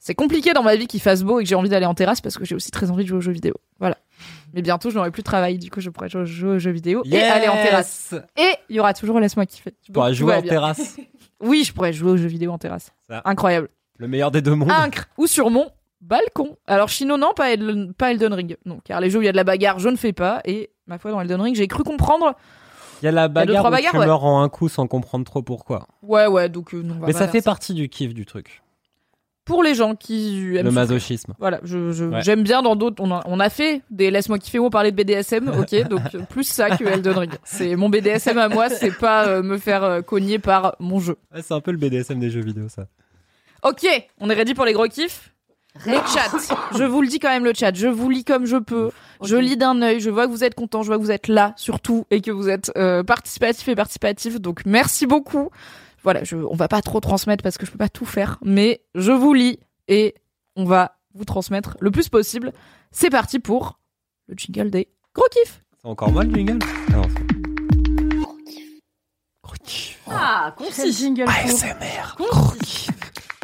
c'est 0.05 0.15
compliqué 0.15 0.51
dans 0.51 0.63
ma 0.63 0.75
vie 0.75 0.85
qu'il 0.85 0.99
fasse 0.99 1.23
beau 1.23 1.39
et 1.39 1.43
que 1.43 1.49
j'ai 1.49 1.55
envie 1.55 1.69
d'aller 1.69 1.85
en 1.85 1.93
terrasse 1.93 2.19
parce 2.19 2.37
que 2.37 2.43
j'ai 2.43 2.55
aussi 2.55 2.71
très 2.71 2.91
envie 2.91 3.03
de 3.03 3.07
jouer 3.07 3.19
aux 3.19 3.21
jeux 3.21 3.31
vidéo. 3.31 3.53
Voilà. 3.79 3.97
Mais 4.53 4.61
bientôt, 4.61 4.89
je 4.89 4.95
n'aurai 4.97 5.11
plus 5.11 5.21
de 5.21 5.25
travail, 5.25 5.57
du 5.57 5.71
coup, 5.71 5.79
je 5.79 5.89
pourrai 5.89 6.09
jouer 6.09 6.23
aux 6.23 6.59
jeux 6.59 6.71
vidéo 6.71 7.03
et 7.05 7.21
aller 7.21 7.47
en 7.47 7.53
terrasse. 7.53 8.13
Et 8.35 8.51
il 8.67 8.75
y 8.75 8.81
aura 8.81 8.93
toujours 8.93 9.21
Laisse-moi 9.21 9.45
kiffer. 9.45 9.73
Tu 9.81 9.93
pourras 9.93 10.11
jouer 10.11 10.35
en 10.35 10.41
bien. 10.41 10.49
terrasse. 10.51 10.97
Oui, 11.39 11.65
je 11.65 11.73
pourrais 11.73 11.91
jouer 11.91 12.11
aux 12.11 12.17
jeux 12.17 12.27
vidéo 12.27 12.51
en 12.51 12.57
terrasse. 12.57 12.93
Ça. 13.05 13.21
Incroyable. 13.25 13.67
Le 13.97 14.07
meilleur 14.07 14.31
des 14.31 14.41
deux 14.41 14.55
mondes. 14.55 14.71
Incre. 14.71 15.09
Ou 15.17 15.27
sur 15.27 15.49
mon 15.49 15.69
balcon. 15.99 16.55
Alors, 16.67 16.87
Chino, 16.87 17.17
non, 17.17 17.33
pas 17.35 17.51
Elden, 17.51 17.93
pas 17.93 18.11
Elden 18.11 18.33
Ring. 18.33 18.55
Non, 18.65 18.79
car 18.85 19.01
les 19.01 19.09
jeux 19.09 19.19
où 19.19 19.21
il 19.21 19.25
y 19.25 19.29
a 19.29 19.33
de 19.33 19.37
la 19.37 19.43
bagarre, 19.43 19.77
je 19.77 19.89
ne 19.89 19.97
fais 19.97 20.13
pas. 20.13 20.39
Et 20.45 20.69
ma 20.87 20.99
foi, 20.99 21.11
dans 21.11 21.19
Elden 21.19 21.41
Ring, 21.41 21.53
j'ai 21.53 21.67
cru 21.67 21.83
comprendre. 21.83 22.33
Il 23.01 23.05
y 23.05 23.07
a 23.09 23.11
la 23.11 23.27
deux, 23.27 23.33
bagarre 23.33 23.57
trois 23.57 23.69
où 23.71 23.73
bagarres, 23.73 23.91
tu 23.91 23.97
ouais. 23.99 24.05
meurs 24.05 24.23
en 24.23 24.41
un 24.41 24.47
coup 24.47 24.69
sans 24.69 24.87
comprendre 24.87 25.25
trop 25.25 25.41
pourquoi. 25.41 25.87
Ouais, 26.01 26.27
ouais, 26.27 26.47
donc 26.47 26.73
euh, 26.73 26.81
non, 26.81 26.95
Mais 27.01 27.11
ça 27.11 27.19
faire 27.19 27.31
fait 27.31 27.41
partie 27.41 27.73
du 27.73 27.89
kiff 27.89 28.13
du 28.13 28.25
truc. 28.25 28.63
Pour 29.45 29.61
les 29.61 29.75
gens 29.75 29.95
qui 29.95 30.37
aiment 30.37 30.51
Le 30.51 30.57
souffrir. 30.57 30.71
masochisme. 30.73 31.33
Voilà, 31.37 31.59
je, 31.63 31.91
je- 31.91 32.05
Ouais. 32.05 32.21
j'aime 32.21 32.43
bien 32.43 32.61
dans 32.61 32.75
d'autres. 32.77 33.03
On 33.03 33.11
a, 33.11 33.21
on 33.25 33.39
a 33.41 33.49
fait 33.49 33.81
des 33.91 34.09
laisse-moi 34.09 34.39
kiffer 34.39 34.59
où 34.59 34.65
on 34.65 34.69
parlait 34.69 34.91
de 34.91 34.95
BDSM, 34.95 35.49
ok, 35.49 35.87
donc 35.89 36.01
plus 36.29 36.45
ça 36.45 36.77
que 36.77 36.85
Elden 36.85 37.17
Ring. 37.17 37.31
C'est 37.43 37.75
mon 37.75 37.89
BDSM 37.89 38.37
à 38.37 38.47
moi, 38.47 38.69
c'est 38.69 38.97
pas 38.97 39.27
euh, 39.27 39.43
me 39.43 39.57
faire 39.57 39.83
euh, 39.83 40.01
cogner 40.01 40.39
par 40.39 40.75
mon 40.79 40.99
jeu. 40.99 41.17
Ouais, 41.35 41.41
c'est 41.41 41.53
un 41.53 41.59
peu 41.59 41.71
le 41.71 41.77
BDSM 41.77 42.19
des 42.19 42.29
jeux 42.29 42.41
vidéo, 42.41 42.69
ça. 42.69 42.87
Ok, 43.63 43.85
on 44.19 44.29
est 44.29 44.33
ready 44.33 44.53
pour 44.53 44.65
les 44.65 44.73
gros 44.73 44.87
kiffs? 44.87 45.29
Le 45.87 45.93
chat, 45.93 46.55
je 46.77 46.83
vous 46.83 47.01
le 47.01 47.07
dis 47.07 47.17
quand 47.17 47.29
même 47.29 47.45
le 47.45 47.51
chat, 47.55 47.73
je 47.75 47.87
vous 47.87 48.07
lis 48.07 48.23
comme 48.23 48.45
je 48.45 48.57
peux, 48.57 48.91
je 49.23 49.35
lis 49.35 49.57
d'un 49.57 49.81
œil, 49.81 49.99
je 50.01 50.11
vois 50.11 50.27
que 50.27 50.31
vous 50.31 50.43
êtes 50.43 50.53
content, 50.53 50.83
je 50.83 50.87
vois 50.87 50.97
que 50.97 51.01
vous 51.01 51.09
êtes 51.11 51.27
là 51.27 51.53
surtout 51.57 52.05
et 52.11 52.21
que 52.21 52.29
vous 52.29 52.47
êtes 52.47 52.71
euh, 52.77 53.01
participatif 53.03 53.67
et 53.67 53.73
participatif, 53.75 54.39
donc 54.39 54.61
merci 54.67 55.07
beaucoup. 55.07 55.49
Voilà, 56.03 56.23
je, 56.23 56.35
on 56.35 56.55
va 56.55 56.67
pas 56.67 56.81
trop 56.81 56.99
transmettre 56.99 57.43
parce 57.43 57.57
que 57.57 57.65
je 57.65 57.71
peux 57.71 57.77
pas 57.77 57.89
tout 57.89 58.05
faire, 58.05 58.37
mais 58.43 58.83
je 58.95 59.11
vous 59.11 59.33
lis 59.33 59.59
et 59.87 60.15
on 60.55 60.65
va 60.65 60.97
vous 61.13 61.25
transmettre 61.25 61.77
le 61.79 61.91
plus 61.91 62.09
possible. 62.09 62.51
C'est 62.91 63.09
parti 63.09 63.39
pour 63.39 63.79
le 64.27 64.35
jingle 64.37 64.69
des 64.69 64.89
gros 65.15 65.25
kiffs. 65.31 65.61
C'est 65.81 65.87
encore 65.87 66.11
moi 66.11 66.23
le 66.23 66.33
jingle? 66.33 66.59
Ah 66.89 66.95
non, 66.97 67.01
Gros 69.43 69.55
kiff. 69.65 69.99
Ah, 70.07 70.55
Quel 70.57 70.67
concis. 70.67 70.93
jingle. 70.93 71.23
ASMR. 71.27 72.15
Gros 72.17 72.51
kiff. 72.63 72.89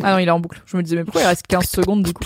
Ah 0.03 0.14
non, 0.14 0.18
il 0.19 0.27
est 0.27 0.31
en 0.31 0.40
boucle. 0.40 0.61
Je 0.65 0.77
me 0.77 0.84
disais 0.84 0.95
mais 0.95 1.03
pourquoi 1.03 1.22
il 1.22 1.27
reste 1.27 1.45
15 1.48 1.65
secondes 1.65 2.03
du 2.03 2.14
coup 2.14 2.23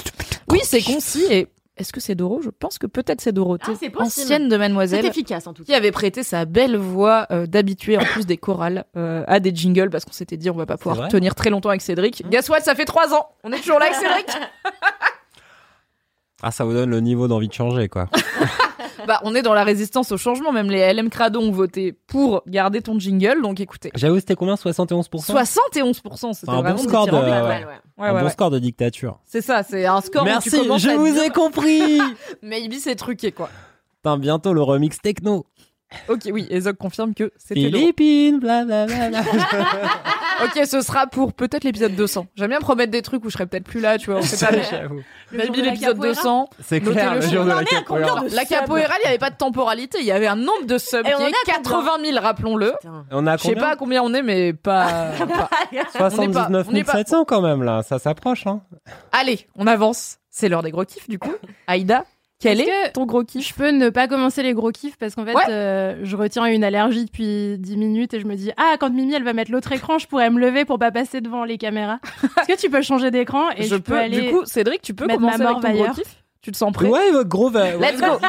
Oui, 0.50 0.60
c'est 0.64 0.82
concis 0.82 1.24
et 1.30 1.48
est-ce 1.84 1.94
que 1.94 2.00
c'est 2.00 2.16
Doro? 2.16 2.42
Je 2.42 2.50
pense 2.50 2.78
que 2.80 2.88
peut-être 2.88 3.22
c'est 3.22 3.32
Dorothée, 3.34 3.74
Ah, 3.98 4.02
ancienne 4.04 4.48
de 4.50 4.58
Mademoiselle. 4.58 5.06
efficace 5.06 5.46
en 5.48 5.54
tout 5.54 5.64
qui 5.64 5.74
avait 5.74 5.92
prêté 5.92 6.24
sa 6.24 6.46
belle 6.46 6.78
voix 6.78 7.28
euh, 7.32 7.46
d'habitué 7.46 7.98
en 7.98 8.04
plus 8.06 8.26
des 8.26 8.38
chorales 8.38 8.86
euh, 8.98 9.24
à 9.28 9.40
des 9.40 9.54
jingles 9.54 9.90
parce 9.90 10.06
qu'on 10.06 10.14
s'était 10.14 10.38
dit 10.38 10.50
on 10.50 10.56
va 10.56 10.66
pas 10.66 10.78
pouvoir 10.78 10.96
vrai 10.96 11.08
tenir 11.10 11.36
très 11.36 11.50
longtemps 11.50 11.70
avec 11.70 11.82
Cédric. 11.82 12.24
Guess 12.30 12.50
what, 12.50 12.62
ça 12.62 12.74
fait 12.74 12.86
trois 12.86 13.14
ans. 13.14 13.28
On 13.44 13.52
est 13.52 13.60
toujours 13.60 13.80
là 13.80 13.86
avec 13.86 13.96
Cédric. 14.00 14.28
Ah, 16.42 16.52
ça 16.52 16.64
vous 16.66 16.74
donne 16.74 16.90
le 16.90 17.00
niveau 17.00 17.28
d'envie 17.28 17.48
de 17.48 17.54
changer, 17.54 17.88
quoi. 17.90 18.10
bah 19.08 19.20
on 19.24 19.36
est 19.36 19.42
dans 19.42 19.54
la 19.54 19.64
résistance 19.64 20.12
au 20.12 20.18
changement. 20.18 20.52
Même 20.52 20.70
les 20.70 20.94
LM 20.94 21.10
Crado 21.10 21.40
ont 21.40 21.52
voté 21.52 21.94
pour 22.08 22.44
garder 22.48 22.82
ton 22.82 23.00
jingle. 23.00 23.42
Donc 23.42 23.60
écoutez, 23.60 23.92
J'avoue, 23.96 24.20
c'était 24.20 24.36
combien 24.36 24.56
71% 24.56 25.08
71%, 25.08 26.34
c'était 26.34 26.52
un 26.52 26.62
bon 26.62 26.78
score 26.78 27.08
de- 27.08 27.12
ouais, 27.12 27.22
ouais. 27.22 27.66
ouais. 27.66 27.66
Un 27.98 28.16
ouais, 28.16 28.22
bon 28.24 28.30
score 28.30 28.50
de 28.52 28.60
dictature. 28.60 29.20
C'est 29.26 29.42
ça, 29.42 29.64
c'est 29.64 29.86
un 29.86 30.02
score 30.02 30.24
où 30.24 30.26
Merci, 30.26 30.50
tu 30.50 30.58
je 30.58 30.90
vous 30.96 31.12
dire, 31.12 31.24
ai 31.24 31.30
compris 31.30 32.00
Maybe 32.42 32.76
c'est 32.80 32.96
truqué 32.96 33.32
quoi. 33.32 33.50
Putain, 34.04 34.18
bientôt 34.18 34.54
le 34.54 34.62
remix 34.62 35.00
techno. 35.02 35.46
Ok, 36.10 36.22
oui, 36.32 36.48
Ezog 36.49 36.76
confirme 36.78 37.14
que 37.14 37.32
c'était. 37.38 37.61
Philippines, 37.61 38.40
blablabla. 38.40 39.22
Ok, 40.44 40.65
ce 40.65 40.82
sera 40.82 41.06
pour 41.07 41.32
peut-être 41.32 41.64
l'épisode 41.64 41.95
200. 41.95 42.26
J'aime 42.36 42.49
bien 42.49 42.60
promettre 42.60 42.91
des 42.91 43.03
trucs 43.03 43.24
où 43.24 43.30
je 43.30 43.34
serais 43.34 43.45
peut-être 43.45 43.64
plus 43.65 43.80
là, 43.80 43.98
tu 43.99 44.10
vois. 44.10 44.20
On 44.20 44.24
sait 44.24 44.44
pas, 44.45 44.52
mais 44.52 45.38
maybe 45.38 45.56
l'épisode 45.57 45.95
capoeira. 45.95 46.14
200. 46.15 46.49
C'est 46.60 46.80
Notez 46.80 46.91
clair, 46.94 47.15
le 47.15 47.22
jour 47.22 47.32
de 47.32 47.38
On 47.38 47.41
en 47.44 47.45
la 47.56 47.61
est 47.61 47.61
à 47.61 47.65
capoeira. 47.80 48.10
combien 48.15 48.30
de 48.30 48.36
La 48.36 48.45
capoeira, 48.45 48.94
il 48.98 49.02
n'y 49.03 49.10
avait 49.10 49.20
pas 49.20 49.30
de 49.30 49.38
temporalité. 49.38 49.99
Il 50.02 50.06
y 50.06 50.11
avait 50.11 50.28
un 50.28 50.36
nombre 50.36 50.65
de 50.65 50.78
subs 50.80 51.02
Et 51.02 51.03
qui 51.03 51.14
on 51.14 51.24
en 51.24 51.28
est 51.28 51.30
est 51.30 51.49
à 51.52 51.53
80 51.57 51.90
000, 52.03 52.20
rappelons-le. 52.20 52.74
On 53.11 53.28
a 53.28 53.38
Je 53.38 53.44
sais 53.44 53.49
combien 53.49 53.64
pas 53.64 53.70
à 53.72 53.76
combien 53.76 54.02
on 54.03 54.14
est, 54.14 54.24
mais 54.24 54.53
pas. 54.53 55.11
pas- 55.94 56.10
79 56.10 56.65
on 56.68 56.72
n'est 56.72 56.84
pas- 56.84 56.94
700 56.94 57.26
quand 57.26 57.41
même, 57.41 57.64
là. 57.64 57.84
Ça 57.84 57.99
s'approche, 57.99 58.48
hein. 58.48 58.61
Allez, 59.11 59.48
on 59.56 59.68
avance. 59.68 60.18
C'est 60.32 60.49
l'heure 60.49 60.64
des 60.64 60.72
gros 60.72 60.84
kiffs, 60.84 61.07
du 61.07 61.20
coup. 61.20 61.34
Aïda, 61.68 62.06
quel 62.44 62.61
est 62.61 62.65
que 62.65 62.91
ton 62.91 63.06
gros 63.06 63.24
kiff 63.24 63.48
Je 63.48 63.53
peux 63.53 63.72
ne 63.72 63.90
pas 63.90 64.07
commencer 64.07 64.44
les 64.44 64.53
gros 64.53 64.72
kiffs 64.72 64.98
parce 64.98 65.15
qu'en 65.15 65.26
fait, 65.26 65.34
Ouais. 65.36 65.44
euh, 65.49 65.99
je 66.03 66.15
retiens 66.15 66.45
une 66.45 66.64
allergie 66.64 67.06
depuis 67.06 67.57
10 67.57 67.78
minutes 67.78 68.14
et 68.14 68.20
je 68.20 68.26
me 68.26 68.36
dis 68.36 68.52
ah 68.57 68.76
quand 68.80 68.91
Mimi 68.91 69.14
elle 69.14 69.24
va 69.24 69.34
mettre 69.34 69.52
l'autre 69.52 69.72
écran, 69.72 69.98
je 69.98 70.07
pourrais 70.07 70.30
me 70.30 70.40
lever 70.40 70.65
pour 70.65 70.78
pas 70.80 70.91
passer 70.91 71.22
devant 71.22 71.44
les 71.45 71.57
caméras. 71.57 71.99
Est-ce 72.48 72.48
que 72.56 72.61
tu 72.61 72.70
peux 72.70 72.82
changer 72.82 73.10
d'écran 73.11 73.49
et 73.57 73.64
Je 73.64 73.70
je 73.70 73.76
peux. 73.76 73.98
aller 73.98 74.22
Du 74.22 74.30
coup, 74.32 74.45
Cédric, 74.45 74.82
tu 74.82 74.94
peux 74.94 75.06
mettre 75.06 75.20
commencer 75.20 75.44
ma 75.44 75.49
avec 75.49 75.61
ton 75.61 75.70
gros 75.72 75.82
ailleurs. 75.84 75.95
kiff? 75.95 76.24
Tu 76.41 76.52
te 76.52 76.57
sens 76.57 76.72
prêt? 76.74 76.88
Ouais, 76.90 77.10
gros 77.26 77.49
va. 77.49 77.78
Let's 77.78 78.02
go. 78.02 78.20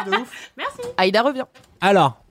Aïda 0.97 1.23
revient. 1.23 1.45
Alors, 1.81 2.23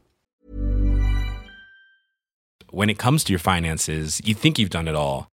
when 2.72 2.90
it 2.90 2.98
comes 2.98 3.24
to 3.26 3.32
your 3.34 3.42
finances, 3.42 4.20
you 4.26 4.34
think 4.34 4.58
you've 4.58 4.70
done 4.72 4.88
it 4.88 4.96
all. 4.96 5.28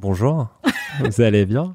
bonjour. 0.00 0.48
Vous 1.00 1.20
allez 1.20 1.46
bien? 1.46 1.74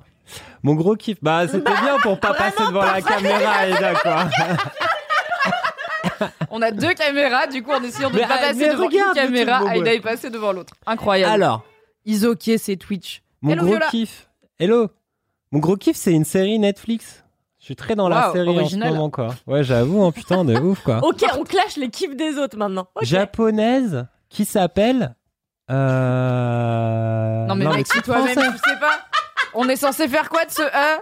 Mon 0.64 0.74
gros 0.74 0.96
kiff, 0.96 1.18
bah 1.22 1.48
c'était 1.48 1.72
bien 1.72 1.98
pour 2.02 2.20
pas 2.20 2.34
passer 2.34 2.64
devant 2.68 2.84
la 2.84 3.02
caméra, 3.02 3.52
Aïda, 3.52 3.94
quoi. 3.96 4.28
On 6.50 6.62
a 6.62 6.72
deux 6.72 6.94
caméras, 6.94 7.48
du 7.48 7.62
coup, 7.62 7.72
en 7.72 7.84
essayant 7.84 8.10
de 8.10 8.16
Mais, 8.16 8.24
ne 8.24 8.28
pas 8.28 8.36
ah, 8.38 8.48
passer 8.48 8.60
mais 8.60 8.70
devant 8.74 8.86
regarde 8.86 9.18
une 9.18 9.22
le 9.24 9.28
caméra, 9.28 9.58
truc, 9.58 9.68
bon, 9.68 9.74
Aïda 9.74 9.86
ouais. 9.92 9.96
est 9.98 10.02
passée 10.02 10.30
devant 10.30 10.52
l'autre. 10.54 10.74
Incroyable. 10.86 11.34
Alors, 11.34 11.64
Isoké, 12.06 12.58
c'est 12.58 12.78
Twitch. 12.78 13.22
mon 13.42 13.52
Hello, 13.52 13.62
gros 13.64 13.72
Viola. 13.74 13.88
kiff. 13.90 14.30
Hello. 14.60 14.90
Mon 15.52 15.60
gros 15.60 15.76
kiff, 15.76 15.98
c'est 15.98 16.14
une 16.14 16.24
série 16.26 16.58
Netflix. 16.60 17.24
Je 17.60 17.66
suis 17.66 17.76
très 17.76 17.96
dans 17.96 18.08
la 18.10 18.28
Waouh, 18.28 18.34
série 18.34 18.50
original. 18.50 18.90
en 18.90 18.92
ce 18.92 18.96
moment, 18.96 19.10
quoi. 19.10 19.36
Ouais, 19.48 19.64
j'avoue, 19.64 20.04
hein, 20.04 20.12
putain, 20.12 20.46
de 20.46 20.56
ouf, 20.56 20.82
quoi. 20.84 20.98
Ok, 21.04 21.24
on 21.38 21.44
clash 21.44 21.76
les 21.78 21.90
kiffs 21.90 22.16
des 22.16 22.38
autres 22.38 22.58
maintenant. 22.58 22.88
Ok. 22.96 23.04
Japonaise 23.04 24.06
qui 24.30 24.46
s'appelle. 24.46 25.16
Euh... 25.72 27.46
Non, 27.48 27.56
mais 27.56 27.66
mec, 27.66 27.88
si 27.92 28.02
toi-même, 28.02 28.36
tu 28.36 28.70
sais 28.70 28.80
pas. 28.80 29.00
On 29.54 29.68
est 29.70 29.76
censé 29.76 30.08
faire 30.08 30.30
quoi 30.30 30.46
de 30.46 30.52
ce 30.52 30.62
E? 30.62 31.02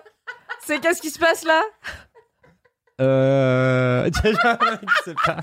C'est 0.65 0.79
qu'est-ce 0.79 1.01
qui 1.01 1.09
se 1.09 1.19
passe 1.19 1.43
là? 1.43 1.61
Euh. 3.01 4.09
je 4.23 4.29
sais 5.03 5.15
pas. 5.25 5.37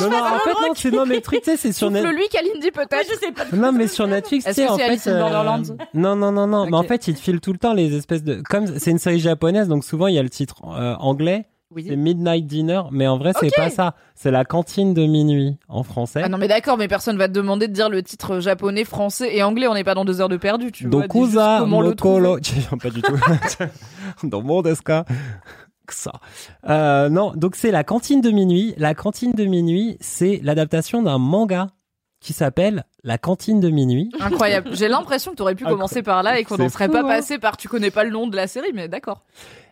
Non, 0.00 0.10
non, 0.10 0.16
en 0.18 0.38
fait, 0.40 0.50
non, 0.50 0.74
c'est 0.74 0.90
non, 0.90 1.06
mais 1.06 1.16
le 1.16 1.20
truc, 1.20 1.42
tu 1.42 1.50
sais, 1.50 1.56
c'est 1.56 1.72
sur 1.72 1.88
Le 1.88 2.00
Net- 2.02 2.14
lui, 2.14 2.28
Kalindi, 2.28 2.70
peut-être. 2.72 3.06
Je 3.08 3.18
sais 3.18 3.32
pas. 3.32 3.44
Non, 3.56 3.70
mais 3.72 3.86
sur 3.86 4.06
Netflix, 4.08 4.44
tu 4.44 4.52
sais, 4.52 4.68
en 4.68 4.76
c'est 4.76 4.98
fait. 4.98 5.18
Borderlands 5.18 5.62
Non, 5.94 6.16
non, 6.16 6.32
non, 6.32 6.46
non. 6.48 6.66
Mais 6.66 6.76
en 6.76 6.82
fait, 6.82 7.06
ils 7.08 7.14
te 7.14 7.20
filent 7.20 7.40
tout 7.40 7.52
le 7.52 7.58
temps 7.58 7.74
les 7.74 7.94
espèces 7.96 8.24
de. 8.24 8.42
Comme 8.48 8.78
c'est 8.78 8.90
une 8.90 8.98
série 8.98 9.20
japonaise, 9.20 9.68
donc 9.68 9.84
souvent, 9.84 10.08
il 10.08 10.14
y 10.14 10.18
a 10.18 10.22
le 10.22 10.30
titre 10.30 10.56
euh, 10.66 10.96
anglais. 10.96 11.46
Oui. 11.72 11.84
C'est 11.86 11.96
Midnight 11.96 12.46
Dinner, 12.46 12.82
mais 12.90 13.06
en 13.06 13.16
vrai, 13.16 13.32
c'est 13.38 13.54
pas 13.54 13.70
ça. 13.70 13.94
C'est 14.16 14.32
la 14.32 14.44
cantine 14.44 14.92
de 14.92 15.06
minuit 15.06 15.56
en 15.68 15.84
français. 15.84 16.20
Ah 16.24 16.28
non, 16.28 16.36
mais 16.36 16.48
d'accord, 16.48 16.76
mais 16.76 16.88
personne 16.88 17.16
va 17.16 17.28
te 17.28 17.32
demander 17.32 17.68
de 17.68 17.72
dire 17.72 17.88
le 17.88 18.02
titre 18.02 18.40
japonais, 18.40 18.84
français 18.84 19.36
et 19.36 19.42
anglais. 19.42 19.68
On 19.68 19.74
n'est 19.74 19.84
pas 19.84 19.94
dans 19.94 20.04
deux 20.04 20.20
heures 20.20 20.28
de 20.28 20.36
perdu, 20.36 20.72
tu 20.72 20.88
vois. 20.88 21.02
Dokuza 21.02 21.64
trouver. 21.96 22.40
pas 22.82 22.90
du 22.90 23.02
tout. 23.02 23.16
Dans 24.24 24.42
mon 24.42 24.62
desu 24.62 24.82
ka 24.82 25.04
ça. 25.92 26.12
Euh, 26.68 27.08
non, 27.08 27.32
donc 27.34 27.56
c'est 27.56 27.70
la 27.70 27.84
cantine 27.84 28.20
de 28.20 28.30
minuit. 28.30 28.74
La 28.76 28.94
cantine 28.94 29.32
de 29.32 29.44
minuit, 29.44 29.96
c'est 30.00 30.40
l'adaptation 30.42 31.02
d'un 31.02 31.18
manga 31.18 31.68
qui 32.20 32.32
s'appelle 32.32 32.84
La 33.02 33.18
cantine 33.18 33.60
de 33.60 33.70
minuit. 33.70 34.10
Incroyable. 34.20 34.70
J'ai 34.74 34.88
l'impression 34.88 35.30
que 35.32 35.36
tu 35.36 35.42
aurais 35.42 35.54
pu 35.54 35.64
commencer 35.64 36.02
par 36.02 36.22
là 36.22 36.38
et 36.38 36.44
qu'on 36.44 36.58
n'en 36.58 36.68
serait 36.68 36.88
pas 36.88 37.00
hein. 37.00 37.08
passé 37.08 37.38
par 37.38 37.56
tu 37.56 37.68
connais 37.68 37.90
pas 37.90 38.04
le 38.04 38.10
nom 38.10 38.26
de 38.26 38.36
la 38.36 38.46
série, 38.46 38.72
mais 38.74 38.88
d'accord. 38.88 39.24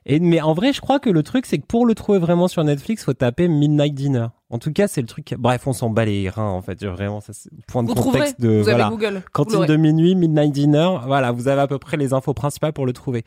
Et 0.06 0.18
mais 0.20 0.40
en 0.40 0.54
vrai, 0.54 0.72
je 0.72 0.80
crois 0.80 0.98
que 0.98 1.10
le 1.10 1.22
truc, 1.22 1.44
c'est 1.44 1.58
que 1.58 1.66
pour 1.66 1.84
le 1.84 1.94
trouver 1.94 2.18
vraiment 2.18 2.48
sur 2.48 2.64
Netflix, 2.64 3.04
faut 3.04 3.12
taper 3.12 3.48
Midnight 3.48 3.94
Dinner. 3.94 4.28
En 4.48 4.58
tout 4.58 4.72
cas, 4.72 4.88
c'est 4.88 5.02
le 5.02 5.06
truc. 5.06 5.34
Bref, 5.38 5.66
on 5.66 5.74
s'en 5.74 5.90
bat 5.90 6.06
les 6.06 6.30
reins 6.30 6.48
en 6.48 6.62
fait. 6.62 6.82
Vraiment, 6.82 7.20
ça, 7.20 7.34
c'est 7.34 7.50
point 7.66 7.82
de 7.82 7.88
Vous 7.88 7.94
trouverez. 7.94 8.20
contexte 8.20 8.40
de 8.40 8.48
Vous 8.48 8.64
voilà. 8.64 8.86
avez 8.86 8.96
Google. 8.96 9.22
Cantine 9.32 9.66
de 9.66 9.76
minuit, 9.76 10.14
Midnight 10.14 10.52
Dinner. 10.52 10.88
Voilà, 11.04 11.32
vous 11.32 11.48
avez 11.48 11.60
à 11.60 11.66
peu 11.66 11.78
près 11.78 11.98
les 11.98 12.14
infos 12.14 12.32
principales 12.32 12.72
pour 12.72 12.86
le 12.86 12.94
trouver. 12.94 13.24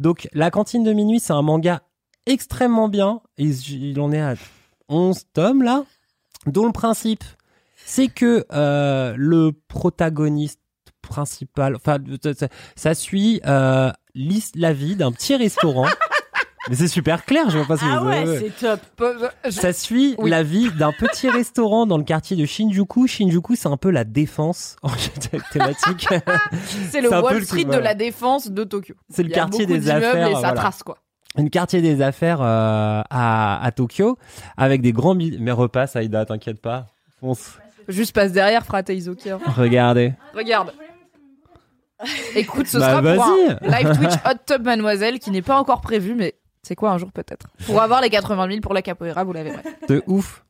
Donc, 0.00 0.28
La 0.32 0.50
cantine 0.50 0.82
de 0.82 0.92
minuit, 0.94 1.20
c'est 1.20 1.34
un 1.34 1.42
manga 1.42 1.82
extrêmement 2.24 2.88
bien. 2.88 3.20
Il, 3.36 3.50
il 3.90 4.00
en 4.00 4.12
est 4.12 4.20
à 4.20 4.34
11 4.88 5.24
tomes 5.34 5.62
là, 5.62 5.84
dont 6.46 6.64
le 6.64 6.72
principe, 6.72 7.24
c'est 7.84 8.08
que 8.08 8.44
euh, 8.52 9.14
le 9.16 9.52
protagoniste 9.68 10.60
principal, 11.02 11.76
enfin, 11.76 11.98
ça- 12.76 12.94
suit 12.94 13.40
euh, 13.46 13.90
l'is- 14.14 14.52
la 14.54 14.72
vie 14.72 14.96
d'un 14.96 15.12
petit 15.12 15.34
restaurant. 15.36 15.86
Mais 16.70 16.76
c'est 16.76 16.86
super 16.86 17.24
clair, 17.24 17.50
je 17.50 17.58
vois 17.58 17.66
pas 17.66 17.76
si 17.76 17.84
Ah 17.88 17.98
vous 17.98 18.06
ouais, 18.06 18.38
c'est 18.38 18.56
top. 18.68 18.80
Peu- 18.94 19.16
je- 19.46 19.50
ça 19.50 19.72
suit 19.72 20.14
Oui. 20.18 20.30
la 20.30 20.44
vie 20.44 20.70
d'un 20.70 20.92
petit 20.92 21.28
restaurant 21.28 21.86
dans 21.86 21.98
le 21.98 22.04
quartier 22.04 22.36
de 22.36 22.46
Shinjuku. 22.46 23.08
Shinjuku, 23.08 23.56
c'est 23.56 23.66
un 23.66 23.76
peu 23.76 23.90
la 23.90 24.04
défense 24.04 24.76
en 24.82 24.90
thématique. 25.52 26.06
C'est 26.90 27.00
le 27.00 27.10
Wall 27.10 27.38
le- 27.38 27.44
Street 27.44 27.64
de 27.64 27.66
voilà. 27.66 27.82
la 27.82 27.94
défense 27.96 28.48
de 28.48 28.62
Tokyo. 28.62 28.94
C'est 29.10 29.24
le 29.24 29.30
Il 29.30 29.32
y 29.32 29.34
a 29.34 29.38
quartier 29.38 29.66
des 29.66 29.90
affaires, 29.90 30.28
Et 30.28 30.34
ça 30.34 30.38
voilà. 30.38 30.52
trace 30.52 30.84
quoi. 30.84 30.98
Un 31.34 31.48
quartier 31.48 31.80
des 31.82 32.00
affaires 32.00 32.40
euh, 32.42 33.02
à, 33.10 33.60
à 33.64 33.72
Tokyo 33.72 34.16
avec 34.56 34.82
des 34.82 34.92
grands 34.92 35.16
mais 35.16 35.50
repasse 35.50 35.96
Aïda, 35.96 36.24
t'inquiète 36.26 36.60
pas. 36.62 36.86
Fonce. 37.18 37.58
Juste 37.88 38.12
passe 38.14 38.32
derrière, 38.32 38.64
frate 38.64 38.88
Isoki. 38.90 39.30
hein. 39.30 39.38
Regardez. 39.56 40.12
Regarde. 40.34 40.72
Écoute, 42.34 42.66
ce 42.66 42.78
Bah, 42.78 43.00
sera 43.00 43.00
pour 43.14 43.24
un 43.24 43.36
vas-y. 43.36 43.84
live 43.84 43.96
Twitch 43.96 44.14
Hot 44.26 44.38
Tub 44.46 44.64
Mademoiselle 44.64 45.18
qui 45.20 45.30
n'est 45.30 45.42
pas 45.42 45.56
encore 45.56 45.80
prévu, 45.80 46.14
mais 46.16 46.34
c'est 46.62 46.74
quoi 46.74 46.90
un 46.90 46.98
jour 46.98 47.12
peut-être? 47.12 47.46
Pour 47.66 47.80
avoir 47.80 48.00
les 48.00 48.10
80 48.10 48.48
000 48.48 48.60
pour 48.60 48.74
la 48.74 48.82
capoeira, 48.82 49.22
vous 49.24 49.32
l'avez. 49.32 49.52
De 49.88 50.02
ouf. 50.06 50.42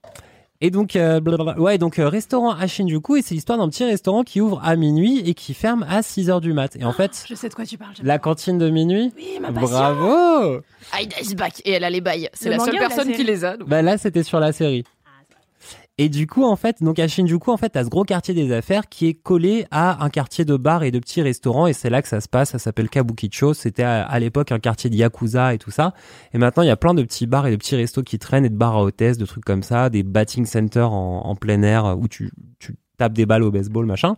Et 0.64 0.70
donc, 0.70 0.94
euh, 0.94 1.18
blablabla. 1.20 1.60
ouais, 1.60 1.76
donc 1.76 1.98
euh, 1.98 2.08
restaurant 2.08 2.52
à 2.52 2.66
Shinjuku 2.68 3.16
et 3.16 3.22
c'est 3.22 3.34
l'histoire 3.34 3.58
d'un 3.58 3.68
petit 3.68 3.84
restaurant 3.84 4.22
qui 4.22 4.40
ouvre 4.40 4.60
à 4.64 4.76
minuit 4.76 5.18
et 5.28 5.34
qui 5.34 5.54
ferme 5.54 5.84
à 5.90 6.02
6 6.02 6.30
heures 6.30 6.40
du 6.40 6.52
mat. 6.52 6.76
Et 6.76 6.84
en 6.84 6.92
fait, 6.92 7.24
Je 7.28 7.34
sais 7.34 7.48
de 7.48 7.54
quoi 7.54 7.66
tu 7.66 7.76
parles. 7.76 7.90
j'aime. 7.96 8.06
la 8.06 8.18
cantine 8.20 8.58
de 8.58 8.70
minuit. 8.70 9.12
Oui, 9.16 9.38
ma 9.40 9.50
passion. 9.52 9.68
Bravo. 9.68 10.60
Aïda 10.92 11.16
is 11.20 11.34
back 11.34 11.60
et 11.64 11.72
elle 11.72 11.82
a 11.84 11.90
les 11.90 12.00
bails. 12.00 12.28
C'est 12.32 12.44
Le 12.48 12.52
la 12.52 12.58
seule 12.60 12.74
manga 12.74 12.78
ou 12.78 12.82
la 12.82 12.88
personne 12.88 13.08
qui 13.08 13.16
série 13.16 13.24
les 13.26 13.44
a. 13.44 13.56
donc. 13.56 13.68
Bah 13.68 13.82
là, 13.82 13.98
c'était 13.98 14.22
sur 14.22 14.38
la 14.38 14.52
série. 14.52 14.84
Et 15.98 16.08
du 16.08 16.26
coup, 16.26 16.44
en 16.44 16.56
fait, 16.56 16.82
donc 16.82 16.98
à 16.98 17.06
Shinjuku, 17.06 17.50
en 17.50 17.58
fait, 17.58 17.68
t'as 17.70 17.84
ce 17.84 17.90
gros 17.90 18.04
quartier 18.04 18.32
des 18.32 18.50
affaires 18.52 18.88
qui 18.88 19.08
est 19.08 19.14
collé 19.14 19.66
à 19.70 20.02
un 20.02 20.08
quartier 20.08 20.46
de 20.46 20.56
bars 20.56 20.84
et 20.84 20.90
de 20.90 20.98
petits 20.98 21.20
restaurants, 21.20 21.66
et 21.66 21.74
c'est 21.74 21.90
là 21.90 22.00
que 22.00 22.08
ça 22.08 22.22
se 22.22 22.28
passe. 22.28 22.50
Ça 22.50 22.58
s'appelle 22.58 22.88
Kabukicho. 22.88 23.52
C'était 23.52 23.82
à, 23.82 24.18
l'époque 24.18 24.52
un 24.52 24.58
quartier 24.58 24.88
de 24.88 24.96
yakuza 24.96 25.52
et 25.52 25.58
tout 25.58 25.70
ça. 25.70 25.92
Et 26.32 26.38
maintenant, 26.38 26.62
il 26.62 26.66
y 26.66 26.70
a 26.70 26.76
plein 26.76 26.94
de 26.94 27.02
petits 27.02 27.26
bars 27.26 27.46
et 27.46 27.50
de 27.50 27.56
petits 27.56 27.76
restos 27.76 28.02
qui 28.02 28.18
traînent 28.18 28.46
et 28.46 28.50
de 28.50 28.56
bars 28.56 28.74
à 28.74 28.82
hôtesse, 28.82 29.18
de 29.18 29.26
trucs 29.26 29.44
comme 29.44 29.62
ça, 29.62 29.90
des 29.90 30.02
batting 30.02 30.46
centers 30.46 30.92
en, 30.92 31.36
plein 31.36 31.62
air 31.62 31.96
où 31.98 32.08
tu, 32.08 32.32
tu 32.58 32.76
tapes 32.96 33.12
des 33.12 33.26
balles 33.26 33.42
au 33.42 33.50
baseball, 33.50 33.84
machin. 33.84 34.16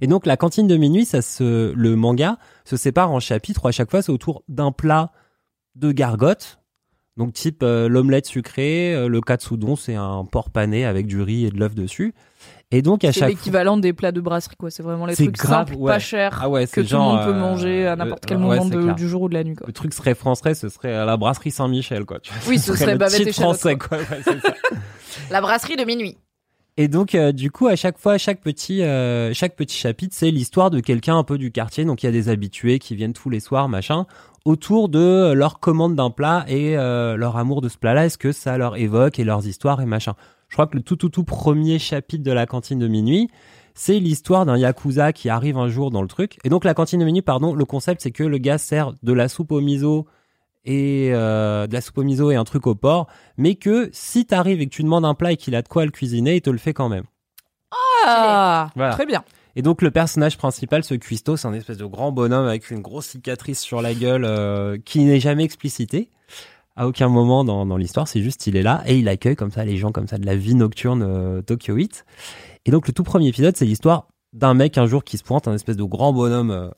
Et 0.00 0.06
donc, 0.06 0.24
la 0.24 0.38
cantine 0.38 0.66
de 0.66 0.76
minuit, 0.76 1.04
ça 1.04 1.20
se, 1.20 1.72
le 1.74 1.96
manga 1.96 2.38
se 2.64 2.76
sépare 2.76 3.10
en 3.10 3.20
chapitres 3.20 3.66
à 3.66 3.72
chaque 3.72 3.90
fois, 3.90 4.00
c'est 4.00 4.12
autour 4.12 4.42
d'un 4.48 4.72
plat 4.72 5.12
de 5.74 5.92
gargote. 5.92 6.61
Donc 7.18 7.34
type 7.34 7.62
euh, 7.62 7.88
l'omelette 7.88 8.26
sucrée, 8.26 8.94
euh, 8.94 9.06
le 9.08 9.20
katsudon, 9.20 9.76
c'est 9.76 9.94
un 9.94 10.24
porc 10.24 10.48
pané 10.50 10.84
avec 10.86 11.06
du 11.06 11.20
riz 11.20 11.44
et 11.46 11.50
de 11.50 11.58
l'œuf 11.58 11.74
dessus. 11.74 12.14
Et 12.70 12.80
donc 12.80 13.04
à 13.04 13.12
C'est 13.12 13.20
chaque 13.20 13.28
l'équivalent 13.28 13.76
des 13.76 13.92
plats 13.92 14.12
de 14.12 14.20
brasserie, 14.22 14.56
quoi. 14.58 14.70
C'est 14.70 14.82
vraiment 14.82 15.04
les 15.04 15.14
C'est 15.14 15.24
trucs 15.24 15.36
grave, 15.36 15.68
simples, 15.68 15.74
ouais. 15.78 15.92
pas 15.92 15.98
chers, 15.98 16.38
Ah 16.42 16.48
ouais, 16.48 16.64
que 16.64 16.70
c'est 16.70 16.82
tout 16.84 16.88
genre, 16.88 17.12
le 17.12 17.18
monde 17.18 17.26
peut 17.26 17.34
euh, 17.36 17.40
manger 17.40 17.86
à 17.86 17.96
n'importe 17.96 18.24
quel 18.24 18.38
euh, 18.38 18.40
ouais, 18.40 18.56
moment 18.56 18.70
c'est 18.70 18.76
de- 18.78 18.92
du 18.94 19.08
jour 19.10 19.20
ou 19.22 19.28
de 19.28 19.34
la 19.34 19.44
nuit, 19.44 19.54
quoi. 19.56 19.66
le 19.66 19.74
truc 19.74 19.92
serait 19.92 20.14
français, 20.14 20.54
ce 20.54 20.70
serait 20.70 20.94
à 20.94 21.04
la 21.04 21.18
brasserie 21.18 21.50
Saint-Michel 21.50 22.06
quoi. 22.06 22.18
tu 22.20 22.32
vois. 22.32 22.40
Oui, 22.48 22.58
ce 22.58 22.74
serait 22.74 22.92
le 22.92 22.98
bavette 22.98 23.24
titre 23.24 23.32
français 23.42 23.76
quoi. 23.76 23.98
Ouais, 23.98 24.04
c'est 24.24 24.40
ça. 24.40 24.54
La 25.30 25.42
brasserie 25.42 25.76
de 25.76 25.84
minuit. 25.84 26.16
Et 26.78 26.88
donc 26.88 27.14
euh, 27.14 27.32
du 27.32 27.50
coup 27.50 27.66
à 27.66 27.76
chaque 27.76 27.98
fois 27.98 28.16
chaque 28.16 28.40
petit 28.40 28.82
euh, 28.82 29.34
chaque 29.34 29.56
petit 29.56 29.76
chapitre 29.76 30.14
c'est 30.16 30.30
l'histoire 30.30 30.70
de 30.70 30.80
quelqu'un 30.80 31.18
un 31.18 31.24
peu 31.24 31.36
du 31.36 31.52
quartier. 31.52 31.84
Donc 31.84 32.02
il 32.02 32.06
y 32.06 32.08
a 32.08 32.12
des 32.12 32.30
habitués 32.30 32.78
qui 32.78 32.96
viennent 32.96 33.12
tous 33.12 33.28
les 33.28 33.40
soirs 33.40 33.68
machin 33.68 34.06
autour 34.46 34.88
de 34.88 35.32
leur 35.32 35.60
commande 35.60 35.94
d'un 35.94 36.10
plat 36.10 36.46
et 36.48 36.78
euh, 36.78 37.16
leur 37.16 37.36
amour 37.36 37.60
de 37.60 37.68
ce 37.68 37.76
plat-là. 37.76 38.06
Est-ce 38.06 38.16
que 38.16 38.32
ça 38.32 38.56
leur 38.56 38.76
évoque 38.76 39.18
et 39.18 39.24
leurs 39.24 39.46
histoires 39.46 39.82
et 39.82 39.86
machin? 39.86 40.14
Je 40.48 40.54
crois 40.54 40.66
que 40.66 40.76
le 40.76 40.82
tout 40.82 40.96
tout 40.96 41.10
tout 41.10 41.24
premier 41.24 41.78
chapitre 41.78 42.24
de 42.24 42.32
la 42.32 42.46
cantine 42.46 42.78
de 42.78 42.88
minuit 42.88 43.28
c'est 43.74 43.98
l'histoire 43.98 44.46
d'un 44.46 44.56
yakuza 44.56 45.12
qui 45.12 45.28
arrive 45.28 45.56
un 45.56 45.68
jour 45.68 45.90
dans 45.90 46.02
le 46.02 46.08
truc. 46.08 46.38
Et 46.44 46.48
donc 46.48 46.64
la 46.64 46.72
cantine 46.72 47.00
de 47.00 47.04
minuit 47.04 47.22
pardon 47.22 47.54
le 47.54 47.64
concept 47.66 48.00
c'est 48.00 48.12
que 48.12 48.24
le 48.24 48.38
gars 48.38 48.56
sert 48.56 48.94
de 49.02 49.12
la 49.12 49.28
soupe 49.28 49.52
au 49.52 49.60
miso 49.60 50.06
et 50.64 51.10
euh, 51.12 51.66
de 51.66 51.72
la 51.72 51.80
soupe 51.80 51.98
au 51.98 52.02
miso 52.02 52.30
et 52.30 52.36
un 52.36 52.44
truc 52.44 52.66
au 52.66 52.74
porc, 52.74 53.08
mais 53.36 53.54
que 53.56 53.90
si 53.92 54.26
t'arrives 54.26 54.60
et 54.60 54.66
que 54.66 54.74
tu 54.74 54.82
demandes 54.82 55.04
un 55.04 55.14
plat 55.14 55.32
et 55.32 55.36
qu'il 55.36 55.54
a 55.56 55.62
de 55.62 55.68
quoi 55.68 55.84
le 55.84 55.90
cuisiner, 55.90 56.36
il 56.36 56.40
te 56.42 56.50
le 56.50 56.58
fait 56.58 56.72
quand 56.72 56.88
même. 56.88 57.04
Ah, 58.04 58.70
Voilà. 58.76 58.92
très 58.94 59.06
bien. 59.06 59.24
Et 59.54 59.62
donc 59.62 59.82
le 59.82 59.90
personnage 59.90 60.38
principal, 60.38 60.82
ce 60.82 60.94
cuistot, 60.94 61.36
c'est 61.36 61.46
un 61.48 61.52
espèce 61.52 61.76
de 61.76 61.84
grand 61.84 62.10
bonhomme 62.10 62.46
avec 62.46 62.70
une 62.70 62.80
grosse 62.80 63.06
cicatrice 63.08 63.60
sur 63.60 63.82
la 63.82 63.92
gueule 63.94 64.24
euh, 64.24 64.78
qui 64.84 65.00
n'est 65.04 65.20
jamais 65.20 65.44
explicité 65.44 66.08
à 66.74 66.86
aucun 66.88 67.08
moment 67.08 67.44
dans, 67.44 67.66
dans 67.66 67.76
l'histoire. 67.76 68.08
C'est 68.08 68.22
juste 68.22 68.46
il 68.46 68.56
est 68.56 68.62
là 68.62 68.82
et 68.86 68.96
il 68.98 69.08
accueille 69.08 69.36
comme 69.36 69.50
ça 69.50 69.64
les 69.64 69.76
gens 69.76 69.92
comme 69.92 70.08
ça 70.08 70.16
de 70.16 70.24
la 70.24 70.36
vie 70.36 70.54
nocturne 70.54 71.02
euh, 71.02 71.42
Tokyo 71.42 71.74
8. 71.74 72.04
Et 72.64 72.70
donc 72.70 72.86
le 72.86 72.94
tout 72.94 73.02
premier 73.02 73.28
épisode, 73.28 73.56
c'est 73.56 73.66
l'histoire 73.66 74.08
d'un 74.32 74.54
mec 74.54 74.78
un 74.78 74.86
jour 74.86 75.04
qui 75.04 75.18
se 75.18 75.22
pointe, 75.24 75.46
un 75.46 75.54
espèce 75.54 75.76
de 75.76 75.84
grand 75.84 76.14
bonhomme 76.14 76.50
euh, 76.50 76.70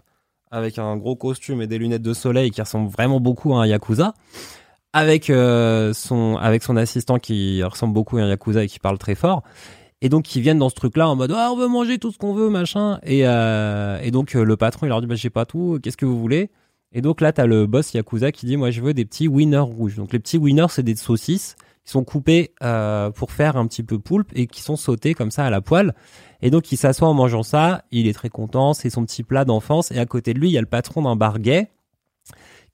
avec 0.51 0.79
un 0.79 0.97
gros 0.97 1.17
costume 1.17 1.63
et 1.63 1.67
des 1.67 1.79
lunettes 1.79 2.03
de 2.03 2.15
soleil 2.15 2.51
qui 2.51 2.61
ressemble 2.61 2.91
vraiment 2.91 3.21
beaucoup 3.21 3.55
à 3.55 3.63
un 3.63 3.67
yakuza. 3.67 4.15
Avec 4.93 5.29
euh, 5.29 5.93
son 5.93 6.37
avec 6.37 6.63
son 6.63 6.77
assistant 6.77 7.19
qui 7.19 7.63
ressemble 7.65 7.93
beaucoup 7.93 8.19
à 8.19 8.23
un 8.23 8.29
yakuza 8.29 8.63
et 8.63 8.69
qui 8.69 8.79
parle 8.79 8.99
très 8.99 9.17
fort. 9.17 9.43
Et 10.01 10.09
donc 10.09 10.37
ils 10.37 10.43
viennent 10.43 10.59
dans 10.59 10.69
ce 10.69 10.75
truc-là 10.75 11.09
en 11.09 11.17
mode 11.17 11.33
ah, 11.35 11.51
on 11.53 11.57
veut 11.57 11.67
manger 11.67 11.99
tout 11.99 12.13
ce 12.13 12.19
qu'on 12.19 12.35
veut 12.35 12.49
machin. 12.49 13.01
Et 13.03 13.27
euh, 13.27 13.99
et 14.03 14.13
donc 14.13 14.37
euh, 14.37 14.45
le 14.45 14.57
patron 14.57 14.87
il 14.87 14.91
leur 14.91 15.01
dit 15.01 15.09
bah 15.09 15.17
j'ai 15.17 15.31
pas 15.31 15.47
tout, 15.47 15.81
qu'est-ce 15.83 15.97
que 15.97 16.07
vous 16.07 16.21
voulez? 16.21 16.51
Et 16.93 17.01
donc 17.01 17.21
là 17.21 17.33
t'as 17.33 17.47
le 17.47 17.67
boss 17.67 17.93
yakuza 17.93 18.31
qui 18.31 18.47
dit 18.47 18.57
moi 18.57 18.71
je 18.71 18.81
veux 18.81 18.95
des 18.95 19.05
petits 19.05 19.27
winners 19.27 19.59
rouges. 19.59 19.97
Donc 19.97 20.13
les 20.13 20.21
petits 20.21 20.39
winners 20.39 20.67
c'est 20.69 20.85
des 20.85 20.95
saucisses 20.95 21.57
qui 21.85 21.91
sont 21.91 22.05
coupées 22.05 22.53
euh, 22.63 23.11
pour 23.11 23.31
faire 23.31 23.57
un 23.57 23.67
petit 23.67 23.83
peu 23.83 23.99
poulpe 23.99 24.31
et 24.35 24.47
qui 24.47 24.63
sont 24.63 24.77
sautées 24.77 25.15
comme 25.15 25.31
ça 25.31 25.45
à 25.45 25.51
la 25.51 25.61
poêle. 25.61 25.95
Et 26.43 26.51
donc 26.51 26.73
il 26.73 26.77
s'assoit 26.77 27.09
en 27.09 27.15
mangeant 27.15 27.43
ça, 27.43 27.85
il 27.91 28.09
est 28.09 28.13
très 28.13 28.31
content, 28.31 28.75
c'est 28.75 28.91
son 28.91 29.05
petit 29.05 29.23
plat 29.23 29.45
d'enfance. 29.45 29.93
Et 29.93 29.99
à 29.99 30.07
côté 30.07 30.35
de 30.35 30.41
lui 30.41 30.49
il 30.49 30.53
y 30.53 30.59
a 30.59 30.63
le 30.63 30.67
patron 30.67 31.03
d'un 31.03 31.17
bar 31.17 31.37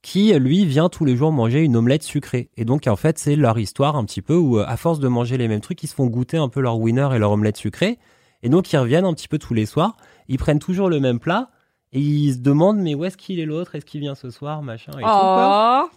qui 0.02 0.32
lui 0.32 0.64
vient 0.64 0.88
tous 0.88 1.04
les 1.04 1.16
jours 1.16 1.32
manger 1.32 1.62
une 1.62 1.76
omelette 1.76 2.04
sucrée. 2.04 2.50
Et 2.56 2.64
donc 2.64 2.86
en 2.86 2.96
fait 2.96 3.18
c'est 3.18 3.36
leur 3.36 3.58
histoire 3.58 3.96
un 3.96 4.04
petit 4.04 4.22
peu 4.22 4.36
où 4.36 4.58
euh, 4.58 4.64
à 4.66 4.76
force 4.76 5.00
de 5.00 5.08
manger 5.08 5.36
les 5.36 5.48
mêmes 5.48 5.60
trucs, 5.60 5.82
ils 5.82 5.88
se 5.88 5.94
font 5.94 6.06
goûter 6.06 6.36
un 6.36 6.48
peu 6.48 6.60
leur 6.60 6.78
winner 6.78 7.08
et 7.14 7.18
leur 7.18 7.32
omelette 7.32 7.56
sucrée. 7.56 7.98
Et 8.42 8.48
donc 8.48 8.72
ils 8.72 8.78
reviennent 8.78 9.04
un 9.04 9.12
petit 9.12 9.28
peu 9.28 9.38
tous 9.38 9.54
les 9.54 9.66
soirs, 9.66 9.96
ils 10.28 10.38
prennent 10.38 10.60
toujours 10.60 10.88
le 10.88 11.00
même 11.00 11.18
plat 11.18 11.50
et 11.92 11.98
ils 11.98 12.34
se 12.34 12.38
demandent 12.38 12.78
mais 12.78 12.94
où 12.94 13.04
est-ce 13.04 13.16
qu'il 13.16 13.40
est 13.40 13.44
l'autre, 13.46 13.74
est-ce 13.74 13.84
qu'il 13.84 14.00
vient 14.00 14.14
ce 14.14 14.30
soir, 14.30 14.62
machin 14.62 14.92
et 14.92 14.96
tout, 14.96 15.00
quoi. 15.00 15.90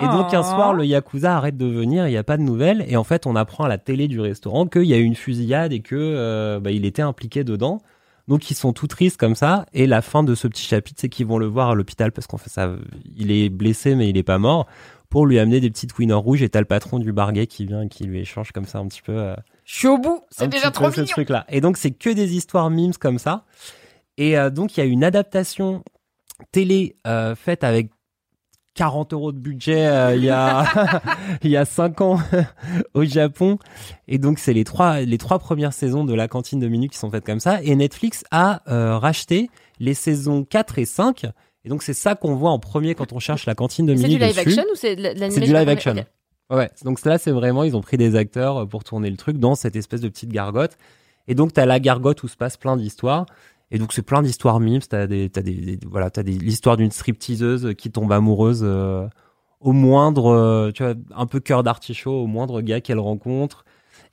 Oh, 0.00 0.04
Et 0.04 0.08
donc 0.08 0.32
un 0.34 0.40
Oh. 0.40 0.42
soir, 0.44 0.72
le 0.74 0.84
yakuza 0.84 1.36
arrête 1.36 1.56
de 1.56 1.66
venir, 1.66 2.06
il 2.06 2.10
n'y 2.10 2.16
a 2.16 2.24
pas 2.24 2.36
de 2.36 2.42
nouvelles, 2.42 2.84
et 2.88 2.96
en 2.96 3.04
fait, 3.04 3.26
on 3.26 3.34
apprend 3.36 3.64
à 3.64 3.68
la 3.68 3.78
télé 3.78 4.06
du 4.08 4.20
restaurant 4.20 4.66
qu'il 4.66 4.84
y 4.84 4.94
a 4.94 4.98
eu 4.98 5.02
une 5.02 5.16
fusillade 5.16 5.72
et 5.72 5.80
que 5.80 5.96
euh, 5.96 6.60
bah, 6.60 6.70
il 6.70 6.84
était 6.84 7.02
impliqué 7.02 7.44
dedans. 7.44 7.80
Donc 8.28 8.50
ils 8.50 8.54
sont 8.54 8.74
tout 8.74 8.86
tristes 8.86 9.16
comme 9.16 9.34
ça, 9.34 9.64
et 9.72 9.86
la 9.86 10.02
fin 10.02 10.22
de 10.22 10.34
ce 10.34 10.46
petit 10.48 10.62
chapitre, 10.62 11.00
c'est 11.00 11.08
qu'ils 11.08 11.26
vont 11.26 11.38
le 11.38 11.46
voir 11.46 11.70
à 11.70 11.74
l'hôpital 11.74 12.12
parce 12.12 12.26
qu'en 12.26 12.36
fait, 12.36 12.50
ça, 12.50 12.74
il 13.16 13.30
est 13.30 13.48
blessé 13.48 13.94
mais 13.94 14.08
il 14.10 14.16
est 14.18 14.22
pas 14.22 14.38
mort, 14.38 14.66
pour 15.08 15.24
lui 15.24 15.38
amener 15.38 15.60
des 15.60 15.70
petites 15.70 15.96
winners 15.98 16.12
rouges. 16.12 16.42
Et 16.42 16.50
t'as 16.50 16.60
le 16.60 16.66
patron 16.66 16.98
du 16.98 17.10
bar 17.12 17.32
gay 17.32 17.46
qui 17.46 17.64
vient 17.64 17.80
et 17.82 17.88
qui 17.88 18.04
lui 18.04 18.20
échange 18.20 18.52
comme 18.52 18.66
ça 18.66 18.78
un 18.80 18.86
petit 18.86 19.00
peu. 19.00 19.12
euh, 19.16 19.34
Je 19.64 19.74
suis 19.76 19.88
au 19.88 19.96
bout, 19.96 20.20
c'est 20.30 20.46
déjà 20.48 20.70
trop 20.70 20.90
ce 20.90 21.00
mignon. 21.00 21.10
truc-là. 21.12 21.46
Et 21.48 21.62
donc, 21.62 21.78
c'est 21.78 21.90
que 21.92 22.10
des 22.10 22.36
histoires 22.36 22.68
memes 22.68 22.92
comme 22.92 23.18
ça. 23.18 23.46
Et 24.18 24.38
euh, 24.38 24.50
donc, 24.50 24.76
il 24.76 24.80
y 24.80 24.82
a 24.82 24.86
une 24.86 25.04
adaptation 25.04 25.82
télé 26.52 26.96
euh, 27.06 27.34
faite 27.34 27.64
avec 27.64 27.88
40 28.78 29.12
euros 29.12 29.32
de 29.32 29.38
budget 29.38 29.88
euh, 29.88 30.14
il 30.14 30.22
y 30.22 30.30
a 30.30 30.64
il 31.42 31.50
y 31.50 31.56
a 31.56 31.64
5 31.64 32.00
ans 32.00 32.20
au 32.94 33.04
Japon. 33.04 33.58
Et 34.06 34.18
donc, 34.18 34.38
c'est 34.38 34.52
les 34.52 34.62
trois, 34.62 35.00
les 35.00 35.18
trois 35.18 35.40
premières 35.40 35.72
saisons 35.72 36.04
de 36.04 36.14
la 36.14 36.28
cantine 36.28 36.60
de 36.60 36.68
minuit 36.68 36.88
qui 36.88 36.96
sont 36.96 37.10
faites 37.10 37.26
comme 37.26 37.40
ça. 37.40 37.60
Et 37.64 37.74
Netflix 37.74 38.22
a 38.30 38.62
euh, 38.68 38.96
racheté 38.96 39.50
les 39.80 39.94
saisons 39.94 40.44
4 40.44 40.78
et 40.78 40.84
5. 40.84 41.24
Et 41.64 41.68
donc, 41.68 41.82
c'est 41.82 41.92
ça 41.92 42.14
qu'on 42.14 42.36
voit 42.36 42.50
en 42.50 42.60
premier 42.60 42.94
quand 42.94 43.12
on 43.12 43.18
cherche 43.18 43.46
la 43.46 43.56
cantine 43.56 43.84
de 43.84 43.96
C'est 43.96 44.02
minuit 44.04 44.18
du 44.18 44.24
live 44.24 44.36
dessus. 44.36 44.48
action 44.48 44.62
ou 44.70 44.76
c'est 44.76 44.94
de 44.94 45.02
l'animation 45.02 45.34
C'est 45.34 45.40
du 45.40 45.52
live 45.52 45.68
action. 45.68 45.94
Ouais, 46.50 46.70
donc 46.84 47.04
là, 47.04 47.18
c'est 47.18 47.32
vraiment, 47.32 47.64
ils 47.64 47.76
ont 47.76 47.82
pris 47.82 47.96
des 47.96 48.14
acteurs 48.14 48.58
euh, 48.58 48.66
pour 48.66 48.84
tourner 48.84 49.10
le 49.10 49.16
truc 49.16 49.38
dans 49.38 49.56
cette 49.56 49.74
espèce 49.74 50.02
de 50.02 50.08
petite 50.08 50.30
gargote. 50.30 50.78
Et 51.26 51.34
donc, 51.34 51.52
t'as 51.52 51.66
la 51.66 51.80
gargote 51.80 52.22
où 52.22 52.28
se 52.28 52.36
passe 52.36 52.56
plein 52.56 52.76
d'histoires. 52.76 53.26
Et 53.70 53.78
donc, 53.78 53.92
c'est 53.92 54.02
plein 54.02 54.22
d'histoires 54.22 54.60
memes. 54.60 54.80
T'as 54.80 55.06
des, 55.06 55.28
t'as 55.28 55.42
des, 55.42 55.54
des- 55.54 55.78
voilà, 55.86 56.10
t'as 56.10 56.22
des, 56.22 56.32
l'histoire 56.32 56.76
d'une 56.76 56.90
stripteaseuse 56.90 57.74
qui 57.76 57.90
tombe 57.90 58.10
amoureuse 58.12 58.60
euh, 58.62 59.06
au 59.60 59.72
moindre, 59.72 60.26
euh, 60.32 60.70
tu 60.72 60.82
vois, 60.82 60.94
un 61.14 61.26
peu 61.26 61.40
cœur 61.40 61.62
d'artichaut, 61.62 62.12
au 62.22 62.26
moindre 62.26 62.60
gars 62.62 62.80
qu'elle 62.80 62.98
rencontre. 62.98 63.64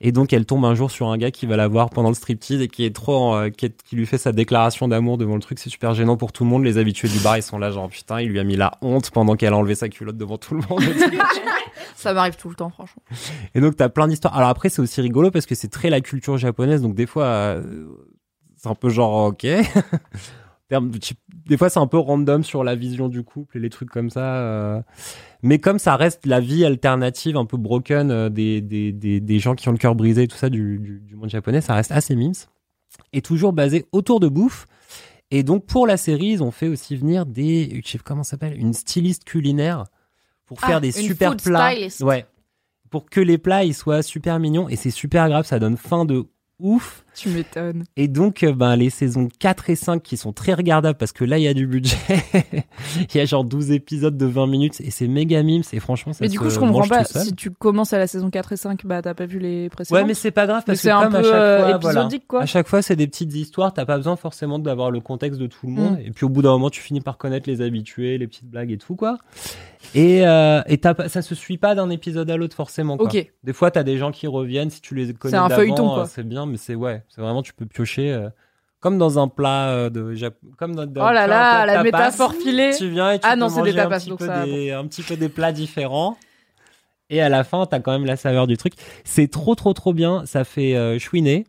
Et 0.02 0.12
donc, 0.12 0.34
elle 0.34 0.44
tombe 0.44 0.62
un 0.66 0.74
jour 0.74 0.90
sur 0.90 1.08
un 1.08 1.16
gars 1.16 1.30
qui 1.30 1.46
va 1.46 1.56
la 1.56 1.68
voir 1.68 1.88
pendant 1.88 2.10
le 2.10 2.14
striptease 2.14 2.60
et 2.60 2.68
qui 2.68 2.84
est 2.84 2.94
trop, 2.94 3.34
euh, 3.34 3.48
qui, 3.48 3.64
est- 3.64 3.82
qui 3.82 3.96
lui 3.96 4.04
fait 4.04 4.18
sa 4.18 4.32
déclaration 4.32 4.88
d'amour 4.88 5.16
devant 5.16 5.36
le 5.36 5.40
truc. 5.40 5.58
C'est 5.58 5.70
super 5.70 5.94
gênant 5.94 6.18
pour 6.18 6.32
tout 6.32 6.44
le 6.44 6.50
monde. 6.50 6.64
Les 6.64 6.76
habitués 6.76 7.08
du 7.08 7.18
bar, 7.20 7.38
ils 7.38 7.42
sont 7.42 7.56
là, 7.58 7.70
genre, 7.70 7.88
putain, 7.88 8.20
il 8.20 8.28
lui 8.28 8.38
a 8.38 8.44
mis 8.44 8.56
la 8.56 8.72
honte 8.82 9.10
pendant 9.10 9.36
qu'elle 9.36 9.54
a 9.54 9.56
enlevé 9.56 9.74
sa 9.74 9.88
culotte 9.88 10.18
devant 10.18 10.36
tout 10.36 10.54
le 10.54 10.60
monde. 10.68 10.82
Ça 11.96 12.12
m'arrive 12.12 12.36
tout 12.36 12.50
le 12.50 12.54
temps, 12.56 12.68
franchement. 12.68 13.02
Et 13.54 13.60
donc, 13.60 13.74
t'as 13.76 13.88
plein 13.88 14.06
d'histoires. 14.06 14.36
Alors 14.36 14.50
après, 14.50 14.68
c'est 14.68 14.82
aussi 14.82 15.00
rigolo 15.00 15.30
parce 15.30 15.46
que 15.46 15.54
c'est 15.54 15.68
très 15.68 15.88
la 15.88 16.02
culture 16.02 16.36
japonaise. 16.36 16.82
Donc, 16.82 16.94
des 16.94 17.06
fois, 17.06 17.24
euh, 17.24 17.86
c'est 18.66 18.70
un 18.70 18.74
peu 18.74 18.88
genre, 18.88 19.26
ok. 19.28 19.46
Terme- 20.68 20.98
tu- 20.98 21.14
Des 21.46 21.56
fois, 21.56 21.70
c'est 21.70 21.78
un 21.78 21.86
peu 21.86 21.98
random 21.98 22.42
sur 22.42 22.64
la 22.64 22.74
vision 22.74 23.08
du 23.08 23.22
couple 23.22 23.58
et 23.58 23.60
les 23.60 23.70
trucs 23.70 23.90
comme 23.90 24.10
ça. 24.10 24.36
euh. 24.38 24.82
Mais 25.42 25.58
comme 25.60 25.78
ça 25.78 25.94
reste 25.94 26.26
la 26.26 26.40
vie 26.40 26.64
alternative, 26.64 27.36
un 27.36 27.44
peu 27.44 27.56
broken 27.56 28.10
euh, 28.10 28.28
des, 28.28 28.60
des, 28.60 28.90
des, 28.92 29.20
des 29.20 29.38
gens 29.38 29.54
qui 29.54 29.68
ont 29.68 29.72
le 29.72 29.78
cœur 29.78 29.94
brisé 29.94 30.24
et 30.24 30.28
tout 30.28 30.36
ça 30.36 30.48
du, 30.50 30.78
du, 30.80 30.98
du 31.00 31.14
monde 31.14 31.30
japonais, 31.30 31.60
ça 31.60 31.74
reste 31.74 31.92
assez 31.92 32.16
mimes. 32.16 32.32
Et 33.12 33.22
toujours 33.22 33.52
basé 33.52 33.86
autour 33.92 34.18
de 34.18 34.26
bouffe. 34.26 34.66
Et 35.30 35.44
donc, 35.44 35.66
pour 35.66 35.86
la 35.86 35.96
série, 35.96 36.26
ils 36.30 36.42
ont 36.42 36.50
fait 36.50 36.66
aussi 36.68 36.96
venir 36.96 37.26
des, 37.26 37.80
comment 38.04 38.24
ça 38.24 38.30
s'appelle, 38.32 38.58
une 38.58 38.72
styliste 38.72 39.22
culinaire 39.24 39.84
pour 40.46 40.58
Ah, 40.62 40.66
faire 40.66 40.80
des 40.80 40.98
une 41.00 41.06
super 41.06 41.36
plats. 41.36 41.70
stylist. 41.72 42.00
Ouais. 42.02 42.26
Pour 42.90 43.08
que 43.08 43.20
les 43.20 43.38
plats, 43.38 43.62
ils 43.64 43.74
soient 43.74 44.02
super 44.02 44.38
mignons. 44.40 44.68
Et 44.68 44.74
c'est 44.76 44.90
super 44.90 45.28
grave, 45.28 45.44
ça 45.46 45.58
donne 45.60 45.76
faim 45.76 46.04
de 46.04 46.24
ouf. 46.58 47.04
Tu 47.16 47.30
m'étonnes. 47.30 47.84
Et 47.96 48.08
donc, 48.08 48.42
euh, 48.42 48.52
ben, 48.52 48.76
les 48.76 48.90
saisons 48.90 49.28
4 49.38 49.70
et 49.70 49.74
5 49.74 50.02
qui 50.02 50.16
sont 50.18 50.32
très 50.32 50.52
regardables 50.52 50.98
parce 50.98 51.12
que 51.12 51.24
là, 51.24 51.38
il 51.38 51.44
y 51.44 51.48
a 51.48 51.54
du 51.54 51.66
budget. 51.66 51.96
Il 53.14 53.16
y 53.16 53.20
a 53.20 53.24
genre 53.24 53.44
12 53.44 53.72
épisodes 53.72 54.16
de 54.16 54.26
20 54.26 54.46
minutes 54.46 54.80
et 54.80 54.90
c'est 54.90 55.08
méga 55.08 55.42
mimes. 55.42 55.62
Et 55.72 55.80
franchement, 55.80 56.12
ça 56.12 56.18
Mais 56.20 56.28
du 56.28 56.38
coup, 56.38 56.50
je 56.50 56.58
comprends 56.58 56.86
pas. 56.86 57.04
Si 57.04 57.34
tu 57.34 57.50
commences 57.50 57.92
à 57.92 57.98
la 57.98 58.06
saison 58.06 58.30
4 58.30 58.52
et 58.52 58.56
5, 58.56 58.86
bah 58.86 59.00
t'as 59.00 59.14
pas 59.14 59.24
vu 59.26 59.38
les 59.38 59.70
précédentes. 59.70 60.02
Ouais, 60.02 60.06
mais 60.06 60.14
c'est 60.14 60.30
pas 60.30 60.46
grave 60.46 60.62
parce 60.66 60.78
que 60.78 60.82
c'est 60.82 60.90
un 60.90 61.04
comme 61.04 61.16
à 61.16 61.20
peu, 61.20 61.24
chaque 61.24 61.34
euh, 61.34 61.78
fois, 61.80 61.90
épisodique, 61.92 62.26
quoi. 62.26 62.42
à 62.42 62.46
chaque 62.46 62.68
fois, 62.68 62.82
c'est 62.82 62.96
des 62.96 63.06
petites 63.06 63.34
histoires. 63.34 63.72
T'as 63.72 63.86
pas 63.86 63.96
besoin 63.96 64.16
forcément 64.16 64.58
d'avoir 64.58 64.90
le 64.90 65.00
contexte 65.00 65.40
de 65.40 65.46
tout 65.46 65.66
le 65.66 65.72
monde. 65.72 65.98
Mm. 65.98 66.06
Et 66.06 66.10
puis 66.10 66.26
au 66.26 66.28
bout 66.28 66.42
d'un 66.42 66.50
moment, 66.50 66.70
tu 66.70 66.80
finis 66.82 67.00
par 67.00 67.16
connaître 67.16 67.48
les 67.48 67.62
habitués, 67.62 68.18
les 68.18 68.26
petites 68.26 68.48
blagues 68.50 68.72
et 68.72 68.78
tout 68.78 68.94
quoi. 68.94 69.18
Et, 69.94 70.26
euh, 70.26 70.62
et 70.66 70.80
ça 71.08 71.22
se 71.22 71.34
suit 71.34 71.58
pas 71.58 71.74
d'un 71.74 71.90
épisode 71.90 72.30
à 72.30 72.36
l'autre 72.36 72.56
forcément. 72.56 72.96
Quoi. 72.96 73.10
Des 73.44 73.52
fois, 73.52 73.70
t'as 73.70 73.82
des 73.82 73.98
gens 73.98 74.10
qui 74.10 74.26
reviennent 74.26 74.70
si 74.70 74.80
tu 74.80 74.94
les 74.94 75.12
connais. 75.14 75.32
C'est 75.32 75.38
un 75.38 75.48
feuilleton, 75.48 75.88
quoi. 75.88 76.02
euh, 76.02 76.06
C'est 76.08 76.26
bien, 76.26 76.46
mais 76.46 76.56
c'est 76.56 76.74
ouais, 76.74 77.02
c'est 77.08 77.20
vraiment 77.20 77.42
tu 77.42 77.52
peux 77.54 77.66
piocher. 77.66 78.12
euh, 78.12 78.28
comme 78.80 78.98
dans 78.98 79.18
un 79.18 79.26
plat 79.28 79.68
euh, 79.70 79.90
de 79.90 80.14
Jap- 80.14 80.34
comme 80.58 80.74
dans, 80.76 80.86
dans- 80.86 81.08
Oh 81.08 81.12
là 81.12 81.26
là, 81.26 81.64
la 81.66 81.72
tapas, 81.74 81.82
métaphore 81.82 82.34
filée. 82.34 82.72
Tu 82.76 82.88
viens 82.90 83.10
et 83.12 83.18
tu 83.18 83.26
Ah 83.26 83.32
peux 83.34 83.40
non, 83.40 83.48
c'est 83.48 83.62
des 83.62 83.70
manger 83.72 83.80
un 83.80 83.82
tapas, 83.84 83.98
petit 83.98 84.08
donc 84.10 84.18
peu 84.20 84.26
ça, 84.26 84.44
des- 84.44 84.70
un 84.72 84.86
petit 84.86 85.02
peu 85.02 85.16
des 85.16 85.28
plats 85.28 85.52
différents. 85.52 86.16
Et 87.10 87.20
à 87.20 87.28
la 87.28 87.42
fin, 87.44 87.64
t'as 87.66 87.80
quand 87.80 87.92
même 87.92 88.04
la 88.04 88.16
saveur 88.16 88.46
du 88.46 88.56
truc. 88.56 88.74
C'est 89.04 89.28
trop, 89.30 89.54
trop, 89.54 89.72
trop 89.72 89.92
bien. 89.92 90.26
Ça 90.26 90.44
fait 90.44 90.76
euh, 90.76 90.98
chouiner. 90.98 91.46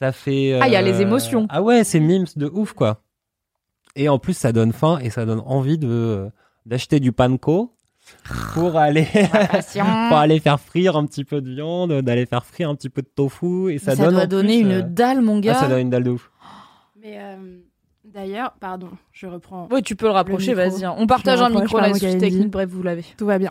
Ça 0.00 0.12
fait. 0.12 0.58
Ah, 0.60 0.66
il 0.68 0.72
y 0.72 0.76
a 0.76 0.82
les 0.82 0.98
euh, 0.98 1.02
émotions. 1.02 1.46
Ah 1.48 1.62
ouais, 1.62 1.82
c'est 1.84 2.00
mimes 2.00 2.26
de 2.36 2.46
ouf, 2.46 2.72
quoi. 2.72 3.00
Et 3.96 4.08
en 4.08 4.18
plus, 4.18 4.36
ça 4.36 4.52
donne 4.52 4.72
faim 4.72 4.98
et 5.00 5.10
ça 5.10 5.24
donne 5.24 5.42
envie 5.46 5.78
de 5.78 6.28
d'acheter 6.66 6.98
du 7.00 7.12
panko 7.12 7.72
pour 8.54 8.76
aller 8.76 9.06
pour 10.08 10.16
aller 10.16 10.40
faire 10.40 10.60
frire 10.60 10.96
un 10.96 11.06
petit 11.06 11.24
peu 11.24 11.40
de 11.40 11.50
viande, 11.54 11.92
d'aller 12.02 12.26
faire 12.26 12.44
frire 12.44 12.70
un 12.70 12.74
petit 12.74 12.88
peu 12.90 13.02
de 13.02 13.08
tofu 13.14 13.72
et 13.72 13.78
ça, 13.78 13.94
Ça, 13.96 14.04
donne 14.04 14.14
doit 14.14 14.26
donner 14.26 14.60
plus, 14.62 14.70
une 14.70 14.78
euh, 14.78 14.82
dalle, 14.82 15.20
mon 15.20 15.38
gars. 15.40 15.54
Ah, 15.56 15.60
ça 15.60 15.68
donne 15.68 15.80
une 15.80 15.90
dalle 15.90 16.04
de 16.04 16.10
ouf. 16.10 16.30
Mais 17.02 17.18
euh, 17.20 17.36
d'ailleurs, 18.04 18.54
pardon, 18.60 18.88
je 19.12 19.26
reprends. 19.26 19.68
Oui, 19.70 19.82
tu 19.82 19.94
peux 19.96 20.06
le 20.06 20.12
rapprocher, 20.12 20.54
vas-y. 20.54 20.84
hein. 20.84 20.94
On 20.98 21.06
partage 21.06 21.42
un 21.42 21.50
micro, 21.50 21.76
là, 21.76 21.84
pardon, 21.84 21.94
souci 21.94 22.06
Kalindi. 22.06 22.24
technique, 22.24 22.50
bref, 22.50 22.68
vous 22.70 22.82
l'avez. 22.82 23.04
Tout 23.18 23.26
va 23.26 23.38
bien. 23.38 23.50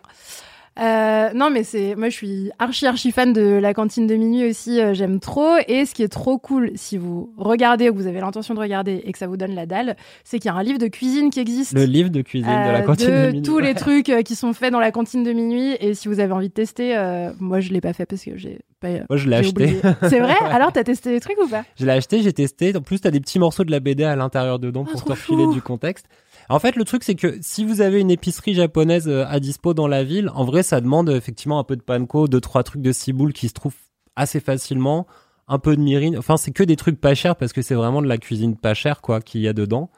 Euh, 0.79 1.29
non, 1.35 1.51
mais 1.51 1.63
c'est 1.63 1.95
moi, 1.95 2.09
je 2.09 2.15
suis 2.15 2.51
archi 2.57 2.87
archi 2.87 3.11
fan 3.11 3.31
de 3.31 3.41
la 3.41 3.73
cantine 3.75 4.07
de 4.07 4.15
minuit 4.15 4.49
aussi. 4.49 4.79
euh, 4.81 4.93
J'aime 4.93 5.19
trop. 5.19 5.55
Et 5.67 5.85
ce 5.85 5.93
qui 5.93 6.01
est 6.01 6.07
trop 6.07 6.39
cool, 6.39 6.71
si 6.75 6.97
vous 6.97 7.31
regardez 7.37 7.89
ou 7.89 7.93
que 7.93 7.97
vous 7.99 8.07
avez 8.07 8.19
l'intention 8.19 8.53
de 8.55 8.59
regarder 8.59 9.01
et 9.05 9.11
que 9.11 9.17
ça 9.19 9.27
vous 9.27 9.37
donne 9.37 9.53
la 9.53 9.65
dalle, 9.67 9.95
c'est 10.23 10.39
qu'il 10.39 10.49
y 10.49 10.51
a 10.53 10.57
un 10.57 10.63
livre 10.63 10.79
de 10.79 10.87
cuisine 10.87 11.29
qui 11.29 11.39
existe. 11.39 11.73
Le 11.73 11.85
livre 11.85 12.09
de 12.09 12.21
cuisine 12.21 12.47
de 12.49 12.71
la 12.71 12.79
Euh, 12.79 12.81
cantine 12.81 13.07
de, 13.07 13.11
de 13.13 13.27
minuit. 13.27 13.41
tous 13.43 13.59
les 13.59 13.75
trucs 13.75 14.11
qui 14.25 14.35
sont 14.35 14.53
faits 14.53 14.71
dans 14.71 14.79
la 14.79 14.91
cantine 14.91 15.23
de 15.23 15.31
minuit. 15.31 15.75
Et 15.79 15.93
si 15.93 16.07
vous 16.07 16.19
avez 16.19 16.33
envie 16.33 16.49
de 16.49 16.53
tester, 16.53 16.95
moi 17.39 17.59
je 17.59 17.71
l'ai 17.71 17.81
pas 17.81 17.93
fait 17.93 18.05
parce 18.07 18.23
que 18.23 18.35
j'ai 18.35 18.59
pas. 18.79 18.89
Moi, 19.09 19.17
je 19.17 19.29
l'ai 19.29 19.35
acheté. 19.37 19.75
C'est 20.09 20.19
vrai? 20.19 20.35
Alors, 20.51 20.71
t'as 20.73 20.83
testé 20.83 21.11
les 21.11 21.19
trucs 21.19 21.37
ou 21.39 21.47
pas? 21.47 21.63
Je 21.79 21.85
l'ai 21.85 21.91
acheté, 21.91 22.21
j'ai 22.21 22.33
testé. 22.33 22.75
En 22.75 22.81
plus, 22.81 22.99
t'as 22.99 23.11
des 23.11 23.19
petits 23.21 23.39
morceaux 23.39 23.63
de 23.63 23.71
la 23.71 23.79
BD 23.79 24.03
à 24.03 24.15
l'intérieur 24.15 24.59
dedans 24.59 24.83
pour 24.83 24.99
trop 24.99 25.05
te 25.05 25.11
refiler 25.11 25.45
du 25.53 25.61
contexte. 25.61 26.05
En 26.49 26.59
fait, 26.59 26.75
le 26.75 26.83
truc, 26.83 27.03
c'est 27.03 27.15
que 27.15 27.37
si 27.41 27.65
vous 27.65 27.81
avez 27.81 27.99
une 27.99 28.11
épicerie 28.11 28.53
japonaise 28.53 29.07
euh, 29.07 29.25
à 29.27 29.39
dispo 29.39 29.73
dans 29.73 29.87
la 29.87 30.03
ville, 30.03 30.29
en 30.33 30.45
vrai, 30.45 30.63
ça 30.63 30.81
demande 30.81 31.09
euh, 31.09 31.17
effectivement 31.17 31.59
un 31.59 31.63
peu 31.63 31.75
de 31.75 31.81
panko, 31.81 32.27
deux, 32.27 32.41
trois 32.41 32.63
trucs 32.63 32.81
de 32.81 32.91
ciboule 32.91 33.33
qui 33.33 33.47
se 33.47 33.53
trouvent 33.53 33.75
assez 34.15 34.39
facilement, 34.39 35.07
un 35.47 35.59
peu 35.59 35.75
de 35.75 35.81
mirin. 35.81 36.17
Enfin, 36.17 36.37
c'est 36.37 36.51
que 36.51 36.63
des 36.63 36.75
trucs 36.75 36.99
pas 36.99 37.15
chers 37.15 37.35
parce 37.35 37.53
que 37.53 37.61
c'est 37.61 37.75
vraiment 37.75 38.01
de 38.01 38.07
la 38.07 38.17
cuisine 38.17 38.57
pas 38.57 38.73
chère, 38.73 39.01
quoi, 39.01 39.21
qu'il 39.21 39.41
y 39.41 39.47
a 39.47 39.53
dedans. 39.53 39.89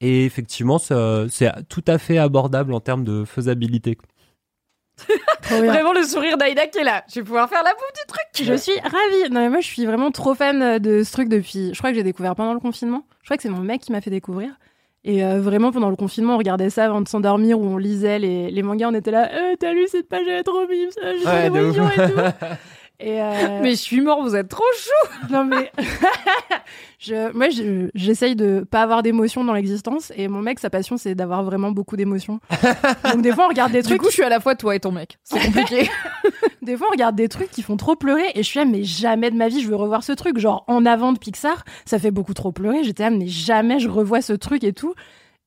Et 0.00 0.24
effectivement, 0.24 0.78
c'est 0.78 1.52
tout 1.68 1.84
à 1.86 1.98
fait 1.98 2.18
abordable 2.18 2.74
en 2.74 2.80
termes 2.80 3.04
de 3.04 3.24
faisabilité. 3.24 3.96
Vraiment 5.42 5.92
le 5.92 6.02
sourire 6.02 6.36
d'Aïda 6.36 6.66
qui 6.66 6.78
est 6.78 6.84
là. 6.84 7.04
Je 7.08 7.16
vais 7.16 7.24
pouvoir 7.24 7.48
faire 7.48 7.62
la 7.62 7.72
bouffe 7.72 7.92
du 7.94 8.06
truc. 8.06 8.48
Je 8.48 8.56
suis 8.56 8.78
ravie. 8.80 9.30
Non, 9.30 9.40
mais 9.40 9.50
moi, 9.50 9.60
je 9.60 9.66
suis 9.66 9.84
vraiment 9.84 10.10
trop 10.10 10.34
fan 10.34 10.78
de 10.78 11.02
ce 11.02 11.12
truc 11.12 11.28
depuis. 11.28 11.70
Je 11.72 11.78
crois 11.78 11.90
que 11.90 11.96
j'ai 11.96 12.02
découvert 12.02 12.34
pendant 12.34 12.54
le 12.54 12.60
confinement. 12.60 13.04
Je 13.22 13.26
crois 13.26 13.36
que 13.36 13.42
c'est 13.42 13.48
mon 13.48 13.60
mec 13.60 13.80
qui 13.80 13.92
m'a 13.92 14.00
fait 14.00 14.10
découvrir. 14.10 14.50
Et 15.06 15.22
euh, 15.22 15.40
vraiment, 15.40 15.70
pendant 15.70 15.90
le 15.90 15.96
confinement, 15.96 16.34
on 16.34 16.38
regardait 16.38 16.70
ça 16.70 16.86
avant 16.86 17.02
de 17.02 17.08
s'endormir 17.08 17.60
ou 17.60 17.64
on 17.66 17.76
lisait 17.76 18.18
les, 18.18 18.50
les 18.50 18.62
mangas. 18.62 18.88
On 18.88 18.94
était 18.94 19.10
là, 19.10 19.28
euh, 19.32 19.54
t'as 19.58 19.72
lu 19.72 19.86
cette 19.86 20.08
page, 20.08 20.22
elle 20.26 20.38
est 20.38 20.42
trop 20.42 20.66
mime, 20.66 20.90
ça, 20.90 21.00
j'ai 21.14 21.26
Ouais, 21.26 21.46
et 21.46 21.50
tout. 21.50 21.84
Et 23.00 23.20
euh, 23.20 23.60
Mais 23.60 23.70
je 23.72 23.76
suis 23.80 24.00
mort, 24.00 24.22
vous 24.22 24.36
êtes 24.36 24.48
trop 24.48 24.62
chou. 24.76 25.32
non, 25.32 25.44
mais 25.44 25.70
je, 26.98 27.32
moi, 27.36 27.48
je- 27.50 27.90
j'essaye 27.94 28.36
de 28.36 28.64
pas 28.68 28.82
avoir 28.82 29.02
d'émotions 29.02 29.44
dans 29.44 29.52
l'existence. 29.52 30.12
Et 30.16 30.28
mon 30.28 30.40
mec, 30.40 30.58
sa 30.58 30.70
passion, 30.70 30.96
c'est 30.96 31.14
d'avoir 31.14 31.42
vraiment 31.42 31.70
beaucoup 31.70 31.96
d'émotions. 31.96 32.40
Donc, 33.12 33.22
des 33.22 33.32
fois, 33.32 33.46
on 33.46 33.48
regarde 33.48 33.72
des 33.72 33.82
Du 33.82 33.88
trucs. 33.88 34.00
coup, 34.00 34.08
je 34.08 34.14
suis 34.14 34.22
à 34.22 34.28
la 34.28 34.40
fois 34.40 34.54
toi 34.54 34.74
et 34.76 34.80
ton 34.80 34.92
mec. 34.92 35.18
C'est 35.24 35.40
compliqué. 35.44 35.88
Des 36.62 36.76
fois, 36.76 36.86
on 36.88 36.92
regarde 36.92 37.16
des 37.16 37.28
trucs 37.28 37.50
qui 37.50 37.62
font 37.62 37.76
trop 37.76 37.96
pleurer 37.96 38.24
et 38.34 38.42
je 38.42 38.48
suis 38.48 38.58
là, 38.58 38.64
mais 38.64 38.84
jamais 38.84 39.30
de 39.30 39.36
ma 39.36 39.48
vie 39.48 39.60
je 39.60 39.68
veux 39.68 39.76
revoir 39.76 40.02
ce 40.04 40.12
truc. 40.12 40.38
Genre, 40.38 40.64
en 40.66 40.86
avant 40.86 41.12
de 41.12 41.18
Pixar, 41.18 41.64
ça 41.84 41.98
fait 41.98 42.10
beaucoup 42.12 42.34
trop 42.34 42.52
pleurer. 42.52 42.84
J'étais 42.84 43.02
là, 43.02 43.10
mais 43.10 43.26
jamais 43.26 43.80
je 43.80 43.88
revois 43.88 44.22
ce 44.22 44.32
truc 44.32 44.64
et 44.64 44.72
tout. 44.72 44.94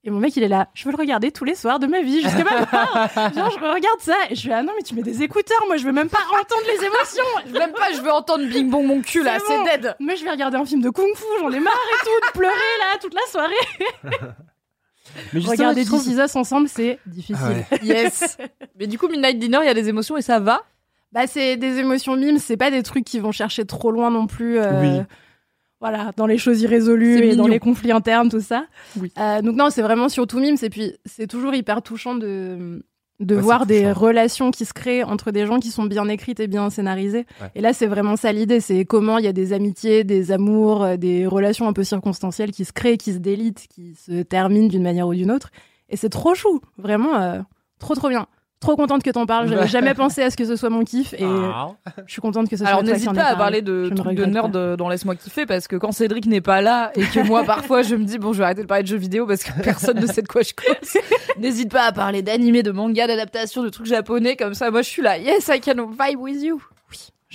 Et 0.08 0.10
mon 0.10 0.20
mec, 0.20 0.34
il 0.38 0.44
est 0.44 0.48
là, 0.48 0.70
je 0.74 0.86
veux 0.86 0.92
le 0.92 0.98
regarder 0.98 1.32
tous 1.34 1.44
les 1.44 1.54
soirs 1.54 1.80
de 1.80 1.86
ma 1.86 2.00
vie 2.02 2.22
jusqu'à 2.22 2.46
ma 2.46 2.52
mort. 2.62 2.64
Genre, 3.36 3.52
je 3.52 3.74
regarde 3.74 4.00
ça 4.00 4.16
et 4.30 4.36
je 4.36 4.40
suis 4.40 4.48
là, 4.50 4.64
non, 4.64 4.72
mais 4.78 4.82
tu 4.82 4.96
mets 4.96 5.02
des 5.02 5.22
écouteurs. 5.22 5.62
Moi, 5.68 5.76
je 5.76 5.84
veux 5.84 5.92
même 5.92 6.08
pas 6.08 6.20
entendre 6.32 6.62
les 6.66 6.86
émotions. 6.86 7.60
Même 7.60 7.74
pas, 7.74 7.92
je 7.94 8.02
veux 8.02 8.12
entendre 8.12 8.46
Bing 8.48 8.70
Bong 8.70 8.86
mon 8.86 9.02
cul 9.02 9.22
là, 9.22 9.38
C'est 9.46 9.58
bon. 9.58 9.64
dead. 9.66 9.96
Moi, 10.00 10.16
je 10.16 10.24
vais 10.24 10.32
regarder 10.32 10.56
un 10.56 10.64
film 10.66 10.82
de 10.82 10.90
kung 10.90 11.14
fu. 11.14 11.26
J'en 11.42 11.52
ai 11.52 11.60
marre 11.60 11.74
et 11.74 12.06
tout 12.06 12.28
de 12.28 12.32
pleurer 12.40 12.54
là 12.80 12.98
toute 13.02 13.14
la 13.14 13.22
soirée. 13.30 13.54
Mais 15.34 15.40
Regarder 15.42 15.82
je 15.84 15.88
trouve- 15.88 16.04
This 16.04 16.14
Is 16.14 16.20
Us 16.22 16.36
ensemble, 16.38 16.70
c'est 16.70 17.00
difficile. 17.06 17.38
Ah 17.44 17.50
ouais. 17.50 17.80
Yes. 17.84 18.38
Mais 18.80 18.88
du 18.88 18.98
coup, 18.98 19.08
Midnight 19.10 19.40
Dinner, 19.40 19.60
il 19.64 19.66
y 19.66 19.70
a 19.70 19.74
des 19.74 19.90
émotions 19.90 20.16
et 20.18 20.22
ça 20.22 20.40
va? 20.40 20.62
Bah, 21.12 21.28
c'est 21.28 21.58
des 21.58 21.80
émotions 21.80 22.16
mimes, 22.16 22.38
c'est 22.40 22.58
pas 22.58 22.72
des 22.72 22.84
trucs 22.84 23.06
qui 23.06 23.20
vont 23.20 23.32
chercher 23.32 23.66
trop 23.66 23.92
loin 23.92 24.10
non 24.12 24.28
plus. 24.28 24.60
euh, 24.60 24.82
Oui. 24.82 25.02
Voilà, 25.80 26.12
dans 26.18 26.26
les 26.26 26.38
choses 26.40 26.62
irrésolues 26.62 27.20
et 27.24 27.36
dans 27.36 27.46
les 27.48 27.60
conflits 27.60 27.92
internes, 27.92 28.30
tout 28.30 28.42
ça. 28.42 28.66
Oui. 29.00 29.12
Euh, 29.20 29.42
donc 29.44 29.56
non, 29.56 29.70
c'est 29.70 29.84
vraiment 29.84 30.10
surtout 30.10 30.40
mimes. 30.40 30.58
Et 30.64 30.70
puis, 30.72 30.94
c'est 31.06 31.28
toujours 31.28 31.54
hyper 31.54 31.82
touchant 31.82 32.16
de 32.16 32.84
de 33.20 33.34
Ouais, 33.36 33.42
voir 33.42 33.66
des 33.66 33.82
touchant. 33.82 33.94
relations 34.00 34.52
qui 34.52 34.64
se 34.64 34.74
créent 34.74 35.04
entre 35.04 35.32
des 35.32 35.48
gens 35.48 35.58
qui 35.60 35.70
sont 35.70 35.86
bien 35.86 36.08
écrites 36.08 36.40
et 36.40 36.46
bien 36.48 36.70
scénarisées. 36.70 37.26
Ouais. 37.42 37.50
Et 37.56 37.62
là, 37.62 37.74
c'est 37.74 37.88
vraiment 37.88 38.16
ça 38.16 38.32
l'idée, 38.32 38.60
c'est 38.60 38.86
comment 38.86 39.18
il 39.18 39.26
y 39.26 39.28
a 39.28 39.34
des 39.34 39.54
amitiés, 39.54 40.04
des 40.04 40.32
amours, 40.32 40.84
euh, 40.84 40.98
des 40.98 41.26
relations 41.26 41.68
un 41.68 41.74
peu 41.74 41.84
circonstancielles 41.84 42.52
qui 42.52 42.64
se 42.64 42.74
créent, 42.74 42.98
qui 42.98 43.14
se 43.14 43.18
délitent, 43.18 43.66
qui 43.74 43.96
se 43.96 44.22
terminent 44.22 44.68
d'une 44.68 44.84
manière 44.84 45.08
ou 45.08 45.16
d'une 45.16 45.32
autre. 45.32 45.50
Et 45.90 45.98
c'est 45.98 46.10
trop 46.10 46.36
chou, 46.36 46.62
vraiment, 46.78 47.16
euh, 47.20 47.40
trop 47.80 47.96
trop 47.96 48.10
bien. 48.10 48.28
Trop 48.60 48.76
contente 48.76 49.04
que 49.04 49.12
t'en 49.12 49.28
parles. 49.28 49.50
J'avais 49.50 49.68
jamais 49.68 49.94
pensé 49.94 50.24
à 50.24 50.32
ce 50.32 50.36
que 50.36 50.44
ce 50.44 50.56
soit 50.56 50.72
mon 50.72 50.84
kiff 50.84 51.14
et 51.14 51.24
Ah. 51.24 51.68
je 52.08 52.12
suis 52.12 52.22
contente 52.22 52.50
que 52.50 52.58
ce 52.58 52.64
Alors 52.64 52.80
soit 52.80 52.88
qui 52.88 52.94
n'hésite 52.94 53.14
pas 53.14 53.26
à 53.26 53.36
parler 53.36 53.62
de 53.62 53.92
trucs 53.96 54.16
de 54.16 54.26
nerd 54.26 54.52
pas. 54.52 54.76
dans 54.76 54.90
Laisse-moi 54.90 55.16
kiffer 55.16 55.46
parce 55.46 55.68
que 55.68 55.76
quand 55.76 55.92
Cédric 55.92 56.26
n'est 56.26 56.42
pas 56.42 56.62
là 56.62 56.92
et 56.96 57.04
que 57.04 57.20
moi 57.28 57.44
parfois 57.46 57.84
je 57.84 57.96
me 57.96 58.04
dis 58.04 58.18
bon 58.18 58.34
je 58.34 58.40
vais 58.40 58.46
arrêter 58.46 58.64
de 58.64 58.68
parler 58.68 58.82
de 58.84 58.88
jeux 58.88 58.98
vidéo 58.98 59.28
parce 59.28 59.44
que 59.44 59.52
personne 59.62 60.00
ne 60.00 60.08
sait 60.08 60.24
de 60.24 60.28
quoi 60.28 60.42
je 60.42 60.54
cause. 60.54 61.02
N'hésite 61.40 61.72
pas 61.72 61.84
à 61.84 61.92
parler 61.92 62.24
d'animé, 62.24 62.64
de 62.64 62.72
manga, 62.72 63.06
d'adaptation, 63.06 63.62
de 63.62 63.70
trucs 63.70 63.86
japonais 63.86 64.36
comme 64.36 64.56
ça. 64.56 64.72
Moi 64.72 64.82
je 64.82 64.90
suis 64.90 65.04
là. 65.04 65.20
Yes, 65.20 65.50
I 65.54 65.60
can 65.62 65.86
vibe 65.92 66.20
with 66.20 66.42
you. 66.42 66.60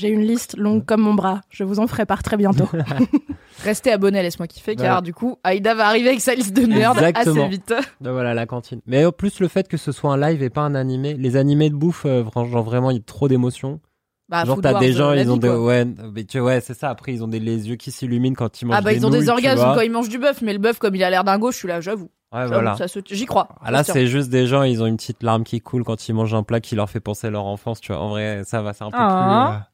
J'ai 0.03 0.09
une 0.09 0.23
liste 0.23 0.57
longue 0.57 0.85
comme 0.85 1.01
mon 1.01 1.15
bras. 1.15 1.43
Je 1.49 1.63
vous 1.63 1.79
en 1.79 1.87
ferai 1.87 2.07
part 2.07 2.25
très 2.25 2.37
bientôt. 2.37 2.69
Restez 3.65 3.93
abonnés 3.93 4.21
Laisse-moi 4.23 4.49
kiffer 4.49 4.75
car 4.75 4.85
Voilà. 4.87 5.01
du 5.01 5.15
coup 5.15 5.37
Aïda 5.45 5.75
va 5.77 5.87
arriver 5.87 6.09
avec 6.09 6.21
sa 6.21 6.35
liste 6.35 6.55
de 6.57 6.63
Exactement. 6.63 7.43
assez 7.45 7.49
vite. 7.49 7.73
Ben 8.01 8.11
voilà, 8.11 8.35
la 8.35 8.47
cantine. 8.47 8.81
Mais 8.87 9.05
en 9.05 9.13
plus, 9.13 9.39
le 9.39 9.47
fait 9.47 9.69
que 9.69 9.77
ce 9.77 9.93
soit 9.93 10.13
un 10.13 10.17
live 10.17 10.43
et 10.43 10.51
pas 10.51 10.63
un 10.63 10.75
animé, 10.75 11.15
les 11.15 11.37
animés 11.37 11.71
de 11.71 11.77
bouffe, 11.77 12.05
euh, 12.05 12.25
genre 12.35 12.65
vraiment, 12.65 12.91
il 12.91 12.97
y 12.97 13.01
a 13.01 13.03
trop 13.05 13.29
d'émotions. 13.29 13.81
Bah, 14.29 14.45
genre, 14.45 14.61
t'as 14.61 14.79
des 14.81 14.93
gens, 14.93 15.11
euh, 15.11 15.17
ils 15.17 15.31
ont 15.31 15.37
des. 15.37 15.49
Ouais, 15.49 15.85
mais 16.13 16.25
tu 16.25 16.41
ouais, 16.41 16.61
c'est 16.61 16.75
ça. 16.75 16.89
Après, 16.91 17.13
ils 17.13 17.23
ont 17.23 17.29
des, 17.29 17.39
les 17.39 17.69
yeux 17.69 17.77
qui 17.77 17.91
s'illuminent 17.93 18.35
quand 18.35 18.61
ils 18.61 18.65
mangent 18.65 18.77
Ah 18.79 18.81
bah 18.81 18.91
des 18.91 18.97
ils 18.97 19.07
ont 19.07 19.11
nouilles, 19.11 19.21
des 19.21 19.29
orgasmes 19.29 19.73
quand 19.75 19.81
ils 19.83 19.91
mangent 19.93 20.09
du 20.09 20.19
bœuf, 20.19 20.43
mais 20.43 20.53
le 20.53 20.59
bœuf 20.59 20.79
comme 20.79 20.95
il 20.97 21.05
a 21.05 21.11
l'air 21.11 21.23
dingo, 21.23 21.53
je 21.53 21.57
suis 21.59 21.69
là, 21.69 21.81
j'avoue. 21.81 22.09
Ouais, 22.35 22.47
voilà. 22.47 22.75
ça 22.77 22.89
se- 22.89 23.01
J'y 23.11 23.27
crois. 23.27 23.49
Ah, 23.63 23.71
là, 23.71 23.85
c'est 23.85 24.07
juste 24.07 24.31
des 24.31 24.47
gens, 24.47 24.63
ils 24.63 24.83
ont 24.83 24.87
une 24.87 24.97
petite 24.97 25.23
larme 25.23 25.45
qui 25.45 25.61
coule 25.61 25.85
quand 25.85 26.09
ils 26.09 26.15
mangent 26.15 26.33
un 26.35 26.43
plat 26.43 26.61
qui 26.61 26.75
leur 26.75 26.89
fait 26.89 27.01
penser 27.01 27.27
à 27.27 27.31
leur 27.31 27.45
enfance, 27.45 27.81
tu 27.81 27.93
vois. 27.93 28.01
En 28.01 28.09
vrai, 28.09 28.43
ça 28.47 28.63
va, 28.63 28.73
c'est 28.73 28.85
un 28.85 28.91
peu 28.91 28.97
Ah. 28.99 29.65
plus. 29.67 29.72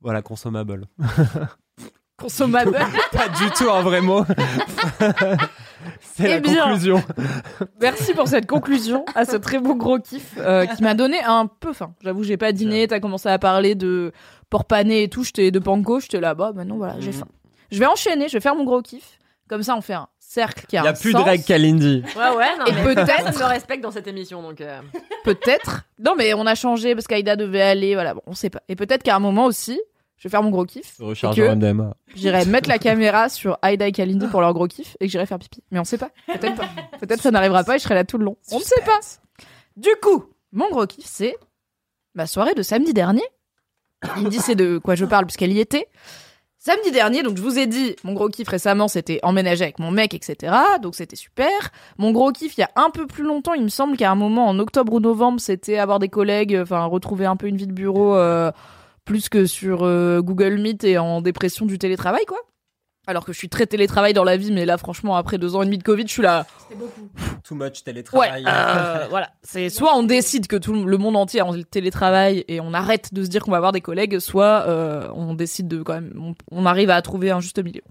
Voilà, 0.00 0.22
consommable. 0.22 0.86
consommable. 2.18 2.72
pas 3.12 3.28
du 3.28 3.50
tout 3.56 3.68
un 3.70 3.82
vrai 3.82 4.00
mot. 4.00 4.24
c'est 6.00 6.24
Eh 6.24 6.28
la 6.28 6.40
bien. 6.40 6.64
conclusion. 6.64 7.02
Merci 7.80 8.14
pour 8.14 8.28
cette 8.28 8.46
conclusion 8.46 9.04
à 9.14 9.24
ce 9.24 9.36
très 9.36 9.58
beau 9.58 9.74
gros 9.74 9.98
kiff 9.98 10.34
euh, 10.38 10.66
qui 10.66 10.82
m'a 10.82 10.94
donné 10.94 11.20
un 11.22 11.46
peu 11.46 11.72
faim. 11.72 11.94
J'avoue, 12.02 12.22
j'ai 12.24 12.36
pas 12.36 12.52
dîné, 12.52 12.88
t'as 12.88 13.00
commencé 13.00 13.28
à 13.28 13.38
parler 13.38 13.74
de 13.74 14.12
porc 14.50 14.64
pané 14.64 15.02
et 15.04 15.08
tout, 15.08 15.24
j'étais 15.24 15.50
de 15.50 15.58
panko, 15.58 16.00
j'étais 16.00 16.20
là, 16.20 16.34
bah 16.34 16.52
maintenant 16.54 16.76
voilà, 16.76 16.94
Mm. 16.94 17.00
j'ai 17.00 17.12
faim. 17.12 17.28
Je 17.70 17.78
vais 17.78 17.86
enchaîner, 17.86 18.28
je 18.28 18.34
vais 18.34 18.40
faire 18.40 18.54
mon 18.54 18.64
gros 18.64 18.80
kiff. 18.82 19.18
Comme 19.48 19.62
ça, 19.62 19.76
on 19.76 19.80
fait 19.80 19.94
un 19.94 20.08
cercle 20.36 20.66
qui 20.66 20.76
a 20.76 20.82
Il 20.82 20.84
y 20.84 20.86
a 20.88 20.90
un 20.90 20.94
plus 20.94 21.12
de 21.12 21.18
sens. 21.18 21.26
règles 21.26 21.44
Kalindi. 21.44 22.02
Ouais, 22.16 22.36
ouais, 22.36 22.58
non, 22.58 22.66
Et 22.66 22.72
mais 22.72 22.82
peut-être- 22.94 23.06
personne 23.06 23.38
me 23.42 23.48
respecte 23.48 23.82
dans 23.82 23.90
cette 23.90 24.06
émission, 24.06 24.42
donc. 24.42 24.60
euh, 24.60 24.80
Peut-être. 25.24 25.82
Non, 25.98 26.14
mais 26.16 26.34
on 26.34 26.46
a 26.46 26.54
changé 26.54 26.94
parce 26.94 27.06
qu'Aïda 27.06 27.36
devait 27.36 27.62
aller, 27.62 27.94
voilà, 27.94 28.14
bon, 28.14 28.20
on 28.26 28.34
sait 28.34 28.50
pas. 28.50 28.62
Et 28.68 28.76
peut-être 28.76 29.02
qu'à 29.02 29.16
un 29.16 29.18
moment 29.20 29.46
aussi, 29.46 29.80
je 30.18 30.28
vais 30.28 30.30
faire 30.30 30.42
mon 30.42 30.50
gros 30.50 30.64
kiff. 30.64 30.96
Recharge 31.00 31.38
et 31.38 31.42
que 31.42 31.48
en 31.48 31.56
MDMA. 31.56 31.94
J'irai 32.14 32.44
mettre 32.46 32.68
la 32.68 32.78
caméra 32.78 33.28
sur 33.28 33.58
Aïda 33.62 33.86
et 33.88 33.92
Kalindi 33.92 34.26
pour 34.28 34.40
leur 34.40 34.52
gros 34.54 34.66
kiff 34.66 34.96
et 35.00 35.06
que 35.06 35.10
j'irai 35.10 35.26
faire 35.26 35.38
pipi. 35.38 35.62
Mais 35.70 35.78
on 35.78 35.84
sait 35.84 35.98
pas. 35.98 36.10
Peut-être 36.26 36.54
pas. 36.56 36.68
Peut-être 37.00 37.20
ça 37.22 37.30
n'arrivera 37.30 37.64
pas 37.64 37.76
et 37.76 37.78
je 37.78 37.84
serai 37.84 37.94
là 37.94 38.04
tout 38.04 38.18
le 38.18 38.24
long. 38.24 38.36
On 38.52 38.58
ne 38.58 38.64
sait 38.64 38.80
pas. 38.84 38.98
Du 39.76 39.90
coup, 40.02 40.24
mon 40.52 40.68
gros 40.70 40.86
kiff, 40.86 41.04
c'est 41.06 41.36
ma 42.14 42.26
soirée 42.26 42.54
de 42.54 42.62
samedi 42.62 42.94
dernier. 42.94 43.24
Il 44.18 44.24
me 44.24 44.28
dit 44.30 44.38
c'est 44.38 44.54
de 44.54 44.78
quoi 44.78 44.94
je 44.94 45.04
parle 45.04 45.26
puisqu'elle 45.26 45.52
y 45.52 45.60
était. 45.60 45.86
Samedi 46.66 46.90
dernier, 46.90 47.22
donc 47.22 47.36
je 47.36 47.42
vous 47.42 47.60
ai 47.60 47.68
dit, 47.68 47.94
mon 48.02 48.12
gros 48.12 48.28
kiff 48.28 48.48
récemment, 48.48 48.88
c'était 48.88 49.20
emménager 49.22 49.62
avec 49.62 49.78
mon 49.78 49.92
mec, 49.92 50.14
etc. 50.14 50.52
Donc 50.82 50.96
c'était 50.96 51.14
super. 51.14 51.52
Mon 51.96 52.10
gros 52.10 52.32
kiff, 52.32 52.58
il 52.58 52.62
y 52.62 52.64
a 52.64 52.70
un 52.74 52.90
peu 52.90 53.06
plus 53.06 53.22
longtemps, 53.22 53.54
il 53.54 53.62
me 53.62 53.68
semble 53.68 53.96
qu'à 53.96 54.10
un 54.10 54.16
moment, 54.16 54.48
en 54.48 54.58
octobre 54.58 54.92
ou 54.92 54.98
novembre, 54.98 55.38
c'était 55.38 55.78
avoir 55.78 56.00
des 56.00 56.08
collègues, 56.08 56.58
enfin 56.60 56.84
retrouver 56.86 57.24
un 57.24 57.36
peu 57.36 57.46
une 57.46 57.56
vie 57.56 57.68
de 57.68 57.72
bureau 57.72 58.16
euh, 58.16 58.50
plus 59.04 59.28
que 59.28 59.46
sur 59.46 59.84
euh, 59.84 60.20
Google 60.22 60.58
Meet 60.58 60.82
et 60.82 60.98
en 60.98 61.20
dépression 61.20 61.66
du 61.66 61.78
télétravail, 61.78 62.24
quoi. 62.26 62.38
Alors 63.06 63.24
que 63.24 63.32
je 63.32 63.38
suis 63.38 63.48
très 63.48 63.66
télétravail 63.66 64.12
dans 64.12 64.24
la 64.24 64.36
vie, 64.36 64.50
mais 64.50 64.64
là, 64.66 64.78
franchement, 64.78 65.16
après 65.16 65.38
deux 65.38 65.54
ans 65.54 65.62
et 65.62 65.66
demi 65.66 65.78
de 65.78 65.82
Covid, 65.84 66.06
je 66.06 66.12
suis 66.12 66.22
là. 66.22 66.46
Too 67.44 67.54
much 67.54 67.62
Ouais, 67.62 67.80
télétravail. 67.84 68.44
euh, 68.46 69.06
voilà. 69.10 69.30
C'est 69.42 69.68
soit 69.68 69.96
on 69.96 70.02
décide 70.02 70.46
que 70.48 70.56
tout 70.56 70.72
le 70.72 70.98
monde 70.98 71.16
entier 71.16 71.38
est 71.38 71.42
en 71.42 71.54
télétravail 71.62 72.44
et 72.48 72.60
on 72.60 72.74
arrête 72.74 73.14
de 73.14 73.22
se 73.22 73.28
dire 73.28 73.42
qu'on 73.44 73.52
va 73.52 73.58
avoir 73.58 73.72
des 73.72 73.80
collègues, 73.80 74.18
soit 74.18 74.64
euh, 74.66 75.08
on 75.14 75.34
décide 75.34 75.68
de 75.68 75.82
quand 75.82 75.94
même, 75.94 76.12
on, 76.20 76.34
on 76.50 76.66
arrive 76.66 76.90
à 76.90 77.00
trouver 77.02 77.30
un 77.30 77.40
juste 77.40 77.62
milieu. 77.62 77.82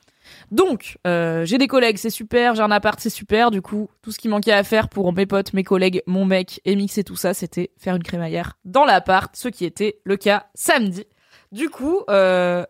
Donc, 0.51 0.97
euh, 1.05 1.45
j'ai 1.45 1.57
des 1.57 1.67
collègues, 1.67 1.97
c'est 1.97 2.09
super, 2.09 2.55
j'ai 2.55 2.63
un 2.63 2.71
appart, 2.71 2.99
c'est 2.99 3.09
super. 3.09 3.51
Du 3.51 3.61
coup, 3.61 3.89
tout 4.01 4.11
ce 4.11 4.17
qui 4.17 4.27
manquait 4.27 4.51
à 4.51 4.63
faire 4.63 4.89
pour 4.89 5.13
mes 5.13 5.25
potes, 5.25 5.53
mes 5.53 5.63
collègues, 5.63 6.01
mon 6.07 6.25
mec 6.25 6.61
et 6.65 6.75
mixer 6.75 7.03
tout 7.03 7.15
ça, 7.15 7.33
c'était 7.33 7.71
faire 7.77 7.95
une 7.95 8.03
crémaillère 8.03 8.57
dans 8.65 8.85
l'appart, 8.85 9.33
ce 9.35 9.47
qui 9.47 9.65
était 9.65 9.99
le 10.03 10.17
cas 10.17 10.47
samedi. 10.55 11.05
Du 11.51 11.69
coup, 11.69 12.01
euh, 12.09 12.65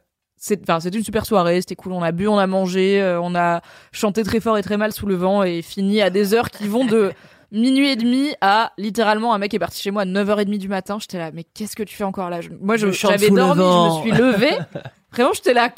c'est, 0.48 0.62
enfin, 0.62 0.80
c'était 0.80 0.98
une 1.00 1.04
super 1.04 1.26
soirée, 1.26 1.60
c'était 1.62 1.76
cool. 1.76 1.92
On 1.94 2.04
a 2.04 2.12
bu, 2.12 2.28
on 2.28 2.38
a 2.38 2.46
mangé, 2.46 3.02
euh, 3.02 3.20
on 3.20 3.34
a 3.34 3.62
chanté 3.92 4.22
très 4.24 4.40
fort 4.40 4.58
et 4.60 4.62
très 4.62 4.78
mal 4.78 4.92
sous 4.92 5.08
le 5.08 5.16
vent 5.16 5.42
et 5.42 5.64
fini 5.64 6.02
à 6.04 6.12
des 6.12 6.36
heures 6.36 6.52
qui 6.52 6.68
vont 6.68 6.86
de 6.86 7.12
minuit 7.52 7.90
et 7.90 7.96
demi 7.96 8.36
à 8.42 8.72
littéralement 8.78 9.34
un 9.34 9.40
mec 9.40 9.54
est 9.56 9.60
parti 9.60 9.82
chez 9.82 9.90
moi 9.90 10.04
à 10.04 10.06
9h30 10.06 10.58
du 10.60 10.68
matin. 10.68 10.98
J'étais 11.00 11.18
là, 11.18 11.32
mais 11.34 11.44
qu'est-ce 11.46 11.76
que 11.76 11.82
tu 11.84 11.96
fais 11.96 12.04
encore 12.04 12.30
là? 12.30 12.42
Je- 12.42 12.50
Moi, 12.62 12.78
je, 12.78 12.88
Je 12.88 12.92
chante 12.92 13.12
j'avais 13.12 13.30
dormi, 13.32 13.64
je 13.64 13.98
me 13.98 14.02
suis 14.02 14.12
levée. 14.22 14.58
Vraiment, 15.12 15.34
j'étais 15.34 15.54
là, 15.54 15.74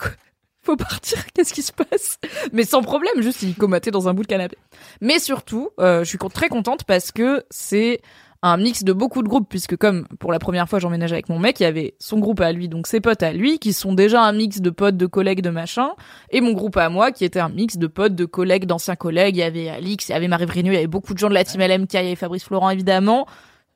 faut 0.64 0.76
partir, 0.76 1.20
qu'est-ce 1.34 1.54
qui 1.54 1.62
se 1.62 1.72
passe? 1.72 2.18
Mais 2.52 2.66
sans 2.66 2.82
problème, 2.82 3.22
juste 3.22 3.42
il 3.44 3.56
comatait 3.56 3.92
dans 3.92 4.10
un 4.10 4.14
bout 4.14 4.24
de 4.24 4.28
canapé. 4.28 4.58
Mais 5.00 5.20
surtout, 5.20 5.70
euh, 5.80 6.00
je 6.00 6.10
suis 6.10 6.18
très 6.18 6.50
contente 6.50 6.84
parce 6.84 7.14
que 7.14 7.46
c'est 7.50 8.02
un 8.44 8.58
mix 8.58 8.84
de 8.84 8.94
beaucoup 8.94 9.24
de 9.24 9.28
groupes, 9.28 9.48
puisque 9.50 9.76
comme 9.78 10.08
pour 10.20 10.32
la 10.32 10.40
première 10.40 10.70
fois 10.70 10.80
j'emménage 10.80 11.12
avec 11.12 11.28
mon 11.30 11.40
mec, 11.40 11.60
il 11.60 11.64
y 11.64 11.66
avait 11.66 11.96
son 12.00 12.20
groupe 12.20 12.40
à 12.40 12.52
lui, 12.52 12.70
donc 12.70 12.86
ses 12.88 13.02
potes 13.02 13.24
à 13.24 13.34
lui, 13.34 13.58
qui 13.60 13.74
sont 13.74 13.94
déjà 13.94 14.22
un 14.22 14.32
mix 14.32 14.62
de 14.62 14.70
potes, 14.70 14.96
de 14.98 15.06
collègues, 15.08 15.42
de 15.42 15.50
machin, 15.50 15.90
et 16.30 16.40
mon 16.42 16.54
groupe 16.54 16.78
à 16.78 16.90
moi, 16.90 17.12
qui 17.12 17.26
était 17.26 17.40
un 17.40 17.50
mix 17.50 17.78
de 17.78 17.88
potes, 17.88 18.14
de 18.16 18.26
collègues, 18.26 18.66
d'anciens 18.66 18.96
collègues. 18.96 19.36
Il 19.38 19.40
y 19.40 19.44
avait 19.44 19.70
Alix, 19.70 20.10
il 20.10 20.12
y 20.12 20.16
avait 20.16 20.28
Marie 20.28 20.46
Vrigno, 20.46 20.72
il 20.72 20.76
y 20.76 20.78
avait 20.78 20.88
beaucoup 20.88 21.14
de 21.14 21.20
gens 21.20 21.30
de 21.30 21.34
la 21.34 21.44
team 21.44 21.62
LMK, 21.62 21.94
il 21.94 21.96
y 21.96 22.00
avait 22.00 22.16
Fabrice 22.16 22.44
Florent 22.44 22.70
évidemment. 22.70 23.26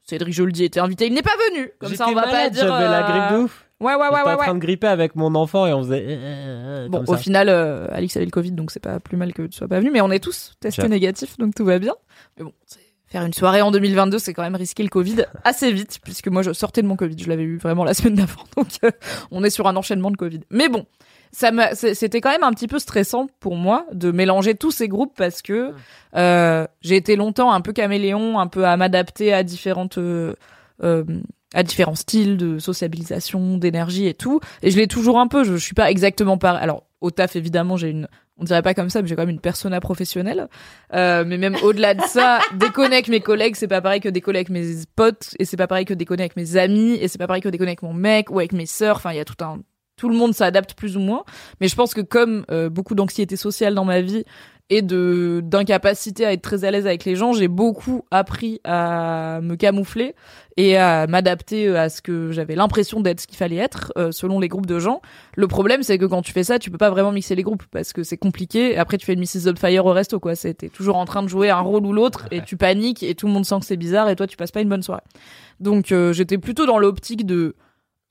Cédric 0.04 0.34
Joldi 0.34 0.64
était 0.64 0.80
invité, 0.80 1.08
il 1.08 1.14
n'est 1.14 1.22
pas 1.22 1.30
venu. 1.52 1.72
Comme 1.80 1.96
ça, 1.96 2.08
on 2.10 2.14
va 2.14 2.24
pas 2.24 2.50
dire. 2.50 2.68
J'avais 2.68 2.86
la 2.86 3.08
euh, 3.08 3.12
grippe 3.12 3.38
de 3.40 3.44
ouf. 3.46 3.66
Ouais, 3.80 3.96
ouais, 3.96 4.00
ouais, 4.00 4.10
ouais, 4.10 4.20
en 4.20 4.38
train 4.38 4.48
ouais. 4.50 4.54
de 4.54 4.60
gripper 4.60 4.88
avec 4.88 5.16
mon 5.16 5.34
enfant 5.36 5.66
et 5.66 5.74
on 5.74 5.82
faisait. 5.84 6.06
euh, 6.08 6.86
euh, 6.86 6.88
Bon, 6.90 7.04
au 7.08 7.14
ça. 7.14 7.18
final, 7.18 7.50
Alix 7.50 8.16
avait 8.16 8.26
le 8.26 8.32
Covid, 8.32 8.52
donc 8.52 8.70
c'est 8.72 8.80
pas 8.80 9.00
plus 9.00 9.18
mal 9.18 9.34
que 9.34 9.44
tu 9.44 9.58
sois 9.58 9.68
pas 9.68 9.80
venu, 9.80 9.90
mais 9.92 10.02
on 10.02 10.12
est 10.12 10.20
tous 10.20 10.54
testés 10.60 10.88
négatifs, 10.88 11.38
donc 11.38 11.56
tout 11.56 11.66
va 11.66 11.80
bien. 11.80 11.94
Mais 12.38 12.44
bon, 12.44 12.52
c'est- 12.66 12.81
faire 13.12 13.26
une 13.26 13.34
soirée 13.34 13.62
en 13.62 13.72
2022, 13.72 14.20
c'est 14.20 14.34
quand 14.34 14.44
même 14.44 14.56
risquer 14.56 14.84
le 14.84 14.90
Covid 14.90 15.26
assez 15.44 15.72
vite, 15.72 16.00
puisque 16.04 16.30
moi 16.30 16.42
je 16.42 16.54
sortais 16.54 16.82
de 16.82 16.88
mon 16.88 16.96
Covid, 16.96 17.18
je 17.20 17.28
l'avais 17.30 17.44
eu 17.44 17.58
vraiment 17.58 17.84
la 17.84 17.94
semaine 17.94 18.16
d'avant, 18.16 18.44
donc 18.58 18.68
euh, 18.84 18.92
on 19.32 19.44
est 19.44 19.50
sur 19.50 19.68
un 19.68 19.76
enchaînement 19.76 20.12
de 20.12 20.18
Covid. 20.18 20.42
Mais 20.50 20.70
bon, 20.70 20.86
ça 21.32 21.52
c'était 21.76 22.22
quand 22.22 22.32
même 22.32 22.44
un 22.44 22.52
petit 22.52 22.68
peu 22.68 22.80
stressant 22.80 23.28
pour 23.40 23.56
moi 23.56 23.86
de 23.94 24.12
mélanger 24.12 24.56
tous 24.56 24.72
ces 24.72 24.88
groupes 24.88 25.14
parce 25.16 25.42
que 25.42 25.74
euh, 26.16 26.68
j'ai 26.82 26.98
été 26.98 27.16
longtemps 27.16 27.52
un 27.52 27.62
peu 27.62 27.72
caméléon, 27.74 28.40
un 28.40 28.48
peu 28.48 28.66
à 28.66 28.76
m'adapter 28.78 29.34
à 29.34 29.44
différentes 29.44 29.98
euh, 29.98 30.36
euh, 30.84 31.04
à 31.54 31.64
différents 31.64 31.96
styles 31.96 32.38
de 32.38 32.60
sociabilisation, 32.60 33.58
d'énergie 33.58 34.08
et 34.08 34.14
tout. 34.14 34.40
Et 34.62 34.72
je 34.72 34.78
l'ai 34.78 34.88
toujours 34.88 35.20
un 35.20 35.28
peu. 35.28 35.44
Je, 35.44 35.54
je 35.54 35.64
suis 35.64 35.74
pas 35.74 35.92
exactement 35.92 36.38
pareil. 36.38 36.62
Alors 36.62 36.84
au 37.02 37.12
taf 37.12 37.36
évidemment 37.36 37.78
j'ai 37.78 37.90
une, 37.90 38.08
on 38.42 38.44
dirait 38.44 38.64
pas 38.64 38.74
comme 38.74 38.90
ça, 38.90 39.02
mais 39.02 39.08
j'ai 39.08 39.16
quand 39.16 39.22
même 39.22 39.30
une 39.30 39.40
persona 39.40 39.80
professionnelle. 39.80 40.48
Euh, 40.94 41.24
mais 41.26 41.38
même 41.38 41.56
au-delà 41.64 41.94
de 41.94 42.02
ça, 42.02 42.40
déconner 42.56 42.96
avec 42.96 43.08
mes 43.08 43.22
collègues, 43.22 43.56
c'est 43.56 43.68
pas 43.68 43.82
pareil 43.82 44.02
que 44.02 44.10
déconner 44.10 44.40
avec 44.40 44.50
mes 44.50 44.66
potes, 44.96 45.36
et 45.40 45.46
c'est 45.46 45.58
pas 45.58 45.68
pareil 45.68 45.86
que 45.86 45.94
déconner 45.94 46.24
avec 46.24 46.36
mes 46.36 46.58
amis, 46.58 46.94
et 46.96 47.08
c'est 47.08 47.20
pas 47.20 47.28
pareil 47.28 47.44
que 47.44 47.50
déconner 47.50 47.70
avec 47.70 47.84
mon 47.84 47.94
mec 47.94 48.32
ou 48.32 48.40
avec 48.40 48.52
mes 48.52 48.66
sœurs. 48.66 48.98
Enfin 48.98 49.12
il 49.12 49.18
y 49.18 49.20
a 49.20 49.26
tout 49.26 49.42
un 49.44 49.60
tout 50.02 50.10
le 50.10 50.16
monde 50.16 50.34
s'adapte 50.34 50.74
plus 50.74 50.98
ou 50.98 51.00
moins. 51.00 51.24
Mais 51.60 51.68
je 51.68 51.76
pense 51.76 51.94
que 51.94 52.02
comme 52.02 52.44
euh, 52.50 52.70
beaucoup 52.70 52.96
d'anxiété 52.96 53.36
sociale 53.36 53.76
dans 53.76 53.86
ma 53.86 54.02
vie 54.02 54.26
et 54.72 54.82
de 54.82 55.42
d'incapacité 55.44 56.26
à 56.26 56.32
être 56.32 56.42
très 56.42 56.64
à 56.64 56.72
l'aise 56.72 56.88
avec 56.88 57.04
les 57.04 57.18
gens, 57.18 57.34
j'ai 57.34 57.50
beaucoup 57.50 58.06
appris 58.10 58.62
à 58.64 59.42
me 59.44 59.56
camoufler 59.56 60.16
et 60.56 60.78
à 60.78 61.08
m'adapter 61.08 61.68
euh, 61.68 61.78
à 61.78 61.90
ce 61.90 62.02
que 62.02 62.32
j'avais 62.32 62.56
l'impression 62.56 63.02
d'être 63.02 63.20
ce 63.20 63.28
qu'il 63.28 63.38
fallait 63.38 63.58
être 63.58 63.92
euh, 63.98 64.12
selon 64.14 64.40
les 64.40 64.48
groupes 64.48 64.66
de 64.66 64.80
gens. 64.80 65.02
Le 65.36 65.48
problème 65.50 65.84
c'est 65.84 65.98
que 65.98 66.06
quand 66.06 66.22
tu 66.22 66.32
fais 66.32 66.46
ça, 66.46 66.58
tu 66.58 66.72
peux 66.72 66.78
pas 66.78 66.90
vraiment 66.90 67.12
mixer 67.12 67.36
les 67.36 67.44
groupes 67.44 67.64
parce 67.70 67.92
que 67.92 68.04
c'est 68.04 68.18
compliqué. 68.18 68.78
Après 68.78 68.98
tu 68.98 69.06
fais 69.06 69.14
une 69.14 69.20
Mrs. 69.20 69.58
Fire 69.60 69.86
au 69.86 69.92
resto 69.92 70.22
quoi, 70.22 70.38
t'es 70.38 70.54
toujours 70.70 70.96
en 70.96 71.06
train 71.06 71.22
de 71.22 71.28
jouer 71.28 71.50
un 71.50 71.60
rôle 71.60 71.86
ou 71.86 71.92
l'autre 71.92 72.28
et 72.32 72.42
tu 72.42 72.56
paniques 72.56 73.04
et 73.04 73.14
tout 73.14 73.28
le 73.28 73.34
monde 73.34 73.46
sent 73.46 73.60
que 73.60 73.66
c'est 73.66 73.78
bizarre 73.78 74.10
et 74.10 74.16
toi 74.16 74.26
tu 74.26 74.38
passes 74.38 74.54
pas 74.54 74.62
une 74.62 74.70
bonne 74.70 74.84
soirée. 74.84 75.04
Donc 75.60 75.92
euh, 75.92 76.14
j'étais 76.14 76.38
plutôt 76.38 76.66
dans 76.66 76.80
l'optique 76.80 77.26
de 77.26 77.56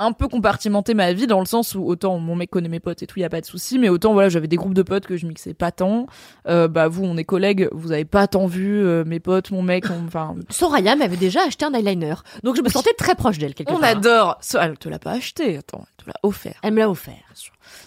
un 0.00 0.12
peu 0.12 0.26
compartimenté 0.28 0.94
ma 0.94 1.12
vie 1.12 1.26
dans 1.26 1.38
le 1.40 1.46
sens 1.46 1.74
où 1.74 1.84
autant 1.84 2.18
mon 2.18 2.34
mec 2.34 2.50
connaît 2.50 2.68
mes 2.68 2.80
potes 2.80 3.02
et 3.02 3.06
tout, 3.06 3.18
y 3.20 3.24
a 3.24 3.28
pas 3.28 3.40
de 3.40 3.46
souci, 3.46 3.78
mais 3.78 3.88
autant 3.88 4.12
voilà, 4.12 4.28
j'avais 4.28 4.48
des 4.48 4.56
groupes 4.56 4.74
de 4.74 4.82
potes 4.82 5.06
que 5.06 5.16
je 5.16 5.26
mixais 5.26 5.54
pas 5.54 5.70
tant. 5.70 6.06
Euh, 6.48 6.66
bah 6.68 6.88
vous, 6.88 7.04
on 7.04 7.16
est 7.16 7.24
collègues, 7.24 7.68
vous 7.72 7.92
avez 7.92 8.04
pas 8.04 8.26
tant 8.26 8.46
vu 8.46 8.84
euh, 8.84 9.04
mes 9.04 9.20
potes, 9.20 9.50
mon 9.50 9.62
mec, 9.62 9.84
on- 9.90 10.06
enfin 10.06 10.34
Soraya 10.48 10.96
m'avait 10.96 11.16
déjà 11.16 11.40
acheté 11.46 11.64
un 11.64 11.72
eyeliner, 11.74 12.14
donc 12.42 12.56
je 12.56 12.62
me 12.62 12.68
sentais 12.68 12.94
très 12.94 13.14
proche 13.14 13.38
d'elle 13.38 13.54
quelque 13.54 13.70
on 13.72 13.78
part. 13.78 13.90
adore. 13.90 14.38
So- 14.40 14.58
Elle 14.60 14.76
te 14.78 14.88
l'a 14.88 14.98
pas 14.98 15.12
acheté, 15.12 15.56
attends, 15.58 15.84
elle 15.98 16.04
te 16.04 16.08
l'a 16.10 16.16
offert. 16.22 16.54
Elle 16.62 16.72
me 16.74 16.78
l'a 16.80 16.90
offert. 16.90 17.14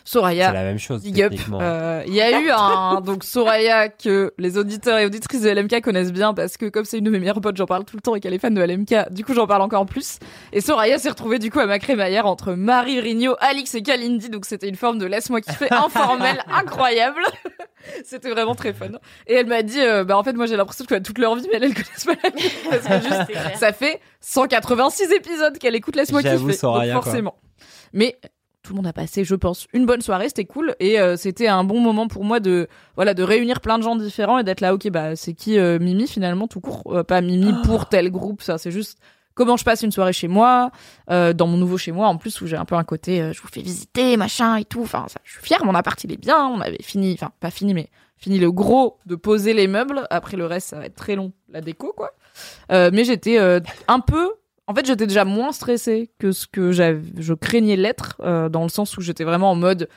Soraya, 0.05 0.47
C'est 0.47 0.53
la 0.53 0.63
même 0.63 0.79
chose. 0.79 1.01
Euh, 1.05 2.03
Il 2.07 2.13
y 2.13 2.21
a 2.21 2.39
eu 2.39 2.49
un 2.49 3.01
donc 3.01 3.23
Soraya 3.23 3.89
que 3.89 4.33
les 4.37 4.57
auditeurs 4.57 4.97
et 4.99 5.05
auditrices 5.05 5.41
de 5.41 5.49
LMK 5.49 5.81
connaissent 5.81 6.11
bien 6.11 6.33
parce 6.33 6.57
que 6.57 6.67
comme 6.67 6.85
c'est 6.85 6.97
une 6.97 7.05
de 7.05 7.09
mes 7.09 7.19
meilleures 7.19 7.41
potes, 7.41 7.57
j'en 7.57 7.65
parle 7.65 7.85
tout 7.85 7.95
le 7.95 8.01
temps 8.01 8.15
et 8.15 8.19
qu'elle 8.19 8.33
est 8.33 8.39
fan 8.39 8.53
de 8.53 8.61
LMK. 8.61 9.11
Du 9.11 9.23
coup, 9.23 9.33
j'en 9.33 9.47
parle 9.47 9.61
encore 9.61 9.85
plus. 9.85 10.19
Et 10.51 10.61
Soraya 10.61 10.97
s'est 10.97 11.09
retrouvée 11.09 11.39
du 11.39 11.51
coup 11.51 11.59
à 11.59 11.65
ma 11.65 11.79
crémaillère 11.79 12.25
entre 12.25 12.53
Marie 12.53 12.99
Rigno, 12.99 13.35
Alix 13.39 13.73
et 13.75 13.81
Kalindi. 13.81 14.29
Donc 14.29 14.45
c'était 14.45 14.67
une 14.69 14.75
forme 14.75 14.97
de 14.97 15.05
laisse-moi 15.05 15.41
kiffer 15.41 15.67
informelle 15.71 16.43
incroyable. 16.51 17.21
c'était 18.05 18.29
vraiment 18.29 18.55
très 18.55 18.73
fun. 18.73 18.87
Et 19.27 19.35
elle 19.35 19.47
m'a 19.47 19.63
dit, 19.63 19.81
euh, 19.81 20.03
bah 20.03 20.17
en 20.17 20.23
fait 20.23 20.33
moi 20.33 20.45
j'ai 20.45 20.55
l'impression 20.55 20.85
a 20.89 20.99
toute 20.99 21.17
leur 21.17 21.35
vie, 21.35 21.47
mais 21.51 21.57
elle 21.57 21.63
elle 21.63 21.73
connaissent 21.73 22.05
pas 22.05 22.15
la 22.23 22.29
mienne 22.29 22.51
parce 22.69 22.87
que 22.87 23.07
juste 23.07 23.57
ça 23.57 23.73
fait 23.73 23.99
186 24.21 25.11
épisodes 25.11 25.57
qu'elle 25.57 25.75
écoute 25.75 25.95
laisse-moi 25.95 26.21
kiffer. 26.21 26.53
Soraya, 26.53 26.93
donc 26.93 27.03
quoi. 27.03 27.11
forcément. 27.11 27.35
Mais 27.93 28.17
tout 28.63 28.71
le 28.73 28.77
monde 28.77 28.87
a 28.87 28.93
passé, 28.93 29.23
je 29.25 29.35
pense, 29.35 29.67
une 29.73 29.85
bonne 29.85 30.01
soirée, 30.01 30.29
c'était 30.29 30.45
cool 30.45 30.73
et 30.79 30.99
euh, 30.99 31.17
c'était 31.17 31.47
un 31.47 31.63
bon 31.65 31.79
moment 31.81 32.07
pour 32.07 32.23
moi 32.23 32.39
de 32.39 32.67
voilà 32.95 33.13
de 33.13 33.21
réunir 33.21 33.59
plein 33.59 33.77
de 33.77 33.83
gens 33.83 33.95
différents 33.97 34.39
et 34.39 34.43
d'être 34.43 34.61
là. 34.61 34.73
Ok, 34.73 34.89
bah 34.89 35.15
c'est 35.15 35.33
qui 35.33 35.59
euh, 35.59 35.79
Mimi 35.79 36.07
finalement 36.07 36.47
tout 36.47 36.61
court, 36.61 36.81
Euh, 36.87 37.03
pas 37.03 37.21
Mimi 37.21 37.51
Ah. 37.53 37.61
pour 37.65 37.89
tel 37.89 38.09
groupe, 38.09 38.41
ça 38.41 38.57
c'est 38.57 38.71
juste 38.71 38.97
comment 39.35 39.57
je 39.57 39.65
passe 39.65 39.81
une 39.83 39.91
soirée 39.91 40.13
chez 40.13 40.27
moi, 40.29 40.71
euh, 41.09 41.33
dans 41.33 41.47
mon 41.47 41.57
nouveau 41.57 41.77
chez 41.77 41.91
moi 41.91 42.07
en 42.07 42.17
plus 42.17 42.39
où 42.41 42.47
j'ai 42.47 42.55
un 42.55 42.65
peu 42.65 42.75
un 42.75 42.83
côté 42.83 43.21
euh, 43.21 43.33
je 43.33 43.41
vous 43.41 43.47
fais 43.49 43.61
visiter 43.61 44.15
machin 44.15 44.55
et 44.55 44.63
tout. 44.65 44.81
Enfin, 44.83 45.05
ça, 45.09 45.19
je 45.25 45.33
suis 45.33 45.41
fière, 45.43 45.65
mon 45.65 45.75
appart 45.75 46.01
il 46.03 46.11
est 46.13 46.17
bien, 46.17 46.45
on 46.47 46.61
avait 46.61 46.81
fini, 46.81 47.13
enfin 47.13 47.31
pas 47.41 47.51
fini 47.51 47.73
mais 47.73 47.89
fini 48.17 48.39
le 48.39 48.51
gros 48.51 48.97
de 49.05 49.15
poser 49.15 49.53
les 49.53 49.67
meubles. 49.67 50.07
Après 50.09 50.37
le 50.37 50.45
reste 50.45 50.69
ça 50.69 50.77
va 50.79 50.85
être 50.85 50.95
très 50.95 51.15
long 51.15 51.33
la 51.49 51.59
déco 51.59 51.91
quoi. 51.97 52.11
Euh, 52.71 52.89
mais 52.93 53.03
j'étais 53.03 53.39
euh, 53.39 53.59
un 53.89 53.99
peu 53.99 54.31
en 54.67 54.73
fait, 54.73 54.85
j'étais 54.85 55.07
déjà 55.07 55.25
moins 55.25 55.51
stressée 55.51 56.11
que 56.19 56.31
ce 56.31 56.47
que 56.47 56.71
j'avais, 56.71 57.01
je 57.17 57.33
craignais 57.33 57.75
l'être, 57.75 58.15
euh, 58.21 58.47
dans 58.49 58.63
le 58.63 58.69
sens 58.69 58.97
où 58.97 59.01
j'étais 59.01 59.25
vraiment 59.25 59.51
en 59.51 59.55
mode 59.55 59.89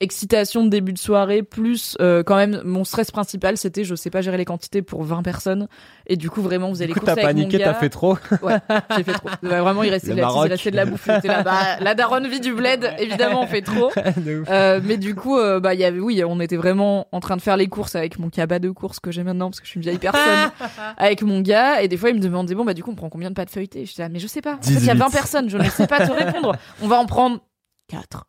excitation 0.00 0.64
de 0.64 0.70
début 0.70 0.92
de 0.92 0.98
soirée, 0.98 1.42
plus 1.42 1.96
euh, 2.00 2.22
quand 2.22 2.36
même 2.36 2.62
mon 2.64 2.84
stress 2.84 3.10
principal, 3.10 3.56
c'était 3.56 3.84
je 3.84 3.94
sais 3.94 4.10
pas 4.10 4.22
gérer 4.22 4.38
les 4.38 4.46
quantités 4.46 4.80
pour 4.82 5.04
20 5.04 5.22
personnes, 5.22 5.68
et 6.06 6.16
du 6.16 6.30
coup 6.30 6.40
vraiment 6.40 6.70
vous 6.70 6.82
allez 6.82 6.92
coup, 6.92 7.00
t'as 7.04 7.16
paniqué, 7.16 7.58
t'as 7.58 7.74
fait 7.74 7.90
trop. 7.90 8.16
Ouais, 8.42 8.58
j'ai 8.96 9.04
fait 9.04 9.12
trop. 9.12 9.28
Ouais, 9.42 9.60
Vraiment, 9.60 9.82
il 9.82 9.90
restait, 9.90 10.12
de 10.12 10.16
la, 10.16 10.22
Maroc. 10.22 10.46
il 10.46 10.52
restait 10.52 10.70
de 10.70 10.76
la 10.76 10.86
bouffe. 10.86 11.06
Là, 11.06 11.42
bah, 11.42 11.78
la 11.80 11.94
daronne 11.94 12.26
vie 12.26 12.40
du 12.40 12.54
bled, 12.54 12.94
évidemment, 12.98 13.42
on 13.42 13.46
fait 13.46 13.62
trop. 13.62 13.90
De 14.16 14.40
ouf. 14.40 14.48
Euh, 14.50 14.80
mais 14.82 14.96
du 14.96 15.14
coup, 15.14 15.38
euh, 15.38 15.60
bah, 15.60 15.74
il 15.74 15.80
y 15.80 15.84
avait, 15.84 16.00
oui, 16.00 16.22
on 16.26 16.40
était 16.40 16.56
vraiment 16.56 17.06
en 17.12 17.20
train 17.20 17.36
de 17.36 17.42
faire 17.42 17.56
les 17.56 17.68
courses 17.68 17.94
avec 17.94 18.18
mon 18.18 18.30
cabas 18.30 18.58
de 18.58 18.70
courses 18.70 19.00
que 19.00 19.10
j'ai 19.10 19.22
maintenant 19.22 19.50
parce 19.50 19.60
que 19.60 19.66
je 19.66 19.70
suis 19.70 19.78
une 19.78 19.82
vieille 19.82 19.98
personne, 19.98 20.50
avec 20.96 21.22
mon 21.22 21.40
gars. 21.40 21.82
Et 21.82 21.88
des 21.88 21.96
fois, 21.96 22.10
il 22.10 22.16
me 22.16 22.20
demandait, 22.20 22.54
bon, 22.54 22.64
bah, 22.64 22.74
du 22.74 22.82
coup, 22.82 22.90
on 22.90 22.94
prend 22.94 23.10
combien 23.10 23.30
de 23.30 23.34
pâtes 23.34 23.50
feuilletées? 23.50 23.84
Je 23.84 23.90
disais, 23.90 24.04
ah, 24.04 24.08
mais 24.08 24.18
je 24.18 24.26
sais 24.26 24.40
pas. 24.40 24.54
En 24.54 24.62
fait, 24.62 24.70
il 24.70 24.84
y 24.84 24.90
a 24.90 24.94
18. 24.94 24.98
20 24.98 25.10
personnes, 25.10 25.50
je 25.50 25.58
ne 25.58 25.64
sais 25.64 25.86
pas 25.86 26.06
te 26.06 26.12
répondre. 26.12 26.56
On 26.82 26.88
va 26.88 26.96
en 26.96 27.06
prendre 27.06 27.40
4. 27.88 28.26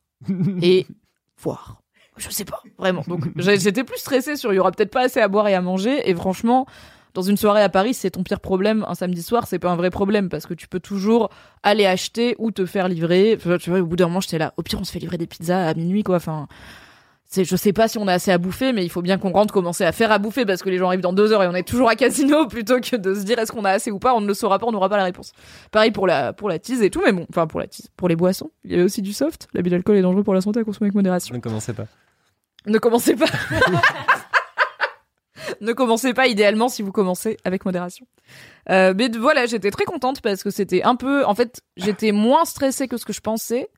Et 0.61 0.85
Je 2.17 2.29
sais 2.29 2.45
pas, 2.45 2.61
vraiment. 2.77 3.03
Donc, 3.07 3.25
j'étais 3.35 3.83
plus 3.83 3.97
stressée 3.97 4.35
sur, 4.35 4.53
il 4.53 4.57
y 4.57 4.59
aura 4.59 4.71
peut-être 4.71 4.91
pas 4.91 5.05
assez 5.05 5.19
à 5.19 5.27
boire 5.27 5.47
et 5.47 5.55
à 5.55 5.61
manger. 5.61 6.09
Et 6.09 6.13
franchement, 6.13 6.67
dans 7.13 7.21
une 7.21 7.37
soirée 7.37 7.63
à 7.63 7.69
Paris, 7.69 7.93
c'est 7.93 8.11
ton 8.11 8.23
pire 8.23 8.39
problème. 8.39 8.85
Un 8.87 8.95
samedi 8.95 9.23
soir, 9.23 9.47
c'est 9.47 9.59
pas 9.59 9.71
un 9.71 9.75
vrai 9.75 9.89
problème 9.89 10.29
parce 10.29 10.45
que 10.45 10.53
tu 10.53 10.67
peux 10.67 10.79
toujours 10.79 11.29
aller 11.63 11.85
acheter 11.85 12.35
ou 12.37 12.51
te 12.51 12.65
faire 12.65 12.87
livrer. 12.87 13.37
Tu 13.59 13.69
vois, 13.69 13.79
au 13.79 13.85
bout 13.85 13.95
d'un 13.95 14.07
moment, 14.07 14.21
j'étais 14.21 14.37
là. 14.37 14.53
Au 14.57 14.61
pire, 14.61 14.79
on 14.79 14.83
se 14.83 14.91
fait 14.91 14.99
livrer 14.99 15.17
des 15.17 15.27
pizzas 15.27 15.67
à 15.67 15.73
minuit, 15.73 16.03
quoi. 16.03 16.17
Enfin, 16.17 16.47
c'est, 17.33 17.45
je 17.45 17.55
sais 17.55 17.71
pas 17.71 17.87
si 17.87 17.97
on 17.97 18.07
a 18.07 18.13
assez 18.13 18.29
à 18.29 18.37
bouffer, 18.37 18.73
mais 18.73 18.83
il 18.83 18.89
faut 18.89 19.01
bien 19.01 19.17
qu'on 19.17 19.31
rentre 19.31 19.53
commencer 19.53 19.85
à 19.85 19.93
faire 19.93 20.11
à 20.11 20.19
bouffer 20.19 20.45
parce 20.45 20.61
que 20.61 20.69
les 20.69 20.77
gens 20.77 20.87
arrivent 20.87 20.99
dans 20.99 21.13
deux 21.13 21.31
heures 21.31 21.41
et 21.43 21.47
on 21.47 21.55
est 21.55 21.65
toujours 21.65 21.87
à 21.87 21.95
casino 21.95 22.45
plutôt 22.47 22.81
que 22.81 22.97
de 22.97 23.13
se 23.13 23.23
dire 23.23 23.39
est-ce 23.39 23.53
qu'on 23.53 23.63
a 23.63 23.71
assez 23.71 23.89
ou 23.89 23.99
pas? 23.99 24.13
On 24.13 24.19
ne 24.19 24.27
le 24.27 24.33
saura 24.33 24.59
pas, 24.59 24.67
on 24.67 24.73
n'aura 24.73 24.89
pas 24.89 24.97
la 24.97 25.05
réponse. 25.05 25.31
Pareil 25.71 25.91
pour 25.91 26.07
la, 26.07 26.33
pour 26.33 26.49
la 26.49 26.59
tease 26.59 26.81
et 26.81 26.89
tout, 26.89 27.01
mais 27.05 27.13
bon, 27.13 27.25
enfin, 27.29 27.47
pour 27.47 27.61
la 27.61 27.67
tease, 27.67 27.87
pour 27.95 28.09
les 28.09 28.17
boissons. 28.17 28.51
Il 28.65 28.71
y 28.71 28.73
avait 28.73 28.83
aussi 28.83 29.01
du 29.01 29.13
soft. 29.13 29.47
L'abus 29.53 29.69
d'alcool 29.69 29.95
est 29.95 30.01
dangereux 30.01 30.23
pour 30.23 30.33
la 30.33 30.41
santé 30.41 30.59
à 30.59 30.65
consommer 30.65 30.87
avec 30.87 30.95
modération. 30.95 31.33
Ne 31.33 31.39
commencez 31.39 31.71
pas. 31.71 31.85
Ne 32.65 32.79
commencez 32.79 33.15
pas. 33.15 33.27
ne 35.61 35.71
commencez 35.71 36.13
pas 36.13 36.27
idéalement 36.27 36.67
si 36.67 36.81
vous 36.81 36.91
commencez 36.91 37.37
avec 37.45 37.63
modération. 37.63 38.05
Euh, 38.69 38.93
mais 38.93 39.07
voilà, 39.07 39.45
j'étais 39.45 39.71
très 39.71 39.85
contente 39.85 40.19
parce 40.19 40.43
que 40.43 40.49
c'était 40.49 40.83
un 40.83 40.97
peu, 40.97 41.25
en 41.25 41.33
fait, 41.33 41.61
j'étais 41.77 42.11
moins 42.11 42.43
stressée 42.43 42.89
que 42.89 42.97
ce 42.97 43.05
que 43.05 43.13
je 43.13 43.21
pensais. 43.21 43.69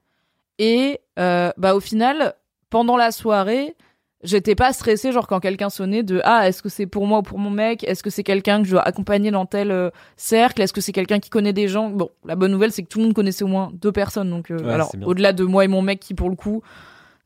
Et 0.57 0.99
euh, 1.19 1.51
bah 1.57 1.75
au 1.75 1.79
final, 1.79 2.33
pendant 2.73 2.97
la 2.97 3.11
soirée, 3.11 3.75
j'étais 4.23 4.55
pas 4.55 4.73
stressée 4.73 5.11
genre 5.11 5.27
quand 5.27 5.39
quelqu'un 5.39 5.69
sonnait 5.69 6.01
de 6.01 6.21
ah 6.23 6.47
est-ce 6.47 6.63
que 6.63 6.69
c'est 6.69 6.87
pour 6.87 7.05
moi 7.05 7.19
ou 7.19 7.21
pour 7.21 7.37
mon 7.37 7.51
mec? 7.51 7.83
Est-ce 7.83 8.01
que 8.01 8.09
c'est 8.09 8.23
quelqu'un 8.23 8.63
que 8.63 8.65
je 8.65 8.71
dois 8.71 8.81
accompagner 8.81 9.29
dans 9.29 9.45
tel 9.45 9.69
euh, 9.69 9.91
cercle? 10.17 10.59
Est-ce 10.59 10.73
que 10.73 10.81
c'est 10.81 10.91
quelqu'un 10.91 11.19
qui 11.19 11.29
connaît 11.29 11.53
des 11.53 11.67
gens? 11.67 11.91
Bon, 11.91 12.09
la 12.25 12.35
bonne 12.35 12.51
nouvelle 12.51 12.71
c'est 12.71 12.81
que 12.81 12.87
tout 12.87 12.97
le 12.97 13.05
monde 13.05 13.13
connaissait 13.13 13.43
au 13.43 13.47
moins 13.47 13.69
deux 13.79 13.91
personnes. 13.91 14.31
Donc 14.31 14.49
euh, 14.49 14.57
Ouais, 14.57 14.73
alors 14.73 14.91
au-delà 15.05 15.33
de 15.33 15.43
moi 15.43 15.65
et 15.65 15.67
mon 15.67 15.83
mec 15.83 15.99
qui 15.99 16.15
pour 16.15 16.31
le 16.31 16.35
coup 16.35 16.63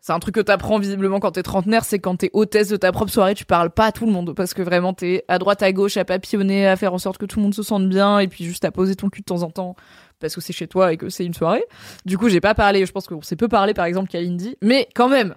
c'est 0.02 0.12
un 0.14 0.20
truc 0.20 0.36
que 0.36 0.42
t'apprends 0.42 0.80
visiblement 0.80 1.20
quand 1.20 1.32
t'es 1.32 1.44
trentenaire, 1.44 1.84
c'est 1.84 2.00
quand 2.00 2.18
t'es 2.18 2.30
hôtesse 2.34 2.68
de 2.68 2.78
ta 2.78 2.92
propre 2.92 3.12
soirée, 3.12 3.34
tu 3.34 3.46
parles 3.46 3.70
pas 3.70 3.86
à 3.86 3.92
tout 3.92 4.06
le 4.06 4.12
monde 4.12 4.34
parce 4.36 4.54
que 4.54 4.62
vraiment 4.62 4.94
t'es 4.94 5.24
à 5.30 5.40
droite 5.40 5.64
à 5.64 5.72
gauche 5.72 5.96
à 5.96 6.04
papillonner, 6.04 6.68
à 6.68 6.76
faire 6.76 6.94
en 6.94 6.98
sorte 6.98 7.18
que 7.18 7.26
tout 7.26 7.40
le 7.40 7.44
monde 7.44 7.56
se 7.56 7.64
sente 7.64 7.88
bien 7.88 8.20
et 8.20 8.28
puis 8.28 8.44
juste 8.44 8.66
à 8.66 8.72
poser 8.72 8.96
ton 8.96 9.10
cul 9.10 9.22
de 9.22 9.26
temps 9.26 9.44
en 9.44 9.50
temps 9.50 9.76
parce 10.20 10.36
que 10.36 10.42
c'est 10.42 10.54
chez 10.54 10.68
toi 10.68 10.92
et 10.94 10.98
que 10.98 11.10
c'est 11.10 11.26
une 11.26 11.34
soirée. 11.34 11.64
Du 12.06 12.18
coup, 12.18 12.30
j'ai 12.30 12.42
pas 12.42 12.54
parlé, 12.56 12.86
je 12.86 12.92
pense 12.92 13.08
qu'on 13.08 13.22
s'est 13.22 13.36
peu 13.36 13.48
parlé 13.48 13.74
par 13.74 13.86
exemple 13.86 14.10
Kalindi, 14.10 14.58
mais 14.62 14.88
quand 14.96 15.10
même. 15.10 15.36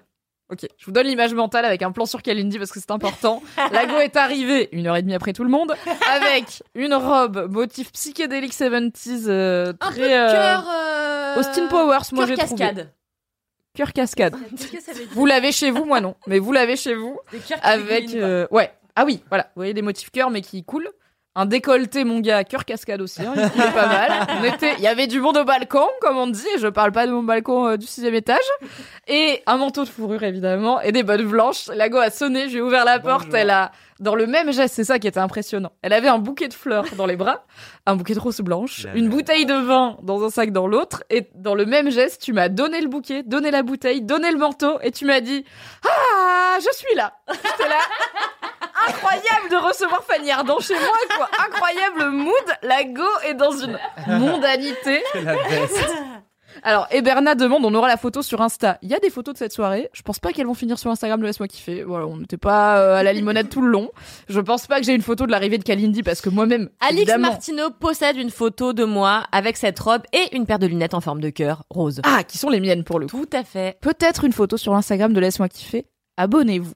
Ok, 0.52 0.66
je 0.78 0.84
vous 0.84 0.90
donne 0.90 1.06
l'image 1.06 1.32
mentale 1.32 1.64
avec 1.64 1.80
un 1.82 1.92
plan 1.92 2.06
sur 2.06 2.22
Kalindi 2.22 2.58
parce 2.58 2.72
que 2.72 2.80
c'est 2.80 2.90
important. 2.90 3.40
Lago 3.72 3.98
est 3.98 4.16
arrivé 4.16 4.68
une 4.72 4.88
heure 4.88 4.96
et 4.96 5.02
demie 5.02 5.14
après 5.14 5.32
tout 5.32 5.44
le 5.44 5.48
monde 5.50 5.76
avec 6.12 6.64
une 6.74 6.92
robe 6.92 7.48
motif 7.48 7.92
psychédélique 7.92 8.52
70s 8.52 9.26
euh, 9.28 9.72
Un 9.80 9.90
très 9.92 10.00
peu 10.00 10.08
de 10.08 10.12
euh, 10.12 10.32
cœur. 10.32 10.64
euh, 10.68 11.36
Austin 11.38 11.68
Powers, 11.68 12.00
moi 12.12 12.26
j'ai 12.26 12.34
trouvé. 12.36 12.64
cascade. 12.64 12.92
Cœur 13.74 13.92
cascade. 13.92 14.34
Vous 15.12 15.24
l'avez 15.26 15.52
chez 15.52 15.70
vous, 15.70 15.84
moi 15.84 16.00
non. 16.00 16.16
Mais 16.26 16.40
vous 16.40 16.50
l'avez 16.50 16.74
chez 16.74 16.96
vous. 16.96 17.16
Des 17.30 17.38
cœurs 17.38 17.60
qui 17.60 17.66
Avec. 17.68 18.14
euh, 18.16 18.48
ouais. 18.50 18.72
Ah 18.96 19.04
oui, 19.04 19.22
voilà. 19.28 19.44
Vous 19.54 19.60
voyez 19.60 19.72
des 19.74 19.82
motifs 19.82 20.10
cœur, 20.10 20.30
mais 20.30 20.40
qui 20.40 20.64
coulent. 20.64 20.90
Un 21.36 21.46
décolleté, 21.46 22.02
mon 22.02 22.18
gars, 22.18 22.42
cœur 22.42 22.64
cascade 22.64 23.00
aussi. 23.00 23.22
Hein, 23.22 23.34
il 23.36 23.60
est 23.60 23.72
pas 23.72 23.86
mal. 23.86 24.26
On 24.40 24.44
était, 24.44 24.74
il 24.78 24.82
y 24.82 24.88
avait 24.88 25.06
du 25.06 25.20
monde 25.20 25.36
au 25.36 25.44
balcon, 25.44 25.86
comme 26.00 26.16
on 26.16 26.26
dit. 26.26 26.44
et 26.56 26.58
Je 26.58 26.66
parle 26.66 26.90
pas 26.90 27.06
de 27.06 27.12
mon 27.12 27.22
balcon 27.22 27.68
euh, 27.68 27.76
du 27.76 27.86
sixième 27.86 28.14
étage. 28.14 28.38
Et 29.06 29.40
un 29.46 29.56
manteau 29.56 29.84
de 29.84 29.88
fourrure, 29.88 30.24
évidemment. 30.24 30.80
Et 30.80 30.90
des 30.90 31.04
bottes 31.04 31.22
blanches. 31.22 31.68
Lago 31.68 31.98
a 31.98 32.10
sonné, 32.10 32.48
j'ai 32.48 32.60
ouvert 32.60 32.84
la 32.84 32.98
porte. 32.98 33.32
Elle 33.32 33.50
a, 33.50 33.70
dans 34.00 34.16
le 34.16 34.26
même 34.26 34.50
geste, 34.52 34.74
c'est 34.74 34.82
ça 34.82 34.98
qui 34.98 35.06
était 35.06 35.20
impressionnant. 35.20 35.70
Elle 35.82 35.92
avait 35.92 36.08
un 36.08 36.18
bouquet 36.18 36.48
de 36.48 36.54
fleurs 36.54 36.86
dans 36.96 37.06
les 37.06 37.16
bras, 37.16 37.44
un 37.86 37.94
bouquet 37.94 38.14
de 38.14 38.20
roses 38.20 38.40
blanches, 38.40 38.88
une 38.96 39.08
bouteille 39.08 39.46
de 39.46 39.54
vin 39.54 39.98
dans 40.02 40.24
un 40.24 40.30
sac 40.30 40.50
dans 40.50 40.66
l'autre. 40.66 41.04
Et 41.10 41.28
dans 41.36 41.54
le 41.54 41.64
même 41.64 41.92
geste, 41.92 42.22
tu 42.22 42.32
m'as 42.32 42.48
donné 42.48 42.80
le 42.80 42.88
bouquet, 42.88 43.22
donné 43.22 43.52
la 43.52 43.62
bouteille, 43.62 44.02
donné 44.02 44.32
le 44.32 44.38
manteau. 44.38 44.80
Et 44.82 44.90
tu 44.90 45.04
m'as 45.04 45.20
dit, 45.20 45.44
ah, 45.86 46.58
je 46.58 46.76
suis 46.76 46.96
là. 46.96 47.12
J'étais 47.32 47.68
là. 47.68 47.78
Incroyable 48.88 49.50
de 49.50 49.56
recevoir 49.56 50.02
Fanny 50.04 50.30
Ardant 50.30 50.60
chez 50.60 50.74
moi, 50.74 51.16
quoi. 51.16 51.28
Incroyable 51.46 52.10
mood. 52.16 52.32
La 52.62 52.84
go 52.84 53.02
est 53.28 53.34
dans 53.34 53.52
une 53.52 53.78
mondanité. 54.06 55.02
La. 55.24 55.34
Alors, 56.62 56.88
Eberna 56.90 57.36
demande, 57.36 57.64
on 57.64 57.72
aura 57.74 57.86
la 57.88 57.96
photo 57.96 58.22
sur 58.22 58.42
Insta. 58.42 58.76
Il 58.82 58.88
y 58.90 58.94
a 58.94 58.98
des 58.98 59.08
photos 59.08 59.34
de 59.34 59.38
cette 59.38 59.52
soirée. 59.52 59.88
Je 59.92 60.02
pense 60.02 60.18
pas 60.18 60.32
qu'elles 60.32 60.46
vont 60.48 60.54
finir 60.54 60.78
sur 60.78 60.90
Instagram 60.90 61.20
de 61.20 61.24
Laisse-moi 61.24 61.46
kiffer. 61.46 61.84
Voilà, 61.84 62.06
on 62.06 62.16
n'était 62.18 62.36
pas 62.36 62.78
euh, 62.80 62.96
à 62.96 63.02
la 63.04 63.12
limonade 63.12 63.48
tout 63.48 63.62
le 63.62 63.68
long. 63.68 63.88
Je 64.28 64.40
pense 64.40 64.66
pas 64.66 64.78
que 64.80 64.84
j'ai 64.84 64.92
une 64.94 65.00
photo 65.00 65.26
de 65.26 65.30
l'arrivée 65.30 65.58
de 65.58 65.62
Kalindi 65.64 66.02
parce 66.02 66.20
que 66.20 66.28
moi-même, 66.28 66.68
Alix 66.80 67.02
évidemment- 67.02 67.28
Martineau 67.28 67.70
possède 67.70 68.16
une 68.16 68.30
photo 68.30 68.72
de 68.72 68.84
moi 68.84 69.22
avec 69.32 69.56
cette 69.56 69.78
robe 69.78 70.02
et 70.12 70.34
une 70.36 70.44
paire 70.44 70.58
de 70.58 70.66
lunettes 70.66 70.94
en 70.94 71.00
forme 71.00 71.20
de 71.20 71.30
cœur 71.30 71.62
rose. 71.70 72.00
Ah, 72.04 72.24
qui 72.24 72.36
sont 72.36 72.50
les 72.50 72.60
miennes 72.60 72.82
pour 72.84 72.98
le 72.98 73.06
coup. 73.06 73.24
Tout 73.24 73.36
à 73.36 73.44
fait. 73.44 73.78
peut-être 73.80 74.24
une 74.24 74.32
photo 74.32 74.56
sur 74.56 74.72
l'Instagram 74.74 75.12
de 75.12 75.20
Laisse-moi 75.20 75.48
kiffer. 75.48 75.86
Abonnez-vous. 76.16 76.72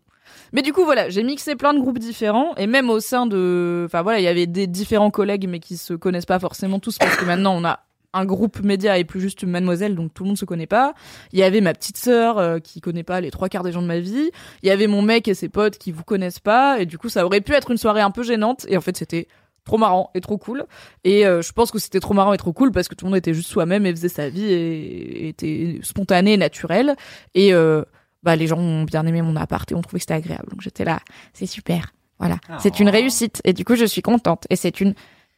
Mais 0.54 0.62
du 0.62 0.72
coup, 0.72 0.84
voilà, 0.84 1.10
j'ai 1.10 1.24
mixé 1.24 1.56
plein 1.56 1.74
de 1.74 1.80
groupes 1.80 1.98
différents 1.98 2.54
et 2.56 2.68
même 2.68 2.88
au 2.88 3.00
sein 3.00 3.26
de, 3.26 3.82
enfin 3.86 4.02
voilà, 4.02 4.20
il 4.20 4.22
y 4.22 4.28
avait 4.28 4.46
des 4.46 4.68
différents 4.68 5.10
collègues 5.10 5.48
mais 5.48 5.58
qui 5.58 5.76
se 5.76 5.94
connaissent 5.94 6.26
pas 6.26 6.38
forcément 6.38 6.78
tous 6.78 6.96
parce 6.96 7.16
que 7.16 7.24
maintenant 7.24 7.54
on 7.56 7.64
a 7.64 7.80
un 8.12 8.24
groupe 8.24 8.62
média 8.62 8.96
et 8.96 9.02
plus 9.02 9.20
juste 9.20 9.42
Mademoiselle, 9.42 9.96
donc 9.96 10.14
tout 10.14 10.22
le 10.22 10.28
monde 10.28 10.38
se 10.38 10.44
connaît 10.44 10.68
pas. 10.68 10.94
Il 11.32 11.40
y 11.40 11.42
avait 11.42 11.60
ma 11.60 11.74
petite 11.74 11.96
sœur 11.96 12.38
euh, 12.38 12.60
qui 12.60 12.80
connaît 12.80 13.02
pas 13.02 13.20
les 13.20 13.32
trois 13.32 13.48
quarts 13.48 13.64
des 13.64 13.72
gens 13.72 13.82
de 13.82 13.88
ma 13.88 13.98
vie. 13.98 14.30
Il 14.62 14.68
y 14.68 14.70
avait 14.70 14.86
mon 14.86 15.02
mec 15.02 15.26
et 15.26 15.34
ses 15.34 15.48
potes 15.48 15.76
qui 15.76 15.90
vous 15.90 16.04
connaissent 16.04 16.38
pas 16.38 16.80
et 16.80 16.86
du 16.86 16.98
coup 16.98 17.08
ça 17.08 17.26
aurait 17.26 17.40
pu 17.40 17.52
être 17.52 17.72
une 17.72 17.76
soirée 17.76 18.00
un 18.00 18.12
peu 18.12 18.22
gênante 18.22 18.64
et 18.68 18.76
en 18.76 18.80
fait 18.80 18.96
c'était 18.96 19.26
trop 19.64 19.78
marrant 19.78 20.10
et 20.14 20.20
trop 20.20 20.38
cool. 20.38 20.66
Et 21.02 21.26
euh, 21.26 21.42
je 21.42 21.52
pense 21.52 21.72
que 21.72 21.80
c'était 21.80 21.98
trop 21.98 22.14
marrant 22.14 22.32
et 22.32 22.36
trop 22.36 22.52
cool 22.52 22.70
parce 22.70 22.86
que 22.86 22.94
tout 22.94 23.06
le 23.06 23.10
monde 23.10 23.18
était 23.18 23.34
juste 23.34 23.48
soi-même 23.48 23.86
et 23.86 23.90
faisait 23.90 24.08
sa 24.08 24.28
vie 24.28 24.44
et, 24.44 25.24
et 25.24 25.28
était 25.28 25.80
spontané 25.82 26.34
et 26.34 26.36
naturel. 26.36 26.94
Et 27.34 27.52
euh, 27.52 27.82
bah, 28.24 28.36
les 28.36 28.46
gens 28.46 28.58
ont 28.58 28.84
bien 28.84 29.06
aimé 29.06 29.22
mon 29.22 29.36
appart 29.36 29.70
et 29.70 29.74
ont 29.74 29.82
trouvé 29.82 29.98
que 29.98 30.02
c'était 30.02 30.14
agréable. 30.14 30.48
Donc 30.50 30.62
j'étais 30.62 30.84
là, 30.84 31.00
c'est 31.32 31.46
super. 31.46 31.92
Voilà, 32.18 32.38
c'est 32.58 32.80
une 32.80 32.88
réussite. 32.88 33.40
Et 33.44 33.52
du 33.52 33.64
coup, 33.64 33.74
je 33.74 33.84
suis 33.84 34.02
contente. 34.02 34.46
Et 34.48 34.56
c'est 34.56 34.80
une 34.80 34.94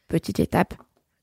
petite 0.07 0.39
étape 0.39 0.73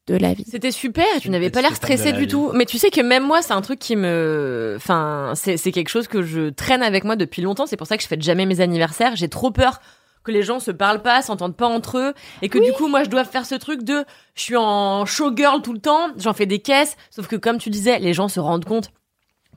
de 0.07 0.17
la 0.17 0.35
vie. 0.35 0.45
C'était 0.47 0.73
super, 0.73 1.07
et 1.17 1.21
tu 1.21 1.31
n'avais 1.31 1.49
pas 1.49 1.63
l'air 1.63 1.75
stressé 1.75 2.13
la 2.13 2.19
du 2.19 2.25
vie. 2.25 2.29
tout. 2.29 2.51
Mais 2.55 2.67
tu 2.67 2.77
sais 2.77 2.91
que 2.91 3.01
même 3.01 3.25
moi, 3.25 3.41
c'est 3.41 3.55
un 3.55 3.63
truc 3.63 3.79
qui 3.79 3.97
me, 3.97 4.75
enfin, 4.77 5.33
c'est 5.35 5.57
c'est 5.57 5.73
quelque 5.73 5.89
chose 5.89 6.09
que 6.09 6.23
je 6.23 6.51
traîne 6.51 6.83
avec 6.83 7.05
moi 7.05 7.17
depuis 7.17 7.41
longtemps. 7.41 7.67
C'est 7.67 7.79
pour 7.79 7.87
ça 7.87 7.97
que 7.97 8.03
je 8.03 8.09
fête 8.09 8.21
jamais 8.21 8.45
mes 8.45 8.61
anniversaires. 8.61 9.17
J'ai 9.17 9.29
trop 9.29 9.51
peur 9.51 9.81
que 10.25 10.33
les 10.33 10.43
gens 10.43 10.59
se 10.59 10.71
parlent 10.71 11.03
pas, 11.03 11.23
s'entendent 11.23 11.57
pas 11.57 11.69
entre 11.69 11.99
eux, 11.99 12.15
et 12.43 12.49
que 12.49 12.59
du 12.59 12.73
coup, 12.73 12.89
moi, 12.89 13.05
je 13.05 13.11
dois 13.11 13.25
faire 13.25 13.47
ce 13.47 13.55
truc 13.55 13.83
de, 13.83 14.05
je 14.35 14.43
suis 14.43 14.57
en 14.57 15.05
showgirl 15.05 15.61
tout 15.63 15.75
le 15.75 15.81
temps, 15.81 16.09
j'en 16.17 16.33
fais 16.33 16.47
des 16.47 16.61
caisses. 16.61 16.97
Sauf 17.11 17.27
que 17.27 17.37
comme 17.37 17.59
tu 17.59 17.71
disais, 17.71 17.99
les 17.99 18.15
gens 18.15 18.29
se 18.29 18.41
rendent 18.41 18.65
compte 18.65 18.91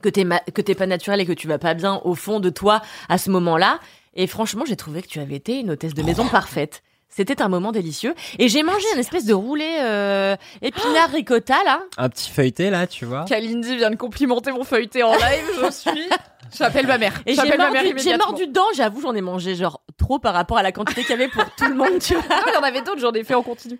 que 0.02 0.08
t'es 0.08 0.24
ma- 0.24 0.40
que 0.40 0.60
t'es 0.62 0.74
pas 0.74 0.86
naturel 0.86 1.20
et 1.20 1.26
que 1.26 1.32
tu 1.32 1.46
vas 1.48 1.58
pas 1.58 1.74
bien 1.74 2.00
au 2.04 2.14
fond 2.14 2.40
de 2.40 2.50
toi 2.50 2.80
à 3.08 3.18
ce 3.18 3.30
moment-là. 3.30 3.80
Et 4.14 4.26
franchement, 4.26 4.64
j'ai 4.66 4.76
trouvé 4.76 5.02
que 5.02 5.08
tu 5.08 5.20
avais 5.20 5.36
été 5.36 5.60
une 5.60 5.70
hôtesse 5.70 5.94
de 5.94 6.02
maison 6.02 6.26
parfaite. 6.26 6.82
C'était 7.10 7.40
un 7.40 7.48
moment 7.48 7.72
délicieux. 7.72 8.14
Et 8.38 8.48
j'ai 8.48 8.62
mangé 8.62 8.84
un 8.94 8.98
espèce 8.98 9.24
de 9.24 9.32
roulé 9.32 9.66
euh, 9.80 10.36
épinard 10.60 11.10
ricotta 11.10 11.56
là. 11.64 11.80
Un 11.96 12.08
petit 12.10 12.30
feuilleté 12.30 12.68
là, 12.70 12.86
tu 12.86 13.04
vois. 13.06 13.24
Kalindi 13.24 13.76
vient 13.76 13.90
de 13.90 13.96
complimenter 13.96 14.52
mon 14.52 14.62
feuilleté 14.64 15.02
en 15.02 15.12
live, 15.14 15.50
je 15.64 15.70
suis. 15.70 16.08
J'appelle 16.58 16.86
ma 16.86 16.96
mère. 16.98 17.12
Et 17.26 17.30
j'ai 17.30 17.36
J'appelle 17.36 17.58
ma 17.58 17.70
mère 17.70 17.82
mordu, 17.84 17.98
j'ai 18.02 18.16
mordu 18.16 18.46
dedans. 18.46 18.64
J'avoue, 18.74 19.00
j'en 19.02 19.14
ai 19.14 19.20
mangé 19.20 19.54
genre 19.54 19.82
trop 19.98 20.18
par 20.18 20.34
rapport 20.34 20.58
à 20.58 20.62
la 20.62 20.72
quantité 20.72 21.02
qu'il 21.02 21.10
y 21.10 21.12
avait 21.14 21.28
pour 21.28 21.44
tout 21.56 21.66
le 21.66 21.74
monde. 21.74 21.98
Tu 22.00 22.14
vois. 22.14 22.22
Ah, 22.30 22.42
il 22.46 22.54
y 22.54 22.56
en 22.56 22.62
avait 22.62 22.80
d'autres, 22.82 23.00
j'en 23.00 23.12
ai 23.12 23.24
fait 23.24 23.34
en 23.34 23.42
continu. 23.42 23.78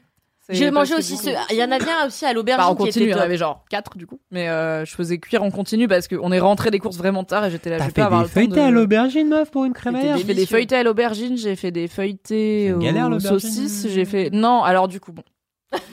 J'ai 0.49 0.71
mangé 0.71 0.95
aussi 0.95 1.17
ce. 1.17 1.29
Il 1.51 1.57
y 1.57 1.63
en 1.63 1.71
avait 1.71 1.91
un 1.91 2.07
aussi 2.07 2.25
à 2.25 2.33
l'aubergine 2.33 2.65
Bah, 2.65 2.71
en 2.71 2.75
qui 2.75 2.85
continu, 2.85 3.05
il 3.07 3.11
y 3.11 3.15
en 3.15 3.19
avait 3.19 3.37
genre 3.37 3.65
4 3.71 3.99
du 3.99 4.07
coup. 4.07 4.19
Mais 4.31 4.49
euh, 4.49 4.85
je 4.85 4.95
faisais 4.95 5.19
cuire 5.19 5.43
en 5.43 5.51
continu 5.51 5.89
parce 5.89 6.09
qu'on 6.09 6.33
est 6.33 6.41
rentré 6.41 6.71
des 6.71 6.79
courses 6.79 6.97
vraiment 6.97 7.25
tard 7.25 7.45
et 7.45 7.51
j'étais 7.51 7.71
là. 7.71 7.77
T'as 7.79 7.85
je 7.85 7.89
vais 7.91 7.95
fait 8.03 8.09
pas 8.09 8.23
des 8.23 8.29
feuilletés 8.29 8.55
de- 8.57 8.61
à 8.61 8.71
l'aubergine, 8.71 9.29
meuf, 9.29 9.51
pour 9.51 9.65
une 9.67 9.73
crémaillère. 9.75 10.17
J'ai 10.17 10.25
fait 10.25 10.35
des 10.35 10.47
feuilletés 10.47 10.77
à 10.77 10.83
l'aubergine, 10.83 11.37
j'ai 11.37 11.55
fait 11.57 11.71
des 11.71 11.87
feuilletés 11.89 12.73
aux 12.73 13.21
saucisses, 13.21 13.87
j'ai 13.91 14.05
fait. 14.05 14.31
Non, 14.33 14.63
alors 14.63 14.89
du 14.89 15.01
coup, 15.01 15.13
bon. 15.13 15.23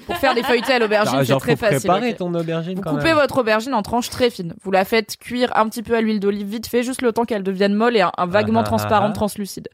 Pour 0.07 0.15
faire 0.15 0.33
des 0.35 0.43
feuilletés 0.43 0.71
à 0.71 0.79
l'aubergine, 0.79 1.17
Ah, 1.19 1.25
c'est 1.25 1.35
très 1.37 1.57
facile. 1.57 1.79
préparer 1.89 2.11
ok. 2.11 2.17
ton 2.17 2.33
aubergine 2.33 2.75
Vous 2.75 2.81
quand 2.81 2.91
coupez 2.91 3.03
même. 3.09 3.15
votre 3.15 3.39
aubergine 3.39 3.73
en 3.73 3.81
tranches 3.81 4.09
très 4.09 4.29
fines. 4.29 4.53
Vous 4.63 4.71
la 4.71 4.85
faites 4.85 5.17
cuire 5.17 5.51
un 5.57 5.67
petit 5.67 5.83
peu 5.83 5.95
à 5.95 5.99
l'huile 6.01 6.21
d'olive 6.21 6.47
vite 6.47 6.67
fait, 6.67 6.81
juste 6.81 7.01
le 7.01 7.11
temps 7.11 7.25
qu'elle 7.25 7.43
devienne 7.43 7.73
molle 7.73 7.97
et 7.97 8.01
un, 8.01 8.11
un 8.17 8.25
vaguement 8.25 8.59
Ah, 8.61 8.63
ah, 8.65 8.69
transparente, 8.69 9.11
ah. 9.11 9.15
translucide. 9.15 9.67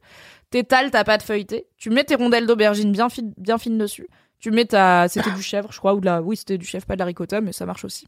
T'étales 0.49 0.89
ta 0.89 1.03
pâte 1.03 1.21
feuilletée. 1.21 1.67
Tu 1.77 1.91
mets 1.91 2.03
tes 2.03 2.15
rondelles 2.15 2.47
d'aubergine 2.47 2.91
bien, 2.91 3.09
fines- 3.09 3.33
bien 3.37 3.59
fines 3.59 3.77
dessus. 3.77 4.07
Tu 4.41 4.51
mets 4.51 4.65
ta, 4.65 5.07
c'était 5.07 5.31
du 5.31 5.41
chèvre, 5.41 5.71
je 5.71 5.77
crois, 5.77 5.93
ou 5.93 5.99
de 6.01 6.05
la, 6.05 6.21
oui, 6.21 6.35
c'était 6.35 6.57
du 6.57 6.65
chèvre, 6.65 6.85
pas 6.85 6.95
de 6.95 6.99
la 6.99 7.05
ricotta, 7.05 7.39
mais 7.41 7.51
ça 7.53 7.65
marche 7.65 7.85
aussi. 7.85 8.07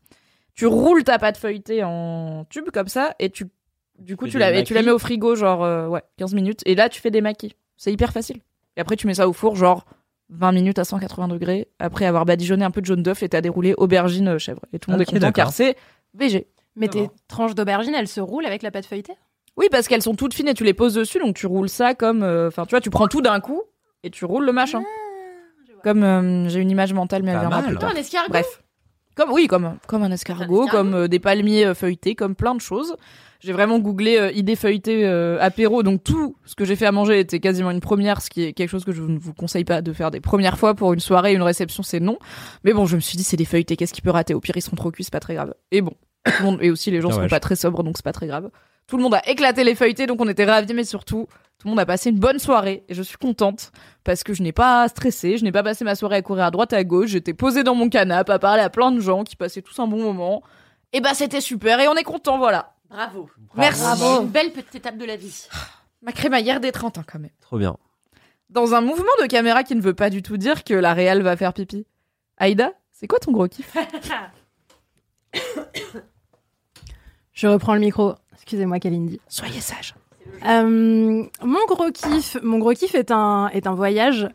Tu 0.56 0.66
roules 0.66 1.04
ta 1.04 1.18
pâte 1.20 1.38
feuilletée 1.38 1.84
en 1.84 2.46
tube 2.50 2.70
comme 2.72 2.88
ça 2.88 3.16
et 3.20 3.30
tu, 3.30 3.46
du 4.00 4.18
coup, 4.18 4.28
tu 4.28 4.40
la, 4.40 4.52
et 4.60 4.64
tu 4.64 4.74
la 4.74 4.82
mets 4.82 4.92
au 4.92 5.00
frigo 5.00 5.36
genre, 5.36 5.64
euh, 5.64 5.88
ouais, 5.88 6.02
15 6.18 6.34
minutes. 6.34 6.62
Et 6.66 6.76
là, 6.76 6.90
tu 6.90 7.00
fais 7.02 7.12
des 7.12 7.22
maquis. 7.22 7.56
C'est 7.78 7.92
hyper 7.94 8.12
facile. 8.12 8.38
Et 8.78 8.82
après, 8.82 8.96
tu 8.96 9.08
mets 9.08 9.14
ça 9.16 9.28
au 9.30 9.34
four 9.34 9.56
genre 9.56 9.86
20 10.30 10.52
minutes 10.52 10.80
à 10.80 10.84
180 10.86 11.28
degrés 11.28 11.68
après 11.80 12.06
avoir 12.06 12.26
badigeonné 12.26 12.66
un 12.66 12.72
peu 12.72 12.82
de 12.82 12.86
jaune 12.88 13.04
d'œuf 13.04 13.22
et 13.24 13.30
t'as 13.30 13.42
déroulé 13.42 13.76
aubergine 13.78 14.30
euh, 14.30 14.40
chèvre. 14.40 14.62
Et 14.74 14.80
tout 14.80 14.90
le 14.90 14.94
monde 14.96 15.02
est 15.02 15.06
content 15.06 15.32
car 15.32 15.52
c'est 15.54 15.76
VG. 16.16 16.48
Mais 16.76 16.88
tes 16.88 17.10
tranches 17.28 17.54
d'aubergine, 17.54 17.94
elles 17.94 18.08
se 18.08 18.20
roulent 18.22 18.48
avec 18.48 18.64
la 18.64 18.72
pâte 18.72 18.88
feuilletée? 18.88 19.14
Oui, 19.58 19.68
parce 19.70 19.88
qu'elles 19.88 20.02
sont 20.02 20.16
toutes 20.16 20.34
fines 20.34 20.48
et 20.48 20.56
tu 20.56 20.64
les 20.64 20.74
poses 20.74 20.96
dessus, 20.96 21.20
donc 21.20 21.36
tu 21.36 21.46
roules 21.46 21.70
ça 21.70 21.94
comme. 21.94 22.24
euh, 22.24 22.48
Enfin, 22.48 22.66
tu 22.66 22.72
vois, 22.72 22.82
tu 22.82 22.90
prends 22.90 23.08
tout 23.08 23.22
d'un 23.22 23.40
coup 23.40 23.62
et 24.02 24.10
tu 24.10 24.26
roules 24.26 24.46
le 24.46 24.52
machin. 24.54 24.84
Comme 25.84 26.04
euh, 26.04 26.50
j'ai 26.50 26.60
une 26.60 26.72
image 26.72 26.94
mentale, 26.94 27.24
mais 27.24 27.32
elle 27.32 27.40
viendra 27.40 27.62
plus 27.62 27.78
tard. 27.78 27.92
un 27.92 27.96
escargot. 27.96 28.30
Bref. 28.30 28.64
Comme, 29.16 29.32
oui, 29.32 29.48
comme, 29.48 29.78
comme 29.88 30.02
un 30.04 30.12
escargot, 30.12 30.64
escargot. 30.64 30.68
comme 30.68 30.94
euh, 30.96 31.08
des 31.08 31.20
palmiers 31.20 31.66
euh, 31.66 31.74
feuilletés, 31.76 32.16
comme 32.16 32.36
plein 32.36 32.56
de 32.56 32.62
choses. 32.62 32.96
J'ai 33.44 33.52
vraiment 33.52 33.78
googlé 33.78 34.18
euh, 34.18 34.32
idées 34.32 34.56
feuilletées 34.56 35.06
euh, 35.06 35.38
apéro, 35.42 35.84
donc 35.84 36.02
tout 36.02 36.38
ce 36.46 36.56
que 36.56 36.64
j'ai 36.64 36.78
fait 36.78 36.86
à 36.86 36.94
manger 36.94 37.20
était 37.20 37.42
quasiment 37.42 37.72
une 37.72 37.82
première, 37.82 38.22
ce 38.22 38.30
qui 38.30 38.44
est 38.44 38.54
quelque 38.54 38.70
chose 38.70 38.86
que 38.86 38.94
je 38.94 39.02
ne 39.04 39.20
vous 39.20 39.34
conseille 39.34 39.66
pas 39.66 39.82
de 39.82 39.92
faire 39.92 40.12
des 40.12 40.22
premières 40.22 40.58
fois 40.58 40.76
pour 40.76 40.94
une 40.94 41.02
soirée, 41.02 41.34
une 41.34 41.42
réception, 41.42 41.84
c'est 41.84 42.00
non. 42.00 42.18
Mais 42.64 42.72
bon, 42.72 42.86
je 42.86 42.96
me 42.96 43.02
suis 43.02 43.18
dit, 43.18 43.24
c'est 43.26 43.36
des 43.36 43.44
feuilletés, 43.44 43.76
qu'est-ce 43.76 43.94
qui 43.94 44.02
peut 44.02 44.12
rater? 44.12 44.34
Au 44.34 44.40
pire, 44.40 44.56
ils 44.56 44.62
seront 44.62 44.78
trop 44.78 44.92
cuits, 44.92 45.04
c'est 45.04 45.12
pas 45.12 45.20
très 45.20 45.36
grave. 45.36 45.54
Et 45.72 45.82
bon, 45.82 45.92
tout 46.26 46.32
le 46.40 46.46
monde, 46.46 46.60
et 46.62 46.72
aussi 46.72 46.90
les 46.90 47.02
gens 47.02 47.10
Ah 47.10 47.16
seront 47.16 47.24
ouais, 47.24 47.30
pas 47.30 47.42
très 47.42 47.58
sobres, 47.58 47.84
donc 47.84 47.98
c'est 47.98 48.06
pas 48.06 48.14
très 48.14 48.28
grave. 48.28 48.50
Tout 48.88 48.96
le 48.96 49.04
monde 49.04 49.16
a 49.16 49.30
éclaté 49.30 49.66
les 49.66 49.76
feuilletés, 49.76 50.08
donc 50.08 50.22
on 50.22 50.28
était 50.30 50.46
ravis, 50.46 50.74
mais 50.74 50.86
surtout, 50.86 51.28
tout 51.64 51.70
le 51.70 51.72
monde 51.72 51.80
a 51.80 51.86
passé 51.86 52.10
une 52.10 52.20
bonne 52.20 52.40
soirée, 52.40 52.84
et 52.90 52.94
je 52.94 53.02
suis 53.02 53.16
contente, 53.16 53.72
parce 54.04 54.24
que 54.24 54.34
je 54.34 54.44
n'ai 54.44 54.52
pas 54.52 54.86
stressé, 54.90 55.38
je 55.38 55.46
n'ai 55.46 55.54
pas 55.54 55.64
passé 55.64 55.86
ma 55.86 55.96
soirée 55.96 56.18
à 56.18 56.22
courir 56.22 56.44
à 56.44 56.52
droite 56.52 56.74
à 56.74 56.84
gauche, 56.84 57.12
j'étais 57.12 57.34
posée 57.34 57.64
dans 57.64 57.74
mon 57.74 57.88
canapé 57.88 58.34
à 58.34 58.40
parler 58.40 58.62
à 58.62 58.70
plein 58.70 58.92
de 58.92 59.00
gens 59.00 59.24
qui 59.24 59.38
passaient 59.38 59.62
tous 59.62 59.80
un 59.80 59.88
bon 59.88 60.04
moment. 60.04 60.44
Et 60.92 61.00
bah 61.00 61.14
c'était 61.14 61.40
super, 61.40 61.80
et 61.80 61.88
on 61.88 61.96
est 61.96 62.04
content, 62.04 62.38
voilà. 62.38 62.74
Bravo. 62.90 63.30
Merci. 63.56 63.82
Bravo. 63.82 64.24
Une 64.24 64.28
belle 64.28 64.52
petite 64.52 64.76
étape 64.76 64.98
de 64.98 65.06
la 65.06 65.16
vie. 65.16 65.48
Ma 66.02 66.12
crémaillère 66.12 66.60
des 66.60 66.74
30 66.74 66.98
ans 66.98 67.04
quand 67.08 67.20
même. 67.20 67.32
Trop 67.40 67.58
bien. 67.58 67.78
Dans 68.50 68.74
un 68.74 68.82
mouvement 68.82 69.06
de 69.22 69.28
caméra 69.28 69.64
qui 69.64 69.74
ne 69.74 69.82
veut 69.82 69.94
pas 69.94 70.10
du 70.10 70.22
tout 70.22 70.36
dire 70.36 70.66
que 70.66 70.74
la 70.74 70.94
réelle 70.94 71.22
va 71.22 71.38
faire 71.38 71.54
pipi. 71.54 71.88
Aïda, 72.36 72.74
c'est 72.92 73.08
quoi 73.08 73.20
ton 73.20 73.32
gros 73.32 73.48
kiff? 73.48 73.74
Je 77.32 77.48
reprends 77.48 77.74
le 77.74 77.80
micro. 77.80 78.16
Excusez-moi, 78.34 78.82
Kalindi. 78.82 79.22
Soyez 79.30 79.62
sage. 79.62 79.96
Euh, 80.46 81.24
mon 81.44 81.66
gros 81.68 81.92
kiff, 81.92 82.38
mon 82.44 82.60
gros 82.60 82.74
kiff 82.74 82.96
est 82.96 83.12
un 83.12 83.48
est 83.50 83.68
un 83.68 83.74
voyage 83.76 84.28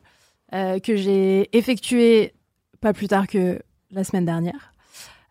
euh, 0.54 0.78
que 0.78 0.96
j'ai 0.96 1.48
effectué 1.56 2.32
pas 2.80 2.92
plus 2.92 3.08
tard 3.08 3.26
que 3.26 3.58
la 3.90 4.04
semaine 4.04 4.24
dernière. 4.24 4.72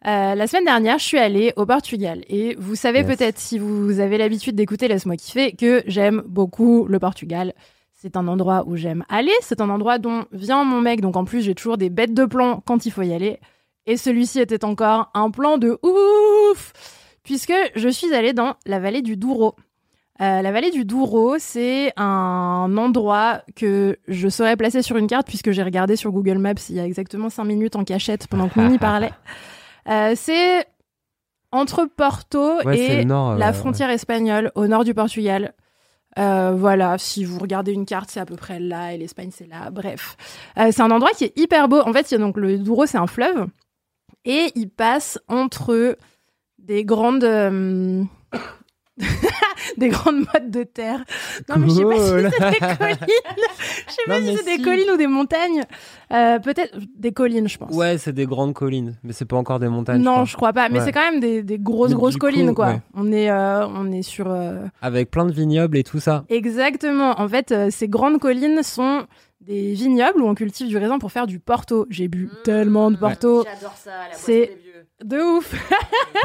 Euh, 0.06 0.36
la 0.36 0.48
semaine 0.48 0.66
dernière, 0.66 1.00
je 1.00 1.04
suis 1.06 1.18
allée 1.18 1.54
au 1.56 1.66
Portugal 1.66 2.22
et 2.30 2.56
vous 2.60 2.76
savez 2.76 3.00
Yes. 3.00 3.08
peut-être 3.08 3.40
si 3.40 3.58
vous 3.58 4.00
avez 4.00 4.18
l'habitude 4.18 4.56
d'écouter 4.56 4.88
Laisse-moi 4.88 5.18
kiffer 5.18 5.54
que 5.54 5.84
j'aime 5.88 6.22
beaucoup 6.28 6.86
le 6.88 7.00
Portugal. 7.00 7.54
C'est 7.94 8.16
un 8.16 8.28
endroit 8.28 8.64
où 8.68 8.76
j'aime 8.76 9.04
aller. 9.10 9.34
C'est 9.42 9.60
un 9.60 9.70
endroit 9.72 9.98
dont 9.98 10.26
vient 10.32 10.64
mon 10.64 10.82
mec. 10.82 11.02
Donc 11.02 11.16
en 11.18 11.26
plus, 11.26 11.42
j'ai 11.42 11.56
toujours 11.56 11.78
des 11.78 11.90
bêtes 11.90 12.14
de 12.14 12.26
plan 12.26 12.62
quand 12.64 12.86
il 12.86 12.92
faut 12.92 13.02
y 13.02 13.12
aller. 13.14 13.40
Et 13.88 13.98
celui-ci 13.98 14.40
était 14.40 14.64
encore 14.64 15.10
un 15.16 15.32
plan 15.32 15.58
de 15.58 15.80
ouf 15.82 16.74
puisque 17.24 17.54
je 17.76 17.90
suis 17.90 18.14
allée 18.14 18.34
dans 18.34 18.56
la 18.66 18.80
vallée 18.80 19.02
du 19.02 19.18
Douro. 19.18 19.56
Euh, 20.20 20.42
la 20.42 20.52
vallée 20.52 20.72
du 20.72 20.84
Douro, 20.84 21.36
c'est 21.38 21.94
un 21.98 22.76
endroit 22.78 23.42
que 23.56 23.98
je 24.08 24.28
saurais 24.30 24.56
placer 24.58 24.82
sur 24.82 24.98
une 24.98 25.08
carte 25.08 25.28
puisque 25.28 25.52
j'ai 25.52 25.62
regardé 25.64 25.96
sur 25.96 26.12
Google 26.12 26.40
Maps 26.40 26.54
il 26.70 26.76
y 26.76 26.80
a 26.80 26.86
exactement 26.86 27.30
5 27.30 27.44
minutes 27.44 27.76
en 27.76 27.84
cachette 27.84 28.28
pendant 28.28 28.50
que 28.50 28.60
Mimi 28.60 28.78
parlait. 28.78 29.12
Euh, 29.90 30.16
c'est 30.18 30.66
entre 31.54 31.86
Porto 31.86 32.62
Ouais, 32.66 32.78
et 32.78 33.06
nord, 33.06 33.32
euh, 33.32 33.38
la 33.38 33.54
frontière 33.54 33.90
espagnole, 33.90 34.52
au 34.56 34.68
nord 34.68 34.84
du 34.84 34.94
Portugal. 34.94 35.54
Euh, 36.20 36.52
voilà, 36.54 36.98
si 36.98 37.24
vous 37.24 37.40
regardez 37.40 37.72
une 37.72 37.86
carte, 37.86 38.10
c'est 38.12 38.20
à 38.20 38.26
peu 38.26 38.36
près 38.36 38.60
là, 38.60 38.92
et 38.94 38.98
l'Espagne, 38.98 39.30
c'est 39.34 39.48
là. 39.48 39.70
Bref, 39.72 40.18
Euh, 40.60 40.72
c'est 40.74 40.82
un 40.82 40.92
endroit 40.92 41.12
qui 41.12 41.24
est 41.24 41.38
hyper 41.38 41.70
beau. 41.70 41.80
En 41.80 41.94
fait, 41.94 42.12
il 42.12 42.16
y 42.16 42.18
a 42.18 42.20
donc 42.20 42.36
le 42.36 42.58
Douro, 42.58 42.86
c'est 42.86 42.98
un 42.98 43.08
fleuve, 43.08 43.48
et 44.26 44.52
il 44.56 44.70
passe 44.70 45.20
entre 45.30 45.98
des 46.60 46.84
grandes, 46.84 47.24
euh, 47.24 48.04
des 49.78 49.90
grandes 49.90 50.20
mottes 50.20 50.50
de 50.50 50.64
terre. 50.64 51.04
Non, 51.50 51.56
mais 51.60 51.68
je 51.70 51.74
sais 51.74 51.84
pas 51.84 51.98
si 51.98 52.06
c'est 52.08 52.16
des 52.16 52.30
collines. 52.78 52.98
Je 53.88 53.92
sais 53.94 54.02
pas 54.08 54.22
si 54.22 54.38
c'est 54.38 54.44
des 54.46 54.56
si. 54.58 54.62
collines 54.62 54.92
ou 54.94 54.98
des 54.98 55.08
montagnes. 55.08 55.64
Euh, 56.14 56.40
Peut-être 56.40 56.78
des 56.98 57.12
collines, 57.12 57.48
je 57.48 57.58
pense. 57.58 57.76
Ouais, 57.76 57.98
c'est 57.98 58.14
des 58.14 58.26
grandes 58.26 58.54
collines, 58.54 58.96
mais 59.04 59.14
c'est 59.14 59.26
pas 59.26 59.36
encore 59.38 59.60
des 59.60 59.68
montagnes. 59.68 60.02
non, 60.02 60.26
je 60.26 60.32
je 60.32 60.36
crois 60.38 60.54
pas. 60.54 60.70
Mais 60.70 60.80
Ouais. 60.80 60.86
c'est 60.86 60.92
quand 60.92 61.12
même 61.12 61.20
des, 61.20 61.44
des 61.44 61.60
grosses, 61.60 61.94
grosses 61.94 62.18
collines, 62.18 62.54
quoi. 62.54 62.68
ouais. 62.68 62.82
On 62.94 63.12
est, 63.12 63.30
euh, 63.30 63.68
on 63.68 63.92
est 63.92 64.02
sur. 64.04 64.30
euh. 64.32 64.66
Avec 64.82 65.12
plein 65.12 65.26
de 65.26 65.32
vignobles 65.32 65.78
et 65.78 65.84
tout 65.84 66.00
ça. 66.00 66.24
Exactement. 66.30 67.20
En 67.20 67.28
fait, 67.28 67.52
euh, 67.52 67.70
ces 67.72 67.88
grandes 67.88 68.20
collines 68.20 68.64
sont 68.64 69.06
des 69.42 69.74
vignobles 69.74 70.22
où 70.22 70.28
on 70.28 70.36
cultive 70.36 70.68
du 70.68 70.78
raisin 70.78 70.98
pour 71.00 71.12
faire 71.12 71.28
du 71.28 71.40
Porto. 71.40 71.86
J'ai 71.90 72.08
bu 72.08 72.30
tellement 72.44 72.90
de 72.92 72.98
Porto. 72.98 73.44
J'adore 73.46 73.76
ça, 73.78 73.92
la 73.92 73.98
boisson 74.10 74.22
C'est- 74.26 74.40
des 74.48 74.56
vieux. 74.64 74.64
De 75.04 75.38
ouf. 75.38 75.54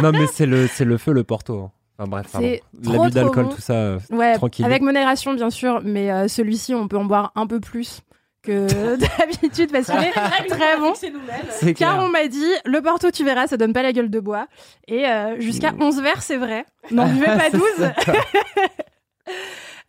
non, 0.03 0.13
mais 0.13 0.27
c'est 0.33 0.47
le, 0.47 0.67
c'est 0.67 0.85
le 0.87 0.97
feu, 0.97 1.13
le 1.13 1.25
Porto. 1.25 1.71
Enfin 1.99 2.09
bref, 2.09 2.27
pardon. 2.33 2.47
C'est 2.47 2.63
trop, 2.83 2.93
L'abus 3.03 3.11
d'alcool, 3.15 3.45
bon. 3.45 3.51
tout 3.55 3.61
ça. 3.61 3.75
euh, 3.75 3.99
Ouais, 4.11 4.35
Tranquille. 4.35 4.65
avec 4.65 4.83
modération, 4.83 5.35
bien 5.35 5.51
sûr. 5.51 5.81
Mais 5.85 6.11
euh, 6.11 6.27
celui-ci, 6.29 6.75
on 6.75 6.89
peut 6.89 6.97
en 6.97 7.05
boire 7.05 7.33
un 7.37 7.47
peu 7.47 7.61
plus 7.61 8.01
que 8.43 8.97
d'habitude 9.19 9.71
parce 9.71 9.87
qu'il 9.87 10.01
est 10.03 10.13
très 10.49 10.77
bon. 10.79 10.93
Car 10.95 11.75
clair. 11.75 11.99
on 12.01 12.09
m'a 12.09 12.27
dit, 12.27 12.45
le 12.65 12.81
Porto, 12.81 13.11
tu 13.11 13.25
verras, 13.25 13.47
ça 13.47 13.57
donne 13.57 13.73
pas 13.73 13.83
la 13.83 13.93
gueule 13.93 14.11
de 14.11 14.21
bois. 14.21 14.47
Et 14.89 15.07
euh, 15.07 15.39
jusqu'à 15.41 15.73
11 15.79 16.01
verres, 16.03 16.23
c'est 16.23 16.39
vrai. 16.39 16.65
N'en 16.91 17.07
buvez 17.09 17.27
pas 17.27 17.51
12. 17.51 17.63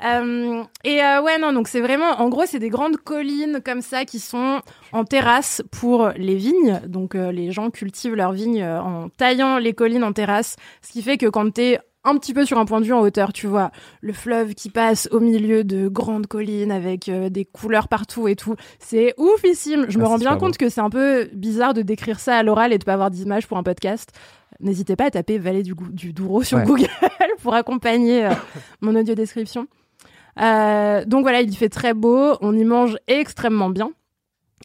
Euh, 0.04 0.64
et 0.84 1.02
euh, 1.02 1.22
ouais, 1.22 1.38
non, 1.38 1.54
donc 1.54 1.68
c'est 1.70 1.80
vraiment, 1.80 2.20
en 2.20 2.28
gros, 2.28 2.44
c'est 2.46 2.60
des 2.60 2.70
grandes 2.70 2.98
collines 2.98 3.62
comme 3.64 3.82
ça 3.82 4.04
qui 4.04 4.20
sont 4.20 4.60
en 4.92 5.06
terrasse 5.06 5.62
pour 5.72 6.10
les 6.18 6.36
vignes. 6.36 6.82
Donc 6.88 7.16
euh, 7.16 7.32
les 7.32 7.52
gens 7.52 7.70
cultivent 7.70 8.16
leurs 8.16 8.34
vignes 8.34 8.66
en 8.66 9.08
taillant 9.10 9.60
les 9.60 9.74
collines 9.74 10.04
en 10.04 10.12
terrasse, 10.12 10.58
ce 10.82 10.92
qui 10.92 11.02
fait 11.04 11.18
que 11.18 11.28
quand 11.28 11.50
t'es 11.54 11.80
un 12.06 12.18
petit 12.18 12.34
peu 12.34 12.46
sur 12.46 12.58
un 12.58 12.66
point 12.66 12.82
de 12.82 12.86
vue 12.86 12.94
en 12.94 13.00
hauteur, 13.02 13.32
tu 13.34 13.48
vois 13.48 13.72
le 14.02 14.12
fleuve 14.14 14.54
qui 14.56 14.70
passe 14.70 15.08
au 15.12 15.20
milieu 15.20 15.64
de 15.64 15.88
grandes 15.88 16.28
collines 16.28 16.72
avec 16.72 17.08
euh, 17.10 17.30
des 17.30 17.46
couleurs 17.46 17.88
partout 17.88 18.28
et 18.28 18.36
tout. 18.36 18.56
C'est 18.80 19.14
oufissime. 19.18 19.86
Je 19.90 19.98
me 20.00 20.04
Ah, 20.04 20.08
rends 20.10 20.18
bien 20.18 20.36
compte 20.38 20.58
que 20.58 20.70
c'est 20.70 20.82
un 20.82 20.90
peu 20.90 21.30
bizarre 21.34 21.74
de 21.74 21.82
décrire 21.82 22.20
ça 22.20 22.38
à 22.38 22.44
l'oral 22.44 22.74
et 22.74 22.78
de 22.78 22.84
pas 22.84 22.94
avoir 22.94 23.10
d'image 23.12 23.48
pour 23.48 23.58
un 23.58 23.64
podcast. 23.64 24.12
N'hésitez 24.60 24.96
pas 24.96 25.06
à 25.06 25.12
taper 25.12 25.38
Vallée 25.38 25.64
du, 25.64 25.74
Douro 26.14 26.44
sur 26.44 26.58
Ouais. 26.60 26.66
Google 26.66 26.88
pour 27.42 27.54
accompagner 27.54 28.26
euh, 28.26 28.32
mon 28.82 28.96
audio 28.96 29.16
description. 29.16 29.68
Euh, 30.42 31.06
donc 31.06 31.22
voilà, 31.24 31.42
il 31.42 31.56
fait 31.56 31.70
très 31.70 31.94
beau, 31.94 32.38
on 32.42 32.56
y 32.58 32.64
mange 32.64 32.98
extrêmement 33.08 33.70
bien. 33.70 33.92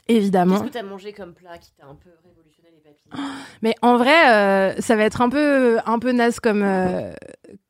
évidemment. 0.08 0.56
Qu'est-ce 0.60 0.68
que 0.68 0.72
t'as 0.72 0.82
mangé 0.82 1.12
comme 1.12 1.34
plat 1.34 1.58
qui 1.58 1.72
t'a 1.72 1.86
un 1.86 1.94
peu 1.94 2.10
Mais 3.62 3.74
en 3.82 3.96
vrai, 3.96 4.30
euh, 4.30 4.80
ça 4.80 4.96
va 4.96 5.04
être 5.04 5.20
un 5.20 5.28
peu, 5.28 5.78
un 5.84 5.98
peu 5.98 6.12
naze 6.12 6.40
comme, 6.40 6.62
euh, 6.62 7.12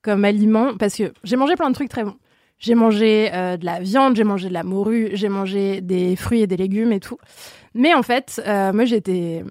comme 0.02 0.24
aliment 0.24 0.77
parce 0.77 0.97
que 0.97 1.12
j'ai 1.24 1.36
mangé 1.36 1.55
plein 1.56 1.70
de 1.70 1.74
trucs 1.74 1.89
très 1.89 2.05
bons. 2.05 2.16
J'ai 2.59 2.74
mangé 2.74 3.31
euh, 3.32 3.56
de 3.56 3.65
la 3.65 3.81
viande, 3.81 4.16
j'ai 4.16 4.24
mangé 4.24 4.48
de 4.48 4.55
la 4.55 4.65
morue, 4.65 5.10
j'ai 5.12 5.28
mangé 5.28 5.81
des 5.81 6.16
fruits 6.16 6.43
et 6.43 6.47
des 6.47 6.56
légumes 6.56 6.93
et 6.93 7.01
tout. 7.01 7.19
Mais 7.74 7.94
en 7.94 8.02
fait, 8.02 8.43
euh, 8.47 8.73
moi 8.73 8.85
j'étais. 8.85 9.44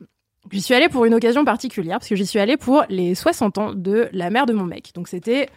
J'y 0.52 0.62
suis 0.62 0.74
allée 0.74 0.90
pour 0.90 1.06
une 1.06 1.14
occasion 1.14 1.44
particulière 1.44 2.00
parce 2.00 2.08
que 2.08 2.16
j'y 2.16 2.26
suis 2.26 2.40
allée 2.40 2.58
pour 2.58 2.84
les 2.90 3.16
60 3.16 3.58
ans 3.58 3.74
de 3.74 4.10
la 4.12 4.30
mère 4.30 4.46
de 4.46 4.54
mon 4.54 4.64
mec. 4.64 4.92
Donc 4.94 5.08
c'était 5.08 5.50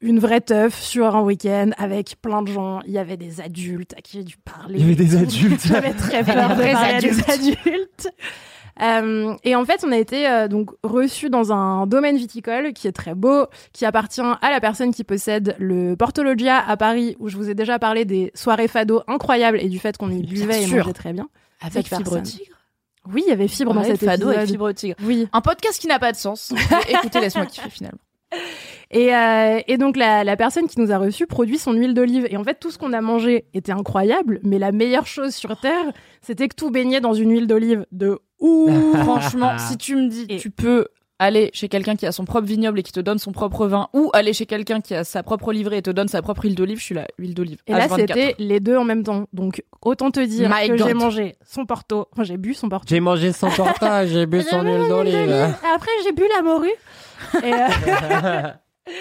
une 0.00 0.18
vraie 0.18 0.40
teuf 0.40 0.80
sur 0.80 1.16
un 1.16 1.22
week-end 1.22 1.70
avec 1.78 2.16
plein 2.20 2.42
de 2.42 2.50
gens. 2.50 2.80
Il 2.86 2.92
y 2.92 2.98
avait 2.98 3.16
des 3.16 3.40
adultes 3.40 3.94
à 3.96 4.00
qui 4.00 4.18
j'ai 4.18 4.24
dû 4.24 4.36
parler. 4.36 4.78
Il 4.78 4.80
y 4.80 4.84
avait 4.84 4.96
des 4.96 5.16
adultes. 5.16 5.62
J'avais 5.66 5.94
très 5.94 6.22
peur 6.24 6.48
de 6.48 6.54
Vrais 6.54 6.72
parler 6.72 6.94
à 6.94 7.00
des 7.00 7.30
adultes. 7.30 8.08
Euh, 8.82 9.34
et 9.44 9.54
en 9.54 9.64
fait, 9.64 9.84
on 9.86 9.92
a 9.92 9.96
été 9.96 10.28
euh, 10.28 10.48
donc 10.48 10.70
reçus 10.82 11.30
dans 11.30 11.52
un 11.52 11.86
domaine 11.86 12.16
viticole 12.16 12.72
qui 12.72 12.88
est 12.88 12.92
très 12.92 13.14
beau, 13.14 13.46
qui 13.72 13.84
appartient 13.84 14.20
à 14.20 14.50
la 14.50 14.60
personne 14.60 14.92
qui 14.92 15.04
possède 15.04 15.54
le 15.58 15.94
Portologia 15.94 16.58
à 16.58 16.76
Paris, 16.76 17.16
où 17.20 17.28
je 17.28 17.36
vous 17.36 17.48
ai 17.50 17.54
déjà 17.54 17.78
parlé 17.78 18.04
des 18.04 18.32
soirées 18.34 18.68
fado 18.68 19.02
incroyables 19.06 19.58
et 19.60 19.68
du 19.68 19.78
fait 19.78 19.96
qu'on 19.96 20.10
y 20.10 20.22
buvait 20.22 20.62
et 20.62 20.66
mangeait 20.66 20.92
très 20.92 21.12
bien. 21.12 21.28
Avec 21.60 21.86
Cette 21.86 21.98
Fibre. 21.98 22.20
Tigre 22.22 22.56
Oui, 23.12 23.22
il 23.26 23.30
y 23.30 23.32
avait 23.32 23.48
fibre 23.48 23.72
dans 23.74 23.80
Ouais, 23.80 23.86
cet 23.86 24.04
Fado 24.04 24.30
épisode. 24.30 24.48
et 24.48 24.52
Fibre 24.52 24.72
Tigre. 24.72 24.96
Oui. 25.04 25.28
Un 25.32 25.40
podcast 25.40 25.80
qui 25.80 25.86
n'a 25.86 25.98
pas 25.98 26.12
de 26.12 26.16
sens. 26.16 26.52
Écoutez, 26.88 27.20
laisse-moi 27.20 27.46
kiffer 27.46 27.70
finalement. 27.70 27.98
Et, 28.90 29.14
euh, 29.14 29.60
et 29.66 29.76
donc 29.76 29.96
la, 29.96 30.22
la 30.22 30.36
personne 30.36 30.68
qui 30.68 30.78
nous 30.80 30.92
a 30.92 30.98
reçus 30.98 31.26
produit 31.26 31.58
son 31.58 31.72
huile 31.72 31.94
d'olive. 31.94 32.26
Et 32.30 32.36
en 32.36 32.44
fait, 32.44 32.60
tout 32.60 32.70
ce 32.70 32.78
qu'on 32.78 32.92
a 32.92 33.00
mangé 33.00 33.46
était 33.52 33.72
incroyable, 33.72 34.40
mais 34.44 34.58
la 34.58 34.70
meilleure 34.70 35.06
chose 35.06 35.34
sur 35.34 35.58
Terre, 35.58 35.92
c'était 36.22 36.48
que 36.48 36.54
tout 36.54 36.70
baignait 36.70 37.00
dans 37.00 37.14
une 37.14 37.32
huile 37.32 37.46
d'olive 37.46 37.86
de 37.90 38.20
ouf. 38.38 38.70
Franchement, 39.02 39.58
si 39.58 39.76
tu 39.78 39.96
me 39.96 40.08
dis, 40.08 40.26
tu 40.38 40.50
peux 40.50 40.86
aller 41.18 41.50
chez 41.52 41.68
quelqu'un 41.68 41.96
qui 41.96 42.06
a 42.06 42.12
son 42.12 42.24
propre 42.24 42.46
vignoble 42.46 42.80
et 42.80 42.82
qui 42.82 42.92
te 42.92 43.00
donne 43.00 43.18
son 43.18 43.32
propre 43.32 43.66
vin, 43.66 43.88
ou 43.92 44.10
aller 44.12 44.32
chez 44.32 44.46
quelqu'un 44.46 44.80
qui 44.80 44.94
a 44.94 45.04
sa 45.04 45.22
propre 45.22 45.52
livrée 45.52 45.78
et 45.78 45.82
te 45.82 45.90
donne 45.90 46.08
sa 46.08 46.22
propre 46.22 46.44
huile 46.44 46.54
d'olive, 46.54 46.78
je 46.78 46.84
suis 46.84 46.94
là, 46.94 47.06
huile 47.18 47.34
d'olive. 47.34 47.58
Et 47.66 47.72
là, 47.72 47.86
H24. 47.86 47.96
c'était 47.96 48.34
les 48.38 48.60
deux 48.60 48.76
en 48.76 48.84
même 48.84 49.04
temps. 49.04 49.26
Donc, 49.32 49.62
autant 49.82 50.10
te 50.10 50.20
dire 50.20 50.50
My 50.50 50.68
que 50.68 50.76
j'ai 50.76 50.94
mangé 50.94 51.36
son 51.46 51.66
porto. 51.66 52.08
Enfin, 52.12 52.24
j'ai 52.24 52.36
bu 52.36 52.54
son 52.54 52.68
porto. 52.68 52.86
J'ai 52.88 53.00
mangé 53.00 53.32
son 53.32 53.50
portage, 53.50 54.08
j'ai 54.12 54.26
bu 54.26 54.42
son 54.42 54.62
huile 54.62 54.88
d'olive. 54.88 55.54
Après, 55.74 55.90
j'ai 56.04 56.12
bu 56.12 56.24
la 56.34 56.42
morue. 56.42 56.68
Et, 57.42 57.52
euh, 57.52 58.50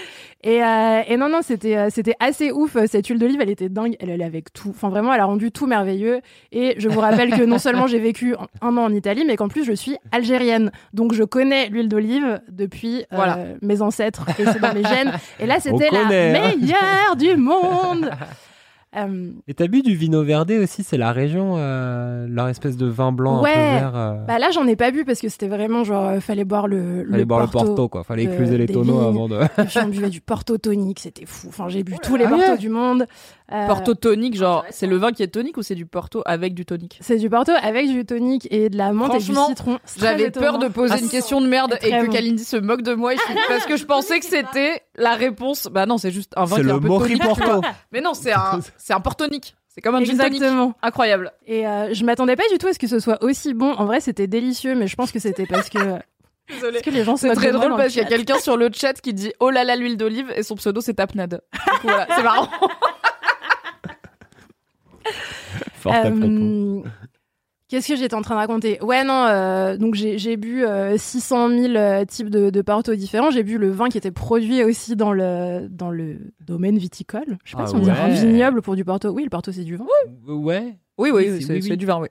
et, 0.44 0.64
euh, 0.64 1.02
et 1.08 1.16
non, 1.18 1.30
non, 1.30 1.40
c'était 1.42 1.78
euh, 1.78 1.88
c'était 1.90 2.16
assez 2.20 2.52
ouf. 2.52 2.76
Cette 2.88 3.08
huile 3.08 3.18
d'olive, 3.20 3.40
elle 3.42 3.50
était 3.50 3.70
dingue. 3.70 3.96
Elle 4.00 4.10
allait 4.12 4.24
avec 4.26 4.52
tout. 4.54 4.70
Enfin, 4.70 4.90
vraiment, 4.90 5.14
elle 5.14 5.22
a 5.22 5.26
rendu 5.26 5.52
tout 5.52 5.68
merveilleux. 5.68 6.20
Et 6.52 6.76
je 6.78 6.90
vous 6.90 7.00
rappelle 7.00 7.32
que 7.32 7.44
non 7.44 7.58
seulement 7.60 7.88
j'ai 7.88 8.00
vécu 8.00 8.36
un- 8.36 8.48
un 8.68 8.78
an 8.78 8.84
en 8.84 8.94
Italie, 8.94 9.24
mais 9.26 9.36
qu'en 9.38 9.48
plus, 9.48 9.64
je 9.64 9.74
suis 9.74 9.98
algérienne. 10.12 10.72
Donc, 10.94 11.14
je 11.14 11.24
connais 11.24 11.70
l'huile 11.70 11.88
d'olive 11.90 12.42
depuis 12.50 13.02
euh, 13.04 13.16
Voilà. 13.16 13.40
mes 13.62 13.82
ancêtres. 13.82 14.26
Et 14.40 14.46
c'est 14.46 14.60
dans 14.60 14.74
mes 14.74 14.84
gènes. 14.84 15.14
Et 15.40 15.46
là, 15.46 15.60
c'était 15.60 15.90
la 15.92 16.04
connaît, 16.04 16.36
hein. 16.38 16.56
meilleure 16.60 17.16
du 17.18 17.36
monde. 17.38 18.12
Euh, 18.96 19.32
Et 19.48 19.54
t'as 19.56 19.68
bu 19.68 19.82
du 19.82 19.96
vino 19.96 20.24
verde 20.24 20.52
aussi, 20.52 20.84
c'est 20.84 20.98
la 20.98 21.12
région, 21.12 21.56
euh, 21.58 22.28
leur 22.30 22.48
espèce 22.50 22.78
de 22.78 22.86
vin 22.86 23.12
blanc 23.12 23.42
Ouais. 23.42 23.50
un 23.50 23.54
peu 23.54 23.60
vert. 23.80 23.96
euh, 23.96 24.14
Bah 24.28 24.38
là, 24.40 24.52
j'en 24.52 24.68
ai 24.68 24.76
pas 24.76 24.92
bu 24.92 25.04
parce 25.04 25.20
que 25.20 25.30
c'était 25.30 25.48
vraiment 25.48 25.84
genre, 25.84 26.06
euh, 26.10 26.20
fallait 26.20 26.46
boire 26.46 26.68
le, 26.68 27.06
fallait 27.10 27.26
boire 27.26 27.42
le 27.42 27.48
porto, 27.48 27.88
quoi. 27.90 28.04
Fallait 28.04 28.24
écluser 28.26 28.58
les 28.58 28.68
tonneaux 28.68 29.00
vignes. 29.00 29.08
avant 29.08 29.28
de. 29.30 29.40
On 29.84 29.88
buvait 29.88 30.10
du 30.10 30.22
porto 30.22 30.58
tonique, 30.58 31.00
c'était 31.00 31.26
fou. 31.26 31.48
Enfin, 31.50 31.70
j'ai 31.70 31.84
bu 31.84 31.96
tous 32.04 32.16
les 32.16 32.26
Ah 32.26 32.30
portos 32.30 32.52
ouais. 32.52 32.58
du 32.58 32.70
monde. 32.70 33.06
Euh, 33.54 33.68
Porto 33.68 33.94
tonique, 33.94 34.36
genre, 34.36 34.66
c'est 34.72 34.88
le 34.88 34.98
vin 34.98 35.12
qui 35.12 35.22
est 35.22 35.28
tonique 35.28 35.58
ou 35.58 35.62
c'est 35.62 35.76
du 35.76 35.86
porto 35.86 36.24
avec 36.26 36.56
du 36.56 36.66
tonique? 36.66 36.98
C'est 37.02 37.18
du 37.18 37.30
porto 37.30 37.52
avec 37.62 37.88
du 37.88 38.04
tonique 38.04 38.48
et 38.52 38.70
de 38.70 38.78
la 38.78 38.92
menthe 38.94 39.14
et 39.14 39.18
du 39.20 39.26
Franchement, 39.26 39.48
citron. 39.50 39.80
C'est 39.86 40.00
très 40.00 40.08
J'avais 40.10 40.24
étonnant. 40.30 40.46
peur 40.54 40.58
de 40.60 40.68
poser 40.70 40.96
Ah, 40.98 41.00
une 41.00 41.10
question 41.10 41.40
de 41.40 41.46
merde 41.48 41.74
et 41.84 41.90
très 41.90 42.02
que 42.02 42.06
bon. 42.08 42.12
Kalindi 42.12 42.44
se 42.44 42.58
moque 42.58 42.82
de 42.82 42.94
moi 42.96 43.14
et 43.14 43.18
je- 43.18 43.48
parce 43.48 43.66
que 43.68 43.78
je 43.78 43.86
pensais 43.86 44.20
que 44.20 44.26
c'était 44.26 44.82
la 44.96 45.14
réponse. 45.14 45.68
Bah 45.72 45.86
non, 45.86 46.00
c'est 46.00 46.10
juste 46.12 46.34
un 46.36 46.46
vin 46.46 46.56
C'est 46.56 46.62
qui 46.64 46.68
est 46.68 46.72
le 46.72 46.78
un 46.78 46.82
peu 46.82 46.88
tonique. 46.88 47.22
Porto. 47.22 47.62
Mais 47.92 48.02
non, 48.02 48.16
c'est 48.16 48.32
un, 48.34 48.60
c'est 48.78 48.94
un 48.94 49.00
portonique. 49.02 49.56
C'est 49.68 49.82
comme 49.82 49.96
un 49.96 50.04
gin 50.04 50.18
tonic. 50.18 50.34
Exactement. 50.36 50.74
Incroyable. 50.82 51.32
Et 51.46 51.68
euh, 51.68 51.94
je 51.94 52.04
m'attendais 52.06 52.36
pas 52.36 52.44
du 52.52 52.58
tout 52.58 52.68
à 52.68 52.74
ce 52.74 52.80
que 52.80 52.88
ce 52.88 53.00
soit 53.00 53.24
aussi 53.24 53.54
bon. 53.54 53.74
En 53.74 53.86
vrai, 53.86 54.00
c'était 54.02 54.28
délicieux, 54.28 54.74
mais 54.74 54.88
je 54.88 54.96
pense 54.96 55.12
que 55.12 55.20
c'était 55.20 55.46
parce 55.46 55.70
que 55.70 55.78
Désolée. 56.50 56.74
parce 56.74 56.82
que 56.84 56.90
les 56.90 57.04
gens 57.04 57.16
se 57.18 57.22
C'est 57.22 57.28
moquent 57.30 57.38
très 57.38 57.48
de 57.48 57.52
moi 57.54 57.60
drôle 57.60 57.72
dans 57.72 57.78
le 57.78 57.84
parce 57.84 57.94
qu'il 57.94 58.02
y 58.02 58.06
a 58.06 58.10
chat. 58.10 58.16
quelqu'un 58.16 58.40
sur 58.40 58.58
le 58.58 58.70
chat 58.74 58.94
qui 58.94 59.14
dit 59.14 59.32
oh 59.40 59.50
là 59.50 59.64
là 59.64 59.76
l'huile 59.76 59.96
d'olive 59.98 60.32
et 60.36 60.44
son 60.44 60.56
pseudo 60.56 60.82
c'est 60.82 60.96
Tapnade. 60.96 61.42
Du 61.54 61.80
coup, 61.80 61.88
voilà, 61.88 62.08
c'est 62.16 62.24
marrant. 62.24 62.50
Fort 65.76 65.94
à 65.94 66.02
propos. 66.02 66.26
Euh, 66.26 66.82
Qu'est-ce 67.70 67.88
que 67.88 67.96
j'étais 67.96 68.14
en 68.14 68.22
train 68.22 68.36
de 68.36 68.40
raconter? 68.40 68.78
Ouais, 68.84 69.04
non, 69.04 69.26
euh, 69.26 69.78
donc 69.78 69.96
j'ai 69.96 70.38
bu 70.38 70.64
euh, 70.64 70.96
600 70.96 71.50
000 71.50 71.76
euh, 71.76 72.06
types 72.06 72.30
de, 72.30 72.52
de 72.52 72.62
porto 72.62 72.94
différents. 72.94 73.32
J'ai 73.32 73.42
bu 73.42 73.58
le 73.58 73.72
vin 73.72 73.90
qui 73.90 73.98
était 73.98 74.12
produit 74.12 74.64
aussi 74.64 74.96
dans 74.96 75.12
le, 75.12 75.68
dans 75.70 75.90
le 75.90 76.20
domaine 76.46 76.78
viticole. 76.78 77.38
Je 77.44 77.52
sais 77.52 77.58
pas 77.58 77.64
Ah 77.64 77.68
si 77.68 77.76
on 77.76 77.80
dit 77.80 77.90
un 77.90 78.10
ouais. 78.10 78.14
vignoble 78.14 78.62
pour 78.62 78.76
du 78.76 78.86
porto. 78.86 79.10
Oui, 79.10 79.24
le 79.24 79.30
porto, 79.32 79.52
c'est 79.52 79.64
du 79.64 79.76
vin. 79.78 79.86
Ouais. 79.86 80.12
Oui, 80.28 80.36
oui, 80.38 80.76
Oui, 80.98 81.12
oui, 81.12 81.24
c'est- 81.40 81.48
c'est 81.48 81.54
oui, 81.54 81.64
c'est 81.64 81.70
oui. 81.72 81.78
du 81.78 81.86
vin, 81.88 82.00
oui. 82.00 82.10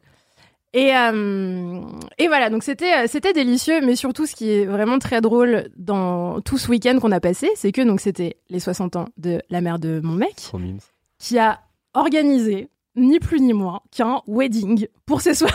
Et, 0.75 0.97
euh, 0.97 1.81
et 2.19 2.27
voilà, 2.29 2.49
donc 2.49 2.63
c'était 2.65 3.07
c'était 3.07 3.35
délicieux, 3.35 3.83
mais 3.85 3.95
surtout 3.95 4.25
ce 4.27 4.35
qui 4.35 4.51
est 4.51 4.65
vraiment 4.65 4.99
très 4.99 5.21
drôle 5.21 5.69
dans 5.77 6.41
tout 6.41 6.57
ce 6.57 6.69
week-end 6.71 6.99
qu'on 6.99 7.13
a 7.13 7.21
passé, 7.21 7.51
c'est 7.57 7.73
que 7.73 7.83
donc 7.83 8.01
c'était 8.01 8.39
les 8.49 8.59
60 8.59 8.97
ans 8.97 9.05
de 9.19 9.43
la 9.51 9.61
mère 9.61 9.79
de 9.79 10.01
mon 10.03 10.15
mec 10.15 10.51
qui 11.19 11.39
a 11.39 11.61
organisé 11.93 12.69
ni 12.95 13.19
plus 13.21 13.41
ni 13.41 13.53
moins 13.53 13.81
qu'un 13.91 14.21
wedding 14.27 14.87
pour 15.07 15.21
ses 15.21 15.35
60 15.35 15.51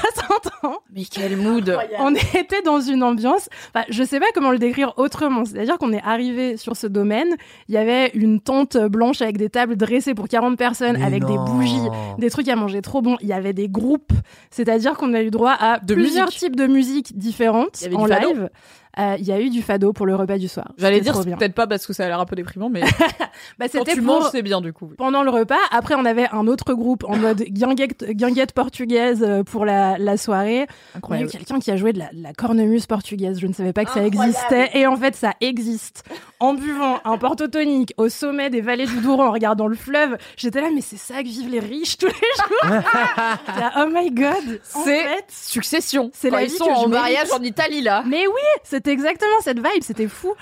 ans. 0.63 0.77
Mais 0.93 1.03
quel 1.05 1.37
mood. 1.37 1.77
On 1.99 2.13
était 2.15 2.61
dans 2.63 2.79
une 2.81 3.03
ambiance, 3.03 3.47
enfin, 3.73 3.85
je 3.89 4.03
sais 4.03 4.19
pas 4.19 4.25
comment 4.33 4.51
le 4.51 4.57
décrire 4.57 4.93
autrement, 4.97 5.45
c'est-à-dire 5.45 5.77
qu'on 5.77 5.93
est 5.93 6.01
arrivé 6.01 6.57
sur 6.57 6.75
ce 6.75 6.87
domaine, 6.87 7.35
il 7.67 7.75
y 7.75 7.77
avait 7.77 8.09
une 8.13 8.39
tente 8.41 8.77
blanche 8.77 9.21
avec 9.21 9.37
des 9.37 9.49
tables 9.49 9.75
dressées 9.77 10.13
pour 10.15 10.27
40 10.27 10.57
personnes 10.57 10.97
Mais 10.97 11.05
avec 11.05 11.25
des 11.25 11.37
bougies, 11.37 11.87
des 12.17 12.29
trucs 12.29 12.47
à 12.49 12.55
manger 12.55 12.81
trop 12.81 13.01
bons, 13.01 13.17
il 13.21 13.27
y 13.27 13.33
avait 13.33 13.53
des 13.53 13.69
groupes, 13.69 14.13
c'est-à-dire 14.49 14.95
qu'on 14.97 15.13
a 15.13 15.21
eu 15.21 15.29
droit 15.29 15.55
à 15.59 15.79
De 15.79 15.93
plusieurs 15.93 16.25
musique. 16.27 16.39
types 16.39 16.55
de 16.55 16.67
musiques 16.67 17.17
différentes 17.17 17.83
en 17.93 18.05
live. 18.05 18.49
Euh, 18.99 19.15
Il 19.19 19.25
y 19.25 19.31
a 19.31 19.39
eu 19.39 19.49
du 19.49 19.61
fado 19.61 19.93
pour 19.93 20.05
le 20.05 20.15
repas 20.15 20.37
du 20.37 20.47
soir. 20.47 20.71
J'allais 20.77 21.01
dire 21.01 21.13
peut-être 21.21 21.53
pas 21.53 21.67
parce 21.67 21.85
que 21.85 21.93
ça 21.93 22.05
a 22.05 22.07
l'air 22.07 22.19
un 22.19 22.25
peu 22.25 22.35
déprimant, 22.35 22.69
mais 22.69 22.81
Bah, 23.59 23.65
quand 23.71 23.79
c'était 23.79 23.93
tu 23.93 24.01
pour- 24.01 24.19
manges 24.21 24.29
c'est 24.31 24.41
bien 24.41 24.61
du 24.61 24.73
coup. 24.73 24.87
oui. 24.89 24.95
pendant 24.97 25.23
le 25.23 25.29
repas. 25.29 25.55
Après, 25.71 25.95
on 25.95 26.05
avait 26.05 26.27
un 26.31 26.47
autre 26.47 26.73
groupe 26.73 27.03
en 27.07 27.15
mode 27.17 27.41
guinguette, 27.43 28.03
guinguette 28.11 28.53
portugaise 28.53 29.23
euh, 29.27 29.43
pour 29.43 29.65
la, 29.65 29.97
la 29.97 30.17
soirée. 30.17 30.47
Il 30.47 30.59
y 30.59 30.61
a 30.61 30.63
eu 30.63 30.97
Incroyable. 30.97 31.29
quelqu'un 31.31 31.59
qui 31.59 31.71
a 31.71 31.77
joué 31.77 31.93
de 31.93 31.99
la, 31.99 32.09
de 32.11 32.21
la 32.23 32.33
cornemuse 32.33 32.85
portugaise. 32.87 33.39
Je 33.39 33.47
ne 33.47 33.53
savais 33.53 33.73
pas 33.73 33.85
que 33.85 33.91
ça 33.91 34.03
existait. 34.05 34.71
Et 34.73 34.87
en 34.87 34.95
fait, 34.95 35.15
ça 35.15 35.33
existe. 35.41 36.03
En 36.39 36.53
buvant 36.53 36.99
un 37.05 37.17
porto 37.17 37.47
tonique 37.47 37.93
au 37.97 38.09
sommet 38.09 38.49
des 38.49 38.61
vallées 38.61 38.85
du 38.85 38.97
Douro 39.01 39.21
en 39.23 39.31
regardant 39.31 39.67
le 39.67 39.75
fleuve, 39.75 40.17
j'étais 40.37 40.61
là, 40.61 40.69
mais 40.73 40.81
c'est 40.81 40.97
ça 40.97 41.21
que 41.23 41.27
vivent 41.27 41.49
les 41.49 41.59
riches 41.59 41.97
tous 41.97 42.07
les 42.07 42.13
jours. 42.13 42.81
Oh 43.79 43.85
my 43.91 44.11
god. 44.11 44.59
En 44.75 44.83
C'est 44.83 45.03
fait, 45.03 45.25
succession. 45.29 46.09
c'est 46.13 46.29
la 46.29 46.43
ils 46.43 46.49
vie 46.49 46.55
sont 46.57 46.65
que 46.65 46.71
je 46.73 46.77
en 46.79 46.87
mariage 46.87 47.27
en 47.31 47.41
Italie 47.43 47.81
là. 47.81 48.03
Mais 48.07 48.25
oui, 48.27 48.41
c'était 48.63 48.86
exactement 48.91 49.39
cette 49.41 49.57
vibe, 49.57 49.81
c'était 49.83 50.07
fou. 50.07 50.33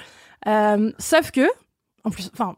Euh, 0.48 0.92
sauf 1.00 1.32
que, 1.32 1.48
en 2.04 2.10
plus, 2.12 2.30
enfin, 2.34 2.56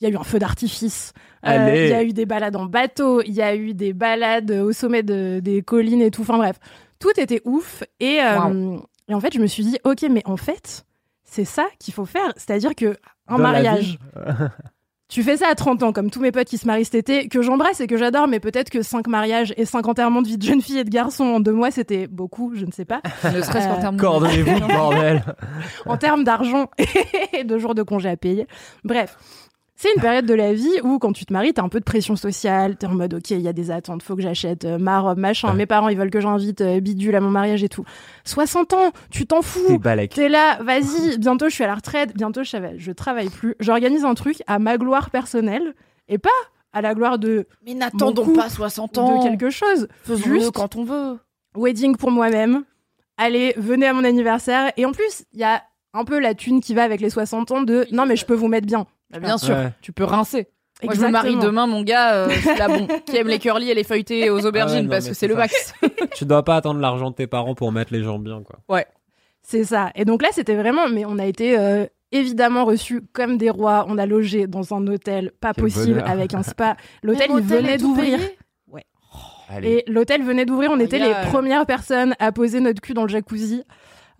il 0.00 0.04
y 0.08 0.10
a 0.10 0.14
eu 0.14 0.16
un 0.16 0.24
feu 0.24 0.38
d'artifice. 0.38 1.12
Euh. 1.46 1.72
Il 1.74 1.90
y 1.90 1.94
a 1.94 2.02
eu 2.02 2.12
des 2.12 2.26
balades 2.26 2.56
en 2.56 2.66
bateau, 2.66 3.22
il 3.22 3.32
y 3.32 3.42
a 3.42 3.54
eu 3.54 3.74
des 3.74 3.92
balades 3.92 4.50
au 4.50 4.72
sommet 4.72 5.02
de- 5.02 5.40
des 5.42 5.62
collines 5.62 6.02
et 6.02 6.10
tout. 6.10 6.22
Enfin 6.22 6.36
bref, 6.38 6.56
tout 6.98 7.10
était 7.18 7.40
ouf. 7.44 7.82
Et, 8.00 8.20
euh, 8.22 8.76
et 9.08 9.14
en 9.14 9.20
fait, 9.20 9.32
je 9.32 9.38
me 9.38 9.46
suis 9.46 9.64
dit, 9.64 9.78
ok, 9.84 10.02
mais 10.10 10.22
en 10.24 10.36
fait, 10.36 10.84
c'est 11.24 11.44
ça 11.44 11.66
qu'il 11.78 11.94
faut 11.94 12.06
faire. 12.06 12.32
C'est-à-dire 12.36 12.74
que 12.74 12.96
un 13.28 13.36
Dans 13.36 13.42
mariage. 13.42 13.98
tu 15.08 15.22
fais 15.22 15.38
ça 15.38 15.48
à 15.48 15.54
30 15.54 15.82
ans, 15.82 15.92
comme 15.92 16.10
tous 16.10 16.20
mes 16.20 16.32
potes 16.32 16.48
qui 16.48 16.58
se 16.58 16.66
marient 16.66 16.84
cet 16.84 16.94
été, 16.96 17.28
que 17.28 17.40
j'embrasse 17.42 17.80
et 17.80 17.86
que 17.86 17.96
j'adore, 17.96 18.28
mais 18.28 18.40
peut-être 18.40 18.68
que 18.70 18.82
5 18.82 19.06
mariages 19.06 19.54
et 19.56 19.64
5 19.64 19.86
enterrements 19.88 20.20
de 20.22 20.28
vie 20.28 20.36
de 20.38 20.42
jeune 20.42 20.60
fille 20.60 20.78
et 20.78 20.84
de 20.84 20.90
garçon 20.90 21.24
en 21.24 21.40
deux 21.40 21.52
mois, 21.52 21.70
c'était 21.70 22.06
beaucoup, 22.06 22.52
je 22.54 22.66
ne 22.66 22.72
sais 22.72 22.84
pas. 22.84 23.00
Ne 23.24 23.40
serait-ce 23.42 23.66
qu'en 23.68 23.78
Euh, 23.78 23.80
termes 23.80 23.96
de 23.96 24.00
Coordonnez-vous, 24.00 24.66
bordel. 24.68 25.24
en 25.86 25.96
termes 25.96 26.24
d'argent 26.24 26.66
et 27.32 27.44
de 27.44 27.58
jours 27.58 27.74
de 27.74 27.82
congé 27.82 28.08
à 28.10 28.16
payer. 28.16 28.46
Bref. 28.84 29.16
C'est 29.80 29.94
une 29.94 30.00
période 30.00 30.26
de 30.26 30.34
la 30.34 30.52
vie 30.52 30.80
où, 30.82 30.98
quand 30.98 31.12
tu 31.12 31.24
te 31.24 31.32
maries, 31.32 31.54
t'as 31.54 31.62
un 31.62 31.68
peu 31.68 31.78
de 31.78 31.84
pression 31.84 32.16
sociale. 32.16 32.74
T'es 32.76 32.88
en 32.88 32.94
mode, 32.96 33.14
OK, 33.14 33.30
il 33.30 33.40
y 33.40 33.46
a 33.46 33.52
des 33.52 33.70
attentes, 33.70 34.02
faut 34.02 34.16
que 34.16 34.22
j'achète 34.22 34.64
euh, 34.64 34.76
ma 34.76 34.98
robe, 34.98 35.18
machin. 35.18 35.54
Mes 35.54 35.66
parents, 35.66 35.88
ils 35.88 35.96
veulent 35.96 36.10
que 36.10 36.20
j'invite 36.20 36.62
euh, 36.62 36.80
bidule 36.80 37.14
à 37.14 37.20
mon 37.20 37.30
mariage 37.30 37.62
et 37.62 37.68
tout. 37.68 37.84
60 38.24 38.72
ans, 38.72 38.90
tu 39.12 39.24
t'en 39.24 39.38
T'es 39.40 39.46
fous. 39.46 39.78
T'es 40.10 40.28
là, 40.28 40.60
vas-y, 40.64 41.16
bientôt 41.18 41.48
je 41.48 41.54
suis 41.54 41.62
à 41.62 41.68
la 41.68 41.76
retraite, 41.76 42.12
bientôt 42.16 42.42
je, 42.42 42.56
je 42.76 42.90
travaille 42.90 43.28
plus. 43.28 43.54
J'organise 43.60 44.04
un 44.04 44.14
truc 44.14 44.42
à 44.48 44.58
ma 44.58 44.78
gloire 44.78 45.10
personnelle 45.10 45.74
et 46.08 46.18
pas 46.18 46.28
à 46.72 46.82
la 46.82 46.94
gloire 46.94 47.20
de, 47.20 47.46
Mais 47.64 47.74
n'attendons 47.74 48.26
pas 48.34 48.42
pas 48.42 48.48
60 48.50 48.98
ans. 48.98 49.18
de 49.18 49.28
quelque 49.28 49.48
chose. 49.48 49.86
Faisons-le 50.02 50.40
Juste- 50.40 50.50
quand 50.56 50.74
on 50.74 50.82
veut. 50.82 51.18
wedding 51.56 51.96
pour 51.96 52.10
moi-même. 52.10 52.64
Allez, 53.16 53.54
venez 53.56 53.86
à 53.86 53.92
mon 53.92 54.02
anniversaire. 54.02 54.72
Et 54.76 54.84
en 54.84 54.90
plus, 54.90 55.24
il 55.32 55.38
y 55.38 55.44
a 55.44 55.62
un 55.94 56.04
peu 56.04 56.18
la 56.18 56.34
thune 56.34 56.60
qui 56.60 56.74
va 56.74 56.82
avec 56.82 57.00
les 57.00 57.10
60 57.10 57.52
ans 57.52 57.62
de 57.62 57.86
non, 57.92 58.06
mais 58.06 58.16
je 58.16 58.26
peux 58.26 58.34
vous 58.34 58.48
mettre 58.48 58.66
bien. 58.66 58.84
Bah, 59.10 59.18
bien 59.20 59.38
sûr, 59.38 59.54
Ouais. 59.54 59.72
tu 59.80 59.92
peux 59.92 60.04
rincer. 60.04 60.48
Moi, 60.82 60.94
je 60.94 61.00
me 61.00 61.08
marie 61.08 61.36
demain, 61.36 61.66
mon 61.66 61.82
gars, 61.82 62.14
euh, 62.14 62.28
je 62.30 62.38
suis 62.38 62.56
là, 62.58 62.68
bon, 62.68 62.86
qui 63.06 63.16
aime 63.16 63.26
les 63.26 63.38
curly 63.40 63.68
et 63.70 63.74
les 63.74 63.82
feuilletés 63.82 64.30
aux 64.30 64.46
aubergines, 64.46 64.76
Ah 64.76 64.80
ouais, 64.80 64.82
non, 64.84 64.90
parce 64.90 65.08
que 65.08 65.14
c'est 65.14 65.26
le 65.26 65.34
ça. 65.34 65.40
max. 65.40 65.74
tu 66.14 66.24
dois 66.24 66.44
pas 66.44 66.54
attendre 66.56 66.78
l'argent 66.78 67.10
de 67.10 67.16
tes 67.16 67.26
parents 67.26 67.54
pour 67.56 67.72
mettre 67.72 67.92
les 67.92 68.02
gens 68.04 68.18
bien, 68.18 68.42
quoi. 68.42 68.60
C'est 69.42 69.64
ça. 69.64 69.90
Et 69.96 70.04
donc 70.04 70.22
là, 70.22 70.28
c'était 70.32 70.54
vraiment, 70.54 70.88
mais 70.88 71.04
on 71.06 71.18
a 71.18 71.24
été 71.24 71.58
euh, 71.58 71.86
évidemment 72.12 72.64
reçus 72.66 73.00
comme 73.12 73.38
des 73.38 73.48
rois. 73.50 73.86
On 73.88 73.96
a 73.98 74.04
logé 74.04 74.46
dans 74.46 74.74
un 74.74 74.86
hôtel 74.86 75.32
pas 75.40 75.52
Quel 75.54 75.64
possible 75.64 75.94
bonheur. 75.94 76.10
avec 76.10 76.34
un 76.34 76.42
spa. 76.42 76.76
L'hôtel, 77.02 77.30
il 77.34 77.40
venait 77.42 77.78
d'ouvrir. 77.78 78.18
Allez. 79.50 79.82
Et 79.86 79.90
l'hôtel 79.90 80.22
venait 80.22 80.44
d'ouvrir. 80.44 80.70
On 80.70 80.78
était 80.78 80.96
Incroyable. 80.96 81.24
les 81.24 81.30
premières 81.32 81.64
personnes 81.66 82.14
à 82.18 82.32
poser 82.32 82.60
notre 82.60 82.82
cul 82.82 82.92
dans 82.92 83.04
le 83.04 83.08
jacuzzi. 83.08 83.62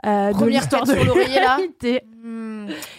Euh, 0.06 0.28
de 0.28 0.32
Première 0.34 0.60
l'histoire 0.62 0.84
tête 0.84 0.98
de 1.00 1.04
l'oreiller, 1.04 1.40
là. 1.40 1.56
l'humanité. 1.58 2.02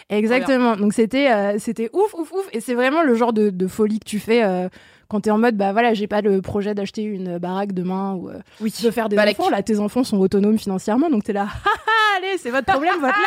Exactement. 0.09 0.75
Donc 0.75 0.93
c'était 0.93 1.31
euh, 1.31 1.57
c'était 1.59 1.89
ouf 1.93 2.13
ouf 2.13 2.31
ouf 2.31 2.47
et 2.51 2.59
c'est 2.61 2.73
vraiment 2.73 3.03
le 3.03 3.13
genre 3.15 3.33
de, 3.33 3.49
de 3.49 3.67
folie 3.67 3.99
que 3.99 4.05
tu 4.05 4.19
fais 4.19 4.43
euh, 4.43 4.67
quand 5.07 5.21
t'es 5.21 5.31
en 5.31 5.37
mode 5.37 5.55
bah 5.55 5.71
voilà 5.71 5.93
j'ai 5.93 6.07
pas 6.07 6.21
le 6.21 6.41
projet 6.41 6.73
d'acheter 6.73 7.03
une 7.03 7.37
baraque 7.37 7.73
demain 7.73 8.13
ou 8.15 8.29
euh, 8.29 8.39
Oui. 8.61 8.73
de 8.83 8.91
faire 8.91 9.07
des 9.09 9.15
Balek. 9.15 9.39
enfants 9.39 9.49
là 9.51 9.61
tes 9.61 9.79
enfants 9.79 10.03
sont 10.03 10.17
autonomes 10.17 10.57
financièrement 10.57 11.09
donc 11.11 11.23
t'es 11.25 11.33
là 11.33 11.43
Haha, 11.43 12.17
allez 12.17 12.37
c'est 12.39 12.49
votre 12.49 12.65
problème 12.65 12.95
votre 12.99 13.17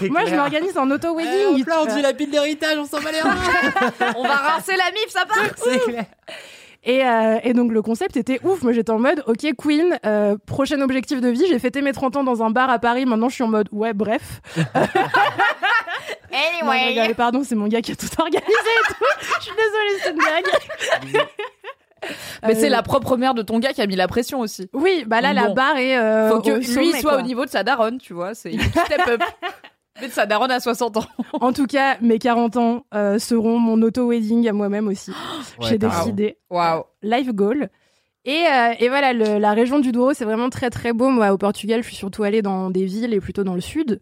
live 0.00 0.10
moi 0.10 0.24
je 0.26 0.34
m'organise 0.34 0.76
en 0.76 0.90
auto 0.90 1.14
wedding 1.14 1.64
la 2.02 2.12
pile 2.12 2.30
d'héritage, 2.30 2.78
on 2.78 2.84
s'en 2.86 2.98
va 2.98 3.12
les 3.12 3.18
On 4.16 4.22
va 4.24 4.34
rincer 4.34 4.72
la 4.76 4.90
mif, 4.92 5.08
ça 5.10 5.24
part 5.26 5.38
C'est 5.56 5.78
clair. 5.78 6.04
Et, 6.84 7.04
euh, 7.04 7.38
et 7.44 7.52
donc 7.54 7.70
le 7.72 7.80
concept 7.82 8.16
était 8.16 8.40
ouf 8.44 8.62
moi 8.62 8.72
j'étais 8.72 8.90
en 8.90 8.98
mode 8.98 9.22
ok 9.26 9.46
Queen 9.56 9.98
euh, 10.04 10.36
prochain 10.46 10.80
objectif 10.80 11.20
de 11.20 11.28
vie 11.28 11.44
j'ai 11.48 11.58
fêté 11.58 11.80
mes 11.82 11.92
30 11.92 12.16
ans 12.16 12.24
dans 12.24 12.42
un 12.42 12.50
bar 12.50 12.68
à 12.70 12.78
Paris 12.78 13.06
maintenant 13.06 13.28
je 13.28 13.34
suis 13.34 13.44
en 13.44 13.48
mode 13.48 13.68
ouais 13.72 13.92
bref 13.92 14.40
Non, 16.62 16.70
rigole, 16.88 17.14
pardon, 17.14 17.42
c'est 17.44 17.54
mon 17.54 17.66
gars 17.66 17.82
qui 17.82 17.92
a 17.92 17.96
tout 17.96 18.06
organisé 18.18 18.46
et 18.46 18.92
tout. 18.92 19.04
Je 19.38 19.44
suis 19.44 19.52
désolée, 19.56 20.00
c'est 20.02 20.10
une 20.10 20.16
blague. 20.16 21.26
Mais 22.44 22.54
Euh, 22.54 22.56
c'est 22.58 22.68
la 22.68 22.82
propre 22.82 23.16
mère 23.16 23.34
de 23.34 23.42
ton 23.42 23.58
gars 23.58 23.72
qui 23.72 23.82
a 23.82 23.86
mis 23.86 23.96
la 23.96 24.08
pression 24.08 24.40
aussi. 24.40 24.68
Oui, 24.72 25.04
bah 25.06 25.20
là, 25.20 25.32
la 25.32 25.50
barre 25.50 25.76
est. 25.76 25.96
euh, 25.98 26.30
Faut 26.30 26.40
que 26.40 26.50
au 26.52 26.56
lui 26.56 26.64
sommet, 26.64 27.00
soit 27.00 27.12
quoi. 27.12 27.18
au 27.18 27.22
niveau 27.22 27.44
de 27.44 27.50
sa 27.50 27.62
daronne, 27.64 27.98
tu 27.98 28.12
vois. 28.14 28.34
C'est 28.34 28.52
step 28.52 29.08
up. 29.08 29.22
Mais 30.00 30.08
sa 30.08 30.26
daronne 30.26 30.50
à 30.50 30.58
60 30.60 30.96
ans. 30.96 31.04
En 31.40 31.52
tout 31.52 31.66
cas, 31.66 31.96
mes 32.00 32.18
40 32.18 32.56
ans 32.56 32.86
euh, 32.94 33.18
seront 33.18 33.58
mon 33.58 33.80
auto-wedding 33.82 34.48
à 34.48 34.52
moi-même 34.52 34.88
aussi. 34.88 35.12
J'ai 35.60 35.78
décidé. 35.78 36.38
Waouh. 36.50 36.84
Life 37.02 37.32
goal. 37.32 37.68
Et, 38.24 38.44
euh, 38.50 38.72
et 38.78 38.88
voilà, 38.88 39.12
le- 39.12 39.38
la 39.38 39.52
région 39.52 39.80
du 39.80 39.92
Douro, 39.92 40.14
c'est 40.14 40.24
vraiment 40.24 40.48
très 40.48 40.70
très 40.70 40.92
beau. 40.92 41.08
Moi, 41.10 41.32
au 41.32 41.38
Portugal, 41.38 41.82
je 41.82 41.88
suis 41.88 41.96
surtout 41.96 42.22
allée 42.22 42.40
dans 42.40 42.70
des 42.70 42.84
villes 42.84 43.12
et 43.12 43.20
plutôt 43.20 43.44
dans 43.44 43.54
le 43.54 43.60
sud. 43.60 43.98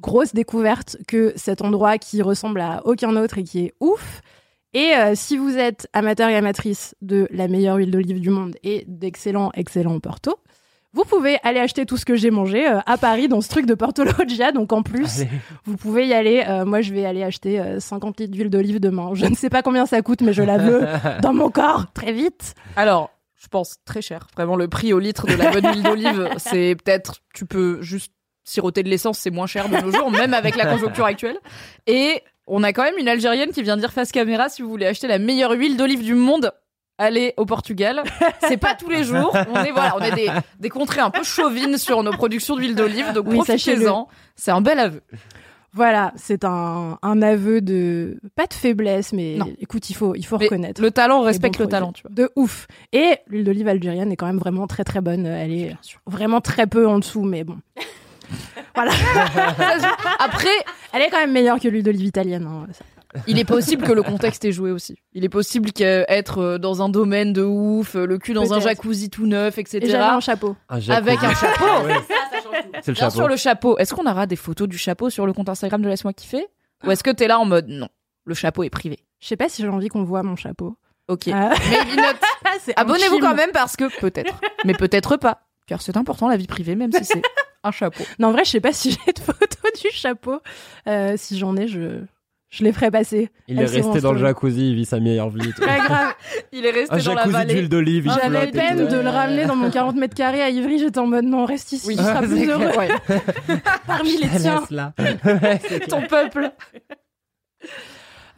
Grosse 0.00 0.32
découverte 0.34 0.96
que 1.06 1.32
cet 1.36 1.60
endroit 1.62 1.98
qui 1.98 2.22
ressemble 2.22 2.60
à 2.60 2.82
aucun 2.84 3.14
autre 3.16 3.38
et 3.38 3.44
qui 3.44 3.60
est 3.66 3.74
ouf. 3.80 4.22
Et 4.74 4.92
euh, 4.94 5.12
si 5.14 5.36
vous 5.36 5.56
êtes 5.56 5.88
amateur 5.92 6.28
et 6.28 6.36
amatrice 6.36 6.94
de 7.00 7.26
la 7.30 7.48
meilleure 7.48 7.76
huile 7.76 7.90
d'olive 7.90 8.20
du 8.20 8.30
monde 8.30 8.54
et 8.62 8.84
d'excellents, 8.86 9.50
excellents 9.54 9.98
Porto, 10.00 10.36
vous 10.94 11.04
pouvez 11.04 11.38
aller 11.42 11.60
acheter 11.60 11.84
tout 11.86 11.96
ce 11.96 12.04
que 12.04 12.16
j'ai 12.16 12.30
mangé 12.30 12.66
euh, 12.66 12.80
à 12.86 12.96
Paris 12.96 13.28
dans 13.28 13.40
ce 13.40 13.48
truc 13.48 13.66
de 13.66 13.74
Porto 13.74 14.04
Loggia. 14.04 14.52
Donc 14.52 14.72
en 14.72 14.82
plus, 14.82 15.20
Allez. 15.20 15.28
vous 15.64 15.76
pouvez 15.76 16.06
y 16.06 16.14
aller. 16.14 16.44
Euh, 16.48 16.64
moi, 16.64 16.80
je 16.80 16.92
vais 16.92 17.04
aller 17.04 17.22
acheter 17.22 17.60
euh, 17.60 17.80
50 17.80 18.20
litres 18.20 18.32
d'huile 18.32 18.50
d'olive 18.50 18.80
demain. 18.80 19.10
Je 19.14 19.26
ne 19.26 19.34
sais 19.34 19.50
pas 19.50 19.62
combien 19.62 19.86
ça 19.86 20.00
coûte, 20.02 20.22
mais 20.22 20.32
je 20.32 20.42
la 20.42 20.58
veux 20.58 20.86
dans 21.22 21.34
mon 21.34 21.50
corps 21.50 21.92
très 21.92 22.12
vite. 22.12 22.54
Alors, 22.76 23.10
je 23.36 23.48
pense 23.48 23.76
très 23.84 24.02
cher. 24.02 24.28
Vraiment, 24.34 24.56
le 24.56 24.68
prix 24.68 24.92
au 24.92 24.98
litre 24.98 25.26
de 25.26 25.34
la 25.34 25.50
bonne 25.50 25.66
huile 25.66 25.82
d'olive, 25.82 26.28
c'est 26.38 26.74
peut-être, 26.82 27.16
tu 27.34 27.44
peux 27.46 27.80
juste 27.82 28.12
siroter 28.44 28.82
de 28.82 28.88
l'essence, 28.88 29.18
c'est 29.18 29.30
moins 29.30 29.46
cher 29.46 29.68
de 29.68 29.76
nos 29.76 29.92
jours, 29.92 30.10
même 30.10 30.32
avec 30.32 30.56
la 30.56 30.64
conjoncture 30.64 31.04
actuelle. 31.04 31.36
Et 31.86 32.22
on 32.46 32.62
a 32.62 32.72
quand 32.72 32.82
même 32.82 32.96
une 32.98 33.08
Algérienne 33.08 33.50
qui 33.50 33.62
vient 33.62 33.76
dire 33.76 33.92
face 33.92 34.10
caméra, 34.10 34.48
si 34.48 34.62
vous 34.62 34.70
voulez 34.70 34.86
acheter 34.86 35.06
la 35.06 35.18
meilleure 35.18 35.52
huile 35.52 35.76
d'olive 35.76 36.02
du 36.02 36.14
monde, 36.14 36.50
allez 36.98 37.32
au 37.36 37.46
Portugal. 37.46 38.02
C'est 38.40 38.56
pas 38.58 38.74
tous 38.74 38.90
les 38.90 39.04
jours. 39.04 39.34
On 39.54 39.64
est, 39.64 39.70
voilà, 39.72 39.94
on 39.96 40.00
est 40.00 40.14
des, 40.14 40.28
des 40.60 40.68
contrées 40.68 41.00
un 41.00 41.10
peu 41.10 41.22
chauvines 41.22 41.78
sur 41.78 42.02
nos 42.02 42.12
productions 42.12 42.56
d'huile 42.56 42.74
d'olive, 42.74 43.12
donc 43.14 43.26
Oui, 43.28 43.36
profitez-en. 43.38 44.08
C'est 44.36 44.50
un 44.50 44.60
bel 44.60 44.78
aveu. 44.78 45.00
Voilà, 45.74 46.12
c'est 46.16 46.44
un, 46.44 46.98
un 47.02 47.22
aveu 47.22 47.60
de 47.60 48.18
pas 48.34 48.46
de 48.46 48.54
faiblesse, 48.54 49.12
mais 49.12 49.36
Non. 49.36 49.48
écoute, 49.60 49.90
il 49.90 49.94
faut 49.94 50.14
il 50.14 50.24
faut 50.24 50.38
Mais 50.38 50.46
reconnaître. 50.46 50.80
Le 50.80 50.90
talent 50.90 51.20
respecte 51.20 51.58
le 51.58 51.66
talent, 51.66 51.92
tu 51.92 52.02
vois. 52.02 52.10
De 52.10 52.30
ouf. 52.36 52.66
Et 52.92 53.16
l'huile 53.28 53.44
d'olive 53.44 53.68
algérienne 53.68 54.10
est 54.10 54.16
quand 54.16 54.26
même 54.26 54.38
vraiment 54.38 54.66
très 54.66 54.82
très 54.82 55.00
bonne. 55.02 55.26
Elle 55.26 55.52
est 55.52 55.76
vraiment 56.06 56.40
très 56.40 56.66
peu 56.66 56.88
en 56.88 56.98
dessous, 56.98 57.22
mais 57.22 57.44
bon. 57.44 57.58
voilà. 58.74 58.92
Après, 60.18 60.48
Elle 60.92 61.02
est 61.02 61.10
quand 61.10 61.18
même 61.20 61.32
meilleure 61.32 61.60
que 61.60 61.68
l'huile 61.68 61.82
d'olive 61.84 62.06
italienne. 62.06 62.46
hein. 62.50 62.66
Il 63.26 63.38
est 63.38 63.44
possible 63.44 63.84
que 63.84 63.92
le 63.92 64.02
contexte 64.02 64.44
ait 64.44 64.52
joué 64.52 64.70
aussi. 64.70 64.96
Il 65.14 65.24
est 65.24 65.28
possible 65.30 65.72
qu'être 65.72 66.38
euh, 66.38 66.58
dans 66.58 66.82
un 66.82 66.88
domaine 66.88 67.32
de 67.32 67.42
ouf, 67.42 67.94
euh, 67.94 68.06
le 68.06 68.18
cul 68.18 68.34
dans 68.34 68.52
un 68.52 68.60
jacuzzi 68.60 69.08
tout 69.10 69.26
neuf, 69.26 69.56
etc. 69.58 69.78
Et 69.82 69.88
j'avais 69.90 70.04
un 70.04 70.20
chapeau. 70.20 70.56
Un. 70.68 70.80
Avec 70.90 71.22
un 71.22 71.34
chapeau. 71.34 71.88
C'est 72.82 72.88
le 72.88 72.92
Bien 72.92 72.94
chapeau. 72.94 73.16
sûr, 73.16 73.28
le 73.28 73.36
chapeau. 73.36 73.78
Est-ce 73.78 73.94
qu'on 73.94 74.06
aura 74.06 74.26
des 74.26 74.36
photos 74.36 74.68
du 74.68 74.76
chapeau 74.78 75.10
sur 75.10 75.26
le 75.26 75.32
compte 75.32 75.48
Instagram 75.48 75.80
de 75.82 75.88
Laisse-moi 75.88 76.12
kiffer? 76.12 76.46
Ou 76.84 76.90
est-ce 76.90 77.02
que 77.02 77.10
t'es 77.10 77.26
là 77.28 77.38
en 77.38 77.44
mode 77.44 77.68
non, 77.68 77.88
le 78.24 78.34
chapeau 78.34 78.62
est 78.62 78.70
privé? 78.70 78.98
Je 79.20 79.26
sais 79.26 79.36
pas 79.36 79.48
si 79.48 79.62
j'ai 79.62 79.68
envie 79.68 79.88
qu'on 79.88 80.04
voit 80.04 80.22
mon 80.22 80.36
chapeau. 80.36 80.76
Ok. 81.08 81.28
Ah. 81.32 81.54
Abonnez-vous 82.76 83.18
quand 83.18 83.34
même 83.34 83.50
parce 83.52 83.76
que 83.76 83.84
peut-être. 84.00 84.40
Mais 84.64 84.74
peut-être 84.74 85.16
pas. 85.16 85.42
Car 85.66 85.82
c'est 85.82 85.96
important 85.96 86.28
la 86.28 86.36
vie 86.36 86.46
privée, 86.46 86.76
même 86.76 86.92
si 86.92 87.04
c'est 87.04 87.22
un 87.62 87.70
chapeau. 87.70 88.04
Non, 88.18 88.28
en 88.28 88.32
vrai, 88.32 88.44
je 88.44 88.50
sais 88.50 88.60
pas 88.60 88.72
si 88.72 88.90
j'ai 88.92 89.12
de 89.12 89.18
photos 89.20 89.72
du 89.82 89.90
chapeau. 89.90 90.40
Euh, 90.86 91.14
si 91.16 91.38
j'en 91.38 91.56
ai, 91.56 91.68
je 91.68 92.00
je 92.50 92.64
les 92.64 92.72
ferai 92.72 92.90
passer. 92.90 93.30
Il 93.46 93.58
est 93.58 93.62
Elles 93.64 93.82
resté 93.84 94.00
dans 94.00 94.12
le 94.12 94.18
jacuzzi, 94.18 94.70
il 94.70 94.74
vit 94.74 94.84
sa 94.86 95.00
meilleure 95.00 95.28
vie. 95.30 95.52
Pas 95.52 95.78
grave. 95.86 96.14
Il 96.52 96.64
est 96.64 96.70
resté 96.70 96.94
Un 96.94 96.98
dans 96.98 97.14
la 97.14 97.20
jacuzzi 97.22 97.32
vallée. 97.32 97.54
d'huile 97.54 97.68
d'olive, 97.68 98.06
il 98.06 98.12
J'avais 98.12 98.38
flotte 98.40 98.48
et 98.48 98.58
peine 98.58 98.86
tout. 98.88 98.94
de 98.94 99.00
le 99.00 99.08
ramener 99.10 99.44
dans 99.46 99.56
mon 99.56 99.70
40 99.70 99.96
mètres 99.96 100.14
carrés 100.14 100.42
à 100.42 100.48
Ivry. 100.50 100.78
J'étais 100.78 100.98
en 100.98 101.06
mode 101.06 101.24
non, 101.24 101.44
reste 101.44 101.72
ici, 101.72 101.86
Oui. 101.88 101.96
tu 101.96 102.02
seras 102.02 102.20
plus 102.22 102.38
c'est 102.38 102.46
heureux 102.46 102.70
Ouais. 102.78 102.88
parmi 103.86 104.16
les 104.16 104.28
tiens. 104.38 104.60
Laisse-la. 104.60 104.92
Ton 105.88 106.02
peuple. 106.06 106.50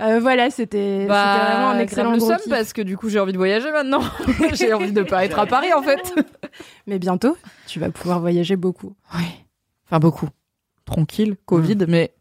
Euh, 0.01 0.19
voilà, 0.19 0.49
c'était 0.51 1.03
c'était 1.03 1.07
vraiment 1.07 1.71
un 1.71 1.79
excellent 1.79 2.17
gros 2.17 2.27
somme 2.29 2.39
kiff. 2.39 2.49
parce 2.49 2.73
que 2.73 2.81
du 2.81 2.97
coup 2.97 3.11
j'ai 3.11 3.21
envie 3.21 3.33
de 3.35 3.37
voyager 3.39 3.71
maintenant. 3.71 4.01
j'ai 4.55 4.73
envie 4.73 4.93
de 4.93 5.03
pas 5.03 5.27
être 5.27 5.39
à 5.39 5.45
Paris 5.47 5.73
en 5.75 5.83
fait. 5.83 6.15
Mais 6.87 6.99
bientôt, 6.99 7.37
tu 7.67 7.81
vas 7.81 7.91
pouvoir 7.91 8.19
voyager 8.19 8.57
beaucoup. 8.57 8.95
Ouais. 9.15 9.21
Enfin 9.87 9.99
beaucoup. 9.99 10.29
Tranquille, 10.87 11.37
Covid, 11.45 11.77
mais 11.87 12.13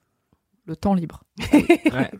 le 0.65 0.75
temps 0.75 0.93
libre. 0.93 1.23
Ouais. 1.93 2.11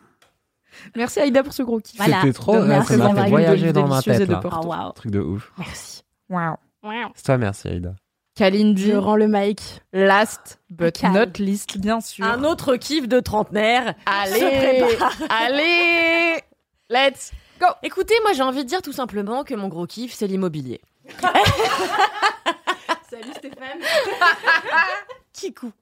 Merci 0.96 1.20
Aïda 1.20 1.44
pour 1.44 1.54
ce 1.54 1.62
gros 1.64 1.80
kiff. 1.80 1.98
Voilà. 1.98 2.22
C'était 2.22 2.34
trop, 2.34 2.56
De 2.56 2.62
ouais, 2.62 2.68
merci 2.68 2.94
ça 2.94 2.98
m'a 2.98 3.08
d'avoir 3.08 3.24
fait 3.26 3.30
voyager 3.30 3.74
dans 3.74 3.88
ma 3.88 4.02
tête 4.02 4.22
de 4.22 4.32
là. 4.32 4.42
Oh. 4.44 4.92
Truc 4.96 5.12
de 5.12 5.20
ouf. 5.20 5.52
Merci. 5.58 6.04
Wow. 6.30 6.56
C'est 7.16 7.24
toi, 7.26 7.38
merci 7.38 7.68
Aïda. 7.68 7.96
Kalindi, 8.36 8.92
Je 8.92 8.96
rends 8.96 9.18
le 9.18 9.28
mic. 9.28 9.82
last 9.92 10.60
but 10.70 11.04
not 11.04 11.38
least, 11.40 11.78
bien 11.78 12.00
sûr. 12.00 12.24
Un 12.26 12.46
autre 12.46 12.78
kiff 12.78 13.08
de 13.10 13.20
trentenaire. 13.20 13.96
Allez, 14.06 14.40
se 14.40 14.88
prépare. 14.88 15.18
allez, 15.30 16.42
let's 16.90 17.34
go. 17.60 17.68
Écoutez, 17.84 18.14
moi 18.24 18.32
j'ai 18.32 18.44
envie 18.44 18.64
de 18.64 18.70
dire 18.70 18.82
tout 18.82 18.94
simplement 18.94 19.44
que 19.44 19.56
mon 19.56 19.68
gros 19.68 19.86
kiff, 19.86 20.14
c'est 20.14 20.28
l'immobilier. 20.28 20.80
Salut 23.10 23.34
Stéphane. 23.36 23.80
Kikou. 25.34 25.74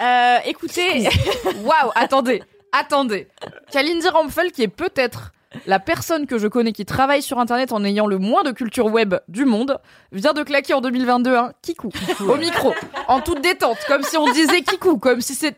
Euh, 0.00 0.38
écoutez, 0.44 1.08
Waouh, 1.62 1.90
attendez, 1.94 2.42
attendez. 2.72 3.28
Kalindi 3.70 4.08
Ramphel, 4.08 4.52
qui 4.52 4.62
est 4.62 4.68
peut-être 4.68 5.32
la 5.66 5.78
personne 5.78 6.26
que 6.26 6.38
je 6.38 6.48
connais 6.48 6.72
qui 6.72 6.84
travaille 6.84 7.22
sur 7.22 7.38
Internet 7.38 7.72
en 7.72 7.82
ayant 7.84 8.06
le 8.06 8.18
moins 8.18 8.42
de 8.42 8.50
culture 8.50 8.86
web 8.86 9.14
du 9.28 9.44
monde, 9.44 9.78
vient 10.12 10.34
de 10.34 10.42
claquer 10.42 10.74
en 10.74 10.80
2022 10.80 11.34
un 11.34 11.52
kikou 11.62 11.90
au 12.28 12.36
micro, 12.36 12.74
en 13.08 13.20
toute 13.20 13.40
détente, 13.40 13.78
comme 13.86 14.02
si 14.02 14.16
on 14.16 14.30
disait 14.32 14.62
kikou, 14.62 14.98
comme 14.98 15.20
si 15.20 15.34
c'est... 15.34 15.56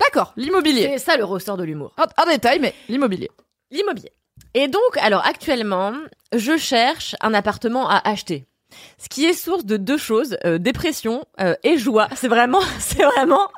D'accord, 0.00 0.32
l'immobilier. 0.36 0.90
c'est 0.92 0.98
ça 0.98 1.16
le 1.16 1.24
ressort 1.24 1.56
de 1.56 1.64
l'humour. 1.64 1.92
Un, 1.98 2.22
un 2.22 2.26
détail, 2.26 2.58
mais 2.58 2.74
l'immobilier. 2.88 3.30
L'immobilier. 3.70 4.12
Et 4.54 4.68
donc, 4.68 4.96
alors 5.00 5.24
actuellement, 5.24 5.92
je 6.34 6.56
cherche 6.56 7.14
un 7.20 7.34
appartement 7.34 7.88
à 7.88 8.08
acheter. 8.08 8.44
Ce 8.98 9.08
qui 9.08 9.24
est 9.24 9.32
source 9.32 9.64
de 9.64 9.76
deux 9.76 9.96
choses, 9.98 10.36
euh, 10.44 10.58
dépression 10.58 11.24
euh, 11.40 11.54
et 11.64 11.76
joie. 11.78 12.08
C'est 12.14 12.28
vraiment, 12.28 12.60
c'est 12.78 13.02
vraiment 13.02 13.48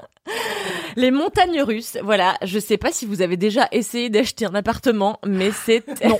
les 0.96 1.10
montagnes 1.10 1.60
russes. 1.62 1.98
Voilà, 2.02 2.34
je 2.42 2.58
sais 2.58 2.78
pas 2.78 2.90
si 2.92 3.04
vous 3.06 3.20
avez 3.22 3.36
déjà 3.36 3.68
essayé 3.72 4.08
d'acheter 4.08 4.46
un 4.46 4.54
appartement, 4.54 5.18
mais 5.26 5.50
c'est 5.50 5.82
Non, 6.04 6.18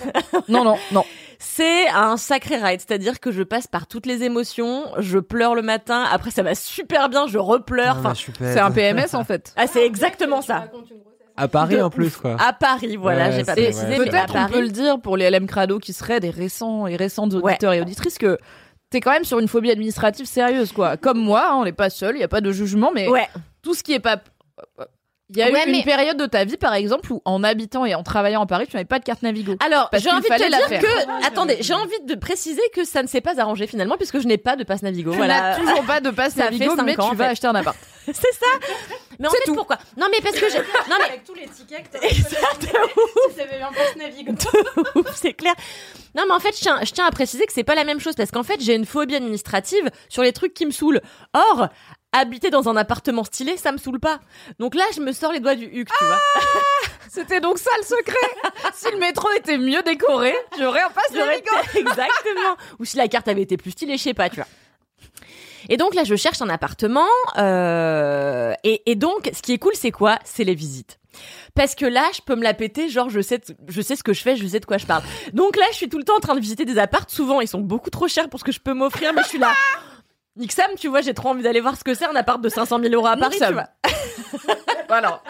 non, 0.49 0.65
non, 0.65 0.77
non. 0.93 1.05
c'est 1.39 1.89
un 1.89 2.17
sacré 2.17 2.57
ride. 2.57 2.81
C'est-à-dire 2.87 3.19
que 3.21 3.33
je 3.33 3.43
passe 3.43 3.67
par 3.67 3.87
toutes 3.87 4.07
les 4.07 4.23
émotions. 4.23 4.85
Je 4.99 5.19
pleure 5.19 5.55
le 5.55 5.63
matin, 5.63 6.05
après 6.13 6.31
ça 6.31 6.43
va 6.43 6.55
super 6.55 7.09
bien, 7.09 7.27
je 7.27 7.39
repleure. 7.39 7.97
Enfin, 7.99 8.13
C'est 8.15 8.61
un 8.61 8.71
PMS 8.71 9.15
en 9.15 9.25
fait. 9.25 9.53
ah, 9.57 9.67
c'est 9.67 9.87
exactement 9.87 10.43
ça. 10.43 10.67
À 11.37 11.49
Paris 11.49 11.75
De 11.77 11.81
en 11.83 11.91
plus, 11.91 12.17
quoi. 12.17 12.37
À 12.39 12.53
Paris, 12.53 12.95
voilà, 12.97 13.27
Ouais, 13.31 13.33
j'ai 13.39 13.45
pas 13.45 13.55
précisé, 13.55 13.97
peut-être 13.97 14.31
on 14.31 14.35
Paris. 14.35 14.53
peut 14.53 14.61
le 14.61 14.69
dire 14.69 15.01
pour 15.01 15.17
les 15.17 15.29
LM 15.29 15.49
Crado 15.49 15.81
qui 15.81 15.93
seraient 15.93 16.21
des 16.21 16.31
récents 16.31 16.87
et 16.87 16.95
récentes 16.95 17.35
auditeurs 17.35 17.73
et 17.73 17.81
auditrices 17.81 18.19
que 18.19 18.39
t'es 18.95 19.01
quand 19.01 19.11
même 19.13 19.25
sur 19.25 19.41
une 19.41 19.49
phobie 19.49 19.71
administrative 19.73 20.25
sérieuse 20.27 20.71
quoi. 20.73 20.97
Comme 20.97 21.19
moi, 21.19 21.49
hein, 21.51 21.57
on 21.57 21.65
n'est 21.65 21.73
pas 21.73 21.91
seul, 21.91 22.17
il 22.17 22.21
y 22.21 22.25
a 22.25 22.29
pas 22.29 22.41
de 22.41 22.53
jugement, 22.53 22.93
mais 22.95 23.09
Ouais. 23.09 23.29
tout 23.61 23.75
ce 23.75 23.83
qui 23.83 23.93
est 23.93 23.99
pas 24.01 24.19
Il 25.31 25.39
y 25.39 25.43
a 25.43 25.47
Ouais, 25.51 25.67
eu 25.67 25.71
mais- 25.71 25.79
une 25.79 25.85
période 25.85 26.17
de 26.19 26.27
ta 26.27 26.45
vie, 26.45 26.59
par 26.59 26.75
exemple, 26.75 27.11
où 27.11 27.21
en 27.25 27.43
habitant 27.43 27.85
et 27.87 27.95
en 27.95 28.03
travaillant 28.03 28.43
à 28.43 28.47
Paris, 28.47 28.67
tu 28.69 28.77
n'avais 28.77 28.85
pas 28.85 28.99
de 28.99 29.05
carte 29.05 29.23
Navigo. 29.23 29.57
Alors, 29.65 29.89
j'ai 29.95 30.11
envie 30.11 30.21
de 30.29 30.35
te 30.35 30.69
dire 30.69 30.81
que, 30.81 31.27
attendez, 31.27 31.57
j'ai 31.61 31.73
envie 31.75 31.99
de 32.05 32.15
préciser 32.15 32.61
que 32.75 32.85
ça 32.85 33.03
ne 33.03 33.09
s'est 33.09 33.23
pas 33.23 33.41
arrangé 33.41 33.67
finalement 33.67 33.97
puisque 33.97 34.21
je 34.21 34.27
n'ai 34.29 34.37
pas 34.39 34.55
de 34.55 34.65
passe 34.65 34.83
Navigo. 34.83 35.11
Tu 35.13 35.17
Voilà. 35.17 35.41
n'as 35.53 35.57
toujours 35.57 35.83
pas 35.85 36.01
de 36.01 36.11
passe 36.11 36.37
Navigo, 36.37 36.77
mais 36.85 36.93
ans, 37.01 37.07
tu 37.07 37.13
en 37.13 37.15
vas 37.15 37.29
acheter 37.31 37.47
un 37.47 37.55
appart. 37.55 37.77
C'est 38.07 38.33
ça. 38.35 38.47
Mais 39.19 39.29
en 39.29 39.31
fait, 39.31 39.53
pourquoi? 39.55 39.79
Non, 39.97 40.07
mais 40.11 40.19
parce 40.23 40.37
que 40.37 40.49
j'ai. 40.51 40.59
Non, 40.89 40.97
mais 40.99 41.05
Avec 41.07 41.25
tous 41.25 41.35
les 41.35 41.47
tickets 41.49 41.91
que 41.91 41.99
c'est 45.15 45.33
clair. 45.35 45.55
Non, 46.15 46.25
mais 46.29 46.35
en 46.35 46.41
fait, 46.41 46.55
je 46.57 46.61
tiens, 46.61 46.81
je 46.85 46.93
tiens 46.93 47.07
à 47.07 47.11
préciser 47.11 47.47
que 47.47 47.53
c'est 47.53 47.65
pas 47.65 47.75
la 47.75 47.85
même 47.85 48.01
chose 48.01 48.15
parce 48.15 48.31
qu'en 48.31 48.43
fait, 48.43 48.61
j'ai 48.61 48.75
une 48.75 48.87
phobie 48.87 49.17
administrative 49.17 49.91
sur 50.09 50.23
les 50.23 50.33
trucs 50.33 50.55
qui 50.55 50.67
me 50.67 50.71
saoulent. 50.71 51.01
Or, 51.33 51.69
habiter 52.13 52.51
dans 52.51 52.69
un 52.69 52.77
appartement 52.77 53.25
stylé, 53.25 53.57
ça 53.57 53.73
me 53.73 53.79
saoule 53.79 54.01
pas. 54.01 54.21
Donc 54.59 54.75
là, 54.75 54.85
je 54.95 55.01
me 55.01 55.13
sors 55.13 55.33
les 55.33 55.41
doigts 55.41 55.55
du 55.57 55.65
huc, 55.67 55.89
tu 55.99 56.05
vois. 56.05 56.21
C'était 57.11 57.41
donc 57.41 57.59
ça 57.59 57.71
le 57.79 57.85
secret. 57.85 58.73
si 58.75 58.91
le 58.91 58.99
métro 58.99 59.29
était 59.37 59.59
mieux 59.59 59.83
décoré, 59.83 60.35
j'aurais 60.59 60.83
un 60.83 60.91
passe 60.91 61.05
J'aurais 61.13 61.27
Navigo. 61.41 61.55
été- 61.71 61.79
Exactement. 61.81 62.57
Ou 62.79 62.85
si 62.85 62.97
la 62.97 63.09
carte 63.09 63.29
avait 63.29 63.43
été 63.43 63.57
plus 63.57 63.73
stylée, 63.73 63.97
je 63.97 64.03
sais 64.03 64.15
pas, 64.15 64.29
tu 64.29 64.37
vois. 64.37 64.47
Et 65.69 65.77
donc 65.77 65.95
là, 65.95 66.05
je 66.05 66.15
cherche 66.15 66.41
un 66.43 66.49
appartement. 66.49 67.07
euh, 67.39 68.53
et, 68.65 68.91
et 68.91 68.95
donc, 68.95 69.31
ce 69.35 69.43
qui 69.43 69.53
est 69.53 69.59
cool, 69.59 69.73
c'est 69.75 69.91
quoi? 69.91 70.19
C'est 70.25 70.45
les 70.45 70.55
visites. 70.55 70.99
Parce 71.55 71.75
que 71.75 71.87
là, 71.87 72.09
je 72.15 72.21
peux 72.23 72.35
me 72.35 72.43
la 72.43 72.55
péter, 72.55 72.89
genre 72.89 73.09
je 73.09 73.21
sais, 73.21 73.41
je 73.69 73.81
sais 73.81 73.95
ce 73.95 74.03
que 74.03 74.13
je 74.13 74.21
fais, 74.23 74.37
je 74.37 74.47
sais 74.47 74.59
de 74.61 74.67
quoi 74.67 74.79
je 74.79 74.87
parle. 74.87 75.03
Donc 75.33 75.57
là, 75.57 75.65
je 75.71 75.77
suis 75.77 75.89
tout 75.89 75.99
le 75.99 76.05
temps 76.05 76.17
en 76.17 76.21
train 76.21 76.35
de 76.35 76.41
visiter 76.41 76.65
des 76.65 76.79
appartes. 76.79 77.11
Souvent, 77.11 77.41
ils 77.41 77.47
sont 77.49 77.61
beaucoup 77.61 77.91
trop 77.91 78.09
chers 78.09 78.29
pour 78.29 78.41
ce 78.41 78.45
que 78.45 78.53
je 78.53 78.61
peux 78.61 78.75
m'offrir, 78.75 79.13
mais 79.15 79.23
je 79.23 79.29
suis 79.29 79.39
là. 79.39 79.53
Nick 80.37 80.51
Sam, 80.51 80.67
tu 80.77 80.89
vois, 80.89 81.01
j'ai 81.01 81.15
trop 81.15 81.29
envie 81.29 81.45
d'aller 81.45 81.61
voir 81.61 81.77
ce 81.77 81.85
que 81.85 81.95
c'est 81.95 82.07
un 82.07 82.17
appart 82.17 82.41
de 82.41 82.49
500 82.49 82.81
000 82.81 82.93
euros 82.93 83.07
à 83.07 83.17
Paris, 83.17 83.39
tu 83.41 83.53
vois. 83.53 83.69
Voilà. 84.89 85.23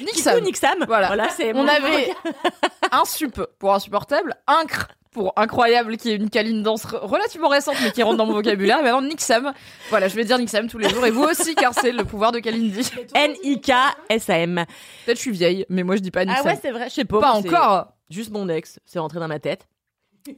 Nick 0.00 0.18
Sam. 0.18 0.40
Nick 0.40 0.56
Sam. 0.56 0.84
Voilà. 0.86 1.28
c'est 1.30 1.52
On 1.54 1.66
avait 1.66 2.12
un 2.92 3.04
sup 3.06 3.40
pour 3.58 3.72
insupportable, 3.72 4.34
un 4.46 4.64
cr 4.66 4.84
pour 5.10 5.32
incroyable, 5.36 5.96
qui 5.96 6.10
est 6.10 6.16
une 6.16 6.30
câline 6.30 6.62
danse 6.62 6.84
re- 6.84 6.98
relativement 7.04 7.48
récente, 7.48 7.76
mais 7.82 7.90
qui 7.92 8.02
rentre 8.02 8.16
dans 8.18 8.26
mon 8.26 8.34
vocabulaire. 8.34 8.80
Et 8.80 8.82
maintenant, 8.82 9.02
Nick 9.02 9.20
Sam. 9.20 9.52
Voilà, 9.90 10.08
je 10.08 10.14
vais 10.16 10.24
dire 10.24 10.38
Nick 10.38 10.48
Sam 10.50 10.68
tous 10.68 10.78
les 10.78 10.88
jours. 10.88 11.04
Et 11.06 11.10
vous 11.10 11.22
aussi, 11.24 11.54
car 11.54 11.72
c'est 11.74 11.92
le 11.92 12.04
pouvoir 12.04 12.32
de 12.32 12.38
Kalindi. 12.40 12.90
N-I-K-S-A-M. 13.14 14.64
Peut-être 15.06 15.16
je 15.16 15.22
suis 15.22 15.30
vieille, 15.32 15.64
mais 15.68 15.82
moi 15.82 15.96
je 15.96 16.00
dis 16.02 16.10
pas 16.10 16.24
Nick 16.24 16.34
Ah 16.38 16.42
Sam. 16.42 16.52
ouais, 16.52 16.58
c'est 16.60 16.70
vrai, 16.70 16.88
je 16.88 16.94
sais 16.94 17.04
pas. 17.04 17.20
Pas 17.20 17.32
encore. 17.32 17.88
Juste 18.10 18.30
mon 18.32 18.48
ex, 18.48 18.78
c'est 18.86 18.98
rentré 18.98 19.18
dans 19.20 19.28
ma 19.28 19.38
tête. 19.38 19.66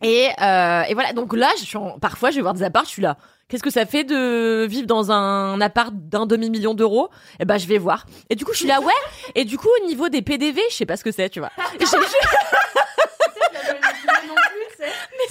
Et, 0.03 0.29
euh, 0.41 0.83
et 0.83 0.95
voilà, 0.95 1.13
donc 1.13 1.35
là, 1.35 1.49
je 1.59 1.65
suis 1.65 1.77
en- 1.77 1.99
parfois, 1.99 2.31
je 2.31 2.37
vais 2.37 2.43
voir 2.43 2.55
des 2.55 2.63
apparts, 2.63 2.85
je 2.85 2.91
suis 2.91 3.03
là. 3.03 3.17
Qu'est-ce 3.49 3.63
que 3.65 3.71
ça 3.71 3.87
fait 3.87 4.05
de 4.05 4.65
vivre 4.69 4.87
dans 4.87 5.11
un 5.11 5.61
appart 5.61 5.93
d'un 5.93 6.27
demi-million 6.27 6.75
d'euros? 6.75 7.09
Eh 7.41 7.45
ben, 7.45 7.59
je 7.59 7.67
vais 7.67 7.79
voir. 7.79 8.07
Et 8.29 8.37
du 8.37 8.45
coup, 8.45 8.53
je 8.53 8.59
suis 8.59 8.69
là, 8.69 8.81
ouais. 8.81 8.93
Et 9.35 9.45
du 9.45 9.59
coup, 9.59 9.67
au 9.83 9.87
niveau 9.87 10.09
des 10.09 10.23
PDV, 10.23 10.61
je 10.71 10.77
sais 10.77 10.87
pas 10.87 10.97
ce 10.97 11.03
que 11.03 11.11
c'est, 11.11 11.29
tu 11.29 11.41
vois. 11.41 11.51
Et 11.81 11.85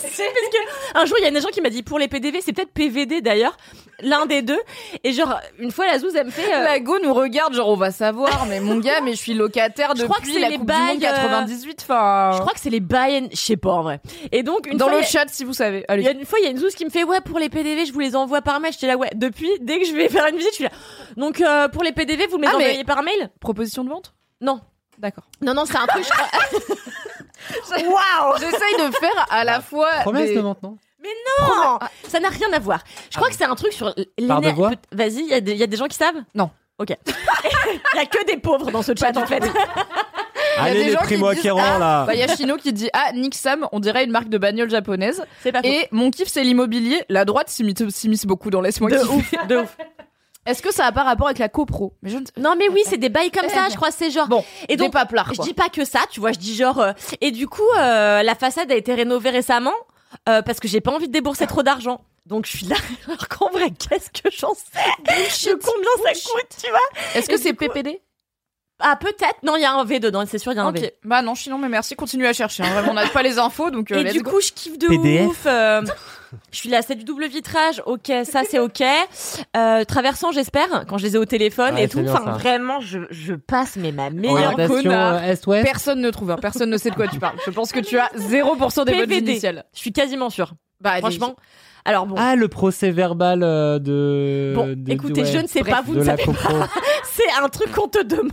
Mais 0.04 0.10
c'est 0.10 0.24
parce 0.24 0.48
que 0.48 1.00
un 1.00 1.06
jour 1.06 1.18
il 1.20 1.24
y 1.24 1.26
a 1.26 1.30
une 1.30 1.38
agent 1.38 1.50
qui 1.50 1.62
m'a 1.62 1.70
dit 1.70 1.84
pour 1.84 2.00
les 2.00 2.08
PDV 2.08 2.40
c'est 2.42 2.54
peut-être 2.54 2.72
PVD 2.74 3.22
d'ailleurs 3.22 3.56
l'un 4.02 4.26
des 4.26 4.42
deux 4.42 4.60
et 5.04 5.12
genre 5.12 5.40
une 5.58 5.72
fois 5.72 5.86
la 5.88 6.00
zouze 6.00 6.16
elle 6.16 6.28
me 6.28 6.32
fait 6.32 6.54
euh, 6.54 6.64
La 6.64 6.80
go 6.80 6.98
nous 7.04 7.14
regarde, 7.14 7.54
genre 7.54 7.68
on 7.70 7.76
va 7.76 7.92
savoir, 7.92 8.46
mais 8.46 8.60
mon 8.62 8.78
gars, 8.78 9.02
mais 9.02 9.12
je 9.12 9.18
suis 9.18 9.34
locataire 9.34 9.90
Je 9.90 10.04
depuis 10.04 10.08
crois 10.10 10.22
que 10.22 10.28
c'est 10.32 10.40
la 10.40 10.50
les 10.50 10.58
Coupe 10.58 10.68
du 10.68 10.74
Monde 10.74 11.00
bails, 11.00 11.06
euh, 11.06 11.22
98. 11.24 11.80
Enfin, 11.82 12.32
je 12.36 12.40
crois 12.40 12.54
que 12.54 12.60
c'est 12.60 12.70
les 12.70 12.80
buy 12.80 13.28
je 13.32 13.36
sais 13.36 13.58
pas 13.58 13.72
en 13.72 13.82
vrai 13.84 14.00
et 14.32 14.42
donc 14.44 14.68
une 14.68 14.78
dans 14.78 14.86
fois, 14.88 14.96
le 14.98 15.02
a- 15.04 15.06
chat 15.06 15.26
si 15.28 15.44
vous 15.44 15.54
savez. 15.54 15.80
Il 15.80 15.86
Allez. 15.90 16.04
y 16.04 16.08
a 16.08 16.12
une 16.12 16.26
fois, 16.26 16.40
il 16.40 16.46
y 16.46 16.48
a 16.48 16.52
une 16.52 16.58
zouze 16.58 16.76
qui 16.76 16.86
me 16.86 16.90
fait 16.90 17.04
ouais 17.04 17.20
pour 17.22 17.40
les 17.40 17.50
PDV, 17.50 17.86
je 17.86 17.92
vous 17.94 18.00
les 18.00 18.16
envoie 18.16 18.42
par 18.42 18.60
mail. 18.62 18.72
J'étais 18.72 18.88
là 18.88 18.96
ouais. 18.98 19.10
Depuis, 19.16 19.50
dès 19.62 19.80
que 19.80 19.86
je 19.86 19.94
vais 19.94 20.08
faire 20.08 20.26
une 20.28 20.36
visite, 20.38 20.52
je 20.52 20.56
suis 20.56 20.64
là. 20.64 20.72
Donc 21.18 21.42
euh, 21.42 21.68
pour 21.68 21.84
les 21.84 21.92
PDV, 21.92 22.28
vous 22.30 22.38
me 22.38 22.44
les 22.44 22.48
Ah, 22.48 22.56
mais- 22.58 22.64
envoyez 22.66 22.84
par 22.86 23.04
mail? 23.04 23.30
Proposition 23.42 23.84
de 23.84 23.90
vente? 23.90 24.14
Non, 24.42 24.62
D'accord. 25.00 25.24
non, 25.42 25.54
non, 25.54 25.64
c'est 25.66 25.78
un 25.78 25.88
truc. 25.88 26.06
Waouh 27.72 28.38
J'essaye 28.40 28.76
de 28.90 28.96
faire 28.96 29.26
à 29.30 29.44
la 29.44 29.62
fois. 29.62 29.90
Promesse 30.02 30.30
des- 30.30 30.36
de 30.36 30.42
maintenant. 30.42 30.78
Non, 31.40 31.80
ça 32.08 32.20
n'a 32.20 32.30
rien 32.30 32.52
à 32.54 32.60
voir. 32.60 32.84
Je 33.10 33.16
crois 33.18 33.30
que 33.30 33.36
c'est 33.36 33.46
un 33.46 33.56
truc 33.56 33.72
sur 33.74 33.86
Par 33.96 33.96
de 34.42 34.46
l'éner- 34.46 34.52
voix 34.54 34.70
peut- 34.72 34.76
Vas-y, 34.98 35.20
il 35.22 35.28
y, 35.28 35.34
a 35.34 35.42
des- 35.42 35.54
il 35.54 35.58
y 35.58 35.64
a 35.64 35.68
des 35.68 35.78
gens 35.78 35.88
qui 35.88 35.96
savent? 35.96 36.22
Non. 36.36 36.50
Ok. 36.78 36.90
Il 37.94 37.98
y 37.98 38.00
a 38.00 38.06
que 38.06 38.26
des 38.26 38.38
pauvres 38.38 38.72
dans 38.72 38.82
ce 38.82 38.94
chat 38.98 39.16
en 39.18 39.26
fait. 39.26 39.40
Il 39.46 39.46
y 39.46 39.50
a 39.50 40.64
Allez 40.64 40.80
des 40.80 40.86
les 40.86 40.92
gens 40.94 41.00
qui 41.00 41.06
primo-acquérants 41.06 41.58
disent, 41.62 41.72
ah, 41.76 41.80
là. 41.80 42.06
Bah, 42.06 42.14
il 42.14 42.20
y 42.20 42.24
a 42.24 42.36
Chino 42.36 42.56
qui 42.58 42.72
dit 42.74 42.90
Ah, 42.94 43.12
Nick 43.14 43.36
Sam, 43.36 43.68
on 43.72 43.80
dirait 43.80 44.04
une 44.06 44.12
marque 44.12 44.30
de 44.30 44.38
bagnole 44.38 44.70
japonaise. 44.70 45.24
C'est 45.42 45.52
pas 45.52 45.62
faux. 45.62 45.68
Et 45.68 45.88
mon 45.92 46.10
kiff, 46.12 46.28
c'est 46.30 46.44
l'immobilier. 46.44 47.04
La 47.10 47.26
droite 47.26 47.50
s'immisce 47.50 47.88
s'immisce 47.90 48.26
beaucoup 48.26 48.50
dans 48.50 48.62
Laisse-moi 48.62 48.90
de 48.90 48.98
kiffer. 48.98 49.10
ouf, 49.38 49.48
de 49.48 49.58
ouf. 49.58 49.78
Est-ce 50.50 50.62
que 50.62 50.74
ça 50.74 50.86
a 50.86 50.92
pas 50.92 51.04
rapport 51.04 51.28
avec 51.28 51.38
la 51.40 51.50
copro 51.50 51.94
Mais 52.02 52.10
je 52.10 52.18
ne 52.18 52.26
sais 52.26 52.32
Non 52.38 52.56
mais 52.58 52.68
oui, 52.70 52.82
c'est 52.86 52.98
des 52.98 53.10
bails 53.10 53.32
comme 53.32 53.50
ça, 53.50 53.68
je 53.70 53.76
crois, 53.76 53.92
c'est 53.92 54.10
genre. 54.12 54.28
Bon, 54.28 54.44
et 54.68 54.76
donc 54.78 54.92
pas. 54.94 55.06
Je 55.34 55.42
dis 55.42 55.54
pas 55.54 55.70
que 55.70 55.86
ça, 55.86 56.00
tu 56.12 56.20
vois, 56.20 56.32
je 56.32 56.40
dis 56.40 56.56
genre. 56.56 56.80
euh, 56.80 56.92
et 57.22 57.32
du 57.32 57.48
coup, 57.48 57.62
euh, 57.78 58.24
la 58.24 58.36
façade 58.36 58.72
a 58.72 58.76
été 58.76 58.94
rénovée 58.94 59.30
récemment 59.30 59.74
euh, 60.28 60.42
parce 60.42 60.60
que 60.60 60.68
j'ai 60.68 60.82
pas 60.82 60.92
envie 60.92 61.08
de 61.08 61.14
débourser 61.14 61.46
trop 61.48 61.64
d'argent. 61.64 62.02
Donc 62.26 62.46
je 62.46 62.58
suis 62.58 62.66
là, 62.68 62.76
alors 63.08 63.28
qu'en 63.28 63.50
vrai, 63.50 63.72
qu'est-ce 63.72 64.10
que 64.10 64.30
j'en 64.36 64.54
sais? 64.54 65.50
De 65.50 65.56
combien 65.56 66.14
ça 66.14 66.14
coûte, 66.32 66.58
tu 66.64 66.70
vois? 66.70 66.80
Est-ce 67.16 67.30
que 67.30 67.38
c'est 67.38 67.52
coup, 67.54 67.66
PPD 67.68 68.02
Ah 68.80 68.96
peut-être. 68.98 69.42
Non, 69.44 69.56
il 69.56 69.62
y 69.62 69.66
a 69.66 69.74
un 69.74 69.84
V 69.84 70.00
dedans, 70.00 70.24
c'est 70.28 70.38
sûr, 70.38 70.52
il 70.52 70.56
y 70.56 70.60
a 70.60 70.64
un 70.64 70.72
V. 70.72 70.94
Bah 71.04 71.22
non, 71.22 71.34
Chino, 71.36 71.58
mais 71.58 71.70
merci. 71.70 71.96
Continue 71.96 72.28
à 72.28 72.34
chercher. 72.34 72.64
hein. 72.64 72.70
Vraiment, 72.74 72.92
on 72.92 72.94
n'a 72.96 73.08
pas 73.08 73.24
les 73.24 73.40
infos, 73.40 73.72
donc. 73.72 73.92
euh, 73.92 74.00
Et 74.00 74.04
let's 74.04 74.14
du 74.14 74.22
go. 74.22 74.32
coup, 74.32 74.42
je 74.42 74.52
kiffe 74.52 74.78
de 74.78 74.88
PDF. 74.88 75.28
ouf. 75.28 75.46
Je 76.52 76.58
suis 76.58 76.70
là, 76.70 76.82
c'est 76.82 76.96
du 76.96 77.04
double 77.04 77.28
vitrage. 77.28 77.82
Ok, 77.86 78.12
ça 78.24 78.42
c'est 78.50 78.60
ok. 78.60 78.82
Euh, 79.58 79.84
traversant, 79.84 80.32
j'espère, 80.32 80.86
quand 80.88 80.98
je 80.98 81.06
les 81.06 81.16
ai 81.16 81.18
au 81.18 81.26
téléphone 81.26 81.76
Ouais, 81.76 81.86
et 81.86 81.88
tout. 81.90 82.00
Enfin, 82.08 82.32
vraiment, 82.32 82.80
je, 82.82 83.00
je 83.10 83.34
passe 83.34 83.76
mais 83.76 83.92
ma 83.92 84.10
meilleure 84.10 84.56
connard. 84.68 85.16
euh, 85.16 85.32
Est-ouest. 85.32 85.66
Personne 85.66 86.02
ne 86.02 86.10
trouve. 86.12 86.32
hein. 86.32 86.38
Personne 86.42 86.70
ne 86.70 86.78
sait 86.78 86.90
de 86.92 86.96
quoi 86.96 87.08
tu 87.08 87.20
parles. 87.20 87.38
Je 87.46 87.52
pense 87.52 87.72
que 87.72 87.80
tu 87.80 87.98
as 87.98 88.10
0% 88.18 88.86
des 88.86 88.92
bonnes 88.94 89.02
PVD. 89.08 89.32
initiales. 89.32 89.66
Je 89.74 89.80
suis 89.80 89.92
quasiment 89.94 90.30
sûre. 90.30 90.54
Bah. 90.82 90.98
Franchement. 91.00 91.36
Alors 91.86 92.06
bon. 92.06 92.16
Ah, 92.18 92.36
le 92.36 92.48
procès 92.48 92.92
verbal 92.92 93.42
euh, 93.44 93.80
de. 93.80 94.54
Bon, 94.56 94.68
de- 94.76 94.92
écoutez, 94.92 95.14
de- 95.22 95.26
ouais, 95.26 95.32
je 95.32 95.38
ne 95.40 95.48
sais 95.48 95.62
Bref, 95.62 95.74
pas, 95.76 95.82
vous 95.82 95.94
de 95.96 96.00
ne 96.00 96.06
savez 96.06 96.24
copro. 96.24 96.54
pas. 96.60 96.68
C'est 97.04 97.30
un 97.42 97.48
truc 97.50 97.72
qu'on 97.72 97.88
te 97.88 98.04
demande. 98.04 98.32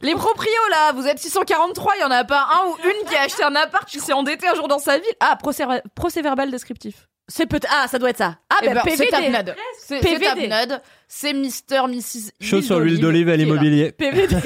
Les 0.00 0.14
proprios 0.14 0.50
là, 0.70 0.92
vous 0.94 1.06
êtes 1.06 1.18
643, 1.20 1.92
il 1.96 2.00
y 2.00 2.04
en 2.04 2.10
a 2.10 2.24
pas 2.24 2.48
un 2.52 2.66
ou 2.68 2.76
une 2.84 3.08
qui 3.08 3.14
a 3.14 3.20
acheté 3.22 3.44
un 3.44 3.54
appart 3.54 3.88
qui 3.88 4.00
s'est 4.00 4.12
endetté 4.12 4.48
un 4.48 4.54
jour 4.54 4.66
dans 4.66 4.80
sa 4.80 4.96
ville. 4.96 5.04
Ah, 5.20 5.36
procès, 5.36 5.64
procès 5.94 6.22
verbal 6.22 6.50
descriptif. 6.50 7.08
C'est 7.28 7.46
peut 7.46 7.60
Ah, 7.70 7.86
ça 7.88 7.98
doit 7.98 8.10
être 8.10 8.18
ça. 8.18 8.38
Ah, 8.50 8.56
Eh 8.62 8.66
bah, 8.66 8.74
ben, 8.74 8.82
PVD. 8.82 9.08
c'est. 9.10 9.54
C'est 9.78 10.00
c'est 10.00 10.00
PVD. 10.00 10.24
Tapnade. 10.48 10.82
C'est 11.08 11.32
Mister, 11.32 11.82
Mrs. 11.88 12.30
Chaud 12.40 12.62
sur 12.62 12.80
l'huile 12.80 13.00
d'olive 13.00 13.28
là. 13.28 13.36
l'immobilier. 13.36 13.92
PVD. 13.92 14.36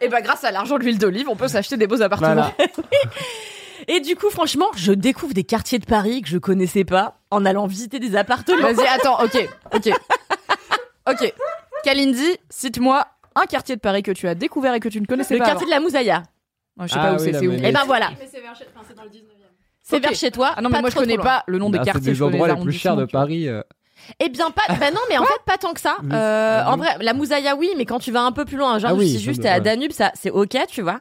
Et 0.00 0.08
bah, 0.08 0.20
grâce 0.22 0.44
à 0.44 0.50
l'argent 0.50 0.78
de 0.78 0.84
l'huile 0.84 0.98
d'olive, 0.98 1.28
on 1.28 1.36
peut 1.36 1.48
s'acheter 1.48 1.76
des 1.76 1.86
beaux 1.86 2.00
appartements. 2.00 2.34
Voilà. 2.34 2.52
Et 3.88 4.00
du 4.00 4.14
coup, 4.14 4.30
franchement, 4.30 4.68
je 4.76 4.92
découvre 4.92 5.32
des 5.34 5.42
quartiers 5.44 5.78
de 5.78 5.86
Paris 5.86 6.20
que 6.22 6.28
je 6.28 6.38
connaissais 6.38 6.84
pas 6.84 7.18
en 7.30 7.44
allant 7.44 7.66
visiter 7.66 7.98
des 7.98 8.14
appartements. 8.14 8.72
Vas-y, 8.72 8.86
attends, 8.86 9.22
ok, 9.24 9.48
ok. 9.74 9.90
Ok. 11.08 11.34
Kalindi, 11.82 12.36
cite-moi 12.50 13.06
un 13.34 13.46
quartier 13.46 13.74
de 13.76 13.80
Paris 13.80 14.02
que 14.02 14.10
tu 14.12 14.28
as 14.28 14.34
découvert 14.34 14.74
et 14.74 14.80
que 14.80 14.88
tu 14.88 15.00
ne 15.00 15.06
connaissais 15.06 15.34
Le 15.34 15.40
pas. 15.40 15.46
quartier 15.46 15.66
de 15.66 15.70
la 15.70 15.80
Mousaïa. 15.80 16.16
avant. 16.16 16.24
Ouais, 16.78 16.88
je 16.88 16.92
sais 16.92 16.98
Ah 17.00 17.06
pas 17.06 17.12
où 17.14 17.24
oui, 17.24 17.30
c'est, 17.32 17.46
où. 17.46 17.52
Et 17.52 17.72
ben 17.72 17.82
voilà. 17.86 18.10
Mais 18.18 18.28
c'est 18.30 18.94
dans 18.94 19.04
le 19.04 19.08
19e. 19.10 19.22
C'est 19.90 19.96
Ok. 19.96 20.02
vers 20.02 20.14
chez 20.14 20.30
toi. 20.30 20.52
Ah 20.56 20.62
non, 20.62 20.68
mais 20.70 20.76
pas 20.76 20.80
moi 20.80 20.90
je 20.90 20.94
connais 20.94 21.18
pas 21.18 21.42
le 21.46 21.58
nom 21.58 21.68
des 21.70 21.78
Ah, 21.78 21.82
c'est 21.84 21.92
quartiers. 21.92 22.12
des 22.12 22.22
endroits 22.22 22.48
les 22.48 22.54
les 22.54 22.60
plus 22.62 22.72
chers 22.72 22.96
de. 22.96 23.04
Paris. 23.04 23.48
Eh 24.18 24.28
bien 24.28 24.50
pas. 24.50 24.62
Bah 24.80 24.90
non, 24.90 25.00
mais 25.08 25.18
en 25.18 25.24
fait 25.24 25.40
pas 25.46 25.56
tant 25.56 25.72
que 25.72 25.80
ça. 25.80 25.96
Euh, 26.12 26.62
ah 26.64 26.72
en 26.72 26.76
vrai, 26.76 26.88
la 27.00 27.14
Mousaïa 27.14 27.54
oui, 27.56 27.70
mais 27.76 27.84
quand 27.84 27.98
tu 27.98 28.10
vas 28.12 28.22
un 28.22 28.32
peu 28.32 28.44
plus 28.44 28.56
loin, 28.56 28.78
genre 28.78 28.90
Ah 28.92 28.94
oui, 28.94 29.08
si 29.08 29.18
ça 29.18 29.24
juste 29.24 29.42
t'es 29.42 29.48
à 29.48 29.54
ouais. 29.54 29.60
Danube, 29.60 29.92
ça 29.92 30.12
c'est 30.14 30.30
ok, 30.30 30.56
tu 30.68 30.82
vois. 30.82 30.98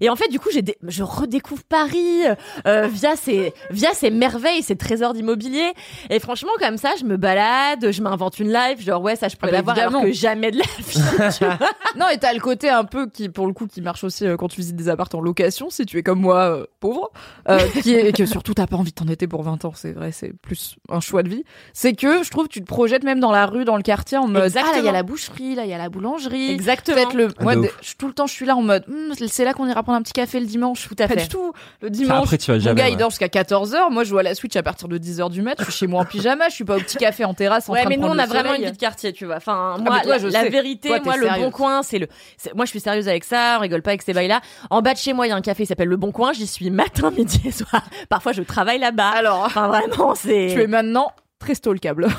Et 0.00 0.08
en 0.10 0.16
fait, 0.16 0.28
du 0.28 0.38
coup, 0.38 0.48
j'ai 0.52 0.62
dé- 0.62 0.76
je 0.86 1.02
redécouvre 1.02 1.62
Paris 1.64 2.22
euh, 2.66 2.86
via 2.88 3.16
ces 3.16 3.52
via 3.70 3.92
ces 3.94 4.10
merveilles, 4.10 4.62
ces 4.62 4.76
trésors 4.76 5.14
d'immobilier. 5.14 5.72
Et 6.10 6.18
franchement, 6.20 6.50
comme 6.58 6.76
ça, 6.76 6.90
je 6.98 7.04
me 7.04 7.16
balade, 7.16 7.90
je 7.90 8.02
m'invente 8.02 8.38
une 8.38 8.52
life, 8.52 8.80
genre 8.84 9.00
ouais, 9.02 9.16
ça 9.16 9.28
je 9.28 9.36
pourrais 9.36 9.52
bah, 9.52 9.58
l'avoir 9.58 9.76
alors 9.78 9.86
évidemment. 10.02 10.10
que 10.10 10.16
jamais 10.16 10.50
de 10.50 10.58
la 10.58 10.64
vie. 10.78 11.30
tu 11.38 11.44
vois. 11.44 11.58
Non, 11.96 12.08
et 12.08 12.18
t'as 12.18 12.32
le 12.32 12.40
côté 12.40 12.68
un 12.68 12.84
peu 12.84 13.06
qui, 13.08 13.28
pour 13.28 13.46
le 13.46 13.52
coup, 13.52 13.66
qui 13.66 13.80
marche 13.80 14.04
aussi 14.04 14.26
euh, 14.26 14.36
quand 14.36 14.48
tu 14.48 14.56
visites 14.60 14.76
des 14.76 14.88
apparts 14.88 15.08
en 15.14 15.20
location, 15.20 15.70
si 15.70 15.86
tu 15.86 15.98
es 15.98 16.02
comme 16.02 16.20
moi, 16.20 16.36
euh, 16.56 16.66
pauvre, 16.80 17.10
euh, 17.48 17.58
qui 17.82 17.94
est 17.94 18.16
que 18.16 18.26
surtout 18.26 18.54
t'as 18.54 18.66
pas 18.66 18.76
envie 18.76 18.90
de 18.90 18.96
t'endetter 18.96 19.26
pour 19.26 19.42
20 19.42 19.64
ans, 19.64 19.72
c'est 19.74 19.92
vrai, 19.92 20.12
c'est 20.12 20.32
plus 20.32 20.76
un 20.88 21.00
choix 21.00 21.22
de 21.22 21.28
vie. 21.28 21.44
C'est 21.72 21.94
que 21.94 22.22
je 22.22 22.30
trouve 22.30 22.48
tu 22.50 22.60
te 22.60 22.66
projettes 22.66 23.04
même 23.04 23.20
dans 23.20 23.32
la 23.32 23.46
rue, 23.46 23.64
dans 23.64 23.76
le 23.76 23.82
quartier, 23.82 24.18
en 24.18 24.26
mode 24.28 24.42
Exactement. 24.44 24.72
ah 24.72 24.76
là 24.76 24.82
il 24.82 24.86
y 24.86 24.88
a 24.88 24.92
la 24.92 25.02
boucherie, 25.02 25.54
là 25.54 25.64
il 25.64 25.70
y 25.70 25.74
a 25.74 25.78
la 25.78 25.88
boulangerie. 25.88 26.50
Exactement. 26.50 26.96
Le, 27.14 27.28
Ah, 27.38 27.42
moi, 27.42 27.56
de 27.56 27.68
je- 27.80 27.94
tout 27.96 28.06
le 28.08 28.12
temps 28.12 28.26
je 28.26 28.32
suis 28.34 28.44
là 28.46 28.56
en 28.56 28.62
mode 28.62 28.84
Hmm, 28.88 29.12
c'est 29.28 29.44
là 29.44 29.54
qu'on 29.54 29.66
ira 29.68 29.82
prendre 29.82 29.98
un 29.98 30.02
petit 30.02 30.12
café 30.12 30.40
le 30.40 30.46
dimanche. 30.46 30.86
Tout 30.88 30.94
à 30.98 31.06
Pas 31.08 31.14
fait. 31.14 31.22
du 31.22 31.28
tout. 31.28 31.52
Le 31.80 31.88
dimanche. 31.90 32.22
après, 32.24 32.38
tu 32.38 32.50
vas 32.50 32.56
Mon 32.58 32.62
jamais. 32.64 32.80
gars, 32.82 32.88
il 32.88 32.96
dort 32.96 33.10
jusqu'à 33.10 33.28
14h. 33.28 33.90
Moi, 33.90 34.04
je 34.04 34.10
joue 34.10 34.18
à 34.18 34.22
la 34.22 34.34
Switch 34.34 34.56
à 34.56 34.62
partir 34.62 34.88
de 34.88 34.98
10h 34.98 35.30
du 35.30 35.42
mat. 35.42 35.54
Je 35.58 35.64
suis 35.64 35.72
chez 35.72 35.86
moi 35.86 36.02
en 36.02 36.04
pyjama. 36.04 36.48
Je 36.48 36.54
suis 36.54 36.64
pas 36.64 36.76
au 36.76 36.80
petit 36.80 36.96
café 36.96 37.24
en 37.24 37.34
terrasse 37.34 37.68
en 37.68 37.72
Ouais, 37.72 37.80
train 37.80 37.88
mais 37.88 37.96
de 37.96 38.02
nous 38.02 38.08
on 38.08 38.18
a 38.18 38.26
vraiment 38.26 38.54
une 38.54 38.64
vie 38.64 38.72
de 38.72 38.76
quartier, 38.76 39.12
tu 39.12 39.26
vois. 39.26 39.36
Enfin, 39.36 39.76
Ah, 39.78 39.80
moi, 39.80 40.00
toi, 40.00 40.12
la, 40.12 40.18
je 40.18 40.26
la 40.28 40.40
sais. 40.42 40.48
vérité, 40.48 40.88
Toi, 40.88 41.00
moi, 41.04 41.16
le. 41.16 41.28
Bon 41.40 41.50
Coin, 41.50 41.82
c'est 41.82 41.98
le. 41.98 42.08
Moi, 42.56 42.64
je 42.64 42.70
suis 42.70 42.80
sérieuse 42.80 43.08
avec 43.08 43.24
ça. 43.24 43.56
On 43.58 43.60
rigole 43.60 43.82
pas 43.82 43.90
avec 43.90 44.02
ces 44.02 44.12
bails-là. 44.12 44.40
En 44.70 44.82
bas 44.82 44.92
de 44.94 44.98
chez 44.98 45.12
moi, 45.12 45.26
il 45.26 45.30
y 45.30 45.32
a 45.32 45.36
un 45.36 45.40
café 45.40 45.62
qui 45.62 45.66
s'appelle 45.68 45.88
le 45.88 45.96
Bon 45.96 46.10
Coin. 46.12 46.32
J'y 46.32 46.46
suis 46.46 46.70
matin, 46.70 47.10
midi 47.16 47.40
et 47.44 47.52
soir. 47.52 47.82
Parfois, 48.08 48.32
je 48.32 48.42
travaille 48.42 48.78
là-bas. 48.80 49.08
Alors, 49.10 49.44
Enfin, 49.46 49.68
vraiment, 49.68 50.14
c'est. 50.14 50.50
tu 50.52 50.60
es 50.62 50.66
maintenant 50.66 51.12
très 51.40 51.56
stalkable. 51.56 52.06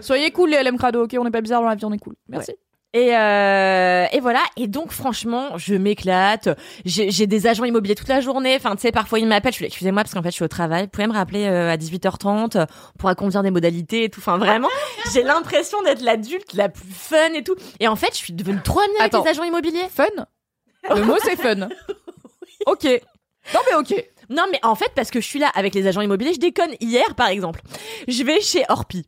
Soyez 0.00 0.30
cool 0.30 0.50
les 0.50 0.62
LM 0.62 0.78
Crado, 0.78 1.02
ok 1.04 1.16
On 1.18 1.24
n'est 1.24 1.32
pas 1.32 1.40
bizarre 1.40 1.62
dans 1.62 1.68
la 1.68 1.74
vie, 1.74 1.84
on 1.84 1.92
est 1.92 1.98
cool. 1.98 2.14
Merci. 2.28 2.52
Et, 2.92 3.16
euh, 3.16 4.06
et 4.10 4.18
voilà. 4.18 4.40
Et 4.56 4.66
donc, 4.66 4.90
franchement, 4.90 5.56
je 5.56 5.74
m'éclate. 5.74 6.48
J'ai 6.84 7.12
j'ai 7.12 7.28
des 7.28 7.46
agents 7.46 7.62
immobiliers 7.64 7.94
toute 7.94 8.08
la 8.08 8.20
journée. 8.20 8.56
Enfin, 8.56 8.74
tu 8.74 8.82
sais, 8.82 8.90
parfois 8.90 9.20
ils 9.20 9.28
m'appellent. 9.28 9.52
Je 9.52 9.58
suis 9.58 9.64
excusez-moi, 9.64 10.02
parce 10.02 10.12
qu'en 10.12 10.22
fait, 10.22 10.30
je 10.30 10.34
suis 10.34 10.44
au 10.44 10.48
travail. 10.48 10.82
Vous 10.84 10.88
pouvez 10.88 11.06
me 11.06 11.12
rappeler 11.12 11.46
euh, 11.46 11.70
à 11.70 11.76
18h30 11.76 12.58
euh, 12.58 12.66
pour 12.66 12.92
pourra 12.98 13.14
convenir 13.14 13.44
des 13.44 13.52
modalités 13.52 14.02
et 14.04 14.10
tout. 14.10 14.18
Enfin, 14.20 14.38
vraiment, 14.38 14.68
j'ai 15.12 15.22
l'impression 15.22 15.80
d'être 15.82 16.02
l'adulte 16.02 16.52
la 16.54 16.68
plus 16.68 16.90
fun 16.90 17.32
et 17.34 17.44
tout. 17.44 17.54
Et 17.78 17.86
en 17.86 17.94
fait, 17.94 18.10
je 18.12 18.18
suis 18.18 18.32
devenue 18.32 18.60
trop 18.62 18.80
amie 18.80 18.96
avec 18.98 19.12
les 19.12 19.30
agents 19.30 19.44
immobiliers. 19.44 19.88
Fun? 19.88 20.06
Le 20.94 21.04
mot 21.04 21.16
c'est 21.22 21.36
fun. 21.36 21.68
Ok. 22.66 22.84
Non 23.54 23.60
mais 23.70 23.76
ok. 23.76 24.04
Non, 24.30 24.44
mais 24.52 24.60
en 24.62 24.74
fait, 24.74 24.90
parce 24.94 25.10
que 25.10 25.20
je 25.20 25.26
suis 25.26 25.38
là 25.40 25.50
avec 25.54 25.74
les 25.74 25.86
agents 25.86 26.00
immobiliers, 26.00 26.32
je 26.34 26.40
déconne. 26.40 26.70
Hier, 26.80 27.14
par 27.16 27.28
exemple, 27.28 27.60
je 28.08 28.22
vais 28.22 28.40
chez 28.40 28.64
Orpi. 28.68 29.04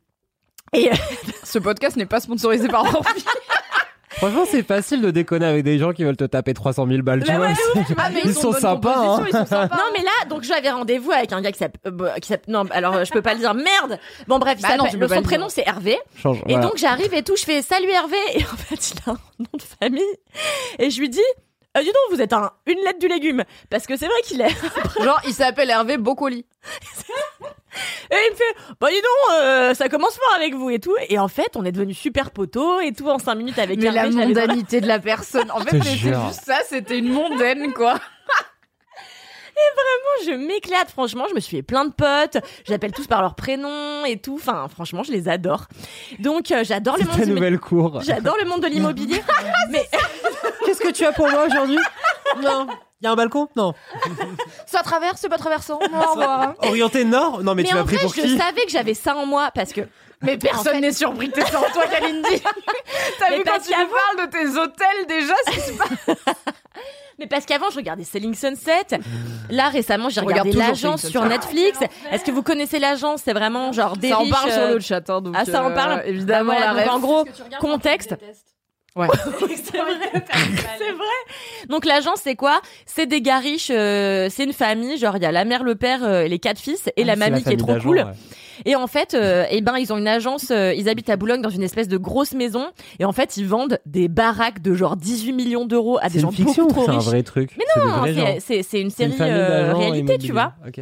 Et 0.73 0.89
euh, 0.91 0.95
Ce 1.43 1.59
podcast 1.59 1.95
n'est 1.95 2.05
pas 2.05 2.19
sponsorisé 2.19 2.67
par 2.67 2.83
Orpi. 2.93 3.23
Franchement, 4.17 4.43
c'est 4.49 4.61
facile 4.63 5.01
de 5.01 5.09
déconner 5.09 5.45
avec 5.47 5.63
des 5.63 5.79
gens 5.79 5.91
qui 5.91 6.03
veulent 6.03 6.15
te 6.15 6.23
taper 6.23 6.53
300 6.53 6.87
000 6.87 7.01
balles, 7.01 7.23
tu 7.23 7.31
vois. 7.31 7.47
ouais, 7.47 7.53
de 7.53 7.53
ouf, 7.53 7.59
c'est- 7.73 7.85
tu 7.87 7.93
vois, 7.95 8.09
mais 8.09 8.21
ils, 8.23 8.29
ils 8.29 8.37
ont 8.37 8.41
sont 8.41 8.53
sympas, 8.53 8.93
hein. 8.95 9.17
composition, 9.17 9.25
ils 9.25 9.31
sont 9.39 9.45
sympas. 9.49 9.75
non, 9.75 9.83
mais 9.97 10.03
là, 10.03 10.25
donc 10.29 10.43
j'avais 10.43 10.69
rendez-vous 10.69 11.11
avec 11.11 11.33
un 11.33 11.41
gars 11.41 11.51
qui 11.51 11.57
s'appelle, 11.57 11.81
euh, 11.87 11.91
bah, 11.91 12.19
qui 12.19 12.27
s'appelle, 12.27 12.53
non, 12.53 12.63
alors 12.71 13.03
je 13.03 13.11
peux 13.11 13.23
pas 13.23 13.33
le 13.33 13.39
dire, 13.39 13.53
merde. 13.55 13.99
Bon 14.27 14.37
bref, 14.37 14.61
Bah 14.61 14.77
non, 14.77 14.85
son 14.89 14.97
le 14.97 15.07
prénom 15.23 15.49
c'est 15.49 15.63
Hervé. 15.65 15.97
Change, 16.21 16.37
Et 16.47 16.53
voilà. 16.53 16.67
donc 16.67 16.77
j'arrive 16.77 17.11
et 17.13 17.23
tout, 17.23 17.35
je 17.35 17.43
fais 17.43 17.63
salut 17.63 17.89
Hervé 17.89 18.17
et 18.35 18.43
en 18.43 18.55
fait 18.55 18.91
il 18.91 18.99
a 19.09 19.13
un 19.13 19.17
nom 19.39 19.47
de 19.53 19.63
famille 19.81 20.03
et 20.77 20.89
je 20.91 20.99
lui 20.99 21.09
dis 21.09 21.19
euh, 21.77 21.81
dis 21.81 21.87
donc 21.87 22.15
vous 22.15 22.21
êtes 22.21 22.33
un 22.33 22.51
une 22.65 22.79
lettre 22.83 22.99
du 22.99 23.07
légume 23.07 23.43
parce 23.69 23.85
que 23.87 23.95
c'est 23.97 24.05
vrai 24.07 24.21
qu'il 24.25 24.41
est 24.41 25.03
Genre, 25.03 25.19
il 25.27 25.33
s'appelle 25.33 25.69
Hervé 25.69 25.97
Bocoli. 25.97 26.45
et 28.11 28.15
il 28.27 28.31
me 28.31 28.35
fait 28.35 28.55
bah 28.79 28.87
dis 28.89 28.95
donc 29.01 29.35
euh, 29.41 29.73
ça 29.73 29.89
commence 29.89 30.15
fort 30.15 30.35
avec 30.35 30.53
vous 30.53 30.69
et 30.69 30.79
tout 30.79 30.95
et 31.09 31.17
en 31.19 31.27
fait 31.27 31.55
on 31.55 31.65
est 31.65 31.71
devenus 31.71 31.97
super 31.97 32.31
potos 32.31 32.81
et 32.83 32.93
tout 32.93 33.09
en 33.09 33.17
cinq 33.19 33.35
minutes 33.35 33.57
avec 33.59 33.79
Mais 33.79 33.87
Hervé, 33.87 34.11
la 34.11 34.25
mondanité 34.25 34.81
de 34.81 34.87
la 34.87 34.99
personne. 34.99 35.49
En 35.51 35.59
fait, 35.65 35.81
jure. 35.83 36.27
juste 36.27 36.43
ça, 36.45 36.59
c'était 36.67 36.99
une 36.99 37.11
mondaine, 37.11 37.73
quoi. 37.73 37.99
Je 40.25 40.31
m'éclate 40.31 40.89
franchement 40.89 41.25
je 41.29 41.35
me 41.35 41.39
suis 41.39 41.57
fait 41.57 41.63
plein 41.63 41.85
de 41.85 41.91
potes 41.91 42.37
j'appelle 42.65 42.91
tous 42.91 43.07
par 43.07 43.21
leur 43.21 43.35
prénom 43.35 44.05
et 44.05 44.17
tout 44.17 44.35
enfin 44.35 44.67
franchement 44.69 45.03
je 45.03 45.11
les 45.11 45.27
adore 45.27 45.65
donc 46.19 46.51
euh, 46.51 46.63
j'adore 46.63 46.95
le 46.97 47.01
C'est 47.03 47.07
monde 47.09 47.19
ta 47.19 47.25
du 47.25 47.31
nouvelle 47.31 47.59
cour. 47.59 47.99
j'adore 48.01 48.37
le 48.39 48.45
monde 48.47 48.61
de 48.61 48.67
l'immobilier 48.67 49.21
mais 49.69 49.85
Qu'est-ce 50.65 50.79
que 50.79 50.91
tu 50.91 51.05
as 51.05 51.11
pour 51.11 51.29
moi 51.29 51.45
aujourd'hui? 51.45 51.77
Non. 52.41 52.67
Il 53.01 53.05
y 53.05 53.07
a 53.07 53.11
un 53.11 53.15
balcon? 53.15 53.49
Non. 53.55 53.73
Ça 54.65 54.79
traverse, 54.81 55.17
c'est 55.19 55.27
pas 55.29 55.37
traversant. 55.37 55.77
Non, 55.91 55.99
au 55.99 56.11
revoir. 56.11 56.53
Orienté 56.59 57.03
nord? 57.03 57.43
Non, 57.43 57.53
mais, 57.53 57.63
mais 57.63 57.69
tu 57.69 57.75
m'as 57.75 57.81
en 57.81 57.85
pris 57.85 57.95
vrai, 57.97 58.05
pour 58.05 58.15
je 58.15 58.21
qui? 58.21 58.37
savais 58.37 58.63
que 58.63 58.71
j'avais 58.71 58.93
ça 58.93 59.15
en 59.15 59.25
moi 59.25 59.51
parce 59.53 59.73
que 59.73 59.81
Mais 60.21 60.37
personne 60.37 60.59
En 60.59 60.63
fait- 60.75 60.79
n'est 60.79 60.91
surpris 60.93 61.29
que 61.29 61.35
t'es 61.35 61.55
en 61.55 61.61
toi, 61.73 61.85
Kalindi. 61.87 62.41
T'as 63.19 63.29
Mais 63.29 63.37
vu 63.37 63.43
quand 63.45 63.59
tu 63.59 63.71
nous 63.71 63.87
parles 63.87 64.25
de 64.25 64.31
tes 64.31 64.57
hôtels 64.57 65.05
déjà 65.07 65.33
c'est 65.51 65.77
pas... 65.77 66.13
mais 67.19 67.27
parce 67.27 67.45
qu'avant 67.45 67.69
je 67.69 67.77
regardais 67.77 68.03
Selling 68.03 68.33
Sunset. 68.35 68.99
Là 69.49 69.69
récemment 69.69 70.09
j'ai 70.09 70.21
Je 70.21 70.25
regarde 70.25 70.47
regardé 70.49 70.67
l'agence 70.67 71.07
sur. 71.07 71.23
Netflix. 71.25 71.79
Est-ce 72.11 72.23
que 72.23 72.31
vous 72.31 72.43
connaissez 72.43 72.79
l'agence? 72.79 73.21
C'est 73.23 73.33
vraiment 73.33 73.71
genre 73.71 73.97
des 73.97 74.09
Ça 74.09 74.17
en 74.19 74.21
riches, 74.23 74.31
parle 74.31 74.51
sur 74.51 74.61
euh, 74.61 74.73
le 74.75 74.79
chat, 74.79 75.09
hein, 75.09 75.21
donc 75.21 75.35
Ah 75.37 75.45
ça 75.45 75.63
en 75.63 75.71
euh, 75.71 75.75
parle 75.75 76.03
Évidemment, 76.05 76.53
Bah 76.53 76.57
voilà, 76.59 76.73
la 76.73 76.85
donc 76.85 76.91
ref. 76.91 76.95
en 76.95 76.99
gros 76.99 77.25
contexte. 77.59 78.15
Ouais. 78.95 79.07
c'est 79.39 79.77
vrai. 79.77 79.95
c'est 80.77 80.91
vrai. 80.91 81.67
Donc 81.69 81.85
l'agence 81.85 82.19
c'est 82.23 82.35
quoi? 82.35 82.61
C'est 82.85 83.05
des 83.07 83.21
gars 83.21 83.39
riches, 83.39 83.71
euh, 83.71 84.27
c'est 84.29 84.43
une 84.43 84.53
famille, 84.53 84.97
genre 84.97 85.17
il 85.17 85.23
y 85.23 85.25
a 85.25 85.31
la 85.31 85.45
mère, 85.45 85.63
le 85.63 85.75
père, 85.75 86.03
euh, 86.03 86.21
et 86.23 86.29
les 86.29 86.39
quatre 86.39 86.59
fils 86.59 86.89
et 86.95 87.03
la 87.03 87.13
Ah, 87.13 87.15
C'est 87.15 87.29
mamie 87.31 87.43
qui 87.43 87.53
est 87.53 87.57
trop 87.57 87.75
cool. 87.79 88.05
Et 88.65 88.75
en 88.75 88.87
fait, 88.87 89.13
euh, 89.13 89.45
eh 89.49 89.61
ben 89.61 89.77
ils 89.77 89.91
ont 89.93 89.97
une 89.97 90.07
agence, 90.07 90.51
euh, 90.51 90.73
ils 90.73 90.89
habitent 90.89 91.09
à 91.09 91.15
Boulogne 91.17 91.41
dans 91.41 91.49
une 91.49 91.63
espèce 91.63 91.87
de 91.87 91.97
grosse 91.97 92.33
maison 92.33 92.67
et 92.99 93.05
en 93.05 93.11
fait 93.11 93.37
ils 93.37 93.47
vendent 93.47 93.79
des 93.85 94.07
baraques 94.07 94.61
de 94.61 94.73
genre 94.73 94.95
18 94.95 95.33
millions 95.33 95.65
d'euros 95.65 95.97
à 96.01 96.09
des 96.09 96.19
gens 96.19 96.31
fiction 96.31 96.63
beaucoup 96.67 96.73
trop 96.73 96.85
c'est 96.85 96.91
un 96.91 96.93
riches. 96.97 97.05
vrai 97.05 97.23
truc 97.23 97.51
Mais 97.57 97.65
non, 97.75 98.39
c'est- 98.39 98.81
une 98.81 98.89
série 98.89 99.13
euh, 99.19 99.73
réalité, 99.73 100.17
tu 100.17 100.31
vois. 100.31 100.53
Ok. 100.67 100.79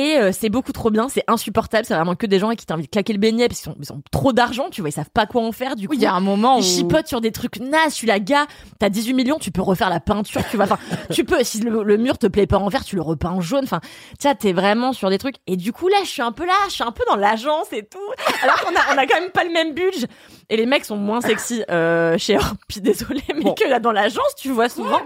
Et 0.00 0.16
euh, 0.16 0.30
c'est 0.32 0.48
beaucoup 0.48 0.70
trop 0.70 0.90
bien, 0.90 1.08
c'est 1.08 1.24
insupportable, 1.26 1.84
c'est 1.84 1.94
vraiment 1.94 2.14
que 2.14 2.24
des 2.26 2.38
gens 2.38 2.50
qui 2.52 2.64
t'invitent 2.66 2.86
de 2.86 2.90
claquer 2.92 3.12
le 3.12 3.18
beignet 3.18 3.48
parce 3.48 3.62
qu'ils 3.62 3.72
ont, 3.72 3.76
ils 3.82 3.92
ont 3.92 4.00
trop 4.12 4.32
d'argent, 4.32 4.70
tu 4.70 4.80
vois, 4.80 4.90
ils 4.90 4.92
savent 4.92 5.10
pas 5.10 5.26
quoi 5.26 5.42
en 5.42 5.50
faire. 5.50 5.74
Du 5.74 5.88
coup, 5.88 5.94
Oui, 5.94 5.98
il 5.98 6.04
y 6.04 6.06
a 6.06 6.14
un 6.14 6.20
moment 6.20 6.56
où... 6.56 6.60
ils 6.60 6.64
chipotent 6.64 7.08
sur 7.08 7.20
des 7.20 7.32
trucs 7.32 7.58
nazes. 7.58 7.90
Je 7.90 7.94
suis 7.96 8.06
la 8.06 8.20
gars, 8.20 8.46
t'as 8.78 8.90
18 8.90 9.12
millions, 9.14 9.38
tu 9.40 9.50
peux 9.50 9.60
refaire 9.60 9.90
la 9.90 9.98
peinture, 9.98 10.42
tu 10.48 10.54
vois. 10.56 10.66
Enfin, 10.66 10.78
tu 11.12 11.24
peux, 11.24 11.42
si 11.42 11.58
le, 11.62 11.82
le 11.82 11.96
mur 11.96 12.16
te 12.16 12.28
plaît 12.28 12.46
pas 12.46 12.58
en 12.58 12.68
vert, 12.68 12.84
tu 12.84 12.94
le 12.94 13.02
repeins 13.02 13.30
en 13.30 13.40
jaune. 13.40 13.64
Enfin, 13.64 13.80
tu 14.20 14.28
t'es 14.38 14.52
vraiment 14.52 14.92
sur 14.92 15.10
des 15.10 15.18
trucs. 15.18 15.36
Et 15.48 15.56
du 15.56 15.72
coup, 15.72 15.88
là, 15.88 15.96
je 16.04 16.08
suis 16.08 16.22
un 16.22 16.30
peu 16.30 16.46
là, 16.46 16.54
je 16.68 16.74
suis 16.74 16.84
un 16.84 16.92
peu 16.92 17.02
dans 17.08 17.16
l'agence 17.16 17.72
et 17.72 17.82
tout. 17.84 17.98
Alors 18.44 18.60
qu'on 18.60 18.76
a, 18.76 18.94
on 18.94 18.98
a 18.98 19.04
quand 19.06 19.20
même 19.20 19.30
pas 19.30 19.42
le 19.42 19.50
même 19.50 19.74
budget. 19.74 20.06
Et 20.48 20.56
les 20.56 20.64
mecs 20.64 20.84
sont 20.84 20.96
moins 20.96 21.20
sexy 21.20 21.64
euh, 21.70 22.16
chez 22.18 22.36
Orpi, 22.36 22.80
désolé, 22.80 23.20
mais 23.34 23.40
Bon. 23.42 23.54
que 23.54 23.64
là 23.68 23.80
dans 23.80 23.92
l'agence, 23.92 24.34
tu 24.38 24.50
vois 24.50 24.68
souvent. 24.68 25.00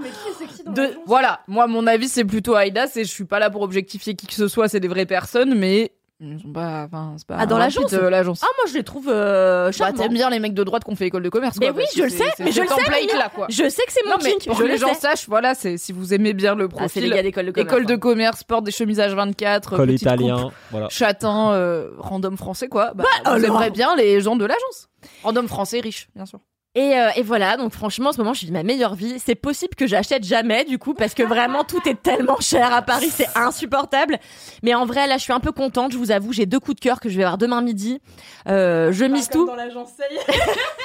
de... 0.67 0.91
Voilà, 1.07 1.41
moi 1.49 1.67
mon 1.67 1.87
avis 1.87 2.09
c'est 2.09 2.25
plutôt 2.25 2.55
Aïda, 2.55 2.87
c'est 2.87 3.05
je 3.05 3.11
suis 3.11 3.25
pas 3.25 3.39
là 3.39 3.51
pour 3.51 3.63
objectifier 3.63 4.15
qui 4.15 4.27
que 4.27 4.35
ce 4.35 4.47
soit, 4.49 4.69
c'est 4.69 4.82
des 4.83 4.89
vraies 4.89 5.07
personnes, 5.07 5.55
mais 5.55 5.93
ils 6.25 6.39
sont 6.41 6.53
pas, 6.53 6.85
enfin 6.87 7.15
c'est 7.17 7.27
pas. 7.27 7.37
Ah, 7.39 7.47
dans 7.47 7.59
l'agence 7.59 7.93
euh, 7.95 8.09
l'agence. 8.09 8.43
Ah, 8.45 8.49
moi, 8.57 8.67
je 8.71 8.75
les 8.75 8.85
trouve 8.85 9.09
euh, 9.09 9.67
Bah, 9.67 9.73
charmants. 9.73 9.99
t'aimes 9.99 10.13
bien 10.15 10.31
les 10.31 10.39
mecs 10.39 10.55
de 10.55 10.63
droite 10.63 10.85
qu'on 10.85 10.95
fait 10.95 11.07
école 11.09 11.25
de 11.25 11.29
commerce. 11.31 11.57
Mais 11.59 11.67
quoi, 11.71 11.79
oui, 11.79 11.83
parce 11.85 11.97
je 11.97 11.99
que 11.99 12.05
le 12.05 12.11
sais, 12.11 12.31
c'est 12.37 12.45
mais 12.45 12.53
je 12.53 12.61
le 12.61 12.69
sais, 12.69 12.75
template 12.77 13.01
mais 13.13 13.19
là 13.19 13.29
quoi. 13.35 13.47
Je 13.49 13.69
sais 13.69 13.83
que 13.85 13.93
c'est 13.93 14.05
mon 14.05 14.11
Non 14.13 14.17
mais 14.23 14.31
kink, 14.35 14.47
pour 14.47 14.55
je 14.55 14.59
que 14.61 14.65
le 14.67 14.73
les 14.75 14.79
gens 14.79 14.95
sais. 14.95 15.01
sachent, 15.01 15.27
voilà, 15.29 15.57
c'est 15.57 15.79
si 15.79 15.91
vous 15.93 16.15
aimez 16.15 16.33
bien 16.33 16.55
le 16.55 16.67
Ah, 16.67 16.69
c'est 16.71 16.77
profil, 16.77 17.03
les 17.05 17.11
gars 17.17 17.23
d'école 17.25 17.47
de 17.47 17.51
commerce. 17.51 17.73
école 17.75 17.87
de 17.87 17.95
hein. 17.95 17.99
commerce, 17.99 18.45
porte 18.45 18.63
des 18.65 18.71
chemises 18.71 18.99
H24, 19.01 19.63
Col 19.75 19.87
petite 19.87 20.03
italien. 20.03 20.43
coupe, 20.45 20.53
Voilà. 20.71 20.89
châtain, 20.91 21.53
euh, 21.55 21.91
random 21.99 22.37
français 22.37 22.69
quoi. 22.69 22.93
Bah, 22.95 23.03
vous 23.25 23.31
alors. 23.33 23.45
aimerez 23.45 23.71
bien 23.71 23.97
les 23.97 24.21
gens 24.21 24.37
de 24.37 24.45
l'agence. 24.45 24.89
Random 25.25 25.49
français 25.49 25.81
riche, 25.81 26.09
bien 26.15 26.27
sûr. 26.27 26.39
Et, 26.75 26.99
euh, 26.99 27.11
et 27.17 27.23
voilà, 27.23 27.59
donc 27.59 27.73
franchement, 27.73 28.09
en 28.09 28.13
ce 28.13 28.19
moment, 28.19 28.33
je 28.33 28.47
vis 28.47 28.53
ma 28.53 28.63
meilleure 28.63 28.95
vie. 28.95 29.19
C'est 29.19 29.35
possible 29.35 29.75
que 29.75 29.87
j'achète 29.87 30.25
jamais, 30.25 30.65
du 30.65 30.79
coup, 30.79 30.95
parce 30.95 31.13
que 31.13 31.23
vraiment, 31.23 31.65
tout 31.65 31.87
est 31.87 32.01
tellement 32.01 32.41
cher 32.41 32.73
à 32.73 32.81
Paris, 32.81 33.11
c'est 33.11 33.29
insupportable. 33.37 34.19
Mais 34.63 34.75
en 34.75 34.87
vrai, 34.87 35.07
là, 35.07 35.19
je 35.19 35.23
suis 35.23 35.35
un 35.35 35.41
peu 35.41 35.53
contente, 35.53 35.93
je 35.93 35.99
vous 35.99 36.13
avoue, 36.13 36.33
j'ai 36.33 36.47
deux 36.47 36.61
coups 36.61 36.77
de 36.77 36.81
cœur 36.81 36.99
que 36.99 37.11
je 37.11 37.17
vais 37.19 37.25
avoir 37.25 37.37
demain 37.37 37.61
midi. 37.61 38.01
Euh, 38.49 38.91
je 38.91 39.05
mise 39.05 39.29
tout. 39.29 39.51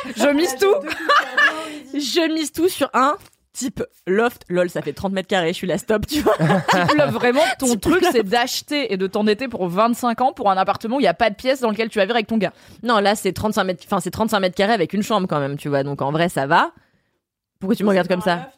Je 0.16 0.28
mise 0.30 0.56
tout. 0.58 0.76
Je 1.94 2.34
mise 2.34 2.52
tout 2.52 2.70
sur 2.70 2.90
un 2.94 3.16
type 3.58 3.84
loft. 4.06 4.46
Lol, 4.50 4.70
ça 4.70 4.82
fait 4.82 4.94
30 4.94 5.14
mètres 5.14 5.28
carrés, 5.28 5.50
je 5.50 5.54
suis 5.54 5.68
la 5.68 5.78
stop, 5.78 6.06
tu 6.06 6.22
vois. 6.22 6.36
Là, 6.96 7.08
vraiment, 7.08 7.42
ton 7.60 7.68
Type 7.68 7.82
truc, 7.82 8.02
là. 8.04 8.10
c'est 8.12 8.24
d'acheter 8.24 8.94
et 8.94 8.98
de 8.98 9.08
t'endetter 9.08 9.48
pour 9.48 9.68
25 9.68 10.22
ans 10.22 10.34
pour 10.34 10.52
un 10.52 10.58
appartement 10.58 10.98
où 10.98 11.00
il 11.00 11.04
n'y 11.04 11.08
a 11.08 11.14
pas 11.14 11.30
de 11.30 11.36
pièce 11.36 11.60
dans 11.60 11.72
lequel 11.72 11.90
tu 11.90 11.98
vas 11.98 12.06
vivre 12.06 12.16
avec 12.16 12.28
ton 12.28 12.38
gars. 12.38 12.54
Non, 12.84 13.00
là, 13.00 13.16
c'est 13.16 13.34
35 13.34 13.64
mètres, 13.64 13.84
enfin, 13.86 14.00
c'est 14.00 14.12
35 14.12 14.40
mètres 14.40 14.56
carrés 14.56 14.74
avec 14.74 14.94
une 14.94 15.04
chambre 15.04 15.28
quand 15.28 15.40
même, 15.40 15.58
tu 15.58 15.70
vois. 15.70 15.84
Donc 15.84 16.02
en 16.02 16.12
vrai, 16.12 16.30
ça 16.30 16.46
va. 16.46 16.72
Pourquoi 17.60 17.76
tu 17.76 17.84
me 17.84 17.90
regardes 17.90 18.08
comme 18.08 18.22
ça? 18.22 18.52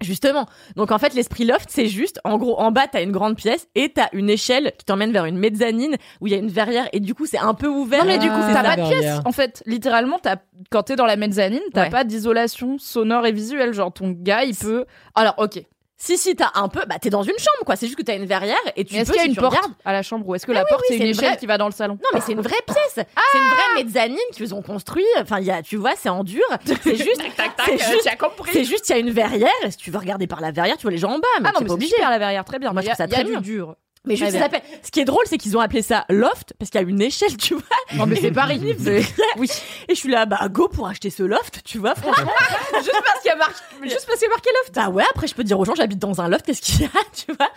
Justement. 0.00 0.46
Donc 0.76 0.90
en 0.92 0.98
fait, 0.98 1.14
l'esprit 1.14 1.44
loft, 1.44 1.66
c'est 1.68 1.86
juste, 1.86 2.20
en 2.24 2.36
gros, 2.36 2.58
en 2.58 2.70
bas, 2.72 2.86
t'as 2.90 3.02
une 3.02 3.12
grande 3.12 3.36
pièce 3.36 3.68
et 3.74 3.90
t'as 3.90 4.08
une 4.12 4.28
échelle 4.28 4.72
qui 4.78 4.84
t'emmène 4.84 5.12
vers 5.12 5.24
une 5.24 5.38
mezzanine 5.38 5.96
où 6.20 6.26
il 6.26 6.32
y 6.32 6.36
a 6.36 6.38
une 6.38 6.48
verrière 6.48 6.88
et 6.92 7.00
du 7.00 7.14
coup, 7.14 7.26
c'est 7.26 7.38
un 7.38 7.54
peu 7.54 7.68
ouvert. 7.68 8.00
Non, 8.04 8.06
mais 8.06 8.18
du 8.18 8.28
coup, 8.28 8.34
Ah, 8.36 8.50
t'as 8.52 8.62
la 8.62 8.76
pas 8.76 8.82
de 8.82 8.88
pièce. 8.88 9.20
En 9.24 9.32
fait, 9.32 9.62
littéralement, 9.66 10.18
t'as, 10.20 10.36
quand 10.70 10.82
t'es 10.84 10.96
dans 10.96 11.06
la 11.06 11.16
mezzanine, 11.16 11.60
t'as 11.72 11.84
Ouais. 11.84 11.90
pas 11.90 12.04
d'isolation 12.04 12.76
sonore 12.78 13.26
et 13.26 13.32
visuelle. 13.32 13.72
Genre, 13.72 13.92
ton 13.92 14.10
gars, 14.10 14.44
il 14.44 14.54
peut. 14.54 14.84
Alors, 15.14 15.34
ok. 15.38 15.62
Si, 15.96 16.18
si, 16.18 16.34
t'as 16.34 16.50
un 16.54 16.68
peu, 16.68 16.80
bah, 16.88 16.96
t'es 17.00 17.08
dans 17.08 17.22
une 17.22 17.38
chambre, 17.38 17.64
quoi. 17.64 17.76
C'est 17.76 17.86
juste 17.86 17.96
que 17.96 18.02
t'as 18.02 18.16
une 18.16 18.26
verrière 18.26 18.56
et 18.74 18.84
tu 18.84 18.96
est-ce 18.96 19.06
peux, 19.06 19.12
qu'il 19.12 19.16
y 19.16 19.20
a 19.20 19.22
si 19.24 19.28
une 19.30 19.36
porte 19.36 19.54
regardes- 19.54 19.72
à 19.84 19.92
la 19.92 20.02
chambre 20.02 20.28
ou 20.28 20.34
est-ce 20.34 20.44
que 20.44 20.50
Ah 20.50 20.56
la 20.56 20.60
oui, 20.62 20.66
porte, 20.68 20.82
oui, 20.90 20.96
c'est 20.98 21.04
une 21.04 21.10
échelle 21.10 21.28
vraie- 21.28 21.36
qui 21.38 21.46
va 21.46 21.56
dans 21.56 21.66
le 21.66 21.72
salon? 21.72 21.94
Non, 21.94 22.08
mais 22.12 22.20
c'est 22.20 22.32
une 22.32 22.40
vraie 22.40 22.60
pièce. 22.66 22.94
C'est 22.96 23.38
une 23.38 23.48
vraie 23.48 23.84
mezzanine 23.84 24.18
qu'ils 24.32 24.54
ont 24.54 24.62
construit. 24.62 25.04
Enfin, 25.20 25.38
il 25.38 25.46
y 25.46 25.50
a, 25.52 25.62
tu 25.62 25.76
vois, 25.76 25.92
c'est 25.96 26.08
en 26.08 26.24
dur. 26.24 26.42
C'est 26.64 26.96
juste, 26.96 27.22
c'est 27.66 27.78
juste, 27.78 28.08
c'est 28.52 28.64
juste, 28.64 28.88
il 28.88 28.92
y 28.92 28.94
a 28.96 28.98
une 28.98 29.10
verrière. 29.10 29.48
Si 29.70 29.76
tu 29.76 29.90
veux 29.90 29.98
regarder 29.98 30.26
par 30.26 30.40
la 30.40 30.50
verrière, 30.50 30.76
tu 30.76 30.82
vois 30.82 30.90
les 30.90 30.98
gens 30.98 31.12
en 31.12 31.18
bas. 31.18 31.28
Mais 31.40 31.48
Ah 31.48 31.52
non, 31.52 31.58
c'est 31.60 31.66
pas 31.66 31.72
obligé. 31.74 31.94
super 31.94 32.10
la 32.10 32.18
verrière, 32.18 32.44
très 32.44 32.58
bien. 32.58 32.72
Moi, 32.72 32.82
je 32.82 32.88
trouve 32.88 32.96
ça 32.96 33.06
très 33.08 33.24
dur. 33.40 33.76
Mais 34.06 34.16
juste, 34.16 34.32
ça 34.32 34.38
s'appelle. 34.40 34.62
Ce 34.82 34.90
qui 34.90 35.00
est 35.00 35.04
drôle, 35.04 35.24
c'est 35.26 35.38
qu'ils 35.38 35.56
ont 35.56 35.60
appelé 35.60 35.80
ça 35.82 36.04
loft 36.10 36.52
parce 36.58 36.70
qu'il 36.70 36.80
y 36.80 36.84
a 36.84 36.86
une 36.86 37.00
échelle, 37.00 37.36
tu 37.38 37.54
vois. 37.54 37.62
Non, 37.94 38.06
mais 38.06 38.16
c'est 38.16 38.30
Paris. 38.32 38.60
C'est- 38.78 39.02
Oui. 39.38 39.48
Et 39.88 39.94
je 39.94 39.98
suis 39.98 40.10
là, 40.10 40.26
bah, 40.26 40.46
go 40.50 40.68
pour 40.68 40.86
acheter 40.88 41.10
ce 41.10 41.22
loft, 41.22 41.60
tu 41.64 41.78
vois, 41.78 41.94
franchement. 41.94 42.30
Juste 42.74 42.92
parce 43.04 43.20
qu'il 43.22 43.30
y 43.30 43.32
a 43.32 43.36
marqué, 43.36 43.54
juste 43.84 44.04
parce 44.06 44.18
qu'il 44.18 44.28
y 44.28 44.30
a 44.30 44.34
marqué 44.34 44.50
loft. 44.62 44.74
Bah 44.74 44.88
ouais, 44.90 45.04
après, 45.10 45.26
je 45.26 45.34
peux 45.34 45.44
dire 45.44 45.58
aux 45.58 45.64
gens, 45.64 45.74
j'habite 45.74 45.98
dans 45.98 46.20
un 46.20 46.28
loft, 46.28 46.44
qu'est-ce 46.44 46.60
qu'il 46.60 46.82
y 46.82 46.84
a, 46.84 46.88
tu 47.14 47.32
vois. 47.32 47.48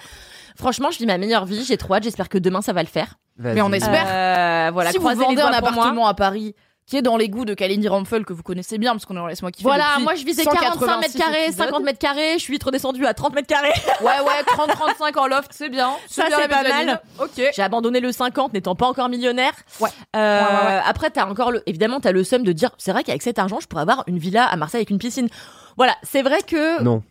Franchement, 0.55 0.89
je 0.89 0.97
vis 0.97 1.05
ma 1.05 1.17
meilleure 1.17 1.45
vie, 1.45 1.63
j'ai 1.65 1.77
trop 1.77 1.93
hâte, 1.95 2.03
j'espère 2.03 2.29
que 2.29 2.37
demain 2.37 2.61
ça 2.61 2.73
va 2.73 2.81
le 2.81 2.87
faire. 2.87 3.15
Mais 3.37 3.61
on 3.61 3.71
espère. 3.71 4.05
Euh, 4.07 4.71
voilà, 4.71 4.91
si 4.91 4.97
vous 4.97 5.07
vendez 5.07 5.41
un 5.41 5.49
moi. 5.49 5.55
appartement 5.57 6.07
à 6.07 6.13
Paris 6.15 6.55
qui 6.87 6.95
est 6.95 7.01
dans 7.01 7.17
les 7.17 7.27
goûts 7.27 7.43
de 7.45 7.53
Kalindi 7.53 7.87
Ramphel 7.89 8.23
que 8.25 8.31
vous 8.31 8.43
connaissez 8.43 8.77
bien 8.77 8.93
parce 8.93 9.05
qu'on 9.05 9.13
est 9.13 9.17
dans 9.17 9.27
Laisse-moi 9.27 9.51
kiffer 9.51 9.67
Voilà, 9.67 9.99
moi 9.99 10.15
je 10.15 10.23
visais 10.23 10.45
45 10.45 10.61
mètres 10.61 10.79
186 10.79 11.17
carrés, 11.19 11.43
épisodes. 11.47 11.65
50 11.65 11.83
mètres 11.83 11.99
carrés, 11.99 12.33
je 12.35 12.43
suis 12.43 12.53
vite 12.53 12.63
redescendue 12.63 13.05
à 13.05 13.13
30 13.13 13.35
mètres 13.35 13.47
carrés. 13.47 13.73
Ouais 14.01 14.19
ouais, 14.25 14.43
30 14.45 14.69
35 14.69 15.17
en 15.17 15.27
loft, 15.27 15.51
c'est 15.51 15.69
bien. 15.69 15.91
Ça, 16.07 16.25
c'est 16.33 16.47
pas 16.47 16.63
mal. 16.63 17.01
OK. 17.19 17.41
J'ai 17.53 17.61
abandonné 17.61 17.99
le 17.99 18.11
50 18.11 18.53
n'étant 18.53 18.75
pas 18.75 18.87
encore 18.87 19.09
millionnaire. 19.09 19.51
Ouais. 19.81 19.89
Euh, 20.15 20.39
Ouais, 20.39 20.45
ouais, 20.45 20.65
ouais. 20.75 20.81
Après, 20.85 21.09
t'as 21.09 21.25
encore 21.25 21.51
le, 21.51 21.61
évidemment, 21.65 21.99
t'as 21.99 22.11
le 22.11 22.23
somme 22.23 22.43
de 22.43 22.51
dire, 22.53 22.69
c'est 22.77 22.91
vrai 22.91 23.03
qu'avec 23.03 23.21
cet 23.21 23.37
argent, 23.39 23.59
je 23.59 23.67
pourrais 23.67 23.81
avoir 23.81 24.03
une 24.07 24.17
villa 24.19 24.45
à 24.45 24.55
Marseille 24.55 24.79
avec 24.79 24.89
une 24.89 24.99
piscine. 24.99 25.27
Voilà, 25.75 25.95
c'est 26.03 26.21
vrai 26.21 26.41
que 26.45 26.81
Non. 26.83 27.03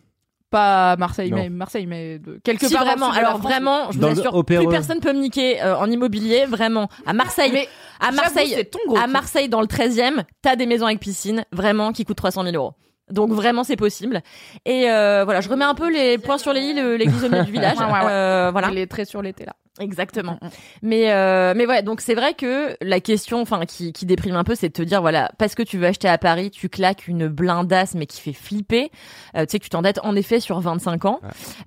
Pas 0.49 0.93
à 0.93 0.95
Marseille, 0.95 1.29
Non. 1.29 1.37
mais 1.37 1.49
Marseille, 1.49 1.85
mais 1.87 2.19
de 2.19 2.39
quelque 2.41 2.67
Si 2.67 2.73
part. 2.73 2.85
vraiment, 2.85 3.11
alors 3.11 3.31
France. 3.39 3.43
vraiment, 3.43 3.91
je 3.91 3.97
vous 3.99 4.05
assure, 4.05 4.33
Opéreux. 4.33 4.63
plus 4.63 4.71
personne 4.71 4.99
peut 5.01 5.11
me 5.11 5.19
niquer 5.19 5.61
euh, 5.61 5.75
en 5.77 5.91
immobilier, 5.91 6.45
vraiment. 6.45 6.87
À 7.05 7.11
Marseille, 7.13 7.51
Mais 7.51 7.67
à 7.99 8.11
Marseille, 8.13 8.53
c'est 8.55 8.65
ton 8.65 8.79
gros 8.87 8.97
à. 8.97 9.07
Marseille 9.07 9.49
dans 9.49 9.59
le 9.59 9.67
13e, 9.67 10.23
t'as 10.41 10.55
des 10.55 10.65
maisons 10.65 10.85
avec 10.85 11.01
piscine, 11.01 11.43
vraiment, 11.51 11.91
qui 11.91 12.05
coûtent 12.05 12.15
300 12.17 12.43
000 12.43 12.55
euros. 12.55 12.73
Donc 13.11 13.31
vraiment 13.31 13.63
c'est 13.63 13.75
possible. 13.75 14.21
Et 14.65 14.89
euh, 14.89 15.23
voilà, 15.23 15.41
je 15.41 15.49
remets 15.49 15.65
un 15.65 15.75
peu 15.75 15.91
les 15.91 16.17
points 16.17 16.37
sur 16.37 16.53
les 16.53 16.61
i, 16.61 16.73
l'église 16.73 17.23
au 17.23 17.29
milieu 17.29 17.43
du 17.43 17.51
village. 17.51 17.77
Ouais, 17.77 17.85
ouais, 17.85 17.91
ouais. 17.91 18.11
Euh, 18.11 18.49
voilà. 18.51 18.69
Il 18.71 18.77
est 18.79 18.87
très 18.87 19.05
sur 19.05 19.21
l'été 19.21 19.45
là. 19.45 19.53
Exactement. 19.79 20.39
Mais 20.81 21.11
euh, 21.11 21.53
mais 21.55 21.65
ouais, 21.65 21.83
donc 21.83 22.01
c'est 22.01 22.15
vrai 22.15 22.33
que 22.33 22.75
la 22.81 22.99
question, 22.99 23.41
enfin 23.41 23.65
qui, 23.65 23.93
qui 23.93 24.05
déprime 24.05 24.35
un 24.35 24.43
peu, 24.43 24.55
c'est 24.55 24.69
de 24.69 24.73
te 24.73 24.81
dire 24.81 25.01
voilà, 25.01 25.31
parce 25.37 25.55
que 25.55 25.63
tu 25.63 25.77
veux 25.77 25.85
acheter 25.85 26.07
à 26.07 26.17
Paris, 26.17 26.49
tu 26.51 26.69
claques 26.69 27.07
une 27.07 27.27
blindasse 27.27 27.93
mais 27.93 28.05
qui 28.05 28.21
fait 28.21 28.33
flipper. 28.33 28.91
Euh, 29.35 29.45
tu 29.45 29.51
sais 29.51 29.59
que 29.59 29.63
tu 29.63 29.69
t'endettes 29.69 29.99
en 30.03 30.15
effet 30.15 30.39
sur 30.39 30.59
25 30.59 31.05
ans. 31.05 31.19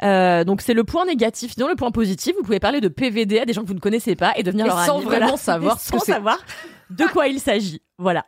Euh, 0.03 0.45
donc 0.45 0.61
c'est 0.61 0.75
le 0.75 0.85
point 0.85 1.05
négatif. 1.07 1.53
Sinon 1.53 1.69
le 1.69 1.77
point 1.77 1.91
positif, 1.91 2.35
vous 2.37 2.43
pouvez 2.43 2.61
parler 2.61 2.81
de 2.81 2.89
PVD 2.89 3.39
à 3.39 3.45
des 3.45 3.53
gens 3.53 3.63
que 3.63 3.69
vous 3.69 3.75
ne 3.75 3.81
connaissez 3.81 4.17
pas 4.17 4.33
et 4.37 4.43
devenir 4.43 4.67
Et 4.67 4.69
leur 4.69 4.81
sans 4.81 4.97
ami, 4.97 5.05
vraiment 5.05 5.27
voilà. 5.27 5.37
savoir 5.39 5.77
Et 5.77 5.79
ce 5.79 5.93
que 5.93 5.99
sans 5.99 6.05
savoir 6.05 6.39
de 6.91 7.05
quoi 7.05 7.29
il 7.29 7.39
s'agit. 7.39 7.83
Voilà. 7.99 8.25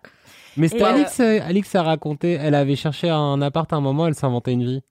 Mais 0.56 0.68
c'était 0.68 0.82
Et, 0.82 0.86
euh, 0.86 0.94
Alix, 0.94 1.20
Alix 1.20 1.74
a 1.74 1.82
raconté, 1.82 2.32
elle 2.32 2.54
avait 2.54 2.76
cherché 2.76 3.08
un 3.08 3.40
appart 3.42 3.72
à 3.72 3.76
un 3.76 3.80
moment, 3.80 4.06
elle 4.06 4.14
s'inventait 4.14 4.52
une 4.52 4.64
vie. 4.64 4.82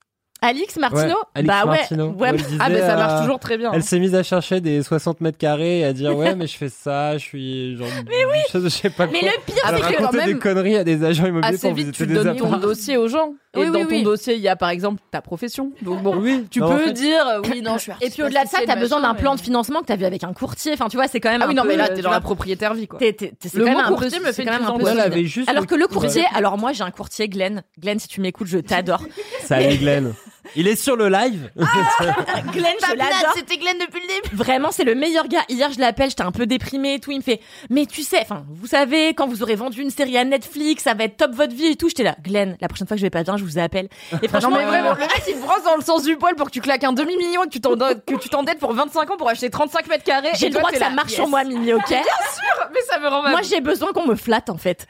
Alix 0.44 0.76
Martino 0.78 1.02
Ouais, 1.10 1.14
Alix 1.36 1.48
Bah 1.48 1.66
ouais. 1.70 1.78
Martino, 1.78 2.08
ouais. 2.18 2.34
disait, 2.34 2.58
Ah, 2.60 2.70
mais 2.70 2.80
ça 2.80 2.96
marche 2.96 3.14
euh, 3.14 3.22
toujours 3.22 3.40
très 3.40 3.58
bien. 3.60 3.72
Elle 3.74 3.84
s'est 3.84 4.00
mise 4.00 4.16
à 4.16 4.24
chercher 4.24 4.60
des 4.60 4.82
60 4.82 5.22
mètres 5.22 5.38
carrés 5.38 5.80
et 5.82 5.86
à 5.86 5.94
dire 5.94 6.18
ouais 6.18 6.34
mais 6.36 6.48
je 6.48 6.58
fais 6.58 6.70
ça, 6.70 7.14
je 7.18 7.24
suis 7.24 7.78
genre 7.78 7.88
mais 8.08 8.26
oui, 8.26 8.40
je 8.52 8.68
sais 8.70 8.90
pas 8.90 9.06
Mais 9.06 9.20
quoi. 9.20 9.30
le 9.30 9.44
pire, 9.46 9.56
c'est 9.64 9.72
que 9.76 9.80
quand 9.98 10.04
racontait 10.06 10.26
des 10.26 10.32
même, 10.32 10.40
conneries 10.40 10.78
à 10.78 10.84
des 10.84 11.04
agents 11.04 11.28
immobiliers 11.28 11.54
Assez 11.56 11.68
pour 11.68 11.76
vite, 11.76 11.86
visiter 11.88 12.06
tu 12.06 12.08
des 12.08 12.14
donnes 12.16 12.36
ton 12.38 12.58
dossier 12.58 12.98
aux 12.98 13.08
gens. 13.08 13.34
Oui, 13.56 13.64
et 13.64 13.66
dans 13.70 13.80
oui, 13.80 13.84
ton 13.84 13.90
oui. 13.90 14.04
dossier, 14.04 14.36
il 14.36 14.42
y 14.42 14.48
a 14.48 14.56
par 14.56 14.70
exemple 14.70 15.02
ta 15.12 15.22
profession. 15.22 15.74
Donc 15.84 16.02
bon, 16.02 16.16
Oui, 16.18 16.48
tu 16.50 16.60
non, 16.60 16.70
peux 16.70 16.74
en 16.76 16.78
fait- 16.78 16.94
dire 16.94 17.28
euh, 17.28 17.42
oui, 17.52 17.62
non, 17.66 17.78
je 17.78 17.84
suis 17.84 17.92
Et 18.02 18.10
puis 18.10 18.24
au-delà 18.24 18.46
de 18.46 18.50
ça, 18.50 18.60
t'as 18.66 18.78
besoin 18.78 19.02
d'un 19.02 19.14
plan 19.14 19.36
de 19.36 19.42
financement 19.42 19.82
que 19.82 19.86
t'as 19.88 19.96
vu 19.98 20.06
avec 20.06 20.24
un 20.24 20.34
courtier. 20.34 20.72
Enfin, 20.74 20.88
tu 20.88 20.98
vois, 20.98 21.08
c'est 21.08 21.20
quand 21.20 21.30
même 21.30 21.42
Ah 21.42 21.46
un 21.46 21.50
oui, 21.50 21.56
non, 21.56 21.64
peu, 21.64 21.68
mais 21.68 21.76
là, 21.78 21.90
t'es 21.90 22.02
dans 22.02 22.10
la 22.12 22.22
propriétaire 22.22 22.74
vie, 22.74 22.88
quoi. 22.88 22.98
Le 23.00 23.12
quand 23.12 23.60
mot 23.60 23.66
même 23.66 23.78
un 23.78 23.90
peu, 23.90 23.96
courtier 23.96 24.20
me 24.22 24.32
fait 24.32 24.44
quand 24.46 24.54
même 24.54 25.46
Alors 25.48 25.68
que 25.68 25.76
le 25.76 25.88
courtier, 25.88 26.22
Ouais. 26.22 26.28
alors 26.34 26.58
moi 26.58 26.72
j'ai 26.74 26.84
un 26.84 26.92
courtier, 26.92 27.28
Glenn. 27.30 27.62
Glenn, 27.80 28.00
si 28.00 28.08
tu 28.08 28.22
m'écoutes, 28.22 28.48
je 28.48 28.58
t'adore. 28.60 29.04
Salut 29.44 29.78
Glenn. 29.78 30.14
Il 30.56 30.68
est 30.68 30.76
sur 30.76 30.96
le 30.96 31.08
live. 31.08 31.50
Glenn, 31.56 32.76
je 32.82 32.96
l'adore. 32.96 33.34
c'était 33.36 33.58
Glenn 33.58 33.78
depuis 33.80 34.02
le 34.02 34.08
début. 34.08 34.36
Vraiment, 34.36 34.72
c'est 34.72 34.84
le 34.84 34.96
meilleur 34.96 35.28
gars. 35.28 35.44
Hier, 35.50 35.72
je 35.72 35.80
l'appelle, 35.80 36.10
j'étais 36.10 36.24
un 36.24 36.32
peu 36.32 36.46
déprimée 36.46 36.96
et 36.96 37.00
tout. 37.00 37.12
Il 37.12 37.18
me 37.18 37.24
fait, 37.24 37.40
mais 37.70 37.86
tu 37.86 38.04
sais, 38.04 38.20
enfin, 38.22 38.44
vous 38.50 38.68
savez, 38.68 39.10
quand 39.14 39.28
vous 39.28 39.44
aurez 39.44 39.56
vendu 39.56 39.82
une 39.82 39.90
série 39.90 40.18
à 40.18 40.26
Netflix, 40.26 40.84
ça 40.84 40.94
va 40.94 41.06
être 41.06 41.18
top 41.18 41.32
votre 41.34 41.56
vie 41.56 41.68
et 41.68 41.76
tout. 41.76 41.88
J'étais 41.88 42.04
là, 42.04 42.16
Glenn, 42.22 42.58
la 42.60 42.68
prochaine 42.68 42.88
fois 42.88 42.96
que 42.96 43.02
je 43.02 43.06
vais 43.06 43.10
pas 43.10 43.24
bien, 43.24 43.38
je 43.38 43.44
vous 43.44 43.58
appelle. 43.60 43.88
Et 44.22 44.28
franchement, 44.28 44.50
Non, 44.50 44.58
mais 44.58 44.66
vraiment, 44.66 44.94
le 44.94 45.00
mec, 45.00 45.24
il 45.28 45.40
brosse 45.40 45.64
dans 45.64 45.76
le 45.76 45.84
sens 45.84 46.04
du 46.04 46.18
poil 46.18 46.36
pour 46.36 46.48
que 46.48 46.52
tu 46.52 46.62
claques 46.62 46.84
un 46.84 46.94
demi-million 46.94 47.44
et 47.44 47.48
que 47.48 47.52
tu 47.54 47.62
t'endettes, 47.62 48.06
que 48.06 48.16
tu 48.16 48.30
t'endettes 48.30 48.60
pour 48.60 48.74
25 48.74 49.12
ans 49.12 49.18
pour 49.18 49.30
acheter 49.30 49.50
35 49.50 49.88
mètres 49.88 50.04
carrés. 50.04 50.32
j'ai 50.38 50.50
le 50.50 50.56
droit 50.56 50.70
que 50.70 50.78
ça 50.78 50.90
là, 50.90 50.96
marche 50.96 51.12
yes. 51.12 51.16
sur 51.16 51.28
moi, 51.28 51.44
Mimi, 51.44 51.74
ok? 51.74 51.90
Mais 51.90 52.82
ça 52.90 53.00
me 53.00 53.08
rend 53.08 53.22
Moi, 53.22 53.42
j'ai 53.44 53.62
besoin 53.62 53.94
qu'on 53.94 54.06
me 54.06 54.16
flatte, 54.16 54.50
en 54.50 54.58
fait. 54.58 54.88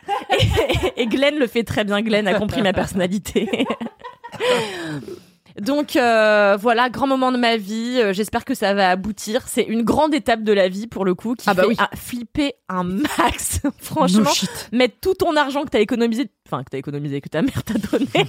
Et, 0.96 1.02
et 1.04 1.08
Glenn 1.08 1.38
le 1.38 1.48
fait 1.48 1.64
très 1.64 1.84
bien. 1.84 2.02
Glenn 2.02 2.28
a 2.28 2.34
compris 2.34 2.62
ma 2.62 2.74
personnalité. 2.74 3.68
Donc 5.60 5.96
euh, 5.96 6.58
voilà, 6.60 6.90
grand 6.90 7.08
moment 7.08 7.32
de 7.32 7.38
ma 7.38 7.58
vie. 7.58 8.00
Euh, 8.00 8.14
J'espère 8.14 8.46
que 8.46 8.54
ça 8.56 8.74
va 8.74 8.90
aboutir. 8.90 9.48
C'est 9.48 9.64
une 9.64 9.82
grande 9.84 10.14
étape 10.14 10.44
de 10.44 10.54
la 10.54 10.70
vie 10.70 10.88
pour 10.88 11.04
le 11.06 11.14
coup 11.16 11.36
qui 11.36 11.46
Ah 11.50 11.54
bah 11.54 11.64
fait 11.64 11.68
oui. 11.70 11.76
flipper 11.96 12.54
un 12.70 12.84
max. 12.84 13.60
Franchement, 13.80 14.22
No 14.24 14.30
shit. 14.34 14.70
mettre 14.72 14.96
tout 15.02 15.14
ton 15.14 15.36
argent 15.36 15.64
que 15.64 15.70
t'as 15.70 15.80
économisé, 15.82 16.30
enfin 16.48 16.64
que 16.64 16.70
t'as 16.72 16.78
économisé, 16.78 17.20
que 17.22 17.30
ta 17.30 17.42
mère 17.42 17.64
t'a 17.64 17.74
donné, 17.74 18.08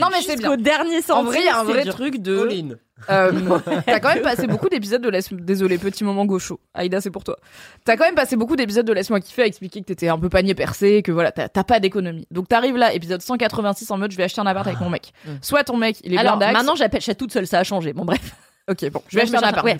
Non, 0.00 0.08
mais 0.10 0.20
c'est 0.22 0.36
bien. 0.36 0.50
jusqu'au 0.50 0.56
dernier 0.56 1.02
centime. 1.02 1.14
En 1.14 1.24
vrai, 1.24 1.40
il 1.40 1.44
y 1.46 1.48
a 1.48 1.58
un 1.60 1.66
c'est 1.66 1.72
vrai 1.72 1.82
dur. 1.84 1.94
truc 1.94 2.18
de. 2.18 2.38
All 2.38 2.52
in. 2.52 2.68
Euh, 3.10 3.30
t'as 3.86 4.00
quand 4.00 4.14
même 4.14 4.22
passé 4.22 4.46
beaucoup 4.46 4.68
d'épisodes 4.68 5.02
de 5.02 5.08
Laisse... 5.10 5.32
Désolé, 5.32 5.76
petit 5.78 6.02
moment 6.02 6.24
gaucho. 6.24 6.60
Aïda, 6.74 7.00
c'est 7.00 7.10
pour 7.10 7.24
toi. 7.24 7.36
T'as 7.84 7.96
quand 7.96 8.04
même 8.04 8.14
passé 8.14 8.36
beaucoup 8.36 8.56
d'épisodes 8.56 8.86
de 8.86 8.92
Laisse-moi 8.92 9.20
kiffer 9.20 9.42
à 9.42 9.46
expliquer 9.46 9.80
que 9.80 9.86
t'étais 9.86 10.08
un 10.08 10.18
peu 10.18 10.28
panier 10.28 10.54
percé, 10.54 11.02
que 11.02 11.12
voilà, 11.12 11.30
t'as 11.32 11.48
pas 11.64 11.78
d'économie. 11.78 12.26
Donc 12.30 12.48
t'arrives 12.48 12.76
là, 12.76 12.94
épisode 12.94 13.20
186 13.20 13.90
en 13.90 13.98
mode 13.98 14.12
je 14.12 14.16
vais 14.16 14.24
acheter 14.24 14.40
un 14.40 14.46
appart 14.46 14.66
avec 14.66 14.80
mon 14.80 14.90
mec. 14.90 15.12
Soit 15.42 15.64
ton 15.64 15.76
mec, 15.76 15.98
il 16.04 16.14
est 16.14 16.18
Alors 16.18 16.36
blindax. 16.38 16.56
maintenant, 16.58 16.74
j'appelle 16.74 17.02
chat 17.02 17.14
toute 17.14 17.32
seule, 17.32 17.46
ça 17.46 17.58
a 17.58 17.64
changé. 17.64 17.92
Bon 17.92 18.04
bref. 18.04 18.34
Ok, 18.68 18.90
bon, 18.90 19.02
je 19.08 19.16
vais 19.16 19.22
acheter 19.22 19.36
un 19.36 19.40
appart. 19.40 19.64
ouais. 19.64 19.78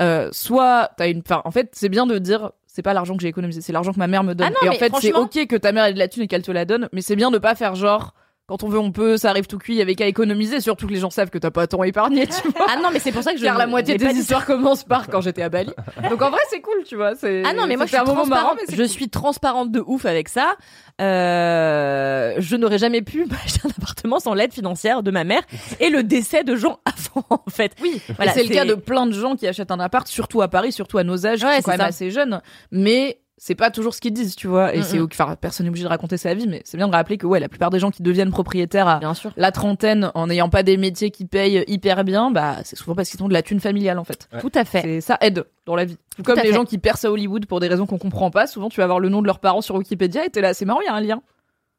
Euh, 0.00 0.28
soit 0.32 0.90
t'as 0.96 1.08
une. 1.08 1.20
Enfin, 1.20 1.42
en 1.44 1.50
fait, 1.50 1.70
c'est 1.72 1.88
bien 1.88 2.06
de 2.06 2.18
dire. 2.18 2.50
C'est 2.66 2.82
pas 2.82 2.94
l'argent 2.94 3.16
que 3.16 3.22
j'ai 3.22 3.28
économisé, 3.28 3.60
c'est 3.60 3.72
l'argent 3.72 3.92
que 3.92 3.98
ma 3.98 4.06
mère 4.06 4.22
me 4.24 4.34
donne. 4.34 4.48
Ah 4.48 4.64
non, 4.64 4.72
et 4.72 4.76
en 4.76 4.78
fait, 4.78 4.92
c'est 5.00 5.12
ok 5.12 5.46
que 5.46 5.56
ta 5.56 5.72
mère 5.72 5.84
ait 5.86 5.92
de 5.92 5.98
la 5.98 6.06
thune 6.08 6.22
et 6.22 6.28
qu'elle 6.28 6.42
te 6.42 6.52
la 6.52 6.64
donne, 6.64 6.88
mais 6.92 7.00
c'est 7.00 7.16
bien 7.16 7.30
de 7.30 7.38
pas 7.38 7.54
faire 7.54 7.74
genre 7.74 8.14
quand 8.50 8.64
on 8.64 8.68
veut 8.68 8.80
on 8.80 8.90
peut, 8.90 9.16
ça 9.16 9.30
arrive 9.30 9.46
tout 9.46 9.58
cuit, 9.58 9.74
il 9.74 9.78
y 9.78 9.80
avait 9.82 9.94
qu'à 9.94 10.06
économiser, 10.08 10.58
surtout 10.60 10.88
que 10.88 10.92
les 10.92 10.98
gens 10.98 11.10
savent 11.10 11.30
que 11.30 11.38
t'as 11.38 11.52
pas 11.52 11.68
tant 11.68 11.84
épargné, 11.84 12.26
tu 12.26 12.48
vois. 12.48 12.66
Ah 12.68 12.78
non, 12.82 12.88
mais 12.92 12.98
c'est 12.98 13.12
pour 13.12 13.22
ça 13.22 13.32
que 13.32 13.38
je. 13.38 13.44
Car 13.44 13.56
la 13.56 13.68
moitié 13.68 13.96
des 13.96 14.06
histoires 14.06 14.44
commencent 14.44 14.82
par 14.82 15.06
quand 15.06 15.20
j'étais 15.20 15.42
à 15.42 15.48
Bali. 15.48 15.70
Donc 16.10 16.20
en 16.20 16.30
vrai, 16.30 16.40
c'est 16.50 16.60
cool, 16.60 16.82
tu 16.84 16.96
vois. 16.96 17.14
c'est- 17.14 17.44
Ah 17.46 17.52
non, 17.52 17.68
mais 17.68 17.76
moi 17.76 17.86
je 17.86 17.90
suis 17.90 17.96
un 17.98 18.02
moment 18.04 18.26
marrant, 18.26 18.54
mais 18.56 18.62
je 18.68 18.74
cool. 18.76 18.88
suis 18.88 19.08
transparente 19.08 19.70
de 19.70 19.80
ouf 19.86 20.04
avec 20.04 20.28
ça. 20.28 20.56
Euh, 21.00 22.34
je 22.38 22.56
n'aurais 22.56 22.78
jamais 22.78 23.02
pu 23.02 23.24
m'acheter 23.30 23.60
un 23.64 23.70
appartement 23.70 24.18
sans 24.18 24.34
l'aide 24.34 24.52
financière 24.52 25.02
de 25.04 25.10
ma 25.10 25.24
mère 25.24 25.42
et 25.78 25.88
le 25.88 26.02
décès 26.02 26.44
de 26.44 26.56
gens 26.56 26.80
avant, 26.84 27.24
en 27.30 27.50
fait. 27.50 27.72
Oui, 27.82 28.00
Voilà, 28.16 28.32
c'est 28.32 28.42
le 28.42 28.48
cas 28.52 28.64
de 28.64 28.74
plein 28.74 29.06
de 29.06 29.12
gens 29.12 29.36
qui 29.36 29.46
achètent 29.46 29.70
un 29.70 29.80
appart, 29.80 30.06
surtout 30.08 30.42
à 30.42 30.48
Paris, 30.48 30.72
surtout 30.72 30.98
à 30.98 31.04
nos 31.04 31.26
âges, 31.26 31.44
Ouais, 31.44 31.56
qui 31.58 31.62
sont 31.62 31.70
quand 31.70 31.78
même 31.78 31.86
assez 31.86 32.10
jeunes. 32.10 32.40
Mais 32.72 33.20
c'est 33.42 33.54
pas 33.54 33.70
toujours 33.70 33.94
ce 33.94 34.02
qu'ils 34.02 34.12
disent, 34.12 34.36
tu 34.36 34.48
vois. 34.48 34.74
Et 34.74 34.80
Mm, 34.80 34.82
c'est, 34.82 34.98
mm. 34.98 35.08
enfin, 35.10 35.34
personne 35.40 35.64
n'est 35.64 35.70
obligé 35.70 35.84
de 35.84 35.88
raconter 35.88 36.18
sa 36.18 36.34
vie, 36.34 36.46
mais 36.46 36.60
c'est 36.66 36.76
bien 36.76 36.86
de 36.88 36.92
rappeler 36.92 37.16
que 37.16 37.26
ouais, 37.26 37.40
la 37.40 37.48
plupart 37.48 37.70
des 37.70 37.78
gens 37.78 37.90
qui 37.90 38.02
deviennent 38.02 38.30
propriétaires 38.30 38.86
à 38.86 38.98
Bien 38.98 39.14
sûr. 39.14 39.32
la 39.38 39.50
trentaine 39.50 40.10
en 40.14 40.26
n'ayant 40.26 40.50
pas 40.50 40.62
des 40.62 40.76
métiers 40.76 41.10
qui 41.10 41.24
payent 41.24 41.64
hyper 41.66 42.04
bien, 42.04 42.30
bah 42.30 42.58
c'est 42.64 42.76
souvent 42.76 42.94
parce 42.94 43.08
qu'ils 43.08 43.22
ont 43.22 43.28
de 43.28 43.32
la 43.32 43.40
thune 43.42 43.58
familiale 43.58 43.98
en 43.98 44.04
fait. 44.04 44.28
Tout 44.42 44.52
à 44.54 44.66
fait. 44.66 44.82
C'est 44.82 45.00
ça 45.00 45.16
aide 45.22 45.46
dans 45.64 45.74
la 45.74 45.86
vie. 45.86 45.96
Tout 46.14 46.22
comme 46.22 46.36
les 46.36 46.48
fait. 46.48 46.52
gens 46.52 46.66
qui 46.66 46.76
percent 46.76 47.06
à 47.06 47.10
Hollywood 47.10 47.46
pour 47.46 47.60
des 47.60 47.68
raisons 47.68 47.86
qu'on 47.86 47.96
comprend 47.96 48.30
pas, 48.30 48.46
souvent 48.46 48.68
tu 48.68 48.76
vas 48.76 48.84
avoir 48.84 49.00
le 49.00 49.08
nom 49.08 49.22
de 49.22 49.26
leurs 49.26 49.38
parents 49.40 49.62
sur 49.62 49.74
Wikipédia 49.76 50.26
et 50.26 50.28
t'es 50.28 50.42
là, 50.42 50.52
c'est 50.52 50.66
marrant, 50.66 50.82
il 50.82 50.86
y 50.86 50.88
a 50.88 50.94
un 50.94 51.00
lien. 51.00 51.22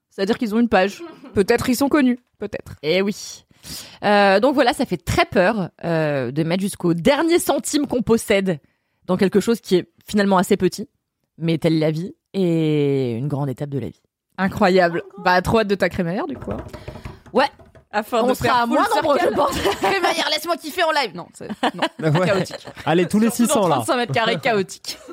C'est-à-dire 0.09 0.39
qu'ils 0.39 0.55
ont 0.55 0.59
une 0.59 0.67
page. 0.67 1.03
Peut-être 1.35 1.69
ils 1.69 1.75
sont 1.75 1.89
connus, 1.89 2.17
peut-être. 2.39 2.73
Eh 2.81 3.01
oui. 3.03 3.45
Euh, 4.03 4.39
donc 4.39 4.55
voilà, 4.55 4.73
ça 4.73 4.85
fait 4.88 4.97
très 4.97 5.25
peur 5.25 5.69
euh, 5.85 6.31
de 6.31 6.41
mettre 6.43 6.61
jusqu'au 6.63 6.95
dernier 6.95 7.38
centime 7.38 7.85
qu'on 7.85 8.01
possède 8.01 8.59
dans 9.05 9.15
quelque 9.15 9.39
chose 9.39 9.61
qui 9.61 9.75
est 9.75 9.88
finalement 10.07 10.38
assez 10.38 10.57
petit, 10.57 10.89
mais 11.41 11.57
telle 11.57 11.80
la 11.80 11.91
vie 11.91 12.13
et 12.34 13.11
une 13.13 13.27
grande 13.27 13.49
étape 13.49 13.69
de 13.69 13.80
la 13.80 13.88
vie. 13.88 14.01
Incroyable. 14.38 15.03
Bah 15.19 15.41
trop 15.41 15.59
hâte 15.59 15.68
de 15.68 15.76
ta 15.76 15.89
crémaillère 15.89 16.27
du 16.27 16.38
coup. 16.38 16.51
hein. 16.51 16.57
Ouais. 17.34 17.45
Afin 17.93 18.22
On 18.23 18.27
de 18.27 18.34
sera 18.34 18.47
faire 18.47 18.68
moins 18.68 18.85
nombreux, 18.95 19.18
je 19.22 19.27
pense. 19.35 19.51
crémaillère, 19.81 20.30
laisse-moi 20.31 20.55
kiffer 20.55 20.84
en 20.84 20.91
live. 20.91 21.11
Non, 21.13 21.27
c'est 21.34 21.49
non, 21.76 21.84
Ouais. 22.19 22.26
chaotique. 22.26 22.65
Allez 22.85 23.05
tous 23.05 23.19
les 23.19 23.30
Surtout 23.30 23.47
600 23.51 23.61
dans 23.63 23.68
là. 23.68 23.76
35 23.76 23.97
mètres 23.97 24.13
carrés 24.13 24.38
chaotique. 24.39 24.97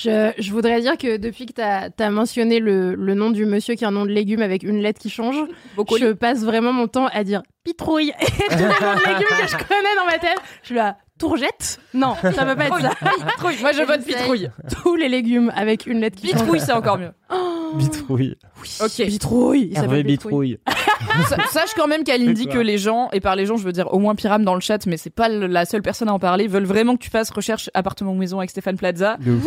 Je, 0.00 0.30
je 0.38 0.52
voudrais 0.52 0.80
dire 0.80 0.96
que 0.96 1.16
depuis 1.16 1.44
que 1.46 1.52
tu 1.54 1.60
as, 1.60 2.10
mentionné 2.10 2.60
le, 2.60 2.94
le 2.94 3.14
nom 3.14 3.30
du 3.30 3.46
monsieur 3.46 3.74
qui 3.74 3.84
a 3.84 3.88
un 3.88 3.90
nom 3.90 4.04
de 4.04 4.10
légume 4.12 4.42
avec 4.42 4.62
une 4.62 4.78
lettre 4.80 5.00
qui 5.00 5.10
change, 5.10 5.34
je 5.76 6.12
passe 6.12 6.44
vraiment 6.44 6.72
mon 6.72 6.86
temps 6.86 7.08
à 7.08 7.24
dire 7.24 7.42
pitrouille. 7.64 8.12
Et 8.20 8.24
tous 8.26 8.58
les 8.58 8.64
noms 8.64 8.94
de 8.94 9.08
légumes 9.08 9.36
que 9.40 9.48
je 9.48 9.56
connais 9.56 9.96
dans 9.96 10.04
ma 10.06 10.18
tête, 10.20 10.38
je 10.62 10.66
suis 10.66 10.74
là, 10.76 10.98
tourgette 11.18 11.78
Non, 11.94 12.14
ça 12.22 12.44
peut 12.46 12.56
pas 12.56 12.66
être 12.66 12.80
ça. 12.80 12.90
Pitrouille. 13.26 13.56
Moi 13.60 13.72
je 13.72 13.82
vote 13.82 14.04
pitrouille. 14.04 14.50
Tous 14.82 14.94
les 14.96 15.08
légumes 15.08 15.52
avec 15.54 15.86
une 15.86 16.00
lettre 16.00 16.16
qui. 16.20 16.28
Pitrouille, 16.28 16.60
c'est 16.60 16.72
encore 16.72 16.98
mieux. 16.98 17.10
Bitrouille. 17.74 18.36
Ok. 18.80 19.06
Bitrouille. 19.06 19.68
il 19.72 19.76
Hervé 19.76 20.02
Bitrouille. 20.02 20.58
Bitrouille. 20.66 21.26
Sa- 21.28 21.44
Sache 21.60 21.74
quand 21.76 21.86
même 21.86 22.04
qu'Aline 22.04 22.34
que 22.48 22.58
les 22.58 22.78
gens, 22.78 23.10
et 23.12 23.20
par 23.20 23.36
les 23.36 23.44
gens 23.46 23.56
je 23.56 23.64
veux 23.64 23.72
dire 23.72 23.92
au 23.92 23.98
moins 23.98 24.14
Pyram 24.14 24.44
dans 24.44 24.54
le 24.54 24.60
chat, 24.60 24.86
mais 24.86 24.96
c'est 24.96 25.10
pas 25.10 25.28
la 25.28 25.64
seule 25.64 25.82
personne 25.82 26.08
à 26.08 26.14
en 26.14 26.18
parler, 26.18 26.46
veulent 26.46 26.64
vraiment 26.64 26.96
que 26.96 27.02
tu 27.02 27.10
fasses 27.10 27.30
recherche 27.30 27.68
appartement 27.74 28.14
maison 28.14 28.38
avec 28.38 28.50
Stéphane 28.50 28.76
Plaza. 28.76 29.16
De 29.18 29.32
ouf. 29.32 29.44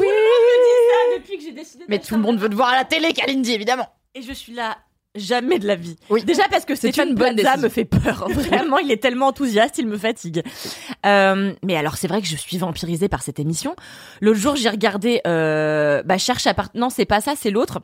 depuis 1.18 1.38
que 1.38 1.44
j'ai 1.44 1.52
décidé. 1.52 1.84
Mais 1.88 2.00
tout 2.00 2.16
le 2.16 2.22
monde 2.22 2.38
veut 2.38 2.50
te 2.50 2.56
voir 2.56 2.70
à 2.70 2.76
la 2.76 2.86
télé, 2.86 3.14
qu'Aline 3.14 3.42
dit 3.42 3.54
évidemment. 3.54 3.88
Et 4.16 4.22
je 4.22 4.34
suis 4.34 4.54
là. 4.54 4.78
Jamais 5.16 5.60
de 5.60 5.68
la 5.68 5.76
vie. 5.76 5.98
Oui. 6.10 6.24
Déjà 6.24 6.44
parce 6.50 6.64
que 6.64 6.74
C'est 6.76 6.90
Stéphane 6.92 7.10
une 7.10 7.16
bonne 7.16 7.36
Plaza 7.36 7.50
décision. 7.58 7.64
me 7.64 7.70
fait 7.70 7.86
peur. 7.86 8.28
Vraiment, 8.30 8.78
il 8.78 8.92
est 8.92 9.02
tellement 9.02 9.28
enthousiaste, 9.28 9.78
il 9.78 9.88
me 9.88 9.98
fatigue. 9.98 10.42
Euh, 11.06 11.54
mais 11.64 11.76
alors, 11.76 11.98
c'est 11.98 12.08
vrai 12.08 12.22
que 12.22 12.28
je 12.28 12.36
suis 12.38 12.58
vampirisée 12.58 13.10
par 13.10 13.22
cette 13.22 13.40
émission. 13.40 13.76
L'autre 14.22 14.40
jour, 14.40 14.56
j'ai 14.56 14.70
regardé, 14.70 15.22
euh, 15.28 16.02
bah, 16.04 16.18
cherche 16.18 16.48
appart. 16.48 16.74
Non, 16.76 16.90
c'est 16.90 17.06
pas 17.06 17.20
ça, 17.22 17.34
c'est 17.38 17.52
l'autre. 17.52 17.80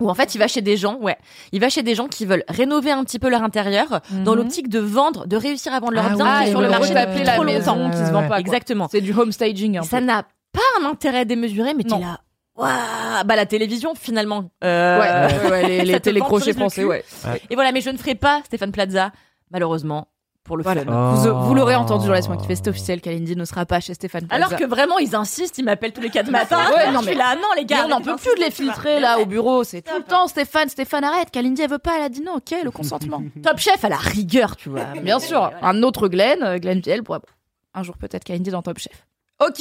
Où 0.00 0.10
en 0.10 0.14
fait, 0.14 0.34
il 0.34 0.38
va 0.38 0.48
chez 0.48 0.60
des 0.62 0.76
gens, 0.76 0.96
ouais. 0.96 1.16
Il 1.52 1.60
va 1.60 1.68
chez 1.68 1.84
des 1.84 1.94
gens 1.94 2.08
qui 2.08 2.26
veulent 2.26 2.42
rénover 2.48 2.90
un 2.90 3.04
petit 3.04 3.20
peu 3.20 3.28
leur 3.30 3.44
intérieur, 3.44 4.00
dans 4.24 4.32
Mhm. 4.32 4.38
l'optique 4.38 4.68
de 4.68 4.80
vendre, 4.80 5.28
de 5.28 5.36
réussir 5.36 5.72
à 5.72 5.78
vendre 5.78 5.92
leur 5.92 6.06
Ah 6.10 6.14
bien 6.16 6.24
ouais, 6.24 6.42
qui 6.42 6.48
est 6.48 6.50
sur 6.50 6.60
le 6.60 6.68
marché 6.68 6.92
depuis 6.94 7.22
trop 7.22 7.44
longtemps. 7.44 7.90
qui 7.90 7.98
se 7.98 8.10
vend 8.10 8.26
pas. 8.26 8.40
Exactement. 8.40 8.88
C'est 8.90 9.00
du 9.00 9.12
home 9.12 9.30
staging. 9.30 9.78
Un 9.78 9.82
Et 9.82 9.86
ça 9.86 10.00
n'a 10.00 10.24
pas 10.52 10.60
un 10.82 10.86
intérêt 10.86 11.24
démesuré, 11.24 11.74
mais 11.74 11.84
t'es 11.84 11.90
Non. 11.90 12.00
là. 12.00 12.18
Waouh, 12.56 13.24
bah 13.24 13.36
la 13.36 13.46
télévision 13.46 13.94
finalement. 13.94 14.50
Euh, 14.62 14.98
Ouais, 15.00 15.42
ouais, 15.44 15.50
ouais, 15.50 15.68
les, 15.68 15.84
les 15.92 16.00
télécrochets 16.00 16.52
français, 16.52 16.84
ouais. 16.84 17.04
Et 17.50 17.54
voilà, 17.54 17.72
mais 17.72 17.80
je 17.80 17.90
ne 17.90 17.96
ferai 17.98 18.14
pas 18.14 18.42
Stéphane 18.44 18.70
Plaza, 18.72 19.10
malheureusement, 19.50 20.06
pour 20.44 20.56
le 20.56 20.62
Voilà. 20.62 20.84
fun. 20.84 21.14
Vous, 21.14 21.28
Oh. 21.28 21.34
vous 21.46 21.54
l'aurez 21.54 21.74
entendu 21.74 22.06
dans 22.06 22.12
Laisse-moi 22.12 22.36
kiffer, 22.36 22.54
c'est 22.54 22.68
officiel, 22.68 23.00
Kalindi 23.00 23.34
ne 23.34 23.44
sera 23.44 23.66
pas 23.66 23.80
chez 23.80 23.94
Stéphane 23.94 24.26
Plaza. 24.28 24.44
Alors 24.46 24.56
que 24.58 24.64
vraiment, 24.64 24.98
ils 24.98 25.16
insistent, 25.16 25.58
ils 25.58 25.64
m'appellent 25.64 25.92
tous 25.92 26.00
les 26.00 26.10
quatre 26.10 26.30
matins. 26.30 26.70
Ouais, 26.72 26.92
non, 26.92 27.00
je 27.00 27.06
mais- 27.06 27.10
suis 27.12 27.18
là, 27.18 27.34
non, 27.34 27.48
les 27.56 27.62
Mais 27.62 27.66
gars. 27.66 27.82
on 27.86 27.88
n'en 27.88 28.00
peut 28.00 28.14
plus 28.16 28.34
de 28.36 28.40
les 28.44 28.50
filtrer 28.52 29.00
là 29.00 29.18
au 29.18 29.26
bureau, 29.26 29.64
c'est 29.64 29.82
tout 29.82 29.96
le 29.96 30.04
temps 30.04 30.28
Stéphane, 30.28 30.68
Stéphane 30.68 31.02
arrête, 31.02 31.30
Kalindi 31.32 31.62
elle 31.62 31.70
veut 31.70 31.78
pas, 31.78 31.96
elle 31.96 32.04
a 32.04 32.08
dit 32.08 32.20
non, 32.20 32.34
ok, 32.36 32.54
le 32.62 32.70
consentement. 32.70 33.20
Top 33.42 33.58
chef 33.58 33.84
à 33.84 33.88
la 33.88 33.96
rigueur, 33.96 34.54
tu 34.56 34.68
vois. 34.68 34.84
Bien 35.02 35.18
sûr, 35.18 35.50
un 35.60 35.82
autre 35.82 36.06
Glenn, 36.08 36.42
euh, 36.42 36.58
Glenn 36.58 36.80
Viel 36.80 37.02
un 37.76 37.82
jour 37.82 37.96
peut-être 37.96 38.22
Kalindi 38.22 38.50
dans 38.50 38.62
Top 38.62 38.78
Chef. 38.78 39.06
Ok, 39.40 39.60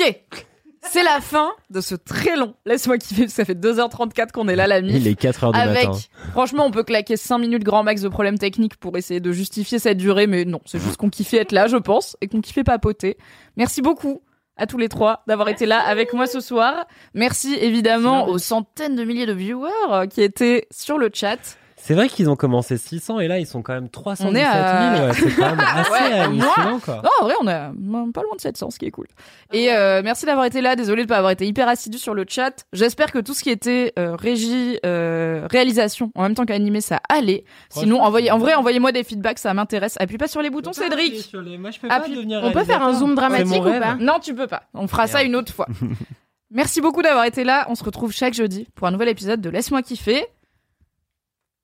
c'est 0.92 1.03
la 1.03 1.20
fin 1.22 1.52
de 1.70 1.82
ce 1.82 1.95
très 1.95 2.36
long. 2.36 2.56
Laisse-moi 2.66 2.98
kiffer, 2.98 3.28
ça 3.28 3.45
fait 3.45 3.53
2h34 3.60 4.32
qu'on 4.32 4.48
est 4.48 4.56
là 4.56 4.68
la 4.68 4.82
nuit. 4.82 4.94
Il 4.95 5.08
est 5.08 5.16
4 5.16 5.44
heures 5.45 5.52
du 5.52 5.60
Avec, 5.60 5.88
matin. 5.88 6.00
franchement, 6.32 6.66
on 6.66 6.72
peut 6.72 6.84
claquer 6.84 7.18
5 7.18 7.38
minutes 7.40 7.64
grand 7.64 7.84
max 7.84 8.02
de 8.02 8.10
problèmes 8.10 8.38
techniques 8.38 8.78
pour 8.78 8.98
essayer 8.98 9.20
de 9.20 9.32
justifier 9.32 9.80
cette 9.80 9.98
durée, 9.98 10.28
mais 10.28 10.45
non, 10.45 10.62
c'est 10.66 10.80
juste 10.80 10.98
qu'on 10.98 11.10
kiffait 11.10 11.38
être 11.38 11.52
là, 11.52 11.68
je 11.68 11.78
pense, 11.78 12.18
et 12.22 12.28
qu'on 12.28 12.42
kiffait 12.42 12.64
papoter. 12.64 13.18
Merci 13.58 13.82
beaucoup 13.82 14.22
à 14.56 14.68
tous 14.68 14.78
les 14.78 14.90
trois 14.90 15.24
d'avoir 15.28 15.50
été 15.50 15.66
là 15.66 15.80
avec 15.80 16.14
moi 16.14 16.28
ce 16.28 16.40
soir. 16.40 16.86
Merci 17.14 17.56
évidemment 17.60 18.28
aux 18.28 18.38
centaines 18.38 18.95
de 18.95 19.03
milliers 19.03 19.26
de 19.26 19.34
viewers 19.34 19.70
euh, 19.92 20.06
qui 20.06 20.22
étaient 20.22 20.68
sur 20.70 20.98
le 21.00 21.10
chat. 21.12 21.58
C'est 21.86 21.95
vrai 21.95 22.08
qu'ils 22.08 22.30
ont 22.30 22.38
commencé 22.38 22.78
600 22.78 23.20
et 23.20 23.28
là 23.28 23.40
ils 23.40 23.45
sont 23.45 23.62
quand 23.62 23.74
même 23.74 23.90
317 23.90 24.28
On 24.32 24.36
est 24.36 24.40
000. 24.40 24.52
à- 24.53 25.08
ouais, 25.08 25.14
c'est 25.14 25.36
quand 25.36 25.50
même 25.50 25.60
assez 25.76 25.92
Ouais, 25.92 26.20
hallucinant 26.20 26.80
quoi. 26.80 27.02
Non, 27.03 27.10
en 27.22 27.26
vrai, 27.26 27.34
on 27.42 27.48
est 27.48 28.12
pas 28.14 28.22
loin 28.22 28.36
de 28.38 28.42
700, 28.42 28.70
ce 28.72 28.80
qui 28.80 28.86
est 28.86 28.92
cool. 28.92 29.08
Et 29.52 29.72
euh, 29.74 30.02
merci 30.02 30.26
d'avoir 30.26 30.45
été 30.45 30.62
là. 30.62 30.78
Désolé 30.78 31.03
de 31.03 31.08
pas 31.10 31.18
avoir 31.18 31.32
été 31.32 31.45
hyper 31.45 31.68
assidu 31.68 31.98
sur 31.98 32.14
le 32.14 32.24
chat. 32.28 32.66
J'espère 32.72 33.12
que 33.12 33.20
tout 33.20 33.34
ce 33.34 33.44
qui 33.44 33.50
était 33.50 33.92
euh, 34.00 34.16
régie, 34.16 34.80
euh, 34.86 35.45
réalisation, 35.52 36.12
en 36.16 36.24
même 36.24 36.36
temps 36.36 36.45
qu'animé, 36.45 36.80
ça 36.80 37.02
allait. 37.10 37.44
Sinon, 37.70 38.02
envoyez, 38.02 38.32
en 38.32 38.38
vrai, 38.38 38.53
envoyez-moi 38.53 38.94
des 38.94 39.03
feedbacks, 39.03 39.40
ça 39.40 39.53
m'intéresse. 39.53 39.95
Appuie 40.00 40.18
pas 40.18 40.30
sur 40.30 40.42
les 40.42 40.50
boutons, 40.50 40.72
Cédric. 40.74 41.34
Moi 41.60 41.72
je 41.72 41.80
peux 41.80 41.90
Appuie- 41.90 42.16
devenir 42.16 42.42
On 42.44 42.52
peut 42.52 42.64
faire 42.64 42.82
un 42.82 42.94
zoom 42.94 43.14
dramatique 43.16 43.58
ou 43.58 43.62
rêve. 43.62 43.82
pas? 43.82 43.95
Non, 44.00 44.20
tu 44.22 44.34
peux 44.34 44.48
pas. 44.48 44.64
On 44.74 44.88
fera 44.88 45.08
ça 45.08 45.22
une 45.24 45.36
autre 45.36 45.52
fois. 45.53 45.68
Merci 46.52 46.82
beaucoup 46.82 47.02
d'avoir 47.02 47.26
été 47.26 47.44
là. 47.44 47.66
On 47.70 47.76
se 47.76 47.84
retrouve 47.84 48.12
chaque 48.14 48.36
jeudi 48.36 48.68
pour 48.76 48.88
un 48.88 48.92
nouvel 48.92 49.10
épisode 49.10 49.42
de 49.42 49.50
Laisse-moi 49.50 49.82
kiffer. 49.82 50.24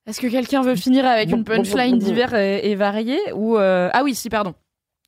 Est-ce 0.10 0.22
que 0.22 0.28
quelqu'un 0.28 0.64
veut 0.64 0.76
finir 0.76 1.06
avec 1.06 1.30
une 1.30 1.44
punchline 1.44 2.00
divers 2.00 2.34
et, 2.34 2.72
et 2.72 2.74
variée 2.74 3.20
ou 3.36 3.58
euh, 3.58 3.92
ah 3.94 4.04
oui 4.04 4.16
si 4.16 4.28
pardon. 4.28 4.56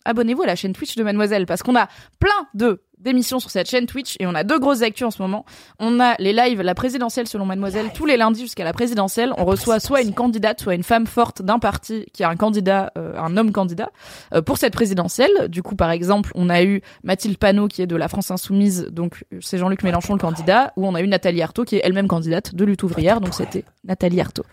Abonnez-vous 0.05 0.43
à 0.43 0.45
la 0.45 0.55
chaîne 0.55 0.73
Twitch 0.73 0.95
de 0.95 1.01
Mademoiselle 1.01 1.47
parce 1.47 1.63
qu'on 1.63 1.75
a 1.75 1.87
plein 2.19 2.29
de 2.53 2.83
d'émissions 2.99 3.39
sur 3.39 3.49
cette 3.49 3.67
chaîne 3.67 3.87
Twitch 3.87 4.15
et 4.19 4.27
on 4.27 4.35
a 4.35 4.43
deux 4.43 4.59
grosses 4.59 4.83
actus 4.83 5.07
en 5.07 5.09
ce 5.09 5.19
moment. 5.19 5.43
On 5.79 5.99
a 5.99 6.13
les 6.19 6.33
lives 6.33 6.61
la 6.61 6.75
présidentielle 6.75 7.27
selon 7.27 7.47
Mademoiselle 7.47 7.89
tous 7.95 8.05
les 8.05 8.15
lundis 8.15 8.41
jusqu'à 8.41 8.63
la 8.63 8.73
présidentielle. 8.73 9.33
On 9.39 9.45
reçoit 9.45 9.79
soit 9.79 10.03
une 10.03 10.13
candidate, 10.13 10.61
soit 10.61 10.75
une 10.75 10.83
femme 10.83 11.07
forte 11.07 11.41
d'un 11.41 11.57
parti 11.57 12.05
qui 12.13 12.23
a 12.23 12.29
un 12.29 12.35
candidat, 12.35 12.91
euh, 12.95 13.17
un 13.17 13.37
homme 13.37 13.51
candidat 13.51 13.89
euh, 14.35 14.43
pour 14.43 14.59
cette 14.59 14.73
présidentielle. 14.73 15.47
Du 15.47 15.63
coup, 15.63 15.75
par 15.75 15.89
exemple, 15.89 16.31
on 16.35 16.47
a 16.47 16.61
eu 16.61 16.83
Mathilde 17.03 17.39
Panot 17.39 17.69
qui 17.69 17.81
est 17.81 17.87
de 17.87 17.95
la 17.95 18.07
France 18.07 18.29
Insoumise, 18.29 18.89
donc 18.91 19.25
c'est 19.39 19.57
Jean-Luc 19.57 19.81
Mélenchon 19.81 20.13
le 20.13 20.19
candidat, 20.19 20.73
ou 20.75 20.85
on 20.85 20.93
a 20.93 21.01
eu 21.01 21.07
Nathalie 21.07 21.41
Arthaud 21.41 21.65
qui 21.65 21.77
est 21.77 21.81
elle-même 21.83 22.07
candidate 22.07 22.53
de 22.53 22.65
lutte 22.65 22.83
ouvrière, 22.83 23.19
donc 23.19 23.33
c'était 23.33 23.65
Nathalie 23.83 24.21
Arthaud. 24.21 24.45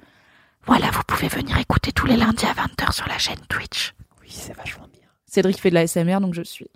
Voilà, 0.69 0.91
vous 0.91 1.03
pouvez 1.07 1.29
venir 1.29 1.57
écouter 1.57 1.93
tous 1.93 2.07
les 2.07 2.19
lundis 2.19 2.45
à 2.45 2.53
20h 2.53 2.93
sur 2.93 3.09
la 3.09 3.17
chaîne 3.17 3.41
Twitch. 3.49 3.95
Oui, 4.21 4.29
c'est 4.31 4.55
vachement 4.55 4.87
bien. 4.93 5.09
Cédric 5.25 5.59
fait 5.59 5.71
de 5.71 5.75
la 5.75 5.87
SMR, 5.87 6.21
donc 6.21 6.35
je 6.35 6.43
suis. 6.43 6.69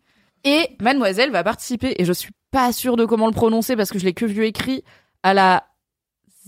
Et 0.44 0.70
Mademoiselle 0.80 1.30
va 1.30 1.44
participer, 1.44 1.94
et 1.98 2.06
je 2.06 2.12
suis 2.14 2.32
pas 2.50 2.72
sûre 2.72 2.96
de 2.96 3.04
comment 3.04 3.26
le 3.26 3.34
prononcer 3.34 3.76
parce 3.76 3.90
que 3.90 3.98
je 3.98 4.06
l'ai 4.06 4.14
que 4.14 4.24
vu 4.24 4.46
écrit, 4.46 4.82
à 5.22 5.34
la 5.34 5.64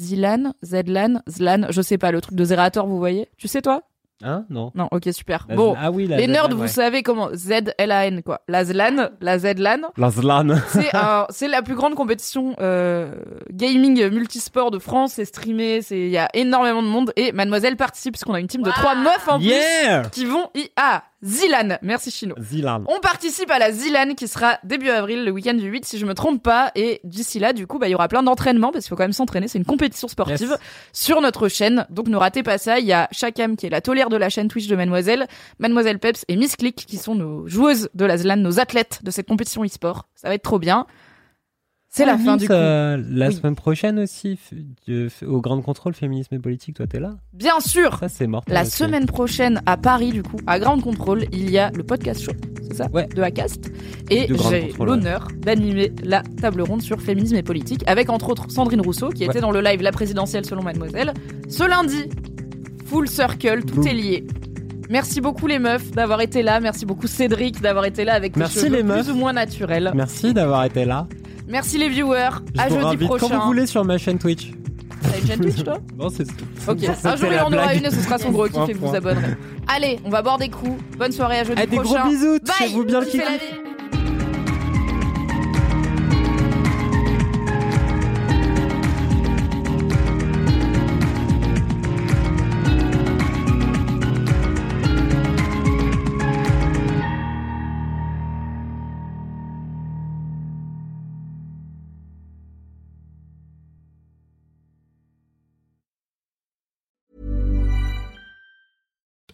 Zilan, 0.00 0.55
Zlan, 0.64 1.20
Zlan, 1.28 1.66
je 1.68 1.82
sais 1.82 1.98
pas, 1.98 2.12
le 2.12 2.23
truc 2.23 2.34
de 2.34 2.44
Zerator, 2.47 2.86
vous 2.86 2.97
voyez 2.97 3.28
Tu 3.36 3.47
sais 3.47 3.60
toi? 3.60 3.82
Hein? 4.23 4.44
Non. 4.49 4.70
Non, 4.75 4.89
ok, 4.91 5.09
super. 5.12 5.47
La- 5.49 5.57
bon, 5.57 5.75
ah 5.78 5.91
oui, 5.91 6.07
la 6.07 6.17
les 6.17 6.26
nerds, 6.28 6.49
vous 6.49 6.62
ouais. 6.62 6.68
savez 6.68 7.02
comment 7.02 7.31
Z-L-A-N, 7.34 8.23
quoi. 8.23 8.43
La 8.49 8.65
Zlan, 8.65 9.10
la 9.20 9.39
Zlan, 9.39 9.91
La 9.97 10.10
Zlan. 10.10 10.55
c'est 11.31 11.49
la 11.49 11.62
plus 11.62 11.75
grande 11.75 11.94
compétition 11.94 12.55
euh, 12.60 13.15
gaming 13.51 14.09
multisport 14.09 14.70
de 14.70 14.78
France. 14.78 15.15
C'est 15.15 15.25
streamé, 15.25 15.83
c'est 15.83 15.99
il 15.99 16.10
y 16.10 16.18
a 16.18 16.28
énormément 16.34 16.83
de 16.83 16.89
monde 16.89 17.12
et 17.17 17.33
Mademoiselle 17.33 17.76
participe 17.76 18.15
parce 18.15 18.25
qu'on 18.25 18.34
a 18.34 18.41
une 18.41 18.47
team 18.47 18.62
de 18.62 18.70
trois 18.70 18.94
meufs 18.94 19.28
en 19.28 19.39
Yeah 19.41 20.02
plus 20.02 20.10
qui 20.10 20.25
vont 20.26 20.49
y 20.55 20.68
ah 20.76 21.02
Zilan. 21.25 21.78
Merci 21.83 22.11
Chino. 22.11 22.35
Zilan. 22.39 22.85
On 22.86 23.01
participe 23.01 23.51
à 23.51 23.59
la 23.59 23.73
Zilan 23.73 24.15
qui 24.15 24.28
sera 24.28 24.59
début 24.62 24.91
avril, 24.91 25.25
le 25.25 25.31
week-end 25.31 25.55
du 25.55 25.67
8 25.69 25.85
si 25.86 25.99
je 25.99 26.05
me 26.07 26.12
trompe 26.15 26.43
pas. 26.43 26.70
Et 26.75 27.01
d'ici 27.05 27.39
là, 27.39 27.53
du 27.53 27.67
coup, 27.67 27.78
bah, 27.78 27.89
il 27.89 27.93
y 27.93 27.94
aura 27.94 28.09
plein 28.09 28.23
d'entraînements 28.23 28.73
parce 28.73 28.85
qu'il 28.85 28.91
faut 28.91 28.97
quand 28.97 29.05
même 29.05 29.12
s'entraîner. 29.12 29.49
C'est 29.49 29.59
une 29.59 29.65
compétition 29.65 30.07
sportive 30.09 30.51
Yes. 30.51 30.59
sur 30.93 31.20
notre 31.20 31.49
chaîne. 31.49 31.86
Donc 31.91 32.09
ne 32.09 32.17
ratez 32.17 32.43
pas 32.43 32.59
ça. 32.59 32.78
Il 32.78 32.86
y 32.86 32.93
a 32.93 33.09
Chakam 33.12 33.57
qui 33.57 33.67
est 33.67 33.70
la 33.70 33.81
tolère 33.81 34.11
de 34.11 34.17
la 34.17 34.28
chaîne 34.28 34.49
Twitch 34.49 34.67
de 34.67 34.77
Mademoiselle, 34.77 35.27
Mademoiselle 35.59 35.99
Peps 35.99 36.25
et 36.28 36.36
Miss 36.36 36.57
Click 36.57 36.77
qui 36.86 36.99
sont 36.99 37.15
nos 37.15 37.47
joueuses 37.49 37.89
de 37.94 38.05
la 38.05 38.19
Zlan, 38.19 38.36
nos 38.36 38.61
athlètes 38.61 39.01
de 39.03 39.11
cette 39.11 39.27
compétition 39.28 39.65
e-sport. 39.65 40.07
Ça 40.15 40.28
va 40.28 40.35
être 40.35 40.43
trop 40.43 40.59
bien. 40.59 40.86
C'est 41.97 42.05
la 42.06 42.14
Ah, 42.14 42.18
fin 42.18 42.36
du 42.36 42.48
coup. 42.48 42.52
euh, 42.52 43.00
la 43.08 43.28
Oui. 43.28 43.34
semaine 43.34 43.55
prochaine 43.55 44.00
aussi, 44.00 44.36
au 45.24 45.40
Grand 45.40 45.60
Contrôle 45.62 45.94
Féminisme 45.94 46.34
et 46.34 46.40
Politique, 46.40 46.74
toi 46.74 46.89
t'es 46.89 46.98
là? 46.98 47.12
Bien 47.32 47.60
sûr. 47.60 47.98
Ça 48.00 48.08
c'est 48.08 48.26
mort. 48.26 48.42
La 48.48 48.64
semaine 48.64 49.06
prochaine 49.06 49.62
à 49.64 49.76
Paris, 49.76 50.10
du 50.10 50.24
coup, 50.24 50.39
à 50.48 50.58
Ground 50.58 50.82
Control, 50.82 51.24
il 51.32 51.48
y 51.52 51.56
a 51.58 51.70
le 51.70 51.84
podcast 51.84 52.20
show, 52.23 52.32
c'est 52.62 52.74
ça? 52.78 52.89
Ouais. 52.92 53.06
De 53.14 53.23
Acast. 53.23 53.70
Et 54.10 54.26
j'ai 54.50 54.73
l'honneur 54.81 55.28
d'animer 55.39 55.92
la 56.02 56.24
table 56.40 56.62
ronde 56.62 56.82
sur 56.82 57.00
féminisme 57.00 57.36
et 57.36 57.44
politique 57.44 57.84
avec 57.86 58.10
entre 58.10 58.28
autres 58.31 58.50
Sandrine 58.50 58.81
Rousseau 58.81 59.10
qui 59.10 59.23
Ouais. 59.23 59.26
était 59.31 59.40
dans 59.40 59.52
le 59.52 59.60
live 59.60 59.81
La 59.81 59.92
présidentielle 59.92 60.44
selon 60.44 60.64
Mademoiselle. 60.64 61.14
Ce 61.48 61.62
lundi, 61.62 62.08
full 62.86 63.08
circle, 63.08 63.62
tout 63.64 63.76
Boum. 63.76 63.86
est 63.86 63.94
lié. 63.94 64.26
Merci 64.90 65.20
beaucoup 65.20 65.47
les 65.47 65.60
meufs 65.60 65.92
d'avoir 65.92 66.20
été 66.23 66.42
là. 66.42 66.58
Merci 66.58 66.86
beaucoup 66.86 67.06
Cédric 67.06 67.60
d'avoir 67.62 67.84
été 67.84 68.05
là 68.05 68.14
avec 68.14 68.36
Merci 68.36 68.68
les 68.68 68.82
meufs. 68.82 69.05
plus 69.05 69.12
ou 69.12 69.16
moins 69.16 69.32
naturels. 69.32 69.92
Merci 69.94 70.34
d'avoir 70.34 70.64
été 70.64 70.84
là. 70.84 71.06
Merci 71.47 71.78
les 71.78 71.89
viewers. 71.89 72.28
Je 72.55 72.60
à 72.60 72.68
vous 72.68 72.74
jeudi 72.74 72.86
invite 72.86 73.05
prochain. 73.08 73.28
quand 73.28 73.39
vous 73.40 73.47
voulez 73.47 73.66
sur 73.66 73.84
ma 73.84 73.98
chaîne 73.98 74.18
Twitch. 74.18 74.52
T'as 75.02 75.18
une 75.18 75.26
chaîne 75.26 75.40
Twitch 75.40 75.62
toi 75.64 75.78
Bon, 75.94 76.08
c'est 76.08 76.24
Ok, 76.68 76.78
un 77.05 77.16
jour 77.16 77.28
il 77.32 77.39
en 77.40 77.52
aura 77.52 77.74
une 77.74 77.84
et 77.84 77.90
ce 77.90 78.00
sera 78.00 78.18
son 78.18 78.31
gros 78.31 78.47
kiff 78.48 78.68
et 78.68 78.73
vous 78.73 78.89
vous 78.89 78.94
abonnerez. 78.94 79.34
Allez, 79.66 80.00
on 80.05 80.10
va 80.10 80.23
boire 80.23 80.39
des 80.39 80.48
coups. 80.48 80.82
Bonne 80.98 81.12
soirée 81.12 81.40
à 81.40 81.44
jeudi 81.44 81.60
Ah, 81.62 81.66
des 81.66 81.76
gros 81.76 81.84
prochain. 81.94 82.08
bisous, 82.08 82.39
Bye. 82.39 82.40
touchez-vous 82.40 82.84
bien 82.84 83.00
le 83.00 83.06
Kiffez 83.06 83.24